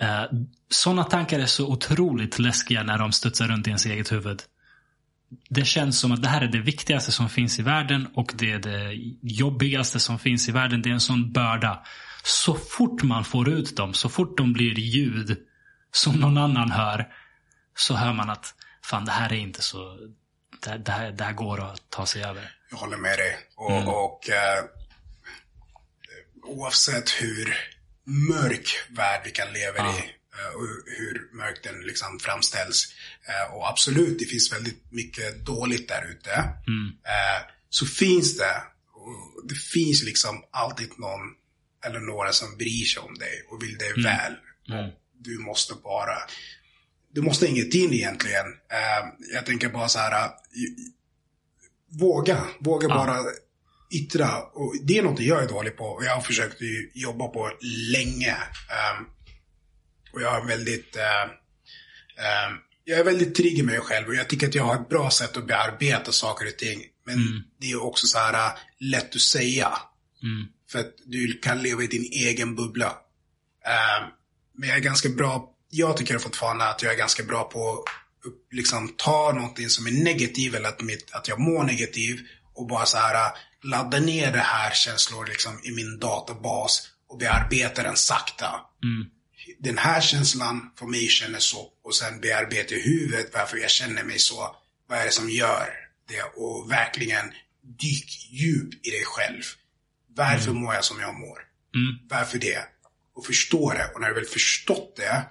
Eh, 0.01 0.23
Sådana 0.69 1.03
tankar 1.03 1.39
är 1.39 1.45
så 1.45 1.67
otroligt 1.67 2.39
läskiga 2.39 2.83
när 2.83 2.97
de 2.97 3.11
studsar 3.11 3.47
runt 3.47 3.67
i 3.67 3.69
ens 3.69 3.85
eget 3.85 4.11
huvud. 4.11 4.41
Det 5.49 5.65
känns 5.65 5.99
som 5.99 6.11
att 6.11 6.23
det 6.23 6.29
här 6.29 6.41
är 6.41 6.47
det 6.47 6.59
viktigaste 6.59 7.11
som 7.11 7.29
finns 7.29 7.59
i 7.59 7.61
världen 7.63 8.07
och 8.15 8.31
det 8.35 8.51
är 8.51 8.59
det 8.59 8.93
jobbigaste 9.21 9.99
som 9.99 10.19
finns 10.19 10.49
i 10.49 10.51
världen. 10.51 10.81
Det 10.81 10.89
är 10.89 10.93
en 10.93 10.99
sån 10.99 11.31
börda. 11.31 11.83
Så 12.23 12.55
fort 12.55 13.03
man 13.03 13.23
får 13.25 13.49
ut 13.49 13.77
dem, 13.77 13.93
så 13.93 14.09
fort 14.09 14.37
de 14.37 14.53
blir 14.53 14.79
ljud 14.79 15.37
som 15.91 16.15
någon 16.15 16.37
annan 16.37 16.71
hör, 16.71 17.07
så 17.75 17.95
hör 17.95 18.13
man 18.13 18.29
att 18.29 18.53
fan 18.83 19.05
det 19.05 19.11
här 19.11 19.33
är 19.33 19.37
inte 19.37 19.61
så, 19.61 19.97
det, 20.65 20.77
det, 20.77 20.91
här, 20.91 21.11
det 21.11 21.23
här 21.23 21.33
går 21.33 21.71
att 21.71 21.89
ta 21.89 22.05
sig 22.05 22.23
över. 22.23 22.51
Jag 22.71 22.77
håller 22.77 22.97
med 22.97 23.17
dig. 23.17 23.37
Och, 23.55 24.05
och 24.05 24.29
eh, 24.29 24.63
oavsett 26.43 27.09
hur 27.09 27.57
mörk 28.07 28.67
värld 28.89 29.21
vi 29.25 29.31
kan 29.31 29.53
leva 29.53 29.77
i 29.77 29.97
eh, 30.37 30.55
och 30.55 30.67
hur 30.97 31.35
mörk 31.37 31.63
den 31.63 31.81
liksom 31.81 32.19
framställs. 32.19 32.93
Eh, 33.27 33.53
och 33.53 33.69
absolut, 33.69 34.19
det 34.19 34.25
finns 34.25 34.53
väldigt 34.53 34.91
mycket 34.91 35.45
dåligt 35.45 35.87
där 35.87 36.11
ute. 36.11 36.31
Eh, 37.05 37.41
så 37.69 37.85
finns 37.85 38.37
det, 38.37 38.63
det 39.49 39.55
finns 39.55 40.03
liksom 40.03 40.43
alltid 40.51 40.89
någon 40.99 41.19
eller 41.85 41.99
några 41.99 42.31
som 42.31 42.57
bryr 42.57 42.85
sig 42.85 43.01
om 43.01 43.13
dig 43.17 43.45
och 43.49 43.63
vill 43.63 43.77
dig 43.77 43.93
väl. 44.03 44.33
Och 44.33 44.93
du 45.19 45.39
måste 45.39 45.73
bara, 45.83 46.17
du 47.13 47.21
måste 47.21 47.47
ingenting 47.47 47.93
egentligen. 47.93 48.45
Jag 49.33 49.45
tänker 49.45 49.69
bara 49.69 49.87
så 49.87 49.99
här, 49.99 50.29
våga, 51.99 52.43
våga 52.59 52.87
bara 52.87 53.23
yttra. 53.89 54.41
Och 54.41 54.75
det 54.83 54.97
är 54.97 55.03
något 55.03 55.19
jag 55.19 55.43
är 55.43 55.47
dålig 55.47 55.77
på 55.77 55.85
och 55.85 56.05
jag 56.05 56.15
har 56.15 56.21
försökt 56.21 56.57
jobba 56.93 57.27
på 57.27 57.51
länge. 57.93 58.31
Ehm, 58.31 59.05
och 60.13 60.21
jag 60.21 60.41
är 60.41 60.47
väldigt, 60.47 60.95
eh, 60.95 61.21
ehm, 62.25 62.57
jag 62.83 62.99
är 62.99 63.03
väldigt 63.03 63.35
trygg 63.35 63.59
i 63.59 63.63
mig 63.63 63.79
själv 63.79 64.07
och 64.07 64.15
jag 64.15 64.29
tycker 64.29 64.47
att 64.47 64.55
jag 64.55 64.63
har 64.63 64.75
ett 64.75 64.89
bra 64.89 65.09
sätt 65.09 65.37
att 65.37 65.47
bearbeta 65.47 66.11
saker 66.11 66.47
och 66.47 66.57
ting. 66.57 66.83
Men 67.05 67.43
det 67.59 67.71
är 67.71 67.83
också 67.83 68.07
så 68.07 68.17
här 68.17 68.51
lätt 68.79 69.15
att 69.15 69.21
säga. 69.21 69.77
För 70.71 70.79
att 70.79 70.93
du 71.05 71.39
kan 71.39 71.61
leva 71.61 71.83
i 71.83 71.87
din 71.87 72.03
egen 72.03 72.55
bubbla. 72.55 72.97
Ehm, 73.65 74.09
men 74.57 74.69
jag 74.69 74.77
är 74.77 74.81
ganska 74.81 75.09
bra, 75.09 75.53
jag 75.69 75.97
tycker 75.97 76.17
fortfarande 76.17 76.69
att 76.69 76.83
jag 76.83 76.93
är 76.93 76.97
ganska 76.97 77.23
bra 77.23 77.43
på 77.43 77.71
att 77.71 77.83
liksom 78.51 78.93
ta 78.97 79.31
någonting 79.35 79.69
som 79.69 79.87
är 79.87 79.91
negativt 79.91 80.55
eller 80.55 80.69
att, 80.69 80.81
mitt, 80.81 81.11
att 81.11 81.27
jag 81.27 81.39
mår 81.39 81.63
negativ 81.63 82.19
och 82.53 82.67
bara 82.67 82.85
så 82.85 82.97
här 82.97 83.31
ladda 83.67 83.99
ner 83.99 84.31
det 84.31 84.39
här 84.39 84.73
känslor 84.73 85.25
liksom 85.25 85.59
i 85.63 85.71
min 85.71 85.99
databas 85.99 86.89
och 87.09 87.17
bearbeta 87.17 87.83
den 87.83 87.95
sakta. 87.95 88.61
Den 89.59 89.77
här 89.77 90.01
känslan 90.01 90.71
får 90.75 90.87
mig 90.87 91.07
känna 91.07 91.39
så 91.39 91.69
och 91.83 91.95
sen 91.95 92.21
bearbeta 92.21 92.75
i 92.75 92.81
huvudet 92.81 93.33
varför 93.33 93.57
jag 93.57 93.69
känner 93.69 94.03
mig 94.03 94.19
så. 94.19 94.55
Vad 94.87 94.99
är 94.99 95.05
det 95.05 95.11
som 95.11 95.29
gör 95.29 95.69
det? 96.07 96.21
Och 96.21 96.71
verkligen 96.71 97.33
dyk 97.79 98.27
djup 98.29 98.85
i 98.87 98.89
dig 98.89 99.03
själv. 99.05 99.43
Varför 100.15 100.51
mår 100.51 100.73
jag 100.73 100.83
som 100.83 100.99
jag 100.99 101.19
mår? 101.19 101.39
Varför 102.09 102.37
det? 102.37 102.63
Och 103.15 103.25
förstå 103.25 103.73
det. 103.73 103.91
Och 103.93 104.01
när 104.01 104.07
du 104.07 104.13
väl 104.13 104.25
förstått 104.25 104.95
det, 104.95 105.25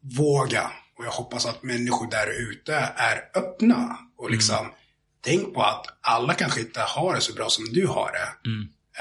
våga. 0.00 0.70
Och 0.98 1.04
jag 1.04 1.10
hoppas 1.10 1.46
att 1.46 1.62
människor 1.62 2.10
där 2.10 2.26
ute 2.50 2.74
är 2.96 3.30
öppna. 3.34 3.98
Och 4.16 4.30
liksom, 4.30 4.72
tänk 5.20 5.54
på 5.54 5.62
att 5.62 5.86
alla 6.00 6.34
kanske 6.34 6.60
inte 6.60 6.80
har 6.80 7.14
det 7.14 7.20
så 7.20 7.32
bra 7.32 7.50
som 7.50 7.64
du 7.64 7.86
har 7.86 8.12
det. 8.12 8.50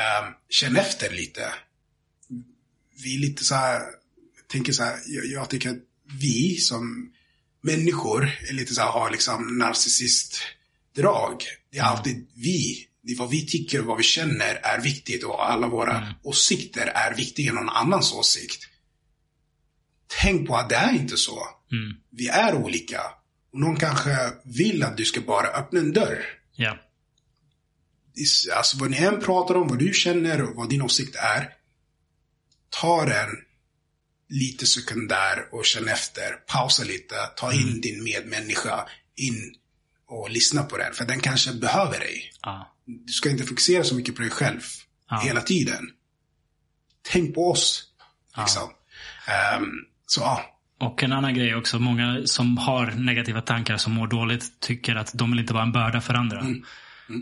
Ehm, 0.01 0.33
känn 0.49 0.75
efter 0.75 1.09
lite. 1.09 1.53
Vi 3.03 3.15
är 3.15 3.19
lite 3.19 3.43
så 3.43 3.55
här, 3.55 3.81
tänker 4.47 4.73
så 4.73 4.83
här, 4.83 4.99
jag, 5.07 5.25
jag 5.25 5.49
tycker 5.49 5.69
att 5.69 5.77
vi 6.21 6.55
som 6.57 7.13
människor 7.61 8.31
är 8.49 8.53
lite 8.53 8.75
så 8.75 8.81
här, 8.81 8.89
har 8.89 9.11
liksom 9.11 9.57
narcissistdrag. 9.57 11.43
Det 11.71 11.77
är 11.77 11.83
alltid 11.83 12.27
vi. 12.35 12.85
Det 13.01 13.11
är 13.11 13.17
vad 13.17 13.29
vi 13.29 13.45
tycker 13.47 13.79
och 13.79 13.85
vad 13.85 13.97
vi 13.97 14.03
känner 14.03 14.59
är 14.63 14.81
viktigt 14.81 15.23
och 15.23 15.51
alla 15.51 15.67
våra 15.67 16.15
åsikter 16.23 16.85
är 16.87 17.15
viktigare 17.15 17.49
än 17.49 17.55
någon 17.55 17.75
annans 17.75 18.13
åsikt. 18.13 18.67
Tänk 20.21 20.47
på 20.47 20.55
att 20.55 20.69
det 20.69 20.75
är 20.75 20.93
inte 20.93 21.17
så. 21.17 21.47
Vi 22.11 22.27
är 22.27 22.55
olika. 22.55 23.01
Och 23.53 23.59
någon 23.59 23.75
kanske 23.75 24.17
vill 24.43 24.83
att 24.83 24.97
du 24.97 25.05
ska 25.05 25.21
bara 25.21 25.47
öppna 25.47 25.79
en 25.79 25.93
dörr. 25.93 26.25
Ja. 26.55 26.77
Alltså 28.55 28.77
vad 28.77 28.89
ni 28.91 28.97
än 28.97 29.19
pratar 29.21 29.55
om, 29.55 29.67
vad 29.67 29.79
du 29.79 29.93
känner 29.93 30.41
och 30.41 30.55
vad 30.55 30.69
din 30.69 30.81
åsikt 30.81 31.15
är. 31.15 31.49
Ta 32.69 33.05
den 33.05 33.29
lite 34.29 34.65
sekundär 34.67 35.47
och 35.51 35.65
känna 35.65 35.91
efter. 35.91 36.31
Pausa 36.47 36.83
lite, 36.83 37.15
ta 37.37 37.53
in 37.53 37.67
Mm. 37.67 37.81
din 37.81 38.03
medmänniska 38.03 38.89
in 39.15 39.55
och 40.07 40.29
lyssna 40.29 40.63
på 40.63 40.77
den. 40.77 40.93
För 40.93 41.05
den 41.05 41.19
kanske 41.19 41.53
behöver 41.53 41.99
dig. 41.99 42.31
Ja. 42.41 42.75
Du 42.85 43.13
ska 43.13 43.29
inte 43.29 43.43
fokusera 43.43 43.83
så 43.83 43.95
mycket 43.95 44.15
på 44.15 44.21
dig 44.21 44.31
själv 44.31 44.61
Ja. 45.09 45.19
hela 45.19 45.41
tiden. 45.41 45.89
Tänk 47.01 47.35
på 47.35 47.51
oss. 47.51 47.83
Liksom. 48.37 48.69
Ehm, 49.27 49.69
så 50.07 50.21
ja, 50.21 50.58
Och 50.79 51.03
en 51.03 51.13
annan 51.13 51.33
grej 51.33 51.55
också. 51.55 51.79
Många 51.79 52.21
som 52.25 52.57
har 52.57 52.85
negativa 52.85 53.41
tankar, 53.41 53.77
som 53.77 53.93
mår 53.93 54.07
dåligt, 54.07 54.59
tycker 54.59 54.95
att 54.95 55.11
de 55.13 55.31
vill 55.31 55.39
inte 55.39 55.53
vara 55.53 55.63
en 55.63 55.71
börda 55.71 56.01
för 56.01 56.13
andra. 56.13 56.45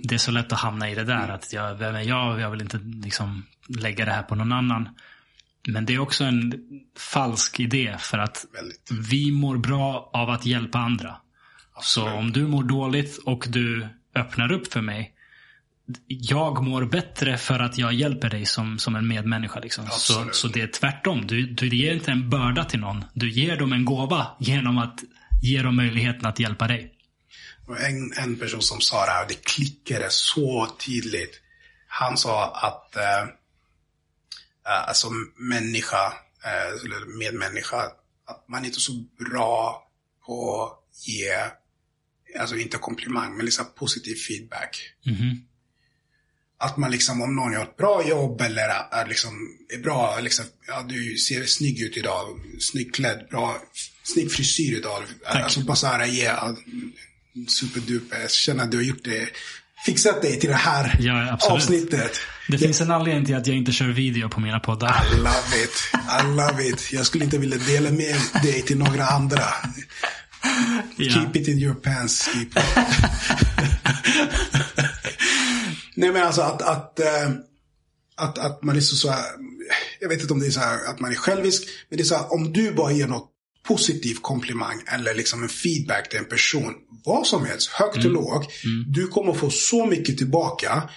Det 0.04 0.16
är 0.16 0.20
så 0.20 0.32
lätt 0.32 0.52
att 0.52 0.60
hamna 0.60 0.90
i 0.90 0.96
det 0.96 1.04
där. 1.04 1.30
Att 1.30 1.54
jag, 1.54 1.76
vem 1.76 1.96
är 1.96 2.02
jag? 2.02 2.40
Jag 2.40 2.52
vill 2.52 2.62
inte 2.62 2.80
liksom 2.84 3.46
lägga 3.68 4.06
det 4.06 4.12
här 4.12 4.24
på 4.24 4.36
någon 4.36 4.52
annan. 4.52 4.90
Men 5.68 5.86
det 5.86 5.94
är 5.94 6.00
också 6.00 6.24
en 6.24 6.54
falsk 6.98 7.60
idé 7.60 7.96
för 8.00 8.18
att 8.18 8.46
väldigt. 8.54 9.10
vi 9.12 9.32
mår 9.32 9.58
bra 9.58 10.10
av 10.14 10.30
att 10.30 10.46
hjälpa 10.46 10.80
andra. 10.80 11.18
Så 11.82 12.10
om 12.10 12.32
du 12.32 12.48
mår 12.48 12.64
dåligt 12.64 13.18
och 13.18 13.46
du 13.50 13.88
öppnar 14.16 14.52
upp 14.52 14.74
för 14.74 14.82
mig. 14.82 15.14
Jag 16.08 16.64
mår 16.64 16.86
bättre 16.86 17.38
för 17.38 17.60
att 17.60 17.78
jag 17.78 17.94
hjälper 17.94 18.30
dig 18.30 18.46
som, 18.46 18.80
som 18.80 18.96
en 18.96 19.08
medmänniska. 19.08 19.60
Liksom. 19.60 19.88
Så, 19.92 20.30
så 20.32 20.48
det 20.48 20.62
är 20.62 20.68
tvärtom. 20.68 21.28
Du, 21.28 21.48
du 21.48 21.78
ger 21.78 21.94
inte 21.94 22.12
en 22.12 22.30
börda 22.30 22.64
till 22.64 22.80
någon. 22.80 23.06
Du 23.14 23.32
ger 23.32 23.58
dem 23.58 23.74
en 23.74 23.86
gåva 23.86 24.28
genom 24.40 24.78
att 24.78 25.00
ge 25.42 25.62
dem 25.62 25.76
möjligheten 25.76 26.26
att 26.26 26.40
hjälpa 26.40 26.68
dig. 26.68 26.94
En, 27.80 28.14
en 28.24 28.40
person 28.40 28.62
som 28.62 28.82
sa 28.82 29.06
det 29.06 29.12
här, 29.12 29.26
det 29.28 29.44
klickade 29.44 30.08
så 30.10 30.68
tydligt. 30.86 31.42
Han 31.88 32.18
sa 32.18 32.52
att 32.52 32.96
eh, 32.96 33.22
eh, 34.68 34.88
alltså 34.88 35.10
människa, 35.36 36.14
eh, 36.44 36.86
eller 36.86 37.18
medmänniska, 37.18 37.78
att 38.26 38.48
man 38.48 38.62
är 38.62 38.66
inte 38.68 38.80
så 38.80 38.94
bra 39.32 39.88
på 40.26 40.64
att 40.64 41.08
ge, 41.08 41.34
alltså 42.40 42.56
inte 42.56 42.78
komplimang, 42.78 43.38
men 43.38 43.46
liksom 43.46 43.66
positiv 43.76 44.16
feedback. 44.16 44.94
Mhm. 45.06 45.48
Att 46.60 46.78
man 46.78 46.92
liksom, 46.92 47.22
om 47.22 47.36
någon 47.36 47.54
gör 47.54 47.64
ett 47.64 47.78
bra 47.78 48.08
jobb 48.08 48.42
eller 48.42 48.70
är, 48.92 49.06
liksom, 49.08 49.32
är 49.74 49.78
bra, 49.78 50.20
liksom, 50.20 50.46
ja 50.68 50.86
du 50.90 51.18
ser 51.18 51.46
snygg 51.46 51.82
ut 51.82 51.98
idag, 51.98 52.28
snygg 52.60 52.96
klädd, 52.96 53.28
bra, 53.30 53.58
snygg 54.04 54.32
frisyr 54.32 54.78
idag. 54.78 55.04
Alltså 55.26 55.60
bara 55.60 55.76
så 55.76 55.88
här, 55.88 56.06
ge, 56.06 56.24
ja, 56.24 56.56
superduper, 57.48 58.20
jag 58.22 58.32
känner 58.32 58.64
att 58.64 58.72
du 58.72 58.78
har 58.78 58.84
gjort 58.84 59.04
det, 59.04 59.30
fixat 59.86 60.22
dig 60.22 60.40
till 60.40 60.50
det 60.50 60.56
här 60.56 60.98
Ja, 61.00 61.38
avsnittet. 61.42 62.12
Det 62.48 62.58
finns 62.58 62.82
en 62.82 62.92
anledning 62.92 63.26
till 63.26 63.36
att 63.36 63.48
jag 63.48 63.58
inte 63.58 63.72
kör 63.72 63.88
video 63.88 64.30
på 64.30 64.40
mina 64.40 64.60
poddar. 64.60 65.04
I 65.14 65.18
love 65.18 65.64
it, 65.64 65.92
I 65.94 66.24
love 66.28 66.68
it. 66.68 66.94
Jag 66.94 67.06
skulle 67.06 67.24
inte 67.24 67.38
vilja 67.38 67.58
dela 67.58 67.92
med 67.92 68.16
dig 68.44 68.62
till 68.62 68.78
några 68.78 69.06
andra. 69.06 69.44
Keep 70.98 71.30
it 71.34 71.48
in 71.48 71.60
your 71.60 71.76
pants. 71.76 72.30
Keep 72.34 72.48
Nej 75.98 76.12
men 76.12 76.24
alltså 76.24 76.42
att, 76.42 76.62
att, 76.62 77.00
eh, 77.00 77.32
att, 78.16 78.38
att 78.38 78.64
man 78.64 78.76
är 78.76 78.82
så, 78.82 78.96
så 78.96 79.10
här, 79.10 79.24
jag 80.00 80.10
vet 80.10 80.22
inte 80.22 80.34
om 80.34 80.40
det 80.40 80.48
är 80.48 80.52
så 80.52 80.60
här 80.60 80.90
att 80.90 81.00
man 81.00 81.12
är 81.12 81.16
självisk, 81.16 81.68
men 81.90 81.98
det 81.98 82.04
är 82.04 82.06
så 82.06 82.16
här, 82.16 82.34
om 82.34 82.54
du 82.54 82.72
bara 82.72 82.92
ger 82.92 83.08
något 83.08 83.32
positiv 83.68 84.16
komplimang 84.16 84.82
eller 84.88 85.14
liksom 85.14 85.44
en 85.44 85.50
feedback 85.50 86.10
till 86.10 86.20
en 86.20 86.26
person, 86.26 86.74
vad 87.06 87.28
som 87.28 87.46
helst, 87.46 87.70
högt 87.70 88.06
och 88.06 88.12
lågt, 88.12 88.50
du 88.88 89.08
kommer 89.08 89.34
få 89.34 89.50
så 89.50 89.86
mycket 89.86 90.18
tillbaka 90.18 90.90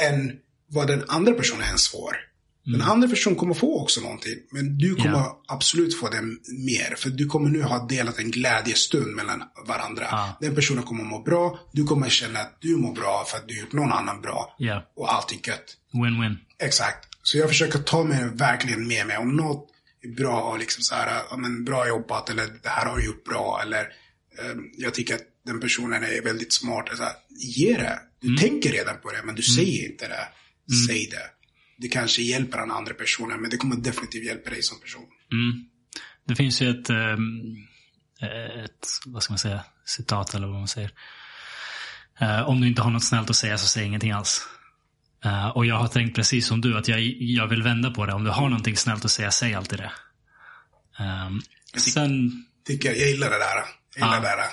än 0.00 0.32
vad 0.66 0.86
den 0.86 1.04
andra 1.08 1.32
personen 1.32 1.62
ens 1.62 1.88
får. 1.88 2.27
Den 2.72 2.82
andra 2.82 3.08
personen 3.08 3.36
kommer 3.38 3.54
få 3.54 3.82
också 3.82 4.00
någonting, 4.00 4.34
men 4.50 4.78
du 4.78 4.94
kommer 4.94 5.10
Ja. 5.18 5.42
absolut 5.48 5.98
få 5.98 6.08
det 6.08 6.22
mer. 6.66 6.94
För 6.96 7.10
du 7.10 7.26
kommer 7.26 7.50
nu 7.50 7.62
ha 7.62 7.86
delat 7.86 8.18
en 8.18 8.30
glädjestund 8.30 9.16
mellan 9.16 9.42
varandra. 9.66 10.06
Ja. 10.10 10.38
Den 10.40 10.54
personen 10.54 10.82
kommer 10.82 11.04
må 11.04 11.22
bra, 11.22 11.58
du 11.72 11.84
kommer 11.84 12.08
känna 12.08 12.40
att 12.40 12.56
du 12.60 12.76
mår 12.76 12.94
bra 12.94 13.24
för 13.28 13.36
att 13.38 13.48
du 13.48 13.60
gjort 13.60 13.72
någon 13.72 13.92
annan 13.92 14.20
bra. 14.20 14.54
Ja. 14.58 14.92
Och 14.96 15.14
allt 15.14 15.32
är 15.32 15.48
gött. 15.48 15.76
Win-win. 15.92 16.36
Exakt. 16.62 17.08
Så 17.22 17.38
jag 17.38 17.48
försöker 17.48 17.78
ta 17.78 18.04
mig 18.04 18.28
verkligen 18.34 18.86
med 18.88 19.06
mig. 19.06 19.16
Om 19.18 19.36
något 19.36 19.68
är 20.02 20.08
bra 20.16 20.40
och 20.40 20.58
liksom 20.58 20.82
så 20.82 20.94
här, 20.94 21.22
ja, 21.30 21.36
men 21.36 21.64
bra 21.64 21.88
jobbat 21.88 22.30
eller 22.30 22.46
det 22.62 22.68
här 22.68 22.86
har 22.86 22.96
du 22.96 23.04
gjort 23.04 23.24
bra 23.24 23.60
eller 23.62 23.80
eh, 24.38 24.54
jag 24.76 24.94
tycker 24.94 25.14
att 25.14 25.22
den 25.46 25.60
personen 25.60 26.02
är 26.04 26.22
väldigt 26.24 26.52
smart. 26.52 26.88
Så 26.96 27.02
här, 27.02 27.12
ge 27.30 27.76
det. 27.76 27.98
Du 28.20 28.36
tänker 28.36 28.72
redan 28.72 28.96
på 29.02 29.10
det 29.10 29.22
men 29.24 29.34
du 29.34 29.42
säger 29.42 29.90
inte 29.90 30.08
det. 30.08 30.28
Säg 30.88 31.08
det. 31.10 31.37
Det 31.78 31.88
kanske 31.88 32.22
hjälper 32.22 32.58
den 32.58 32.70
andra 32.70 32.94
personen 32.94 33.40
men 33.40 33.50
det 33.50 33.56
kommer 33.56 33.76
definitivt 33.76 34.24
hjälpa 34.24 34.50
dig 34.50 34.62
som 34.62 34.80
person. 34.80 35.06
Mm. 35.32 35.64
Det 36.26 36.34
finns 36.36 36.62
ju 36.62 36.70
ett, 36.70 36.90
ehm, 36.90 37.56
ett, 38.64 38.86
vad 39.06 39.22
ska 39.22 39.32
man 39.32 39.38
säga, 39.38 39.64
citat 39.84 40.34
eller 40.34 40.46
vad 40.46 40.58
man 40.58 40.68
säger. 40.68 40.90
Eh, 42.20 42.48
om 42.48 42.60
du 42.60 42.68
inte 42.68 42.82
har 42.82 42.90
något 42.90 43.04
snällt 43.04 43.30
att 43.30 43.36
säga 43.36 43.58
så 43.58 43.66
säg 43.66 43.84
ingenting 43.84 44.10
alls. 44.12 44.42
Eh, 45.24 45.48
och 45.48 45.66
jag 45.66 45.76
har 45.76 45.88
tänkt 45.88 46.16
precis 46.16 46.46
som 46.46 46.60
du, 46.60 46.78
att 46.78 46.88
jag, 46.88 47.00
jag 47.18 47.46
vill 47.46 47.62
vända 47.62 47.90
på 47.90 48.06
det. 48.06 48.12
Om 48.12 48.24
du 48.24 48.30
har 48.30 48.48
någonting 48.48 48.76
snällt 48.76 49.04
att 49.04 49.10
säga, 49.10 49.30
säg 49.30 49.54
alltid 49.54 49.78
det. 49.78 49.92
Um, 51.04 51.42
sen 51.76 52.30
Tycker, 52.66 52.88
jag 52.88 53.08
gillar 53.08 53.30
det 53.30 53.38
där. 53.38 53.56
Jag 53.96 54.06
gillar 54.06 54.14
Ja. 54.14 54.36
det 54.36 54.42
där. 54.42 54.50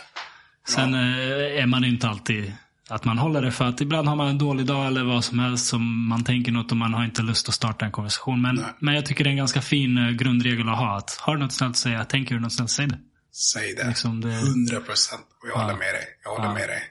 sen 0.68 0.94
eh, 0.94 1.62
är 1.64 1.66
man 1.66 1.84
inte 1.86 2.08
alltid 2.08 2.54
att 2.90 3.06
man 3.06 3.18
håller 3.18 3.42
det 3.42 3.52
för 3.52 3.66
att 3.66 3.82
ibland 3.82 4.08
har 4.08 4.16
man 4.16 4.28
en 4.28 4.38
dålig 4.38 4.66
dag 4.66 4.88
eller 4.88 5.04
vad 5.04 5.24
som 5.26 5.40
helst 5.40 5.68
som 5.68 6.08
man 6.08 6.24
tänker 6.24 6.52
något 6.52 6.72
och 6.72 6.78
man 6.78 6.94
har 6.94 7.06
inte 7.06 7.22
lust 7.22 7.50
att 7.50 7.56
starta 7.56 7.86
en 7.86 7.92
konversation. 7.92 8.42
Men, 8.42 8.56
Nej. 8.56 8.66
men 8.80 8.96
jag 8.96 9.06
tycker 9.06 9.24
det 9.24 9.28
är 9.28 9.32
en 9.32 9.38
ganska 9.38 9.62
fin 9.62 9.98
eh, 9.98 10.10
grundregel 10.12 10.70
att 10.70 10.78
ha. 10.78 10.98
Att 10.98 11.18
har 11.22 11.36
du 11.36 11.42
något 11.44 11.54
snällt 11.54 11.72
att 11.72 11.78
säga, 11.78 12.06
tänker 12.06 12.36
du 12.36 12.42
något 12.42 12.54
snällt, 12.54 12.72
säg 12.72 12.88
det. 12.88 13.00
Säg 13.34 13.74
det. 13.76 13.88
Liksom 13.88 14.22
det- 14.22 14.30
100 14.34 14.80
procent. 14.80 15.22
Och 15.44 15.50
jag 15.50 15.56
håller 15.56 15.74
med 15.78 15.94
dig. 15.94 16.04
Jag 16.24 16.32
håller 16.32 16.46
Ja. 16.46 16.54
med 16.54 16.70
dig. 16.70 16.84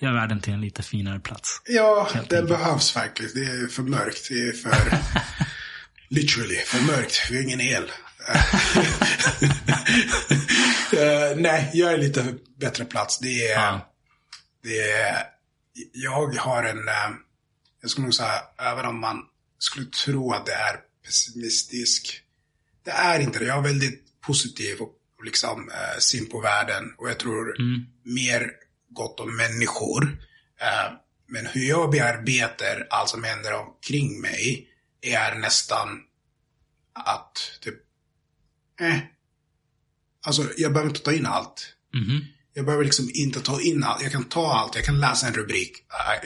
Gör 0.00 0.12
världen 0.12 0.40
till 0.40 0.52
en 0.52 0.60
lite 0.60 0.82
finare 0.82 1.20
plats. 1.20 1.62
Ja, 1.68 2.08
Helt 2.14 2.30
det 2.30 2.38
enkelt. 2.40 2.58
behövs 2.58 2.90
faktiskt. 2.92 3.34
Det 3.34 3.40
är 3.44 3.66
för 3.66 3.82
mörkt. 3.82 4.28
Det 4.28 4.34
är 4.48 4.52
för... 4.52 4.70
literally, 6.08 6.54
för 6.56 6.82
mörkt. 6.86 7.26
Vi 7.30 7.36
har 7.36 7.42
ingen 7.44 7.60
el. 7.60 7.82
Eh, 10.92 11.36
nej, 11.36 11.70
jag 11.72 11.92
är 11.92 11.98
lite 11.98 12.34
bättre 12.60 12.84
plats. 12.84 13.18
Det 13.18 13.48
är... 13.50 13.60
Ja. 13.62 13.92
Det 14.62 14.80
är... 14.92 15.16
Jag 15.92 16.34
har 16.34 16.62
en... 16.64 16.88
eh, 16.88 17.10
jag 17.80 17.90
skulle 17.90 18.04
nog 18.04 18.14
säga, 18.14 18.42
även 18.58 18.86
om 18.86 19.00
man 19.00 19.22
skulle 19.58 19.86
tro 19.86 20.32
att 20.32 20.46
det 20.46 20.52
är 20.52 20.76
pessimistisk. 21.04 22.22
Det 22.84 22.90
är 22.90 23.20
inte 23.20 23.38
det. 23.38 23.44
Jag 23.44 23.58
är 23.58 23.62
väldigt 23.62 24.20
positiv 24.20 24.80
och 24.80 25.24
liksom 25.24 25.70
eh, 25.70 25.98
syn 25.98 26.28
på 26.28 26.40
världen. 26.40 26.94
Och 26.98 27.10
jag 27.10 27.18
tror 27.18 27.60
Mm. 27.60 27.86
mer 28.02 28.50
gott 28.88 29.20
om 29.20 29.36
människor. 29.36 30.18
Eh, 30.60 30.92
men 31.26 31.46
hur 31.46 31.62
jag 31.68 31.90
bearbetar 31.90 32.86
allt 32.90 33.08
som 33.10 33.24
händer 33.24 33.52
omkring 33.54 34.20
mig 34.20 34.68
är 35.00 35.34
nästan 35.34 35.88
att 36.92 37.58
typ, 37.60 37.74
eh. 38.80 38.98
Alltså 40.26 40.50
jag 40.56 40.72
behöver 40.72 40.90
inte 40.90 41.02
ta 41.02 41.12
in 41.12 41.26
allt. 41.26 41.74
Mhm. 41.94 42.24
Jag 42.54 42.64
behöver 42.64 42.84
liksom 42.84 43.10
inte 43.14 43.40
ta 43.40 43.60
in 43.60 43.84
allt. 43.84 44.02
Jag 44.02 44.12
kan 44.12 44.24
ta 44.24 44.52
allt. 44.52 44.74
Jag 44.74 44.84
kan 44.84 45.00
läsa 45.00 45.26
en 45.26 45.34
rubrik. 45.34 45.72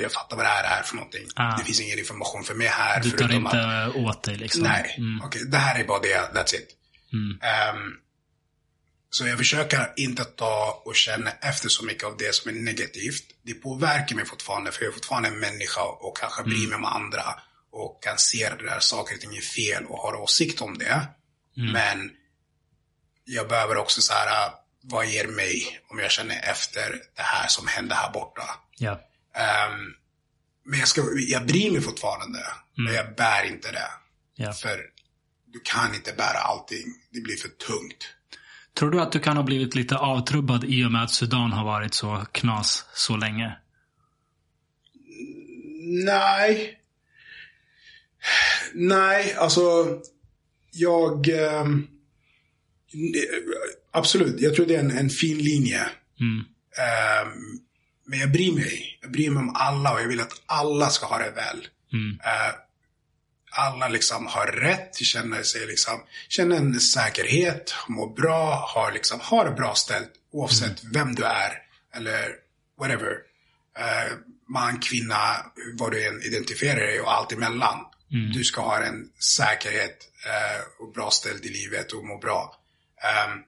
Jag 0.01 0.13
fattar 0.13 0.37
vad 0.37 0.45
det 0.45 0.49
här 0.49 0.79
är 0.79 0.83
för 0.83 0.97
någonting. 0.97 1.27
Ah. 1.37 1.57
Det 1.59 1.65
finns 1.65 1.81
ingen 1.81 1.99
information 1.99 2.45
för 2.45 2.55
mig 2.55 2.67
här. 2.67 3.03
Du 3.03 3.11
tar 3.11 3.33
inte 3.33 3.61
att, 3.61 3.97
åt 3.97 4.23
dig 4.23 4.37
liksom. 4.37 4.63
nej, 4.63 4.95
Mm. 4.99 5.21
okej, 5.25 5.43
det 5.47 5.57
här 5.59 5.81
är 5.81 5.85
bara 5.85 6.01
det. 6.01 6.31
That's 6.35 6.55
it. 6.55 6.69
Mm. 7.13 7.39
Ehm, 7.43 7.93
så 9.11 9.27
jag 9.27 9.39
försöker 9.39 9.93
inte 9.97 10.25
ta 10.25 10.83
och 10.85 10.95
känna 10.97 11.31
efter 11.31 11.69
så 11.69 11.85
mycket 11.85 12.05
av 12.05 12.17
det 12.17 12.35
som 12.35 12.51
är 12.51 12.55
negativt. 12.55 13.25
Det 13.43 13.55
påverkar 13.55 14.17
mig 14.17 14.25
fortfarande, 14.27 14.73
för 14.73 14.83
jag 14.83 14.89
är 14.91 14.95
fortfarande 14.95 15.29
en 15.29 15.39
människa 15.39 15.83
och 15.83 16.17
kanske 16.17 16.43
bryr 16.43 16.67
mig 16.69 16.77
om 16.77 16.85
andra. 16.85 17.23
Och 17.73 18.03
kan 18.03 18.19
se 18.19 18.49
det 18.59 18.65
där 18.67 18.81
saker 18.81 19.15
och 19.15 19.21
ting 19.21 19.37
är 19.37 19.41
fel 19.41 19.85
och 19.87 19.99
har 19.99 20.15
åsikt 20.15 20.61
om 20.61 20.79
det. 20.79 21.07
Men 21.73 22.11
jag 23.25 23.49
behöver 23.49 23.77
också 23.77 24.03
så 24.03 24.13
här, 24.13 24.51
vad 24.89 25.07
ger 25.07 25.29
mig 25.29 25.81
om 25.91 25.99
jag 25.99 26.11
känner 26.11 26.51
efter 26.51 26.91
det 27.17 27.23
här 27.23 27.49
som 27.49 27.67
hände 27.67 27.95
här 27.95 28.13
borta. 28.13 28.43
Ja. 28.79 29.01
Ehm, 29.35 29.95
men 30.65 30.79
jag, 30.79 30.89
ska, 30.89 31.03
jag 31.29 31.47
bryr 31.47 31.71
mig 31.71 31.81
fortfarande, 31.81 32.39
men 32.77 32.95
jag 32.95 33.15
bär 33.15 33.45
inte 33.45 33.73
det. 33.73 33.91
ja. 34.35 34.53
För 34.53 34.81
du 35.47 35.61
kan 35.65 35.95
inte 35.95 36.13
bära 36.13 36.39
allting. 36.39 36.87
Det 37.11 37.21
blir 37.21 37.37
för 37.37 37.49
tungt. 37.49 38.15
Tror 38.79 38.91
du 38.91 39.01
att 39.01 39.13
du 39.13 39.21
kan 39.21 39.37
ha 39.37 39.45
blivit 39.45 39.75
lite 39.75 39.97
avtrubbad 39.97 40.65
i 40.65 40.85
och 40.85 40.93
med 40.93 41.03
att 41.03 41.11
Sudan 41.11 41.53
har 41.53 41.65
varit 41.65 41.95
så 41.95 42.25
knas 42.33 42.85
så 42.95 43.17
länge? 43.17 43.59
Nej. 46.05 46.79
Nej, 48.75 49.35
alltså. 49.35 49.61
Jag... 50.71 51.29
ehm, 51.29 51.89
absolut, 53.97 54.41
jag 54.41 54.55
tror 54.55 54.67
det 54.67 54.75
är 54.75 54.81
en, 54.81 54.99
en 54.99 55.11
fin 55.11 55.39
linje. 55.39 55.81
Mm. 56.21 56.45
Ehm, 56.79 57.61
men 58.07 58.19
jag 58.19 58.33
bryr 58.33 58.53
mig. 58.53 58.99
Jag 59.03 59.11
bryr 59.11 59.31
mig 59.31 59.41
om 59.41 59.57
alla 59.57 59.93
och 59.93 60.01
jag 60.01 60.09
vill 60.09 60.21
att 60.21 60.43
alla 60.47 60.91
ska 60.91 61.07
ha 61.07 61.19
det 61.19 61.31
väl. 61.31 61.69
Mm. 61.93 62.21
Eh, 62.25 62.55
alla 63.51 63.89
liksom 63.89 64.27
har 64.27 64.47
rätt, 64.47 64.97
känner 64.97 65.43
sig 65.43 65.67
liksom, 65.67 66.03
känner 66.29 66.57
en 66.57 66.81
säkerhet, 66.81 67.75
mår 67.89 68.15
bra, 68.15 68.69
har 68.75 68.93
liksom, 68.93 69.21
har 69.23 69.45
det 69.45 69.51
bra 69.51 69.75
ställt 69.75 70.11
oavsett 70.33 70.85
vem 70.85 71.15
du 71.15 71.25
är 71.25 71.53
eller 71.95 72.29
whatever. 72.81 73.11
Uh, 73.79 74.17
man, 74.49 74.79
kvinna, 74.79 75.37
vad 75.79 75.93
du 75.93 76.07
än 76.07 76.23
identifierar 76.23 76.81
dig 76.81 77.01
och 77.01 77.13
allt 77.13 77.33
emellan. 77.33 77.79
Du 78.35 78.45
ska 78.45 78.61
ha 78.61 78.83
en 78.83 79.09
säkerhet 79.19 79.99
uh, 80.27 80.87
och 80.87 80.93
bra 80.93 81.11
ställt 81.11 81.45
i 81.45 81.49
livet 81.49 81.93
och 81.93 82.05
må 82.05 82.19
bra. 82.19 82.57
Um, 83.29 83.45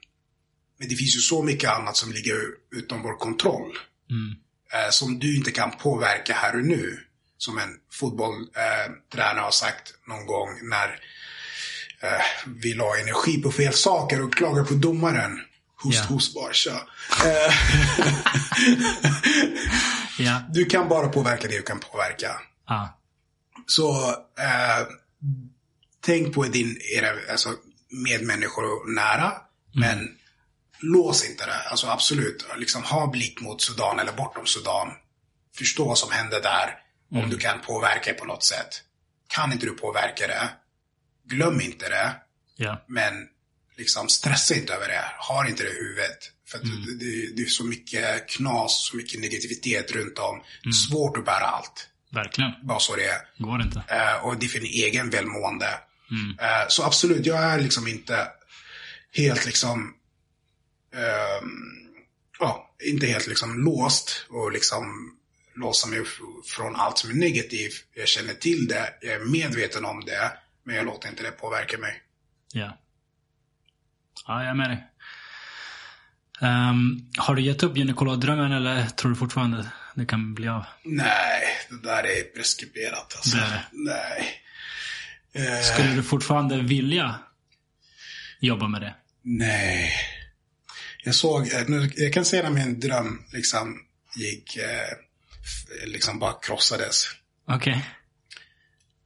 men 0.79 0.89
det 0.89 0.95
finns 0.97 1.17
ju 1.17 1.21
så 1.21 1.43
mycket 1.43 1.71
annat 1.71 1.97
som 1.97 2.13
ligger 2.13 2.37
utom 2.77 3.03
vår 3.03 3.19
kontroll. 3.19 3.79
Eh, 4.73 4.91
som 4.91 5.19
du 5.19 5.37
inte 5.37 5.51
kan 5.51 5.71
påverka 5.71 6.35
här 6.35 6.57
och 6.57 6.65
nu. 6.65 6.99
Som 7.39 7.59
en 7.59 7.69
fotbollstränare 7.93 9.39
eh, 9.39 9.45
har 9.45 9.51
sagt 9.51 9.95
någon 10.09 10.27
gång 10.27 10.49
när 10.63 10.89
eh, 12.01 12.23
vi 12.47 12.75
la 12.75 12.97
energi 12.99 13.43
på 13.43 13.53
fel 13.53 13.73
saker 13.73 14.23
och 14.23 14.35
klagade 14.35 14.69
på 14.69 14.75
domaren. 14.75 15.41
Host, 15.83 15.99
Ja. 16.09 16.15
host, 16.15 16.35
Barca. 16.35 16.71
Eh, 17.25 17.55
Ja. 20.19 20.43
du 20.51 20.65
kan 20.65 20.89
bara 20.89 21.09
påverka 21.09 21.49
det 21.49 21.57
du 21.57 21.63
kan 21.63 21.79
påverka. 21.81 22.41
Ja. 22.67 22.99
Så 23.67 24.09
eh, 24.39 24.87
tänk 26.01 26.35
på 26.35 26.43
din 26.45 26.81
era, 26.97 27.33
alltså, 27.33 27.55
medmänniskor 27.91 28.65
och 28.65 28.91
nära. 28.93 29.33
Men 29.75 30.09
lås 30.81 31.29
inte 31.29 31.47
det. 31.47 31.69
Alltså 31.71 31.87
absolut, 31.87 32.47
liksom 32.57 32.83
ha 32.83 33.07
blick 33.07 33.41
mot 33.41 33.63
Sudan 33.63 33.99
eller 33.99 34.13
bortom 34.13 34.47
Sudan. 34.47 34.89
Förstå 35.57 35.85
vad 35.85 35.99
som 35.99 36.11
händer 36.11 36.41
där. 36.43 36.79
Om 37.11 37.31
du 37.31 37.39
kan 37.39 37.61
påverka 37.61 38.13
det 38.13 38.19
på 38.19 38.25
något 38.25 38.45
sätt. 38.45 38.83
Kan 39.29 39.53
inte 39.53 39.67
du 39.67 39.73
påverka 39.73 40.27
det, 40.27 40.49
glöm 41.25 41.61
inte 41.61 41.89
det. 41.89 42.17
Ja. 42.57 42.85
Men 42.89 43.29
liksom 43.77 44.09
stressa 44.09 44.55
inte 44.55 44.75
över 44.75 44.89
det. 44.89 45.05
Har 45.19 45.45
inte 45.49 45.63
det 45.63 45.71
i 45.71 45.75
huvudet. 45.75 46.19
För 46.49 46.59
att 46.59 46.65
det, 46.65 46.95
det, 46.99 47.37
det 47.37 47.43
är 47.43 47.47
så 47.47 47.65
mycket 47.65 48.29
knas, 48.29 48.89
så 48.91 48.97
mycket 48.97 49.21
negativitet 49.21 49.93
runt 49.93 50.19
om. 50.19 50.43
Är 50.65 50.71
svårt 50.71 51.17
att 51.17 51.25
bära 51.25 51.45
allt. 51.45 51.89
Verkligen. 52.11 52.53
Bara 52.63 52.79
så 52.79 52.97
det 52.97 53.05
är. 53.05 53.21
Går 53.39 53.63
inte. 53.63 53.83
Eh, 53.89 54.25
och 54.25 54.39
det 54.39 54.47
är 54.47 54.49
för 54.49 54.61
din 54.61 54.85
egen 54.85 55.11
välmående. 55.11 55.81
Eh, 56.41 56.69
så 56.69 56.85
absolut, 56.85 57.27
jag 57.27 57.39
är 57.39 57.61
liksom 57.61 57.89
inte 57.89 58.29
helt 59.13 59.47
liksom, 59.47 59.95
ehm, 60.95 61.95
ja, 62.39 62.75
inte 62.85 63.07
helt 63.07 63.27
liksom 63.27 63.65
låst 63.65 64.27
och 64.29 64.53
liksom 64.53 65.15
låsa 65.55 65.89
mig 65.89 66.05
från 66.57 66.77
allt 66.77 66.99
som 66.99 67.11
är 67.11 67.15
negativt. 67.15 67.85
Jag 67.95 68.09
känner 68.09 68.35
till 68.35 68.67
det, 68.69 68.95
jag 69.01 69.13
är 69.13 69.25
medveten 69.25 69.85
om 69.85 70.05
det, 70.05 70.33
men 70.65 70.77
jag 70.77 70.85
låter 70.87 71.09
inte 71.09 71.23
det 71.23 71.31
påverka 71.31 71.79
mig. 71.79 72.03
Ja. 72.53 72.79
Ja, 74.27 74.41
jag 74.43 74.51
är 74.51 74.55
med 74.55 74.71
dig. 74.71 74.85
Ehm, 76.41 77.11
har 77.19 77.35
du 77.35 77.43
gett 77.43 77.63
upp 77.63 77.77
gynekologdrömmen 77.77 78.53
eller 78.53 78.87
tror 78.87 79.11
du 79.11 79.17
fortfarande 79.17 79.67
det 79.95 80.07
kan 80.07 80.35
bli 80.35 80.49
av? 80.49 80.65
Nej, 80.85 81.43
det 81.71 81.83
där 81.83 82.05
är 82.07 82.23
preskriberat 82.23 83.15
alltså. 83.17 83.37
Det 83.37 83.43
är 83.43 83.51
det. 83.51 83.65
Nej. 83.73 84.43
Eh, 85.33 85.61
Skulle 85.63 85.95
du 85.95 86.03
fortfarande 86.03 86.63
vilja 86.63 87.15
jobba 88.41 88.69
med 88.69 88.81
det? 88.81 88.95
Nej. 89.23 89.93
Jag 91.05 91.15
såg, 91.15 91.49
eh, 91.53 91.65
jag 91.97 92.13
kan 92.13 92.25
se 92.25 92.43
när 92.43 92.51
min 92.51 92.81
dröm 92.81 93.23
liksom 93.33 93.79
gick, 94.17 94.57
eh, 94.57 95.87
liksom 95.87 96.19
bara 96.19 96.33
krossades. 96.33 97.05
Okej. 97.49 97.85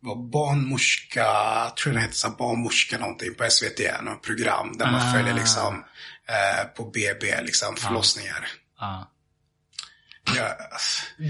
Det 0.01 0.07
var 0.09 0.17
barnmorska, 0.31 1.21
jag 1.21 1.77
tror 1.77 1.93
det 1.93 2.01
hette 2.01 2.15
så 2.17 2.31
barnmorska 2.31 2.99
någonting 2.99 3.35
på 3.35 3.45
SVT, 3.51 3.81
något 4.03 4.23
program 4.23 4.73
där 4.79 4.87
man 4.87 5.09
Ah. 5.09 5.12
följer 5.12 5.35
liksom 5.35 5.85
eh, 6.29 6.65
på 6.77 6.85
BB, 6.91 7.41
liksom 7.43 7.77
förlossningar. 7.77 8.49
Ja. 8.79 9.09
Jag, 10.37 10.53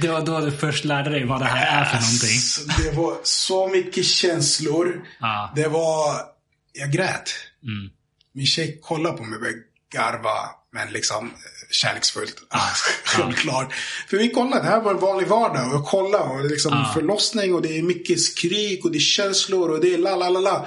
Det 0.00 0.08
var 0.08 0.26
då 0.26 0.40
du 0.40 0.52
först 0.52 0.84
lärde 0.84 1.10
dig 1.10 1.24
vad 1.24 1.40
det 1.40 1.44
här 1.46 1.80
är 1.80 1.84
för 1.84 1.94
någonting. 2.00 2.84
det 2.84 2.96
var 2.96 3.20
så 3.24 3.68
mycket 3.68 4.04
känslor. 4.06 5.06
Ja. 5.20 5.52
Det 5.56 5.68
var, 5.68 6.20
jag 6.72 6.90
grät. 6.92 7.30
Mm. 7.62 7.90
Min 8.34 8.46
tjej 8.46 8.78
kollade 8.82 9.16
på 9.16 9.24
mig 9.24 9.38
och 9.38 9.44
garva, 9.92 10.50
men 10.72 10.92
liksom 10.92 11.26
eh, 11.26 11.32
kärleksfullt. 11.70 12.42
Självklart. 13.04 13.72
För 14.08 14.16
vi 14.16 14.30
kollade, 14.30 14.62
det 14.62 14.68
här 14.68 14.80
var 14.80 14.90
en 14.90 15.00
vanlig 15.00 15.28
vardag. 15.28 15.68
Och 15.68 15.74
jag 15.74 15.84
kollade 15.84 16.24
och 16.24 16.38
det 16.38 16.44
är 16.44 16.50
liksom 16.50 16.72
Ja. 16.72 16.90
förlossning 16.94 17.54
och 17.54 17.62
det 17.62 17.78
är 17.78 17.82
mycket 17.82 18.20
skrik 18.20 18.84
och 18.84 18.92
det 18.92 18.98
är 18.98 19.00
känslor 19.00 19.70
och 19.70 19.80
det 19.80 19.94
är 19.94 19.98
la 19.98 20.16
la 20.16 20.28
la 20.28 20.40
la. 20.40 20.66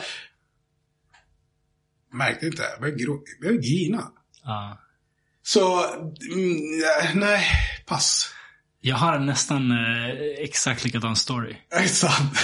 Märkte 2.13 2.45
inte, 2.45 2.63
jag 2.63 2.79
började, 2.81 3.03
jag 3.03 3.19
började 3.41 3.57
grina. 3.67 4.11
Ja. 4.43 4.81
Så, 5.43 5.83
mm, 6.33 6.83
nej, 7.13 7.45
pass. 7.85 8.31
Jag 8.81 8.95
har 8.95 9.19
nästan 9.19 9.71
eh, 9.71 10.09
exakt 10.43 10.83
likadan 10.83 11.15
story. 11.15 11.55
Sant? 11.87 12.39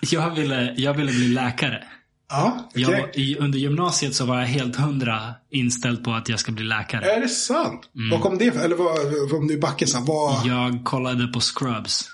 Jag 0.00 0.34
ville, 0.34 0.74
jag 0.76 0.94
ville 0.94 1.12
bli 1.12 1.28
läkare. 1.28 1.84
Ja, 2.30 2.68
okej. 2.70 2.82
Jag, 2.82 3.16
i, 3.16 3.36
under 3.36 3.58
gymnasiet 3.58 4.14
så 4.14 4.24
var 4.24 4.38
jag 4.40 4.46
helt 4.46 4.76
hundra 4.76 5.34
inställd 5.50 6.04
på 6.04 6.12
att 6.12 6.28
jag 6.28 6.40
ska 6.40 6.52
bli 6.52 6.64
läkare. 6.64 7.12
Är 7.12 7.20
det 7.20 7.28
sant? 7.28 7.80
Vad 8.10 8.20
kom 8.20 8.38
det? 8.38 8.56
Eller 8.56 8.76
vad, 8.76 9.32
om 9.40 9.46
du 9.46 9.58
backar 9.58 9.86
här, 9.94 10.04
vad? 10.06 10.46
Jag 10.46 10.84
kollade 10.84 11.26
på 11.26 11.40
Scrubs. 11.40 12.08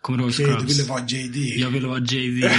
Kommer 0.00 0.18
du 0.18 0.24
ihåg 0.24 0.32
Scrubs? 0.34 0.60
du 0.62 0.66
ville 0.66 0.88
vara 0.88 1.00
JD. 1.06 1.60
Jag 1.60 1.70
ville 1.70 1.88
vara 1.88 1.98
JD. 1.98 2.50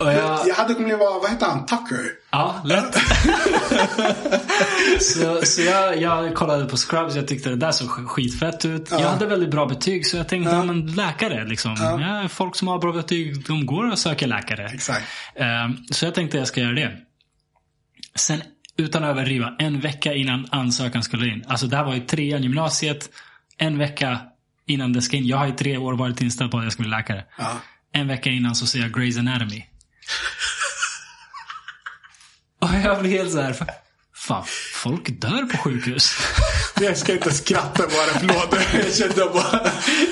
Och 0.00 0.06
jag, 0.12 0.48
Jag 0.48 0.54
hade 0.54 0.74
kunnat 0.74 0.98
vara, 0.98 1.18
vad 1.18 1.30
heter 1.30 1.46
han, 1.46 1.66
Tucker? 1.66 2.10
ja, 2.30 2.62
lätt. 2.64 2.96
så 5.00 5.40
så 5.46 5.62
jag, 5.62 6.00
jag 6.02 6.34
kollade 6.34 6.64
på 6.64 6.76
Scrubs, 6.76 7.14
jag 7.16 7.28
tyckte 7.28 7.50
det 7.50 7.56
där 7.56 7.72
såg 7.72 7.88
sk- 7.88 8.06
skitfett 8.06 8.64
ut. 8.64 8.88
Jag 8.90 8.98
hade 9.08 9.26
väldigt 9.26 9.50
bra 9.50 9.66
betyg 9.66 10.06
så 10.06 10.16
jag 10.16 10.28
tänkte, 10.28 10.52
ja. 10.54 10.62
men 10.64 10.86
läkare 10.86 11.44
liksom. 11.44 11.76
Ja. 12.00 12.28
folk 12.28 12.56
som 12.56 12.68
har 12.68 12.78
bra 12.78 12.92
betyg, 12.92 13.46
de 13.46 13.66
går 13.66 13.90
och 13.90 13.98
söker 13.98 14.26
läkare. 14.26 14.70
Exakt. 14.74 15.04
Ehm, 15.36 15.76
Så 15.90 16.04
jag 16.04 16.14
tänkte 16.14 16.38
jag 16.38 16.46
ska 16.48 16.60
göra 16.60 16.72
det. 16.72 16.92
Sen, 18.14 18.42
utan 18.76 19.04
att 19.04 19.10
överdriva, 19.10 19.54
en 19.58 19.80
vecka 19.80 20.14
innan 20.14 20.48
ansökan 20.50 21.02
skulle 21.02 21.26
in. 21.28 21.44
Alltså 21.48 21.66
det 21.66 21.76
här 21.76 21.84
var 21.84 21.94
ju 21.94 22.00
trean 22.00 22.42
gymnasiet. 22.42 23.10
En 23.58 23.78
vecka 23.78 24.20
innan 24.66 24.92
det 24.92 25.02
ska 25.02 25.16
in. 25.16 25.26
Jag 25.26 25.36
har 25.36 25.46
i 25.46 25.52
tre 25.52 25.76
år 25.76 25.92
varit 25.96 26.20
inställd 26.20 26.50
på 26.50 26.58
att 26.58 26.64
jag 26.64 26.72
ska 26.72 26.82
bli 26.82 26.90
läkare. 26.90 27.24
Ja. 27.38 27.52
En 27.92 28.08
vecka 28.08 28.30
innan 28.30 28.54
så 28.54 28.66
ser 28.66 28.78
jag 28.78 28.90
Grey's 28.96 29.18
Anatomy. 29.18 29.64
Och 32.64 32.70
jag 32.84 33.00
blir 33.00 33.10
helt 33.10 33.32
så 33.32 33.40
här. 33.40 33.56
Fan, 34.16 34.44
folk 34.74 35.20
dör 35.20 35.42
på 35.42 35.56
sjukhus. 35.58 36.16
Jag 36.80 36.96
ska 36.96 37.12
inte 37.12 37.30
skratta 37.32 37.82
bara, 37.82 38.18
förlåt. 38.20 38.56
Jag 38.74 38.94
kände 38.94 39.30
bara, 39.34 39.60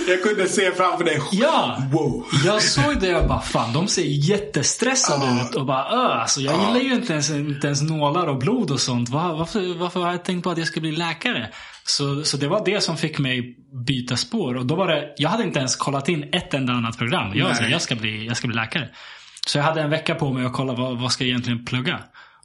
jag 0.09 0.23
kunde 0.23 0.49
se 0.49 0.71
framför 0.73 1.05
dig. 1.05 1.21
Ja! 1.33 1.83
Wow. 1.93 2.27
Jag 2.45 2.63
såg 2.63 3.01
det 3.01 3.15
och 3.17 3.29
bara, 3.29 3.41
fan 3.41 3.73
de 3.73 3.89
ser 3.89 4.03
jättestressade 4.03 5.27
Ja. 5.27 5.43
ut. 5.49 5.55
Och 5.55 5.67
bara, 5.67 5.85
öh, 5.93 6.21
alltså 6.21 6.41
jag 6.41 6.55
gillar 6.61 6.81
ju 6.81 6.95
inte 6.95 7.13
ens, 7.13 7.31
inte 7.31 7.67
ens 7.67 7.83
nålar 7.83 8.27
och 8.27 8.39
blod 8.39 8.71
och 8.71 8.81
sånt. 8.81 9.09
Va- 9.09 9.33
Varför, 9.35 9.79
varför 9.79 10.01
har 10.01 10.11
jag 10.11 10.25
tänkt 10.25 10.45
på 10.45 10.51
att 10.51 10.59
jag 10.59 10.67
ska 10.67 10.81
bli 10.81 10.93
läkare? 10.93 11.51
Så, 11.85 12.25
så 12.25 12.37
det 12.37 12.49
var 12.49 12.65
det 12.65 12.81
som 12.81 12.97
fick 12.97 13.19
mig 13.19 13.57
byta 13.87 14.17
spår. 14.17 14.55
Och 14.57 14.67
då 14.67 14.75
var 14.75 14.89
det, 14.89 15.15
jag 15.17 15.31
hade 15.31 15.43
inte 15.45 15.59
ens 15.59 15.77
kollat 15.77 16.09
in 16.09 16.29
ett 16.33 16.55
enda 16.55 16.73
annat 16.73 16.99
program. 16.99 17.33
Jag, 17.35 17.45
var 17.45 17.51
så, 17.53 17.55
här, 17.57 17.63
Nej. 17.63 17.73
jag, 17.73 17.83
ska 17.83 17.95
bli, 17.95 18.27
jag 18.27 18.37
ska 18.37 18.47
bli 18.49 18.57
läkare. 18.57 18.89
Så 19.47 19.59
jag 19.59 19.65
hade 19.65 19.81
en 19.81 19.91
vecka 19.91 20.15
på 20.15 20.33
mig 20.33 20.45
att 20.47 20.53
kolla 20.53 20.73
vad, 20.73 20.99
vad 21.01 21.13
ska 21.13 21.25
jag 21.25 21.29
egentligen 21.29 21.65
plugga. 21.65 21.99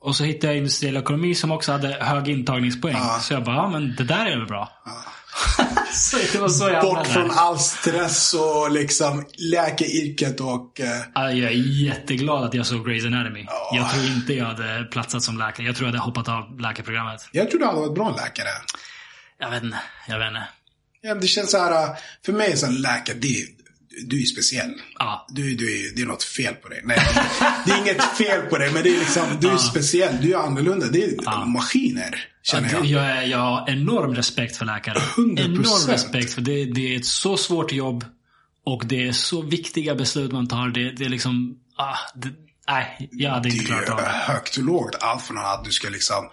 Och 0.07 0.15
så 0.15 0.23
hittade 0.23 0.53
jag 0.53 0.57
industriell 0.57 0.97
ekonomi 0.97 1.35
som 1.35 1.51
också 1.51 1.71
hade 1.71 1.87
hög 1.87 2.29
intagningspoäng. 2.29 2.95
Ja. 2.97 3.19
Så 3.21 3.33
jag 3.33 3.43
bara, 3.43 3.55
ja 3.55 3.69
men 3.69 3.95
det 3.95 4.03
där 4.03 4.25
är 4.25 4.37
väl 4.37 4.47
bra. 4.47 4.69
så 5.93 6.17
det 6.33 6.39
var 6.39 6.49
så 6.49 6.69
jag 6.69 6.83
Bort 6.83 7.07
från 7.07 7.31
all 7.31 7.59
stress 7.59 8.33
och 8.33 8.71
liksom 8.71 9.25
läkaryrket 9.37 10.39
och... 10.39 10.79
eh, 10.79 10.87
Ja, 11.15 11.31
Jag 11.31 11.51
är 11.51 11.83
jätteglad 11.85 12.43
att 12.43 12.53
jag 12.53 12.65
såg 12.65 12.87
Grey's 12.89 13.07
Anatomy. 13.07 13.45
Jag 13.73 13.91
tror 13.91 14.05
inte 14.05 14.33
jag 14.33 14.45
hade 14.45 14.83
platsat 14.91 15.23
som 15.23 15.37
läkare. 15.37 15.65
Jag 15.67 15.75
tror 15.75 15.87
jag 15.87 15.91
hade 15.93 16.03
hoppat 16.05 16.29
av 16.29 16.59
läkarprogrammet. 16.59 17.29
Jag 17.31 17.49
tror 17.49 17.59
du 17.59 17.65
hade 17.65 17.79
varit 17.79 17.95
bra 17.95 18.09
läkare. 18.09 18.49
Jag 19.39 19.49
vet 19.51 19.63
inte. 19.63 19.77
Jag 20.07 20.19
vet 20.19 20.27
inte. 20.27 20.43
Ja, 21.01 21.15
det 21.15 21.27
känns 21.27 21.51
så 21.51 21.57
här, 21.57 21.83
eh, 21.83 21.89
för 22.25 22.33
mig 22.33 22.51
är 22.51 22.55
så 22.55 22.67
läkare, 22.71 23.17
det, 23.21 23.45
du 24.05 24.21
är 24.21 24.25
speciell. 24.25 24.73
Ja. 24.99 25.25
Du, 25.29 25.55
du 25.55 25.79
är, 25.89 25.95
det 25.95 26.01
är 26.01 26.05
något 26.05 26.23
fel 26.23 26.53
på 26.53 26.67
dig. 26.69 26.81
Nej, 26.83 26.99
det 27.65 27.71
är 27.71 27.77
inget 27.81 28.03
fel 28.17 28.41
på 28.41 28.57
dig, 28.57 28.71
men 28.73 28.83
det 28.83 28.95
är 28.95 28.99
liksom, 28.99 29.23
du 29.41 29.49
är 29.49 29.57
speciell. 29.57 30.17
Du 30.21 30.33
är 30.33 30.37
annorlunda. 30.37 30.87
Det 30.87 31.03
är 31.03 31.45
maskiner, 31.45 32.25
känner 32.43 32.71
jag. 32.73 32.85
Jag, 32.85 33.05
är, 33.05 33.21
jag 33.21 33.37
har 33.37 33.69
enorm 33.69 34.15
respekt 34.15 34.57
för 34.57 34.65
läkare. 34.65 34.97
100%. 34.99 35.39
Enorm 35.39 35.91
respekt. 35.91 36.33
För 36.33 36.41
det, 36.41 36.65
det 36.65 36.93
är 36.93 36.99
ett 36.99 37.05
så 37.05 37.37
svårt 37.37 37.71
jobb. 37.71 38.05
Och 38.65 38.83
det 38.85 39.07
är 39.07 39.11
så 39.11 39.41
viktiga 39.41 39.95
beslut 39.95 40.31
man 40.31 40.47
tar. 40.47 40.67
Det, 40.67 40.91
det 40.91 41.05
är 41.05 41.09
liksom... 41.09 41.57
Ah, 41.77 41.95
det, 42.15 42.29
nej, 42.67 43.09
jag 43.11 43.31
hade 43.31 43.49
Det 43.49 43.53
inte 43.55 43.65
klarat 43.65 43.89
av 43.89 43.99
är 43.99 44.03
det. 44.03 44.09
högt 44.09 44.57
och 44.57 44.63
lågt. 44.63 44.95
Allt 44.99 45.23
från 45.23 45.37
att 45.37 45.65
du 45.65 45.71
ska 45.71 45.89
liksom, 45.89 46.29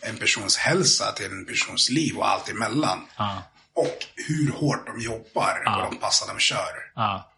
en 0.00 0.16
persons 0.16 0.56
hälsa 0.56 1.12
till 1.12 1.26
en 1.26 1.46
persons 1.46 1.90
liv 1.90 2.16
och 2.16 2.28
allt 2.28 2.48
emellan. 2.48 2.98
Ja, 3.16 3.42
Och 3.74 3.96
hur 4.28 4.52
hårt 4.52 4.86
de 4.86 5.00
jobbar 5.00 5.62
Ja. 5.64 5.76
och 5.84 5.90
de 5.92 5.98
passar 6.00 6.26
de 6.34 6.38
kör. 6.40 6.74
ja. 6.94 7.28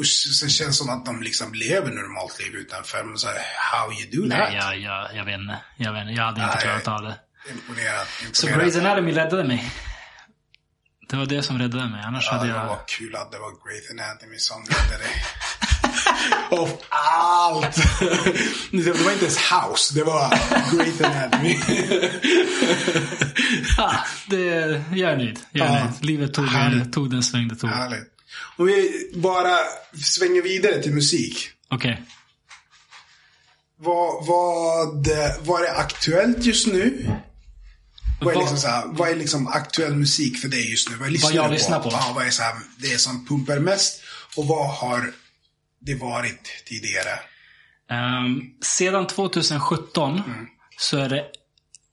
Usch, 0.00 0.34
sen 0.40 0.48
känns 0.50 0.68
det 0.78 0.84
som 0.84 0.90
att 0.90 1.04
de 1.06 1.22
liksom 1.22 1.54
lever 1.54 1.90
normalt 1.90 2.40
liv 2.40 2.54
utanför. 2.54 3.04
Men 3.04 3.18
så 3.18 3.28
här, 3.28 3.38
how 3.72 3.92
you 3.92 4.10
do 4.10 4.30
that? 4.30 4.38
Nej, 4.38 4.54
jag, 4.56 4.78
jag, 4.78 5.16
jag 5.16 5.24
vet 5.24 5.34
inte. 5.40 5.58
Jag 5.76 5.92
vet 5.92 6.00
inte. 6.02 6.12
Jag 6.12 6.24
hade 6.24 6.40
inte 6.42 6.54
Nej. 6.54 6.62
klarat 6.64 6.88
av 6.88 7.02
det. 7.02 7.16
Imponerad. 7.50 8.06
Så. 8.32 8.46
Grey's 8.46 8.78
Anatomy 8.80 9.12
räddade 9.12 9.44
mig. 9.44 9.72
Det 11.08 11.16
var 11.16 11.26
det 11.26 11.42
som 11.42 11.58
räddade 11.58 11.88
mig. 11.88 12.02
Annars 12.04 12.26
Ja, 12.26 12.32
hade 12.36 12.46
det 12.52 12.56
jag... 12.58 12.66
var 12.66 12.78
kul 12.86 13.16
att 13.16 13.32
det 13.32 13.38
var 13.38 13.50
Grey's 13.50 13.90
Anatomy 14.02 14.38
som 14.38 14.64
räddade 14.64 14.98
dig. 15.04 15.12
Av 16.50 16.70
allt! 16.88 17.76
Det 18.70 18.92
var 18.92 19.12
inte 19.12 19.24
ens 19.24 19.38
House, 19.38 19.94
det 19.94 20.04
var 20.04 20.28
Grey's 20.30 21.04
Anatomy. 21.06 21.58
Ah, 23.78 23.94
det, 24.30 24.48
är 24.48 24.96
är 24.96 25.34
Ja. 25.52 25.92
Livet 26.00 26.34
tog, 26.34 26.46
Härligt. 26.46 26.92
tog 26.92 27.10
den 27.10 27.22
sväng 27.22 27.48
det 27.48 27.56
tog. 27.56 27.70
Härligt. 27.70 28.08
Om 28.56 28.66
vi 28.66 29.10
bara 29.14 29.58
svänger 30.02 30.42
vidare 30.42 30.82
till 30.82 30.92
musik. 30.94 31.50
Okej. 31.68 32.02
Vad, 33.80 34.26
vad, 34.26 35.08
vad 35.40 35.62
är 35.62 35.74
aktuellt 35.80 36.44
just 36.44 36.66
nu? 36.66 37.10
Vad 38.20 38.30
är, 38.30 38.34
Vad- 38.34 38.42
liksom 38.44 38.58
så 38.58 38.68
här, 38.68 38.84
vad 38.86 39.08
är 39.08 39.16
liksom 39.16 39.46
aktuell 39.48 39.94
musik 39.94 40.38
för 40.38 40.48
dig 40.48 40.70
just 40.70 40.90
nu? 40.90 40.96
Vad, 40.96 41.10
lyssnar 41.12 41.32
jag 41.32 41.50
du 41.50 41.54
lyssnar 41.54 41.80
på? 41.80 41.88
Ja, 41.92 42.12
vad 42.14 42.26
är 42.26 42.30
så 42.30 42.42
här, 42.42 42.54
det 42.78 43.00
som 43.00 43.26
pumpar 43.26 43.58
mest? 43.58 44.02
Och 44.36 44.46
vad 44.46 44.70
har 44.70 45.12
det 45.84 45.94
varit 45.94 46.62
tidigare? 46.66 47.18
Ehm, 47.90 48.40
sedan 48.62 49.06
2017 49.06 50.22
Mm. 50.26 50.46
så 50.78 50.98
är 50.98 51.08
det 51.08 51.26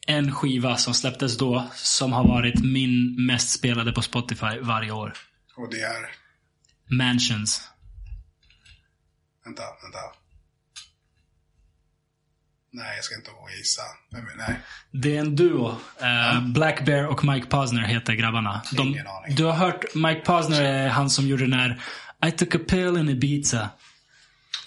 en 0.08 0.32
skiva 0.36 0.78
som 0.78 0.94
släpptes 0.94 1.38
då 1.38 1.68
som 1.76 2.14
har 2.14 2.28
varit 2.28 2.64
min 2.64 3.26
mest 3.26 3.50
spelade 3.50 3.92
på 3.92 4.02
Spotify 4.02 4.60
varje 4.62 4.92
år. 4.92 5.14
Och 5.58 5.70
det 5.72 5.82
är... 5.82 6.12
Mansions. 6.98 7.68
Vänta, 9.46 9.62
vänta. 9.64 10.00
Nej, 12.74 12.96
jag 12.96 13.04
ska 13.06 13.16
inte 13.16 13.32
gissa. 13.58 13.82
Är- 14.12 14.38
Nej. 14.38 14.60
Det 14.92 15.16
är 15.18 15.20
en 15.20 15.36
duo. 15.36 15.78
Eh, 16.02 16.48
Black 16.48 16.86
Bear 16.86 17.08
och 17.08 17.24
Mike 17.26 17.48
Posner 17.48 17.82
heter 17.82 18.14
grabbarna. 18.14 18.62
De, 18.72 18.88
Ingen 18.88 19.08
aning. 19.08 19.36
du 19.36 19.44
har 19.44 19.54
hört, 19.54 19.96
Mike 19.96 20.22
Posner 20.26 20.62
är 20.62 20.90
han 20.90 21.10
som 21.10 21.28
gjorde 21.28 21.44
den 21.44 21.54
här 21.60 21.82
I 22.28 22.32
took 22.32 22.56
a 22.56 22.60
pill 22.68 22.98
in 22.98 23.10
Ibiza. 23.10 23.70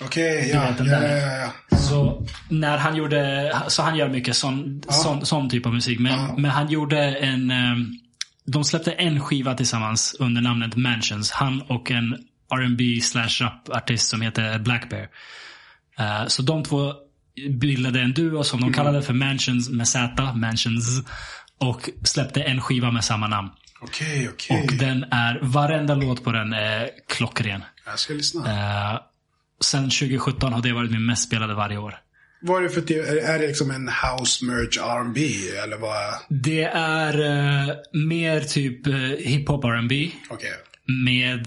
Okej, 0.01 0.51
ja, 0.55 0.75
den 0.79 0.87
ja, 0.87 1.01
där. 1.01 1.17
ja, 1.17 1.53
ja. 1.71 1.77
Så 1.77 2.27
när 2.49 2.79
han 2.79 2.97
gjorde, 2.97 3.53
så 3.69 3.83
han 3.83 3.97
gör 3.97 4.09
mycket 4.09 4.37
sån, 4.37 4.83
sån, 4.89 5.27
sån 5.27 5.51
typ 5.51 5.67
av 5.67 5.75
musik. 5.75 6.01
Men, 6.01 6.43
men 6.43 6.51
han 6.51 6.69
gjorde 6.69 6.99
en, 7.17 7.51
ehm, 7.51 7.93
de 8.45 8.65
släppte 8.65 8.93
en 8.93 9.21
skiva 9.21 9.55
tillsammans 9.55 10.17
under 10.19 10.43
namnet 10.43 10.77
Mansions. 10.77 11.31
Han 11.31 11.63
och 11.63 11.91
en 11.91 12.15
R&B 12.53 13.01
slash 13.01 13.41
rap-artist 13.41 14.09
som 14.09 14.21
heter 14.21 14.59
Black 14.59 14.91
Bear. 14.91 15.09
Eh, 15.99 16.27
så 16.27 16.43
de 16.43 16.65
två 16.65 16.93
bildade 17.51 18.01
en 18.01 18.13
duo 18.13 18.45
som 18.45 18.61
de 18.61 18.73
kallade 18.73 19.03
för 19.03 19.15
Mansions 19.15 19.71
med 19.71 19.89
Z, 19.89 20.33
Mansions. 20.35 21.03
Och 21.59 21.91
släppte 22.05 22.43
en 22.43 22.61
skiva 22.61 22.91
med 22.91 23.05
samma 23.05 23.29
namn. 23.29 23.51
Okej, 23.85 24.29
okej. 24.33 24.63
Och 24.63 24.73
den 24.77 25.05
är, 25.11 25.41
varenda 25.43 25.95
låt 25.95 26.25
på 26.25 26.33
den 26.33 26.53
är 26.53 26.91
klockren. 27.09 27.63
Jag 27.87 27.99
ska 27.99 28.15
lyssna. 28.15 28.41
Uh, 28.41 29.01
sen 29.61 29.83
2017 29.83 30.53
har 30.53 30.63
det 30.63 30.73
varit 30.73 30.91
min 30.91 31.07
mest 31.07 31.27
spelade 31.27 31.55
varje 31.55 31.79
år. 31.79 31.95
Vad 32.41 32.59
är 32.59 32.63
det 32.63 32.71
för 32.71 32.81
typ, 32.81 33.09
är, 33.09 33.17
är 33.17 33.39
det 33.39 33.47
liksom 33.47 33.71
en 33.71 33.89
house 33.89 34.45
merge 34.45 34.81
R&B 34.83 35.21
eller 35.65 35.77
vad? 35.77 36.15
Det 36.29 36.63
är 36.75 37.21
eh, 37.21 37.75
mer 37.93 38.41
typ 38.41 38.87
uh, 38.87 38.95
hiphop 39.17 39.65
R&B 39.65 40.11
Okej. 40.31 40.53
med 41.05 41.47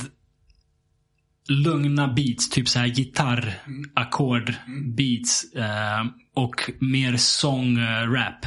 lugna 1.49 2.07
beats, 2.07 2.49
typ 2.49 2.69
så 2.69 2.80
här 2.80 2.88
gitarr, 2.88 3.53
ackord, 3.93 4.53
beats 4.95 5.53
eh, 5.53 6.06
och 6.35 6.72
mer 6.80 7.17
sång, 7.17 7.77
eh, 7.77 8.11
rap. 8.11 8.45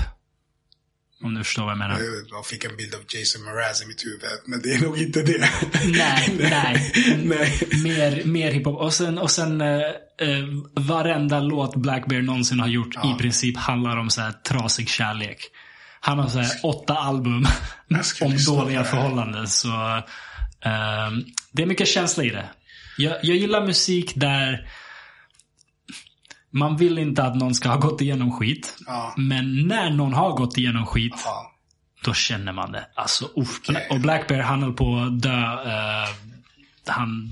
Om 1.22 1.34
du 1.34 1.44
förstår 1.44 1.62
vad 1.62 1.70
jag 1.70 1.78
menar. 1.78 2.00
Jag 2.30 2.46
fick 2.46 2.64
en 2.64 2.76
bild 2.76 2.94
av 2.94 3.00
Jason 3.08 3.42
Mraz 3.42 3.82
i 3.82 3.86
mitt 3.86 4.04
huvud, 4.04 4.22
men 4.44 4.62
det 4.62 4.74
är 4.74 4.80
nog 4.80 4.98
inte 4.98 5.22
det. 5.22 5.38
Nej, 5.84 6.36
nej. 6.38 6.92
nej. 7.24 7.68
Mer, 7.84 8.24
mer 8.24 8.50
hiphop. 8.50 8.80
Och 8.80 8.94
sen, 8.94 9.18
och 9.18 9.30
sen 9.30 9.60
eh, 9.60 9.68
eh, 10.20 10.44
varenda 10.74 11.40
låt 11.40 11.76
Black 11.76 12.06
Bear 12.06 12.22
någonsin 12.22 12.60
har 12.60 12.68
gjort 12.68 12.94
i 13.04 13.18
princip 13.18 13.56
handlar 13.56 13.96
om 13.96 14.10
så 14.10 14.20
här 14.20 14.32
trasig 14.32 14.88
kärlek. 14.88 15.38
Han 16.00 16.18
har 16.18 16.28
så 16.28 16.38
här 16.38 16.50
åtta 16.62 16.94
album 16.94 17.46
om 18.20 18.36
dåliga 18.46 18.84
förhållanden. 18.84 19.48
Så 19.48 19.68
eh, 20.64 21.10
det 21.52 21.62
är 21.62 21.66
mycket 21.66 21.88
känsla 21.88 22.24
i 22.24 22.30
det. 22.30 22.50
Jag, 22.98 23.16
jag 23.22 23.36
gillar 23.36 23.66
musik 23.66 24.12
där 24.16 24.68
man 26.50 26.76
vill 26.76 26.98
inte 26.98 27.22
att 27.24 27.36
någon 27.36 27.54
ska 27.54 27.68
ha 27.68 27.76
gått 27.76 28.00
igenom 28.00 28.32
skit. 28.38 28.76
Ja. 28.86 29.14
Men 29.16 29.68
när 29.68 29.90
någon 29.90 30.14
har 30.14 30.30
gått 30.36 30.58
igenom 30.58 30.86
skit, 30.86 31.14
Ja. 31.24 31.52
då 32.04 32.14
känner 32.14 32.52
man 32.52 32.72
det. 32.72 32.86
Alltså, 32.94 33.24
uff. 33.36 33.60
Okej. 33.68 33.86
Och 33.90 34.00
Black 34.00 34.28
Bear, 34.28 34.40
han 34.42 34.62
höll 34.62 34.72
på 34.72 34.96
att 34.96 35.22
dö. 35.22 35.42
eh, 35.52 36.08
han 36.86 37.30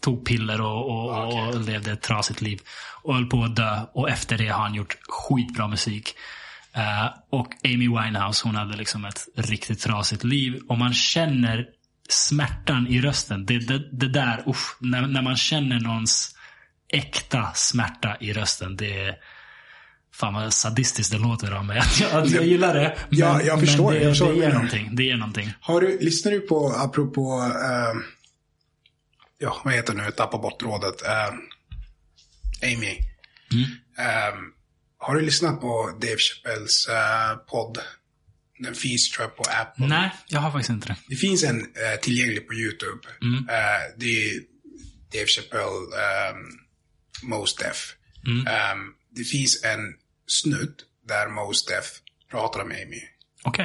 tog 0.00 0.26
piller 0.26 0.60
och, 0.60 0.90
och, 0.90 1.26
och, 1.26 1.48
och 1.48 1.60
levde 1.60 1.92
ett 1.92 2.02
trasigt 2.02 2.40
liv. 2.42 2.60
Och 3.02 3.14
höll 3.14 3.26
på 3.26 3.44
att 3.44 3.56
dö. 3.56 3.80
Och 3.92 4.10
efter 4.10 4.38
det 4.38 4.48
har 4.48 4.62
han 4.62 4.74
gjort 4.74 4.96
skitbra 5.08 5.68
musik. 5.68 6.14
Eh, 6.72 7.06
och 7.30 7.48
Amy 7.64 7.88
Winehouse, 7.88 8.48
hon 8.48 8.56
hade 8.56 8.76
liksom 8.76 9.04
ett 9.04 9.20
riktigt 9.36 9.80
trasigt 9.80 10.24
liv. 10.24 10.60
Och 10.68 10.78
man 10.78 10.94
känner 10.94 11.66
smärtan 12.08 12.86
i 12.86 13.00
rösten. 13.00 13.46
Det, 13.46 13.58
det, 13.58 13.88
det 13.92 14.08
där, 14.08 14.42
uff. 14.46 14.76
När, 14.80 15.06
när 15.06 15.22
man 15.22 15.36
känner 15.36 15.80
någons 15.80 16.35
äkta 16.92 17.52
smärta 17.54 18.16
i 18.20 18.32
rösten. 18.32 18.76
Det 18.76 19.00
är... 19.00 19.14
Fan 20.14 20.34
vad 20.34 20.52
sadistiskt 20.54 21.12
det 21.12 21.18
låter 21.18 21.50
av 21.52 21.64
mig. 21.64 21.78
Att 21.78 22.00
jag, 22.00 22.12
att 22.22 22.30
jag 22.30 22.44
gillar 22.46 22.74
det. 22.74 22.96
Men, 23.08 23.18
Ja, 23.18 23.42
jag 23.42 23.60
förstår 23.60 23.84
men 23.84 23.94
det. 23.94 23.98
det. 23.98 24.04
Jag 24.04 24.12
förstår 24.12 24.32
det 24.32 24.38
ger 24.38 24.52
någonting. 24.52 24.96
Det 24.96 25.02
ger 25.04 25.16
någonting. 25.16 25.52
Har 25.60 25.80
du, 25.80 25.98
lyssnar 25.98 26.32
du 26.32 26.40
på, 26.40 26.68
apropå, 26.76 27.52
eh, 27.64 28.00
ja, 29.38 29.60
vad 29.64 29.74
heter 29.74 29.92
det 29.92 29.98
nu, 29.98 30.04
jag 30.04 30.16
tappar 30.16 30.38
bort 30.38 30.62
rådet. 30.62 31.02
Eh, 31.02 32.72
Amy. 32.72 32.98
Mm. 33.52 33.64
Eh, 33.98 34.34
har 34.98 35.14
du 35.14 35.20
lyssnat 35.20 35.60
på 35.60 35.98
Dave 36.00 36.16
Chappelles 36.16 36.88
eh, 36.88 37.36
podd? 37.36 37.78
Den 38.58 38.74
finns 38.74 39.10
tror 39.10 39.24
jag 39.24 39.36
på 39.36 39.42
Apple. 39.60 39.86
Nej, 39.86 40.10
jag 40.28 40.40
har 40.40 40.50
faktiskt 40.50 40.70
inte 40.70 40.88
det. 40.88 40.96
Det 41.08 41.16
finns 41.16 41.44
en 41.44 41.60
eh, 41.60 42.00
tillgänglig 42.02 42.48
på 42.48 42.54
YouTube. 42.54 43.00
Mm. 43.22 43.48
Eh, 43.48 43.82
det 43.96 44.06
är 44.28 44.40
Dave 45.12 45.26
Chappelle, 45.26 45.86
Mos 47.22 47.56
Def. 47.56 47.94
Mm. 48.26 48.46
Ehm, 48.46 48.94
det 49.10 49.24
finns 49.24 49.64
en 49.64 49.94
snutt 50.26 50.84
där 51.08 51.28
Mos 51.28 51.66
Def 51.66 52.00
pratar 52.30 52.60
om 52.60 52.70
Amy. 52.70 53.02
Okej. 53.42 53.64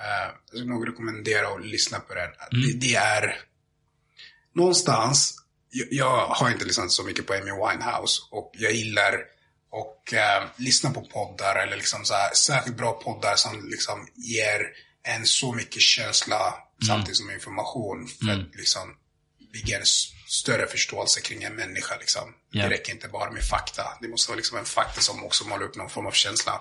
Uh, 0.00 0.34
jag 0.50 0.58
skulle 0.58 0.64
nog 0.64 0.88
rekommendera 0.88 1.48
att 1.48 1.66
lyssna 1.66 2.00
på 2.00 2.14
den. 2.14 2.30
Mm. 2.52 2.66
Det, 2.66 2.86
det 2.86 2.94
är 2.94 3.40
någonstans, 4.54 5.34
jag, 5.70 5.88
jag 5.90 6.26
har 6.26 6.50
inte 6.50 6.64
lyssnat 6.64 6.92
så 6.92 7.04
mycket 7.04 7.26
på 7.26 7.32
Amy 7.32 7.50
Winehouse 7.50 8.22
och 8.30 8.50
jag 8.58 8.72
gillar 8.72 9.14
och 9.70 10.14
eh, 10.14 10.48
lyssna 10.56 10.90
på 10.90 11.00
poddar 11.00 11.56
eller 11.56 11.76
liksom 11.76 12.04
så 12.04 12.14
här, 12.14 12.34
särskilt 12.34 12.76
bra 12.76 12.92
poddar 12.92 13.36
som 13.36 13.68
liksom 13.68 14.08
ger 14.14 14.60
en 15.02 15.26
så 15.26 15.52
mycket 15.52 15.82
känsla 15.82 16.54
samtidigt 16.86 17.16
som 17.16 17.30
information 17.30 18.08
för 18.08 18.32
att 18.32 18.54
liksom 18.54 18.96
bygga 19.52 19.78
en 19.78 19.86
större 20.32 20.66
förståelse 20.66 21.20
kring 21.20 21.42
en 21.42 21.54
människa 21.54 21.96
liksom. 22.00 22.34
Ja. 22.50 22.62
Det 22.62 22.70
räcker 22.70 22.92
inte 22.92 23.08
bara 23.08 23.30
med 23.30 23.44
fakta. 23.44 23.82
Det 24.00 24.08
måste 24.08 24.30
vara 24.30 24.36
liksom 24.36 24.58
en 24.58 24.64
fakta 24.64 25.00
som 25.00 25.24
också 25.24 25.48
målar 25.48 25.64
upp 25.64 25.76
någon 25.76 25.90
form 25.90 26.06
av 26.06 26.12
känsla. 26.12 26.52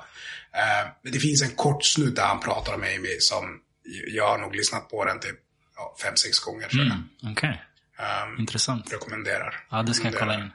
Eh, 0.53 0.90
men 1.01 1.14
det 1.14 1.19
finns 1.19 1.41
en 1.41 1.56
kort 1.56 1.85
snutt 1.85 2.16
där 2.16 2.25
han 2.25 2.40
pratar 2.40 2.74
om 2.74 2.82
Amy 2.82 3.19
som 3.19 3.59
jag 4.08 4.27
har 4.27 4.38
nog 4.38 4.56
lyssnat 4.56 4.90
på 4.90 5.06
den 5.06 5.19
typ 5.19 5.35
ja, 5.75 5.95
fem, 6.03 6.16
sex 6.16 6.40
gånger. 6.40 6.69
Mm. 6.74 7.03
Okej. 7.32 7.61
Ehm, 8.00 8.40
Intressant. 8.40 8.93
rekommenderar. 8.93 9.64
Ja, 9.69 9.83
det 9.83 9.93
ska 9.93 10.08
jag 10.08 10.19
kolla 10.19 10.35
in. 10.35 10.51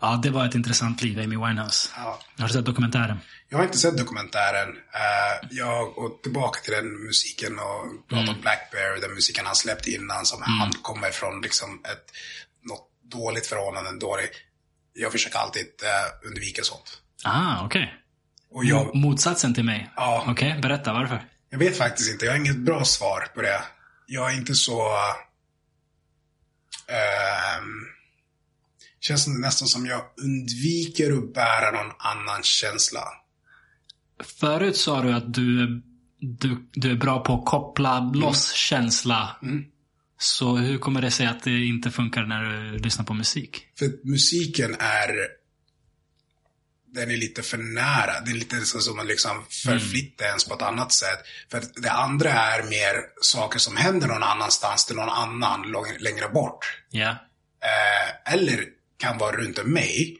Ja, 0.00 0.20
det 0.22 0.30
var 0.30 0.44
ett 0.46 0.54
intressant 0.54 1.02
liv, 1.02 1.18
Amy 1.18 1.36
Winehouse. 1.36 1.88
Ja. 1.96 2.20
Har 2.38 2.46
du 2.46 2.52
sett 2.52 2.64
dokumentären? 2.64 3.18
Jag 3.48 3.58
har 3.58 3.64
inte 3.64 3.78
sett 3.78 3.98
dokumentären. 3.98 4.68
Uh, 4.68 5.48
jag 5.50 5.94
går 5.94 6.22
tillbaka 6.22 6.60
till 6.60 6.72
den 6.72 7.04
musiken 7.06 7.58
och 7.58 8.08
pratar 8.08 8.32
om 8.34 8.40
Black 8.40 8.68
Bear, 8.72 9.00
den 9.00 9.14
musiken 9.14 9.46
han 9.46 9.54
släppte 9.54 9.90
innan 9.90 10.26
som 10.26 10.42
han 10.42 10.72
kommer 10.72 11.10
från 11.10 11.40
liksom 11.40 11.80
ett, 11.84 12.12
något 12.62 12.88
dåligt 13.12 13.46
förhållande, 13.46 13.90
en 13.90 13.98
dålig. 13.98 14.26
Jag 14.92 15.12
försöker 15.12 15.38
alltid 15.38 15.62
uh, 15.62 16.28
undvika 16.28 16.62
sånt. 16.62 17.00
Ah, 17.24 17.64
okej. 17.64 17.94
Och 18.50 18.64
jag, 18.64 18.94
Motsatsen 18.94 19.54
till 19.54 19.64
mig? 19.64 19.90
Ja. 19.96 20.24
Okej, 20.28 20.58
berätta 20.62 20.92
varför. 20.92 21.28
jag 21.50 21.58
vet 21.58 21.78
faktiskt 21.78 22.12
inte, 22.12 22.24
jag 22.24 22.32
har 22.32 22.38
inget 22.38 22.58
bra 22.58 22.84
svar 22.84 23.28
på 23.34 23.42
det. 23.42 23.62
Jag 24.06 24.32
är 24.32 24.36
inte 24.36 24.54
så... 24.54 24.82
ehm, 26.88 27.95
känns 29.06 29.26
nästan 29.26 29.68
som 29.68 29.86
jag 29.86 30.02
undviker 30.24 31.12
att 31.12 31.34
bära 31.34 31.70
någon 31.70 31.92
annan 31.98 32.42
känsla. 32.42 33.02
Förut 34.40 34.76
sa 34.76 35.02
du 35.02 35.12
att 35.12 35.34
du, 35.34 35.62
är- 35.62 35.82
du, 36.20 36.68
du 36.72 36.90
är 36.90 36.96
bra 36.96 37.24
på 37.24 37.34
att 37.34 37.46
koppla 37.46 38.00
loss 38.14 38.52
känsla 38.52 39.36
Så 40.18 40.56
hur 40.56 40.78
kommer 40.78 41.02
det 41.02 41.10
sig 41.10 41.26
att 41.26 41.42
det 41.42 41.64
inte 41.64 41.90
funkar 41.90 42.22
när 42.22 42.42
du 42.72 42.78
lyssnar 42.78 43.04
på 43.04 43.14
musik? 43.14 43.66
För 43.78 43.86
att 43.86 44.04
musiken 44.04 44.76
är 44.78 45.10
den 46.86 47.10
är 47.10 47.16
lite 47.16 47.42
för 47.42 47.58
nära. 47.58 48.20
Det 48.20 48.30
är 48.30 48.34
lite 48.34 48.60
så 48.60 48.80
som 48.80 48.96
man 48.96 49.06
liksom 49.06 49.44
förflyttar 49.64 50.26
ens 50.26 50.44
på 50.44 50.54
ett 50.54 50.62
annat 50.62 50.92
sätt. 50.92 51.18
För 51.50 51.58
att 51.58 51.74
det 51.82 51.90
andra 51.90 52.30
är 52.30 52.62
mer 52.62 52.94
saker 53.20 53.58
som 53.58 53.76
händer 53.76 54.08
någon 54.08 54.22
annanstans 54.22 54.86
till 54.86 54.96
någon 54.96 55.08
annan 55.08 55.62
längre 56.00 56.28
bort. 56.28 56.82
Ja. 56.90 57.10
Eh, 57.60 58.32
eller 58.34 58.64
kan 58.96 59.18
vara 59.18 59.36
runt 59.36 59.58
om 59.58 59.72
mig. 59.72 60.18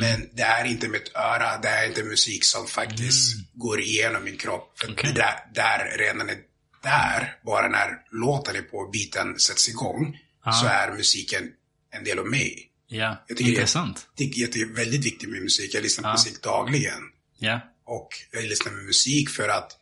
Men 0.00 0.28
det 0.32 0.42
är 0.42 0.64
inte 0.64 0.88
mitt 0.88 1.12
öra, 1.14 1.58
det 1.62 1.68
är 1.68 1.86
inte 1.88 2.02
musik 2.02 2.44
som 2.44 2.66
faktiskt 2.66 3.36
går 3.54 3.80
igenom 3.80 4.24
min 4.24 4.36
kropp. 4.36 4.78
För 4.78 4.92
Okej. 4.92 5.12
det 5.12 5.20
där, 5.20 5.34
där 5.54 5.98
redan 5.98 6.28
är 6.30 6.36
där, 6.82 7.38
bara 7.44 7.68
när 7.68 7.88
låten 8.10 8.56
är 8.56 8.62
på 8.62 8.76
och 8.76 8.90
beaten 8.90 9.38
sätts 9.38 9.68
igång, 9.68 10.18
så 10.60 10.66
är 10.66 10.92
musiken 10.92 11.50
en 11.90 12.04
del 12.04 12.18
av 12.18 12.26
mig. 12.26 12.70
Ja. 12.88 13.24
Jag 13.28 13.36
tycker 13.36 13.50
Intressant. 13.50 14.06
Det 14.16 14.24
är, 14.24 14.48
det 14.52 14.60
är 14.60 14.74
väldigt 14.74 15.04
viktigt 15.06 15.28
med 15.28 15.42
musik. 15.42 15.74
Jag 15.74 15.82
lyssnar 15.82 16.02
på 16.02 16.08
Ja. 16.08 16.12
musik 16.12 16.42
dagligen. 16.42 17.00
Ja. 17.38 17.60
Och 17.86 18.08
jag 18.30 18.44
lyssnar 18.44 18.72
med 18.72 18.84
musik 18.84 19.30
för 19.30 19.48
att 19.48 19.72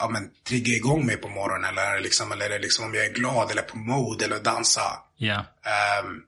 ja, 0.00 0.08
men, 0.08 0.30
trigga 0.48 0.74
igång 0.74 1.06
mig 1.06 1.16
på 1.16 1.28
morgonen. 1.28 1.64
Eller, 1.78 2.00
liksom, 2.00 2.32
eller 2.32 2.58
liksom 2.58 2.84
om 2.84 2.94
jag 2.94 3.04
är 3.06 3.12
glad 3.12 3.50
eller 3.50 3.62
på 3.62 3.78
mode 3.78 4.24
eller 4.24 4.40
dansa. 4.40 4.98
Ja. 5.16 5.34
Ehm, 5.62 6.22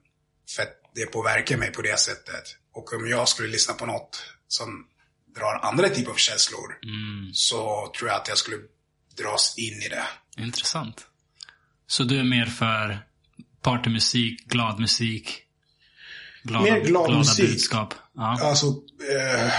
för 0.55 0.63
att 0.63 0.81
det 0.95 1.05
påverkar 1.05 1.57
mig 1.57 1.71
på 1.71 1.81
det 1.81 1.99
sättet. 1.99 2.43
Och 2.73 2.93
om 2.93 3.07
jag 3.07 3.27
skulle 3.29 3.47
lyssna 3.49 3.73
på 3.73 3.85
något 3.85 4.23
som 4.47 4.87
drar 5.35 5.59
andra 5.63 5.89
typer 5.89 6.11
av 6.11 6.15
känslor. 6.15 6.77
Så 7.33 7.91
tror 7.97 8.09
jag 8.09 8.21
att 8.21 8.27
jag 8.27 8.37
skulle 8.37 8.57
dras 9.17 9.53
in 9.57 9.81
i 9.81 9.87
det. 9.89 10.03
Intressant. 10.43 11.07
Så 11.87 12.03
du 12.03 12.19
är 12.19 12.23
mer 12.23 12.45
för 12.45 13.05
partymusik, 13.61 14.45
glad 14.47 14.79
musik? 14.79 15.41
Glada, 16.43 16.63
Mer 16.63 16.79
glad 16.79 17.05
glada 17.05 17.17
musik. 17.17 17.49
budskap? 17.49 17.93
Ja. 18.15 18.39
Alltså 18.41 18.65
eh, 19.11 19.51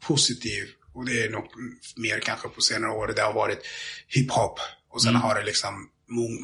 positiv. 0.00 0.68
Och 0.94 1.06
det 1.06 1.22
är 1.22 1.30
nog 1.30 1.44
mer 1.96 2.20
kanske 2.20 2.48
på 2.48 2.60
senare 2.60 2.90
år. 2.92 3.12
Det 3.16 3.22
har 3.22 3.32
varit 3.32 3.66
hiphop. 4.08 4.58
Och 4.90 5.02
sen 5.02 5.16
har 5.16 5.34
det 5.34 5.44
liksom, 5.44 5.90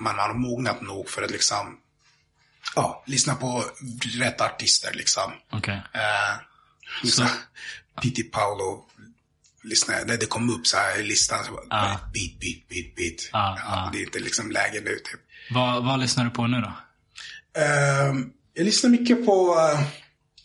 man 0.02 0.18
har 0.18 0.34
mognat 0.34 0.80
nog 0.82 1.08
för 1.10 1.22
att 1.22 1.30
liksom, 1.30 1.78
ja, 2.74 3.04
lyssna 3.06 3.34
på 3.34 3.64
rätt 4.18 4.40
artister 4.40 4.92
liksom. 4.94 5.32
Okej. 5.52 5.82
Eh, 5.94 7.08
så. 7.08 7.26
Pity 8.02 8.22
Paolo, 8.22 8.84
lyssna, 9.62 10.04
det, 10.04 10.16
det 10.16 10.26
kom 10.26 10.50
upp 10.50 10.66
så 10.66 10.76
här 10.76 11.00
i 11.00 11.02
listan. 11.02 11.44
Så 11.44 11.52
bara, 11.52 11.64
Ah. 11.70 11.98
Beat, 12.14 12.40
beat, 12.40 12.68
beat, 12.68 12.94
beat. 12.96 13.30
Ah, 13.32 13.58
ja, 13.58 13.62
ah. 13.66 13.90
Det 13.92 13.98
är 13.98 14.02
inte 14.02 14.18
liksom 14.18 14.50
läge 14.50 14.80
nu 14.80 14.90
typ. 14.90 15.20
Vad, 15.50 15.84
vad 15.84 16.00
lyssnar 16.00 16.24
du 16.24 16.30
på 16.30 16.46
nu 16.46 16.60
då? 16.60 16.72
Ehm, 17.60 18.30
jag 18.54 18.64
lyssnar 18.64 18.90
mycket 18.90 19.26
på, 19.26 19.54
uh, 19.54 19.86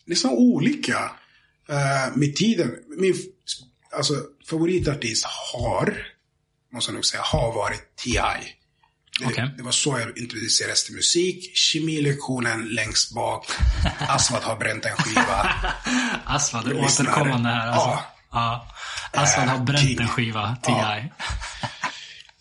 lyssnar 0.05 0.31
olika. 0.31 1.11
Uh, 1.69 2.17
med 2.17 2.35
tiden, 2.35 2.75
min 2.97 3.15
alltså, 3.95 4.13
favoritartist 4.49 5.25
har, 5.25 6.07
måste 6.73 6.91
jag 6.91 6.95
nog 6.95 7.05
säga, 7.05 7.23
har 7.25 7.53
varit 7.53 7.95
T.I. 7.95 8.53
Det, 9.19 9.25
Okej. 9.25 9.51
det 9.57 9.63
var 9.63 9.71
så 9.71 9.99
jag 9.99 10.17
introducerades 10.17 10.83
till 10.85 10.95
musik. 10.95 11.57
Kemilektionen 11.57 12.65
längst 12.67 13.15
bak. 13.15 13.45
Asfalt 13.99 14.43
har 14.43 14.55
bränt 14.55 14.85
en 14.85 14.95
skiva. 14.95 15.49
Asfad, 16.25 16.65
det 16.65 16.71
är 16.71 16.79
återkommande 16.85 17.49
här 17.49 17.67
alltså. 17.67 17.89
Ja. 17.89 18.05
Ja. 18.31 18.67
Asfad 19.21 19.47
har 19.47 19.55
Eh, 19.57 19.63
bränt 19.63 19.79
King. 19.79 19.99
en 20.01 20.07
skiva, 20.07 20.57
TI. 20.63 20.71
Ja. 20.71 20.97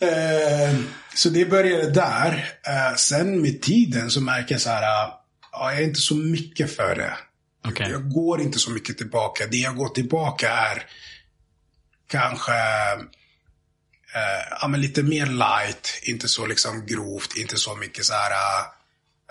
Eh, 0.02 0.74
så 1.14 1.28
det 1.28 1.44
började 1.44 1.90
där. 1.90 2.48
Eh, 2.66 2.96
sen 2.96 3.42
med 3.42 3.62
tiden 3.62 4.10
så 4.10 4.20
märker 4.20 4.54
jag 4.54 4.60
så 4.62 4.70
här, 4.70 4.82
ja, 4.82 5.24
jag 5.52 5.74
är 5.78 5.82
inte 5.82 6.00
så 6.00 6.14
mycket 6.14 6.76
för 6.76 6.96
det. 6.96 7.16
Okej. 7.68 7.90
Jag 7.90 8.10
går 8.10 8.40
inte 8.40 8.58
så 8.58 8.70
mycket 8.70 8.98
tillbaka. 8.98 9.46
Det 9.46 9.56
jag 9.56 9.76
går 9.76 9.88
tillbaka 9.88 10.50
är 10.52 10.82
kanske 12.10 12.52
eh, 14.14 14.56
ja, 14.60 14.68
men 14.68 14.80
lite 14.80 15.02
mer 15.02 15.26
light, 15.26 16.00
inte 16.02 16.28
så 16.28 16.46
liksom 16.46 16.86
grovt, 16.86 17.36
inte 17.36 17.56
så 17.56 17.76
mycket 17.76 18.04
så 18.04 18.12
här, 18.14 18.60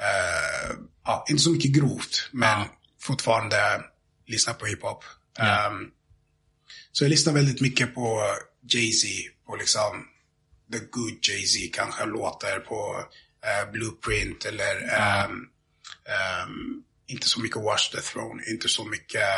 eh, 0.02 0.76
ja, 1.06 1.26
inte 1.30 1.44
så 1.44 1.50
mycket 1.52 1.72
grovt, 1.72 2.30
men 2.32 2.60
Ja. 2.60 2.66
fortfarande 3.02 3.84
lyssna 4.28 4.54
på 4.54 4.66
hiphop. 4.66 5.04
Ja. 5.38 5.68
Ehm, 5.68 5.88
så 6.92 7.04
jag 7.04 7.10
lyssnar 7.10 7.34
väldigt 7.34 7.62
mycket 7.62 7.96
på 7.96 8.24
Jay-Z, 8.70 9.08
på 9.46 9.56
liksom 9.56 10.08
The 10.72 10.80
Good 10.80 11.18
Jay-Z 11.22 11.70
kanske 11.74 12.06
låter 12.06 12.60
på 12.60 13.06
eh, 13.46 13.72
Blueprint 13.72 14.46
eller 14.46 14.94
ehm, 15.00 15.32
ehm, 16.06 16.84
inte 17.08 17.30
så 17.30 17.40
mycket 17.40 17.58
Watch 17.64 17.90
the 17.90 18.02
Throne, 18.02 18.44
inte 18.52 18.70
så 18.70 18.86
mycket 18.86 19.30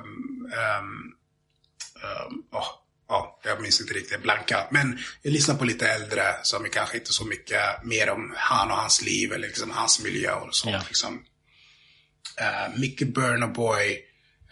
um, 0.00 1.14
ja, 2.50 2.79
ja, 3.10 3.40
jag 3.44 3.62
minns 3.62 3.80
inte 3.80 3.94
riktigt, 3.94 4.22
blanka. 4.22 4.66
Men 4.70 4.98
jag 5.22 5.32
lyssnar 5.32 5.54
på 5.54 5.64
lite 5.64 5.88
äldre 5.88 6.22
som 6.42 6.68
kanske 6.72 6.98
inte 6.98 7.12
så 7.12 7.24
mycket 7.24 7.84
mer 7.84 8.10
om 8.10 8.34
han 8.36 8.70
och 8.70 8.76
hans 8.76 9.02
liv 9.02 9.32
eller 9.32 9.48
liksom 9.48 9.70
hans 9.70 10.02
miljö 10.02 10.32
och 10.32 10.54
sånt. 10.54 10.72
Ja. 10.74 10.82
Liksom. 10.88 11.24
Uh, 12.40 12.78
mycket 12.78 13.14
Burna 13.14 13.48
Boy, 13.48 13.92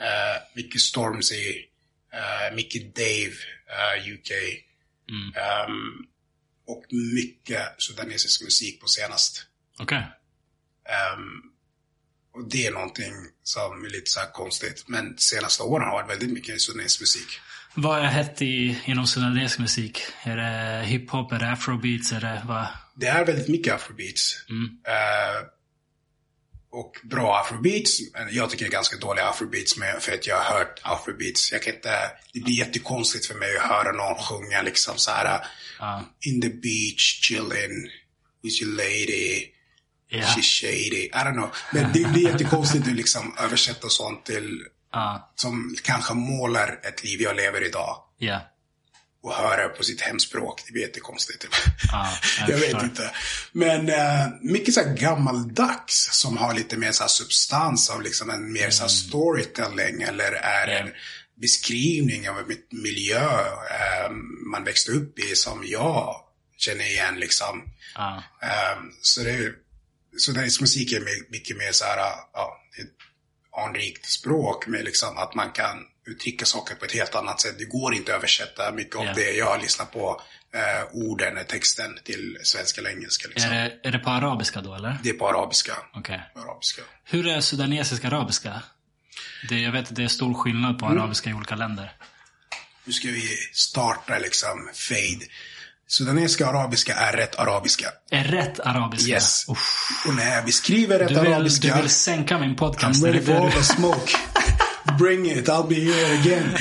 uh, 0.00 0.54
mycket 0.54 0.80
Stormzy, 0.80 1.64
uh, 2.14 2.54
mycket 2.56 2.94
Dave, 2.94 3.34
uh, 3.76 4.14
UK. 4.14 4.30
Um, 5.10 6.08
och 6.66 6.84
mycket 7.14 7.62
sudanesisk 7.78 8.42
musik 8.42 8.80
på 8.80 8.86
senast. 8.86 9.46
Okej. 9.78 10.06
Ehm, 10.88 11.42
och 12.34 12.50
det 12.50 12.66
är 12.66 12.72
någonting 12.72 13.14
som 13.42 13.84
är 13.84 13.88
lite 13.88 14.10
så 14.10 14.20
konstigt. 14.32 14.84
Men 14.86 15.18
senaste 15.18 15.62
åren 15.62 15.88
har 15.88 15.96
det 15.96 16.02
varit 16.02 16.10
väldigt 16.10 16.34
mycket 16.34 16.60
sudanesisk 16.60 17.00
musik. 17.00 17.40
Vad 17.74 17.98
är 17.98 18.05
hett 18.05 18.42
i, 18.42 18.78
inom 18.84 19.06
sudanesisk 19.06 19.58
musik? 19.58 20.00
Är 20.22 20.36
det 20.36 20.84
hiphop? 20.84 21.32
Är 21.32 21.38
det 21.38 21.50
afrobeats? 21.50 22.12
Är 22.12 22.20
det 22.20 22.42
vad? 22.47 22.66
Det 22.94 23.06
är 23.06 23.24
väldigt 23.26 23.48
mycket 23.48 23.74
afrobeats. 23.74 24.36
Eh, 24.86 25.47
och 26.70 26.97
bra 27.05 27.38
afrobeats. 27.38 27.98
Jag 28.30 28.50
tycker 28.50 28.64
det 28.64 28.68
är 28.68 28.72
ganska 28.72 28.97
dåliga 28.97 29.24
afrobeats 29.24 29.76
med, 29.76 30.02
för 30.02 30.12
att 30.12 30.26
jag 30.26 30.36
har 30.36 30.58
hört 30.58 30.80
afrobeats. 30.82 31.52
Jag 31.52 31.62
kan 31.62 31.74
inte, 31.74 32.10
det 32.32 32.40
blir 32.40 32.58
jättekonstigt 32.58 33.26
för 33.26 33.34
mig 33.34 33.56
att 33.56 33.62
höra 33.62 33.92
någon 33.92 34.22
sjunga 34.22 34.62
liksom 34.62 34.97
så 34.97 35.10
här. 35.10 35.47
Ja. 35.78 36.05
In 36.20 36.40
the 36.40 36.48
beach, 36.48 37.20
chilling, 37.22 37.90
with 38.42 38.62
your 38.62 38.76
lady. 38.76 39.47
Ja. 40.10 40.22
She's 40.22 40.60
shady. 40.60 41.05
I 41.05 41.10
don't 41.10 41.32
know. 41.32 41.50
Men 41.72 41.92
det 41.92 42.12
blir 42.12 42.22
jättekonstigt 42.32 42.88
att 42.88 42.94
liksom 42.94 43.36
översätta 43.38 43.88
sånt 43.88 44.24
till, 44.24 44.64
Ja. 44.92 45.33
som 45.34 45.76
kanske 45.83 46.15
målar 46.15 46.81
ett 46.83 47.05
liv 47.05 47.20
jag 47.20 47.36
lever 47.36 47.67
idag. 47.67 48.02
Ja. 48.18 48.41
Och 49.23 49.34
höra 49.34 49.68
på 49.68 49.83
sitt 49.84 50.00
hemspråk. 50.00 50.62
Det 50.67 50.73
blir 50.73 50.83
jättekonstigt. 50.83 51.47
Ja, 51.92 52.12
jag 52.41 52.47
vet 52.58 52.60
förstår. 52.62 52.84
inte. 52.84 53.10
Men 53.52 53.89
uh, 53.89 54.34
mycket 54.42 54.75
så 54.75 54.81
här 54.83 54.94
gammaldags 54.97 56.08
som 56.12 56.36
har 56.36 56.55
lite 56.55 56.76
mer 56.76 56.92
så 56.92 57.08
substans 57.08 57.91
av 57.91 58.02
liksom 58.02 58.31
en 58.31 58.52
mer 58.52 58.70
så 58.70 58.83
här 58.83 58.89
storytelling 58.89 60.02
eller 60.02 60.33
är 60.33 60.68
Mm. 60.68 60.76
Ja. 60.76 60.83
en 60.83 60.94
beskrivning 61.41 62.28
av 62.31 62.39
en 62.39 62.57
miljö 62.70 63.28
eh, 63.70 64.10
man 64.52 64.65
växte 64.65 64.92
upp 64.92 65.18
i 65.18 65.34
som 65.36 65.65
jag 65.67 66.15
känner 66.57 66.84
igen 66.84 67.15
liksom. 67.20 67.58
Um, 67.58 68.92
så 69.02 69.20
det 69.23 69.31
är, 69.31 69.52
så 70.18 70.33
musik 70.60 70.92
är 70.92 71.00
my- 71.00 71.26
mycket 71.31 71.57
mer 71.57 71.73
så 71.73 71.84
här, 71.84 71.97
ja, 72.33 72.60
anrikt 73.66 74.06
språk 74.06 74.66
med 74.66 74.84
liksom 74.84 75.18
att 75.18 75.34
man 75.34 75.50
kan 75.52 75.78
uttrycka 76.06 76.44
saker 76.44 76.74
på 76.74 76.84
ett 76.84 76.92
helt 76.92 77.14
annat 77.14 77.40
sätt. 77.40 77.58
Det 77.58 77.64
går 77.64 77.94
inte 77.94 78.12
att 78.12 78.18
översätta 78.18 78.72
mycket 78.72 78.96
av 78.96 79.04
Ja. 79.04 79.12
det 79.14 79.30
jag 79.32 79.46
har 79.46 79.58
lyssnat 79.58 79.92
på, 79.92 80.22
eh, 80.54 80.84
orden, 80.96 81.44
texten 81.48 81.98
till 82.04 82.38
svenska 82.42 82.80
eller 82.80 82.90
engelska. 82.90 83.28
Liksom. 83.28 83.50
Är, 83.52 83.64
Det... 83.64 83.78
det, 83.82 83.88
är 83.88 83.92
det 83.92 83.98
på 83.98 84.10
arabiska 84.10 84.60
då 84.60 84.74
eller? 84.74 84.96
är 85.04 85.12
på 85.12 85.28
arabiska. 85.28 85.72
Okej. 85.94 86.20
arabiska. 86.34 86.82
Hur 87.04 87.26
är 87.28 87.40
sudanesisk 87.40 88.04
arabiska? 88.04 88.62
Det, 89.48 89.58
jag 89.60 89.72
vet 89.72 89.88
att 89.90 89.96
det 89.96 90.04
är 90.04 90.08
stor 90.08 90.34
skillnad 90.34 90.78
på 90.78 90.86
Mm. 90.86 90.98
arabiska 90.98 91.30
i 91.30 91.34
olika 91.34 91.56
länder. 91.56 91.92
Nu 92.84 92.92
ska 92.92 93.08
vi 93.08 93.36
starta 93.52 94.18
liksom 94.18 94.70
fade. 94.74 95.26
Sudanesiska 95.91 96.47
arabiska 96.47 96.94
är 96.94 97.12
rätt 97.12 97.39
arabiska. 97.39 97.86
Är 98.10 98.25
rätt 98.25 98.60
arabiska? 98.60 99.10
Yes. 99.12 99.49
Uff. 99.49 99.89
Och 100.07 100.15
när 100.15 100.34
jag 100.34 100.44
beskriver 100.44 100.99
rätt 100.99 101.08
Du 101.08 101.20
vill, 101.20 101.33
arabiska. 101.33 101.75
du 101.76 101.81
vill 101.83 101.91
sänka 101.91 102.39
min 102.39 102.57
podcast? 102.57 103.02
I'm 103.05 103.08
är 103.08 103.12
ready 103.12 103.26
for 103.26 103.44
all 103.47 103.52
the 103.52 103.62
smoke. 103.62 104.12
Bring 104.99 105.31
it, 105.31 105.49
I'll 105.49 105.68
be 105.68 105.75
here 105.75 106.18
again. 106.20 106.57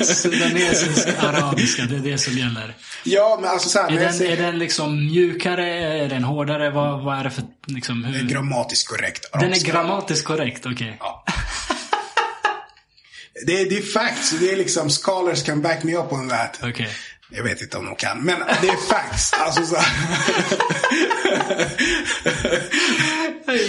Sudanesisk 0.04 1.08
arabiska, 1.18 1.82
det 1.82 1.96
är 1.96 2.00
det 2.00 2.18
som 2.18 2.38
gäller. 2.38 2.74
Ja, 3.04 3.38
men 3.40 3.50
alltså 3.50 3.68
så 3.68 3.78
här, 3.78 3.90
Är 3.90 4.00
den, 4.00 4.14
säger- 4.14 4.36
är 4.36 4.42
den 4.42 4.58
liksom 4.58 5.06
mjukare? 5.06 5.66
Är 6.04 6.08
den 6.08 6.24
hårdare? 6.24 6.70
Vad, 6.70 7.04
vad 7.04 7.18
är 7.18 7.24
det 7.24 7.30
för... 7.30 7.44
Liksom, 7.66 8.02
Det 8.02 8.08
är 8.08 8.12
hur? 8.12 8.28
grammatiskt 8.28 8.88
korrekt. 8.88 9.32
Den 9.32 9.40
är 9.42 9.46
arabiska. 9.46 9.72
grammatiskt 9.72 10.24
korrekt, 10.26 10.66
okej. 10.66 10.96
Ja. 11.00 11.24
det, 13.46 13.60
är, 13.60 13.70
det 13.70 13.78
är 13.78 13.82
facts. 13.82 14.30
Det 14.40 14.52
är 14.52 14.56
liksom, 14.56 14.90
scholars 14.90 15.42
can 15.42 15.62
back 15.62 15.82
me 15.84 15.96
up 15.96 16.12
on 16.12 16.28
that. 16.28 16.60
Okej. 16.62 16.88
Jag 17.30 17.42
vet 17.42 17.62
inte 17.62 17.78
om 17.78 17.84
de 17.84 17.96
kan, 17.96 18.22
men 18.24 18.38
det 18.38 18.68
är 18.68 18.88
facts. 18.88 19.32
alltså, 19.32 19.66
så 19.66 19.76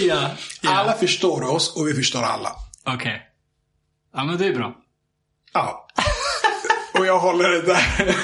ja. 0.06 0.30
ja. 0.60 0.74
Alla 0.74 0.92
förstår 0.92 1.42
oss 1.42 1.76
och 1.76 1.88
vi 1.88 1.94
förstår 1.94 2.22
alla. 2.22 2.52
Okej. 2.84 2.96
Okay. 2.96 3.18
Ja, 4.14 4.24
men 4.24 4.38
det 4.38 4.46
är 4.46 4.54
bra. 4.54 4.74
Ja. 5.52 5.88
Och 6.92 7.06
jag 7.06 7.18
håller 7.18 7.48
det 7.48 7.62
där. 7.62 8.14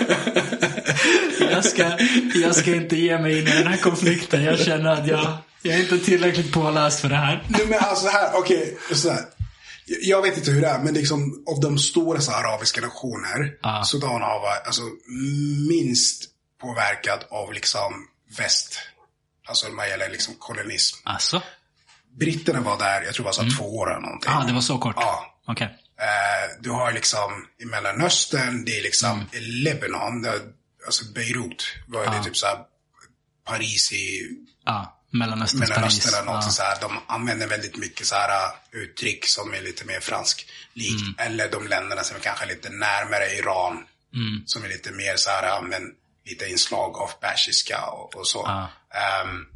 jag, 1.51 1.65
ska, 1.65 1.99
jag 2.35 2.57
ska 2.57 2.75
inte 2.75 2.97
ge 2.97 3.19
mig 3.19 3.39
in 3.39 3.49
i 3.49 3.51
den 3.51 3.67
här 3.67 3.77
konflikten. 3.77 4.45
Jag 4.45 4.59
känner 4.59 4.91
att 4.91 5.07
jag, 5.07 5.37
jag 5.63 5.75
är 5.75 5.81
inte 5.81 5.99
tillräckligt 5.99 6.53
påläst 6.53 7.01
för 7.01 7.09
det 7.09 7.17
här. 7.17 7.45
Nej, 7.49 7.67
men 7.67 7.79
alltså 7.79 8.09
här, 8.09 8.31
okej. 8.35 8.57
Okay, 8.57 8.97
jag 9.87 10.23
vet 10.23 10.39
inte 10.39 10.51
hur 10.51 10.61
det 10.61 10.69
är, 10.69 10.79
men 10.79 10.95
liksom 10.95 11.45
av 11.47 11.61
de 11.61 11.79
stora 11.79 12.21
så 12.21 12.33
arabiska 12.33 12.81
nationer, 12.81 13.59
ah. 13.63 13.85
Sudan 13.85 14.23
har 14.23 14.41
varit 14.41 14.67
alltså, 14.67 14.83
minst 15.69 16.25
påverkad 16.61 17.25
av 17.31 17.53
liksom 17.53 18.09
väst. 18.39 18.79
Alltså 19.49 19.67
vad 19.77 19.89
gäller 19.89 20.09
liksom 20.09 20.35
kolonism. 20.39 20.97
Alltså? 21.05 21.43
Britterna 22.19 22.61
var 22.61 22.79
där, 22.79 23.03
jag 23.03 23.15
tror 23.15 23.25
det 23.25 23.29
var 23.29 23.33
så 23.33 23.43
mm. 23.43 23.55
två 23.55 23.77
år 23.77 23.91
eller 23.91 24.01
någonting. 24.01 24.31
Ja, 24.33 24.43
ah, 24.43 24.47
det 24.47 24.53
var 24.53 24.61
så 24.61 24.79
kort? 24.79 24.97
Ja. 24.99 25.41
Okej. 25.47 25.67
Okay. 25.67 25.77
Eh, 26.07 26.61
du 26.61 26.71
har 26.71 26.93
liksom 26.93 27.47
i 27.59 27.65
Mellanöstern, 27.65 28.65
det 28.65 28.79
är 28.79 28.83
liksom 28.83 29.11
mm. 29.11 29.27
Lebanon, 29.41 30.23
det, 30.23 30.41
alltså 30.87 31.05
Beirut, 31.13 31.65
var 31.87 32.07
ah. 32.07 32.11
det 32.11 32.25
typ 32.25 32.37
såhär 32.37 32.59
Paris 33.47 33.93
i... 33.93 34.29
Ja. 34.65 35.01
Mellanöstern, 35.15 35.61
Mellanöstern 35.61 36.13
Paris. 36.13 36.27
Något 36.27 36.45
ja. 36.45 36.51
så 36.51 36.63
här, 36.63 36.81
de 36.81 36.99
använder 37.07 37.47
väldigt 37.47 37.77
mycket 37.77 38.07
så 38.07 38.15
här, 38.15 38.29
uh, 38.29 38.83
uttryck 38.83 39.27
som 39.27 39.55
är 39.55 39.63
lite 39.63 39.85
mer 39.85 40.01
fransk 40.01 40.47
likt. 40.73 41.03
Mm. 41.03 41.15
Eller 41.19 41.51
de 41.51 41.67
länderna 41.67 42.03
som 42.03 42.17
är 42.17 42.21
kanske 42.21 42.47
lite 42.47 42.71
närmare 42.71 43.35
Iran. 43.39 43.73
Mm. 44.15 44.43
Som 44.47 44.65
är 44.65 44.69
lite 44.69 44.93
mer 44.93 45.17
så 45.17 45.31
här, 45.31 45.59
uh, 45.63 45.69
men 45.69 45.83
lite 46.25 46.51
inslag 46.51 46.97
av 46.97 47.11
persiska 47.21 47.87
och, 47.87 48.17
och 48.17 48.27
så. 48.27 48.43
Ja. 48.47 48.71
Um, 49.25 49.47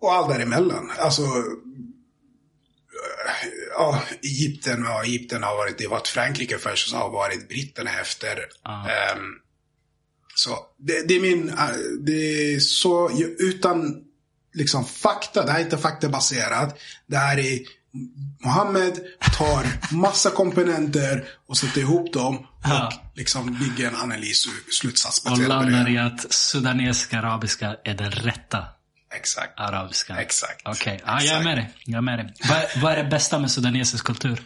och 0.00 0.12
allt 0.12 0.28
däremellan. 0.28 0.92
Alltså, 0.98 1.22
uh, 1.22 1.42
ja, 3.70 4.02
Egypten, 4.22 4.84
ja, 4.84 5.04
Egypten 5.04 5.42
har 5.42 5.56
varit, 5.56 5.78
det 5.78 5.84
har 5.84 5.90
varit 5.90 6.08
Frankrike 6.08 6.58
först 6.58 6.86
och 6.86 6.90
så 6.90 6.96
har 6.96 7.10
varit 7.10 7.48
britterna 7.48 8.00
efter. 8.00 8.38
Um, 8.38 9.40
så 10.34 10.58
det, 10.76 11.08
det, 11.08 11.14
är 11.14 11.20
min, 11.20 11.54
det 12.00 12.54
är 12.54 12.60
så, 12.60 13.10
utan 13.38 14.04
liksom 14.58 14.84
fakta. 14.84 15.44
Det 15.44 15.52
här 15.52 15.58
är 15.58 15.64
inte 15.64 15.78
faktabaserat. 15.78 16.78
Det 17.06 17.16
här 17.16 17.38
är 17.38 17.58
Mohammed 18.44 18.98
tar 19.38 19.94
massa 19.94 20.30
komponenter 20.30 21.24
och 21.48 21.56
sätter 21.56 21.80
ihop 21.80 22.12
dem 22.12 22.36
och 22.38 22.44
ja. 22.64 22.92
liksom 23.14 23.58
bygger 23.58 23.88
en 23.88 23.96
analys 23.96 24.46
och 24.46 24.72
slutsats 24.74 25.24
Och 25.24 25.38
landar 25.38 25.90
i 25.90 25.98
att 25.98 26.32
sudanesiska 26.32 27.18
arabiska 27.18 27.76
är 27.84 27.94
den 27.94 28.10
rätta 28.10 28.64
Exakt. 29.14 29.60
arabiska. 29.60 30.16
Exakt. 30.16 30.62
Okej, 30.64 31.00
okay. 31.02 31.14
ja, 31.14 31.22
jag 31.22 31.40
är 31.40 31.44
med 31.44 31.56
dig. 31.56 31.74
Jag 31.84 31.98
är 31.98 32.02
med 32.02 32.18
dig. 32.18 32.34
Vad, 32.48 32.82
vad 32.82 32.92
är 32.92 32.96
det 32.96 33.10
bästa 33.10 33.38
med 33.38 33.50
sudanesisk 33.50 34.04
kultur? 34.04 34.42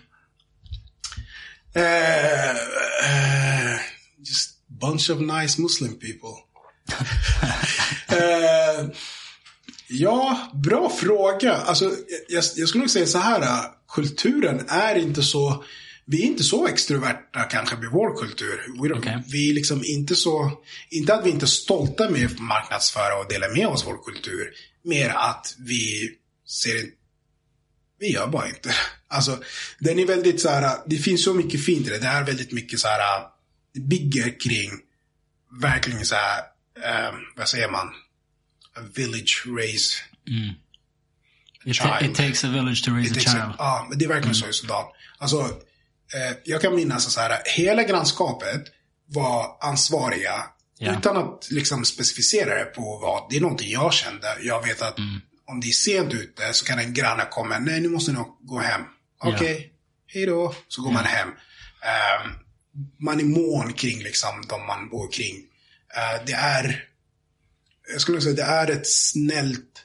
Uh, 1.77 1.83
uh, 1.83 3.81
just 4.19 4.51
bunch 4.67 5.11
of 5.11 5.21
nice 5.21 5.61
Muslim 5.61 5.99
people. 5.99 6.37
uh, 8.13 8.91
Ja, 9.95 10.51
bra 10.55 10.91
fråga. 10.91 11.53
Alltså, 11.53 11.85
jag, 12.29 12.45
jag 12.57 12.69
skulle 12.69 12.83
nog 12.83 12.91
säga 12.91 13.07
så 13.07 13.19
här. 13.19 13.65
Kulturen 13.89 14.65
är 14.69 14.95
inte 14.95 15.23
så... 15.23 15.65
Vi 16.05 16.23
är 16.23 16.27
inte 16.27 16.43
så 16.43 16.67
extroverta 16.67 17.43
kanske 17.43 17.77
med 17.77 17.91
vår 17.93 18.17
kultur. 18.17 18.61
Vi, 18.83 18.93
okay. 18.93 19.19
vi 19.27 19.51
är 19.51 19.55
liksom 19.55 19.83
inte 19.85 20.17
så... 20.17 20.63
Inte 20.91 21.15
att 21.15 21.27
vi 21.27 21.31
inte 21.31 21.45
är 21.45 21.47
stolta 21.47 22.11
med 22.11 22.27
att 22.27 22.39
marknadsföra 22.39 23.19
och 23.19 23.29
dela 23.29 23.49
med 23.49 23.67
oss 23.67 23.87
vår 23.87 24.05
kultur. 24.05 24.51
Mer 24.85 25.09
att 25.09 25.57
vi 25.59 26.11
ser 26.49 26.87
Vi 27.99 28.13
gör 28.13 28.27
bara 28.27 28.49
inte. 28.49 28.75
Alltså, 29.09 29.39
den 29.79 29.99
är 29.99 30.07
väldigt 30.07 30.41
så 30.41 30.49
här, 30.49 30.79
det 30.87 30.97
finns 30.97 31.25
så 31.25 31.35
mycket 31.35 31.65
fint 31.65 31.87
i 31.87 31.91
det. 31.91 31.99
Det 31.99 32.07
är 32.07 32.25
väldigt 32.25 32.53
mycket 32.53 32.81
så 32.81 32.89
här, 32.89 33.23
det 33.75 33.81
bygger 33.81 34.41
kring, 34.41 34.71
verkligen 35.61 36.05
så 36.05 36.15
här, 36.15 36.39
eh, 36.85 37.15
vad 37.37 37.49
säger 37.49 37.71
man? 37.71 37.89
A 38.77 38.81
village 38.95 39.43
raise 39.47 40.03
mm. 40.29 40.55
it, 41.65 41.75
child. 41.75 42.03
It 42.03 42.15
takes 42.15 42.45
a 42.45 42.49
village 42.49 42.83
to 42.85 42.91
raise 42.91 43.11
it 43.11 43.17
a 43.17 43.21
child. 43.21 43.55
ja, 43.59 43.87
men 43.89 43.99
det 43.99 44.05
är 44.05 44.09
verkligen 44.09 44.35
mm. 44.37 44.43
så 44.43 44.49
i 44.49 44.53
Sudan. 44.53 44.85
Alltså, 45.19 45.41
eh, 46.15 46.37
jag 46.45 46.63
kan 46.63 46.75
minnas 46.75 47.13
så 47.13 47.21
här, 47.21 47.43
hela 47.45 47.83
grannskapet 47.83 48.63
var 49.07 49.57
ansvariga 49.61 50.45
yeah. 50.81 50.99
utan 50.99 51.17
att 51.17 51.49
liksom 51.51 51.85
specificera 51.85 52.55
det 52.55 52.65
på 52.65 52.99
vad, 53.03 53.31
det 53.31 53.37
är 53.37 53.41
någonting 53.41 53.71
jag 53.71 53.93
kände. 53.93 54.37
Jag 54.43 54.67
vet 54.67 54.83
att 54.83 54.99
mm. 54.99 55.21
om 55.45 55.61
det 55.61 55.69
är 55.69 55.73
sent 55.73 56.15
ute 56.15 56.53
så 56.53 56.65
kan 56.65 56.79
en 56.79 56.95
granne 56.95 57.27
komma, 57.31 57.59
nej 57.59 57.81
nu 57.81 57.89
måste 57.89 58.13
ni 58.13 58.19
gå 58.41 58.59
hem. 58.59 58.83
Okej, 59.19 59.35
okay, 59.35 59.49
yeah. 59.49 59.63
hej 60.07 60.27
då. 60.27 60.55
Så 60.69 60.83
går 60.83 60.93
yeah. 60.93 61.03
man 61.03 61.13
hem. 61.13 61.29
Um, 61.29 62.39
man 63.01 63.21
är 63.21 63.25
mån 63.25 63.73
kring 63.73 64.03
liksom 64.03 64.45
de 64.49 64.67
man 64.67 64.89
bor 64.89 65.13
kring. 65.13 65.37
Uh, 65.37 66.25
det 66.27 66.33
är 66.33 66.85
jag 67.93 68.01
skulle 68.01 68.21
säga 68.21 68.35
det 68.35 68.43
är 68.43 68.71
ett 68.71 68.91
snällt 68.91 69.85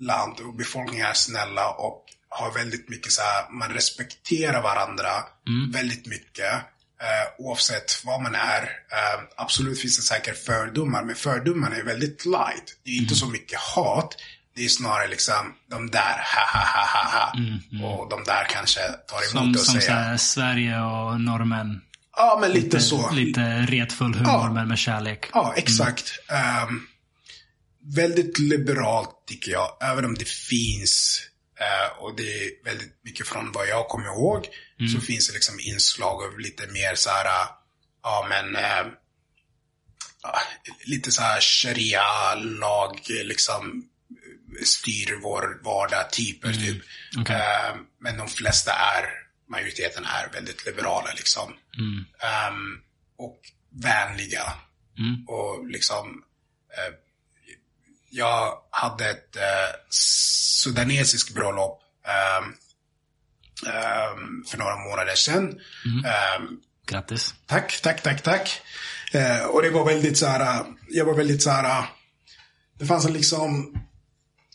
land 0.00 0.40
och 0.40 0.54
befolkningen 0.54 1.06
är 1.06 1.14
snälla 1.14 1.70
och 1.70 2.04
har 2.28 2.52
väldigt 2.52 2.88
mycket 2.88 3.12
så 3.12 3.22
här, 3.22 3.50
man 3.50 3.68
respekterar 3.68 4.62
varandra 4.62 5.10
mm. 5.48 5.70
väldigt 5.70 6.06
mycket. 6.06 6.52
Eh, 7.00 7.44
oavsett 7.44 8.02
vad 8.04 8.22
man 8.22 8.34
är. 8.34 8.62
Eh, 8.62 9.22
absolut 9.36 9.80
finns 9.80 9.96
det 9.96 10.02
säkert 10.02 10.44
fördomar, 10.44 11.04
men 11.04 11.14
fördomarna 11.14 11.76
är 11.76 11.84
väldigt 11.84 12.24
light. 12.24 12.78
Det 12.84 12.90
är 12.90 12.94
mm. 12.94 13.02
inte 13.02 13.14
så 13.14 13.26
mycket 13.26 13.58
hat. 13.58 14.16
Det 14.56 14.64
är 14.64 14.68
snarare 14.68 15.08
liksom 15.08 15.54
de 15.70 15.90
där, 15.90 16.24
ha 16.34 16.58
ha 16.58 16.66
ha 16.66 16.86
ha 16.86 17.18
ha. 17.18 17.32
Mm, 17.38 17.58
mm. 17.72 17.84
Och 17.84 18.10
de 18.10 18.24
där 18.24 18.46
kanske 18.50 18.80
tar 18.80 19.16
emot 19.16 19.30
som, 19.30 19.50
och 19.50 19.60
som 19.60 19.80
säger. 19.80 20.08
Som 20.08 20.18
Sverige 20.18 20.80
och 20.80 21.20
norrmän. 21.20 21.80
Ja, 22.16 22.38
men 22.40 22.50
lite, 22.50 22.64
lite 22.64 22.80
så. 22.80 23.10
Lite 23.10 23.40
retfull 23.68 24.14
humor, 24.14 24.32
ja. 24.32 24.52
men 24.52 24.68
med 24.68 24.78
kärlek. 24.78 25.30
Ja, 25.32 25.54
exakt. 25.56 26.12
Um, 26.68 26.86
väldigt 27.94 28.38
liberalt 28.38 29.26
tycker 29.26 29.52
jag. 29.52 29.78
Även 29.80 30.04
om 30.04 30.14
det 30.14 30.28
finns, 30.28 31.20
eh, 31.60 32.02
och 32.02 32.16
det 32.16 32.44
är 32.44 32.64
väldigt 32.64 33.00
mycket 33.04 33.26
från 33.26 33.52
vad 33.52 33.68
jag 33.68 33.88
kommer 33.88 34.06
ihåg, 34.06 34.48
mm. 34.80 34.92
så 34.92 35.00
finns 35.00 35.28
det 35.28 35.34
liksom 35.34 35.60
inslag 35.60 36.24
av 36.24 36.38
lite 36.38 36.66
mer 36.66 36.94
så 36.94 37.10
här, 37.10 37.48
ja 38.02 38.26
men, 38.28 38.56
eh, 38.56 38.86
lite 40.84 41.12
så 41.12 41.22
här 41.22 41.40
sharia-lag, 41.40 43.00
liksom 43.08 43.88
styr 44.64 45.20
vår 45.22 45.60
vardag 45.64 46.10
typer 46.10 46.48
mm. 46.48 46.60
typ. 46.60 46.82
Okay. 47.20 47.36
Eh, 47.36 47.76
men 48.00 48.16
de 48.16 48.28
flesta 48.28 48.72
är, 48.72 49.04
majoriteten 49.48 50.04
är 50.04 50.32
väldigt 50.32 50.66
liberala 50.66 51.12
liksom. 51.16 51.54
Mm. 51.78 52.04
Um, 52.52 52.82
och 53.18 53.40
vänliga. 53.82 54.52
Mm. 54.98 55.24
Och 55.28 55.68
liksom 55.68 56.24
jag 58.10 58.58
hade 58.70 59.10
ett 59.10 59.36
eh, 59.36 59.74
sudanesiskt 59.90 61.34
bröllop 61.34 61.82
eh, 62.06 62.48
eh, 63.74 64.16
för 64.50 64.58
några 64.58 64.76
månader 64.76 65.14
sedan. 65.14 65.60
Mm. 65.84 66.60
Grattis. 66.86 67.34
Tack, 67.46 67.80
tack, 67.82 68.02
tack, 68.02 68.22
tack. 68.22 68.62
Eh, 69.12 69.44
och 69.44 69.62
det 69.62 69.70
var 69.70 69.84
väldigt 69.84 70.18
så 70.18 70.26
här, 70.26 70.64
jag 70.88 71.04
var 71.04 71.14
väldigt 71.14 71.42
så 71.42 71.50
här, 71.50 71.84
det 72.78 72.86
fanns 72.86 73.04
en 73.04 73.12
liksom, 73.12 73.78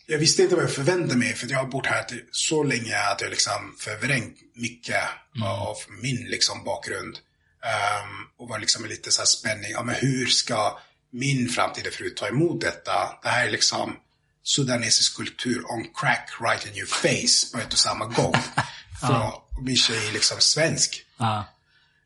jag 0.05 0.17
visste 0.17 0.43
inte 0.43 0.55
vad 0.55 0.63
jag 0.63 0.71
förväntade 0.71 1.19
mig 1.19 1.33
för 1.33 1.51
jag 1.51 1.57
har 1.57 1.67
bott 1.67 1.85
här 1.85 2.05
så 2.31 2.63
länge 2.63 2.97
att 2.99 3.21
jag 3.21 3.29
liksom 3.29 3.75
förvrängt 3.79 4.37
mycket 4.55 5.03
mm. 5.35 5.47
av 5.47 5.77
min 6.01 6.25
liksom 6.25 6.63
bakgrund. 6.63 7.17
Um, 7.63 8.27
och 8.37 8.49
var 8.49 8.59
liksom 8.59 8.85
lite 8.85 9.11
så 9.11 9.21
här 9.21 9.25
spänning, 9.25 9.71
ja 9.71 9.83
men 9.83 9.95
hur 9.95 10.25
ska 10.25 10.79
min 11.13 11.49
framtida 11.49 11.91
fru 11.91 12.09
ta 12.09 12.27
emot 12.27 12.61
detta. 12.61 12.91
Det 13.23 13.29
här 13.29 13.47
är 13.47 13.51
liksom 13.51 13.95
sudanesisk 14.43 15.17
kultur 15.17 15.71
on 15.71 15.87
crack 15.95 16.29
right 16.41 16.65
in 16.65 16.75
your 16.77 16.87
face 16.87 17.51
på 17.53 17.63
ett 17.63 17.73
och 17.73 17.79
samma 17.79 18.05
gång. 18.05 18.33
För 19.01 19.33
min 19.61 19.75
tjej 19.75 20.07
är 20.07 20.13
liksom 20.13 20.37
svensk. 20.39 21.05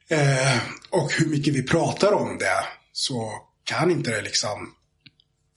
Eh, 0.09 0.57
och 0.89 1.11
hur 1.11 1.25
mycket 1.25 1.53
vi 1.53 1.63
pratar 1.63 2.11
om 2.13 2.37
det 2.37 2.65
så 2.93 3.31
kan 3.63 3.91
inte 3.91 4.11
det 4.11 4.21
liksom 4.21 4.73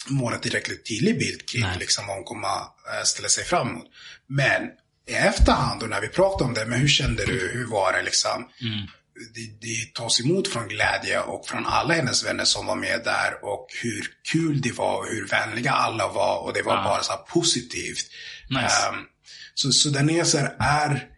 måla 0.06 0.38
tillräckligt 0.38 0.86
tydlig 0.88 1.18
bild 1.18 1.48
kring 1.48 1.64
liksom 1.78 2.06
vad 2.06 2.16
hon 2.16 2.24
kommer 2.24 2.48
äh, 2.48 3.04
ställa 3.04 3.28
sig 3.28 3.44
framåt. 3.44 3.86
Men 4.26 4.62
i 5.06 5.12
efterhand 5.12 5.82
och 5.82 5.88
när 5.88 6.00
vi 6.00 6.08
pratar 6.08 6.44
om 6.44 6.54
det, 6.54 6.66
men 6.66 6.80
hur 6.80 6.88
kände 6.88 7.26
du, 7.26 7.50
hur 7.52 7.66
var 7.66 7.92
det 7.92 8.02
liksom? 8.02 8.48
Mm 8.60 8.86
det, 9.34 9.60
det 9.60 9.94
tas 9.94 10.20
emot 10.20 10.48
från 10.48 10.68
glädje 10.68 11.20
och 11.20 11.46
från 11.46 11.66
alla 11.66 11.94
hennes 11.94 12.24
vänner 12.24 12.44
som 12.44 12.66
var 12.66 12.76
med 12.76 13.00
där 13.04 13.44
och 13.44 13.66
hur 13.82 14.06
kul 14.32 14.60
det 14.60 14.72
var 14.72 14.98
och 14.98 15.06
hur 15.06 15.26
vänliga 15.26 15.72
alla 15.72 16.08
var 16.08 16.38
och 16.38 16.52
det 16.52 16.62
var 16.62 16.76
ja. 16.76 16.84
bara 16.84 17.02
så 17.02 17.12
positivt. 17.12 18.06
Nice. 18.48 18.88
Um, 18.88 19.06
så 19.54 19.72
sudaneser 19.72 20.56
är 20.58 21.08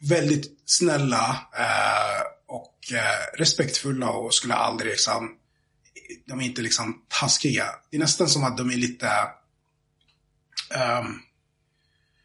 väldigt 0.00 0.62
snälla 0.66 1.30
uh, 1.58 2.22
och 2.48 2.92
eh, 2.92 3.38
respektfulla 3.38 4.10
och 4.10 4.34
skulle 4.34 4.54
aldrig 4.54 4.90
liksom, 4.90 5.30
de 6.26 6.40
är 6.40 6.44
inte 6.44 6.62
liksom 6.62 7.02
taskiga. 7.08 7.66
Det 7.90 7.96
är 7.96 8.00
nästan 8.00 8.28
som 8.28 8.44
att 8.44 8.56
de 8.56 8.70
är 8.70 8.76
lite, 8.76 9.06
um, 10.74 11.22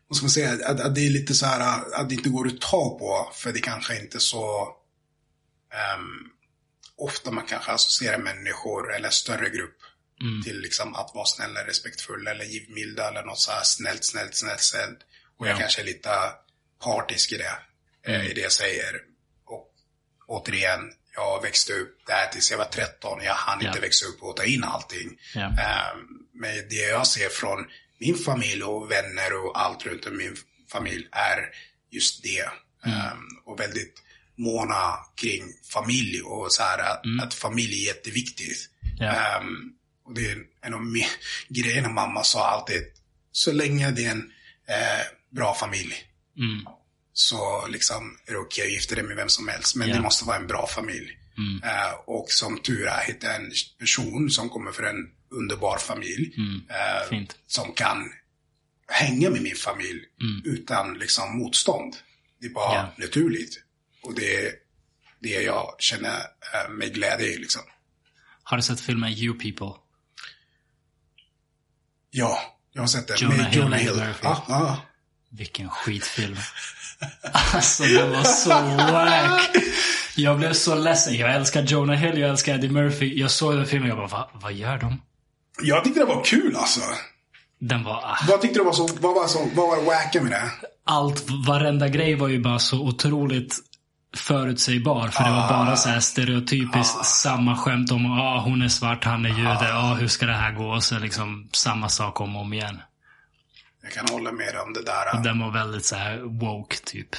vad 0.07 0.17
ska 0.17 0.23
man 0.23 0.29
säga, 0.29 0.51
att, 0.51 0.79
att, 0.79 0.95
det 0.95 1.05
är 1.05 1.09
lite 1.09 1.33
så 1.33 1.45
här 1.45 1.83
att 1.93 2.09
det 2.09 2.15
inte 2.15 2.29
går 2.29 2.47
att 2.47 2.61
ta 2.61 2.97
på 2.99 3.31
för 3.33 3.53
det 3.53 3.59
kanske 3.59 4.01
inte 4.01 4.19
så 4.19 4.75
um, 5.97 6.31
ofta 6.97 7.31
man 7.31 7.45
kanske 7.45 7.71
associerar 7.71 8.17
människor 8.17 8.93
eller 8.93 9.09
större 9.09 9.49
grupp 9.49 9.77
mm. 10.21 10.43
till 10.43 10.61
liksom 10.61 10.95
att 10.95 11.11
vara 11.13 11.25
snäll 11.25 11.51
eller 11.51 11.65
respektfull 11.65 12.27
eller 12.27 12.45
givmilda 12.45 13.07
eller 13.07 13.23
något 13.23 13.39
så 13.39 13.51
här 13.51 13.63
snällt, 13.63 14.05
snällt, 14.05 14.35
snällt, 14.35 14.61
snällt. 14.61 14.99
Och 15.37 15.47
jag 15.47 15.59
kanske 15.59 15.81
är 15.81 15.85
lite 15.85 16.09
partisk 16.83 17.31
i 17.31 17.37
det, 17.37 17.57
eh, 18.07 18.15
mm. 18.15 18.27
i 18.27 18.33
det 18.33 18.41
jag 18.41 18.51
säger. 18.51 19.01
Och 19.45 19.71
återigen, 20.27 20.79
jag 21.15 21.41
växte 21.41 21.73
upp 21.73 21.97
där 22.07 22.27
tills 22.27 22.51
jag 22.51 22.57
var 22.57 22.65
13. 22.65 23.19
Jag 23.23 23.33
hann 23.33 23.61
yeah. 23.61 23.71
inte 23.71 23.81
växa 23.81 24.05
upp 24.05 24.23
och 24.23 24.35
ta 24.35 24.43
in 24.43 24.63
allting. 24.63 25.19
Yeah. 25.35 25.95
Um, 25.95 26.27
men 26.33 26.69
det 26.69 26.75
jag 26.75 27.07
ser 27.07 27.29
från 27.29 27.65
min 27.99 28.15
familj 28.15 28.63
och 28.63 28.91
vänner 28.91 29.45
och 29.45 29.59
allt 29.61 29.85
runt 29.85 30.05
om 30.05 30.17
min 30.17 30.35
familj 30.71 31.07
är 31.11 31.49
just 31.91 32.23
det. 32.23 32.49
Mm. 32.85 33.11
Um, 33.11 33.41
och 33.45 33.59
väldigt 33.59 34.03
måna 34.37 34.95
kring 35.15 35.43
familj 35.73 36.21
och 36.21 36.53
så 36.53 36.63
här 36.63 37.05
mm. 37.05 37.19
att 37.19 37.33
familj 37.33 37.83
är 37.83 37.87
jätteviktigt. 37.87 38.69
Yeah. 39.01 39.41
Um, 39.41 39.73
och 40.05 40.13
det 40.13 40.31
är 40.31 40.37
en 40.61 40.73
av 40.73 40.81
grejerna 41.47 41.89
mamma 41.89 42.23
sa 42.23 42.47
alltid. 42.47 42.83
Så 43.31 43.51
länge 43.51 43.91
det 43.91 44.05
är 44.05 44.11
en 44.11 44.31
eh, 44.67 45.05
bra 45.29 45.53
familj. 45.53 45.93
Mm. 46.37 46.65
Så 47.13 47.67
liksom 47.67 48.17
är 48.25 48.31
det 48.31 48.37
okej 48.37 48.61
okay 48.61 48.65
att 48.65 48.73
gifta 48.73 48.95
dig 48.95 49.03
med 49.03 49.15
vem 49.15 49.29
som 49.29 49.47
helst. 49.47 49.75
Men 49.75 49.87
yeah. 49.87 49.97
det 49.97 50.03
måste 50.03 50.25
vara 50.25 50.37
en 50.37 50.47
bra 50.47 50.67
familj. 50.67 51.17
Mm. 51.37 51.63
Uh, 51.63 51.93
och 52.05 52.25
som 52.29 52.59
tur 52.59 52.87
är 52.87 53.05
hittade 53.07 53.33
en 53.33 53.51
person 53.79 54.29
som 54.29 54.49
kommer 54.49 54.71
från 54.71 54.87
en 54.87 55.09
underbar 55.31 55.77
familj. 55.77 56.35
Uh, 56.37 57.23
som 57.47 57.73
kan 57.73 58.11
hänga 58.87 59.29
med 59.29 59.41
min 59.41 59.55
familj 59.55 60.01
mm. 60.21 60.41
utan 60.45 60.93
liksom 60.93 61.37
motstånd. 61.37 61.95
Det 62.41 62.47
är 62.47 62.51
bara 62.51 62.73
yeah. 62.73 62.89
naturligt. 62.97 63.59
Och 64.03 64.13
det 64.15 64.45
är 64.45 64.51
det 65.19 65.41
jag 65.41 65.75
känner 65.79 66.17
uh, 66.17 66.71
med 66.71 66.93
glädje 66.93 67.27
i 67.27 67.37
liksom. 67.37 67.61
Har 68.43 68.57
du 68.57 68.63
sett 68.63 68.81
filmen 68.81 69.11
You 69.11 69.39
People? 69.39 69.79
Ja, 72.11 72.39
jag 72.73 72.81
har 72.81 72.87
sett 72.87 73.07
den. 73.07 73.17
Jonah 73.19 73.37
med 73.37 73.53
Jonah 73.53 73.79
Hill. 73.79 74.01
Hill. 74.01 74.13
Ah, 74.21 74.41
ah. 74.47 74.77
Vilken 75.29 75.69
skitfilm. 75.69 76.37
Alltså 77.53 77.83
den 77.83 78.11
var 78.11 78.23
så 78.23 78.49
wack. 78.93 79.55
Jag 80.15 80.37
blev 80.37 80.53
så 80.53 80.75
ledsen. 80.75 81.15
Jag 81.15 81.35
älskar 81.35 81.63
Jonah 81.63 81.95
Hill, 81.95 82.19
jag 82.19 82.29
älskar 82.29 82.55
Eddie 82.55 82.69
Murphy. 82.69 83.19
Jag 83.19 83.31
såg 83.31 83.55
den 83.55 83.65
filmen 83.65 83.91
och 83.91 83.97
jag 83.97 84.09
bara, 84.09 84.19
Va, 84.19 84.29
vad 84.33 84.53
gör 84.53 84.77
de? 84.77 85.01
Jag 85.61 85.83
tyckte 85.83 85.99
det 85.99 86.05
var 86.05 86.23
kul 86.23 86.55
alltså. 86.55 86.81
Den 87.59 87.83
var... 87.83 87.93
Ah. 87.93 88.17
Vad 88.27 88.41
tyckte 88.41 88.59
du 88.59 88.63
var 88.65 88.73
så, 88.73 88.87
vad 88.99 89.15
var, 89.15 89.27
så, 89.27 89.49
vad 89.55 89.67
var 89.67 89.83
wacka 89.85 90.21
med 90.21 90.31
det? 90.31 90.51
Allt, 90.85 91.25
varenda 91.47 91.87
grej 91.87 92.15
var 92.15 92.27
ju 92.27 92.39
bara 92.39 92.59
så 92.59 92.81
otroligt 92.81 93.59
förutsägbar. 94.13 95.07
För 95.07 95.23
det 95.23 95.31
var 95.31 95.49
bara 95.49 95.75
så 95.75 95.89
här 95.89 95.99
stereotypiskt 95.99 96.97
ah. 96.99 97.03
samma 97.03 97.57
skämt 97.57 97.91
om 97.91 98.11
ah, 98.11 98.39
hon 98.39 98.61
är 98.61 98.67
svart, 98.67 99.03
han 99.03 99.25
är 99.25 99.29
jude, 99.29 99.73
ah. 99.73 99.91
ah, 99.91 99.93
hur 99.93 100.07
ska 100.07 100.25
det 100.25 100.33
här 100.33 100.51
gå? 100.51 100.69
Och 100.69 100.83
så 100.83 100.99
liksom 100.99 101.49
samma 101.51 101.89
sak 101.89 102.21
om 102.21 102.35
och 102.35 102.41
om 102.41 102.53
igen. 102.53 102.81
Jag 103.81 103.91
kan 103.91 104.05
hålla 104.11 104.31
med 104.31 104.55
om 104.65 104.73
det 104.73 104.83
där. 104.83 105.17
Och 105.17 105.23
den 105.23 105.39
var 105.39 105.51
väldigt 105.51 105.85
så 105.85 105.95
här 105.95 106.17
woke 106.17 106.77
typ. 106.85 107.09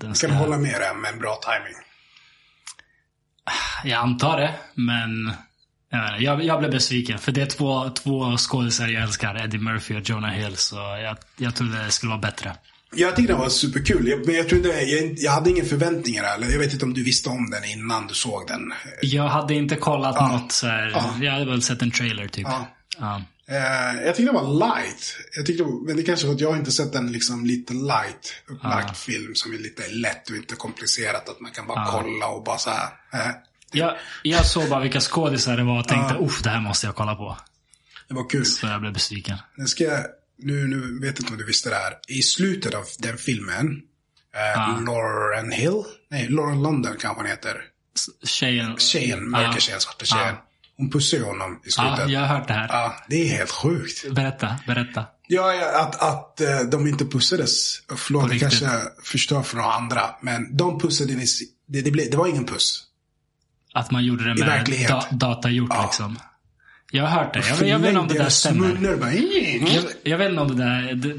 jag 0.00 0.16
kan 0.16 0.30
hålla 0.30 0.58
med 0.58 0.80
dig, 0.80 0.94
men 0.94 1.18
bra 1.18 1.40
timing. 1.42 1.82
Jag 3.84 4.02
antar 4.02 4.36
det, 4.40 4.54
men 4.74 5.32
jag, 6.18 6.44
jag 6.44 6.58
blev 6.58 6.70
besviken. 6.70 7.18
För 7.18 7.32
det 7.32 7.42
är 7.42 7.46
två, 7.46 7.90
två 7.90 8.36
skådisar 8.36 8.88
jag 8.88 9.02
älskar. 9.02 9.44
Eddie 9.44 9.58
Murphy 9.58 9.96
och 9.96 10.10
Jonah 10.10 10.30
Hill. 10.30 10.56
Så 10.56 10.76
jag, 10.76 11.16
jag 11.36 11.54
trodde 11.54 11.84
det 11.84 11.90
skulle 11.90 12.10
vara 12.10 12.20
bättre. 12.20 12.56
Jag 12.94 13.16
tyckte 13.16 13.32
den 13.32 13.40
var 13.40 13.48
superkul. 13.48 14.22
Men 14.26 14.34
jag, 14.34 14.48
trodde, 14.48 14.82
jag, 14.82 15.14
jag 15.18 15.32
hade 15.32 15.50
inga 15.50 15.64
förväntningar. 15.64 16.34
Eller 16.34 16.50
jag 16.50 16.58
vet 16.58 16.72
inte 16.72 16.84
om 16.84 16.94
du 16.94 17.02
visste 17.02 17.28
om 17.28 17.50
den 17.50 17.64
innan 17.64 18.06
du 18.06 18.14
såg 18.14 18.48
den. 18.48 18.72
Jag 19.02 19.28
hade 19.28 19.54
inte 19.54 19.76
kollat 19.76 20.16
ja. 20.18 20.28
något 20.28 20.52
så 20.52 20.66
här, 20.66 20.90
ja. 20.94 21.14
Jag 21.20 21.32
hade 21.32 21.44
väl 21.44 21.62
sett 21.62 21.82
en 21.82 21.90
trailer 21.90 22.28
typ. 22.28 22.46
Ja. 22.50 22.66
ja. 22.98 23.22
Uh, 23.50 24.02
jag 24.06 24.16
tyckte 24.16 24.32
det 24.32 24.38
var 24.38 24.58
light. 24.58 25.16
Jag 25.36 25.46
tyckte, 25.46 25.64
men 25.86 25.96
det 25.96 26.02
kanske 26.02 26.26
var 26.26 26.34
att 26.34 26.40
jag 26.40 26.56
inte 26.56 26.72
sett 26.72 26.94
en 26.94 27.12
liksom 27.12 27.46
lite 27.46 27.74
light 27.74 28.34
upplagd 28.48 28.96
film 28.96 29.34
som 29.34 29.52
är 29.52 29.58
lite 29.58 29.88
lätt 29.88 30.30
och 30.30 30.36
inte 30.36 30.54
komplicerat. 30.54 31.28
Att 31.28 31.40
man 31.40 31.50
kan 31.50 31.66
bara 31.66 31.86
kolla 31.86 32.26
och 32.26 32.44
bara 32.44 32.58
så 32.58 32.70
här. 32.70 32.86
Uh. 33.14 33.34
Jag, 33.72 33.96
jag 34.22 34.46
såg 34.46 34.68
bara 34.68 34.80
vilka 34.80 35.00
skådisar 35.00 35.56
det 35.56 35.64
var 35.64 35.78
och 35.78 35.88
tänkte 35.88 36.14
uh. 36.14 36.30
det 36.42 36.50
här 36.50 36.60
måste 36.60 36.86
jag 36.86 36.94
kolla 36.94 37.14
på. 37.14 37.36
Det 38.08 38.14
var 38.14 38.30
kul. 38.30 38.46
Så 38.46 38.66
jag 38.66 38.80
blev 38.80 38.92
besviken. 38.92 39.38
Nu 39.56 39.66
ska 39.66 39.84
nu, 40.42 40.66
nu 40.66 41.00
vet 41.00 41.20
inte 41.20 41.32
om 41.32 41.38
du 41.38 41.44
visste 41.44 41.70
det 41.70 41.76
här. 41.76 41.94
I 42.08 42.22
slutet 42.22 42.74
av 42.74 42.84
den 42.98 43.18
filmen, 43.18 43.66
uh, 43.66 44.84
Lauren 44.84 45.52
Hill, 45.52 45.82
nej 46.10 46.28
Lauren 46.28 46.62
London 46.62 46.96
kanske 46.98 47.20
han 47.20 47.30
heter. 47.30 47.56
Tjejen. 48.24 48.78
Tjejen, 48.78 49.30
mörka 49.30 49.60
tjejen, 49.60 49.80
svarta 49.80 50.04
tjejen. 50.04 50.34
Hon 50.76 50.90
pussar 50.90 51.18
ju 51.18 51.24
honom 51.24 51.60
i 51.64 51.70
slutet. 51.70 51.98
Ja, 51.98 52.08
jag 52.08 52.20
har 52.20 52.26
hört 52.26 52.48
det 52.48 52.54
här. 52.54 52.68
Ja, 52.68 52.96
det 53.08 53.22
är 53.22 53.38
helt 53.38 53.50
sjukt. 53.50 54.14
Berätta, 54.14 54.58
berätta. 54.66 55.06
Ja, 55.28 55.54
ja 55.54 55.80
att, 55.80 56.02
att 56.02 56.40
uh, 56.40 56.70
de 56.70 56.86
inte 56.86 57.04
pussades. 57.04 57.82
Förlåt, 57.96 58.30
det 58.30 58.38
kanske 58.38 58.68
förstör 59.04 59.42
för 59.42 59.56
några 59.56 59.72
andra. 59.72 60.02
Men 60.22 60.56
de 60.56 60.80
pussade, 60.80 61.14
det, 61.66 61.80
det, 61.80 61.90
blev, 61.90 62.10
det 62.10 62.16
var 62.16 62.26
ingen 62.26 62.44
puss. 62.44 62.84
Att 63.74 63.90
man 63.90 64.04
gjorde 64.04 64.24
det 64.24 64.44
med 64.44 64.88
da, 64.88 65.06
datagjort 65.10 65.70
ja. 65.74 65.82
liksom. 65.82 66.18
Jag 66.92 67.06
har 67.06 67.22
hört 67.22 67.34
det. 67.34 67.48
Jag, 67.48 67.68
jag 67.68 67.78
vet 67.78 67.88
inte 67.88 68.00
om 68.00 68.08
det 68.08 68.18
där 68.18 68.28
stämmer. 68.28 68.96
Bara, 68.96 69.12
jag, 69.12 69.84
jag 70.02 70.18
vet 70.18 70.30
inte 70.30 70.42
om 70.42 70.56
det 70.56 70.64
där... 70.64 70.94
Det, 70.94 71.14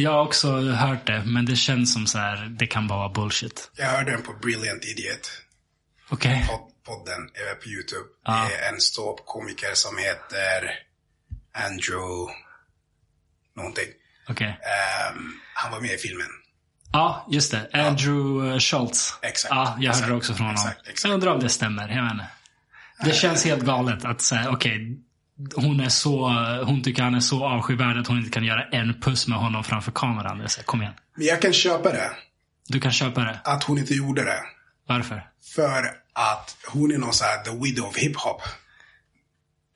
jag 0.00 0.12
har 0.12 0.22
också 0.22 0.60
hört 0.60 1.06
det, 1.06 1.22
men 1.26 1.44
det 1.44 1.56
känns 1.56 1.92
som 1.92 2.06
så 2.06 2.18
här, 2.18 2.56
det 2.58 2.66
kan 2.66 2.88
bara 2.88 2.98
vara 2.98 3.08
bullshit. 3.08 3.70
Jag 3.76 3.86
hörde 3.86 4.10
den 4.10 4.22
på 4.22 4.32
Brilliant 4.32 4.84
Idiot. 4.84 5.30
Okej. 6.10 6.44
Okay 6.44 6.58
podden 6.88 7.20
på 7.62 7.68
YouTube. 7.68 8.06
Ah. 8.24 8.48
Det 8.48 8.54
är 8.54 8.72
en 8.72 8.80
ståuppkomiker 8.80 9.74
som 9.74 9.98
heter 9.98 10.58
Andrew 11.52 12.32
någonting. 13.56 13.88
Okay. 14.28 14.48
Um, 14.48 15.40
han 15.54 15.72
var 15.72 15.80
med 15.80 15.90
i 15.90 15.96
filmen. 15.96 16.26
Ja, 16.92 17.26
just 17.30 17.50
det. 17.50 17.70
Andrew 17.72 18.52
ja. 18.52 18.60
Schultz. 18.60 19.18
Exakt. 19.22 19.54
Ja, 19.54 19.76
jag 19.80 19.94
hörde 19.94 20.06
det 20.06 20.14
också 20.14 20.34
från 20.34 20.46
honom. 20.46 20.62
Exakt, 20.62 20.88
exakt. 20.88 21.04
Jag 21.04 21.14
undrar 21.14 21.32
om 21.32 21.40
det 21.40 21.48
stämmer. 21.48 21.88
Jag 21.88 22.04
menar. 22.04 22.26
Det 23.04 23.12
känns 23.12 23.44
helt 23.44 23.64
galet 23.64 24.04
att 24.04 24.20
säga, 24.20 24.50
okej, 24.50 24.72
okay, 24.72 24.96
hon 25.54 25.80
är 25.80 25.88
så, 25.88 26.28
hon 26.64 26.82
tycker 26.82 27.02
han 27.02 27.14
är 27.14 27.20
så 27.20 27.44
avskyvärd 27.44 27.96
att 27.96 28.06
hon 28.06 28.18
inte 28.18 28.30
kan 28.30 28.44
göra 28.44 28.62
en 28.62 29.00
puss 29.00 29.28
med 29.28 29.38
honom 29.38 29.64
framför 29.64 29.92
kameran. 29.92 30.38
Det 30.38 30.62
kom 30.64 30.82
igen. 30.82 30.94
Men 31.16 31.26
jag 31.26 31.42
kan 31.42 31.52
köpa 31.52 31.92
det. 31.92 32.10
Du 32.68 32.80
kan 32.80 32.92
köpa 32.92 33.20
det? 33.20 33.40
Att 33.44 33.64
hon 33.64 33.78
inte 33.78 33.94
gjorde 33.94 34.24
det. 34.24 34.40
Varför? 34.86 35.26
För 35.54 35.90
att 36.12 36.56
hon 36.66 36.92
är 36.92 36.98
någon 36.98 37.12
sån 37.12 37.26
här 37.26 37.42
the 37.44 37.50
widow 37.50 37.88
of 37.88 37.96
hiphop. 37.96 38.42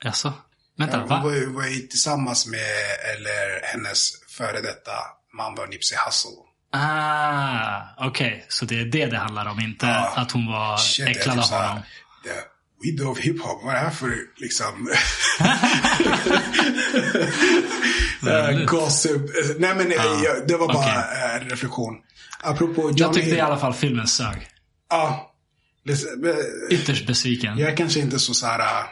Jaså? 0.04 0.32
Vänta, 0.78 0.98
hon 0.98 1.08
va? 1.08 1.16
Hon 1.16 1.32
var, 1.32 1.54
var 1.54 1.66
ju 1.66 1.80
tillsammans 1.80 2.46
med, 2.46 2.60
eller 3.14 3.66
hennes 3.72 4.10
före 4.28 4.60
detta 4.60 4.92
man 5.36 5.54
var 5.54 5.66
Nipsey 5.66 5.98
Hussle. 6.06 6.30
Ah, 6.72 7.80
okej. 7.98 8.26
Okay. 8.26 8.40
Så 8.48 8.64
det 8.64 8.80
är 8.80 8.84
det 8.84 9.06
det 9.06 9.18
handlar 9.18 9.46
om, 9.46 9.60
inte 9.60 9.86
ja, 9.86 10.12
att 10.16 10.32
hon 10.32 10.46
var 10.46 10.76
shit, 10.76 11.08
äcklad 11.08 11.38
av 11.38 11.44
honom. 11.44 11.82
The 12.24 12.30
widow 12.82 13.10
of 13.10 13.18
hiphop, 13.18 13.60
vad 13.64 13.74
är 13.74 13.78
det 13.78 13.84
här 13.84 13.90
för 13.90 14.14
liksom... 14.36 14.88
Gossip. 18.66 19.22
Nej 19.58 19.74
men 19.74 19.92
ah, 19.98 20.22
det 20.48 20.56
var 20.56 20.66
bara 20.66 20.78
okay. 20.78 21.40
en 21.40 21.50
reflektion. 21.50 21.94
Apropå 22.42 22.82
Johnny 22.82 22.94
Jag 22.96 23.14
tyckte 23.14 23.28
Hill. 23.28 23.38
i 23.38 23.40
alla 23.40 23.58
fall 23.58 23.74
filmen 23.74 24.06
sög. 24.06 24.48
Ja. 24.90 25.34
Ytterst 26.70 27.06
besviken. 27.06 27.58
Jag 27.58 27.70
är 27.70 27.76
kanske 27.76 28.00
inte 28.00 28.18
så, 28.18 28.34
så 28.34 28.46
här, 28.46 28.86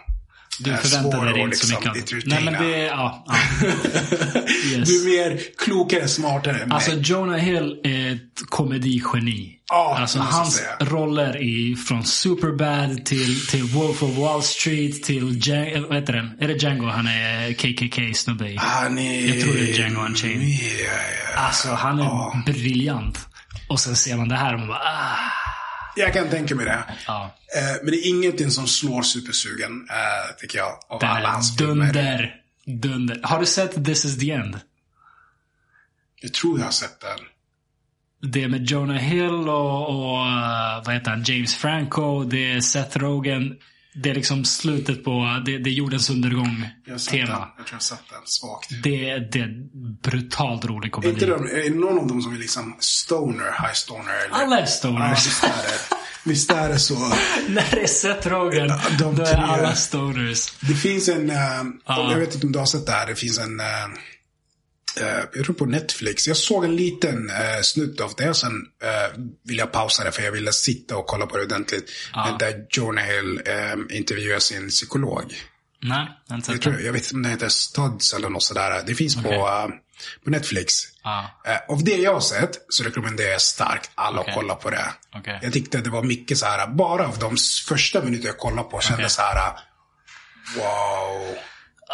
du 0.58 0.76
förväntade 0.76 1.32
dig 1.32 1.42
inte 1.42 1.56
så 1.56 1.74
mycket 1.74 2.12
liksom 2.12 2.32
av 2.32 2.42
Nej 2.42 2.44
men 2.44 2.62
det, 2.62 2.78
ja. 2.78 3.24
ja. 3.26 3.36
yes. 4.78 4.88
Du 4.88 5.18
är 5.18 5.30
mer 5.30 5.40
klokare, 5.58 6.08
smartare. 6.08 6.68
Alltså 6.70 6.92
Jonah 6.92 7.36
Hill 7.36 7.80
är 7.84 8.12
ett 8.12 8.48
komedigeni. 8.48 9.59
Oh, 9.70 10.00
alltså 10.00 10.18
hans 10.18 10.62
roller 10.80 11.42
i, 11.42 11.76
från 11.76 12.04
Superbad 12.04 13.06
till, 13.06 13.46
till 13.46 13.64
Wolf 13.64 14.02
of 14.02 14.16
Wall 14.16 14.42
Street 14.42 15.02
till 15.02 15.38
Django, 15.46 15.88
vad 15.88 15.98
heter 15.98 16.12
den? 16.12 16.38
Är 16.40 16.48
det 16.48 16.62
Django 16.62 16.86
han 16.86 17.06
är 17.06 17.52
KKK-snubbe 17.52 18.48
i? 18.48 18.56
Han 18.56 18.98
är... 18.98 19.34
Jag 19.34 19.44
tror 19.44 19.54
det 19.54 19.70
är 19.70 19.78
Django 19.78 20.00
Unchained. 20.00 20.42
Yeah, 20.42 20.82
yeah. 20.82 21.46
Alltså 21.46 21.68
han 21.68 21.98
är 21.98 22.06
oh. 22.06 22.44
briljant. 22.44 23.28
Och 23.68 23.80
sen 23.80 23.96
ser 23.96 24.16
man 24.16 24.28
det 24.28 24.36
här 24.36 24.52
och 24.52 24.58
man 24.58 24.68
bara 24.68 24.78
ah. 24.78 25.16
Jag 25.96 26.12
kan 26.12 26.28
tänka 26.28 26.54
mig 26.54 26.64
det. 26.64 26.84
Ja. 27.06 27.34
Eh, 27.56 27.82
men 27.82 27.90
det 27.90 27.96
är 27.96 28.08
ingenting 28.08 28.50
som 28.50 28.66
slår 28.66 29.02
supersugen, 29.02 29.88
eh, 29.90 30.36
tycker 30.38 30.58
jag. 30.58 30.78
Av 30.88 31.00
Den 31.00 31.10
alla 31.10 31.28
hans 31.28 31.56
dunder. 31.56 32.36
Dunder. 32.66 33.20
Har 33.22 33.40
du 33.40 33.46
sett 33.46 33.84
This 33.84 34.04
is 34.04 34.18
the 34.18 34.30
end? 34.30 34.60
Jag 36.20 36.34
tror 36.34 36.58
jag 36.58 36.64
har 36.64 36.72
sett 36.72 37.00
den. 37.00 37.18
Det 38.22 38.48
med 38.48 38.70
Jonah 38.70 38.96
Hill 38.96 39.48
och, 39.48 39.88
och 39.88 40.26
uh, 40.26 40.84
vad 40.86 40.94
heter 40.94 41.10
han? 41.10 41.22
James 41.22 41.54
Franco. 41.54 42.24
Det 42.24 42.52
är 42.52 42.60
Seth 42.60 42.98
Rogen. 42.98 43.56
Det 43.94 44.10
är 44.10 44.14
liksom 44.14 44.44
slutet 44.44 45.04
på, 45.04 45.42
det, 45.46 45.58
det 45.58 45.70
är 45.70 45.72
jordens 45.74 46.10
undergång 46.10 46.68
Jag 46.86 47.00
sett 47.00 47.12
den. 47.12 47.26
tema. 47.26 47.38
Jag 47.56 47.66
tror 47.66 47.68
jag 47.70 47.74
har 47.76 47.80
sett 47.80 48.02
den 48.10 48.20
svagt. 48.24 48.68
Det, 48.82 49.18
det 49.32 49.38
är 49.40 49.54
brutalt 50.02 50.64
rolig 50.64 50.92
komedi. 50.92 51.12
inte 51.12 51.26
de, 51.26 51.32
är 51.46 51.70
någon 51.70 51.98
av 51.98 52.06
dem 52.06 52.22
som 52.22 52.34
är 52.34 52.38
liksom 52.38 52.76
stoner, 52.78 53.44
high 53.62 53.72
stoner? 53.74 54.12
Eller? 54.26 54.34
Alla 54.44 54.56
är 54.56 54.60
Ja, 54.60 54.66
stoners. 54.66 55.40
det. 55.40 55.96
Visst 56.24 56.50
är 56.52 56.68
det 56.68 56.78
så. 56.78 56.94
När 57.48 57.70
det 57.70 57.82
är 57.82 57.86
Seth 57.86 58.28
Rogen, 58.28 58.72
de 58.98 59.14
då 59.16 59.22
är 59.22 59.36
alla 59.36 59.74
stoners. 59.74 60.52
Det 60.60 60.74
finns 60.74 61.08
en, 61.08 61.30
eh, 61.30 61.36
Ja. 61.86 62.10
jag 62.12 62.18
vet 62.18 62.34
inte 62.34 62.46
om 62.46 62.52
du 62.52 62.58
har 62.58 62.66
sett 62.66 62.86
det 62.86 62.92
här, 62.92 63.06
det 63.06 63.14
finns 63.14 63.38
en, 63.38 63.60
eh, 63.60 63.66
eh, 63.66 63.88
jag 65.34 65.44
tror 65.44 65.54
på 65.54 65.66
Netflix. 65.66 66.28
Jag 66.28 66.36
såg 66.36 66.64
en 66.64 66.76
liten 66.76 67.30
eh, 67.30 67.60
snutt 67.62 68.00
av 68.00 68.12
det, 68.16 68.34
sen 68.34 68.52
eh, 68.82 69.18
ville 69.44 69.60
jag 69.62 69.72
pausa 69.72 70.04
det 70.04 70.12
för 70.12 70.22
jag 70.22 70.32
ville 70.32 70.52
sitta 70.52 70.96
och 70.96 71.06
kolla 71.06 71.26
på 71.26 71.36
det 71.36 71.42
ordentligt. 71.44 71.90
Ja. 72.14 72.36
Där 72.38 72.66
Jonah 72.70 73.04
Hill 73.04 73.42
eh, 73.46 73.96
intervjuar 73.96 74.38
sin 74.38 74.68
psykolog. 74.68 75.34
Nej, 75.82 76.06
inte 76.30 76.52
Jag, 76.52 76.62
tror, 76.62 76.72
den. 76.72 76.84
jag 76.84 76.92
vet 76.92 77.02
inte 77.02 77.14
om 77.14 77.22
det 77.22 77.28
heter 77.28 77.48
Studs 77.48 78.14
eller 78.14 78.28
något 78.28 78.42
sådär. 78.42 78.82
Det 78.86 78.94
finns 78.94 79.14
på, 79.14 79.20
Okej. 79.28 79.38
eh, 79.38 79.68
på 80.24 80.30
Netflix. 80.30 80.74
Ja, 81.02 81.40
Eh, 81.46 81.56
av 81.74 81.84
det 81.84 81.96
jag 81.96 82.12
har 82.12 82.20
sett 82.20 82.50
så 82.68 82.84
rekommenderar 82.84 83.30
jag 83.30 83.40
starkt 83.40 83.90
alla 83.94 84.20
Okej. 84.20 84.30
att 84.30 84.36
kolla 84.36 84.54
på 84.54 84.70
det. 84.70 84.84
okej. 85.16 85.38
Jag 85.42 85.52
tyckte 85.52 85.78
det 85.78 85.90
var 85.90 86.02
mycket 86.02 86.38
så 86.38 86.46
här, 86.46 86.66
bara 86.66 87.08
av 87.08 87.18
de 87.18 87.36
första 87.68 88.02
minuter 88.02 88.26
jag 88.26 88.38
kollade 88.38 88.68
på 88.68 88.80
kände 88.80 89.02
Okej. 89.02 89.10
så 89.10 89.22
här, 89.22 89.52
wow. 90.56 91.34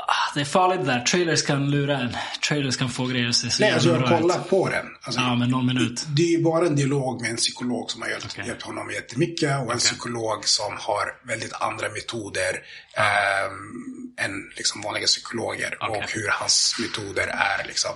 Ah, 0.09 0.35
Det 0.35 0.41
är 0.41 0.45
farligt 0.45 0.87
det 0.87 0.93
där. 0.93 1.01
Trailers 1.01 1.43
kan 1.47 1.71
lura 1.71 1.99
en. 1.99 2.17
Trailers 2.49 2.77
kan 2.77 2.89
få 2.91 3.07
grejer 3.07 3.29
att 3.29 3.35
se 3.37 3.51
så 3.51 3.63
Nej, 3.63 3.73
alltså 3.73 3.89
jag 3.89 4.01
har 4.01 4.19
kollat 4.21 4.51
på 4.51 4.69
den. 4.69 4.87
Alltså, 5.03 5.21
Ja, 5.21 5.35
men 5.35 5.51
någon 5.51 5.67
minut. 5.67 6.07
Det 6.09 6.23
är 6.23 6.39
ju 6.39 6.45
bara 6.45 6.67
en 6.67 6.77
dialog 6.77 7.21
med 7.23 7.31
en 7.31 7.37
psykolog 7.37 7.91
som 7.91 8.03
har 8.03 8.09
hjälpt, 8.09 8.27
Okej. 8.31 8.47
hjälpt 8.47 8.63
honom 8.63 8.91
jättemycket. 8.91 9.59
Och 9.67 9.73
en 9.73 9.79
psykolog 9.79 10.45
som 10.49 10.77
har 10.79 11.27
väldigt 11.29 11.53
andra 11.53 11.89
metoder 11.89 12.53
ehm, 12.97 14.25
än 14.25 14.33
liksom 14.57 14.81
vanliga 14.83 15.07
psykologer. 15.07 15.77
Okej. 15.81 16.03
Och 16.05 16.11
hur 16.11 16.29
hans 16.33 16.77
metoder 16.81 17.27
är 17.27 17.67
liksom. 17.67 17.91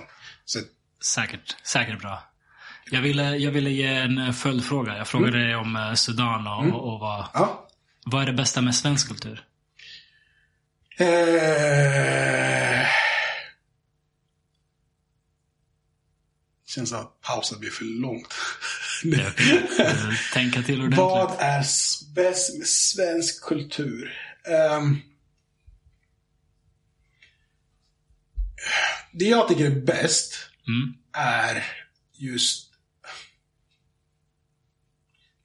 Så, 0.45 0.59
Säkert, 1.15 1.55
säkert 1.63 2.01
bra. 2.01 2.23
Jag 2.91 3.01
ville, 3.01 3.35
jag 3.37 3.51
ville 3.51 3.69
ge 3.69 3.87
en 3.95 4.17
eh, 4.17 4.31
följdfråga. 4.31 4.97
Jag 4.97 5.07
frågade 5.07 5.37
Mm. 5.37 5.47
dig 5.47 5.55
om 5.55 5.75
eh, 5.75 5.93
Sudan 5.93 6.47
och, 6.47 6.93
och 6.93 6.99
vad, 6.99 7.25
ja. 7.33 7.67
vad 8.05 8.21
är 8.21 8.25
det 8.25 8.33
bästa 8.33 8.61
med 8.61 8.75
svensk 8.75 9.07
kultur? 9.07 9.43
Eh... 11.01 12.87
Känns 16.65 16.93
att 16.93 17.21
pausen 17.21 17.59
blir 17.59 17.69
för 17.69 17.85
långt. 17.85 18.33
Tänka 20.33 20.63
till 20.63 20.79
ordentligt. 20.79 20.99
Vad 20.99 21.35
är 21.39 21.65
bäst 22.15 22.57
med 22.57 22.67
svensk 22.67 23.43
kultur? 23.43 24.13
Ehm, 24.45 24.97
det 29.11 29.25
jag 29.25 29.47
tycker 29.47 29.65
är 29.65 29.81
bäst 29.81 30.51
Mm. 30.67 30.93
är 31.13 31.65
just... 32.13 32.71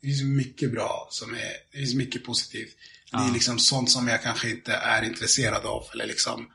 Det 0.01 0.07
finns 0.07 0.23
mycket 0.23 0.73
bra 0.73 1.09
som 1.10 1.35
är... 1.35 1.52
Det 1.73 1.78
finns 1.78 1.94
mycket 1.94 2.25
positivt. 2.25 2.76
Det 3.12 3.18
är 3.18 3.33
liksom 3.33 3.59
sånt 3.59 3.91
som 3.91 4.09
jag 4.09 4.23
kanske 4.23 4.51
inte 4.51 4.73
är 4.73 5.02
intresserad 5.02 5.67
av 5.67 5.85
eller 5.93 6.07
liksom 6.07 6.51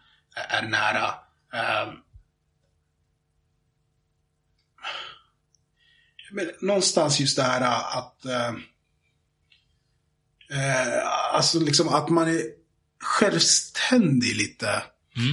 är 0.49 0.61
nära. 0.61 1.13
Ehm, 1.53 1.95
men 6.31 6.51
någonstans 6.61 7.19
just 7.19 7.35
det 7.35 7.43
här 7.43 7.61
att... 7.97 8.25
eh, 8.25 8.53
eh, 10.51 11.07
alltså 11.33 11.59
liksom 11.59 11.89
att 11.89 12.09
man 12.09 12.27
är 12.27 12.41
självständig 12.99 14.35
lite. 14.35 14.83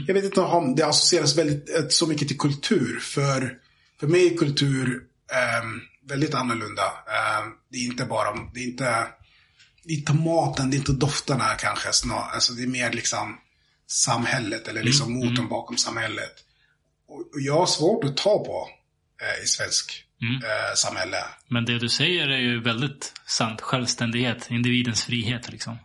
Jag 0.07 0.15
vet 0.15 0.25
inte 0.25 0.41
om 0.41 0.75
det 0.75 0.87
associeras 0.87 1.39
väldigt, 1.39 1.77
eh, 1.79 1.89
så 1.89 2.07
mycket 2.07 2.29
till 2.29 2.39
kultur. 2.39 2.99
För, 3.01 3.59
för 4.01 4.07
mig 4.07 4.33
är 4.33 4.37
kultur 4.37 5.03
ehm, 5.33 5.81
väldigt 6.09 6.35
annorlunda. 6.35 6.83
Ehm, 6.83 7.53
det 7.71 7.79
är 7.79 7.85
inte 7.85 8.05
bara, 8.05 8.35
det 8.55 8.61
är 8.61 8.65
inte, 8.65 9.07
det 9.89 9.95
är 9.95 9.99
inte 9.99 10.13
maten, 10.13 10.71
det 10.71 10.77
är 10.77 10.79
inte 10.79 10.93
dofterna 10.93 11.45
kanske. 11.59 11.93
Snar, 11.93 12.31
alltså 12.35 12.53
det 12.53 12.63
är 12.63 12.67
mer 12.67 12.93
liksom 12.93 13.37
samhället 13.87 14.69
eller 14.69 14.83
liksom 14.83 15.13
motorn 15.13 15.49
bakom 15.49 15.77
samhället. 15.77 16.33
Och, 17.09 17.19
och 17.21 17.41
jag 17.41 17.55
har 17.55 17.67
svårt 17.67 18.05
att 18.05 18.17
ta 18.17 18.45
på 18.45 18.69
eh, 19.23 19.45
i 19.45 19.47
svensk 19.47 20.05
eh, 20.45 20.75
samhälle. 20.77 21.17
Men 21.49 21.65
det 21.65 21.79
du 21.79 21.89
säger 21.89 22.29
är 22.29 22.39
ju 22.39 22.61
väldigt 22.63 23.13
sant. 23.27 23.61
Självständighet, 23.61 24.47
individens 24.51 25.05
frihet 25.05 25.53
liksom. 25.53 25.79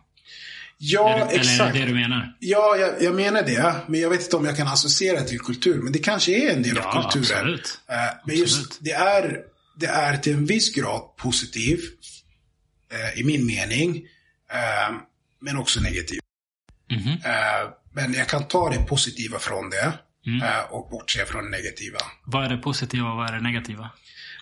Ja, 0.78 1.08
är 1.14 1.18
det, 1.18 1.24
eller 1.24 1.34
är 1.34 1.38
exakt. 1.38 1.72
det 1.74 1.80
det 1.80 1.86
du 1.86 1.94
menar? 1.94 2.36
Ja, 2.40 2.76
jag, 2.76 3.02
jag 3.02 3.14
menar 3.14 3.42
det. 3.42 3.74
Men 3.88 4.00
jag 4.00 4.10
vet 4.10 4.22
inte 4.22 4.36
om 4.36 4.44
jag 4.44 4.56
kan 4.56 4.66
associera 4.68 5.20
till 5.20 5.38
kultur. 5.40 5.82
Men 5.82 5.92
det 5.92 5.98
kanske 5.98 6.32
är 6.32 6.52
en 6.56 6.62
del 6.62 6.76
Ja, 6.76 6.82
av 6.98 7.10
kulturen. 7.12 7.38
absolut. 7.38 7.80
Eh, 7.88 7.96
men 8.26 8.36
just 8.36 8.56
Absolut. 8.58 8.78
det 8.80 8.92
är, 8.92 9.38
det 9.80 9.86
är 9.86 10.16
till 10.16 10.32
en 10.32 10.46
viss 10.46 10.74
grad 10.74 11.16
positiv. 11.16 11.80
Eh, 12.94 13.20
I 13.20 13.24
min 13.24 13.46
mening. 13.46 13.96
eh, 14.52 14.96
men 15.40 15.56
också 15.56 15.80
negativ. 15.80 16.20
Mhm. 16.90 17.08
Eh, 17.08 17.70
men 17.92 18.14
jag 18.14 18.28
kan 18.28 18.48
ta 18.48 18.70
det 18.70 18.78
positiva 18.78 19.38
från 19.38 19.70
det. 19.70 19.92
Mm. 20.26 20.42
eh, 20.42 20.60
och 20.70 20.90
bortse 20.90 21.24
från 21.26 21.44
det 21.44 21.50
negativa. 21.50 21.98
Vad 22.26 22.44
är 22.44 22.48
det 22.48 22.56
positiva 22.56 23.10
och 23.10 23.16
vad 23.16 23.28
är 23.28 23.32
det 23.32 23.40
negativa? 23.40 23.90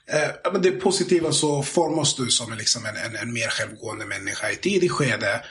Eh, 0.07 0.53
men 0.53 0.63
det 0.63 0.71
positiva 0.71 1.33
så 1.33 1.63
formas 1.63 2.17
du 2.17 2.31
som 2.31 2.53
en, 2.53 2.59
liksom 2.59 2.87
en, 2.87 2.97
en, 2.97 3.17
en 3.17 3.33
mer 3.33 3.49
självgående 3.49 4.07
människa 4.07 4.51
i 4.51 4.57
tidig 4.57 4.91
skede. 4.91 5.45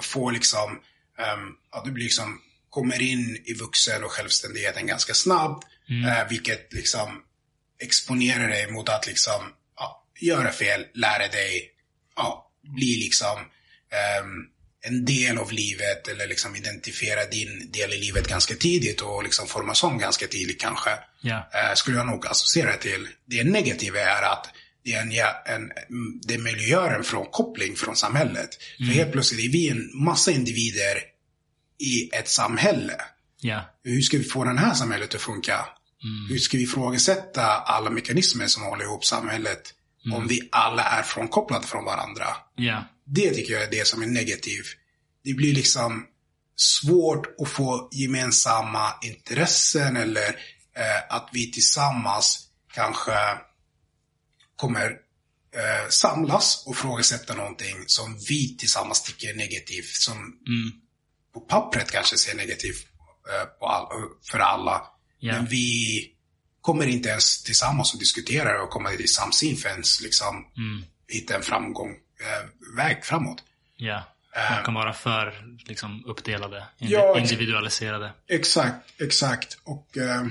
Får 0.00 0.32
liksom, 0.32 0.70
ehm, 1.18 1.48
ja, 1.72 1.82
du 1.84 1.90
blir 1.90 2.04
liksom, 2.04 2.40
kommer 2.70 3.02
in 3.02 3.42
i 3.44 3.54
vuxen 3.54 4.04
och 4.04 4.10
självständigheten 4.10 4.86
ganska 4.86 5.14
snabbt. 5.14 5.66
Eh, 6.06 6.28
vilket 6.28 6.72
liksom 6.72 7.22
exponerar 7.82 8.48
dig 8.48 8.70
mot 8.72 8.88
att 8.88 9.06
liksom, 9.06 9.52
ja, 9.76 10.04
göra 10.20 10.52
fel, 10.52 10.86
lära 10.94 11.28
dig, 11.28 11.71
ja, 12.16 12.50
bli 12.76 12.96
liksom 12.96 13.38
ehm, 13.92 14.46
en 14.84 15.04
del 15.04 15.38
av 15.38 15.52
livet 15.52 16.08
eller 16.08 16.26
liksom 16.26 16.56
identifiera 16.56 17.26
din 17.26 17.70
del 17.72 17.92
i 17.92 17.98
livet 17.98 18.28
ganska 18.28 18.54
tidigt 18.54 19.00
och 19.00 19.22
liksom 19.22 19.46
formas 19.46 19.82
om 19.82 19.98
ganska 19.98 20.26
tidigt 20.26 20.60
kanske 20.60 20.90
Ja. 21.20 21.50
eh, 21.54 21.74
skulle 21.74 21.96
jag 21.96 22.06
nog 22.06 22.26
associera 22.26 22.76
till. 22.76 23.08
Det 23.26 23.44
negativa 23.44 24.00
är 24.00 24.22
att 24.22 24.46
det, 24.84 24.92
är 24.92 25.02
en, 25.02 25.12
en, 25.54 25.70
mm, 25.72 26.20
det 26.22 26.38
möjliggör 26.38 26.90
en 26.90 27.04
frånkoppling 27.04 27.76
från 27.76 27.96
samhället. 27.96 28.50
För 28.76 28.84
helt 28.84 29.12
plötsligt 29.12 29.44
är 29.44 29.52
vi 29.52 29.68
en 29.68 29.90
massa 29.94 30.30
individer 30.30 31.02
i 31.78 32.10
ett 32.12 32.28
samhälle. 32.28 32.96
Ja. 33.40 33.60
Hur 33.84 34.00
ska 34.00 34.18
vi 34.18 34.24
få 34.24 34.44
det 34.44 34.58
här 34.60 34.74
samhället 34.74 35.14
att 35.14 35.20
funka? 35.20 35.66
Hur 36.28 36.38
ska 36.38 36.56
vi 36.56 36.62
ifrågasätta 36.62 37.46
alla 37.46 37.90
mekanismer 37.90 38.46
som 38.46 38.62
håller 38.62 38.84
ihop 38.84 39.04
samhället 39.04 39.74
om 40.10 40.28
vi 40.28 40.48
alla 40.52 40.82
är 40.82 41.02
frånkopplade 41.02 41.66
från 41.66 41.84
varandra? 41.84 42.26
Ja. 42.54 42.84
Det 43.04 43.30
tycker 43.30 43.52
jag 43.52 43.62
är 43.62 43.70
det 43.70 43.86
som 43.86 44.02
är 44.02 44.06
negativt. 44.06 44.66
Det 45.24 45.34
blir 45.34 45.54
liksom 45.54 46.06
svårt 46.56 47.40
att 47.40 47.48
få 47.48 47.88
gemensamma 47.92 48.94
intressen 49.02 49.96
eller 49.96 50.28
eh, 50.76 51.16
att 51.16 51.28
vi 51.32 51.52
tillsammans 51.52 52.48
kanske 52.74 53.12
kommer 54.56 54.90
eh, 55.54 55.88
samlas 55.88 56.66
och 56.66 56.76
frågasätta 56.76 57.34
någonting 57.34 57.76
som 57.86 58.18
vi 58.28 58.56
tillsammans 58.56 59.02
tycker 59.02 59.28
är 59.28 59.34
negativt. 59.34 59.90
Som 59.90 60.16
på 61.34 61.40
pappret 61.40 61.90
kanske 61.90 62.16
ser 62.16 62.34
negativt 62.34 62.86
eh, 63.28 63.68
all, 63.68 63.86
för 64.30 64.38
alla. 64.38 64.82
Ja. 65.18 65.32
Men 65.32 65.46
vi 65.46 66.08
kommer 66.62 66.86
inte 66.86 67.08
ens 67.08 67.42
tillsammans 67.42 67.92
och 67.94 67.98
diskutera 68.00 68.52
det 68.52 68.58
och 68.58 68.70
komma 68.70 68.90
till 68.90 69.12
samsyn 69.12 69.56
för 69.56 69.68
ens 69.68 70.00
liksom 70.00 70.44
hitta 71.08 71.34
en 71.36 71.42
framgång, 71.42 71.90
eh, 71.90 72.76
väg 72.76 73.04
framåt. 73.04 73.42
Ja. 73.76 74.04
Man 74.50 74.64
kan 74.64 74.74
vara 74.74 74.92
för 74.92 75.56
liksom, 75.66 76.04
uppdelade, 76.06 76.66
indi- 76.78 76.92
Ja, 76.92 77.18
individualiserade. 77.18 78.12
Exakt, 78.28 79.00
exakt. 79.00 79.58
Och 79.64 79.96
eh, 79.98 80.26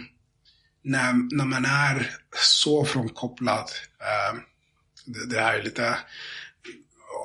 när, 0.83 1.35
när 1.35 1.45
man 1.45 1.65
är 1.65 2.15
så 2.37 2.85
frånkopplad, 2.85 3.71
eh, 3.99 4.39
det, 5.05 5.25
det 5.35 5.41
här 5.41 5.53
är 5.59 5.63
lite, 5.63 5.97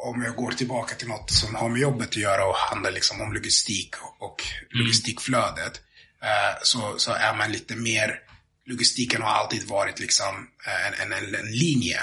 om 0.04 0.22
jag 0.22 0.34
går 0.36 0.50
tillbaka 0.52 0.94
till 0.94 1.08
något 1.08 1.30
som 1.30 1.54
har 1.54 1.68
med 1.68 1.80
jobbet 1.80 2.08
att 2.08 2.16
göra 2.16 2.46
och 2.46 2.56
handlar 2.56 2.90
liksom 2.90 3.20
om 3.20 3.32
logistik 3.32 3.94
och 4.18 4.42
logistikflödet, 4.70 5.80
eh, 6.22 6.58
så, 6.62 6.94
så 6.98 7.12
är 7.12 7.34
man 7.36 7.52
lite 7.52 7.76
mer, 7.76 8.20
logistiken 8.66 9.22
har 9.22 9.30
alltid 9.30 9.68
varit 9.68 9.98
liksom 10.00 10.48
eh, 10.66 11.02
en, 11.02 11.12
en, 11.12 11.34
en, 11.34 11.50
linje. 11.52 12.00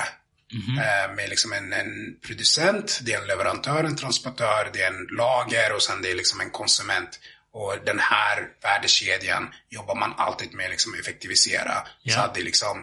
Eh, 0.53 1.15
Med 1.15 1.29
liksom 1.29 1.53
en, 1.53 1.73
en 1.73 2.15
producent, 2.21 2.99
det 3.01 3.13
är 3.13 3.21
en 3.21 3.27
leverantör, 3.27 3.83
en 3.83 3.95
transportör, 3.95 4.69
det 4.73 4.81
är 4.81 4.87
en 4.87 5.07
lager 5.17 5.73
och 5.75 5.83
sen 5.83 6.01
det 6.01 6.11
är 6.11 6.15
liksom 6.15 6.41
en 6.41 6.49
konsument. 6.51 7.19
Och 7.51 7.75
den 7.85 7.99
här 7.99 8.47
värdekedjan 8.61 9.53
jobbar 9.69 9.95
man 9.95 10.13
alltid 10.17 10.53
med 10.53 10.69
liksom 10.69 10.93
effektivisera. 10.93 11.87
Ja. 12.01 12.15
Så 12.15 12.19
att 12.21 12.35
det 12.35 12.41
liksom 12.43 12.77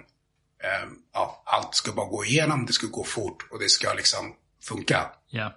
eh, 0.65 0.89
ja, 1.15 1.43
allt 1.47 1.75
ska 1.75 1.93
bara 1.93 2.07
gå 2.07 2.25
igenom, 2.25 2.67
det 2.67 2.73
ska 2.73 2.87
gå 2.87 3.05
fort 3.05 3.47
och 3.51 3.59
det 3.59 3.69
ska 3.69 3.95
liksom 3.95 4.35
funka. 4.63 5.11
Ja. 5.31 5.57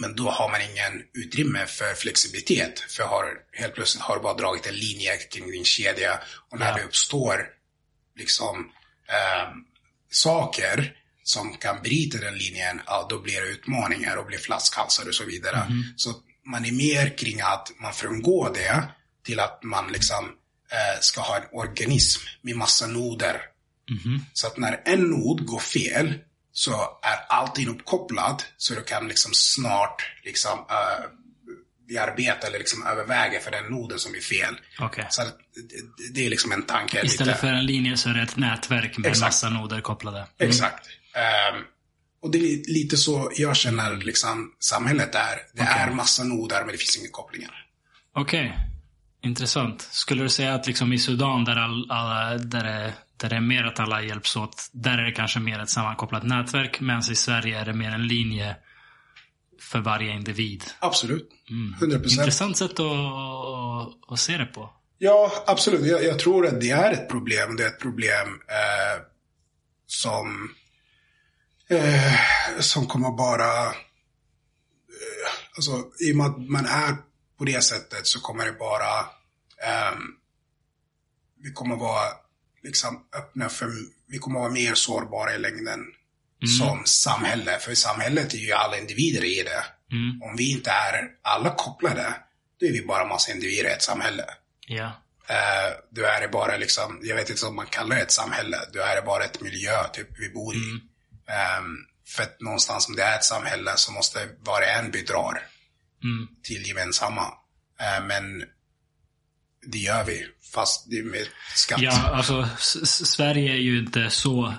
Men 0.00 0.16
då 0.16 0.30
har 0.30 0.50
man 0.50 0.60
ingen 0.60 1.02
utrymme 1.14 1.66
för 1.66 1.94
flexibilitet. 1.94 2.80
För 2.80 3.04
har, 3.04 3.24
helt 3.52 3.74
plötsligt 3.74 4.02
har 4.02 4.16
du 4.16 4.22
bara 4.22 4.34
dragit 4.34 4.66
en 4.66 4.74
linje 4.74 5.16
kring 5.16 5.50
din 5.50 5.64
kedja. 5.64 6.20
Och 6.50 6.58
när 6.58 6.68
Ja. 6.68 6.74
det 6.76 6.82
uppstår 6.84 7.48
liksom 8.18 8.70
eh, 9.08 9.48
saker 10.10 10.94
som 11.22 11.56
kan 11.56 11.82
bryta 11.82 12.18
den 12.18 12.38
linjen, 12.38 12.80
ja, 12.86 13.06
då 13.10 13.18
blir 13.18 13.40
det 13.40 13.48
utmaningar 13.48 14.16
och 14.16 14.26
blir 14.26 14.38
flaskhalsar 14.38 15.08
och 15.08 15.14
så 15.14 15.24
vidare. 15.24 15.56
Så 15.96 16.14
man 16.44 16.64
är 16.64 16.72
mer 16.72 17.18
kring 17.18 17.40
att 17.40 17.72
man 17.80 17.92
frångår 17.92 18.50
det 18.54 18.88
till 19.24 19.40
att 19.40 19.62
man 19.62 19.92
liksom 19.92 20.24
eh, 20.72 21.00
ska 21.00 21.20
ha 21.20 21.36
en 21.36 21.48
organism 21.52 22.20
med 22.42 22.56
massa 22.56 22.86
noder. 22.86 23.40
Så 24.32 24.46
att 24.46 24.56
när 24.56 24.82
en 24.84 25.02
nod 25.02 25.46
går 25.46 25.58
fel 25.58 26.14
så 26.52 26.72
är 27.02 27.18
allting 27.28 27.68
uppkopplat 27.68 28.46
så 28.56 28.74
du 28.74 28.82
kan 28.82 29.08
liksom 29.08 29.32
snart 29.34 30.02
liksom 30.24 30.58
uh, 30.58 31.06
bearbeta 31.88 32.46
eller 32.46 32.58
liksom 32.58 32.86
överväga 32.86 33.40
för 33.40 33.50
den 33.50 33.64
noden 33.64 33.98
som 33.98 34.14
är 34.14 34.20
fel. 34.20 34.54
Okej. 34.78 35.06
Så 35.10 35.22
det, 36.14 36.26
är 36.26 36.30
liksom 36.30 36.52
en 36.52 36.62
tanke. 36.62 37.00
Istället 37.04 37.26
lite. 37.26 37.40
för 37.40 37.52
en 37.52 37.66
linje 37.66 37.96
så 37.96 38.08
är 38.08 38.14
det 38.14 38.22
ett 38.22 38.36
nätverk 38.36 38.98
med 38.98 39.10
Exakt. 39.10 39.26
massa 39.26 39.50
noder 39.50 39.80
kopplade. 39.80 40.26
Exakt. 40.38 40.88
Ehm, 41.14 41.62
och 42.22 42.30
det 42.30 42.38
är 42.38 42.72
lite 42.72 42.96
så 42.96 43.32
jag 43.36 43.56
känner 43.56 43.96
liksom 43.96 44.52
samhället 44.58 45.14
är. 45.14 45.36
Det 45.54 45.62
Okej. 45.62 45.74
är 45.78 45.90
massa 45.90 46.24
noder 46.24 46.60
men 46.60 46.72
det 46.72 46.78
finns 46.78 46.98
inga 46.98 47.10
kopplingar. 47.10 47.66
Okej. 48.14 48.56
Intressant. 49.22 49.82
Skulle 49.82 50.22
du 50.22 50.28
säga 50.28 50.54
att 50.54 50.66
liksom 50.66 50.92
i 50.92 50.98
Sudan 50.98 51.44
där, 51.44 51.56
all, 51.56 51.90
alla, 51.90 52.38
där, 52.38 52.64
det, 52.64 52.94
där 53.16 53.28
det 53.28 53.36
är 53.36 53.40
mer 53.40 53.64
att 53.64 53.80
alla 53.80 54.02
hjälps 54.02 54.36
åt, 54.36 54.70
där 54.72 54.98
är 54.98 55.04
det 55.04 55.12
kanske 55.12 55.40
mer 55.40 55.58
ett 55.58 55.70
sammankopplat 55.70 56.22
nätverk, 56.22 56.80
medan 56.80 57.02
i 57.10 57.14
Sverige 57.14 57.60
är 57.60 57.64
det 57.64 57.72
mer 57.72 57.90
en 57.90 58.06
linje 58.06 58.56
för 59.68 59.78
varje 59.78 60.12
individ. 60.12 60.64
Absolut. 60.78 61.30
Mm. 61.50 61.74
100 61.74 61.98
procent. 61.98 62.20
Intressant 62.20 62.56
sätt 62.56 62.80
att, 62.80 64.12
att, 64.12 64.20
se 64.20 64.36
det 64.36 64.46
på. 64.46 64.70
Ja, 64.98 65.32
absolut. 65.46 65.86
Jag, 65.86 66.04
jag 66.04 66.18
tror 66.18 66.46
att 66.46 66.60
det 66.60 66.70
är 66.70 66.92
ett 66.92 67.08
problem. 67.08 67.56
Det 67.56 67.64
är 67.64 67.68
ett 67.68 67.80
problem 67.80 68.28
eh, 68.28 69.02
som, 69.86 70.50
eh, 71.68 72.12
som 72.60 72.86
kommer 72.86 73.10
bara... 73.10 73.66
Eh, 73.66 73.72
alltså, 75.56 75.72
i 76.00 76.12
och 76.12 76.16
med 76.16 76.26
att 76.26 76.38
man 76.38 76.66
är 76.66 76.96
på 77.38 77.44
det 77.44 77.64
sättet 77.64 78.06
så 78.06 78.20
kommer 78.20 78.44
det 78.44 78.52
bara... 78.52 79.00
ehm, 79.66 80.02
vi 81.42 81.52
kommer 81.52 81.76
vara 81.76 82.04
liksom 82.62 83.06
öppna 83.18 83.48
för... 83.48 83.70
Vi 84.06 84.18
kommer 84.18 84.40
vara 84.40 84.50
mer 84.50 84.74
sårbara 84.74 85.34
i 85.34 85.38
längden 85.38 85.80
som 86.46 86.82
samhälle. 86.84 87.58
För 87.58 87.74
samhället 87.74 88.34
är 88.34 88.38
ju 88.38 88.52
alla 88.52 88.78
individer 88.78 89.24
i 89.24 89.42
det. 89.42 89.64
Mm. 89.92 90.22
Om 90.22 90.36
vi 90.36 90.52
inte 90.52 90.70
är 90.70 91.08
alla 91.22 91.54
kopplade, 91.54 92.14
då 92.60 92.66
är 92.66 92.72
vi 92.72 92.86
bara 92.86 93.04
massa 93.06 93.32
individer 93.32 93.70
i 93.70 93.72
ett 93.72 93.82
samhälle. 93.82 94.24
Ja. 94.66 94.92
Eh, 95.28 95.72
då 95.90 96.02
är 96.04 96.20
det 96.20 96.28
bara 96.28 96.56
liksom, 96.56 97.00
jag 97.02 97.16
vet 97.16 97.30
inte 97.30 97.46
om 97.46 97.56
man 97.56 97.66
kallar 97.66 97.96
det 97.96 98.02
ett 98.02 98.10
samhälle, 98.12 98.58
då 98.72 98.80
är 98.80 98.96
det 98.96 99.02
bara 99.02 99.24
ett 99.24 99.40
miljö 99.40 99.88
typ 99.92 100.08
vi 100.18 100.28
bor 100.28 100.54
i. 100.54 100.80
Ehm, 101.28 101.76
för 102.08 102.22
att 102.22 102.40
någonstans 102.40 102.88
om 102.88 102.96
det 102.96 103.02
är 103.02 103.16
ett 103.16 103.24
samhälle 103.24 103.72
så 103.76 103.92
måste 103.92 104.28
var 104.40 104.60
och 104.60 104.68
en 104.68 104.90
bidrar 104.90 105.42
Mm. 106.04 106.28
till 106.42 106.66
gemensamma. 106.68 107.32
Eh, 107.80 108.04
men 108.04 108.44
det 109.66 109.78
gör 109.78 110.04
vi, 110.04 110.26
fast 110.54 110.90
det 110.90 110.98
är 110.98 111.02
med 111.02 111.26
skatt. 111.54 111.80
Ja, 111.82 112.10
alltså 112.14 112.48
Sverige 112.86 113.52
är 113.52 113.56
ju 113.56 113.78
inte 113.78 114.10
så 114.10 114.54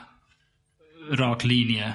rak 1.12 1.44
linje. 1.44 1.94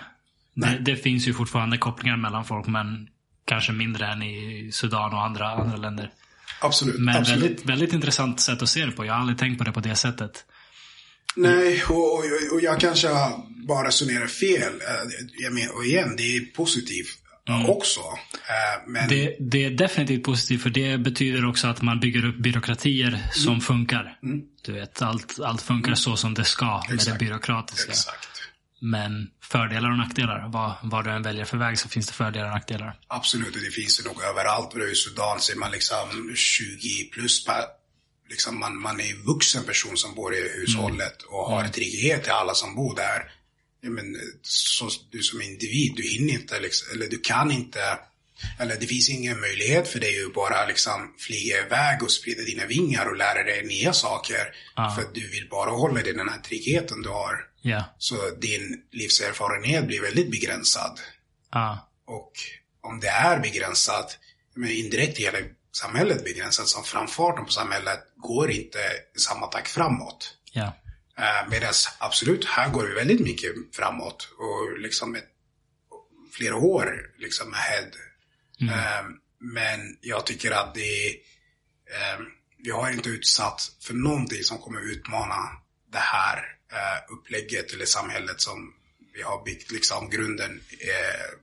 Det, 0.54 0.78
det 0.80 0.96
finns 0.96 1.28
ju 1.28 1.34
fortfarande 1.34 1.78
kopplingar 1.78 2.16
mellan 2.16 2.44
folk, 2.44 2.66
men 2.66 3.08
kanske 3.46 3.72
mindre 3.72 4.06
än 4.06 4.22
i 4.22 4.70
Sudan 4.72 5.14
och 5.14 5.22
andra, 5.22 5.50
andra 5.50 5.76
länder. 5.76 6.10
Absolut. 6.60 6.98
Men 7.00 7.16
absolut. 7.16 7.42
väldigt, 7.42 7.66
väldigt 7.66 7.92
intressant 7.92 8.40
sätt 8.40 8.62
att 8.62 8.68
se 8.68 8.86
det 8.86 8.92
på. 8.92 9.04
Jag 9.04 9.12
har 9.12 9.20
aldrig 9.20 9.38
tänkt 9.38 9.58
på 9.58 9.64
det 9.64 9.72
på 9.72 9.80
det 9.80 9.94
sättet. 9.96 10.44
Nej, 11.36 11.82
och, 11.88 12.14
och, 12.14 12.24
och 12.52 12.60
jag 12.60 12.80
kanske 12.80 13.08
bara 13.68 13.88
resonerar 13.88 14.26
fel. 14.26 14.62
Eh, 14.62 15.26
Jag 15.38 15.52
men, 15.52 15.68
och 15.70 15.84
igen, 15.84 16.14
det 16.16 16.36
är 16.36 16.40
positivt 16.40 17.08
också. 17.68 18.00
Eh, 18.00 18.82
men 18.86 19.04
Mm. 19.04 19.08
Det, 19.08 19.36
det 19.40 19.64
är 19.64 19.70
definitivt 19.70 20.22
positivt 20.22 20.62
för 20.62 20.70
det 20.70 20.98
betyder 20.98 21.44
också 21.44 21.66
att 21.68 21.82
man 21.82 22.00
bygger 22.00 22.24
upp 22.24 22.36
byråkratier 22.36 23.22
som 23.32 23.60
funkar. 23.60 24.18
Du 24.62 24.72
vet, 24.72 25.02
allt, 25.02 25.40
allt 25.44 25.62
funkar 25.62 25.94
så 25.94 26.16
som 26.16 26.34
det 26.34 26.44
ska 26.44 26.66
med 26.66 26.82
det 26.88 26.94
Exakt. 26.94 27.18
byråkratiska. 27.18 27.90
exakt. 27.92 28.28
Men 28.80 29.30
fördelar 29.42 29.90
och 29.90 29.98
nackdelar. 29.98 30.48
Vad, 30.48 30.74
vad 30.82 31.04
du 31.04 31.10
än 31.10 31.22
väljer 31.22 31.44
för 31.44 31.56
väg 31.56 31.78
så 31.78 31.88
finns 31.88 32.06
det 32.06 32.12
fördelar 32.12 32.46
och 32.46 32.54
nackdelar. 32.54 32.98
Absolut, 33.06 33.56
och 33.56 33.62
det 33.62 33.70
finns 33.70 34.00
ju 34.00 34.04
nog 34.04 34.22
överallt. 34.22 34.74
Och 34.74 34.80
I 34.80 34.94
Sudan 34.94 35.40
så 35.40 35.52
är 35.52 35.56
man 35.56 35.70
liksom 35.70 36.34
20 36.34 37.04
plus. 37.04 37.44
Per, 37.44 37.64
liksom 38.30 38.58
man, 38.60 38.80
man 38.80 39.00
är 39.00 39.10
en 39.10 39.22
vuxen 39.22 39.64
person 39.64 39.96
som 39.96 40.14
bor 40.14 40.34
i 40.34 40.40
hushållet 40.58 41.22
och 41.22 41.46
har 41.50 41.68
trygghet 41.68 42.22
till 42.22 42.32
alla 42.32 42.54
som 42.54 42.74
bor 42.74 42.96
där. 42.96 43.30
Ja, 43.80 43.90
men, 43.90 44.16
så, 44.42 44.88
du 45.10 45.22
som 45.22 45.42
individ, 45.42 45.92
du 45.96 46.02
hinner 46.02 46.32
inte, 46.32 46.60
liksom, 46.60 46.96
eller 46.96 47.10
du 47.10 47.18
kan 47.18 47.50
inte, 47.50 47.98
eller 48.58 48.76
det 48.80 48.86
finns 48.86 49.08
ingen 49.08 49.40
möjlighet 49.40 49.88
för 49.88 50.00
dig 50.00 50.24
att 50.24 50.34
bara 50.34 50.66
liksom 50.66 51.14
flyga 51.18 51.66
iväg 51.66 52.02
och 52.02 52.10
sprida 52.10 52.42
dina 52.42 52.66
vingar 52.66 53.06
och 53.06 53.16
lära 53.16 53.42
dig 53.42 53.64
nya 53.66 53.92
saker. 53.92 54.54
För 54.94 55.02
att 55.02 55.14
du 55.14 55.30
vill 55.30 55.48
bara 55.50 55.70
hålla 55.70 56.02
dig 56.02 56.12
den 56.12 56.28
här 56.28 56.40
tryggheten 56.40 57.02
du 57.02 57.08
har. 57.08 57.53
Ja. 57.66 57.84
Så 57.98 58.30
din 58.30 58.82
livserfarenhet 58.90 59.86
blir 59.86 60.02
väldigt 60.02 60.30
begränsad. 60.30 61.00
Ja. 61.50 61.90
Och 62.06 62.32
om 62.80 63.00
det 63.00 63.08
är 63.08 63.40
begränsat, 63.40 64.18
men 64.54 64.70
indirekt 64.70 65.18
hela 65.18 65.38
samhället 65.72 66.24
begränsat, 66.24 66.68
som 66.68 66.84
framfarten 66.84 67.44
på 67.44 67.52
samhället 67.52 68.00
går 68.16 68.50
inte 68.50 68.78
i 69.16 69.18
samma 69.18 69.46
takt 69.46 69.70
framåt. 69.70 70.36
Uh, 71.18 71.50
Medan 71.50 71.72
absolut, 71.98 72.44
här 72.44 72.70
går 72.70 72.86
vi 72.86 72.94
väldigt 72.94 73.20
mycket 73.20 73.50
framåt 73.72 74.28
och 74.38 74.78
liksom 74.78 75.14
ett, 75.14 75.28
flera 76.32 76.56
år 76.56 77.12
liksom 77.18 77.54
ahead. 77.54 77.90
Eh, 78.60 79.04
men 79.40 79.98
jag 80.00 80.26
tycker 80.26 80.50
att 80.50 80.74
det 80.74 81.08
eh, 81.90 82.20
vi 82.58 82.70
har 82.70 82.90
inte 82.90 83.08
utsatt 83.08 83.72
för 83.80 83.94
någonting 83.94 84.42
som 84.42 84.58
kommer 84.58 84.80
utmana 84.80 85.34
det 85.92 85.98
här 85.98 86.53
eh, 86.74 87.12
upplägget 87.12 87.72
eller 87.72 87.84
samhället 87.84 88.40
som 88.40 88.74
vi 89.14 89.22
har 89.22 89.44
byggt 89.44 89.70
liksom 89.72 90.10
grunden 90.10 90.60
eh, 90.70 91.38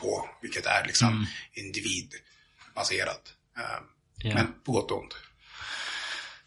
på, 0.00 0.28
vilket 0.42 0.66
är 0.66 0.84
liksom 0.86 1.26
individbaserat. 1.54 3.22
Eh, 3.58 3.82
Ja. 4.22 4.34
Men 4.34 4.46
på 4.64 4.72
gott 4.72 4.90
och 4.90 4.98
ont. 5.02 5.14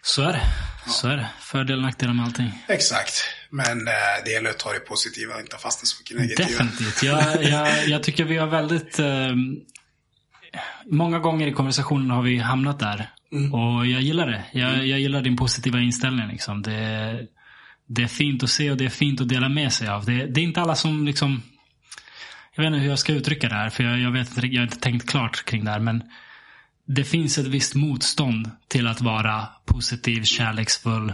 Så 0.04 0.22
är 0.22 0.34
det. 0.34 0.42
Så 0.88 1.08
är 1.08 1.18
det. 1.18 1.30
Fördelar 1.40 1.78
och 1.78 1.84
nackdelar 1.84 2.14
med 2.14 2.26
allting. 2.26 2.64
Exakt. 2.68 3.14
Men 3.50 3.88
eh, 3.88 3.94
det 4.26 4.32
gäller 4.32 4.50
att 4.50 4.60
ta 4.60 4.74
det 4.74 4.80
positiva 4.80 5.34
och 5.36 5.40
inte 5.42 5.58
fastna 5.58 5.86
så 5.86 5.96
mycket 6.02 6.18
negativa. 6.18 6.64
Definitivt. 6.64 7.04
Jag, 7.04 7.44
jag, 7.44 7.88
jag 7.88 8.04
tycker 8.04 8.24
vi 8.24 8.38
har 8.38 8.48
väldigt... 8.48 9.00
Eh, 9.00 9.32
många 10.86 11.20
gånger 11.20 11.48
i 11.48 11.52
konversationen 11.52 12.10
har 12.10 12.22
vi 12.22 12.38
hamnat 12.38 12.80
där. 12.80 13.10
Och 13.32 13.88
jag 13.88 14.02
gillar 14.02 14.28
det. 14.28 14.46
Jag, 14.52 14.88
jag 14.88 15.00
gillar 15.00 15.22
din 15.22 15.38
positiva 15.38 15.80
inställning. 15.80 16.28
Liksom. 16.28 16.62
Det, 16.62 17.28
det 17.88 18.04
är 18.04 18.08
fint 18.08 18.44
att 18.44 18.50
se 18.50 18.72
och 18.72 18.78
det 18.78 18.86
är 18.86 18.90
fint 18.90 19.22
att 19.22 19.30
dela 19.30 19.50
med 19.50 19.74
sig 19.74 19.88
av. 19.88 20.06
Det, 20.06 20.26
det 20.26 20.42
är 20.42 20.44
inte 20.44 20.62
alla 20.62 20.76
som 20.76 21.06
liksom... 21.06 21.42
Jag 22.56 22.64
vet 22.64 22.68
inte 22.68 22.80
hur 22.80 22.90
jag 22.90 23.00
ska 23.00 23.14
uttrycka 23.14 23.50
det 23.50 23.56
här. 23.56 23.70
För 23.70 23.84
jag, 23.84 24.00
jag, 24.00 24.12
vet 24.12 24.30
inte, 24.30 24.48
jag 24.48 24.62
har 24.62 24.64
inte 24.64 24.80
tänkt 24.80 25.10
klart 25.10 25.46
kring 25.46 25.66
det 25.66 25.72
här. 25.72 25.80
Men 25.80 26.04
det 26.88 27.04
finns 27.04 27.38
ett 27.38 27.48
visst 27.48 27.76
motstånd 27.76 28.52
till 28.68 28.88
att 28.88 29.02
vara 29.02 29.48
positiv, 29.66 30.24
kärleksfull. 30.24 31.14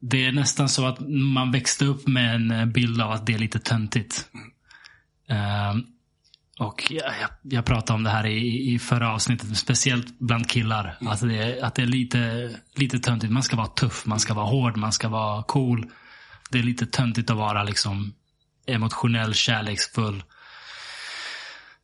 Det 0.00 0.26
är 0.26 0.32
nästan 0.32 0.68
så 0.68 0.86
att 0.86 0.98
man 1.08 1.52
växte 1.52 1.84
upp 1.84 2.06
med 2.06 2.34
en 2.34 2.72
bild 2.72 3.00
av 3.02 3.10
att 3.10 3.26
det 3.26 3.34
är 3.34 3.38
lite 3.38 3.58
töntigt. 3.58 4.28
Ehm, 5.28 5.86
och 6.58 6.86
jag, 6.90 7.12
jag, 7.42 7.64
pratade 7.64 7.96
om 7.96 8.02
det 8.02 8.10
här 8.10 8.26
i, 8.26 8.72
i 8.74 8.78
förra 8.78 9.12
avsnittet, 9.12 9.56
speciellt 9.56 10.18
bland 10.18 10.50
killar. 10.50 10.96
Att, 11.00 11.20
det, 11.20 11.36
är- 11.38 11.64
att 11.64 11.74
det 11.74 11.82
är 11.82 11.86
lite, 11.86 12.50
lite 12.76 12.98
töntigt. 12.98 13.32
Man 13.32 13.42
ska 13.42 13.56
vara 13.56 13.66
tuff, 13.66 14.06
man 14.06 14.20
ska 14.20 14.34
vara 14.34 14.46
hård, 14.46 14.76
man 14.76 14.92
ska 14.92 15.08
vara 15.08 15.42
cool. 15.42 15.86
Det 16.50 16.58
är 16.58 16.62
lite 16.62 16.86
töntigt 16.86 17.30
att 17.30 17.36
vara 17.36 17.62
liksom 17.64 18.14
emotionell, 18.66 19.34
kärleksfull. 19.34 20.22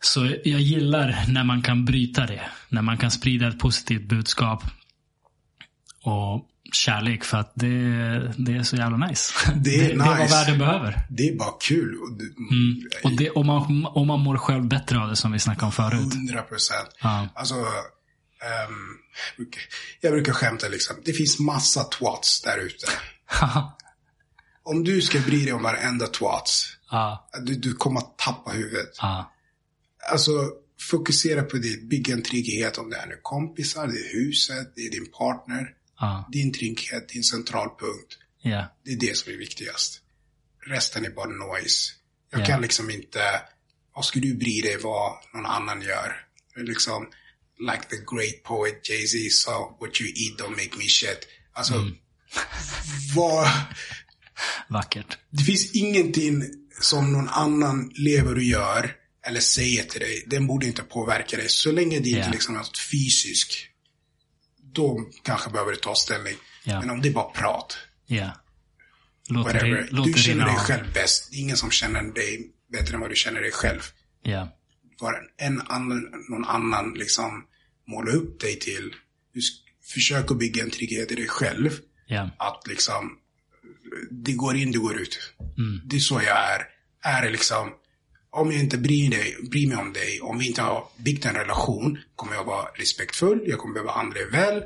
Så 0.01 0.27
jag 0.45 0.61
gillar 0.61 1.25
när 1.29 1.45
man 1.45 1.63
kan 1.63 1.85
bryta 1.85 2.27
det. 2.27 2.43
När 2.69 2.83
man 2.83 2.99
kan 2.99 3.11
sprida 3.11 3.49
ett 3.49 3.59
positivt 3.59 4.03
budskap. 4.09 4.65
Och 6.05 6.49
kärlek 6.75 7.25
för 7.25 7.37
att 7.39 7.53
det, 7.55 7.69
det 8.39 8.53
är 8.53 8.63
så 8.63 8.77
jävla 8.77 8.97
nice. 9.07 9.33
Det 9.57 9.75
är 9.75 9.81
det, 9.81 9.87
det 9.87 9.93
är 9.93 9.97
vad 10.07 10.19
nice. 10.21 10.35
världen 10.35 10.59
behöver. 10.59 11.07
Det 11.11 11.29
är 11.29 11.37
bara 11.37 11.53
kul. 11.61 11.97
Och 12.03 12.13
det, 12.19 12.25
Och, 13.05 13.13
det, 13.17 13.31
och, 13.31 13.47
man, 13.47 13.87
och 13.87 14.07
man 14.07 14.21
mår 14.21 14.37
själv 14.37 14.69
bättre 14.69 14.99
av 14.99 15.09
det 15.09 15.17
som 15.17 15.33
vi 15.33 15.39
snackade 15.39 15.67
om 15.67 15.73
förut. 15.73 16.15
100 16.15 16.43
procent. 16.43 16.89
Ja. 17.03 17.29
Alltså, 17.35 17.55
ehm, 17.55 19.47
jag 20.01 20.13
brukar 20.13 20.33
skämta 20.33 20.69
liksom. 20.69 20.97
Det 21.05 21.13
finns 21.13 21.39
massa 21.39 21.85
twats 21.85 22.43
där 22.43 22.59
ute. 22.59 22.87
Om 24.65 24.85
du 24.85 25.01
ska 25.03 25.21
bry 25.21 25.45
dig 25.45 25.53
om 25.53 25.63
varenda 25.63 26.07
twats, 26.07 26.67
Ja. 26.91 27.29
du, 27.43 27.55
du 27.55 27.75
kommer 27.75 28.01
att 28.01 28.19
tappa 28.19 28.51
huvudet. 28.51 28.91
Ja. 29.01 29.33
Alltså, 30.13 30.31
fokusera 30.91 31.43
på 31.43 31.57
det. 31.57 31.89
Bygga 31.89 32.15
en 32.15 32.23
trygghet 32.23 32.79
om 32.79 32.91
det 32.91 32.97
är 32.97 33.07
nu 33.07 33.19
kompisar, 33.23 33.87
det 33.87 33.93
är 33.99 34.25
huset, 34.25 34.73
det 34.77 34.83
är 34.83 34.91
din 34.91 35.07
partner. 35.19 35.69
Ja. 36.03 36.29
Din 36.33 36.53
trygghet, 36.53 37.09
din 37.09 37.25
centralpunkt. 37.25 38.19
Ja. 38.43 38.77
Det 38.85 38.93
är 38.93 38.97
det 38.97 39.17
som 39.17 39.33
är 39.33 39.37
viktigast. 39.37 40.01
Resten 40.67 41.05
är 41.05 41.11
bara 41.11 41.27
noise. 41.29 41.93
Jag 42.31 42.41
Ja. 42.41 42.47
kan 42.47 42.61
liksom 42.63 42.91
inte, 42.91 43.21
vad 43.95 44.05
ska 44.05 44.21
du 44.21 44.35
bry 44.35 44.61
dig 44.61 44.77
vad 44.83 45.13
någon 45.35 45.47
annan 45.47 45.83
gör? 45.83 46.17
Liksom, 46.57 47.11
like 47.71 47.83
the 47.91 47.97
great 47.97 48.43
poet 48.45 48.89
Jay-Z 48.91 49.31
sa, 49.31 49.77
what 49.81 50.01
you 50.01 50.09
eat 50.11 50.41
don't 50.41 50.51
make 50.51 50.79
me 50.79 50.85
shit. 50.89 51.19
Alltså, 51.53 51.75
Mm. 51.75 51.95
vad, 53.15 53.49
Vackert. 54.69 55.19
det 55.31 55.45
finns 55.45 55.73
ingenting 55.73 56.43
som 56.81 57.13
någon 57.13 57.29
annan 57.29 57.93
lever 57.95 58.35
och 58.35 58.43
gör 58.43 58.97
eller 59.27 59.41
säger 59.41 59.85
till 59.85 60.01
dig. 60.01 60.25
Den 60.27 60.47
borde 60.47 60.67
inte 60.67 60.83
påverka 60.83 61.37
dig. 61.37 61.49
Så 61.49 61.73
länge 61.73 62.01
det 62.01 62.09
inte 62.09 62.21
Ja. 62.21 62.31
liksom 62.33 62.55
är 62.55 62.59
något 62.59 62.79
fysiskt. 62.79 63.51
Då 64.73 65.05
kanske 65.23 65.51
behöver 65.51 65.71
du 65.71 65.77
ta 65.77 65.95
ställning. 65.95 66.35
Ja. 66.65 66.81
Men 66.81 66.91
om 66.91 67.01
det 67.01 67.09
är 67.09 67.13
bara 67.13 67.31
prat. 67.31 67.79
Ja. 68.07 68.31
Låt 69.29 69.47
det, 69.47 69.53
Whatever. 69.53 69.77
rin- 69.83 69.89
låt 69.91 70.07
Du 70.07 70.13
det 70.13 70.19
känner 70.19 70.45
dig 70.47 70.57
själv 70.57 70.93
bäst. 70.95 71.29
Det 71.31 71.37
ingen 71.37 71.57
som 71.57 71.71
känner 71.71 72.03
dig 72.03 72.51
bättre 72.73 72.95
än 72.95 73.01
vad 73.01 73.11
du 73.11 73.17
känner 73.17 73.41
dig 73.41 73.53
själv. 73.53 73.81
Ja. 74.23 74.49
Vad 75.01 75.15
en 75.37 75.61
annan, 75.61 76.07
någon 76.29 76.45
annan 76.45 76.95
liksom 76.95 77.45
måla 77.89 78.13
upp 78.13 78.41
dig 78.41 78.59
till. 78.59 78.95
Du 79.35 79.41
försök 79.95 80.31
att 80.31 80.39
bygga 80.39 80.63
en 80.63 80.71
trygghet 80.71 81.13
i 81.13 81.15
dig 81.15 81.29
själv. 81.29 81.71
Ja. 82.07 82.31
Att 82.39 82.67
liksom, 82.67 83.19
det 84.11 84.33
går 84.33 84.57
in, 84.57 84.73
det 84.73 84.79
går 84.79 85.01
ut. 85.01 85.19
Mm. 85.59 85.81
Det 85.85 85.97
är 85.97 86.01
så 86.01 86.15
jag 86.15 86.39
är. 86.55 86.67
Är 87.03 87.23
det 87.23 87.31
liksom, 87.31 87.71
om 88.33 88.53
jag 88.53 88.61
inte 88.61 88.79
bryr, 88.79 89.11
dig, 89.11 89.37
bryr 89.51 89.69
mig 89.69 89.77
om 89.77 89.93
dig, 89.93 90.21
om 90.23 90.39
vi 90.39 90.47
inte 90.49 90.63
har 90.63 90.85
byggt 90.97 91.25
en 91.25 91.35
relation, 91.35 91.99
kommer 92.17 92.35
jag 92.35 92.45
vara 92.45 92.65
respektfull, 92.75 93.41
jag 93.47 93.59
kommer 93.59 93.83
behandla 93.83 94.15
dig 94.15 94.31
väl. 94.31 94.63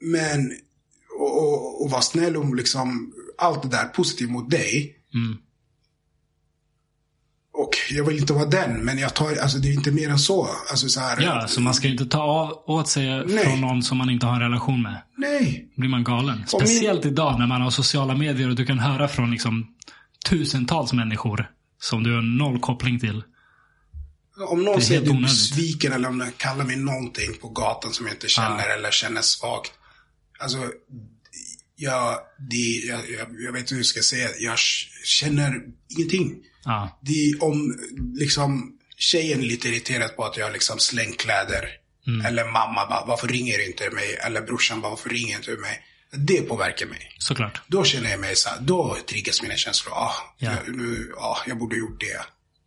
Men, 0.00 0.52
och, 1.18 1.38
och, 1.42 1.82
och 1.84 1.90
vara 1.90 2.02
snäll 2.02 2.36
och 2.36 2.54
liksom, 2.54 3.12
allt 3.38 3.62
det 3.62 3.68
där 3.68 3.84
positivt 3.84 4.30
mot 4.30 4.50
dig. 4.50 4.96
Mm. 5.14 5.38
Och 7.52 7.70
jag 7.90 8.04
vill 8.04 8.18
inte 8.18 8.32
vara 8.32 8.44
den, 8.46 8.84
men 8.84 8.98
jag 8.98 9.14
tar, 9.14 9.36
alltså 9.36 9.58
det 9.58 9.68
är 9.68 9.72
inte 9.72 9.90
mer 9.90 10.08
än 10.10 10.18
så. 10.18 10.48
Alltså 10.70 10.88
så 10.88 11.00
här, 11.00 11.20
Ja, 11.22 11.46
så 11.48 11.60
man 11.60 11.74
ska 11.74 11.88
inte 11.88 12.06
ta 12.06 12.22
av, 12.22 12.64
åt 12.66 12.88
sig 12.88 13.26
Nej. 13.26 13.44
från 13.44 13.60
någon 13.60 13.82
som 13.82 13.98
man 13.98 14.10
inte 14.10 14.26
har 14.26 14.34
en 14.34 14.40
relation 14.40 14.82
med. 14.82 15.02
Nej. 15.16 15.70
Då 15.74 15.80
blir 15.80 15.90
man 15.90 16.04
galen. 16.04 16.36
min- 16.38 16.46
Speciellt 16.46 17.06
idag 17.06 17.38
när 17.38 17.46
man 17.46 17.60
har 17.60 17.70
sociala 17.70 18.14
medier 18.14 18.48
och 18.48 18.54
du 18.56 18.66
kan 18.66 18.78
höra 18.78 19.08
från 19.08 19.30
liksom 19.30 19.74
tusentals 20.30 20.92
människor 20.92 21.50
som 21.80 22.02
du 22.02 22.14
har 22.14 22.22
noll 22.22 22.60
koppling 22.60 23.00
till. 23.00 23.22
Om 24.48 24.64
någon 24.64 24.82
säger 24.82 25.00
att 25.00 25.06
du 25.06 25.16
är 25.16 25.22
besviken 25.22 25.92
eller 25.92 26.08
om 26.08 26.18
den 26.18 26.32
kallar 26.32 26.64
mig 26.64 26.76
någonting 26.76 27.34
på 27.40 27.48
gatan 27.48 27.92
som 27.92 28.06
jag 28.06 28.14
inte 28.14 28.28
känner 28.28 28.68
eller 28.68 28.90
känner 28.90 29.22
svagt. 29.22 29.72
Alltså, 30.38 30.58
jag, 31.76 32.18
det, 32.50 32.56
jag, 32.56 33.00
jag, 33.10 33.40
jag 33.40 33.52
vet 33.52 33.60
inte 33.60 33.74
hur 33.74 33.80
jag 33.80 33.86
ska 33.86 34.02
säga. 34.02 34.28
Jag 34.38 34.58
känner 35.04 35.62
ingenting. 35.88 36.36
Ja. 36.64 36.98
Det 37.02 37.34
om 37.40 37.78
liksom 38.14 38.72
tjejen 38.96 39.40
är 39.40 39.44
lite 39.44 39.68
irriterad 39.68 40.16
på 40.16 40.24
att 40.24 40.36
jag 40.36 40.52
liksom 40.52 40.78
slängt 40.78 41.16
kläder. 41.16 41.68
Eller 42.26 42.44
mamma 42.44 42.86
bara, 42.86 43.04
varför 43.06 43.28
ringer 43.28 43.58
du 43.58 43.66
inte 43.66 43.90
mig? 43.90 44.18
Eller 44.26 44.42
brorsan 44.42 44.80
bara, 44.80 44.90
varför 44.90 45.10
ringer 45.10 45.36
inte 45.36 45.50
du 45.50 45.56
mig? 45.56 45.82
Det 46.12 46.42
påverkar 46.42 46.86
mig. 46.86 47.12
Såklart. 47.18 47.60
Då 47.66 47.84
känner 47.84 48.10
jag 48.10 48.20
mig 48.20 48.36
så 48.36 48.48
här, 48.48 48.58
då 48.60 48.96
triggas 49.08 49.42
mina 49.42 49.56
känslor. 49.56 49.94
Ah, 49.94 50.12
Ja. 50.38 50.50
jag, 50.66 50.76
nu, 50.76 51.12
ah, 51.18 51.36
jag 51.46 51.58
borde 51.58 51.74
ha 51.76 51.80
gjort 51.80 52.00
det. 52.00 52.20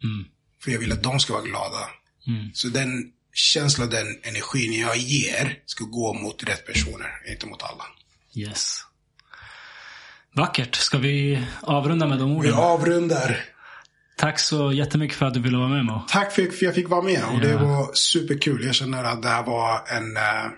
Mm. 0.08 0.26
För 0.64 0.72
jag 0.72 0.80
vill 0.80 0.92
att 0.92 1.04
de 1.04 1.20
ska 1.20 1.34
vara 1.34 1.44
glada. 1.44 1.90
Mm. 2.28 2.50
Så 2.54 2.68
den 2.68 3.12
känslan, 3.34 3.90
den 3.90 4.08
energin 4.24 4.74
jag 4.80 4.98
ger 4.98 5.60
ska 5.66 5.84
gå 5.86 6.14
mot 6.14 6.44
rätt 6.44 6.66
personer, 6.68 7.12
inte 7.32 7.46
mot 7.46 7.64
alla. 7.64 7.84
Yes. 8.36 8.80
Vackert. 10.36 10.76
Ska 10.76 10.98
vi 10.98 11.44
avrunda 11.62 12.08
med 12.08 12.20
de 12.20 12.30
Vi 12.30 12.36
orden? 12.36 12.54
avrundar. 12.54 13.46
Tack 14.18 14.40
så 14.40 14.72
jättemycket 14.74 15.18
för 15.18 15.26
att 15.26 15.34
du 15.34 15.40
ville 15.40 15.58
vara 15.58 15.68
med 15.70 15.86
Mo. 15.86 16.02
Tack 16.08 16.32
för 16.32 16.42
att 16.48 16.62
jag 16.62 16.76
fick 16.76 16.90
vara 16.90 17.02
med 17.02 17.24
och 17.34 17.40
det 17.40 17.50
Ja. 17.52 17.58
var 17.58 17.94
superkul. 17.94 18.66
Jag 18.66 18.76
känner 18.76 19.04
att 19.04 19.22
det 19.22 19.28
här 19.30 19.44
var 19.44 19.82
en 19.88 20.18
uh, 20.18 20.52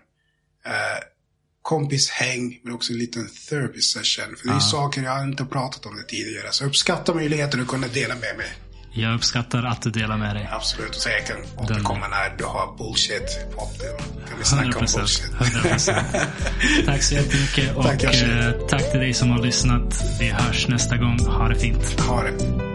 kompishäng 1.65 2.59
men 2.63 2.73
också 2.73 2.93
en 2.93 2.99
liten 2.99 3.29
therapy 3.49 3.81
session. 3.81 4.35
För 4.37 4.47
det 4.47 4.53
är 4.53 4.59
saker 4.59 5.01
jag 5.01 5.23
inte 5.23 5.45
pratat 5.45 5.85
om 5.85 5.95
det 5.95 6.03
tidigare. 6.03 6.47
Så 6.51 6.63
jag 6.63 6.69
uppskattar 6.69 7.13
möjligheten 7.13 7.61
att 7.61 7.67
kunna 7.67 7.87
dela 7.87 8.13
med 8.15 8.37
mig. 8.37 8.47
Jag 8.93 9.15
uppskattar 9.15 9.63
att 9.63 9.81
du 9.81 9.89
delar 9.89 10.17
med 10.17 10.35
dig. 10.35 10.49
Absolut. 10.51 10.89
Och 10.89 10.95
så 10.95 11.09
jag 11.09 11.27
kan 11.27 11.37
återkomma 11.57 12.07
när 12.07 12.37
du 12.37 12.43
har 12.43 12.77
bullshit 12.77 13.47
på 13.55 13.61
Kan 14.29 14.37
vi 14.39 14.45
snacka 14.45 14.61
100 14.63 14.79
om 14.79 14.85
procent. 14.85 15.25
bullshit? 15.63 16.85
Tack 16.85 17.03
så 17.03 17.13
jättemycket. 17.15 17.75
Och 17.75 17.83
Tack, 17.83 18.03
eh, 18.03 18.51
tack 18.69 18.91
till 18.91 18.99
dig 18.99 19.13
som 19.13 19.29
har 19.31 19.41
lyssnat. 19.43 20.03
Vi 20.19 20.27
hörs 20.27 20.67
nästa 20.67 20.97
gång. 20.97 21.19
Ha 21.19 21.47
det 21.49 21.55
fint. 21.55 21.99
Ha 21.99 22.23
det. 22.23 22.74